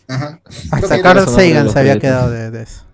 Ajá. 0.08 0.40
Hasta 0.70 1.02
Carl 1.02 1.28
Sagan 1.28 1.68
se 1.70 1.78
había 1.78 1.98
quedado 1.98 2.30
de, 2.30 2.50
de 2.50 2.62
eso. 2.62 2.84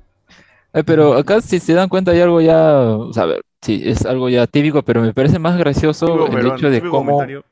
Eh, 0.73 0.83
pero 0.85 1.15
acá 1.15 1.41
si 1.41 1.61
se 1.61 1.73
dan 1.75 1.89
cuenta 1.89 2.11
hay 2.11 2.21
algo 2.21 2.41
ya, 2.41 2.81
o 2.81 3.13
sea, 3.13 3.23
a 3.25 3.27
ver, 3.27 3.43
sí, 3.63 3.83
es 3.85 4.05
algo 4.05 4.29
ya 4.29 4.47
típico, 4.47 4.83
pero 4.83 5.01
me 5.01 5.15
parece 5.15 5.39
más 5.39 5.59
gracioso 5.59 6.07
Típico 6.27 6.39
el 6.39 6.47
hecho 6.47 6.71
de 6.71 6.81
cómo, 6.83 7.13
comentario. 7.13 7.45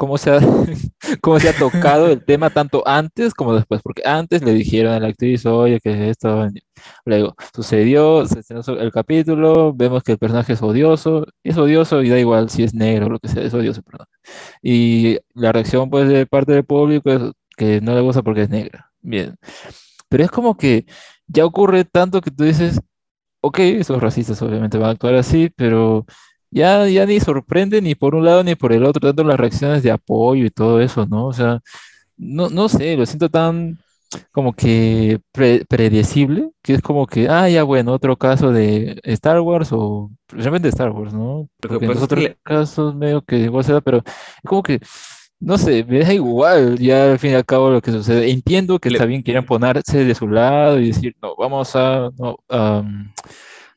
Cómo 0.00 0.16
se 0.16 0.30
ha, 0.30 0.40
cómo 1.20 1.38
se 1.38 1.50
ha 1.50 1.52
tocado 1.52 2.08
el 2.08 2.24
tema 2.24 2.48
tanto 2.48 2.82
antes 2.88 3.34
como 3.34 3.54
después, 3.54 3.82
porque 3.82 4.00
antes 4.06 4.42
le 4.42 4.54
dijeron 4.54 4.94
a 4.94 4.98
la 4.98 5.08
actriz, 5.08 5.44
oye, 5.44 5.78
que 5.78 6.08
esto, 6.08 6.48
luego 7.04 7.34
sucedió, 7.54 8.24
se 8.26 8.40
el 8.78 8.92
capítulo, 8.92 9.74
vemos 9.74 10.02
que 10.02 10.12
el 10.12 10.18
personaje 10.18 10.54
es 10.54 10.62
odioso, 10.62 11.26
es 11.44 11.58
odioso 11.58 12.02
y 12.02 12.08
da 12.08 12.18
igual 12.18 12.48
si 12.48 12.62
es 12.62 12.72
negro 12.72 13.06
o 13.06 13.10
lo 13.10 13.18
que 13.18 13.28
sea, 13.28 13.42
es 13.42 13.52
odioso 13.52 13.82
personaje. 13.82 14.10
Y 14.62 15.18
la 15.34 15.52
reacción 15.52 15.90
pues 15.90 16.08
de 16.08 16.24
parte 16.24 16.52
del 16.52 16.64
público 16.64 17.10
es 17.10 17.20
que 17.58 17.82
no 17.82 17.94
le 17.94 18.00
gusta 18.00 18.22
porque 18.22 18.42
es 18.44 18.48
negra, 18.48 18.90
bien. 19.02 19.36
Pero 20.08 20.24
es 20.24 20.30
como 20.30 20.56
que 20.56 20.86
ya 21.26 21.44
ocurre 21.44 21.84
tanto 21.84 22.22
que 22.22 22.30
tú 22.30 22.44
dices, 22.44 22.80
ok, 23.42 23.58
esos 23.58 24.00
racistas 24.00 24.40
obviamente 24.40 24.78
van 24.78 24.88
a 24.88 24.92
actuar 24.92 25.14
así, 25.16 25.50
pero 25.54 26.06
ya, 26.50 26.86
ya 26.88 27.06
ni 27.06 27.20
sorprende 27.20 27.80
ni 27.82 27.94
por 27.94 28.14
un 28.14 28.24
lado 28.24 28.42
ni 28.44 28.54
por 28.54 28.72
el 28.72 28.84
otro, 28.84 29.00
tanto 29.08 29.24
las 29.24 29.38
reacciones 29.40 29.82
de 29.82 29.90
apoyo 29.90 30.44
y 30.46 30.50
todo 30.50 30.80
eso, 30.80 31.06
¿no? 31.06 31.26
O 31.26 31.32
sea, 31.32 31.60
no, 32.16 32.48
no 32.50 32.68
sé, 32.68 32.96
lo 32.96 33.06
siento 33.06 33.28
tan 33.30 33.78
como 34.32 34.52
que 34.52 35.20
pre- 35.32 35.64
predecible, 35.68 36.50
que 36.62 36.74
es 36.74 36.82
como 36.82 37.06
que, 37.06 37.28
ah, 37.28 37.48
ya 37.48 37.62
bueno, 37.62 37.92
otro 37.92 38.16
caso 38.16 38.50
de 38.52 38.98
Star 39.04 39.40
Wars 39.40 39.68
o 39.72 40.10
realmente 40.28 40.68
Star 40.68 40.90
Wars, 40.90 41.12
¿no? 41.14 41.48
Que 41.60 41.68
Porque 41.68 41.84
en 41.86 41.92
pasa 41.92 42.00
los 42.00 42.08
que 42.08 42.14
otros 42.14 42.24
le- 42.24 42.36
casos 42.42 42.94
medio 42.96 43.22
que 43.22 43.38
igual 43.38 43.64
se 43.64 43.72
da, 43.72 43.80
pero 43.80 43.98
es 43.98 44.04
como 44.44 44.62
que, 44.64 44.80
no 45.38 45.56
sé, 45.58 45.84
me 45.84 46.00
da 46.00 46.12
igual 46.12 46.76
ya 46.78 47.12
al 47.12 47.18
fin 47.20 47.30
y 47.30 47.34
al 47.34 47.44
cabo 47.46 47.70
lo 47.70 47.80
que 47.80 47.92
sucede. 47.92 48.30
Entiendo 48.30 48.78
que 48.80 48.90
Le- 48.90 48.96
está 48.96 49.06
bien 49.06 49.22
quieran 49.22 49.46
ponerse 49.46 50.04
de 50.04 50.14
su 50.16 50.26
lado 50.28 50.80
y 50.80 50.88
decir, 50.88 51.14
no, 51.22 51.36
vamos 51.36 51.74
a, 51.76 52.10
no, 52.18 52.36
am, 52.48 53.12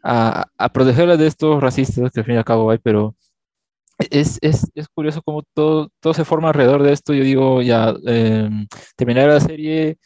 a, 0.03 0.45
a 0.57 0.69
protegerla 0.69 1.17
de 1.17 1.27
estos 1.27 1.61
racistas 1.61 2.11
que 2.11 2.19
al 2.19 2.25
fin 2.25 2.35
y 2.35 2.37
al 2.37 2.45
cabo 2.45 2.69
hay, 2.71 2.77
pero 2.79 3.15
es, 3.97 4.39
es, 4.41 4.69
es 4.75 4.87
curioso 4.89 5.21
cómo 5.23 5.43
todo, 5.53 5.89
todo 5.99 6.13
se 6.13 6.25
forma 6.25 6.49
alrededor 6.49 6.83
de 6.83 6.93
esto. 6.93 7.13
Yo 7.13 7.23
digo, 7.23 7.61
ya 7.61 7.93
em, 8.05 8.67
terminará 8.95 9.35
la 9.35 9.39
serie 9.39 9.97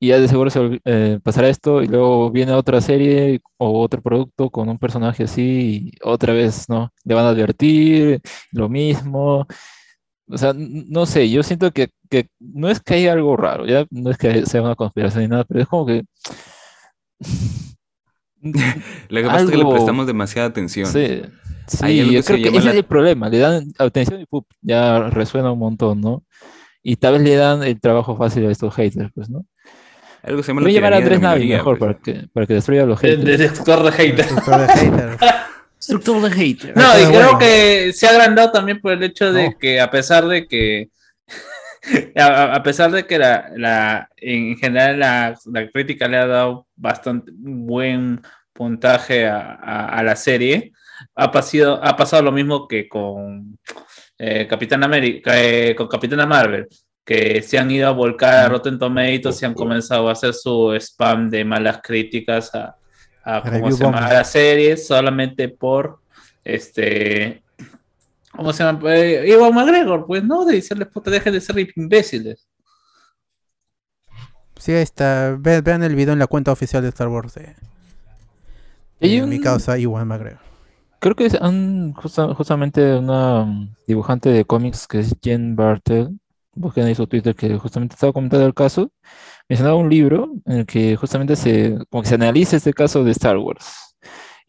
y 0.00 0.08
ya 0.08 0.20
de 0.20 0.28
seguro 0.28 0.50
se 0.50 0.80
eh, 0.84 1.20
pasará 1.22 1.48
esto 1.48 1.82
y 1.82 1.88
luego 1.88 2.30
viene 2.30 2.52
otra 2.52 2.80
serie 2.80 3.40
o 3.58 3.80
otro 3.82 4.02
producto 4.02 4.50
con 4.50 4.68
un 4.68 4.78
personaje 4.78 5.24
así 5.24 5.92
y 5.94 5.98
otra 6.04 6.32
vez, 6.34 6.68
¿no? 6.68 6.92
Le 7.04 7.14
van 7.14 7.26
a 7.26 7.30
advertir 7.30 8.20
lo 8.52 8.68
mismo. 8.68 9.46
O 10.30 10.38
sea, 10.38 10.52
no 10.56 11.06
sé, 11.06 11.30
yo 11.30 11.42
siento 11.42 11.72
que, 11.72 11.90
que 12.10 12.28
no 12.38 12.68
es 12.70 12.80
que 12.80 12.94
haya 12.94 13.12
algo 13.14 13.36
raro, 13.36 13.66
ya 13.66 13.86
no 13.90 14.10
es 14.10 14.18
que 14.18 14.46
sea 14.46 14.62
una 14.62 14.76
conspiración 14.76 15.22
ni 15.24 15.28
nada, 15.28 15.44
pero 15.44 15.60
es 15.62 15.68
como 15.68 15.86
que 15.86 16.04
Lo 18.42 19.20
que 19.22 19.26
pasa 19.26 19.44
es 19.44 19.50
que 19.50 19.56
le 19.56 19.64
prestamos 19.66 20.06
demasiada 20.06 20.48
atención. 20.48 20.86
Sí, 20.86 21.22
yo 22.12 22.22
que 22.22 22.22
creo 22.22 22.52
que 22.52 22.58
ese 22.58 22.64
la- 22.66 22.70
es 22.70 22.76
el 22.78 22.84
problema, 22.84 23.28
le 23.28 23.38
dan 23.38 23.72
atención 23.78 24.20
y 24.20 24.26
¡pup! 24.26 24.46
ya 24.62 25.10
resuena 25.10 25.52
un 25.52 25.58
montón, 25.58 26.00
¿no? 26.00 26.22
Y 26.82 26.96
tal 26.96 27.14
vez 27.14 27.22
le 27.22 27.34
dan 27.36 27.62
el 27.62 27.78
trabajo 27.80 28.16
fácil 28.16 28.46
a 28.46 28.50
estos 28.50 28.74
haters, 28.74 29.10
pues, 29.14 29.28
¿no? 29.28 29.44
Algo 30.22 30.38
que 30.38 30.42
se 30.44 30.48
llama 30.48 30.62
Voy 30.62 30.70
a 30.70 30.74
la 30.74 30.78
llamar 30.80 30.92
a 30.94 30.96
Andrés 30.96 31.20
Navi 31.20 31.40
minoría, 31.40 31.56
mejor 31.58 31.78
pues. 31.78 31.94
para 31.96 32.02
que, 32.02 32.26
para 32.32 32.46
que 32.46 32.54
destruya 32.54 32.82
a 32.84 32.86
los 32.86 32.98
haters. 33.00 33.24
de 33.24 33.36
Destructor 33.36 33.82
de 33.84 33.92
hater. 33.92 34.16
Destructor 34.16 34.60
de 34.60 34.68
haters. 34.68 35.20
Destructor 35.78 36.20
de 36.22 36.30
hater. 36.30 36.74
No, 36.76 37.00
y 37.00 37.04
creo 37.12 37.38
que 37.38 37.92
se 37.92 38.06
ha 38.06 38.10
agrandado 38.10 38.50
también 38.50 38.80
por 38.80 38.92
el 38.92 39.02
hecho 39.02 39.32
de 39.32 39.50
No. 39.50 39.58
que 39.58 39.80
a 39.80 39.90
pesar 39.90 40.26
de 40.26 40.46
que 40.46 40.88
a, 42.16 42.54
a 42.54 42.62
pesar 42.62 42.90
de 42.90 43.06
que 43.06 43.18
la, 43.18 43.50
la- 43.56 44.08
en 44.16 44.56
general 44.56 44.98
la, 44.98 45.34
la 45.52 45.68
crítica 45.70 46.08
le 46.08 46.16
ha 46.16 46.26
dado 46.26 46.66
bastante 46.76 47.30
buen 47.34 48.20
puntaje 48.52 49.26
a, 49.26 49.54
a- 49.54 49.86
a 49.98 50.02
la 50.02 50.16
serie, 50.16 50.72
ha 51.14 51.30
pasado, 51.30 51.80
ha 51.82 51.94
pasado 51.96 52.22
lo 52.22 52.32
mismo 52.32 52.66
que 52.66 52.88
con 52.88 53.58
eh, 54.18 54.46
Capitán 54.48 54.82
América, 54.84 55.40
eh, 55.40 55.74
con 55.76 55.86
Capitana 55.86 56.26
Marvel, 56.26 56.66
que 57.04 57.40
se 57.40 57.56
han 57.58 57.70
ido 57.70 57.88
a 57.88 57.92
volcar 57.92 58.34
a 58.34 58.48
Rotten 58.48 58.78
Tomatoes 58.78 59.40
y 59.40 59.44
han 59.46 59.54
comenzado 59.54 60.08
a 60.08 60.12
hacer 60.12 60.34
su 60.34 60.74
spam 60.74 61.30
de 61.30 61.44
malas 61.44 61.80
críticas 61.82 62.54
a, 62.54 62.76
a, 63.24 63.40
¿cómo 63.42 63.70
se 63.76 63.84
llama? 63.84 64.06
a 64.08 64.12
la 64.14 64.24
serie 64.24 64.76
solamente 64.76 65.48
por 65.48 66.00
este 66.44 67.42
¿cómo 68.38 68.52
se 68.54 68.62
llama? 68.64 68.94
Eh, 68.94 69.30
Ewan 69.32 69.52
McGregor, 69.54 70.06
pues 70.06 70.24
no, 70.24 70.44
de 70.46 70.54
decirles 70.54 70.88
puta, 70.88 71.10
dejen 71.10 71.32
de 71.34 71.40
ser 71.40 71.56
imbéciles. 71.76 72.48
Sí, 74.56 74.72
ahí 74.72 74.82
está. 74.82 75.36
Ve- 75.38 75.60
vean 75.60 75.82
el 75.82 75.94
video 75.94 76.12
en 76.12 76.18
la 76.18 76.26
cuenta 76.26 76.52
oficial 76.52 76.82
de 76.82 76.88
Star 76.88 77.08
Wars 77.08 77.34
de 77.34 77.54
un- 79.22 79.28
mi 79.28 79.40
causa 79.40 79.78
Iwan 79.78 80.06
McGregor. 80.08 80.40
Creo 81.00 81.14
que 81.14 81.26
es 81.26 81.38
justa- 81.96 82.34
justamente 82.34 82.96
una 82.96 83.44
mm, 83.44 83.74
dibujante 83.86 84.30
de 84.30 84.44
cómics 84.44 84.86
que 84.88 85.00
es 85.00 85.14
Jen 85.22 85.54
Bartel, 85.54 86.18
busquen 86.54 86.84
ahí 86.86 86.94
su 86.94 87.06
Twitter, 87.06 87.34
que 87.36 87.56
justamente 87.58 87.94
estaba 87.94 88.12
comentando 88.12 88.44
el 88.46 88.54
caso, 88.54 88.90
mencionaba 89.48 89.76
un 89.76 89.88
libro 89.90 90.32
en 90.44 90.58
el 90.58 90.66
que 90.66 90.96
justamente 90.96 91.36
se, 91.36 91.78
como 91.90 92.02
que 92.02 92.08
se 92.08 92.14
analiza 92.16 92.56
este 92.56 92.72
caso 92.72 93.04
de 93.04 93.12
Star 93.12 93.36
Wars. 93.36 93.87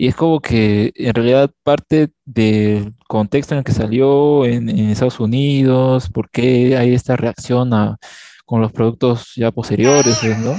Y 0.01 0.07
es 0.07 0.15
como 0.15 0.39
que 0.39 0.93
en 0.95 1.13
realidad 1.13 1.51
parte 1.61 2.11
del 2.23 2.95
contexto 3.05 3.53
en 3.53 3.59
el 3.59 3.63
que 3.65 3.73
salió 3.73 4.45
en, 4.45 4.69
en 4.69 4.91
Estados 4.91 5.19
Unidos, 5.19 6.09
por 6.09 6.29
qué 6.31 6.77
hay 6.77 6.93
esta 6.93 7.17
reacción 7.17 7.73
a, 7.73 7.97
con 8.45 8.61
los 8.61 8.71
productos 8.71 9.33
ya 9.35 9.51
posteriores, 9.51 10.23
¿no? 10.39 10.55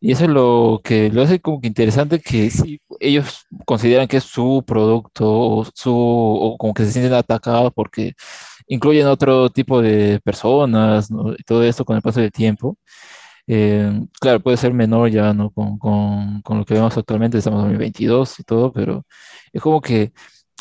Y 0.00 0.12
eso 0.12 0.24
es 0.24 0.30
lo 0.30 0.80
que 0.82 1.10
lo 1.10 1.22
hace 1.22 1.40
como 1.40 1.60
que 1.60 1.68
interesante 1.68 2.20
que 2.20 2.50
sí, 2.50 2.80
ellos 3.00 3.46
consideran 3.66 4.08
que 4.08 4.16
es 4.18 4.24
su 4.24 4.64
producto 4.66 5.30
o 5.30 5.66
su 5.74 5.94
o 5.94 6.56
como 6.58 6.72
que 6.72 6.86
se 6.86 6.92
sienten 6.92 7.12
atacados 7.12 7.70
porque 7.74 8.14
incluyen 8.66 9.06
otro 9.08 9.50
tipo 9.50 9.82
de 9.82 10.20
personas, 10.24 11.10
¿no? 11.10 11.34
Y 11.34 11.42
todo 11.44 11.64
esto 11.64 11.84
con 11.84 11.96
el 11.96 12.02
paso 12.02 12.20
del 12.20 12.32
tiempo. 12.32 12.78
Eh, 13.46 13.90
claro, 14.20 14.40
puede 14.40 14.56
ser 14.56 14.72
menor 14.72 15.10
ya, 15.10 15.32
¿no? 15.34 15.50
Con, 15.50 15.78
con, 15.78 16.40
con 16.42 16.58
lo 16.58 16.64
que 16.64 16.74
vemos 16.74 16.96
actualmente, 16.96 17.38
estamos 17.38 17.58
en 17.60 17.64
2022 17.66 18.40
y 18.40 18.44
todo, 18.44 18.72
pero 18.72 19.04
es 19.52 19.60
como 19.62 19.80
que 19.82 20.12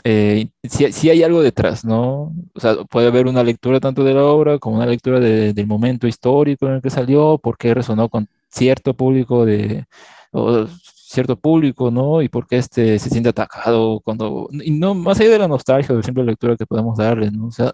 eh, 0.04 0.50
sí, 0.64 0.92
sí 0.94 1.10
hay 1.10 1.24
algo 1.24 1.42
detrás, 1.44 1.86
¿no? 1.86 2.34
O 2.56 2.60
sea, 2.60 2.76
puede 2.86 3.08
haber 3.08 3.28
una 3.28 3.44
lectura 3.44 3.80
tanto 3.82 4.04
de 4.04 4.14
la 4.16 4.24
obra 4.26 4.60
como 4.60 4.78
una 4.78 4.86
lectura 4.88 5.20
de- 5.20 5.54
del 5.54 5.68
momento 5.68 6.08
histórico 6.08 6.68
en 6.68 6.76
el 6.76 6.82
que 6.82 6.90
salió, 6.90 7.38
por 7.40 7.58
qué 7.58 7.74
resonó 7.74 8.10
con 8.10 8.28
cierto 8.50 8.94
público 8.96 9.46
de, 9.46 9.86
o 10.32 10.68
cierto 10.68 11.38
público, 11.40 11.92
¿no? 11.92 12.22
Y 12.22 12.30
por 12.30 12.48
qué 12.48 12.58
este 12.58 13.00
se 13.00 13.10
siente 13.10 13.30
atacado 13.30 14.00
cuando, 14.02 14.50
y 14.52 14.72
no, 14.72 14.96
más 14.96 15.20
allá 15.20 15.30
de 15.32 15.40
la 15.40 15.48
nostalgia 15.48 15.94
o 15.94 15.98
de 15.98 16.04
simple 16.04 16.24
lectura 16.26 16.58
que 16.58 16.66
podemos 16.66 16.98
darle, 16.98 17.32
¿no? 17.32 17.48
O 17.48 17.52
sea, 17.52 17.74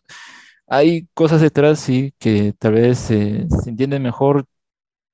hay 0.67 1.07
cosas 1.13 1.41
detrás, 1.41 1.79
sí, 1.79 2.13
que 2.19 2.53
tal 2.57 2.73
vez 2.73 3.09
eh, 3.11 3.45
se 3.63 3.69
entiende 3.69 3.99
mejor 3.99 4.45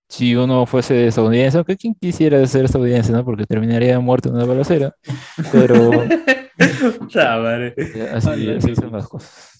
si 0.07 0.36
uno 0.36 0.65
fuese 0.65 1.07
estadounidense, 1.07 1.57
aunque 1.57 1.77
quien 1.77 1.95
quisiera 1.95 2.45
ser 2.48 2.65
estadounidense, 2.65 3.11
¿no? 3.11 3.26
Porque 3.26 3.45
terminaría 3.45 3.99
muerto 3.99 4.30
en 4.30 4.36
una 4.36 4.45
balacera, 4.45 4.95
pero... 5.52 5.91
Puta 6.99 7.38
madre. 7.40 7.76
Así, 8.14 8.49
así 8.49 8.76
son 8.76 8.91
las 8.94 9.07
cosas. 9.07 9.52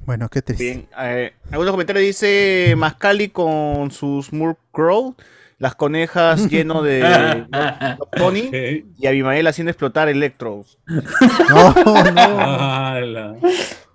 Bueno, 0.00 0.28
qué 0.28 0.42
triste. 0.42 0.64
Bien, 0.64 0.88
eh, 1.00 1.32
algunos 1.50 1.70
comentarios 1.72 2.04
dice 2.04 2.74
Mascali 2.76 3.28
con 3.28 3.90
sus 3.90 4.32
Murkrow, 4.32 5.14
las 5.58 5.74
conejas 5.76 6.46
lleno 6.50 6.82
de 6.82 7.46
Pony 8.18 8.50
y 8.98 9.06
Abimael 9.06 9.46
haciendo 9.46 9.70
explotar 9.70 10.08
Electros. 10.08 10.78
No, 11.48 11.74
no. 12.12 13.36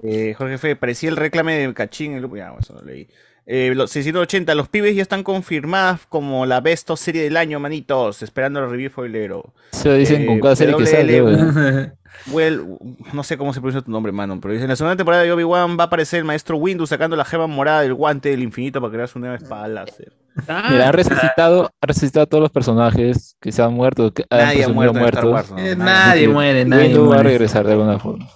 Eh, 0.02 0.34
Jorge 0.38 0.58
Fe, 0.58 0.76
parecía 0.76 1.10
el 1.10 1.18
reclame 1.18 1.56
de 1.56 1.74
Cachín. 1.74 2.14
el- 2.14 2.30
Ya, 2.34 2.54
eso 2.60 2.74
lo 2.74 2.82
leí. 2.82 3.08
Eh, 3.52 3.74
los 3.74 3.90
680, 3.90 4.54
los 4.54 4.70
pibes 4.70 4.96
ya 4.96 5.02
están 5.02 5.24
confirmadas 5.24 6.02
como 6.08 6.46
la 6.46 6.62
best 6.62 6.92
of 6.92 7.00
serie 7.00 7.24
del 7.24 7.36
año, 7.36 7.60
manitos. 7.60 8.22
Esperando 8.22 8.60
el 8.60 8.70
review 8.70 8.92
foilero. 8.92 9.56
Se 9.72 9.92
dicen 9.96 10.28
con 10.28 10.40
cada 10.40 10.56
serie 10.56 10.76
que 10.78 10.86
sale, 10.86 11.20
WL, 11.20 11.94
Well, 12.32 12.78
no 13.12 13.24
sé 13.24 13.40
cómo 13.40 13.52
se 13.52 13.60
pronuncia 13.60 13.82
tu 13.82 13.90
nombre, 13.90 14.12
mano, 14.12 14.40
pero 14.40 14.54
dice, 14.54 14.66
en 14.66 14.70
la 14.70 14.76
segunda 14.76 14.96
temporada 14.96 15.24
de 15.24 15.32
Obi-Wan 15.32 15.80
va 15.80 15.86
a 15.86 15.88
aparecer 15.88 16.20
el 16.20 16.26
maestro 16.26 16.58
Windu 16.58 16.86
sacando 16.86 17.16
la 17.16 17.26
gema 17.26 17.48
morada 17.48 17.82
del 17.82 17.96
guante 17.96 18.30
del 18.30 18.44
infinito 18.44 18.80
para 18.82 18.94
crear 18.94 19.08
su 19.08 19.18
nueva 19.18 19.36
espada 19.36 19.68
láser. 19.68 20.14
Mira, 20.70 20.90
han 20.90 20.94
resucitado, 20.94 21.72
han 21.82 21.88
resucitado 21.88 22.24
a 22.26 22.28
todos 22.28 22.42
los 22.44 22.52
personajes 22.52 23.36
que 23.42 23.52
se 23.52 23.64
han 23.64 23.74
muerto, 23.74 24.14
que 24.14 24.26
Nadie 24.30 24.64
ha 24.66 24.70
muerto 24.70 24.94
muertos. 25.00 25.26
Wars, 25.26 25.52
¿no? 25.52 25.58
Eh, 25.58 25.76
nadie 25.76 26.22
que 26.22 26.28
muere, 26.30 26.66
nadie 26.66 26.84
Windu 26.84 27.02
va 27.02 27.06
a 27.06 27.10
muere. 27.16 27.30
regresar 27.30 27.66
de 27.66 27.72
alguna 27.72 27.98
forma. 27.98 28.28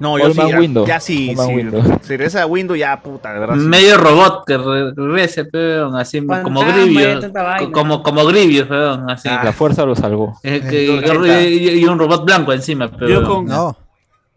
No, 0.00 0.18
yo 0.18 0.30
sí, 0.32 0.40
ya, 0.48 0.84
ya 0.86 0.98
sí, 1.00 1.34
sí, 1.36 1.70
si 2.02 2.08
regresa 2.08 2.42
a 2.42 2.46
Windu 2.46 2.74
ya, 2.74 3.00
puta, 3.00 3.32
de 3.34 3.38
verdad. 3.40 3.54
sí. 3.54 3.60
Medio 3.60 3.98
robot 3.98 4.44
que 4.46 4.56
re- 4.58 4.92
regrese, 4.94 5.44
peón, 5.44 5.94
así 5.94 6.18
como 6.26 6.60
Fantasma 6.62 6.82
y 6.86 6.94
Grievous. 6.94 7.70
Como, 7.72 8.02
como 8.02 8.24
Grievous, 8.24 8.66
peón, 8.66 9.10
así. 9.10 9.28
La 9.28 9.52
fuerza 9.52 9.84
lo 9.84 9.94
salvó. 9.94 10.38
Eh, 10.42 10.60
que- 10.68 11.50
y, 11.50 11.68
y 11.80 11.84
un 11.84 11.98
robot 11.98 12.24
blanco 12.24 12.52
encima, 12.52 12.90
pero. 12.90 13.08
Yo 13.08 13.24
con, 13.28 13.44
No. 13.44 13.76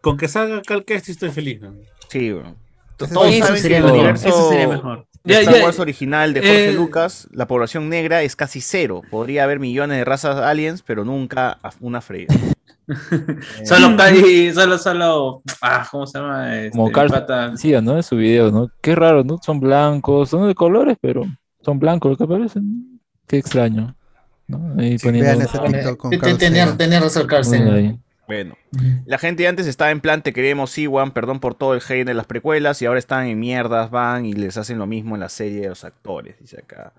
con 0.02 0.18
que 0.18 0.27
salga 0.27 0.61
Cal 0.61 0.84
Kestis 0.85 1.15
estoy 1.15 1.31
feliz. 1.31 1.61
¿no? 1.61 1.72
Sí, 2.10 2.31
bro. 2.31 2.56
Eso 2.99 3.14
Todos 3.14 3.27
Eso 3.34 3.45
saben 3.48 3.61
sería 3.61 3.77
que 3.77 3.80
el 3.80 3.84
mejor, 3.85 3.98
universo 3.99 4.27
eso 4.27 4.49
sería 4.49 4.68
mejor. 4.68 5.06
de 5.23 5.34
Star 5.40 5.64
Wars 5.64 5.80
original 5.80 6.34
de 6.34 6.40
Jorge 6.41 6.69
eh, 6.69 6.73
Lucas, 6.73 7.27
la 7.31 7.48
población 7.48 7.90
negra 7.90 8.22
es 8.22 8.35
casi 8.35 8.61
cero. 8.61 9.02
Podría 9.10 9.45
haber 9.45 9.60
millones 9.60 9.98
de 9.98 10.06
razas 10.06 10.38
aliens, 10.38 10.84
pero 10.85 11.03
nunca 11.06 11.57
una 11.80 12.02
freya. 12.02 12.27
Solo 13.64 13.95
cae, 13.97 14.53
solo, 14.53 14.77
solo. 14.77 15.41
Ah, 15.61 15.88
¿cómo 15.89 16.05
se 16.05 16.19
llama? 16.19 16.57
Este, 16.57 16.77
Como 16.77 16.91
Carl 16.91 17.26
decía, 17.51 17.81
¿no? 17.81 17.95
En 17.95 18.03
su 18.03 18.15
video, 18.18 18.51
¿no? 18.51 18.69
Qué 18.81 18.95
raro, 18.95 19.23
¿no? 19.23 19.39
Son 19.41 19.60
blancos, 19.60 20.30
son 20.30 20.47
de 20.47 20.55
colores, 20.55 20.97
pero 21.01 21.23
son 21.61 21.80
blancos 21.80 22.11
lo 22.11 22.18
que 22.18 22.27
parecen. 22.27 22.99
Qué 23.27 23.38
extraño. 23.38 23.95
¿no? 24.47 24.76
Ahí 24.77 24.97
poniendo- 24.97 25.30
Vean 25.31 25.41
ese 25.41 25.57
TikTok 25.60 25.97
con 25.97 26.38
Tener, 26.38 26.77
tener 26.77 27.01
razón, 27.01 27.27
Carl. 27.27 27.45
Bueno, 28.27 28.55
la 29.05 29.17
gente 29.17 29.47
antes 29.47 29.67
estaba 29.67 29.91
en 29.91 30.01
plan, 30.01 30.21
te 30.21 30.33
queremos, 30.33 30.77
Iwan, 30.77 31.11
perdón 31.11 31.39
por 31.39 31.55
todo 31.55 31.73
el 31.73 31.81
hate 31.87 32.05
de 32.05 32.13
las 32.13 32.25
precuelas, 32.25 32.81
y 32.81 32.85
ahora 32.85 32.99
están 32.99 33.27
en 33.27 33.39
mierdas, 33.39 33.89
van 33.91 34.25
y 34.25 34.33
les 34.33 34.57
hacen 34.57 34.77
lo 34.79 34.87
mismo 34.87 35.15
en 35.15 35.21
la 35.21 35.29
serie 35.29 35.61
de 35.61 35.69
los 35.69 35.83
actores, 35.83 36.35
dice 36.39 36.59
acá. 36.59 36.93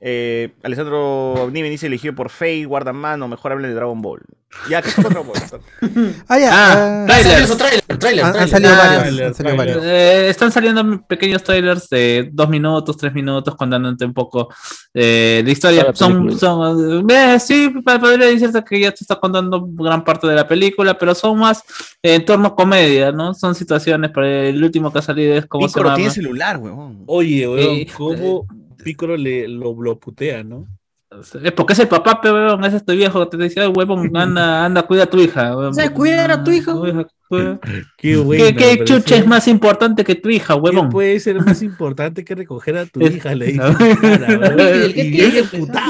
Eh, 0.00 0.50
Alessandro 0.62 1.48
Niven 1.52 1.70
dice 1.70 1.86
elegido 1.86 2.14
por 2.14 2.30
Faye, 2.30 2.64
guardan 2.64 2.96
mano, 2.96 3.28
mejor 3.28 3.52
hablen 3.52 3.70
de 3.70 3.74
Dragon 3.74 4.00
Ball. 4.02 4.22
Ya, 4.70 4.80
¿qué 4.80 4.90
fue 4.90 5.04
Dragon 5.04 5.26
Ball? 5.26 5.60
Ah, 6.28 6.38
ya. 6.38 6.50
Ah, 6.52 7.02
ah, 7.02 7.06
trailer. 7.06 7.42
Eso, 7.42 7.56
trailer, 7.56 7.82
trailer, 7.98 8.24
han, 8.24 8.36
han 8.36 8.48
salido 8.48 8.72
Ah, 8.72 8.76
varios. 8.78 9.02
trailer, 9.02 9.26
han 9.26 9.34
salido 9.34 9.56
trailer. 9.56 9.76
varios. 9.76 9.84
Eh, 9.84 10.28
están 10.30 10.52
saliendo 10.52 11.06
pequeños 11.06 11.42
trailers 11.42 11.88
de 11.90 12.30
dos 12.32 12.48
minutos, 12.48 12.96
tres 12.96 13.12
minutos, 13.12 13.54
contándote 13.56 14.04
un 14.04 14.14
poco 14.14 14.48
eh, 14.94 15.42
de 15.44 15.50
historia. 15.50 15.86
Son, 15.94 16.38
son 16.38 17.06
eh, 17.10 17.38
sí, 17.40 17.68
podría 17.84 18.26
decirse 18.28 18.62
que 18.64 18.80
ya 18.80 18.90
te 18.92 18.98
está 19.02 19.16
contando 19.16 19.66
gran 19.72 20.04
parte 20.04 20.26
de 20.26 20.34
la 20.34 20.46
película, 20.48 20.96
pero 20.96 21.05
son 21.14 21.38
más 21.38 21.62
eh, 22.02 22.14
en 22.16 22.24
torno 22.24 22.48
a 22.48 22.56
comedia, 22.56 23.12
¿no? 23.12 23.34
Son 23.34 23.54
situaciones, 23.54 24.10
pero 24.14 24.26
el 24.26 24.62
último 24.62 24.92
que 24.92 24.98
ha 24.98 25.02
salido 25.02 25.34
es 25.36 25.46
como 25.46 25.66
se 25.68 25.72
Piccolo 25.74 25.88
llama. 25.90 25.96
tiene 25.96 26.10
celular, 26.10 26.58
weón. 26.58 27.04
Oye, 27.06 27.46
weón, 27.48 27.76
Eh, 27.76 27.86
cómo 27.96 28.46
Piccolo 28.82 29.16
le, 29.16 29.48
lo, 29.48 29.74
lo 29.80 29.98
putea, 29.98 30.42
¿no? 30.44 30.66
Es 31.42 31.52
porque 31.52 31.72
es 31.72 31.78
el 31.78 31.88
papá, 31.88 32.20
pero 32.20 32.34
weón, 32.34 32.64
es 32.64 32.74
este 32.74 32.94
viejo 32.94 33.20
que 33.20 33.36
te 33.36 33.42
decía, 33.44 33.62
"Ay, 33.62 33.68
huevón, 33.74 34.10
anda, 34.16 34.64
anda, 34.64 34.82
cuida 34.82 35.04
a 35.04 35.06
tu 35.06 35.18
hija. 35.18 35.56
weón". 35.56 35.74
¿Sabes 35.74 35.90
cuidar 35.92 36.30
a 36.30 36.42
tu 36.44 36.50
hijo? 36.50 36.78
Cuida- 36.80 36.92
cuida- 36.92 37.08
Qué 37.98 38.16
buena, 38.16 38.44
¿Qué, 38.46 38.54
qué 38.54 38.84
chucha 38.84 39.14
sí. 39.16 39.20
es 39.20 39.26
más 39.26 39.48
importante 39.48 40.04
que 40.04 40.14
tu 40.14 40.28
hija, 40.30 40.54
¿Qué 40.54 40.60
huevón? 40.60 40.88
puede 40.90 41.18
ser 41.20 41.40
más 41.44 41.60
importante 41.62 42.24
que 42.24 42.34
recoger 42.34 42.76
a 42.78 42.86
tu 42.86 43.00
Es- 43.00 43.16
hija? 43.16 43.34
Le. 43.34 43.52
¿Qué 44.94 45.44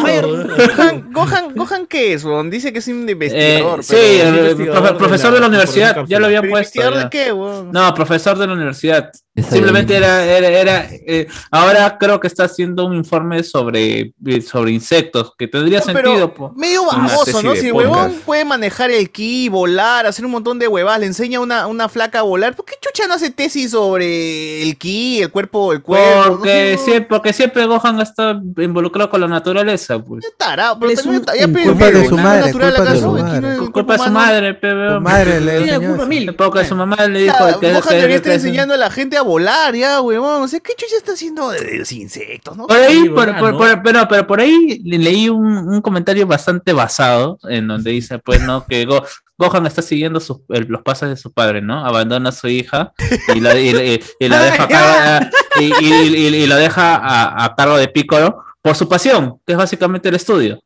weón. 0.04 0.46
Gohan, 0.46 1.12
Gohan, 1.12 1.54
Gohan, 1.54 1.86
¿qué 1.86 2.12
es, 2.14 2.24
weón? 2.24 2.50
Dice 2.50 2.72
que 2.72 2.78
es 2.78 2.88
un 2.88 3.08
Eh, 3.08 3.12
investigador. 3.12 3.82
sí, 3.82 3.94
pero- 3.96 4.28
el 4.28 4.50
investigador 4.50 4.82
profe- 4.82 4.92
de 4.92 4.98
profesor 4.98 5.30
la 5.30 5.34
de 5.36 5.40
la 5.40 5.46
universidad, 5.48 6.06
ya 6.06 6.20
lo 6.20 6.26
había 6.26 6.40
¿Pero 6.40 6.50
puesto. 6.52 6.78
investigador 6.78 6.94
ya. 6.94 7.04
de 7.04 7.10
qué, 7.10 7.32
weón? 7.32 7.70
No, 7.72 7.94
profesor 7.94 8.38
de 8.38 8.46
la 8.46 8.52
universidad. 8.54 9.10
Simplemente 9.36 9.94
era, 9.96 10.24
era, 10.24 10.48
era 10.48 10.88
eh, 10.90 11.26
ahora 11.50 11.98
creo 11.98 12.18
que 12.20 12.26
está 12.26 12.44
haciendo 12.44 12.86
un 12.86 12.94
informe 12.94 13.42
sobre, 13.44 14.12
eh, 14.26 14.40
sobre 14.40 14.72
insectos, 14.72 15.32
que 15.38 15.46
tendría 15.46 15.80
No, 15.80 15.86
pero 15.86 16.08
sentido. 16.08 16.34
po. 16.34 16.52
Medio 16.56 16.84
baboso, 16.86 17.42
¿no? 17.42 17.52
de 17.52 17.60
Si 17.60 17.66
el 17.66 17.72
huevón 17.72 18.14
puede 18.24 18.44
manejar 18.44 18.90
el 18.90 19.10
ki, 19.10 19.48
volar, 19.48 20.06
hacer 20.06 20.24
un 20.24 20.30
montón 20.32 20.58
de 20.58 20.68
huevadas, 20.68 21.00
le 21.00 21.06
enseña 21.06 21.38
a 21.38 21.42
una, 21.42 21.66
una 21.66 21.88
flaca 21.88 22.20
a 22.20 22.22
volar. 22.22 22.56
¿Por 22.56 22.64
qué 22.64 22.74
chucha 22.80 23.06
no 23.06 23.14
hace 23.14 23.30
tesis 23.30 23.70
sobre 23.72 24.62
el 24.62 24.76
ki, 24.78 25.22
el 25.22 25.30
cuerpo, 25.30 25.72
el 25.72 25.82
cuerpo? 25.82 26.28
Porque, 26.28 26.76
no. 26.78 26.84
siempre, 26.84 27.06
porque 27.08 27.32
siempre 27.32 27.66
Gohan 27.66 28.00
está 28.00 28.40
involucrado 28.58 29.10
con 29.10 29.20
la 29.20 29.28
naturaleza, 29.28 29.98
pues. 29.98 30.24
Qué 30.24 30.32
tarado, 30.38 30.78
pero 30.78 30.92
Es 30.92 31.02
también 31.02 31.16
un- 31.16 31.28
está- 31.28 31.36
ya, 31.38 31.46
pero- 31.52 31.64
culpa 31.72 31.84
de 31.86 31.92
pero 31.92 32.08
su 32.08 32.16
madre, 32.16 32.52
culpa 32.52 32.66
de 32.70 33.00
su 33.00 33.10
madre. 33.12 33.56
Culpa 33.72 33.92
de 33.92 33.98
su 34.04 34.10
madre, 34.10 34.54
pe, 34.54 34.68
Tu 34.70 34.74
weón. 34.76 35.02
madre 35.02 35.40
le 35.40 35.78
culpa. 35.86 36.32
Porque 36.36 36.64
su 36.64 36.74
mamá 36.74 36.96
le 37.06 37.18
dijo 37.24 37.60
que, 37.60 37.72
Gohan 37.72 37.88
debería 37.94 38.16
estar 38.16 38.32
enseñando 38.32 38.74
a 38.74 38.76
la 38.76 38.90
gente 38.90 39.16
a 39.16 39.22
volar 39.26 39.74
ya, 39.74 40.00
huevón. 40.00 40.42
O 40.42 40.48
sea, 40.48 40.60
¿qué 40.60 40.72
chucha 40.76 40.96
está 40.96 41.12
haciendo 41.12 41.50
de, 41.50 41.60
de 41.60 41.78
los 41.78 41.92
insectos, 41.92 42.56
no? 42.56 42.66
Por 42.66 42.76
ahí, 42.76 43.02
Sí, 43.02 43.08
por, 43.10 43.26
¿verdad, 43.26 43.40
por- 43.40 43.52
no? 43.52 43.58
por- 43.58 43.82
pero, 43.82 44.08
pero 44.08 44.26
por 44.26 44.40
ahí 44.40 44.80
le- 44.84 44.98
leí 44.98 45.28
un, 45.28 45.44
un 45.68 45.80
comentario 45.82 46.26
bastante 46.26 46.72
basado 46.72 47.38
en 47.48 47.68
donde 47.68 47.90
dice, 47.90 48.18
pues, 48.18 48.40
¿no? 48.42 48.64
Que 48.66 48.84
Go- 48.86 49.04
Gohan 49.38 49.66
está 49.66 49.82
siguiendo 49.82 50.18
sus- 50.20 50.38
el- 50.48 50.66
los 50.68 50.82
pasos 50.82 51.08
de 51.10 51.16
su 51.16 51.32
padre, 51.32 51.60
¿no? 51.60 51.84
Abandona 51.84 52.30
a 52.30 52.32
su 52.32 52.48
hija 52.48 52.92
y 53.34 53.40
la, 53.40 53.58
y- 53.58 53.68
y- 53.70 54.00
y 54.20 54.28
la 54.28 54.42
deja, 54.42 54.62
a 54.64 54.68
cargo- 54.68 55.30
y, 55.60 55.64
y- 55.84 56.16
y- 56.16 56.36
y 56.36 56.46
la 56.46 56.56
deja 56.56 56.96
a, 56.96 57.44
a 57.44 57.54
cargo 57.54 57.76
de 57.76 57.88
Piccolo 57.88 58.42
por 58.62 58.74
su 58.74 58.88
pasión, 58.88 59.38
que 59.46 59.52
es 59.52 59.58
básicamente 59.58 60.08
el 60.08 60.14
estudio. 60.14 60.58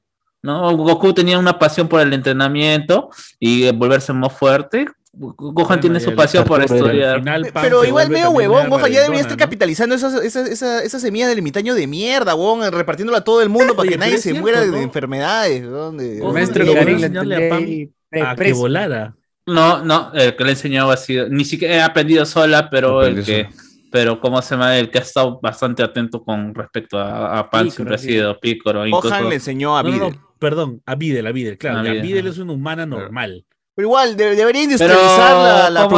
¿no? 0.42 0.74
Goku 0.74 1.12
tenía 1.12 1.38
una 1.38 1.58
pasión 1.58 1.86
por 1.86 2.00
el 2.00 2.14
entrenamiento 2.14 3.10
y 3.38 3.64
eh, 3.64 3.72
volverse 3.72 4.12
más 4.14 4.32
fuerte. 4.32 4.86
Gohan 5.12 5.80
tiene 5.80 5.98
su 5.98 6.14
pasión 6.14 6.44
por 6.44 6.62
estudiar. 6.62 7.18
final, 7.18 7.46
Pan 7.52 7.64
Pero 7.64 7.84
igual 7.84 8.10
medio 8.10 8.30
huevón, 8.30 8.70
Gohan 8.70 8.92
ya 8.92 9.00
debería 9.02 9.20
estar 9.22 9.36
¿no? 9.36 9.38
capitalizando 9.44 9.94
esas, 9.94 10.14
esas, 10.24 10.48
esas, 10.48 10.84
esas 10.84 11.02
semillas 11.02 11.28
de 11.28 11.34
ermitaño 11.34 11.74
de 11.74 11.86
mierda, 11.86 12.34
huevón, 12.34 12.70
repartiéndolo 12.72 13.18
a 13.18 13.24
todo 13.24 13.42
el 13.42 13.48
mundo 13.48 13.74
para 13.74 13.88
que 13.88 13.98
nadie 13.98 14.16
se 14.16 14.30
cierto, 14.30 14.40
muera 14.40 14.60
de 14.64 14.82
enfermedades. 14.82 15.66
weón, 15.66 15.96
de- 15.98 16.20
Gohan 16.20 16.34
Maestro 16.34 16.64
Karin 16.64 17.00
le 17.00 17.06
enseñarle 17.06 17.50
a 17.50 17.56
ahí 17.56 17.92
a 18.22 18.36
que 18.36 18.52
volara. 18.52 19.16
No, 19.46 19.84
no, 19.84 20.12
el 20.14 20.36
que 20.36 20.44
le 20.44 20.50
enseñó 20.50 20.90
ha 20.90 20.96
sido, 20.96 21.28
ni 21.28 21.44
siquiera 21.44 21.82
ha 21.82 21.86
aprendido 21.86 22.24
sola, 22.24 22.70
pero 22.70 23.02
el 23.02 23.24
que, 23.24 23.48
pero 23.90 24.20
cómo 24.20 24.40
se 24.42 24.54
llama, 24.54 24.78
el 24.78 24.90
que 24.90 24.98
ha 24.98 25.02
estado 25.02 25.40
bastante 25.42 25.82
atento 25.82 26.22
con 26.22 26.54
respecto 26.54 26.98
a, 26.98 27.40
a 27.40 27.50
Pan 27.50 27.64
Pícoro, 27.64 27.74
siempre 27.74 27.94
ha 27.96 27.98
sido 27.98 28.38
Pícoro. 28.38 28.86
Incluso, 28.86 29.08
Gohan 29.08 29.28
le 29.28 29.34
enseñó 29.36 29.76
a 29.76 29.82
No, 29.82 29.88
no, 29.88 29.94
Videl. 29.96 30.12
no, 30.12 30.34
perdón, 30.38 30.82
a 30.86 30.94
Videl, 30.94 31.26
a 31.26 31.32
Videl, 31.32 31.58
claro. 31.58 31.80
A 31.80 31.82
la 31.82 31.92
Videl, 32.00 32.28
es 32.28 32.38
una 32.38 32.52
humana 32.52 32.86
normal. 32.86 33.44
Pero 33.74 33.86
igual, 33.88 34.16
de- 34.16 34.34
debería 34.34 34.64
industrializar 34.64 35.36
la, 35.36 35.70
la 35.70 35.88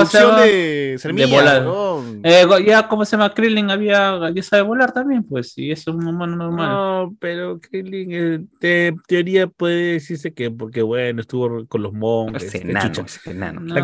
de 0.43 0.97
semillas. 0.99 1.31
volar. 1.31 1.67
weón. 1.67 2.21
Eh, 2.23 2.47
ya, 2.67 2.87
¿cómo 2.87 3.05
se 3.05 3.13
llama? 3.17 3.33
Krillin 3.35 3.71
había, 3.71 4.19
ya 4.33 4.43
sabe 4.43 4.63
volar 4.63 4.93
también, 4.93 5.25
pues, 5.25 5.57
y 5.57 5.73
es 5.73 5.87
un 5.89 6.07
humano 6.07 6.37
normal. 6.37 6.69
No, 6.71 7.17
pero 7.19 7.59
Krillin, 7.59 8.09
eh, 8.13 8.39
de 8.61 8.95
teoría 9.09 9.47
puede 9.49 9.95
decirse 9.95 10.33
que 10.33 10.51
porque, 10.51 10.83
bueno, 10.83 11.23
estuvo 11.23 11.67
con 11.67 11.83
los 11.83 11.93
monjes. 11.93 12.45
Es 12.45 12.55
enano, 12.57 12.93
chucha. 12.93 13.03
es 13.07 13.27
enano. 13.27 13.61
No, 13.61 13.75
La 13.75 13.81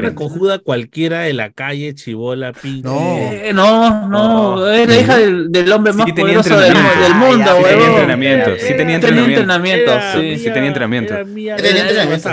una 0.00 0.14
cojuda 0.14 0.58
cualquiera 0.60 1.20
de 1.20 1.32
la 1.32 1.50
calle, 1.50 1.94
chivola, 1.94 2.52
pinche. 2.52 2.82
No. 2.88 3.16
Eh, 3.18 3.52
no, 3.54 4.06
no, 4.08 4.56
No. 4.56 4.68
es 4.70 4.86
la 4.88 4.96
hija 5.00 5.16
del, 5.18 5.50
del 5.50 5.72
hombre 5.72 5.92
Sí 5.92 5.98
más 5.98 6.12
poderoso 6.12 6.58
del, 6.60 6.74
mundo, 7.14 7.50
Ah, 7.50 7.60
ya, 7.60 7.62
Sí 7.62 7.64
tenía 7.64 7.86
entrenamiento, 7.88 8.50
sí 8.50 8.60
tenía 8.60 8.76
Tenía 8.76 8.94
entrenamiento. 8.96 9.40
entrenamiento, 9.40 9.92
Era 9.92 10.12
sí. 10.12 10.18
tenía 10.52 10.68
entrenamiento. 10.68 11.14
era 11.14 11.24
mía- 11.24 11.56
Tenía 11.56 11.70
era 11.70 11.80
entrenamiento. 11.80 12.28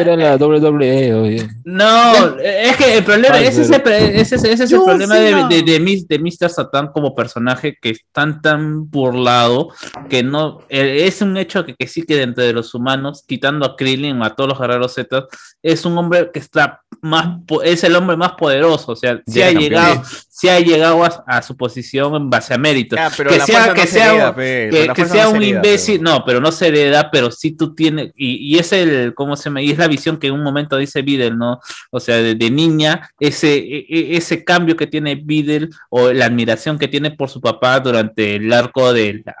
era 0.00 0.14
la 0.22 0.36
WWE, 0.36 1.14
oye. 1.14 1.48
No, 1.64 2.38
es 2.40 2.76
que 2.76 2.98
el 2.98 3.04
problema, 3.04 3.36
Ay, 3.36 3.46
ese 3.46 3.62
es 3.62 3.70
el, 3.70 3.82
pre- 3.82 4.20
ese 4.20 4.36
es- 4.36 4.44
ese 4.44 4.52
es 4.52 4.60
el 4.60 4.68
Yo 4.78 4.84
problema 4.84 5.14
sí, 5.16 5.22
de, 5.22 5.30
no. 5.32 5.48
de, 5.48 5.62
de, 5.62 6.04
de 6.08 6.18
Mr. 6.18 6.48
Satan 6.50 6.88
como 6.92 7.14
personaje 7.14 7.76
que 7.80 7.90
es 7.90 8.00
tan 8.12 8.40
tan 8.42 8.90
burlado 8.90 9.68
que 10.08 10.22
no 10.22 10.60
eh, 10.68 11.04
es 11.06 11.22
un 11.22 11.36
hecho 11.36 11.64
que, 11.64 11.74
que 11.74 11.86
sí 11.86 12.02
que 12.02 12.16
dentro 12.16 12.42
de 12.44 12.52
los 12.52 12.74
humanos, 12.74 13.24
quitando 13.26 13.66
a 13.66 13.76
Krillin 13.76 14.20
o 14.20 14.24
a 14.24 14.34
todos 14.34 14.50
los 14.50 14.58
guerreros 14.58 14.94
Z, 14.94 15.26
es 15.62 15.84
un 15.84 15.96
hombre 15.98 16.30
que 16.32 16.38
está 16.38 16.80
más 17.00 17.38
es 17.64 17.82
el 17.84 17.96
hombre 17.96 18.16
más 18.16 18.32
poderoso, 18.32 18.92
o 18.92 18.96
sea, 18.96 19.16
sí 19.26 19.40
Ya 19.40 19.48
ha 19.48 19.52
llegado, 19.52 20.02
sí 20.28 20.48
ha 20.48 20.60
llegado 20.60 21.02
a, 21.04 21.24
a 21.26 21.42
su 21.42 21.56
posición 21.56 22.14
en 22.14 22.30
base 22.30 22.54
a 22.54 22.58
méritos. 22.58 22.98
Ya, 22.98 23.10
pero 23.16 23.30
que 23.30 23.40
sea, 23.40 23.74
que 23.74 23.80
se 23.86 23.86
sea, 23.94 24.12
hereda, 24.12 24.28
un- 24.30 24.34
pe, 24.36 24.68
que, 24.70 24.88
que 24.94 25.04
sea 25.06 25.24
no 25.24 25.30
un 25.30 25.36
hereda, 25.42 25.56
imbécil, 25.56 25.98
pe. 25.98 26.04
no, 26.04 26.24
pero 26.24 26.40
no 26.40 26.52
se 26.52 26.68
hereda, 26.68 27.10
pero 27.10 27.30
sí 27.30 27.52
tú 27.52 27.74
tienes, 27.74 28.12
y, 28.16 28.54
y 28.54 28.58
es 28.58 28.72
el, 28.72 29.14
¿cómo 29.14 29.36
se 29.36 29.44
llama? 29.44 29.62
Y 29.62 29.70
es 29.72 29.78
la 29.78 29.88
visión 29.88 30.11
que 30.18 30.28
en 30.28 30.34
un 30.34 30.42
momento 30.42 30.76
dice 30.76 31.02
Videl, 31.02 31.36
¿no? 31.38 31.60
O 31.90 32.00
sea, 32.00 32.16
de, 32.16 32.34
de 32.34 32.50
niña, 32.50 33.10
ese, 33.20 33.56
e- 33.56 33.86
e- 33.88 34.16
ese 34.16 34.44
cambio 34.44 34.76
que 34.76 34.86
tiene 34.86 35.14
Videl 35.16 35.70
o 35.90 36.12
la 36.12 36.26
admiración 36.26 36.78
que 36.78 36.88
tiene 36.88 37.10
por 37.10 37.28
su 37.28 37.40
papá 37.40 37.80
durante 37.80 38.36
el 38.36 38.52
arco 38.52 38.92
de 38.92 39.22
la, 39.24 39.36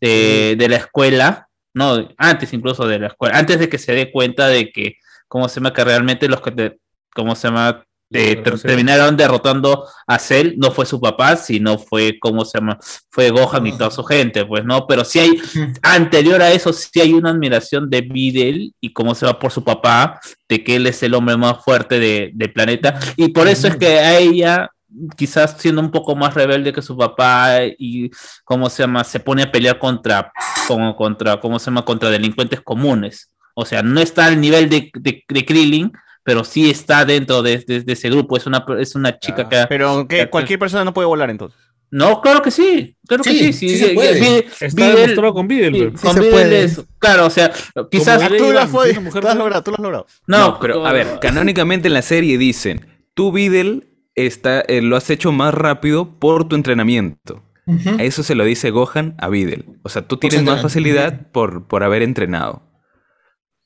de, 0.00 0.56
de 0.58 0.68
la 0.68 0.76
escuela, 0.76 1.48
no, 1.74 2.08
antes 2.16 2.52
incluso 2.52 2.86
de 2.86 2.98
la 2.98 3.08
escuela, 3.08 3.38
antes 3.38 3.58
de 3.58 3.68
que 3.68 3.78
se 3.78 3.92
dé 3.92 4.10
cuenta 4.10 4.48
de 4.48 4.70
que, 4.70 4.96
¿cómo 5.28 5.48
se 5.48 5.56
llama? 5.60 5.72
Que 5.72 5.84
realmente 5.84 6.28
los 6.28 6.40
que 6.40 6.50
te, 6.50 6.78
¿cómo 7.14 7.34
se 7.36 7.48
llama? 7.48 7.85
Ter- 8.10 8.60
terminaron 8.60 9.16
derrotando 9.16 9.84
a 10.06 10.18
Cell, 10.18 10.54
no 10.56 10.70
fue 10.70 10.86
su 10.86 11.00
papá, 11.00 11.36
sino 11.36 11.78
fue, 11.78 12.18
¿cómo 12.20 12.44
se 12.44 12.58
llama? 12.58 12.78
Fue 13.10 13.30
Gohan 13.30 13.66
y 13.66 13.72
toda 13.76 13.90
su 13.90 14.04
gente, 14.04 14.44
pues, 14.44 14.64
¿no? 14.64 14.86
Pero 14.86 15.04
sí 15.04 15.18
hay, 15.18 15.30
anterior 15.82 16.40
a 16.42 16.52
eso, 16.52 16.72
sí 16.72 17.00
hay 17.00 17.12
una 17.14 17.30
admiración 17.30 17.90
de 17.90 18.02
Videl 18.02 18.72
y 18.80 18.92
cómo 18.92 19.14
se 19.14 19.26
va 19.26 19.38
por 19.38 19.50
su 19.52 19.64
papá, 19.64 20.20
de 20.48 20.62
que 20.62 20.76
él 20.76 20.86
es 20.86 21.02
el 21.02 21.14
hombre 21.14 21.36
más 21.36 21.64
fuerte 21.64 21.98
de- 21.98 22.30
del 22.34 22.52
planeta, 22.52 22.98
y 23.16 23.28
por 23.28 23.48
eso 23.48 23.66
es 23.68 23.76
que 23.76 23.98
a 23.98 24.18
ella, 24.18 24.70
quizás 25.16 25.56
siendo 25.58 25.80
un 25.82 25.90
poco 25.90 26.14
más 26.16 26.32
rebelde 26.32 26.72
que 26.72 26.80
su 26.80 26.96
papá 26.96 27.58
y, 27.78 28.10
¿cómo 28.44 28.70
se 28.70 28.82
llama? 28.84 29.04
Se 29.04 29.20
pone 29.20 29.42
a 29.42 29.50
pelear 29.52 29.78
contra, 29.78 30.32
como, 30.68 30.94
contra, 30.96 31.38
¿cómo 31.40 31.58
se 31.58 31.66
llama? 31.66 31.84
Contra 31.84 32.08
delincuentes 32.08 32.60
comunes. 32.62 33.30
O 33.54 33.64
sea, 33.66 33.82
no 33.82 34.00
está 34.00 34.26
al 34.26 34.40
nivel 34.40 34.68
de, 34.70 34.90
de, 34.94 35.24
de 35.28 35.44
Krillin, 35.44 35.92
pero 36.26 36.44
sí 36.44 36.68
está 36.68 37.04
dentro 37.06 37.40
de, 37.42 37.58
de- 37.66 37.80
de 37.82 37.92
ese 37.92 38.10
grupo. 38.10 38.36
Es 38.36 38.46
una, 38.46 38.62
es 38.78 38.94
una 38.96 39.18
chica 39.18 39.48
que... 39.48 39.64
Pero 39.68 40.06
que 40.08 40.28
cualquier 40.28 40.58
persona 40.58 40.84
no 40.84 40.92
puede 40.92 41.06
volar 41.06 41.30
entonces. 41.30 41.58
No, 41.88 42.20
claro 42.20 42.42
que 42.42 42.50
sí. 42.50 42.96
Claro 43.06 43.22
que 43.22 43.30
Sí, 43.30 43.52
sí. 43.52 43.68
sí 43.70 43.76
se 43.78 43.88
puede. 43.90 44.20
Videl- 44.20 44.44
Está 44.60 44.94
demostrado 44.94 45.32
con 45.32 45.46
pues. 45.46 46.00
con 46.02 46.14
se 46.14 46.22
puede. 46.22 46.64
es- 46.64 46.82
claro, 46.98 47.26
o 47.26 47.30
sea, 47.30 47.52
quizás 47.92 48.20
Ah, 48.22 48.28
tú 48.36 48.50
has 48.58 48.68
podido- 48.70 49.00
tú 49.20 49.28
has 49.28 49.36
logrado, 49.36 49.62
tú 49.62 49.70
lo 49.70 49.76
has 49.76 49.82
logrado. 49.82 50.06
No, 50.26 50.58
pero 50.60 50.84
a 50.84 50.92
ver, 50.92 51.18
canónicamente 51.20 51.86
en 51.86 51.94
la 51.94 52.02
serie 52.02 52.38
dicen, 52.38 52.84
tú 53.14 53.30
Videl 53.30 53.88
está, 54.16 54.62
eh, 54.62 54.82
lo 54.82 54.96
has 54.96 55.08
hecho 55.10 55.30
más 55.30 55.54
rápido 55.54 56.18
por 56.18 56.48
tu 56.48 56.56
entrenamiento. 56.56 57.44
A 57.98 58.02
eso 58.02 58.22
se 58.24 58.34
lo 58.34 58.44
dice 58.44 58.70
Gohan 58.70 59.14
a 59.18 59.28
Videl. 59.28 59.64
O 59.82 59.88
sea, 59.88 60.02
tú 60.02 60.16
tienes 60.16 60.42
más 60.42 60.62
facilidad 60.62 61.28
por, 61.32 61.66
por 61.68 61.82
haber 61.84 62.02
entrenado. 62.02 62.62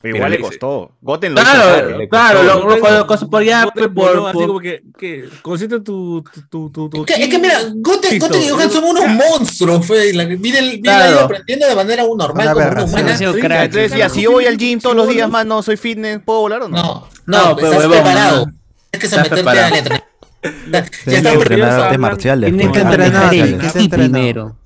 Pero 0.03 0.17
igual 0.17 0.31
le 0.31 0.37
dice- 0.39 0.49
costó. 0.49 0.93
Goten 1.03 1.35
lo 1.35 1.43
Claro, 1.43 1.59
hizo 2.01 2.09
claro, 2.09 2.43
lo, 2.43 2.55
lo- 2.55 3.29
por 3.29 3.45
ya, 3.45 3.67
por- 3.67 3.89
voló 3.91 4.27
así 4.29 4.39
por- 4.39 4.47
como 4.47 4.59
que, 4.61 4.83
que 4.99 5.29
concentra 5.43 5.83
tu, 5.83 6.25
tu, 6.49 6.71
tu, 6.71 6.89
tu 6.89 7.05
Que- 7.05 7.23
es 7.23 7.29
que 7.29 7.39
mira, 7.39 7.59
Goten. 7.75 8.19
Goten 8.19 8.43
y 8.43 8.49
Gohan 8.49 8.71
son 8.71 8.85
unos 8.85 9.07
monstruos, 9.09 9.87
fe. 9.87 10.15
La, 10.15 10.25
Videl 10.25 10.81
Claro. 10.81 11.11
ido 11.13 11.21
aprendiendo 11.21 11.67
de 11.69 11.75
manera 11.77 12.05
un 12.05 12.17
normal, 12.17 12.47
Una 12.47 12.55
como 12.55 12.67
una 12.73 12.85
humana. 12.85 13.17
Sí, 13.19 13.25
entonces 13.25 13.91
decía, 13.91 14.09
si 14.09 14.23
yo 14.23 14.33
voy 14.33 14.47
al 14.47 14.57
gym 14.57 14.81
todos 14.81 14.97
los 14.97 15.07
días, 15.07 15.29
más 15.29 15.45
no 15.45 15.63
soy 15.63 15.77
fitness, 15.77 16.21
¿puedo 16.25 16.41
volar 16.41 16.63
o 16.63 16.69
no? 16.69 16.77
No, 16.83 17.09
no, 17.27 17.57
pero 17.57 17.73
estás 17.73 17.87
preparado. 17.87 18.47
Tienes 18.91 19.01
que 19.01 19.09
someterte 19.09 19.35
preparado. 19.35 19.67
al 19.67 19.79
entrenamiento. 19.79 20.11
Ya 20.73 20.79
está 21.19 21.33
entrenar 21.33 21.45
preparado. 21.45 21.83
artes 21.85 21.99
marciales. 21.99 22.49
Tienes 22.51 22.67
pues. 22.69 22.77
que 22.79 22.83
entrenar 22.89 23.13
Marciales. 23.23 23.73
ki 23.75 23.89
primero. 23.91 24.57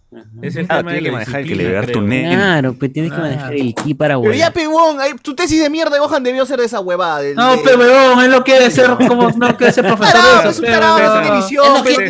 Es 0.43 0.57
el 0.57 0.67
Ah, 0.69 0.79
tema 0.79 0.91
tiene 0.91 0.95
de 0.95 1.03
que 1.05 1.11
manejar 1.13 1.41
el 1.41 1.49
liberar 1.59 1.87
tu. 1.91 2.07
Claro, 2.07 2.75
pues 2.79 2.93
tienes 2.93 3.13
que 3.13 3.19
manejar 3.19 3.55
el 3.55 3.75
ki 3.75 3.95
para 3.95 4.21
Pero 4.21 4.33
ya, 4.35 4.51
pebón, 4.53 4.99
tu 5.23 5.35
tesis 5.35 5.61
de 5.61 5.71
mierda 5.71 5.93
de 5.95 5.99
Gohan 6.01 6.23
debió 6.23 6.45
ser 6.47 6.59
de 6.61 6.67
esa 6.67 6.81
huevada. 6.81 7.21
del- 7.21 7.35
No, 7.35 7.57
de- 7.57 7.63
pero 7.65 7.79
huevón, 7.79 8.25
él 8.25 8.31
no 8.31 8.45
quiere 8.45 8.71
ser 8.71 8.91
como 9.09 9.31
no 9.31 9.57
quiere 9.57 9.73
ser 9.73 9.85
profesor 9.89 10.13
Tarado, 10.13 10.51
es 10.51 10.59
un 10.59 10.65
tarado, 10.65 10.99
no 10.99 11.23
tiene 11.23 11.37
visión, 11.37 11.65
Él 11.67 11.73
no 11.75 11.85
quiere, 11.85 12.07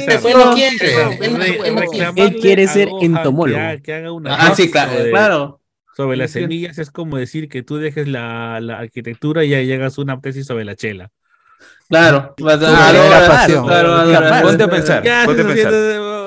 Él 1.21 1.39
no- 1.39 1.45
él 1.45 1.75
no 1.75 2.41
quiere. 2.41 2.69
Ser 2.69 2.89
entomólogo. 3.01 3.59
Que 3.59 3.65
haga, 3.67 3.81
que 3.83 3.95
haga 3.95 4.13
una 4.13 4.35
Ah, 4.35 4.55
sí, 4.55 4.71
claro, 4.71 4.93
sobre- 4.93 5.11
claro. 5.11 5.61
Sobre 5.97 6.17
las 6.17 6.31
semillas 6.33 6.79
es 6.79 6.91
como 6.91 7.17
decir 7.19 7.49
que 7.49 7.63
tú 7.63 7.77
dejes 7.77 8.09
la, 8.09 8.59
la 8.61 8.79
arquitectura 8.81 9.45
y 9.45 9.51
ya 9.51 9.61
llegas 9.63 9.97
a 9.97 10.03
una 10.03 10.21
tesis 10.21 10.45
sobre 10.47 10.65
la 10.65 10.75
chela. 10.75 11.11
Claro, 11.89 12.35
vas 12.41 12.55
a- 12.55 12.59
Tú 12.59 12.65
claro, 12.67 12.99
claro, 13.07 13.27
pasión. 13.29 13.67
claro. 13.67 14.43
Ponte 14.43 14.63
a 14.65 14.69
pensar, 14.69 15.03
¿Qué 15.03 15.11
haces 15.11 15.27
ponte 15.27 15.43
a 15.43 15.47
pensar. 15.47 15.73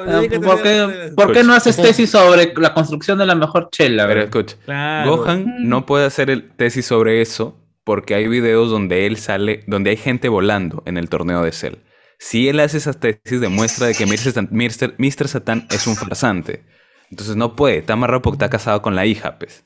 Ah, 0.07 0.21
¿Por 0.41 0.59
a- 0.59 0.63
qué, 0.63 1.11
por 1.15 1.33
qué 1.33 1.43
no 1.43 1.53
haces 1.53 1.75
tesis 1.77 2.09
sobre 2.11 2.53
la 2.55 2.73
construcción 2.73 3.17
de 3.17 3.25
la 3.25 3.35
mejor 3.35 3.69
chela? 3.71 4.07
Pero 4.07 4.21
escucha, 4.23 4.55
Claro. 4.65 5.17
Gohan 5.17 5.67
no 5.67 5.85
puede 5.85 6.05
hacer 6.05 6.29
el 6.29 6.49
tesis 6.51 6.85
sobre 6.85 7.21
eso 7.21 7.57
porque 7.83 8.15
hay 8.15 8.27
videos 8.27 8.69
donde 8.69 9.05
él 9.07 9.17
sale, 9.17 9.63
donde 9.67 9.91
hay 9.91 9.97
gente 9.97 10.29
volando 10.29 10.83
en 10.85 10.97
el 10.97 11.09
torneo 11.09 11.41
de 11.43 11.51
Cell. 11.51 11.75
Si 12.19 12.49
él 12.49 12.59
hace 12.59 12.77
esas 12.77 12.99
tesis, 12.99 13.39
demuestra 13.41 13.87
de 13.87 13.93
que 13.93 14.05
Mr. 14.05 14.17
Satan, 14.33 14.49
Mr. 14.51 14.95
Mr. 14.97 15.27
Satan 15.27 15.67
es 15.69 15.85
un 15.87 15.95
farsante. 15.95 16.63
Entonces 17.11 17.35
no 17.35 17.55
puede, 17.55 17.77
está 17.77 17.93
amarrado 17.93 18.21
porque 18.21 18.35
está 18.35 18.49
casado 18.49 18.81
con 18.81 18.95
la 18.95 19.05
hija, 19.05 19.37
pues. 19.39 19.63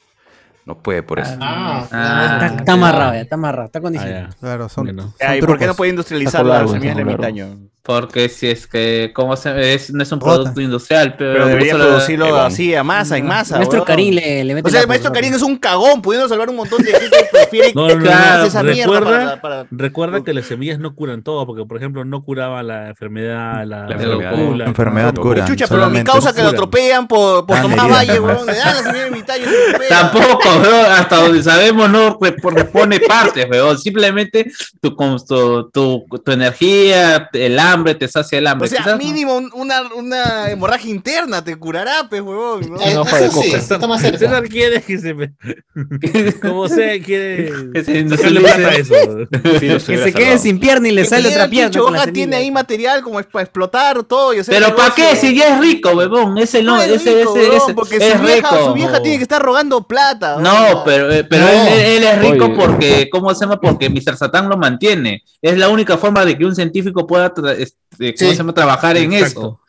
No 0.63 0.77
puede 0.83 1.01
por 1.01 1.19
eso. 1.19 1.35
Ah, 1.41 1.81
Está, 1.85 2.55
está 2.57 2.73
amarrado, 2.73 3.13
ya, 3.13 3.21
está 3.21 3.35
amarrado, 3.35 3.65
está 3.65 3.81
condicionado. 3.81 4.35
Claro, 4.39 4.69
son. 4.69 4.95
Ay, 5.19 5.41
¿Por 5.41 5.57
qué 5.57 5.65
no 5.65 5.73
puede 5.73 5.89
industrializar 5.89 6.45
largo, 6.45 6.73
semillas 6.73 6.95
de 6.95 7.01
ermitaño? 7.01 7.57
Porque 7.83 8.29
si 8.29 8.47
es 8.47 8.67
que, 8.67 9.11
como 9.15 9.35
se, 9.35 9.73
es, 9.73 9.91
no 9.91 10.03
es 10.03 10.11
un 10.11 10.19
Rota. 10.19 10.35
producto 10.35 10.61
industrial, 10.61 11.15
pero, 11.17 11.33
Pero 11.33 11.47
debería 11.47 11.73
producirlo 11.73 12.27
Ebon. 12.27 12.39
así, 12.41 12.75
a 12.75 12.83
masa, 12.83 13.17
en 13.17 13.25
masa. 13.25 13.55
Maestro. 13.57 13.83
Karim 13.83 14.13
le, 14.13 14.43
le 14.43 14.53
mete 14.53 14.67
O 14.67 14.69
sea, 14.71 14.79
la 14.79 14.81
el 14.83 14.87
maestro. 14.87 15.11
Karim 15.11 15.33
es 15.33 15.41
un 15.41 15.57
cagón, 15.57 15.99
pudiendo 15.99 16.29
salvar 16.29 16.47
un 16.51 16.57
montón 16.57 16.83
de 16.83 16.91
gente 16.91 17.09
que 17.09 17.25
prefiere 17.31 17.71
No, 17.73 17.87
que 17.87 17.95
no. 17.95 18.45
esa 18.45 18.61
mierda 18.61 18.83
Recuerda, 18.99 19.09
para- 19.19 19.41
para- 19.41 19.67
recuerda 19.71 20.23
que 20.23 20.31
las 20.31 20.45
semillas 20.45 20.77
no 20.77 20.93
curan 20.93 21.23
todo, 21.23 21.47
porque 21.47 21.65
por 21.65 21.77
ejemplo 21.77 22.05
no 22.05 22.23
curaba 22.23 22.61
la 22.61 22.89
enfermedad, 22.89 23.65
la, 23.65 23.87
La 23.87 23.95
enfermedad. 23.95 24.31
locura, 24.31 24.57
La 24.57 24.65
enfermedad 24.65 25.13
no, 25.15 25.21
cura. 25.23 25.45
Chucha, 25.45 25.65
pero 25.67 25.89
mi 25.89 26.03
causa 26.03 26.35
que 26.35 26.43
lo 26.43 26.49
atropellan 26.49 27.07
por, 27.07 27.47
por 27.47 27.61
Tomás 27.63 27.89
Valle, 27.89 28.19
weón. 28.19 28.45
Le 28.45 28.53
dan 28.53 28.75
la 28.75 28.91
semilla 28.93 29.25
de 29.25 29.43
se 29.43 29.43
atropella. 29.69 29.89
Tampoco, 29.89 30.59
bro, 30.59 30.81
hasta 30.91 31.15
donde 31.15 31.41
sabemos 31.41 31.89
no 31.89 32.15
re- 32.21 32.35
repone 32.53 32.99
partes, 32.99 33.47
weón. 33.49 33.75
Simplemente 33.79 34.51
tu, 34.79 34.95
tu, 34.95 35.69
tu, 35.71 36.05
tu 36.23 36.31
energía, 36.31 37.27
el 37.33 37.57
hambre, 37.71 37.95
te 37.95 38.07
sacia 38.07 38.37
el 38.37 38.47
hambre. 38.47 38.67
O 38.67 38.69
sea, 38.69 38.79
Quizás- 38.83 38.97
mínimo 38.97 39.35
un- 39.37 39.49
una, 39.53 39.81
una 39.95 40.49
hemorragia 40.51 40.89
interna 40.91 41.43
te 41.43 41.55
curará, 41.55 42.07
pues, 42.09 42.21
huevón. 42.21 42.61
¿no? 42.69 42.81
Eh, 42.81 42.91
eso 43.25 43.41
sí, 43.41 43.51
está 43.53 43.79
más 43.87 44.01
cerca. 44.01 44.19
César 44.19 44.47
quiere 44.47 44.81
que 44.81 44.97
se 44.99 45.13
me... 45.13 45.33
Como 46.41 46.67
sea, 46.67 47.01
quiere... 47.01 47.51
Que 47.73 47.83
se 47.83 47.99
industrialice. 47.99 48.41
plata 48.53 48.75
eso. 48.75 48.93
Sí, 49.59 49.67
Que 49.93 49.97
se 50.03 50.13
quede 50.13 50.37
sin 50.37 50.59
pierna 50.59 50.87
y 50.89 50.91
le 50.91 51.03
Que 51.03 51.07
sale 51.09 51.29
otra 51.29 51.47
pierna. 51.49 51.69
pinche 51.71 51.79
con 51.79 51.93
la 51.93 51.99
hoja 52.03 52.11
tiene 52.11 52.35
ahí 52.35 52.51
material 52.51 53.01
como 53.01 53.19
es 53.19 53.25
para 53.25 53.43
explotar 53.43 54.03
todo. 54.03 54.33
Y 54.33 54.39
hacer 54.39 54.53
Pero 54.55 54.75
¿para 54.75 54.93
qué? 54.93 55.15
Si 55.15 55.35
ya 55.35 55.55
es 55.55 55.59
rico, 55.59 55.91
weón. 55.91 56.37
Ese 56.37 56.61
no, 56.63 56.75
No 56.75 56.81
es 56.81 56.91
ese, 57.01 57.19
rico, 57.19 57.37
ese, 57.37 57.55
ese 57.57 57.73
porque 57.73 57.97
es 57.97 58.13
su 58.13 58.19
vieja, 58.19 58.49
rico. 58.49 58.65
su 58.67 58.73
vieja 58.73 59.01
tiene 59.01 59.17
que 59.17 59.23
estar 59.23 59.41
rogando 59.41 59.83
plata. 59.87 60.37
No, 60.39 60.83
pero, 60.85 61.11
eh, 61.11 61.23
pero 61.23 61.45
No. 61.45 61.51
Él, 61.51 61.79
él 61.79 62.03
es 62.03 62.19
rico 62.19 62.45
Oye. 62.45 62.55
porque, 62.55 63.09
¿cómo 63.11 63.33
se 63.33 63.41
llama? 63.45 63.59
Porque 63.59 63.89
Mr. 63.89 64.17
Satan 64.17 64.49
lo 64.49 64.57
mantiene. 64.57 65.23
Es 65.41 65.57
la 65.57 65.69
única 65.69 65.97
forma 65.97 66.25
de 66.25 66.37
que 66.37 66.45
un 66.45 66.55
científico 66.55 67.07
pueda 67.07 67.33
tra- 67.33 67.55
este, 67.63 68.15
¿cómo 68.15 68.17
Sí. 68.17 68.25
se 68.31 68.35
llama? 68.35 68.53
trabajar 68.53 68.97
en 68.97 69.13
eso. 69.13 69.59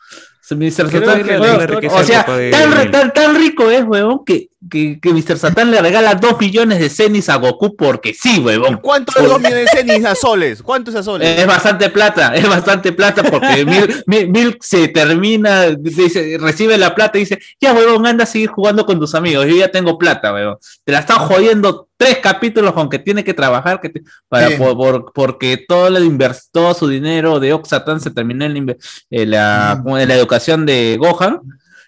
Mr. 0.51 0.91
Que 0.91 1.67
riqueza 1.67 1.97
o 1.97 2.05
sea, 2.05 2.25
de 2.25 2.51
tan, 2.51 2.71
Bill. 2.83 2.91
tan, 2.91 3.13
tan 3.15 3.37
rico 3.37 3.71
es, 3.71 3.85
huevón, 3.85 4.23
que, 4.27 4.51
que, 4.71 4.99
que 5.01 5.15
Mr. 5.15 5.39
Satan 5.39 5.71
le 5.71 5.81
regala 5.81 6.15
dos 6.17 6.39
millones 6.39 6.79
de 6.79 6.91
cenis 6.91 7.31
a 7.31 7.37
Goku 7.37 7.75
porque 7.75 8.13
sí, 8.13 8.39
huevón. 8.39 8.79
¿Cuánto 8.83 9.13
es 9.19 9.27
dos 9.27 9.39
millones 9.41 9.71
de 9.73 9.79
cenis 9.81 10.05
a 10.05 10.15
soles? 10.15 10.63
¿Cuánto 10.63 10.91
es 10.91 10.97
a 10.99 11.03
soles? 11.03 11.39
Es 11.39 11.47
bastante 11.47 11.89
plata, 11.89 12.35
es 12.35 12.47
bastante 12.47 12.93
plata 12.93 13.23
porque 13.23 13.65
Mil, 13.65 14.03
Mil- 14.07 14.29
Mil 14.31 14.59
se 14.61 14.89
termina, 14.89 15.71
dice, 15.71 16.37
recibe 16.39 16.77
la 16.77 16.95
plata 16.95 17.17
y 17.17 17.23
dice, 17.23 17.39
ya 17.59 17.73
huevón, 17.73 18.07
anda 18.07 18.25
a 18.25 18.27
seguir 18.27 18.51
jugando 18.51 18.85
con 18.85 18.99
tus 19.01 19.15
amigos, 19.15 19.47
yo 19.47 19.57
ya 19.57 19.69
tengo 19.71 19.97
plata, 19.97 20.35
huevón. 20.35 20.59
Te 20.85 20.93
la 20.93 20.99
están 20.99 21.19
jodiendo 21.21 21.89
tres 22.05 22.19
capítulos 22.19 22.73
aunque 22.77 22.99
tiene 22.99 23.23
que 23.25 23.35
trabajar 23.35 23.81
que 23.81 23.89
te- 23.89 24.03
para, 24.29 24.49
Sí. 24.49 24.55
por, 24.57 24.77
por- 24.77 25.13
porque 25.13 25.57
todo, 25.69 25.89
invers- 26.01 26.49
todo 26.53 26.75
su 26.75 26.89
dinero 26.89 27.39
de 27.41 27.53
Oxatan 27.53 28.01
se 28.01 28.11
terminó 28.11 28.45
en 28.45 28.67
la, 28.67 28.77
en 29.11 29.31
la, 29.31 29.83
en 29.87 30.09
la 30.09 30.15
educación 30.15 30.67
de 30.67 30.97
Gohan. 30.99 31.41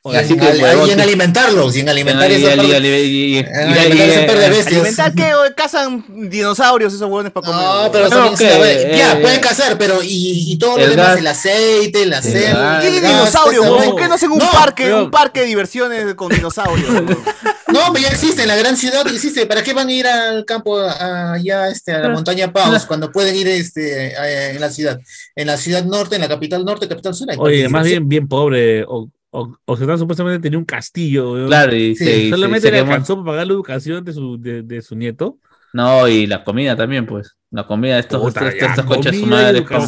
Y 0.07 0.17
Así 0.17 0.37
que, 0.37 0.47
al- 0.47 0.61
huevón, 0.61 0.87
y 0.87 0.93
en 0.93 1.01
alimentarlos, 1.01 1.75
y 1.77 1.81
en 1.81 1.89
alimentar 1.89 2.31
y- 2.31 2.35
esa 2.35 2.53
y- 2.53 2.57
parte- 2.59 2.79
y- 2.79 2.93
y- 3.07 3.37
y- 3.37 3.39
en 3.39 3.47
y- 3.47 3.79
alimentar 3.79 4.09
ese 4.11 4.23
par 4.25 4.39
de 4.39 4.47
y- 4.47 4.51
bestias. 4.51 4.67
¿Alimentar 4.81 5.15
qué? 5.15 5.35
¿O 5.35 5.55
cazan 5.57 6.05
dinosaurios 6.29 6.93
esos 6.93 7.07
huevones 7.09 7.33
para 7.33 7.47
comer? 7.47 7.63
No, 7.65 7.91
pero 7.91 8.11
son- 8.11 8.37
que, 8.37 8.45
ya, 8.99 9.13
eh, 9.15 9.17
pueden 9.23 9.41
cazar, 9.41 9.79
pero 9.79 10.03
y, 10.03 10.53
y 10.53 10.59
todo 10.59 10.77
lo 10.77 10.87
demás, 10.89 11.17
el 11.17 11.27
aceite, 11.27 12.03
el 12.03 12.13
acero. 12.13 12.59
gas- 12.59 12.85
¿Qué 12.85 12.91
dinosaurios. 13.01 13.67
¿Por 13.67 13.97
qué 13.97 14.09
no 14.09 14.15
hacen 14.15 14.31
un 14.31 14.39
No, 14.41 14.51
parque, 14.51 14.85
pero- 14.85 15.05
un 15.05 15.11
parque 15.11 15.41
de 15.41 15.47
diversiones 15.47 16.15
con 16.15 16.29
dinosaurios? 16.29 16.87
No, 17.67 17.81
pero 17.93 18.05
ya 18.05 18.11
existe, 18.11 18.43
en 18.43 18.49
la 18.49 18.55
gran 18.57 18.77
ciudad 18.77 19.05
existe. 19.09 19.47
¿Para 19.47 19.61
qué 19.65 19.73
van 19.73 19.89
a 19.89 19.93
ir 19.93 20.07
al 20.07 20.45
campo, 20.45 20.79
allá 20.81 21.69
este, 21.71 21.93
a 21.93 21.99
la 21.99 22.09
montaña 22.11 22.53
Paus, 22.53 22.85
cuando 22.87 23.11
pueden 23.11 23.35
ir 23.35 23.49
este, 23.49 24.15
en 24.53 24.61
la 24.61 24.71
ciudad? 24.71 25.01
En 25.35 25.49
la 25.49 25.57
ciudad 25.57 25.83
norte, 25.83 26.15
en 26.15 26.21
la 26.21 26.29
capital 26.29 26.65
norte, 26.65 26.87
capital 26.87 27.15
sur. 27.17 27.29
hay 27.29 27.37
Oye, 27.41 27.69
más 27.69 27.85
bien, 27.85 28.09
bien 28.09 28.29
pobre. 28.29 28.85
O, 29.37 29.77
supuestamente 29.77 30.39
tenía 30.39 30.59
un 30.59 30.65
castillo. 30.65 31.47
Claro, 31.47 31.75
y 31.75 31.97
Sí, 31.97 32.05
se- 32.05 32.15
se- 32.25 32.31
Solamente 32.31 32.61
se 32.69 32.71
le 32.73 32.79
alcanzó 32.79 33.17
para 33.17 33.27
pagar 33.33 33.47
la 33.49 33.53
educación 33.55 34.05
de 34.05 34.13
su, 34.13 34.41
de, 34.41 34.63
de 34.63 34.81
su 34.81 34.95
nieto. 34.95 35.39
No, 35.73 36.07
y 36.07 36.29
la 36.29 36.45
comida 36.45 36.77
también, 36.77 37.05
pues. 37.05 37.37
La 37.51 37.67
comida, 37.67 37.99
estos, 37.99 38.21
Puta, 38.23 38.49
estos, 38.49 38.69
estos 38.71 38.85
coches. 38.85 39.21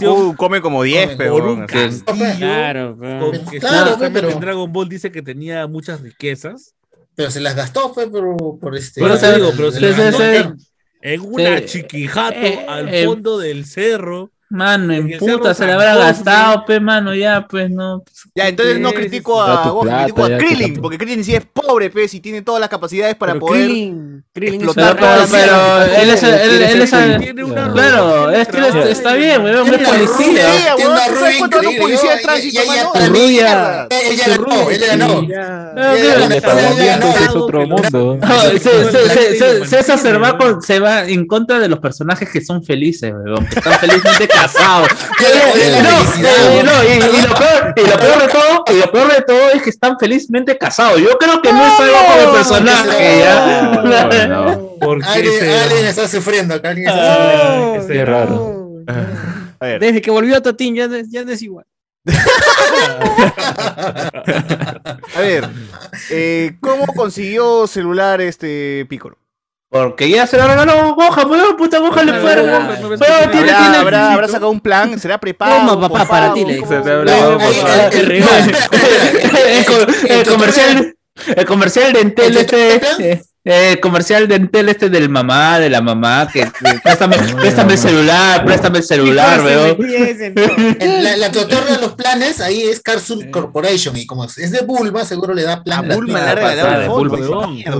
Goku 0.03 0.35
come 0.37 0.61
como 0.61 0.83
10, 0.83 1.05
Come 1.07 1.17
pero. 1.17 1.33
Por 1.35 1.45
un 1.47 1.67
castillo. 1.67 2.25
Claro, 2.39 2.97
pero- 3.01 3.31
que 3.51 3.59
Claro, 3.61 3.97
pero- 4.13 4.31
en 4.31 4.41
Dragon 4.41 4.73
Ball 4.73 4.89
dice 4.89 5.13
que 5.13 5.23
tenía 5.23 5.67
muchas 5.69 6.01
riquezas. 6.01 6.75
Pero 7.15 7.31
se 7.31 7.41
las 7.41 7.55
gastó, 7.55 7.95
fue 7.95 8.11
por, 8.11 8.37
por 8.59 8.77
este. 8.77 9.01
Pero 9.01 9.17
te 9.17 9.35
digo, 9.37 9.53
pero 9.57 9.71
se 9.71 9.79
el- 9.89 9.95
gastó 9.97 10.23
en, 10.25 10.57
en 11.03 11.21
una 11.21 11.59
Sí. 11.61 11.65
chiquijato 11.67 12.37
Eh, 12.37 12.67
al 12.69 12.89
eh, 12.93 13.05
fondo 13.07 13.39
del 13.39 13.65
cerro. 13.65 14.33
Mano, 14.49 14.93
en 14.93 15.19
puta, 15.19 15.55
se 15.55 15.67
le 15.67 15.73
habrá 15.73 15.97
gastado, 15.97 16.65
pe, 16.65 16.79
mano, 16.79 17.13
ya, 17.15 17.45
pues 17.51 17.69
no. 17.69 18.05
Ya, 18.33 18.47
entonces 18.47 18.79
no 18.79 18.93
critico 18.93 19.43
a 19.43 19.63
critico 19.83 20.25
a 20.25 20.39
Krillin, 20.39 20.81
porque 20.81 20.99
Krillin 20.99 21.25
sí 21.25 21.35
es 21.35 21.45
pobre, 21.47 21.91
pues, 21.91 22.15
y 22.15 22.21
tiene 22.21 22.43
todas 22.43 22.61
las 22.61 22.71
capacidades 22.71 23.17
para 23.17 23.33
Pero 23.33 23.47
poder 23.47 23.69
Krillin- 23.69 24.23
explotar 24.37 24.97
Pero, 24.97 25.83
él 25.83 26.11
es, 26.11 26.23
él, 26.23 26.63
él 26.63 26.83
es, 26.83 26.91
Tiene 26.91 27.43
una 27.45 27.73
claro, 27.73 28.31
es 28.31 28.47
que 28.47 28.91
está, 28.93 29.15
bien, 29.15 29.43
weón, 29.43 29.67
es 29.75 29.89
policía. 29.89 30.47
tiene 30.47 30.75
weón, 30.79 30.93
una 30.93 31.07
¿tú 31.07 31.15
sabes 31.15 31.21
rubia 31.21 31.39
cuánto 31.39 31.57
da 31.57 31.63
un 31.69 31.75
increíble, 31.75 31.81
policía 31.83 32.15
de 32.17 32.23
tránsito, 32.23 32.61
mano? 32.67 32.93
Rubia. 33.09 33.89
Él 33.91 34.17
ya 34.17 34.29
ganó, 34.29 34.71
él 34.71 34.79
ya 34.79 34.87
ganó. 34.97 35.27
Es 37.27 37.35
otro 37.35 37.67
mundo. 37.67 38.19
Se- 38.53 38.59
se- 38.61 39.37
se- 39.37 39.67
César 39.67 39.99
se 39.99 40.13
va, 40.13 40.39
con- 40.39 40.63
se 40.63 40.79
va 40.79 41.05
en 41.05 41.27
contra 41.27 41.59
de 41.59 41.69
los 41.69 41.79
personajes 41.81 42.29
que 42.31 42.41
son 42.41 42.63
felices, 42.63 43.13
weón, 43.13 43.47
que 43.47 43.59
están 43.59 43.73
felizmente 43.81 44.29
casados. 44.41 44.89
Ya, 45.21 45.83
No, 45.83 46.63
no, 46.63 46.85
y, 46.85 46.87
y 46.93 46.99
lo 47.23 47.35
peor, 47.35 47.75
y 47.77 47.81
lo 47.89 47.99
peor 47.99 48.19
de 48.23 48.29
todo, 48.29 48.65
y 48.69 48.73
lo 48.81 48.93
peor 48.93 49.13
de 49.15 49.23
todo 49.23 49.51
es 49.55 49.63
que 49.63 49.71
están 49.71 49.99
felizmente 49.99 50.57
casados. 50.59 51.01
Yo 51.01 51.17
creo 51.19 51.41
que 51.43 51.53
no 51.53 51.67
es 51.67 51.81
algo 51.81 51.97
con 52.07 52.19
el 52.21 52.31
personaje, 52.35 53.19
ya. 53.21 53.81
¿Por 54.81 55.01
qué 55.01 55.07
Alguien, 55.09 55.87
está 55.87 56.07
sufriendo 56.09 56.55
acá, 56.55 56.69
alguien 56.71 56.89
está 56.89 57.57
sufriendo. 57.81 57.87
Qué 57.89 58.05
raro. 58.05 58.71
A 59.59 59.65
ver, 59.67 59.81
Desde 59.81 60.03
que 60.03 60.11
volvió 60.11 60.37
a 60.37 60.41
Totín 60.43 60.75
ya, 60.75 60.87
no- 60.87 60.97
ya 61.09 61.25
no 61.25 61.33
es 61.33 61.41
igual. 61.43 61.65
a 65.17 65.21
ver, 65.21 65.49
eh, 66.11 66.57
¿cómo 66.61 66.87
consiguió 66.95 67.67
celular 67.67 68.21
este 68.21 68.87
Piccolo? 68.89 69.17
Porque 69.69 70.09
ya 70.09 70.27
se 70.27 70.37
lo 70.37 70.47
regaló 70.47 70.95
Gohan, 70.95 71.29
weón, 71.31 71.57
puta 71.57 71.79
Gohan 71.79 72.07
le 72.07 72.21
fue. 72.21 72.37
No 72.37 72.55
¿Habrá, 73.79 74.13
habrá, 74.13 74.29
sacado 74.29 74.51
un 74.51 74.61
plan? 74.61 74.99
¿Será 74.99 75.19
prepago? 75.19 75.57
Toma, 75.73 75.89
papá, 75.89 76.05
para 76.07 76.33
ti, 76.33 76.45
le 76.45 76.59
¿Cómo- 76.59 76.71
Se 76.71 76.77
te 76.79 76.83
cómo- 76.83 76.95
habrá 76.95 77.13
dado 77.13 77.39
Ahí, 77.41 77.55
por- 77.61 77.71
ahí, 77.71 77.91
Qué 77.91 78.03
regalo. 78.03 78.53
el, 79.49 79.65
co- 79.65 79.93
el 80.09 80.27
comercial 80.27 80.97
el 81.35 81.47
comercial 81.47 81.93
de 81.93 82.01
Entel 82.01 82.37
este 82.37 83.23
eh, 83.49 83.79
comercial 83.81 84.27
de 84.27 84.35
Entel 84.35 84.69
este 84.69 84.91
del 84.91 85.09
mamá 85.09 85.61
de 85.61 85.71
la 85.71 85.81
mamá 85.81 86.29
que, 86.33 86.41
que 86.41 86.79
préstame, 86.83 87.17
préstame 87.37 87.73
el 87.75 87.79
celular 87.79 88.45
préstame 88.45 88.79
el 88.79 88.85
celular 88.85 89.41
weón 89.43 89.77
La, 91.03 91.17
la 91.17 91.31
que 91.31 91.39
otorga 91.39 91.79
los 91.79 91.95
planes 91.95 92.41
ahí 92.41 92.63
es 92.63 92.81
Carsoul 92.81 93.31
Corporation 93.31 93.97
y 93.97 94.05
como 94.07 94.25
es 94.25 94.51
de 94.51 94.61
Bulma, 94.63 95.05
seguro 95.05 95.33
le 95.33 95.43
da 95.43 95.63
plan. 95.63 95.91
A 95.91 95.95
Bulma 95.95 96.21
le 96.21 96.31
ha 96.31 96.35
regalado. 96.35 96.97
Bulma. 96.97 97.17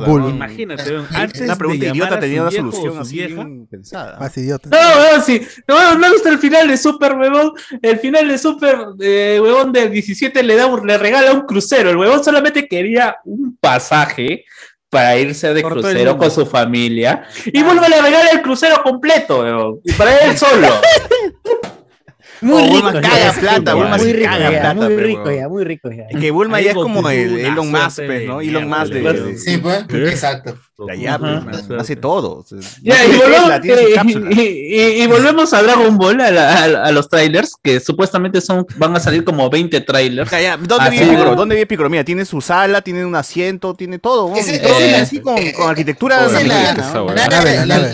Bulma. 0.07 0.31
Imagínate, 0.31 0.91
weón, 0.91 1.07
antes 1.13 1.41
Una 1.43 1.57
pregunta 1.57 1.87
idiota 1.87 2.21
tenía 2.21 2.43
una 2.43 2.51
solución 2.51 2.99
así 2.99 3.17
vieja, 3.17 3.35
bien 3.35 3.67
pensada. 3.67 4.19
Más 4.19 4.37
idiota. 4.39 4.69
no, 4.71 4.77
weón, 5.03 5.23
sí. 5.25 5.41
No, 5.67 5.99
no 5.99 6.13
gusta 6.13 6.29
el 6.31 6.39
final 6.39 6.69
de 6.69 6.77
Super, 6.77 7.15
weón. 7.15 7.53
El 7.83 7.99
final 7.99 8.29
de 8.29 8.39
Super, 8.39 8.77
eh, 9.01 9.41
weón, 9.43 9.73
del 9.73 9.91
17 9.91 10.43
le 10.43 10.57
da 10.57 10.67
un- 10.67 10.87
le 10.87 10.97
regala 10.99 11.33
un 11.33 11.43
crucero. 11.43 11.91
El 11.91 11.97
weón 11.97 12.23
solamente 12.23 12.69
quería 12.69 13.17
un 13.25 13.57
pasaje 13.61 14.45
para 14.91 15.17
irse 15.19 15.53
de 15.53 15.61
el 15.61 15.67
crucero 15.67 16.17
con 16.17 16.31
su 16.31 16.47
familia. 16.47 17.25
Y 17.47 17.63
vuelve 17.63 17.89
le 17.89 18.01
regala 18.03 18.31
el 18.31 18.43
crucero 18.43 18.83
completo, 18.83 19.41
weón. 19.41 19.81
Y 19.85 19.93
para 19.93 20.17
él 20.19 20.37
solo. 20.37 20.69
Muy 22.43 22.63
Oh, 22.63 22.67
rico. 22.67 22.75
Bulma 22.83 23.01
caga 23.01 23.19
ya. 23.19 23.41
plata, 23.41 23.75
Bulma 23.75 23.97
muy 23.97 24.07
sí 24.07 24.13
rico, 24.13 24.31
caga 24.31 24.51
ya, 24.51 24.61
plata, 24.61 24.75
muy 24.75 24.97
rico 24.97 25.31
ya, 25.31 25.49
muy 25.49 25.65
rico 25.65 25.91
ya. 25.91 26.05
Es 26.11 26.21
que 26.21 26.31
Bulma 26.31 26.59
Ahí 26.59 26.65
ya 26.65 26.71
es 26.71 26.77
como 26.77 27.09
el 27.09 27.39
Elon 27.41 27.71
Musk, 27.71 28.03
pues, 28.05 28.27
¿no? 28.27 28.41
Elon 28.43 28.69
Musk 28.69 28.93
de... 28.93 29.39
Sí, 29.39 29.57
pues, 29.57 29.87
exacto. 29.91 30.59
De 30.79 30.93
allá, 30.93 31.19
pues, 31.19 31.81
hace 31.81 31.97
todo. 31.97 32.45
no 32.51 32.59
y, 32.61 32.91
tiene 32.91 33.17
volvemos, 33.17 33.51
y- 34.37 34.41
y- 34.41 35.03
y- 35.03 35.07
a 35.55 35.63
Dragon 35.63 35.97
Ball, 35.97 36.21
a, 36.21 36.31
la- 36.31 36.65
a 36.65 36.69
la- 36.69 36.85
a 36.85 36.93
los 36.93 37.09
trailers, 37.09 37.55
que 37.63 37.81
supuestamente 37.81 38.43
son, 38.43 38.67
van 38.77 38.95
a 38.95 39.01
salir 39.01 39.25
como 39.25 39.49
20 39.49 39.81
trailers. 39.81 40.31
Ya, 40.31 40.41
ya, 40.41 40.57
¿Dónde 40.59 40.91
vive 40.91 41.07
Piccolo? 41.07 41.35
¿Dónde 41.35 41.55
vive 41.55 41.67
Piccolo? 41.67 41.89
Mira, 41.89 42.05
tiene 42.05 42.27
su 42.27 42.43
sala, 42.43 42.83
tiene 42.83 43.07
un 43.07 43.17
asiento, 43.17 43.73
tiene 43.75 43.99
todo. 43.99 44.29
¿no? 44.29 44.37
Ese- 44.37 44.59
Todo 44.59 44.77
bien 44.77 44.95
así 44.97 45.21
con, 45.21 45.37
con 45.53 45.71
arquitectura 45.71 46.27
es 46.27 46.33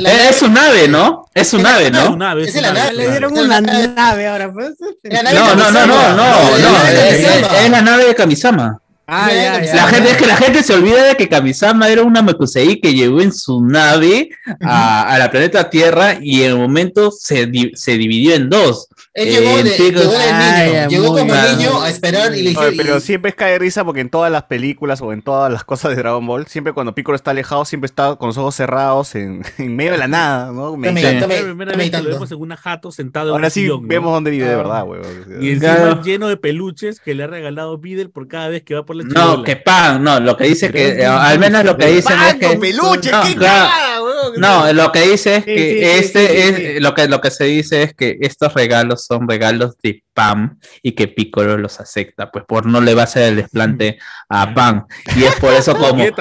Eh, 0.04 0.28
es 0.30 0.36
su 0.36 0.48
nave, 0.50 0.88
¿no? 0.88 1.26
Es 1.34 1.48
su 1.48 1.58
nave, 1.58 1.86
Es 1.86 1.92
¿no? 1.92 2.16
es 2.42 2.54
es 2.56 2.62
la 2.62 2.72
nave. 2.72 2.92
Le 2.94 3.10
dieron 3.10 3.38
una 3.38 3.60
nave 3.60 4.26
ahora, 4.26 4.52
pues. 4.52 4.72
No, 5.04 5.22
no, 5.22 5.70
no, 5.70 5.86
no, 5.86 6.58
no, 6.58 6.86
es, 6.88 7.24
es 7.64 7.70
la 7.70 7.80
nave 7.80 8.06
de 8.06 8.14
Kamisama. 8.16 8.80
Ah, 9.14 9.30
ya, 9.32 9.62
ya. 9.62 9.74
La 9.76 9.86
gente, 9.88 10.10
es 10.10 10.16
que 10.16 10.26
la 10.26 10.36
gente 10.36 10.62
se 10.62 10.74
olvida 10.74 11.04
de 11.04 11.16
que 11.16 11.28
Kamisama 11.28 11.88
era 11.88 12.02
una 12.02 12.22
Mekusei 12.22 12.80
que 12.80 12.94
llegó 12.94 13.20
en 13.20 13.32
su 13.32 13.62
nave 13.64 14.30
a, 14.62 15.02
a 15.14 15.18
la 15.18 15.30
planeta 15.30 15.68
Tierra 15.68 16.16
y 16.20 16.42
en 16.42 16.52
el 16.52 16.56
momento 16.56 17.10
se, 17.10 17.46
di- 17.46 17.72
se 17.74 17.98
dividió 17.98 18.34
en 18.34 18.48
dos. 18.48 18.88
Él 19.14 19.28
llegó 19.28 19.58
Eh, 19.58 19.62
de, 19.64 19.70
llegó 19.76 20.00
de 20.10 20.16
Ah, 20.30 20.62
niño, 20.64 20.72
ya, 20.72 20.88
llegó 20.88 21.06
como 21.08 21.24
bien. 21.24 21.58
niño 21.58 21.82
a 21.82 21.90
esperar 21.90 22.28
y 22.34 22.36
le 22.36 22.40
Oye, 22.40 22.48
dijeron. 22.50 22.74
pero 22.78 22.96
y- 22.96 23.00
siempre 23.02 23.28
es 23.28 23.34
cae 23.34 23.52
de 23.52 23.58
risa 23.58 23.84
porque 23.84 24.00
en 24.00 24.08
todas 24.08 24.32
las 24.32 24.44
películas 24.44 25.02
o 25.02 25.12
en 25.12 25.20
todas 25.20 25.52
las 25.52 25.64
cosas 25.64 25.90
de 25.90 25.96
Dragon 25.98 26.26
Ball, 26.26 26.46
siempre 26.46 26.72
cuando 26.72 26.94
Piccolo 26.94 27.16
está 27.16 27.32
alejado, 27.32 27.66
siempre 27.66 27.86
está 27.86 28.16
con 28.16 28.28
los 28.28 28.38
ojos 28.38 28.54
cerrados 28.54 29.14
en, 29.14 29.42
en 29.58 29.76
medio 29.76 29.92
de 29.92 29.98
la 29.98 30.08
nada, 30.08 30.46
¿no? 30.52 30.76
Lo 30.76 32.08
vemos 32.08 32.32
en 32.32 32.40
una 32.40 32.56
jato 32.56 32.90
sentado 32.92 33.32
Ahora 33.32 33.50
sí 33.50 33.60
sillón, 33.60 33.82
¿no? 33.82 33.88
vemos 33.88 34.12
dónde 34.12 34.30
vive 34.30 34.46
de 34.48 34.56
verdad, 34.56 34.84
huevón. 34.86 35.06
Y 35.40 35.50
encima 35.50 35.74
Claro. 35.76 36.02
lleno 36.02 36.28
de 36.28 36.36
peluches 36.36 37.00
que 37.00 37.14
le 37.14 37.24
ha 37.24 37.26
regalado 37.26 37.78
Videl 37.78 38.10
por 38.10 38.28
cada 38.28 38.48
vez 38.48 38.62
que 38.62 38.74
va 38.74 38.84
por 38.84 38.96
la 38.96 39.01
No, 39.04 39.32
chibola. 39.32 39.44
que 39.44 39.56
pan, 39.56 40.02
no, 40.02 40.20
lo 40.20 40.36
que 40.36 40.44
dice 40.44 40.70
que, 40.70 41.00
eh, 41.00 41.06
al 41.06 41.38
menos 41.38 41.64
lo 41.64 41.76
que 41.76 41.86
dicen 41.86 42.18
es 42.20 42.34
que... 42.34 42.46
¡Pan 42.46 42.50
con 42.52 42.60
peluche! 42.60 43.10
No, 43.10 43.22
¡Qué 43.22 43.34
claro. 43.34 44.04
huevón! 44.04 44.32
No, 44.36 44.72
lo 44.72 44.92
que 44.92 45.00
dice 45.02 45.36
es 45.36 45.44
que 45.44 45.56
sí, 45.56 45.78
sí, 45.78 45.84
este 45.84 46.28
sí, 46.28 46.54
sí, 46.56 46.66
es 46.76 46.82
lo 46.82 46.94
que 46.94 47.08
lo 47.08 47.20
que 47.20 47.30
se 47.30 47.44
dice 47.44 47.82
es 47.82 47.94
que 47.94 48.18
estos 48.20 48.54
regalos 48.54 49.04
son 49.04 49.28
regalos 49.28 49.76
de 49.82 50.02
Pam 50.14 50.58
y 50.82 50.92
que 50.92 51.08
Piccolo 51.08 51.58
los 51.58 51.80
acepta, 51.80 52.30
pues 52.30 52.44
por 52.46 52.66
no 52.66 52.80
le 52.80 52.94
va 52.94 53.02
a 53.02 53.04
hacer 53.04 53.24
el 53.24 53.36
desplante 53.36 53.98
a 54.28 54.54
Pam 54.54 54.86
y 55.16 55.24
es 55.24 55.34
por 55.36 55.52
eso 55.52 55.76
como 55.78 56.04
y, 56.04 56.12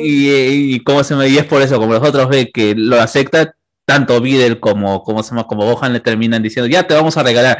y, 0.00 0.74
y 0.74 0.84
cómo 0.84 1.04
se 1.04 1.14
me 1.16 1.28
y 1.28 1.38
es 1.38 1.44
por 1.44 1.62
eso 1.62 1.78
como 1.78 1.94
los 1.94 2.02
otros 2.02 2.28
ven 2.28 2.48
que 2.52 2.74
lo 2.76 3.00
acepta 3.00 3.54
tanto 3.84 4.20
Videl 4.20 4.60
como 4.60 5.02
como 5.02 5.22
se 5.22 5.30
llama 5.30 5.46
como 5.46 5.64
Gohan 5.64 5.94
le 5.94 6.00
terminan 6.00 6.42
diciendo 6.42 6.68
ya 6.68 6.86
te 6.86 6.94
vamos 6.94 7.16
a 7.16 7.22
regalar 7.22 7.58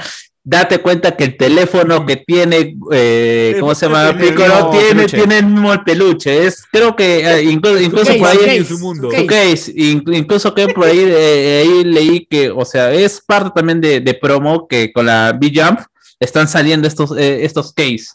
Date 0.51 0.79
cuenta 0.79 1.15
que 1.15 1.25
el 1.25 1.37
teléfono 1.37 2.07
que 2.07 2.17
tiene, 2.17 2.75
eh, 2.93 3.57
¿cómo 3.61 3.75
se 3.75 3.85
llama? 3.87 4.13
Tiene 4.13 4.25
el 4.29 4.35
Piccolo 4.35 4.55
mismo 4.55 4.71
tiene, 4.71 4.89
peluche. 4.95 5.17
tiene 5.19 5.39
el 5.39 5.45
mismo 5.47 5.73
el 5.75 5.81
peluche. 5.85 6.47
Es, 6.47 6.65
creo 6.73 6.97
que 6.97 7.19
eh, 7.21 7.43
incluso, 7.43 7.79
incluso 7.79 8.07
case, 8.07 8.19
por 8.19 8.29
ahí 8.29 8.37
su 8.39 8.45
en 8.45 8.49
case, 8.59 8.65
su 8.65 8.79
mundo. 8.79 9.11
su 9.11 9.27
case, 9.27 9.73
in- 9.77 10.05
incluso 10.15 10.55
que 10.55 10.69
por 10.69 10.87
ahí, 10.87 11.01
eh, 11.07 11.65
ahí 11.67 11.85
leí 11.85 12.25
que, 12.25 12.49
o 12.51 12.65
sea, 12.65 12.95
es 12.95 13.21
parte 13.21 13.51
también 13.55 13.81
de, 13.83 14.01
de 14.01 14.15
promo 14.15 14.67
que 14.67 14.91
con 14.91 15.05
la 15.05 15.37
B-Jump 15.39 15.81
están 16.19 16.49
saliendo 16.49 16.89
estos, 16.89 17.15
eh, 17.19 17.45
estos 17.45 17.75
case. 17.75 18.07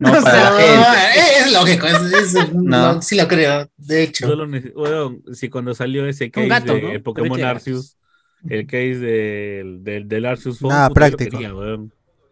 ¿no? 0.00 0.10
O 0.18 0.20
Para 0.20 0.32
sea, 0.32 0.50
la 0.50 0.56
gente. 0.58 0.84
Ah, 0.84 1.14
es, 1.46 1.52
lógico, 1.52 1.86
es, 1.86 2.34
es- 2.34 2.52
No. 2.54 2.94
no, 2.94 3.02
sí 3.02 3.14
lo 3.14 3.28
creo, 3.28 3.70
de 3.76 4.02
hecho. 4.02 4.26
Weón, 4.74 5.22
si 5.32 5.48
cuando 5.48 5.74
salió 5.76 6.06
ese 6.08 6.28
case 6.28 6.48
gato, 6.48 6.74
de 6.74 6.94
¿no? 6.94 7.02
Pokémon 7.04 7.40
Arceus, 7.44 7.94
el 8.48 8.66
case 8.66 8.98
del, 8.98 9.84
del, 9.84 10.08
del 10.08 10.26
Arceus 10.26 10.58
Phone, 10.58 10.70
Nada 10.74 10.88
lo 10.88 10.94
práctico. 10.94 11.38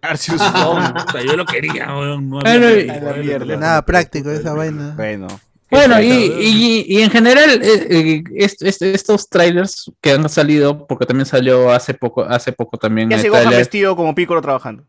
Arceus 0.03 0.41
O 0.55 1.13
sea, 1.13 1.23
yo 1.25 1.37
lo 1.37 1.45
quería, 1.45 1.87
weón. 1.97 2.29
No. 2.31 2.41
Nada 2.41 3.85
práctico 3.85 4.31
esa 4.31 4.53
vaina. 4.55 4.95
Bueno. 4.97 5.27
Bueno, 5.71 6.01
y, 6.01 6.07
y, 6.09 6.85
y 6.89 7.03
en 7.03 7.11
general, 7.11 7.61
eh, 7.63 7.87
eh, 7.91 8.25
est- 8.35 8.61
est- 8.63 8.83
estos 8.83 9.29
trailers 9.29 9.89
que 10.01 10.11
han 10.11 10.29
salido, 10.29 10.85
porque 10.89 11.07
también 11.07 11.27
salió 11.27 11.71
hace 11.71 11.95
poco, 11.95 12.25
hace 12.25 12.51
poco 12.51 12.77
también 12.77 13.09
¿Qué 13.09 13.15
el 13.15 13.21
hace 13.21 13.29
Gohan 13.29 13.43
tráiler, 13.43 13.61
vestido 13.61 13.95
como 13.95 14.13
Piccolo 14.15 14.43
trabajando? 14.43 14.83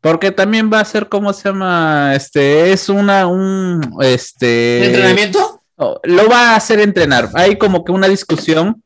porque 0.00 0.30
también 0.30 0.70
va 0.72 0.78
a 0.80 0.84
ser, 0.84 1.08
¿cómo 1.08 1.32
se 1.32 1.48
llama? 1.48 2.12
Este, 2.14 2.72
es 2.72 2.88
una, 2.88 3.26
un, 3.26 3.96
este... 4.00 4.86
¿Entrenamiento? 4.86 5.62
Oh, 5.76 6.00
lo 6.04 6.28
va 6.28 6.50
a 6.52 6.56
hacer 6.56 6.78
entrenar. 6.80 7.28
Hay 7.34 7.56
como 7.56 7.84
que 7.84 7.90
una 7.92 8.08
discusión 8.08 8.82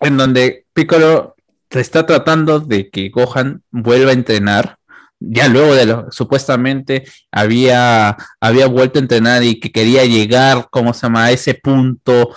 en 0.00 0.16
donde 0.16 0.66
Piccolo 0.72 1.34
está 1.70 2.06
tratando 2.06 2.60
de 2.60 2.90
que 2.90 3.08
Gohan 3.10 3.62
vuelva 3.70 4.10
a 4.10 4.14
entrenar. 4.14 4.78
Ya 5.20 5.48
luego 5.48 5.74
de 5.74 5.86
lo 5.86 6.06
supuestamente 6.12 7.04
había, 7.32 8.16
había 8.40 8.68
vuelto 8.68 8.98
a 8.98 9.02
entrenar 9.02 9.42
y 9.42 9.58
que 9.58 9.72
quería 9.72 10.04
llegar, 10.04 10.68
¿cómo 10.70 10.94
se 10.94 11.02
llama?, 11.02 11.24
a 11.24 11.32
ese 11.32 11.54
punto 11.54 12.30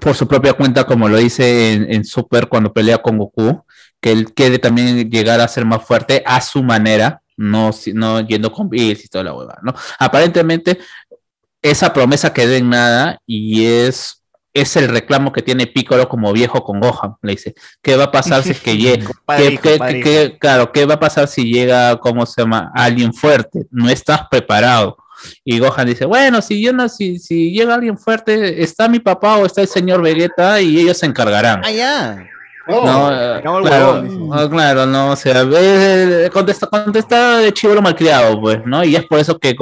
por 0.00 0.16
su 0.16 0.26
propia 0.26 0.54
cuenta, 0.54 0.84
como 0.84 1.08
lo 1.08 1.18
dice 1.18 1.74
en, 1.74 1.92
en 1.92 2.04
Super 2.04 2.48
cuando 2.48 2.72
pelea 2.72 2.98
con 2.98 3.18
Goku, 3.18 3.64
que 4.00 4.10
él 4.10 4.32
quiere 4.34 4.58
también 4.58 5.10
llegar 5.10 5.40
a 5.40 5.48
ser 5.48 5.64
más 5.64 5.84
fuerte 5.84 6.22
a 6.26 6.40
su 6.40 6.62
manera, 6.62 7.22
no, 7.36 7.70
no 7.94 8.20
yendo 8.20 8.50
con 8.50 8.68
Bills 8.68 9.04
y 9.04 9.08
toda 9.08 9.24
la 9.24 9.34
hueva, 9.34 9.58
¿no? 9.62 9.74
Aparentemente, 9.98 10.78
esa 11.62 11.92
promesa 11.92 12.32
quedó 12.32 12.52
en 12.54 12.68
nada 12.68 13.20
y 13.26 13.64
es, 13.66 14.21
es 14.54 14.76
el 14.76 14.88
reclamo 14.88 15.32
que 15.32 15.42
tiene 15.42 15.66
Piccolo 15.66 16.08
como 16.08 16.32
viejo 16.32 16.62
con 16.62 16.80
Gohan. 16.80 17.16
Le 17.22 17.32
dice, 17.32 17.54
¿qué 17.80 17.96
va 17.96 18.04
a 18.04 18.10
pasar 18.12 18.42
si 18.42 18.50
es 18.50 18.60
que? 18.60 18.72
Padre, 19.24 19.44
¿Qué- 19.46 19.74
hijo, 19.74 19.84
qué- 19.86 20.00
qué- 20.02 20.36
claro, 20.38 20.72
¿qué 20.72 20.84
va 20.84 20.94
a 20.94 21.00
pasar 21.00 21.28
si 21.28 21.44
llega, 21.52 21.96
cómo 21.98 22.26
se 22.26 22.42
llama, 22.42 22.70
alguien 22.74 23.12
fuerte? 23.14 23.66
No 23.70 23.88
estás 23.88 24.22
preparado. 24.30 24.96
Y 25.44 25.58
Gohan 25.60 25.86
dice, 25.86 26.04
bueno, 26.04 26.42
si 26.42 26.60
yo 26.60 26.72
no, 26.72 26.88
si, 26.88 27.18
si 27.18 27.52
llega 27.52 27.74
alguien 27.74 27.96
fuerte, 27.96 28.62
está 28.62 28.88
mi 28.88 28.98
papá 28.98 29.36
o 29.36 29.46
está 29.46 29.60
el 29.62 29.68
señor 29.68 30.02
Vegeta 30.02 30.60
y 30.60 30.80
ellos 30.80 30.98
se 30.98 31.06
encargarán. 31.06 31.62
Ah, 31.64 31.70
ya. 31.70 32.26
Oh. 32.68 32.84
No, 32.86 33.10
eh, 33.12 33.40
claro, 33.42 34.02
no, 34.02 34.50
claro, 34.50 34.86
no, 34.86 35.10
o 35.12 35.16
sea, 35.16 35.44
eh, 35.52 36.30
contesta, 36.32 36.68
contesta 36.68 37.38
de 37.38 37.52
chivolo 37.52 37.82
malcriado, 37.82 38.40
pues, 38.40 38.60
¿no? 38.64 38.84
Y 38.84 38.94
es 38.94 39.04
por 39.04 39.18
eso 39.18 39.36
que, 39.38 39.56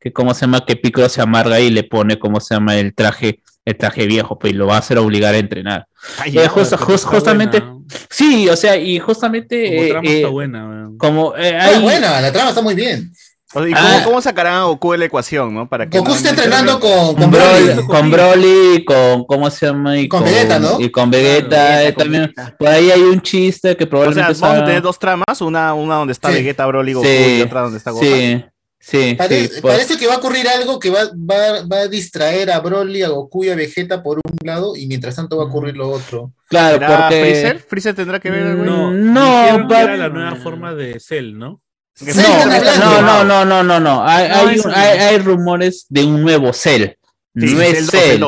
que 0.00 0.12
cómo 0.12 0.32
se 0.32 0.42
llama, 0.42 0.64
que 0.64 0.76
Piccolo 0.76 1.08
se 1.10 1.20
amarga 1.20 1.60
y 1.60 1.68
le 1.70 1.84
pone, 1.84 2.18
cómo 2.18 2.40
se 2.40 2.54
llama, 2.54 2.76
el 2.76 2.94
traje, 2.94 3.40
el 3.68 3.76
traje 3.76 4.06
viejo, 4.06 4.38
pues, 4.38 4.52
y 4.52 4.56
lo 4.56 4.66
va 4.66 4.76
a 4.76 4.78
hacer 4.78 4.98
obligar 4.98 5.34
a 5.34 5.38
entrenar. 5.38 5.86
Ay, 6.18 6.30
Eh, 6.30 6.34
ya, 6.42 6.48
justa- 6.48 6.76
pero 6.76 6.86
jus- 6.88 6.94
está 6.96 7.08
justamente, 7.08 7.60
buena. 7.60 7.76
sí, 8.10 8.48
o 8.48 8.56
sea, 8.56 8.76
y 8.76 8.98
justamente, 8.98 9.66
Como 9.68 9.82
eh, 9.82 9.88
trama 9.90 10.08
eh, 10.08 10.16
está 10.16 10.28
buena, 10.28 10.68
weón. 10.68 10.98
como, 10.98 11.36
eh, 11.36 11.56
hay- 11.56 11.82
buena, 11.82 12.20
la 12.20 12.32
trama 12.32 12.50
está 12.50 12.62
muy 12.62 12.74
bien. 12.74 13.12
O 13.54 13.60
sea, 13.60 13.68
¿y 13.68 13.72
cómo, 13.72 13.86
Ah. 13.88 14.02
cómo 14.04 14.20
sacarán 14.20 14.54
a 14.56 14.64
Goku 14.64 14.92
de 14.92 14.98
la 14.98 15.04
ecuación, 15.06 15.54
no? 15.54 15.66
Para 15.70 15.88
que 15.88 15.96
Goku 15.98 16.10
no- 16.10 16.16
está 16.16 16.28
entrenando 16.30 16.78
con, 16.78 16.90
con 16.90 17.14
con 17.16 17.30
Broly, 17.30 17.64
Broly. 17.64 17.86
con 17.86 18.10
Broly, 18.10 18.84
con 18.84 19.24
cómo 19.24 19.48
se 19.50 19.64
llama 19.66 19.98
y 19.98 20.06
Con 20.06 20.22
Vegeta, 20.22 20.58
¿no? 20.58 20.78
y 20.78 20.90
con 20.90 21.10
Vegeta, 21.10 21.82
eh, 21.84 21.92
también 21.92 22.34
por 22.58 22.68
ahí 22.68 22.90
hay 22.90 23.00
un 23.00 23.22
chiste 23.22 23.74
que 23.74 23.84
O 23.84 23.86
sea, 23.86 23.90
probablemente 23.90 24.40
vamos 24.40 24.58
a 24.58 24.64
tener 24.66 24.82
dos 24.82 24.98
tramas, 24.98 25.40
una, 25.40 25.72
una 25.72 25.94
donde 25.94 26.12
está 26.12 26.28
Sí. 26.28 26.34
Vegeta, 26.34 26.66
Broly, 26.66 26.92
Goku 26.92 27.06
Sí, 27.06 27.36
y 27.38 27.40
otra 27.42 27.62
donde 27.62 27.78
está 27.78 27.90
Gohan. 27.90 28.04
sí, 28.06 28.44
sí, 28.80 29.14
Pare- 29.16 29.48
sí, 29.48 29.60
pues. 29.60 29.74
Parece 29.74 29.96
que 29.98 30.06
va 30.06 30.14
a 30.14 30.18
ocurrir 30.18 30.48
algo 30.48 30.78
que 30.78 30.90
va, 30.90 31.04
va, 31.14 31.62
va 31.70 31.76
a 31.80 31.88
distraer 31.88 32.50
a 32.50 32.60
Broly, 32.60 33.02
a 33.02 33.08
Goku 33.08 33.44
y 33.44 33.50
a 33.50 33.54
Vegeta 33.56 34.02
por 34.02 34.18
un 34.18 34.46
lado 34.46 34.76
y 34.76 34.86
mientras 34.86 35.16
tanto 35.16 35.36
va 35.36 35.44
a 35.44 35.46
ocurrir 35.46 35.76
lo 35.76 35.90
otro. 35.90 36.32
Claro, 36.48 36.78
¿Será 36.78 36.98
porque 37.00 37.20
Freezer? 37.20 37.58
¿Freezer 37.60 37.94
tendrá 37.94 38.20
que 38.20 38.30
ver 38.30 38.46
algo? 38.46 38.64
No, 38.64 38.90
No, 38.92 39.74
era 39.76 39.96
la 39.96 40.08
nueva 40.08 40.36
forma 40.36 40.74
de 40.74 40.98
Cell, 41.00 41.36
¿no? 41.36 41.60
No, 42.00 43.02
no, 43.02 43.24
no, 43.24 43.44
no, 43.44 43.62
no, 43.64 43.80
no. 43.80 44.06
Hay, 44.06 44.28
No, 44.28 44.34
hay, 44.36 44.58
un- 44.58 44.64
no. 44.70 44.72
hay, 44.76 44.98
hay 44.98 45.18
rumores 45.18 45.86
de 45.88 46.04
un 46.04 46.22
nuevo 46.22 46.52
Cell. 46.52 46.90
Sí, 47.36 47.54
no 47.54 47.60
es 47.62 47.86
Cell 47.90 48.22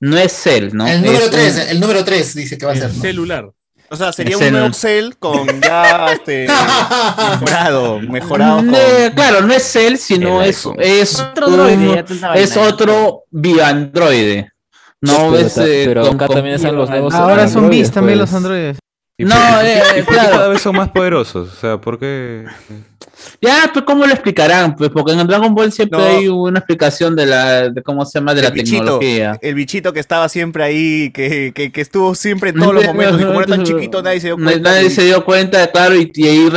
no 0.00 0.18
es 0.18 0.32
Cell, 0.32 0.70
¿no? 0.72 0.84
el 0.88 1.00
número 1.00 1.24
Es 1.26 1.30
3, 1.30 1.54
un- 1.54 1.68
el 1.70 1.80
número 1.80 2.04
3 2.04 2.34
dice 2.34 2.58
que 2.58 2.66
va 2.66 2.72
a 2.72 2.76
ser. 2.76 2.92
¿no? 2.92 3.00
Celular. 3.00 3.52
O 3.92 3.96
sea, 3.96 4.10
sería 4.12 4.38
un 4.38 4.50
nuevo 4.50 4.72
Cell 4.72 5.10
con 5.18 5.46
ya 5.60 6.12
este 6.14 6.46
mejorado, 7.40 8.00
mejorado 8.00 8.56
con... 8.56 8.74
Eh, 8.74 9.12
claro, 9.14 9.42
no 9.42 9.52
es 9.52 9.70
Cell, 9.70 9.96
sino 9.96 10.42
es, 10.42 10.66
es 10.78 11.20
Otro 11.20 11.48
un- 11.48 11.52
droide, 11.56 12.04
es 12.36 12.56
otro 12.56 13.24
bioandroide. 13.30 14.50
No 15.02 15.30
pero, 15.32 15.36
es 15.36 15.58
eh, 15.58 15.82
pero 15.86 16.02
con- 16.06 16.14
acá 16.16 16.26
con- 16.28 16.36
también 16.36 16.56
están 16.56 16.76
los 16.76 16.88
nuevos 16.88 17.12
Ahora 17.12 17.48
son 17.48 17.64
androides, 17.64 17.88
bis 17.88 17.90
también 17.92 18.18
pues. 18.18 18.30
los 18.30 18.36
androides. 18.36 18.78
¿Y 19.18 19.24
No, 19.24 19.34
por- 19.34 19.42
y 19.44 19.48
por 19.50 19.64
eh, 19.66 19.82
y 19.98 20.02
por 20.02 20.14
qué 20.14 20.20
claro. 20.20 20.30
cada 20.36 20.48
vez 20.48 20.62
son 20.62 20.76
más 20.76 20.88
poderosos? 20.90 21.52
O 21.52 21.56
sea, 21.60 21.76
¿por 21.78 21.98
qué? 21.98 22.44
Ya, 23.40 23.70
pues 23.72 23.84
cómo 23.84 24.06
lo 24.06 24.12
explicarán, 24.12 24.76
pues 24.76 24.90
porque 24.90 25.12
en 25.12 25.26
Dragon 25.26 25.54
Ball 25.54 25.72
siempre 25.72 25.98
No. 25.98 26.04
hay 26.04 26.28
una 26.28 26.58
explicación 26.60 27.14
de 27.16 27.26
la, 27.26 27.68
de 27.70 27.82
cómo 27.82 28.04
se 28.04 28.18
llama, 28.18 28.34
de 28.34 28.42
la 28.42 28.48
el 28.48 28.54
bichito, 28.54 28.78
tecnología. 28.98 29.38
el 29.42 29.54
bichito 29.54 29.92
que 29.92 30.00
estaba 30.00 30.28
siempre 30.28 30.64
ahí, 30.64 31.10
que, 31.12 31.52
que, 31.54 31.72
que 31.72 31.80
estuvo 31.80 32.14
siempre 32.14 32.50
en 32.50 32.56
todos 32.58 32.74
los 32.74 32.84
momentos, 32.86 33.20
y 33.20 33.24
como 33.24 33.40
era 33.40 33.48
tan 33.56 33.64
chiquito 33.64 34.02
nadie 34.02 34.20
se 34.20 34.28
dio 34.28 34.36
cuenta. 34.36 34.70
Nadie 34.70 34.86
y- 34.86 34.90
se 34.90 35.04
dio 35.04 35.24
cuenta, 35.24 35.66
claro, 35.70 35.96
y, 35.96 36.10
y 36.14 36.28
ahí 36.28 36.48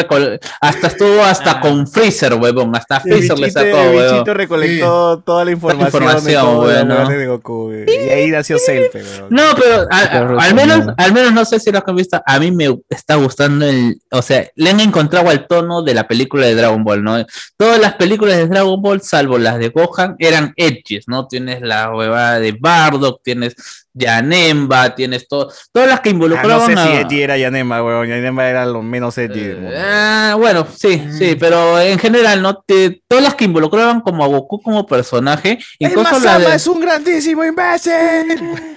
hasta 0.62 0.88
estuvo 0.88 1.22
hasta 1.24 1.60
con 1.60 1.88
Freezer, 1.88 2.34
huevón, 2.36 2.76
hasta 2.76 2.98
el 2.98 3.02
Freezer 3.02 3.40
le 3.40 3.46
bichito, 3.48 3.60
sacó, 3.62 3.78
el 3.78 3.96
huevón. 3.96 4.12
bichito 4.14 4.34
recolectó 4.34 5.20
toda 5.26 5.46
la 5.46 5.52
información, 5.52 5.88
información, 6.04 6.46
de 6.46 6.84
bueno. 6.86 7.10
de 7.10 7.28
Goku, 7.28 7.72
y 7.88 8.10
ahí 8.10 8.30
nació 8.30 8.58
weón. 8.68 9.28
No, 9.30 9.44
pero 9.60 9.88
a- 9.92 10.00
a- 10.00 10.10
Claro, 10.16 10.40
al 10.40 10.54
menos, 10.56 10.88
al 10.98 11.14
menos 11.14 11.34
no 11.34 11.46
sé 11.46 11.60
si 11.60 11.72
lo 11.72 11.84
han 11.86 11.96
visto, 11.96 12.22
a 12.26 12.40
mí 12.40 12.52
me 12.52 12.78
está 12.90 13.16
gustando 13.16 13.66
el, 13.66 14.00
o 14.12 14.22
sea, 14.22 14.48
le 14.56 14.70
han 14.70 14.80
encontrado 14.80 15.30
al 15.30 15.48
tono 15.48 15.82
de 15.82 15.94
la 15.94 16.08
película 16.08 16.35
de 16.44 16.56
Dragon 16.56 16.84
Ball, 16.84 17.04
¿no? 17.04 17.26
Todas 17.58 17.80
las 17.80 17.94
películas 17.94 18.38
de 18.38 18.48
Dragon 18.48 18.82
Ball, 18.82 19.02
salvo 19.02 19.38
las 19.38 19.58
de 19.60 19.70
Gohan, 19.70 20.16
eran 20.20 20.54
edges, 20.58 21.06
¿no? 21.08 21.28
Tienes 21.28 21.62
la 21.62 21.94
huevada 21.96 22.40
de 22.40 22.52
Bardock, 22.60 23.22
tienes 23.24 23.56
Yanemba, 23.94 24.94
tienes 24.94 25.28
todo, 25.28 25.52
todas 25.72 25.88
las 25.88 26.02
que 26.02 26.10
Ah, 26.10 26.14
no 26.14 26.16
involucraban 26.18 26.68
sé 26.68 26.76
si 26.76 26.90
Edgy 26.90 27.22
era 27.22 27.38
Yanema, 27.38 27.82
weón. 27.82 28.08
Yanema 28.08 28.48
era 28.50 28.66
lo 28.66 28.82
menos 28.82 29.18
Edgy. 29.18 29.40
del 29.40 29.58
mundo. 29.62 29.78
Ah, 29.80 30.36
bueno, 30.38 30.68
sí, 30.76 31.02
sí, 31.18 31.36
pero 31.40 31.80
en 31.80 31.98
general, 31.98 32.42
¿no? 32.42 32.58
Te- 32.58 33.02
todas 33.08 33.24
las 33.24 33.36
que 33.36 33.46
involucraban 33.46 34.02
como 34.02 34.24
a 34.24 34.28
Goku 34.28 34.62
como 34.62 34.86
personaje, 34.86 35.60
incluso 35.80 36.20
la 36.20 36.40
de... 36.40 36.70
un 36.70 36.80
grandísimo 36.82 37.44
imbécil. 37.46 37.94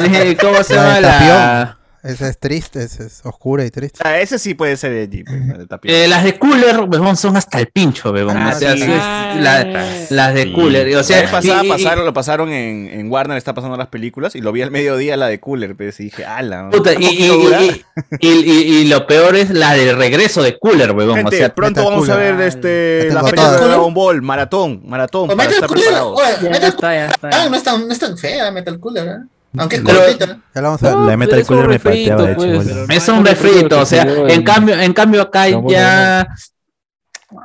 eh, 0.00 0.36
¿Cómo 0.40 0.62
se 0.62 0.74
La 0.74 0.82
llama 0.82 1.00
la...? 1.00 1.79
Esa 2.02 2.28
es 2.28 2.38
triste, 2.38 2.82
esa 2.82 3.04
es 3.04 3.20
oscura 3.24 3.64
y 3.66 3.70
triste. 3.70 4.00
Ah, 4.02 4.18
ese 4.18 4.38
sí 4.38 4.54
puede 4.54 4.76
ser 4.78 4.92
el 4.92 5.68
tapión. 5.68 5.94
Eh, 5.94 6.08
las 6.08 6.24
de 6.24 6.38
Cooler, 6.38 6.80
huevón, 6.80 7.14
son 7.16 7.36
hasta 7.36 7.58
el 7.58 7.66
pincho, 7.66 8.10
huevón. 8.10 8.38
Ah, 8.38 8.52
o 8.56 8.58
sea, 8.58 8.74
sí. 8.74 8.82
es- 8.82 8.88
la- 8.88 9.64
las 10.08 10.34
de 10.34 10.44
Sí. 10.44 10.52
Cooler. 10.54 10.88
y, 10.88 10.94
O 10.94 10.98
la 10.98 11.02
sea, 11.04 11.20
vez 11.20 11.30
pasada 11.30 11.62
y- 11.62 11.66
y- 11.66 11.68
pasaron, 11.68 12.04
lo 12.06 12.12
pasaron 12.14 12.48
en, 12.52 12.88
en 12.88 13.10
Warner, 13.10 13.36
está 13.36 13.52
pasando 13.52 13.76
las 13.76 13.88
películas, 13.88 14.34
y 14.34 14.40
lo 14.40 14.50
vi 14.50 14.62
al 14.62 14.70
mediodía 14.70 15.16
la 15.18 15.26
de 15.26 15.40
Cooler, 15.40 15.76
pero 15.76 15.90
y 15.98 16.04
dije, 16.04 16.24
ala, 16.24 16.70
puta, 16.70 16.94
y, 16.94 17.04
y- 17.04 17.26
y- 17.26 17.84
y- 18.20 18.28
y- 18.28 18.78
y 18.78 18.84
lo 18.86 19.06
peor 19.06 19.36
es 19.36 19.50
la 19.50 19.74
del 19.74 19.94
regreso 19.96 20.42
de 20.42 20.58
Cooler, 20.58 20.92
huevón. 20.92 21.16
Gente, 21.16 21.36
o 21.36 21.38
sea, 21.38 21.54
pronto 21.54 21.84
vamos 21.84 22.08
a 22.08 22.14
Cooler. 22.14 22.34
ver 22.36 22.48
este, 22.48 23.08
Ya 23.08 23.14
la 23.14 23.22
película 23.24 23.52
de. 23.52 23.66
Dragon 23.68 23.92
Ball, 23.92 24.22
maratón, 24.22 24.80
maratón, 24.86 25.30
O 25.30 25.36
para 25.36 25.50
estar 25.50 25.68
Cooler, 25.68 25.84
preparados. 25.84 26.18
oye, 26.18 26.32
Ya 26.44 26.50
Metal 26.50 26.68
está, 26.70 26.94
ya 26.94 27.06
está. 27.08 27.28
Ah, 27.30 27.48
no 27.50 27.56
es 27.56 27.62
tan, 27.62 27.86
no 27.86 27.92
es 27.92 27.98
tan 27.98 28.16
fea 28.16 28.50
Metal 28.50 28.80
Cooler, 28.80 29.06
¿eh? 29.06 29.16
Aunque 29.56 29.76
es 29.76 29.82
cortita. 29.82 30.26
Ya 30.54 30.60
la 30.60 30.68
vamos 30.68 30.82
a 30.82 30.86
ver. 30.86 30.96
No, 30.96 31.06
La 31.06 31.10
de 31.12 31.18
pero 31.18 31.18
Metal 31.18 31.38
es 31.40 31.50
un 31.50 31.56
Cooler 31.56 31.68
me 31.68 31.78
refrito, 31.78 32.10
pateaba 32.10 32.28
de 32.28 32.34
pues. 32.34 32.68
chibolo. 32.68 32.86
es 32.88 33.08
un 33.08 33.26
refrito, 33.26 33.80
o 33.80 33.86
sea, 33.86 34.02
en 34.02 34.42
cambio, 34.42 34.80
en 34.80 34.92
cambio 34.92 35.22
acá 35.22 35.48
ya... 35.48 36.28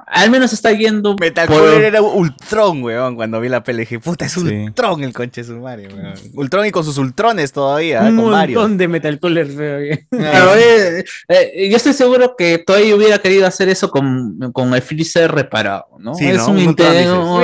Al 0.07 0.31
menos 0.31 0.51
está 0.53 0.71
yendo 0.71 1.15
Metal 1.19 1.47
por- 1.47 1.57
Cooler 1.59 1.83
era 1.83 2.01
Ultron, 2.01 2.81
weón, 2.83 3.15
cuando 3.15 3.39
vi 3.39 3.49
la 3.49 3.63
peli 3.63 3.79
dije, 3.81 3.99
puta, 3.99 4.25
es 4.25 4.31
Sí. 4.33 4.39
Ultron 4.41 5.03
el 5.03 5.13
conche 5.13 5.41
de 5.41 5.47
su 5.47 5.53
Mario, 5.59 5.89
weón. 5.95 6.13
Ultron 6.33 6.65
y 6.65 6.71
con 6.71 6.83
sus 6.83 6.97
Ultrones 6.97 7.51
todavía, 7.51 8.05
¿eh? 8.07 8.09
Un 8.09 8.17
con 8.17 8.31
varios. 8.31 8.61
montón 8.61 8.77
de 8.77 8.87
Metal 8.87 9.19
Cooler, 9.19 9.47
feo. 9.47 9.97
Claro, 10.09 10.55
eh, 10.55 11.03
eh, 11.29 11.69
yo 11.69 11.77
estoy 11.77 11.93
seguro 11.93 12.35
que 12.37 12.57
todavía 12.59 12.95
hubiera 12.95 13.19
querido 13.19 13.45
hacer 13.47 13.69
eso 13.69 13.89
con, 13.91 14.51
con 14.53 14.73
el 14.73 14.81
Freezer 14.81 15.31
reparado, 15.31 15.85
¿no? 15.99 16.15
Sí, 16.15 16.25
es 16.27 16.37
¿no? 16.37 16.47
un 16.47 16.57
Un 16.57 16.63
intento, 16.63 16.91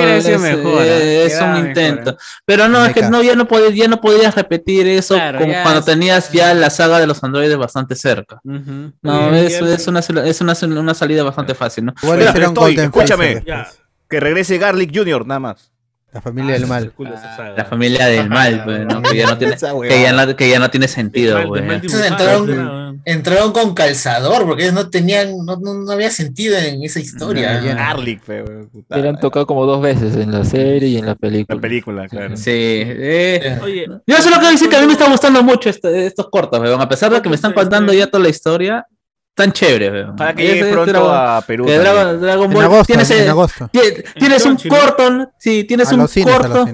es, 0.08 0.38
mejor, 0.40 0.82
eh, 0.82 0.84
¿eh? 0.86 1.26
es 1.26 1.32
Quedaba 1.34 1.58
un 1.58 1.66
intento. 1.66 2.10
¿eh? 2.10 2.16
Pero 2.44 2.68
no, 2.68 2.84
es 2.84 2.92
que 2.92 3.02
no, 3.02 3.22
ya 3.22 3.34
no 3.36 3.46
podías, 3.46 3.74
ya 3.74 3.88
no 3.88 4.00
podías 4.00 4.34
repetir 4.34 4.86
eso 4.88 5.14
Claro, 5.14 5.38
cuando 5.62 5.80
es- 5.80 5.84
tenías 5.86 6.32
ya 6.32 6.52
la 6.54 6.70
saga 6.70 6.98
de 6.98 7.06
los 7.06 7.22
androides 7.22 7.56
bastante 7.56 7.94
cerca. 7.94 8.40
No, 8.44 9.34
es, 9.34 9.60
es, 9.60 9.86
una, 9.88 10.00
es 10.00 10.40
una, 10.40 10.54
una 10.80 10.94
salida 10.94 11.22
bastante 11.22 11.54
fácil, 11.54 11.84
¿no? 11.86 11.94
Hicieron 12.32 12.50
estoy, 12.52 12.70
Golden 12.74 12.84
escúchame. 12.86 13.42
Ya. 13.46 13.58
después. 13.58 13.78
Que 14.08 14.20
regrese 14.20 14.58
Garlic 14.58 14.94
Jr. 14.94 15.26
nada 15.26 15.40
más. 15.40 15.68
La 16.12 16.20
familia 16.20 16.52
del 16.52 16.66
mal. 16.66 16.92
Esa 16.98 17.36
saga. 17.36 17.54
La 17.56 17.64
familia 17.64 18.04
del 18.04 18.28
mal, 18.28 18.64
pues, 18.66 18.84
¿no? 18.84 19.00
que, 19.00 19.16
ya 19.16 19.26
no 19.28 19.38
tiene, 19.38 19.56
que, 19.88 20.02
ya 20.02 20.12
no, 20.12 20.36
que 20.36 20.50
ya 20.50 20.58
no 20.58 20.70
tiene 20.70 20.86
sentido, 20.86 21.38
mal- 21.38 21.64
mal 21.64 21.80
dibujado, 21.80 22.94
entraron- 23.06 23.52
con 23.52 23.72
calzador 23.72 24.44
porque 24.44 24.64
ellos 24.64 24.74
no 24.74 24.90
tenían, 24.90 25.30
no, 25.46 25.56
no, 25.56 25.72
no 25.72 25.90
había 25.90 26.10
sentido 26.10 26.58
en 26.58 26.82
esa 26.82 27.00
historia. 27.00 27.58
No, 27.60 27.64
ya 27.66 27.72
no. 27.72 27.78
Garlic, 27.80 28.20
pe, 28.24 28.42
weón. 28.42 28.68
puta 28.68 28.98
Y 28.98 29.02
le 29.02 29.08
han 29.08 29.20
tocado 29.20 29.46
como 29.46 29.64
dos 29.64 29.80
veces 29.80 30.14
en 30.16 30.32
la 30.32 30.44
serie 30.44 30.90
y 30.90 30.98
en 30.98 31.06
la 31.06 31.14
película. 31.14 31.56
La 31.56 31.62
película, 31.62 32.08
claro. 32.08 32.36
Sí, 32.36 32.50
eh, 32.52 33.58
Oye, 33.62 33.86
Yo 34.06 34.16
solo 34.18 34.36
quiero 34.36 34.50
decir 34.50 34.68
que 34.68 34.76
a 34.76 34.80
mí 34.80 34.86
me 34.88 34.92
está 34.92 35.08
gustando 35.08 35.42
mucho 35.42 35.70
este- 35.70 36.04
estos 36.06 36.28
cortos, 36.28 36.60
weón. 36.60 36.78
A 36.82 36.88
pesar 36.90 37.10
de 37.10 37.22
que 37.22 37.30
me 37.30 37.36
están 37.36 37.54
contando 37.54 37.90
ya 37.94 38.06
toda 38.06 38.22
la 38.22 38.28
historia, 38.28 38.86
tan 39.34 39.50
chévere, 39.52 39.90
weón. 39.90 40.16
Para 40.16 40.34
que 40.34 40.46
llegue 40.46 40.70
pronto 40.72 40.92
Dragon- 40.92 41.14
a 41.14 41.40
Perú. 41.46 41.64
que. 41.64 41.78
Dragon, 41.78 42.24
En 42.24 42.52
Ball 42.52 42.64
agosto, 42.64 42.84
tienes, 42.86 43.10
en 43.10 43.28
agosto. 43.28 43.70
tie- 43.72 44.04
tienes 44.18 44.44
un 44.44 44.56
corto, 44.56 45.32
sí, 45.38 45.64
tienes 45.64 45.90
A 45.90 45.94
un 45.94 46.08
cines, 46.08 46.34
corto, 46.36 46.66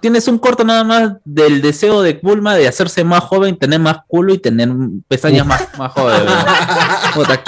tienes 0.00 0.28
un 0.28 0.38
corto 0.38 0.64
nada 0.64 0.84
más 0.84 1.12
del 1.24 1.60
deseo 1.60 2.02
de 2.02 2.18
Bulma 2.22 2.54
de 2.54 2.68
hacerse 2.68 3.02
más 3.04 3.24
joven, 3.24 3.58
tener 3.58 3.80
más 3.80 3.98
culo 4.06 4.32
y 4.32 4.38
tener 4.38 4.68
pestañas 5.08 5.46
más, 5.46 5.66
más 5.78 5.92
jóvenes, 5.92 6.32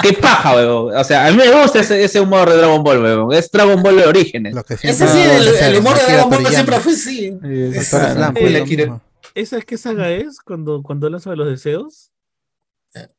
qué 0.01 0.13
paja, 0.13 0.55
weón. 0.55 0.95
O 0.95 1.03
sea, 1.03 1.27
a 1.27 1.31
mí 1.31 1.37
me 1.37 1.49
gusta 1.61 1.79
ese, 1.79 2.03
ese 2.03 2.19
humor 2.19 2.49
de 2.49 2.57
Dragon 2.57 2.83
Ball, 2.83 3.01
weón. 3.01 3.33
Es 3.33 3.49
Dragon 3.51 3.81
Ball 3.81 3.97
de 3.97 4.05
orígenes. 4.05 4.55
Que 4.67 4.73
Ese 4.73 5.07
sí, 5.07 5.19
el, 5.19 5.77
humor 5.79 5.97
de 5.97 6.13
Dragon 6.13 6.29
Ball 6.29 6.45
siempre 6.47 6.79
fue 6.79 6.93
así. 6.93 7.29
Doctor 7.31 8.01
Es-. 8.35 8.89
¿esa 9.35 9.61
qué 9.61 9.77
saga 9.77 10.09
es 10.09 10.39
cuando, 10.43 10.81
cuando 10.81 11.09
lanza 11.09 11.35
los 11.35 11.47
deseos? 11.47 12.11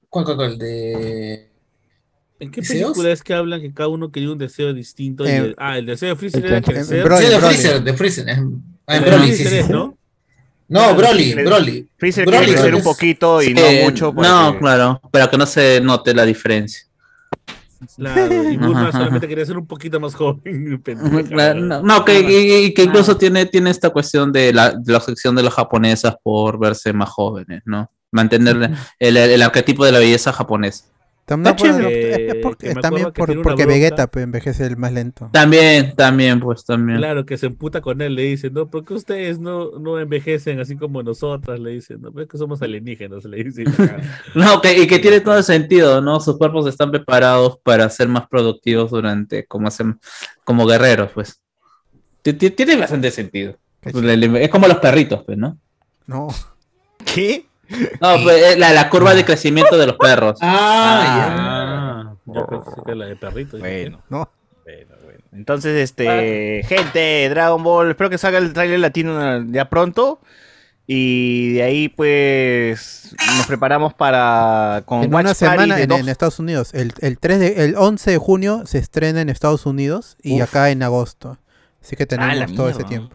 ¿Cuál, 0.09 0.25
cuál, 0.25 0.37
cuál? 0.37 0.59
De... 0.59 1.49
¿En 2.41 2.51
qué 2.51 2.61
¿Deseos? 2.61 2.93
película 2.93 3.13
es 3.13 3.23
que 3.23 3.35
hablan 3.35 3.61
que 3.61 3.73
cada 3.75 3.89
uno 3.89 4.11
quería 4.13 4.31
un 4.31 4.39
deseo 4.39 4.73
distinto? 4.73 5.27
y 5.27 5.31
el- 5.31 5.55
ah, 5.59 5.77
el 5.79 5.87
deseo 5.87 6.11
de 6.11 6.17
Freezer 6.17 6.45
en- 6.47 6.53
era 6.53 6.63
crecer. 6.63 7.05
Broly, 7.05 7.25
sí, 7.25 7.31
de. 7.33 7.39
Freezer, 7.41 7.83
de 7.83 7.93
Freezer. 7.95 8.29
en- 8.29 8.63
Ah, 8.87 8.97
en 8.97 9.05
Broly, 9.05 9.33
sí, 9.35 9.61
¿no? 9.69 9.99
No, 10.69 10.95
Broly, 10.95 11.35
Broly. 11.35 11.89
Freezer 11.97 12.25
Broly, 12.27 12.39
quiere 12.39 12.53
crecer 12.53 12.71
Broly. 12.71 12.79
un 12.79 12.85
poquito 12.85 13.43
y 13.43 13.55
no 13.55 13.61
Eh, 13.61 13.81
mucho. 13.85 14.15
para 14.15 14.29
No, 14.29 14.53
que- 14.53 14.59
claro, 14.61 15.01
pero 15.11 15.31
que 15.31 15.37
no 15.39 15.47
se 15.47 15.81
note 15.81 16.15
la 16.15 16.25
diferencia. 16.25 16.83
Claro, 17.97 18.51
y 18.51 18.57
Bulma 18.57 18.81
Ajá, 18.81 18.89
ajá. 18.89 18.99
solamente 18.99 19.29
quería 19.29 19.47
ser 19.47 19.57
un 19.57 19.67
poquito 19.67 20.01
más 20.01 20.15
joven. 20.15 20.43
Claro, 21.31 21.83
¿no? 21.83 22.05
Que, 22.05 22.25
que- 22.27 22.47
que- 22.47 22.75
que 22.75 22.83
incluso 22.83 23.17
tiene, 23.17 23.47
tiene 23.47 23.71
esta 23.71 23.91
cuestión 23.91 24.33
de 24.33 24.53
la, 24.53 24.71
de 24.73 24.93
la 24.93 24.99
obsesión 24.99 25.35
de 25.37 25.43
las 25.45 25.55
japonesas 25.55 26.15
por 26.23 26.59
verse 26.59 26.93
más 26.93 27.09
jóvenes, 27.11 27.63
¿no? 27.67 27.91
Mantener 28.11 28.71
el, 28.99 29.17
el 29.17 29.43
arquetipo 29.43 29.85
de 29.85 29.93
la 29.93 29.99
belleza 29.99 30.33
japonesa. 30.33 30.85
También, 31.27 31.55
Está 31.55 31.63
por- 31.63 31.77
chévere. 31.77 32.11
es 32.29 32.33
Que 32.35 32.41
porque, 32.41 32.75
me 32.75 32.81
también 32.81 33.05
por- 33.05 33.15
porque 33.15 33.35
bronca. 33.37 33.67
Vegeta 33.67 34.07
pues, 34.07 34.23
envejece 34.23 34.65
el 34.65 34.79
más 34.79 34.95
lento. 34.95 35.29
También, 35.31 35.95
también, 35.95 36.41
pues 36.41 36.65
también. 36.65 36.97
Claro, 36.97 37.27
que 37.27 37.37
se 37.37 37.45
emputa 37.45 37.83
con 37.83 38.01
él, 38.01 38.15
le 38.15 38.23
dice, 38.23 38.49
no, 38.51 38.71
¿por 38.71 38.83
qué 38.87 38.95
ustedes 38.95 39.39
no, 39.39 39.79
no 39.79 39.99
envejecen 40.01 40.59
así 40.59 40.75
como 40.79 41.03
nosotras? 41.03 41.61
Le 41.61 41.73
dicen, 41.73 42.01
no, 42.01 42.19
es 42.19 42.27
que 42.29 42.39
somos 42.39 42.63
alienígenas, 42.63 43.27
le 43.27 43.45
dice. 43.45 43.65
No, 44.35 44.63
que, 44.63 44.79
y 44.79 44.87
que 44.87 44.99
tiene 45.01 45.21
todo 45.21 45.37
el 45.37 45.45
sentido, 45.45 46.01
¿no? 46.01 46.19
Sus 46.19 46.39
cuerpos 46.39 46.67
están 46.67 46.91
preparados 46.91 47.59
para 47.63 47.91
ser 47.91 48.09
más 48.09 48.27
productivos 48.27 48.91
durante, 48.91 49.45
como 49.45 49.69
hacen, 49.69 50.01
como 50.45 50.65
guerreros, 50.67 51.11
pues. 51.13 51.43
Ti- 52.23 52.33
ti- 52.33 52.53
Tiene 52.53 52.77
bastante 52.77 53.11
sentido. 53.11 53.55
Es 53.83 54.49
como 54.49 54.67
los 54.67 54.79
perritos, 54.79 55.25
pues, 55.27 55.37
¿no? 55.37 55.59
No. 56.07 56.29
¿Qué? 57.15 57.48
No, 58.01 58.17
pues, 58.23 58.43
es 58.53 58.59
la, 58.59 58.73
la 58.73 58.89
curva 58.91 59.15
de 59.15 59.25
crecimiento 59.25 59.77
de 59.77 59.87
los 59.87 59.97
perros. 59.97 60.39
Ah, 60.43 62.15
yo 62.27 62.47
pensé 62.47 62.71
que 62.87 62.95
la 62.95 63.07
de 63.07 63.17
perrito. 63.17 63.59
Bueno. 63.59 64.03
No. 64.09 64.31
Bueno, 64.65 64.95
bueno. 65.05 65.19
Entonces, 65.33 65.77
este, 65.79 66.63
gente, 66.67 67.29
Dragon 67.31 67.63
Ball, 67.63 67.91
espero 67.91 68.11
que 68.11 68.19
salga 68.19 68.39
el 68.39 68.53
tráiler 68.53 68.81
latino 68.81 69.45
ya 69.51 69.69
pronto. 69.69 70.21
Y 70.91 71.53
de 71.53 71.63
ahí, 71.65 71.89
pues, 71.91 73.15
nos 73.37 73.47
preparamos 73.47 73.93
para 73.93 74.83
con 74.87 75.03
En 75.03 75.13
Watch 75.13 75.25
una 75.27 75.35
semana 75.35 75.77
de 75.77 75.83
en, 75.83 75.89
dos- 75.91 76.01
en 76.01 76.09
Estados 76.09 76.39
Unidos. 76.39 76.73
El, 76.73 76.95
el, 77.01 77.19
3 77.19 77.39
de, 77.41 77.65
el 77.67 77.77
11 77.77 78.11
de 78.13 78.17
junio 78.17 78.63
se 78.65 78.79
estrena 78.79 79.21
en 79.21 79.29
Estados 79.29 79.67
Unidos 79.67 80.17
y 80.23 80.41
Uf. 80.41 80.49
acá 80.49 80.71
en 80.71 80.83
agosto. 80.83 81.37
Así 81.83 81.95
que 81.95 82.05
Ah, 82.05 82.07
tenemos 82.07 82.37
la 82.37 82.47
todo 82.47 82.71
ese 82.71 82.85
tiempo. 82.85 83.15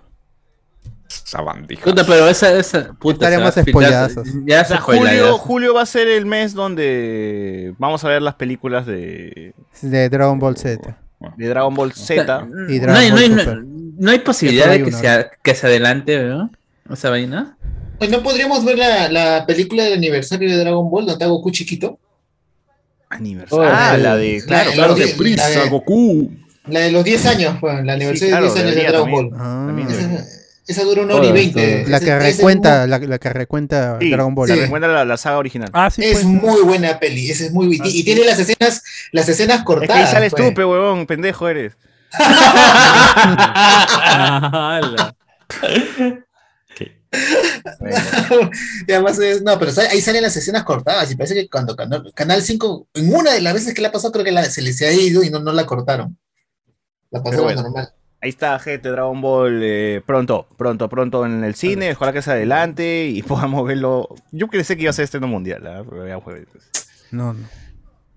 Sabandija. 1.34 1.84
Puta, 1.84 2.06
pero 2.06 2.28
esa, 2.28 2.54
esa, 2.58 2.94
puta, 2.94 3.28
Estaremos 3.30 3.54
spoileazos. 3.56 4.28
Ya 4.46 4.62
O 4.62 4.64
se 4.64 4.68
sea, 4.70 4.78
spoilea, 4.82 5.10
julio, 5.10 5.26
ya. 5.26 5.32
julio 5.40 5.74
va 5.74 5.82
a 5.82 5.86
ser 5.86 6.08
el 6.08 6.26
mes 6.26 6.54
donde 6.54 7.74
vamos 7.78 8.04
a 8.06 8.08
ver 8.10 8.22
las 8.22 8.36
películas 8.36 8.86
de, 8.86 9.54
De 9.82 10.10
Dragon 10.10 10.38
Ball 10.40 10.56
Z. 10.58 10.96
de 11.38 11.48
Dragon 11.48 11.74
Ball 11.74 11.92
Z. 11.94 12.48
Y 12.48 12.56
No 12.56 12.68
hay, 12.70 12.80
Dragon 12.80 12.94
no, 12.94 12.98
hay, 12.98 13.10
Ball 13.12 13.36
no, 13.36 13.40
Super. 13.44 13.64
no 13.98 14.12
hay 14.12 14.20
posibilidad 14.20 14.70
de 14.70 14.78
que, 14.78 14.90
uno, 14.90 14.98
se, 15.00 15.28
que 15.42 15.56
se 15.56 15.68
adelante, 15.68 16.24
¿no? 16.24 16.52
Esa 16.92 17.10
vaina. 17.10 17.58
Pues 17.98 18.10
no 18.12 18.22
podríamos 18.22 18.64
ver 18.66 18.78
la, 18.78 19.10
la 19.10 19.46
película 19.46 19.84
del 19.86 19.94
aniversario 19.94 20.50
de 20.50 20.58
Dragon 20.58 20.90
Ball, 20.90 21.06
donde 21.06 21.14
está 21.14 21.26
Goku 21.28 21.52
chiquito. 21.52 21.98
Aniversario. 23.10 23.66
Ah, 23.72 23.98
la 23.98 24.16
de, 24.18 24.42
claro, 24.46 24.70
La- 24.70 24.76
claro, 24.76 24.98
la- 24.98 25.06
de 25.06 25.14
prisa, 25.14 25.66
Goku. 25.70 26.32
La 26.68 26.80
de 26.80 26.92
los 26.92 27.04
10 27.04 27.26
años, 27.26 27.58
pues, 27.60 27.84
la 27.84 27.94
aniversario 27.94 28.30
claro, 28.38 28.46
de 28.46 28.54
10 28.54 28.64
años 28.66 28.76
de 28.76 28.84
Dragon 28.92 29.10
también. 29.10 29.30
Ball. 29.30 29.40
Ah. 29.40 30.24
Esa, 30.66 30.84
dura 30.84 31.02
una 31.02 31.16
hora 31.16 31.28
y 31.28 31.32
veinte. 31.34 31.86
La 31.88 32.00
que 32.00 32.10
es 32.16 32.38
recuenta, 32.38 32.88
la, 32.88 32.98
la 33.00 33.20
que 33.20 33.30
recuenta 33.30 33.98
Sí, 34.00 34.10
Dragon 34.10 34.34
Ball. 34.34 34.48
se 34.48 34.56
Sí. 34.56 34.62
recuerda 34.62 34.88
la, 34.88 35.06
la 35.06 35.18
saga 35.18 35.38
original. 35.38 35.70
Ah, 35.74 35.90
sí, 35.90 36.04
Es 36.04 36.14
pues. 36.14 36.26
muy 36.26 36.62
buena 36.62 37.00
peli, 37.00 37.30
esa 37.30 37.46
es 37.46 37.52
muy 37.52 37.76
y, 37.84 38.00
y 38.00 38.04
tiene 38.04 38.24
las 38.26 38.40
escenas, 38.40 38.82
las 39.12 39.28
escenas 39.28 39.60
Es 39.60 39.64
cortadas. 39.66 39.96
que 39.96 40.04
ahí 40.08 40.12
sales 40.12 40.34
pues. 40.36 40.50
tú, 40.50 40.54
pe 40.54 40.64
huevón, 40.64 41.06
pendejo 41.06 41.48
eres. 41.50 41.74
Y 48.88 48.92
además 48.92 49.20
es, 49.20 49.42
no, 49.44 49.58
pero 49.60 49.72
ahí 49.92 50.02
salen 50.02 50.24
las 50.24 50.36
escenas 50.36 50.64
cortadas 50.64 51.12
y 51.12 51.16
parece 51.16 51.36
que 51.36 51.50
cuando 51.50 51.76
Canal, 51.76 52.12
Canal 52.16 52.42
5, 52.42 52.88
en 52.96 53.14
una 53.14 53.34
de 53.34 53.42
las 53.42 53.54
veces 53.54 53.74
que 53.74 53.82
la 53.82 53.92
pasó, 53.92 54.12
creo 54.12 54.26
que 54.26 54.32
la- 54.32 54.50
se 54.50 54.62
les 54.62 54.82
ha 54.82 54.92
ido 54.92 55.24
y 55.24 55.30
no, 55.30 55.40
no 55.40 55.52
la 55.54 55.66
cortaron. 55.66 56.18
La 57.12 57.22
pasaron 57.22 57.46
bueno. 57.46 57.62
normal. 57.62 57.94
Ahí 58.24 58.30
está, 58.30 58.58
gente, 58.58 58.88
Dragon 58.88 59.20
Ball 59.20 59.60
eh, 59.62 60.02
pronto, 60.06 60.48
pronto, 60.56 60.88
pronto 60.88 61.26
en 61.26 61.44
el 61.44 61.56
cine. 61.56 61.92
Ojalá 61.92 62.14
que 62.14 62.22
se 62.22 62.32
adelante 62.32 63.08
y 63.08 63.22
podamos 63.22 63.68
verlo. 63.68 64.16
Yo 64.32 64.48
pensé 64.48 64.78
que 64.78 64.84
iba 64.84 64.92
a 64.92 64.94
ser 64.94 65.04
estreno 65.04 65.28
mundial, 65.28 65.68
¿ah? 65.68 65.84
pero 65.88 66.08
ya 66.08 66.22
fue. 66.22 66.46
No, 67.12 67.34
no. 67.34 67.46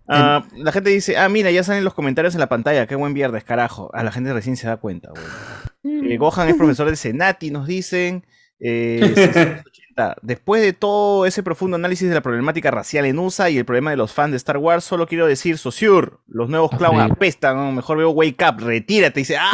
Ah, 0.06 0.46
la 0.54 0.70
gente 0.70 0.90
dice, 0.90 1.18
ah, 1.18 1.28
mira, 1.28 1.50
ya 1.50 1.64
salen 1.64 1.82
los 1.82 1.92
comentarios 1.92 2.36
en 2.36 2.40
la 2.40 2.48
pantalla, 2.48 2.86
qué 2.86 2.94
buen 2.94 3.14
viernes, 3.14 3.42
carajo. 3.42 3.90
A 3.94 4.04
la 4.04 4.12
gente 4.12 4.32
recién 4.32 4.56
se 4.56 4.68
da 4.68 4.76
cuenta, 4.76 5.10
güey. 5.10 5.24
Eh, 6.12 6.18
Gohan 6.18 6.48
es 6.48 6.54
profesor 6.54 6.88
de 6.88 6.94
Senati, 6.94 7.50
nos 7.50 7.66
dicen. 7.66 8.24
Eh, 8.60 9.00
680. 9.14 9.64
Después 10.22 10.60
de 10.62 10.72
todo 10.74 11.24
ese 11.24 11.42
profundo 11.42 11.76
análisis 11.76 12.08
de 12.08 12.14
la 12.14 12.20
problemática 12.20 12.70
racial 12.70 13.06
en 13.06 13.18
USA 13.18 13.48
y 13.48 13.56
el 13.56 13.64
problema 13.64 13.90
de 13.90 13.96
los 13.96 14.12
fans 14.12 14.32
de 14.32 14.36
Star 14.36 14.58
Wars, 14.58 14.84
solo 14.84 15.06
quiero 15.06 15.26
decir, 15.26 15.56
Sosur, 15.56 16.20
los 16.28 16.48
nuevos 16.50 16.70
clowns 16.76 17.04
Sí. 17.04 17.10
apestan, 17.12 17.56
¿no? 17.56 17.72
mejor 17.72 17.96
veo 17.98 18.10
Wake 18.10 18.44
Up, 18.46 18.60
retírate. 18.62 19.20
Y 19.20 19.22
dice, 19.22 19.36
¡ah! 19.40 19.50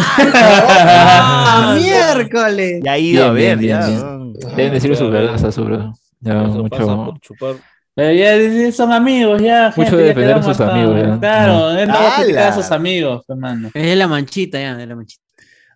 ¡Ah, 0.76 1.76
miércoles! 1.78 2.80
Ya 2.84 2.92
ha 2.92 2.98
ido 2.98 3.24
a 3.26 3.30
ver, 3.32 3.56
Bien, 3.58 3.80
ya. 3.80 3.86
bien, 3.86 4.00
¿no? 4.00 4.32
Deben 4.56 4.72
decirle 4.72 4.96
sus 4.96 5.10
verdades 5.10 5.42
a 5.44 5.52
su 5.52 5.64
bro. 5.64 5.92
Ya, 6.20 6.42
Eso 6.44 6.68
pasa 6.68 6.84
mucho. 6.86 7.04
por 7.12 7.20
chupar. 7.20 7.54
Pero 7.94 8.12
ya 8.12 8.72
son 8.72 8.90
amigos, 8.92 9.42
ya. 9.42 9.72
Mucho 9.76 9.90
gente, 9.90 9.96
de 9.96 10.02
ya 10.02 10.08
defender 10.14 10.36
a 10.38 10.42
sus 10.42 10.60
amigos, 10.60 10.96
ya. 10.96 11.18
Claro, 11.18 11.52
No. 11.52 11.78
él 11.78 11.88
no 11.88 11.94
va 11.94 12.12
a 12.16 12.16
criticar 12.20 12.42
a 12.42 12.46
¡Hala! 12.52 12.56
sus 12.62 12.70
amigos, 12.72 13.24
hermano. 13.28 13.70
Es 13.74 13.96
la 13.96 14.08
manchita 14.08 14.58
ya, 14.58 14.80
es 14.80 14.88
la 14.88 14.96
manchita. 14.96 15.22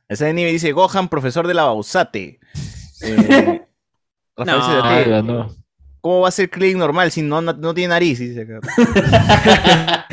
Ese 0.09 0.29
anime 0.29 0.51
dice 0.51 0.73
Gohan, 0.73 1.09
profesor 1.09 1.47
de 1.47 1.55
la 1.55 1.65
Bausate. 1.65 2.41
Eh, 3.03 3.66
Rafael 4.37 5.27
No. 5.27 5.55
¿Cómo 6.01 6.21
va 6.21 6.29
a 6.29 6.33
ser 6.33 6.51
Krillin 6.51 6.79
normal 6.79 7.11
si 7.11 7.23
no, 7.23 7.41
no, 7.41 7.53
no 7.53 7.75
tiene 7.75 7.89
nariz? 7.89 8.21
Dice 8.21 8.43
acá. 8.43 8.61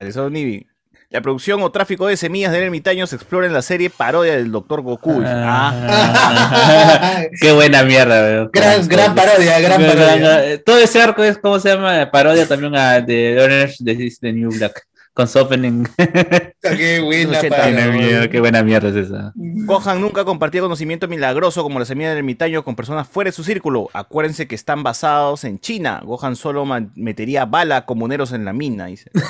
Alessandro 0.00 0.30
Nivi. 0.30 0.66
La 1.10 1.20
producción 1.20 1.62
o 1.62 1.70
tráfico 1.70 2.06
de 2.06 2.16
semillas 2.16 2.50
del 2.50 2.64
ermitaño 2.64 3.06
se 3.06 3.16
explora 3.16 3.46
en 3.46 3.52
la 3.52 3.62
serie 3.62 3.90
parodia 3.90 4.34
del 4.34 4.50
Dr. 4.50 4.80
Goku. 4.80 5.22
Ah, 5.24 7.22
Qué 7.40 7.52
buena 7.52 7.84
mierda, 7.84 8.20
weón. 8.20 8.50
Gran, 8.52 8.88
gran 8.88 9.14
parodia, 9.14 9.60
gran 9.60 9.80
parodia. 9.80 10.62
Todo 10.64 10.78
ese 10.78 11.00
arco 11.00 11.22
es, 11.22 11.38
¿cómo 11.38 11.60
se 11.60 11.68
llama? 11.68 12.10
Parodia 12.10 12.48
también 12.48 12.74
a 12.74 13.00
de 13.00 13.40
Orange 13.40 13.76
de, 13.78 14.12
de 14.20 14.32
New 14.32 14.50
Black. 14.56 14.84
Con 15.14 15.28
su 15.28 15.38
opening. 15.38 15.86
Qué 15.96 17.00
buena. 17.00 17.40
Qué 17.40 17.48
buena 17.48 17.86
mierda, 17.86 18.28
qué 18.28 18.40
buena 18.40 18.62
mierda 18.64 18.88
es 18.88 18.96
esa. 18.96 19.32
Gohan 19.36 20.00
nunca 20.00 20.24
compartía 20.24 20.60
conocimiento 20.60 21.06
milagroso 21.06 21.62
como 21.62 21.78
la 21.78 21.84
semilla 21.84 22.08
del 22.08 22.18
ermitaño 22.18 22.64
con 22.64 22.74
personas 22.74 23.06
fuera 23.06 23.28
de 23.28 23.32
su 23.32 23.44
círculo. 23.44 23.90
Acuérdense 23.92 24.48
que 24.48 24.56
están 24.56 24.82
basados 24.82 25.44
en 25.44 25.60
China. 25.60 26.02
Gohan 26.04 26.34
solo 26.34 26.66
metería 26.96 27.44
bala 27.44 27.86
comuneros 27.86 28.32
en 28.32 28.44
la 28.44 28.52
mina. 28.52 28.86
Dice. 28.86 29.12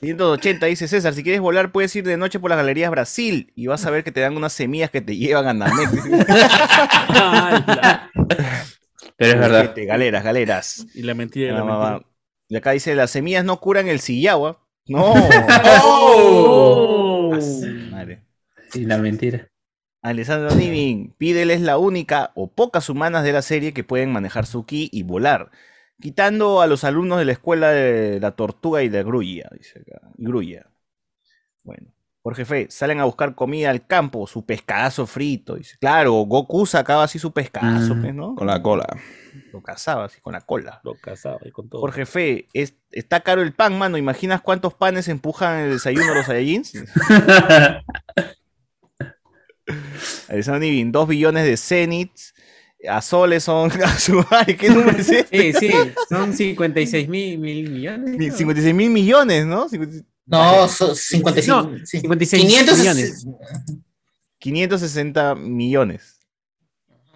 180 0.00 0.66
dice 0.66 0.88
César, 0.88 1.14
si 1.14 1.22
quieres 1.22 1.40
volar 1.40 1.70
puedes 1.70 1.94
ir 1.94 2.04
de 2.04 2.16
noche 2.16 2.40
por 2.40 2.50
las 2.50 2.56
galerías 2.56 2.90
Brasil 2.90 3.52
y 3.54 3.68
vas 3.68 3.86
a 3.86 3.90
ver 3.90 4.02
que 4.02 4.10
te 4.10 4.18
dan 4.18 4.36
unas 4.36 4.52
semillas 4.52 4.90
que 4.90 5.00
te 5.00 5.16
llevan 5.16 5.46
a 5.46 5.54
Namek. 5.54 5.90
Pero 9.22 9.34
es 9.34 9.40
verdad. 9.40 9.64
Gente, 9.66 9.84
Galeras, 9.84 10.24
galeras. 10.24 10.86
Y 10.94 11.02
la 11.02 11.14
mentira 11.14 11.52
y 11.52 11.54
la 11.54 11.64
mentira. 11.64 12.02
Y 12.48 12.56
acá 12.56 12.72
dice, 12.72 12.94
las 12.94 13.10
semillas 13.10 13.44
no 13.44 13.60
curan 13.60 13.88
el 13.88 14.00
sillagua. 14.00 14.66
No. 14.86 15.14
Oh. 15.84 17.32
Ah, 17.34 17.40
su 17.40 17.66
madre. 17.90 18.22
Y 18.74 18.84
la 18.84 18.98
mentira. 18.98 19.48
Alessandro 20.02 20.54
Nivin, 20.54 21.14
Pidel 21.16 21.50
es 21.50 21.60
la 21.60 21.78
única 21.78 22.32
o 22.34 22.50
pocas 22.50 22.90
humanas 22.90 23.22
de 23.24 23.32
la 23.32 23.40
serie 23.40 23.72
que 23.72 23.84
pueden 23.84 24.12
manejar 24.12 24.46
su 24.46 24.66
ki 24.66 24.90
y 24.92 25.04
volar, 25.04 25.50
quitando 26.00 26.60
a 26.60 26.66
los 26.66 26.82
alumnos 26.82 27.18
de 27.20 27.24
la 27.24 27.32
escuela 27.32 27.70
de 27.70 28.18
la 28.20 28.32
tortuga 28.32 28.82
y 28.82 28.90
la 28.90 29.02
grulla, 29.02 29.48
dice 29.56 29.78
acá. 29.78 30.00
Grulla. 30.16 30.66
Bueno, 31.62 31.91
Jorge 32.22 32.44
Fe, 32.44 32.66
salen 32.70 33.00
a 33.00 33.04
buscar 33.04 33.34
comida 33.34 33.70
al 33.70 33.84
campo, 33.84 34.26
su 34.28 34.46
pescadazo 34.46 35.06
frito, 35.08 35.56
dice. 35.56 35.76
Claro, 35.80 36.12
Goku 36.12 36.66
sacaba 36.66 37.02
así 37.02 37.18
su 37.18 37.32
pescadazo, 37.32 37.96
Mm. 37.96 38.00
pues, 38.00 38.14
¿no? 38.14 38.34
Con 38.36 38.46
la 38.46 38.62
cola. 38.62 38.86
Lo 39.52 39.60
cazaba 39.60 40.04
así 40.04 40.20
con 40.20 40.34
la 40.34 40.40
cola. 40.40 40.80
Lo 40.84 40.94
casaba 40.94 41.40
y 41.44 41.50
con 41.50 41.68
todo. 41.68 41.80
Jorge 41.80 42.06
Fe, 42.06 42.46
es- 42.52 42.74
está 42.92 43.20
caro 43.20 43.42
el 43.42 43.52
pan, 43.52 43.76
mano. 43.76 43.96
¿Imaginas 43.98 44.40
cuántos 44.40 44.72
panes 44.74 45.08
empujan 45.08 45.58
en 45.58 45.64
el 45.66 45.70
desayuno 45.72 46.14
los 46.14 46.26
Saiyajins? 46.26 46.84
Alessandro 50.28 50.60
Nivin, 50.60 50.92
2 50.92 51.08
billones 51.08 51.44
de 51.44 51.56
cenits. 51.56 52.34
A 52.88 53.00
soles 53.00 53.44
son. 53.44 53.70
A 53.82 53.88
su 53.98 54.24
¿Qué 54.58 54.68
número 54.68 54.98
es 54.98 55.08
este? 55.10 55.52
Sí, 55.52 55.68
sí, 55.70 55.72
son 56.08 56.32
56 56.32 57.08
mil, 57.08 57.38
mil 57.38 57.70
millones. 57.70 58.16
Mi- 58.16 58.28
¿no? 58.28 58.34
56 58.36 58.74
mil 58.74 58.90
millones, 58.90 59.46
¿no? 59.46 59.68
50 59.68 60.04
No, 60.26 60.68
son 60.68 60.94
55. 60.94 61.62
No, 61.62 61.78
sí. 61.84 62.00
56 62.00 62.42
500 62.42 62.78
millones. 62.78 63.26
560 64.38 65.34
millones. 65.34 66.18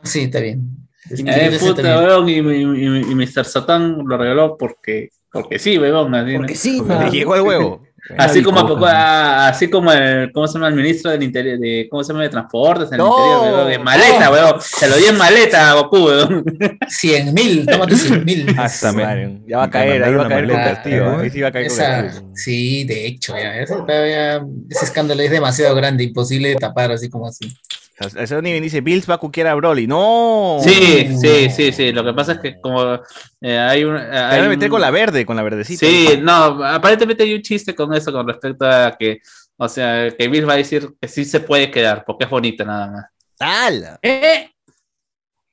Sí, 0.02 0.22
está 0.22 0.40
bien. 0.40 0.88
Eh, 1.10 1.16
560 1.16 1.74
puta, 1.74 1.98
weón, 2.00 2.28
y, 2.28 2.32
y, 2.32 2.38
y, 2.38 3.12
y 3.12 3.14
Mr. 3.14 3.44
Satan 3.44 3.98
lo 4.06 4.18
regaló 4.18 4.56
porque, 4.56 5.10
porque 5.32 5.58
sí, 5.58 5.78
weón. 5.78 6.12
Porque 6.36 6.54
sí. 6.54 6.82
Le 6.82 7.10
llegó 7.10 7.36
el 7.36 7.42
huevo. 7.42 7.85
Así 8.18 8.42
como, 8.42 8.60
a- 8.86 9.48
así 9.48 9.68
como 9.68 9.90
el, 9.92 10.30
¿cómo 10.32 10.46
se 10.46 10.54
llama? 10.54 10.68
El 10.68 10.74
ministro 10.74 11.10
del 11.10 11.22
interior, 11.22 11.58
de, 11.58 11.88
¿cómo 11.90 12.04
se 12.04 12.12
llama? 12.12 12.22
De 12.22 12.28
transportes 12.28 12.88
en 12.88 12.94
el 12.94 12.98
No. 12.98 13.08
interior, 13.08 13.54
weón, 13.56 13.68
de 13.70 13.78
maleta, 13.78 14.30
weón. 14.30 14.60
Se 14.60 14.88
lo 14.88 14.96
di 14.96 15.04
en 15.06 15.16
maleta 15.18 15.70
a 15.70 15.74
Goku, 15.74 15.96
weón. 16.06 16.44
100 16.88 17.34
mil, 17.34 17.66
tómate 17.66 17.96
100 17.96 18.24
mil. 18.24 18.46
Ya 19.46 19.58
va 19.58 19.64
a 19.64 19.70
caer, 19.70 20.04
ahí 20.04 20.14
va 20.14 20.24
a 20.26 20.28
caer 20.28 20.44
una 20.44 20.54
con 20.54 20.54
maleta, 20.58 20.74
castigo. 20.74 21.04
¿no? 21.04 21.18
Ahí 21.20 21.30
sí 21.30 21.40
va 21.40 21.48
a 21.48 21.52
caer 21.52 21.66
con 21.68 21.76
Esa, 21.76 22.02
castigo. 22.02 22.30
sí, 22.34 22.84
de 22.84 23.06
hecho, 23.06 23.34
ya, 23.36 23.56
ese, 23.58 23.74
todavía- 23.74 24.42
ese 24.70 24.84
escándalo 24.84 25.22
es 25.22 25.30
demasiado 25.30 25.74
grande, 25.74 26.04
imposible 26.04 26.50
de 26.50 26.56
tapar 26.56 26.92
así 26.92 27.08
como 27.10 27.26
así. 27.26 27.56
El 27.98 28.28
señor 28.28 28.42
Niven 28.42 28.62
dice, 28.62 28.82
Bills 28.82 29.08
va 29.08 29.14
a 29.14 29.18
cuquear 29.18 29.46
a 29.46 29.54
Broly. 29.54 29.86
¡No! 29.86 30.58
Sí, 30.62 31.16
sí, 31.18 31.48
sí, 31.50 31.72
sí. 31.72 31.92
Lo 31.92 32.04
que 32.04 32.12
pasa 32.12 32.32
es 32.32 32.38
que 32.40 32.60
como 32.60 33.00
eh, 33.40 33.58
hay 33.58 33.84
un... 33.84 33.96
Te 33.96 34.02
hay 34.02 34.38
van 34.38 34.46
a 34.46 34.48
meter 34.50 34.68
un- 34.68 34.72
con 34.72 34.80
la 34.82 34.90
verde, 34.90 35.24
con 35.24 35.36
la 35.36 35.42
verdecita. 35.42 35.86
Sí, 35.86 36.20
no, 36.22 36.62
aparentemente 36.64 37.22
hay 37.22 37.32
un 37.34 37.42
chiste 37.42 37.74
con 37.74 37.94
eso 37.94 38.12
con 38.12 38.28
respecto 38.28 38.66
a 38.66 38.94
que, 38.98 39.20
o 39.56 39.68
sea, 39.68 40.10
que 40.10 40.28
Bill 40.28 40.46
va 40.48 40.52
a 40.52 40.58
decir 40.58 40.90
que 41.00 41.08
sí 41.08 41.24
se 41.24 41.40
puede 41.40 41.70
quedar, 41.70 42.04
porque 42.04 42.24
es 42.24 42.30
bonita 42.30 42.64
nada 42.64 42.86
más. 42.90 43.04
¡Hala! 43.38 43.98
Eh. 44.02 44.50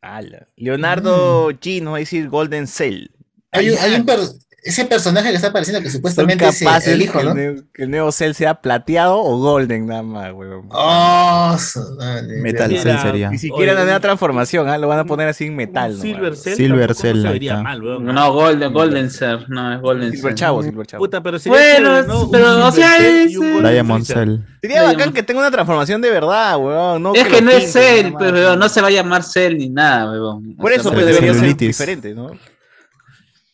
¡Hala! 0.01 0.47
Leonardo 0.57 1.49
G 1.51 1.81
nos 1.81 1.93
va 1.93 1.97
a 1.97 1.99
decir 1.99 2.27
Golden 2.27 2.67
Cell. 2.67 3.07
Hay 3.51 3.69
un, 3.69 3.77
hay 3.77 3.93
un 3.95 4.05
per- 4.05 4.19
ese 4.63 4.85
personaje 4.85 5.29
que 5.29 5.35
está 5.35 5.49
apareciendo 5.49 5.81
que 5.81 5.89
supuestamente 5.89 6.47
es 6.47 6.61
el 6.87 7.01
hijo, 7.01 7.19
que, 7.19 7.25
¿no? 7.25 7.31
el 7.31 7.65
que 7.73 7.83
el 7.83 7.91
nuevo 7.91 8.11
Cell 8.13 8.31
sea 8.33 8.55
plateado 8.55 9.17
o 9.19 9.37
golden 9.37 9.87
nada 9.87 10.03
más, 10.03 10.31
weón. 10.33 10.69
Oh, 10.69 11.57
dale. 11.99 12.37
Metal 12.41 12.69
Cell 12.79 12.97
sería. 13.01 13.29
Ni 13.29 13.37
siquiera 13.37 13.73
la 13.73 13.83
nueva 13.83 13.99
transformación, 13.99 14.69
¿ah? 14.69 14.77
lo 14.77 14.87
van 14.87 14.99
a 14.99 15.05
poner 15.05 15.27
así 15.27 15.45
en 15.45 15.55
metal. 15.57 15.91
nomás. 15.91 16.01
Silver 16.01 16.35
Cell. 16.37 16.55
Silver 16.55 16.95
Cell, 16.95 17.21
se 17.21 17.27
ahí 17.27 17.33
vería 17.33 17.51
está. 17.51 17.63
mal, 17.63 17.83
weón. 17.83 18.05
No, 18.05 18.33
Golden, 18.33 18.71
Golden 18.71 19.09
Cell, 19.09 19.39
no, 19.49 19.73
es 19.73 19.81
Golden 19.81 20.11
Silver 20.11 20.31
Cell. 20.31 20.35
Chavo, 20.39 20.63
Silver 20.63 20.87
Chavo. 20.87 21.03
Puta, 21.03 21.21
pero 21.21 21.39
sería 21.39 21.57
Bueno, 21.57 22.03
¿no? 22.03 22.31
Pero, 22.31 22.65
o 22.67 22.71
sea, 22.71 22.97
es, 22.97 23.35
un 23.35 23.65
eh, 23.65 23.71
Diamond. 23.71 24.05
Cell. 24.05 24.37
Sería 24.61 24.81
Diamond- 24.81 24.93
bacán 24.97 25.13
que 25.13 25.23
tenga 25.23 25.41
una 25.41 25.51
transformación 25.51 26.01
de 26.01 26.09
verdad, 26.09 26.57
weón. 26.57 27.03
No 27.03 27.13
es 27.13 27.27
que 27.27 27.41
no 27.41 27.51
es 27.51 27.73
Cell, 27.73 28.13
weón, 28.13 28.57
no 28.57 28.69
se 28.69 28.81
va 28.81 28.87
a 28.87 28.91
llamar 28.91 29.23
Cell 29.23 29.57
ni 29.57 29.69
nada, 29.69 30.09
weón. 30.09 30.55
Por 30.55 30.71
eso 30.71 30.89
pues, 30.91 31.05
se- 31.05 31.11
debería 31.11 31.33
ser 31.33 31.57
diferente, 31.57 32.13
¿no? 32.13 32.31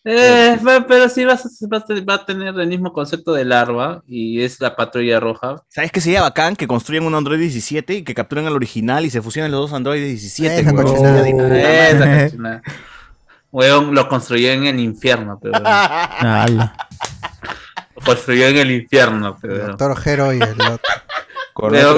Eh, 0.06 0.58
va- 0.66 0.86
pero 0.88 1.10
sí 1.10 1.26
vas 1.26 1.46
a- 1.46 1.50
va 1.72 1.78
a 1.80 1.86
te- 1.86 2.00
va 2.02 2.14
a 2.16 2.26
tener 2.26 2.58
el 2.58 2.68
mismo 2.68 2.94
concepto 2.94 3.34
de 3.34 3.44
larva 3.44 4.02
y 4.08 4.42
es 4.42 4.60
la 4.62 4.76
patrulla 4.76 5.20
roja. 5.20 5.62
¿Sabes 5.68 5.92
qué 5.92 6.00
sería 6.00 6.22
bacán? 6.22 6.56
Que 6.56 6.68
construyan 6.68 7.04
un 7.06 7.16
Android 7.16 7.40
17 7.40 7.96
y 7.96 8.04
que 8.04 8.16
capturen 8.16 8.46
al 8.48 8.56
original 8.56 9.06
y 9.06 9.10
se 9.10 9.22
fusionen 9.22 9.52
los 9.52 9.62
dos 9.62 9.74
Android 9.74 10.02
17. 10.04 10.62
Esa 10.62 10.72
weón. 10.72 10.86
cochinada. 10.86 12.62
Weón, 13.52 13.94
lo 13.96 14.08
construyó 14.08 14.52
en 14.52 14.66
el 14.68 14.80
infierno, 14.80 15.38
pero 15.42 15.60
lo 17.96 18.06
construyó 18.06 18.48
en 18.48 18.58
el 18.58 18.72
infierno, 18.72 19.38
pero. 19.42 19.68
Doctor 19.76 19.96
Hero 20.06 20.34
y 20.34 20.38
el 20.42 20.52
otro. 20.62 20.78
Con 21.60 21.72
Pero 21.72 21.94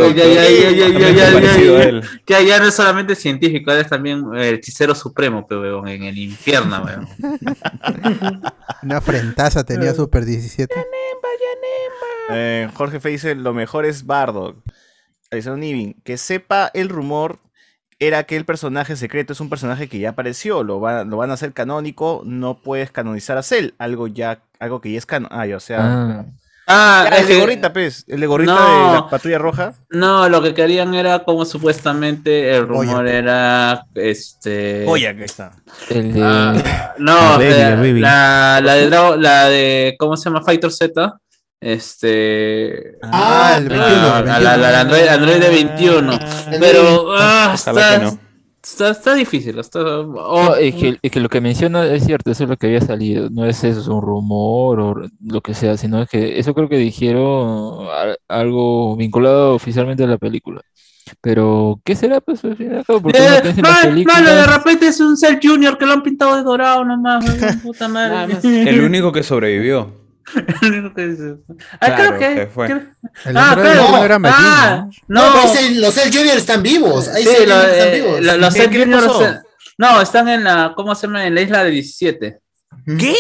ya, 2.48 2.60
no 2.60 2.68
es 2.68 2.74
solamente 2.76 3.16
científico, 3.16 3.72
es 3.72 3.88
también 3.88 4.26
el 4.36 4.56
hechicero 4.56 4.96
supremo, 4.96 5.46
pero 5.48 5.86
en 5.88 6.04
el 6.04 6.18
infierno, 6.18 6.84
weón. 6.84 7.08
Una 8.84 9.02
frentaza 9.02 9.64
tenía 9.64 9.94
Super 9.94 10.26
17. 10.26 10.74
Eh, 12.34 12.70
Jorge 12.74 13.00
Fe 13.00 13.10
dice, 13.10 13.36
lo 13.36 13.54
mejor 13.54 13.86
es 13.86 14.06
Bardock. 14.06 14.58
Nivin, 15.58 16.02
que 16.04 16.18
sepa 16.18 16.72
el 16.74 16.90
rumor 16.90 17.40
era 18.00 18.24
que 18.24 18.36
el 18.36 18.46
personaje 18.46 18.96
secreto 18.96 19.34
es 19.34 19.40
un 19.40 19.50
personaje 19.50 19.88
que 19.88 20.00
ya 20.00 20.10
apareció, 20.10 20.64
lo, 20.64 20.80
va- 20.82 21.04
lo 21.04 21.18
van 21.18 21.30
a 21.30 21.36
hacer 21.36 21.54
canónico, 21.54 22.24
no 22.26 22.62
puedes 22.62 22.92
canonizar 22.92 23.38
a 23.38 23.44
Cell, 23.44 23.72
algo 23.78 24.08
ya, 24.08 24.42
algo 24.60 24.82
que 24.82 24.92
ya 24.92 24.98
es 24.98 25.06
canon. 25.06 25.30
Ah, 25.32 25.46
o 25.56 25.60
sea, 25.60 25.80
Ah, 26.20 26.26
Ah, 26.74 27.08
ya, 27.10 27.18
el 27.18 27.28
de 27.28 27.34
que- 27.34 27.40
gorrita, 27.40 27.74
pues, 27.74 28.06
el 28.08 28.20
de 28.22 28.28
gorrita 28.28 28.54
No. 28.54 28.88
de 28.88 28.94
la 28.96 29.10
patrulla 29.10 29.38
roja. 29.38 29.74
No, 29.90 30.30
lo 30.30 30.42
que 30.42 30.54
querían 30.54 30.94
era 30.94 31.24
como 31.24 31.44
supuestamente 31.46 32.52
el 32.56 32.64
Oye. 32.64 32.68
rumor 32.90 33.08
era 33.08 33.84
este. 33.96 34.86
Oye, 34.88 35.08
aquí 35.08 35.24
está. 35.24 35.52
el 35.90 36.14
de. 36.14 36.22
Ah, 36.24 36.94
no, 36.98 37.14
La 37.16 37.38
Baby, 37.38 37.50
la 37.50 37.76
Baby. 37.76 38.00
la, 38.00 38.62
la 38.64 38.74
de 38.76 38.90
Drago- 38.90 39.16
la 39.18 39.46
de 39.50 39.96
¿cómo 40.00 40.16
se 40.18 40.30
llama? 40.30 40.42
Fighter 40.44 40.72
Z. 40.72 41.18
Este. 41.64 42.98
Ah, 43.04 43.56
el 43.58 43.70
21, 43.70 43.88
ah, 44.14 44.20
el 44.20 44.26
la, 44.26 44.58
la- 44.58 44.72
la 44.72 44.80
Android, 44.82 45.08
Android 45.08 45.38
de 45.40 45.50
21. 45.50 46.20
Pero 46.60 47.14
ah, 47.18 47.52
Ojalá 47.54 47.82
está, 47.82 48.00
que 48.00 48.06
no. 48.06 48.20
Está, 48.64 48.90
está 48.92 49.14
difícil. 49.16 49.58
Está, 49.60 49.80
o- 50.00 50.04
No, 50.44 50.56
es 50.56 50.76
que, 50.76 50.98
es 51.02 51.12
que 51.12 51.20
lo 51.20 51.30
que 51.30 51.42
menciona 51.42 51.86
es 51.86 52.06
cierto, 52.06 52.32
eso 52.32 52.44
es 52.44 52.50
lo 52.50 52.58
que 52.58 52.68
había 52.68 52.82
salido, 52.82 53.30
no 53.30 53.46
es 53.46 53.64
eso, 53.64 53.80
es 53.82 53.88
un 53.88 54.02
rumor 54.02 54.80
o 54.80 54.96
lo 55.26 55.42
que 55.42 55.54
sea, 55.54 55.78
sino 55.78 56.06
que 56.06 56.40
eso 56.40 56.54
creo 56.54 56.70
que 56.70 56.78
dijeron 56.78 57.88
algo 58.28 58.96
vinculado 58.96 59.56
oficialmente 59.56 60.04
a 60.04 60.08
la 60.08 60.18
película. 60.18 60.62
Pero, 61.20 61.82
¿qué 61.84 61.96
será? 61.96 62.22
Pues 62.22 62.44
al 62.46 62.56
fin 62.56 62.72
y 62.72 62.76
al 62.76 62.86
cabo, 62.86 63.02
porque 63.02 63.20
uno 63.20 63.28
Eh, 63.28 63.42
las 63.44 63.58
mal- 63.58 63.82
películas. 63.90 64.22
malo, 64.22 64.36
de 64.36 64.46
repente 64.48 64.88
es 64.88 65.00
un 65.02 65.18
Cell 65.18 65.40
Junior 65.44 65.78
que 65.78 65.86
lo 65.86 65.94
han 65.94 66.04
pintado 66.04 66.36
de 66.38 66.44
dorado 66.44 66.86
nomás. 66.86 67.26
Puta 67.64 67.88
madre. 67.88 68.38
El 68.44 68.82
único 68.82 69.12
que 69.12 69.24
sobrevivió. 69.24 70.01
Ah, 71.80 71.88
Claro, 71.88 72.18
creo 72.18 72.20
que. 72.20 72.36
que 72.42 72.48
fue. 72.48 72.68
creo- 72.68 72.82
El 73.26 73.38
Ah, 73.38 73.52
Android 73.52 73.72
claro. 73.74 73.92
no 73.92 74.04
era 74.06 74.20
Medina, 74.20 74.38
Ah, 74.40 74.88
¿no? 75.08 75.22
No, 75.22 75.28
no. 75.28 75.34
pero 75.42 75.54
ese- 75.54 75.76
los 75.76 75.94
Cell 75.94 76.12
Junior 76.14 76.38
están 76.38 76.64
vivos. 76.64 77.08
Ahí 77.10 77.24
Sí, 77.24 77.46
lo- 77.48 77.62
están 77.62 77.88
eh, 77.88 77.92
vivos. 77.96 78.22
lo- 78.22 78.38
los 78.38 78.54
¿Qué- 78.54 78.62
Cell 78.62 78.80
Juniors, 78.82 79.42
No, 79.78 80.02
están 80.02 80.28
en 80.30 80.44
la. 80.44 80.74
¿Cómo 80.76 80.94
se 80.96 81.08
llama? 81.08 81.26
En 81.26 81.34
la 81.36 81.42
isla 81.42 81.64
de 81.64 81.72
17. 81.72 82.40
¿Qué? 83.00 83.16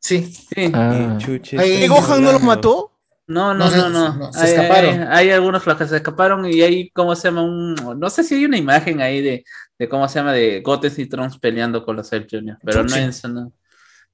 Sí. 0.00 0.32
Sí. 0.54 0.70
Ah, 0.74 1.16
Chuches. 1.18 1.58
Ahí- 1.58 1.80
¿Que 1.80 1.88
Gohan 1.88 2.22
no 2.22 2.32
los 2.32 2.42
mató? 2.42 2.92
No, 3.26 3.52
no, 3.52 3.66
No, 3.66 3.70
se- 3.70 3.76
no, 3.76 3.88
no. 3.90 4.14
no, 4.14 4.32
se 4.32 4.40
Hay- 4.40 4.50
escaparon. 4.54 5.00
Hay, 5.02 5.08
hay 5.28 5.30
algunos 5.30 5.66
los 5.66 5.76
que 5.76 5.86
se 5.86 5.96
escaparon 5.96 6.46
y 6.46 6.62
hay, 6.62 6.90
¿cómo 6.90 7.14
se 7.14 7.28
llama? 7.28 7.42
Un, 7.42 7.74
no 7.98 8.08
sé 8.10 8.22
si 8.24 8.36
hay 8.36 8.44
una 8.46 8.56
imagen 8.56 9.02
ahí 9.02 9.20
de, 9.20 9.44
de 9.78 9.88
cómo 9.88 10.08
se 10.08 10.18
llama, 10.18 10.32
de 10.32 10.60
Gotes 10.62 10.98
y 10.98 11.06
Trunks 11.06 11.38
peleando 11.38 11.84
con 11.84 11.96
los 11.96 12.08
Cell 12.08 12.26
Juniors, 12.30 12.58
pero 12.64 12.82
no 12.84 12.88
Chuchi. 12.88 13.00
en. 13.26 13.34
No, 13.34 13.52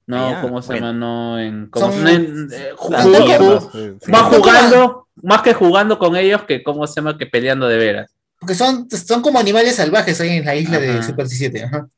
no 0.07 0.39
¿cómo 0.43 0.63
se 0.63 0.69
bueno. 0.73 0.87
llama? 0.89 0.99
No 0.99 1.39
en. 1.41 1.67
¿cómo 1.71 1.91
Son- 1.93 2.03
no 2.05 2.09
en- 2.11 2.49
eh, 2.53 2.71
ju- 2.77 2.91
Las 2.91 3.07
ju- 3.07 3.11
mierdas, 3.25 3.65
ju- 3.65 3.99
Sí. 4.03 4.11
más 4.11 4.21
Son 4.21 4.31
como- 4.31 4.43
jugando, 4.45 5.09
más 5.23 5.43
que 5.43 5.55
jugando 5.55 5.99
con 5.99 6.17
ellos 6.17 6.43
que, 6.43 6.63
¿cómo 6.63 6.87
se 6.87 6.97
llama? 6.97 7.17
Que 7.19 7.27
peleando 7.27 7.67
de 7.69 7.77
veras. 7.79 8.11
Porque 8.39 8.55
son, 8.55 8.89
son 8.91 9.23
como 9.23 9.39
animales 9.39 9.77
salvajes 9.77 10.21
ahí 10.21 10.37
en 10.39 10.45
la 10.45 10.55
isla 10.55 10.79
de. 10.79 11.03
Super 11.03 11.27
17. 11.27 11.65
Ajá. 11.65 11.89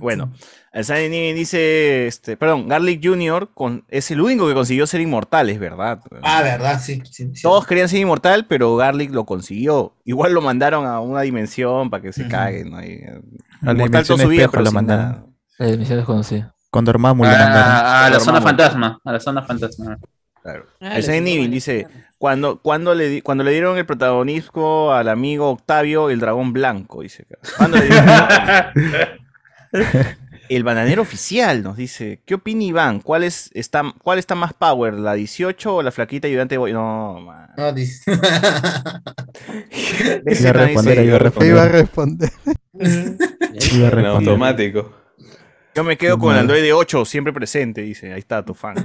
Bueno, 0.00 0.32
el 0.72 0.84
dice, 1.34 2.06
este, 2.08 2.36
perdón, 2.36 2.66
Garlic 2.68 3.00
Jr. 3.04 3.50
Con, 3.54 3.84
es 3.88 4.10
el 4.10 4.20
único 4.20 4.48
que 4.48 4.54
consiguió 4.54 4.84
ser 4.86 5.00
inmortal, 5.00 5.48
es 5.48 5.60
verdad. 5.60 6.00
Ah, 6.22 6.42
verdad, 6.42 6.80
sí. 6.82 7.00
sí, 7.08 7.30
sí. 7.32 7.42
Todos 7.42 7.64
querían 7.66 7.88
ser 7.88 8.00
inmortal, 8.00 8.46
pero 8.46 8.74
Garlic 8.74 9.12
lo 9.12 9.24
consiguió. 9.24 9.94
Igual 10.04 10.32
lo 10.32 10.40
mandaron 10.40 10.86
a 10.86 10.98
una 11.00 11.20
dimensión 11.20 11.88
para 11.88 12.02
que 12.02 12.12
se 12.12 12.22
Ujú. 12.22 12.30
caguen. 12.30 12.70
¿no? 12.70 12.82
Y, 12.82 12.86
eh, 12.94 13.20
inmortal 13.62 13.76
dimensión 13.76 14.04
toda 14.18 14.22
su 14.24 14.28
vida, 14.28 14.48
pero 14.48 14.64
lo 14.64 14.72
mandaron. 14.72 15.36
la 15.58 15.68
emisión 15.68 15.98
desconocida. 15.98 16.54
Con 16.74 16.84
Dormammu 16.84 17.22
lo 17.22 17.30
mandaron. 17.30 17.56
A, 17.56 18.06
a 18.06 18.10
la 18.10 18.18
zona 18.18 18.40
fantasma. 18.40 18.98
A 19.04 19.12
la 19.12 19.20
zona 19.20 19.42
fantasma. 19.42 19.96
Claro. 20.42 20.66
Ah, 20.80 20.98
el 20.98 21.50
dice, 21.52 21.86
cuando, 22.18 22.58
cuando, 22.60 22.96
le, 22.96 23.22
cuando 23.22 23.44
le 23.44 23.52
dieron 23.52 23.78
el 23.78 23.86
protagonismo 23.86 24.90
al 24.92 25.08
amigo 25.08 25.50
Octavio, 25.50 26.10
el 26.10 26.18
dragón 26.18 26.52
blanco, 26.52 27.02
dice. 27.02 27.28
¿Cuándo 27.56 27.76
le 27.78 27.84
dieron? 27.84 28.08
El 30.48 30.64
bananero 30.64 31.00
oficial 31.02 31.62
nos 31.62 31.76
dice, 31.76 32.22
¿qué 32.26 32.34
opina 32.34 32.64
Iván? 32.64 32.98
¿Cuál, 32.98 33.22
es, 33.22 33.52
está, 33.54 33.84
¿Cuál 34.02 34.18
está 34.18 34.34
más 34.34 34.52
power, 34.52 34.94
la 34.94 35.14
18 35.14 35.76
o 35.76 35.80
la 35.80 35.92
flaquita 35.92 36.26
ayudante? 36.26 36.56
de 36.56 36.58
Boy? 36.58 36.72
No, 36.72 37.20
man. 37.20 37.50
No, 37.56 37.72
dice- 37.72 38.02
Iba 40.26 40.50
a 40.50 40.52
responder, 40.52 41.04
iba 41.04 41.16
a 41.18 41.30
¿Qué 41.30 41.46
iba 41.46 41.62
a 41.62 41.68
responder. 41.68 42.30
responder? 42.42 43.16
Iba 43.72 43.86
a 43.86 43.90
En 43.90 43.94
responder. 43.94 44.06
automático. 44.06 45.03
Yo 45.74 45.84
me 45.84 45.96
quedo 45.96 46.18
con 46.18 46.34
el. 46.34 46.40
Android 46.40 46.62
de 46.62 46.72
8, 46.72 47.04
siempre 47.04 47.32
presente, 47.32 47.82
dice. 47.82 48.12
Ahí 48.12 48.20
está 48.20 48.44
tu 48.44 48.54
fan. 48.54 48.76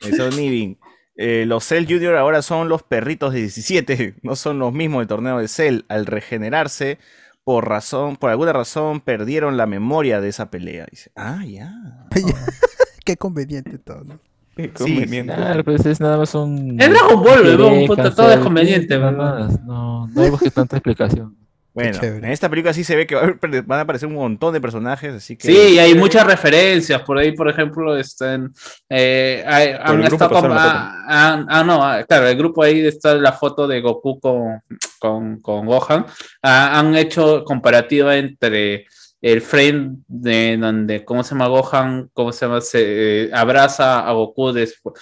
Eso 0.00 0.30
Nivin. 0.30 0.78
Eh, 1.18 1.44
los 1.46 1.64
Cell 1.64 1.86
Junior 1.88 2.16
ahora 2.16 2.42
son 2.42 2.68
los 2.68 2.82
perritos 2.82 3.32
de 3.32 3.40
17, 3.40 4.16
no 4.22 4.36
son 4.36 4.58
los 4.58 4.72
mismos 4.72 5.00
del 5.00 5.08
torneo 5.08 5.38
de 5.38 5.48
Cell. 5.48 5.80
Al 5.88 6.06
regenerarse, 6.06 6.98
por 7.42 7.68
razón, 7.68 8.16
por 8.16 8.30
alguna 8.30 8.52
razón, 8.52 9.00
perdieron 9.00 9.56
la 9.56 9.66
memoria 9.66 10.20
de 10.20 10.28
esa 10.28 10.50
pelea. 10.50 10.86
Dice, 10.90 11.10
ah, 11.16 11.42
ya. 11.46 11.72
Qué 13.04 13.16
conveniente 13.16 13.78
todo. 13.78 14.04
¿no? 14.04 14.18
Qué 14.56 14.70
Sí, 14.74 14.94
conveniente. 14.94 15.34
Claro, 15.34 15.64
pues 15.64 15.86
es 15.86 16.00
nada 16.00 16.18
más 16.18 16.34
un. 16.34 16.80
Es 16.80 16.90
Dragon 16.90 17.22
Ball, 17.22 18.14
todo 18.14 18.32
es 18.32 18.38
conveniente, 18.38 18.98
más, 18.98 19.62
No, 19.64 20.06
no 20.08 20.22
hay 20.22 20.30
busques 20.30 20.52
tanta 20.52 20.76
explicación. 20.76 21.36
Bueno, 21.76 21.98
en 22.02 22.24
esta 22.24 22.48
película 22.48 22.72
sí 22.72 22.84
se 22.84 22.96
ve 22.96 23.06
que 23.06 23.14
van 23.14 23.78
a 23.78 23.82
aparecer 23.82 24.08
un 24.08 24.14
montón 24.14 24.54
de 24.54 24.62
personajes, 24.62 25.12
así 25.12 25.36
que... 25.36 25.46
Sí, 25.46 25.74
y 25.74 25.78
hay 25.78 25.94
muchas 25.94 26.26
referencias. 26.26 27.02
Por 27.02 27.18
ahí, 27.18 27.32
por 27.32 27.50
ejemplo, 27.50 27.94
están. 27.98 28.50
Eh, 28.88 29.44
hay- 29.46 29.76
han 29.78 30.02
estado 30.02 30.38
ah, 30.54 31.04
ah, 31.06 31.44
ah, 31.46 31.64
no, 31.64 31.84
ah, 31.84 32.02
claro, 32.04 32.28
el 32.28 32.36
grupo 32.38 32.62
ahí 32.62 32.80
está 32.86 33.14
la 33.16 33.32
foto 33.32 33.68
de 33.68 33.82
Goku 33.82 34.18
con, 34.18 34.62
con, 34.98 35.40
con 35.42 35.66
Gohan. 35.66 36.06
Ah, 36.42 36.78
han 36.78 36.96
hecho 36.96 37.44
comparativa 37.44 38.16
entre 38.16 38.86
el 39.20 39.42
frame 39.42 39.96
de 40.08 40.56
donde, 40.56 41.04
¿cómo 41.04 41.22
se 41.24 41.34
llama 41.34 41.48
Gohan? 41.48 42.08
¿Cómo 42.14 42.32
se 42.32 42.46
llama? 42.46 42.62
Se 42.62 43.24
eh, 43.24 43.30
abraza 43.34 44.00
a 44.08 44.12
Goku 44.12 44.50
despu- 44.52 44.98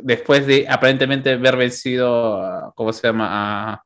después 0.00 0.46
de 0.46 0.66
aparentemente 0.68 1.32
haber 1.32 1.56
vencido, 1.56 2.70
¿cómo 2.74 2.92
se 2.92 3.06
llama? 3.06 3.28
A, 3.72 3.82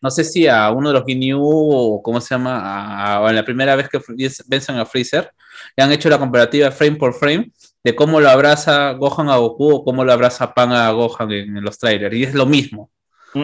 no 0.00 0.10
sé 0.10 0.24
si 0.24 0.46
a 0.46 0.70
uno 0.70 0.88
de 0.90 0.94
los 0.98 1.04
Ginyu 1.06 1.40
o 1.42 2.02
cómo 2.02 2.20
se 2.20 2.34
llama, 2.34 2.58
a, 2.60 3.26
a- 3.26 3.32
la 3.32 3.44
primera 3.44 3.74
vez 3.76 3.88
que 3.88 4.00
vencen 4.46 4.76
a 4.76 4.86
Freezer, 4.86 5.30
y 5.76 5.82
han 5.82 5.90
hecho 5.92 6.08
la 6.08 6.18
comparativa 6.18 6.70
frame 6.70 6.96
por 6.96 7.14
frame, 7.14 7.50
de 7.84 7.94
cómo 7.94 8.20
lo 8.20 8.28
abraza 8.28 8.92
Gohan 8.92 9.28
a 9.28 9.36
Goku 9.36 9.70
o 9.70 9.84
cómo 9.84 10.04
lo 10.04 10.12
abraza 10.12 10.52
Pan 10.54 10.72
a 10.72 10.90
Gohan 10.90 11.30
en, 11.32 11.56
en 11.56 11.64
los 11.64 11.78
trailers. 11.78 12.14
Y 12.14 12.24
es 12.24 12.34
lo 12.34 12.46
mismo. 12.46 12.90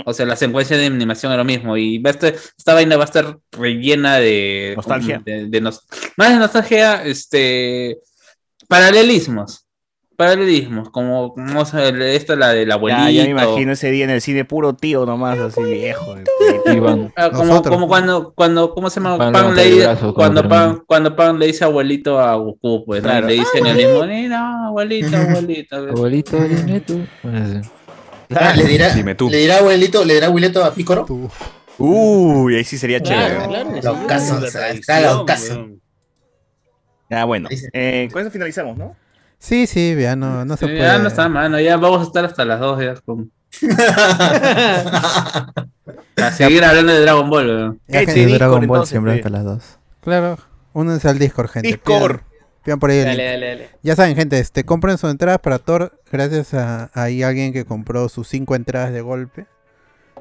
O 0.06 0.12
sea, 0.14 0.24
la 0.26 0.34
secuencia 0.34 0.76
de 0.76 0.86
animación 0.86 1.30
es 1.32 1.38
lo 1.38 1.44
mismo. 1.44 1.76
Y 1.76 1.98
va 1.98 2.10
a 2.10 2.12
estar- 2.14 2.34
esta 2.56 2.72
vaina 2.74 2.96
va 2.96 3.02
a 3.02 3.06
estar 3.06 3.38
rellena 3.52 4.16
de. 4.18 4.72
Nostalgia. 4.76 5.22
de- 5.24 5.46
de 5.46 5.60
nos- 5.60 5.86
más 6.16 6.30
de 6.30 6.36
nostalgia, 6.38 7.04
este. 7.04 7.98
Paralelismos. 8.68 9.66
Paralelismos. 10.16 10.90
Como, 10.90 11.34
como 11.34 11.62
esta 11.62 12.36
la 12.36 12.48
del 12.52 12.72
abuelito. 12.72 13.02
Ya, 13.04 13.10
ya 13.10 13.22
me 13.24 13.30
imagino 13.30 13.72
ese 13.72 13.90
día 13.90 14.04
en 14.04 14.10
el 14.10 14.20
cine 14.20 14.44
puro 14.44 14.74
tío 14.74 15.04
nomás, 15.06 15.38
así 15.38 15.62
viejo. 15.62 16.16
Ah, 17.16 17.30
como, 17.30 17.62
como 17.62 17.88
cuando, 17.88 18.32
cuando, 18.34 18.74
¿cómo 18.74 18.88
se 18.90 19.00
llama? 19.00 19.18
Pan 19.18 19.32
Pan 19.32 19.54
le 19.54 19.80
brazo 19.82 20.14
cuando. 20.14 20.48
Pan, 20.48 20.82
cuando 20.86 21.14
Pan 21.14 21.38
le 21.38 21.46
dice 21.46 21.64
abuelito 21.64 22.18
a 22.18 22.34
Goku, 22.36 22.84
pues 22.86 23.02
¿no? 23.02 23.08
Claro. 23.10 23.26
le 23.26 23.34
dicen 23.34 23.66
el 23.66 23.76
mismo, 23.76 24.04
"Mira, 24.06 24.66
abuelito, 24.66 25.16
abuelito. 25.16 25.76
Abuelito, 25.90 26.38
dime 26.40 26.80
tú. 26.80 27.04
Bueno, 27.22 27.62
sí. 27.62 27.68
Ah, 28.34 28.52
le 28.56 28.64
dirá, 28.68 28.88
Dime 28.94 29.14
tú. 29.14 29.28
le 29.28 29.36
dirá 29.38 29.58
abuelito, 29.58 30.04
le 30.04 30.14
dirá 30.14 30.26
abuelito 30.28 30.64
a 30.64 30.72
Pícoro. 30.72 31.06
Uy, 31.78 32.56
ahí 32.56 32.64
sí 32.64 32.78
sería 32.78 33.00
Claro, 33.00 33.44
chévere. 33.44 33.48
claro, 33.48 33.80
La 33.82 33.92
ocasión, 34.04 34.42
o 34.42 34.46
sea, 34.46 34.68
está 34.70 35.00
la 35.00 35.20
ocasión. 35.20 35.80
Ya, 37.10 37.24
bueno. 37.24 37.48
Eh, 37.72 38.08
con 38.12 38.22
eso 38.22 38.30
finalizamos, 38.30 38.76
¿no? 38.76 38.96
Sí, 39.38 39.66
sí, 39.66 39.94
ya 40.00 40.16
no, 40.16 40.44
no 40.44 40.56
se 40.56 40.64
Sí, 40.66 40.72
puede. 40.72 40.78
ya 40.86 40.98
no 40.98 41.08
está 41.08 41.28
mano, 41.28 41.60
ya 41.60 41.76
vamos 41.76 42.00
a 42.00 42.04
estar 42.04 42.24
hasta 42.24 42.44
las 42.46 42.60
2 42.60 42.80
ya 42.82 42.94
con... 43.04 43.30
a 46.16 46.32
seguir 46.36 46.64
hablando 46.64 46.92
de 46.92 47.00
Dragon 47.00 47.28
Ball. 47.30 47.46
weón. 47.46 47.80
Dragon 47.88 48.50
Ball 48.50 48.62
entonces, 48.64 48.88
siempre 48.90 49.14
hasta 49.14 49.30
las 49.30 49.44
dos. 49.44 49.78
Claro, 50.00 50.38
únanse 50.72 51.08
al 51.08 51.18
Discord, 51.18 51.48
gente. 51.50 51.68
Discord. 51.68 52.18
Pidan, 52.20 52.24
pidan 52.64 52.78
por 52.80 52.90
ahí 52.90 52.98
el 52.98 53.04
Dale, 53.06 53.16
link. 53.16 53.26
dale, 53.32 53.46
dale. 53.48 53.68
Ya 53.82 53.96
saben, 53.96 54.16
gente, 54.16 54.38
este, 54.38 54.64
compren 54.64 54.98
sus 54.98 55.10
entradas 55.10 55.38
para 55.40 55.58
Thor. 55.58 55.98
Gracias 56.10 56.54
a 56.54 56.90
ahí 56.94 57.22
alguien 57.22 57.52
que 57.52 57.64
compró 57.64 58.08
sus 58.08 58.28
cinco 58.28 58.54
entradas 58.54 58.92
de 58.92 59.00
golpe. 59.00 59.46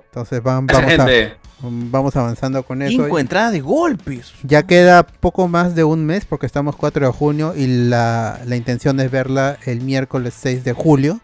Entonces 0.06 0.42
van, 0.44 0.68
Gracias, 0.68 0.98
vamos, 0.98 1.10
a- 1.12 1.12
gente. 1.16 1.38
vamos 1.62 2.16
avanzando 2.16 2.64
con 2.64 2.82
eso. 2.84 3.04
Cinco 3.04 3.18
entradas 3.20 3.52
de 3.52 3.62
golpes. 3.62 4.32
Ya 4.44 4.62
queda 4.64 5.04
poco 5.04 5.48
más 5.48 5.74
de 5.76 5.84
un 5.84 6.06
mes 6.06 6.26
porque 6.26 6.46
estamos 6.46 6.76
4 6.76 7.08
de 7.08 7.12
junio 7.12 7.54
y 7.56 7.66
la, 7.90 8.40
la 8.46 8.56
intención 8.56 9.00
es 9.00 9.10
verla 9.10 9.58
el 9.66 9.82
miércoles 9.82 10.36
6 10.40 10.64
de 10.64 10.74
julio. 10.74 11.20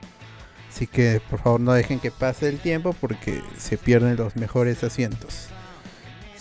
Así 0.79 0.87
que 0.87 1.21
por 1.29 1.41
favor 1.41 1.59
no 1.59 1.73
dejen 1.73 1.99
que 1.99 2.09
pase 2.09 2.47
el 2.47 2.57
tiempo 2.57 2.95
porque 3.01 3.43
se 3.57 3.77
pierden 3.77 4.15
los 4.15 4.37
mejores 4.37 4.81
asientos. 4.81 5.47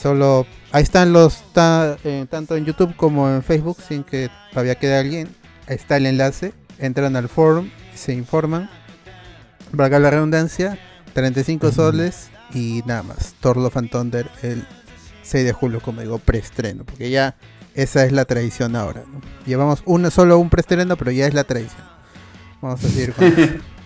Solo 0.00 0.47
ahí 0.70 0.84
están 0.84 1.12
los 1.12 1.42
ta- 1.52 1.97
eh, 2.05 2.25
tanto 2.31 2.57
en 2.57 2.65
YouTube 2.65 2.94
como 2.94 3.28
en 3.28 3.42
Facebook 3.42 3.78
sin 3.81 4.05
que 4.05 4.31
todavía 4.52 4.76
quede 4.76 4.97
alguien. 4.97 5.26
Ahí 5.67 5.75
está 5.75 5.97
el 5.97 6.07
enlace. 6.07 6.52
Entran 6.78 7.17
al 7.17 7.28
forum, 7.28 7.68
se 7.97 8.12
informan. 8.12 8.70
Valga 9.73 9.99
la 9.99 10.08
redundancia, 10.12 10.78
35 11.15 11.73
soles 11.73 12.28
y 12.55 12.84
nada 12.86 13.02
más. 13.02 13.34
Love 13.42 13.76
and 13.76 13.91
Thunder 13.91 14.31
el 14.44 14.65
6 15.25 15.44
de 15.47 15.52
julio, 15.52 15.81
como 15.81 16.00
digo, 16.00 16.20
preestreno, 16.20 16.84
porque 16.84 17.10
ya 17.10 17.34
esa 17.75 18.05
es 18.05 18.12
la 18.12 18.25
tradición 18.25 18.76
ahora. 18.76 19.02
¿no? 19.12 19.20
Llevamos 19.47 19.83
uno, 19.84 20.12
solo 20.12 20.39
un 20.39 20.49
preestreno, 20.49 20.97
pero 20.97 21.10
ya 21.10 21.26
es 21.26 21.34
la 21.34 21.42
tradición. 21.42 21.83
Vamos 22.62 22.84
a 22.84 22.89
seguir 22.89 23.12
con 23.15 23.25
eso. 23.26 23.55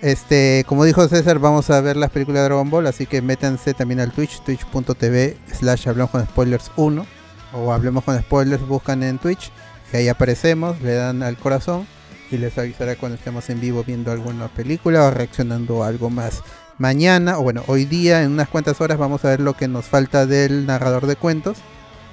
Este, 0.00 0.64
como 0.68 0.84
dijo 0.84 1.06
César, 1.08 1.40
vamos 1.40 1.70
a 1.70 1.80
ver 1.80 1.96
las 1.96 2.10
películas 2.10 2.42
de 2.42 2.44
Dragon 2.44 2.70
Ball, 2.70 2.86
así 2.86 3.06
que 3.06 3.20
métanse 3.20 3.74
también 3.74 3.98
al 3.98 4.12
Twitch, 4.12 4.40
twitch.tv 4.42 5.36
slash 5.52 5.88
hablamos 5.88 6.12
con 6.12 6.24
spoilers 6.24 6.70
1 6.76 7.06
o 7.54 7.72
hablemos 7.72 8.04
con 8.04 8.16
spoilers, 8.20 8.64
buscan 8.66 9.02
en 9.02 9.18
Twitch 9.18 9.50
y 9.92 9.96
ahí 9.96 10.08
aparecemos, 10.08 10.80
le 10.82 10.94
dan 10.94 11.24
al 11.24 11.36
corazón 11.36 11.86
y 12.30 12.36
les 12.36 12.56
avisará 12.58 12.94
cuando 12.94 13.18
estemos 13.18 13.50
en 13.50 13.60
vivo 13.60 13.82
viendo 13.84 14.12
alguna 14.12 14.46
película 14.46 15.04
o 15.04 15.10
reaccionando 15.10 15.82
a 15.82 15.88
algo 15.88 16.10
más. 16.10 16.42
Mañana, 16.78 17.38
o 17.38 17.42
bueno, 17.42 17.64
hoy 17.66 17.84
día, 17.84 18.22
en 18.22 18.30
unas 18.30 18.48
cuantas 18.48 18.80
horas, 18.80 18.98
vamos 18.98 19.24
a 19.24 19.30
ver 19.30 19.40
lo 19.40 19.54
que 19.54 19.66
nos 19.66 19.86
falta 19.86 20.26
del 20.26 20.64
narrador 20.64 21.06
de 21.06 21.16
cuentos 21.16 21.58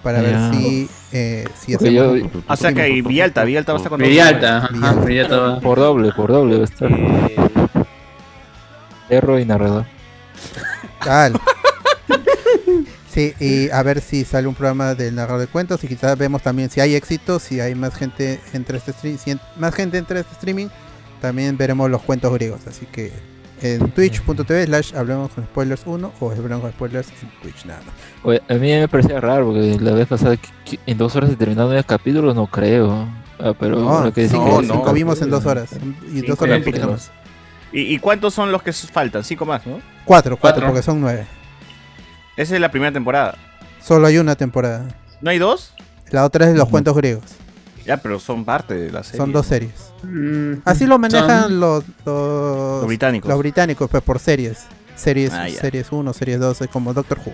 para 0.06 0.22
ver 0.22 0.38
si, 0.53 0.88
eh, 1.11 1.45
si 1.59 1.72
yo- 1.72 1.77
hacemos- 1.80 2.32
O 2.48 2.56
sea 2.56 2.72
que 2.72 2.82
hay 2.82 3.01
Villalta, 3.01 3.43
Villalta 3.43 3.72
va 3.74 3.77
a 3.77 3.80
estar 3.80 3.90
con 3.90 4.00
Villalta, 4.00 4.58
ajá, 4.72 4.93
Villalta 5.03 5.38
va. 5.38 5.59
Por 5.59 5.80
doble, 5.80 6.11
por 6.11 6.32
doble 6.32 6.58
va 6.58 6.61
a 6.61 6.66
estar. 6.66 6.90
Perro 9.09 9.40
y 9.40 9.45
narrador. 9.45 9.85
Tal. 11.03 11.34
Sí, 13.09 13.34
y 13.40 13.69
a 13.69 13.82
ver 13.82 14.01
si 14.01 14.25
sale 14.25 14.45
un 14.45 14.56
programa 14.56 14.93
del 14.93 15.16
narrador 15.16 15.40
de 15.40 15.48
cuentos 15.48 15.82
y 15.85 15.88
quizás 15.88 16.17
vemos 16.17 16.42
también 16.42 16.69
si 16.69 16.82
hay 16.82 16.95
éxito, 16.95 17.40
si 17.40 17.61
hay 17.61 17.74
más 17.74 17.95
gente 17.95 18.42
entre 18.51 18.77
este 18.77 18.92
stream, 18.92 19.17
si 19.17 19.32
en- 19.32 19.40
más 19.56 19.74
gente 19.74 19.98
entre 19.98 20.19
este 20.19 20.34
streaming, 20.34 20.67
también 21.22 21.56
veremos 21.56 21.90
los 21.90 22.01
cuentos 22.01 22.34
griegos. 22.34 22.67
Así 22.67 22.85
que 22.85 23.14
en 23.61 23.92
twitch.tv 23.92 24.66
slash 24.66 24.95
hablemos 24.95 25.32
con 25.32 25.43
spoilers 25.45 25.84
1 25.85 26.11
o 26.19 26.32
hablemos 26.32 26.61
con 26.61 26.72
spoilers 26.72 27.09
en 27.22 27.30
Twitch 27.42 27.66
nada 27.66 27.82
más. 27.85 27.93
Oye, 28.24 28.42
a 28.48 28.53
mí 28.56 28.72
me 28.72 28.88
parecía 28.88 29.19
raro 29.22 29.45
porque 29.45 29.77
la 29.80 29.92
vez 29.92 30.08
pasada 30.08 30.38
en 30.85 30.98
dos 30.98 31.16
horas 31.16 31.30
se 31.30 31.35
terminaron 31.35 31.74
el 31.74 31.85
capítulo, 31.85 32.34
no 32.34 32.48
creo. 32.48 33.08
Ah, 33.40 33.53
pero 33.59 33.80
No, 33.80 34.14
que 34.14 34.30
cinco 34.30 34.93
vimos 34.93 35.22
en 35.22 35.30
dos 35.30 35.45
horas. 35.45 35.69
Y 36.11 36.22
dos 36.22 36.42
horas 36.42 36.58
un 36.59 36.64
poquito 36.64 36.92
más. 36.92 37.11
¿Y, 37.72 37.93
y 37.93 38.00
cuántos 38.00 38.34
son 38.34 38.51
los 38.51 38.64
que 38.64 38.72
faltan? 38.72 39.24
Cinco 39.24 39.45
más, 39.45 39.66
¿no? 39.66 39.80
Cuatro, 40.06 40.38
cuatro, 40.38 40.66
porque 40.67 40.82
son 40.82 41.01
nueve. 41.01 41.25
Esa 42.38 42.56
es 42.56 42.61
la 42.61 42.69
primera 42.72 42.92
temporada. 42.92 43.38
Solo 43.82 44.08
hay 44.08 44.17
una 44.17 44.35
temporada. 44.35 44.85
¿No 45.22 45.30
hay 45.30 45.40
dos? 45.40 45.74
La 46.11 46.24
otra 46.25 46.50
es 46.50 46.56
los 46.56 46.69
cuentos 46.69 46.95
griegos. 46.95 47.24
Ya, 47.85 47.97
pero 47.97 48.19
son 48.19 48.45
parte 48.45 48.73
de 48.73 48.91
la 48.91 49.03
serie. 49.03 49.17
Son 49.17 49.31
dos 49.31 49.45
series. 49.45 49.73
Así 50.65 50.85
lo 50.85 50.97
manejan 50.99 51.59
los, 51.59 51.83
los, 52.05 52.80
Los 52.80 52.88
británicos. 52.88 53.30
Los 53.30 53.39
británicos, 53.39 53.89
pues 53.89 54.03
por 54.03 54.19
series. 54.19 54.65
Series, 54.95 55.31
Ah, 55.33 55.47
series 55.49 55.91
1, 55.91 56.14
series 56.14 56.39
2, 56.39 56.61
es 56.61 56.67
como 56.69 56.93
Doctor 56.93 57.19
Who. 57.25 57.33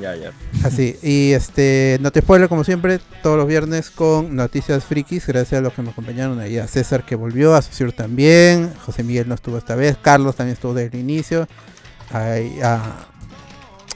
Ya, 0.00 0.16
ya. 0.16 0.32
Así, 0.64 0.96
y 1.02 1.32
este, 1.32 1.98
no 2.00 2.10
te 2.10 2.20
spoiler 2.20 2.48
como 2.48 2.64
siempre, 2.64 2.98
todos 3.22 3.36
los 3.36 3.46
viernes 3.46 3.90
con 3.90 4.34
noticias 4.34 4.84
frikis, 4.84 5.26
gracias 5.26 5.58
a 5.58 5.62
los 5.62 5.72
que 5.72 5.82
me 5.82 5.90
acompañaron 5.90 6.40
ahí, 6.40 6.58
a 6.58 6.66
César 6.66 7.04
que 7.04 7.14
volvió, 7.14 7.54
a 7.54 7.62
Susur 7.62 7.92
también, 7.92 8.72
José 8.84 9.04
Miguel 9.04 9.28
no 9.28 9.36
estuvo 9.36 9.56
esta 9.56 9.76
vez, 9.76 9.96
Carlos 10.00 10.34
también 10.34 10.54
estuvo 10.54 10.74
desde 10.74 10.96
el 10.96 11.02
inicio, 11.04 11.46
ahí, 12.10 12.58
a, 12.60 13.06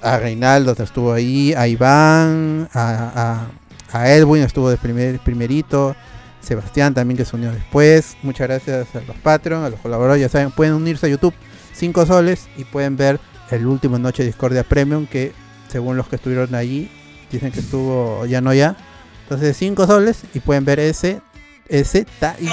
a 0.03 0.19
Reinaldo 0.19 0.77
estuvo 0.79 1.13
ahí, 1.13 1.53
a 1.55 1.67
Iván, 1.67 2.69
a, 2.75 3.13
a, 3.15 3.47
a 3.93 4.11
Edwin 4.11 4.43
estuvo 4.43 4.71
de 4.71 4.77
primer, 4.77 5.19
primerito, 5.21 5.97
Sebastián 6.41 6.95
también 6.95 7.17
que 7.17 7.25
se 7.25 7.37
unió 7.37 7.53
después, 7.53 8.17
muchas 8.23 8.49
gracias 8.49 8.95
a 8.95 9.01
los 9.01 9.17
Patreon, 9.17 9.65
a 9.65 9.71
los 9.71 9.81
colaboradores, 9.81 10.23
ya 10.23 10.29
saben, 10.29 10.51
pueden 10.51 10.75
unirse 10.75 11.07
a 11.07 11.09
YouTube 11.09 11.35
5 11.73 12.07
soles 12.07 12.49
y 12.57 12.65
pueden 12.65 12.97
ver 12.97 13.21
el 13.51 13.67
último 13.67 13.99
Noche 13.99 14.25
Discordia 14.25 14.65
Premium 14.65 15.07
que 15.07 15.33
según 15.69 15.97
los 15.97 16.09
que 16.09 16.17
estuvieron 16.17 16.55
allí 16.55 16.91
dicen 17.31 17.53
que 17.53 17.61
estuvo 17.61 18.27
ya 18.27 18.41
no 18.41 18.53
ya. 18.53 18.77
Entonces 19.23 19.57
5 19.57 19.87
soles 19.87 20.23
y 20.35 20.41
pueden 20.41 20.65
ver 20.65 20.81
ese 20.81 21.21
ese 21.69 22.07
y, 22.39 22.49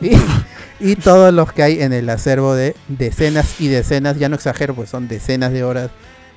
y, 0.06 0.16
y 0.78 0.96
todos 0.96 1.32
los 1.32 1.52
que 1.52 1.62
hay 1.62 1.82
en 1.82 1.92
el 1.92 2.08
acervo 2.10 2.54
de 2.54 2.76
decenas 2.88 3.60
y 3.60 3.68
decenas, 3.68 4.18
ya 4.18 4.28
no 4.28 4.36
exagero, 4.36 4.74
pues 4.74 4.90
son 4.90 5.08
decenas 5.08 5.52
de 5.52 5.64
horas 5.64 5.90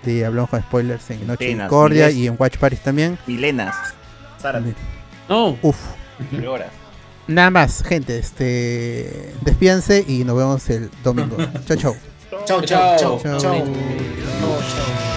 de 0.06 0.26
hablamos 0.26 0.50
con 0.50 0.62
spoilers 0.62 1.10
en 1.12 1.28
Noche 1.28 1.46
Discordia 1.56 2.08
miles. 2.08 2.16
y 2.20 2.28
en 2.28 2.36
Watch 2.40 2.58
Parties 2.58 2.82
también. 2.84 3.18
Milenas. 3.28 3.76
Zárate. 4.42 4.74
No. 5.28 5.58
Uf. 5.62 5.78
Horas. 6.48 6.70
Nada 7.28 7.50
más, 7.50 7.84
gente, 7.84 8.20
este 8.20 9.34
despídense 9.42 10.06
y 10.08 10.24
nos 10.24 10.38
vemos 10.38 10.70
el 10.70 10.90
domingo. 11.04 11.36
chau 11.68 11.76
chau. 11.78 11.96
Chau, 12.46 12.62
chau, 12.62 12.98
chau, 12.98 13.20
Chau. 13.20 13.20
chau. 13.20 13.40
Chau, 13.40 13.40
chau. 13.40 15.15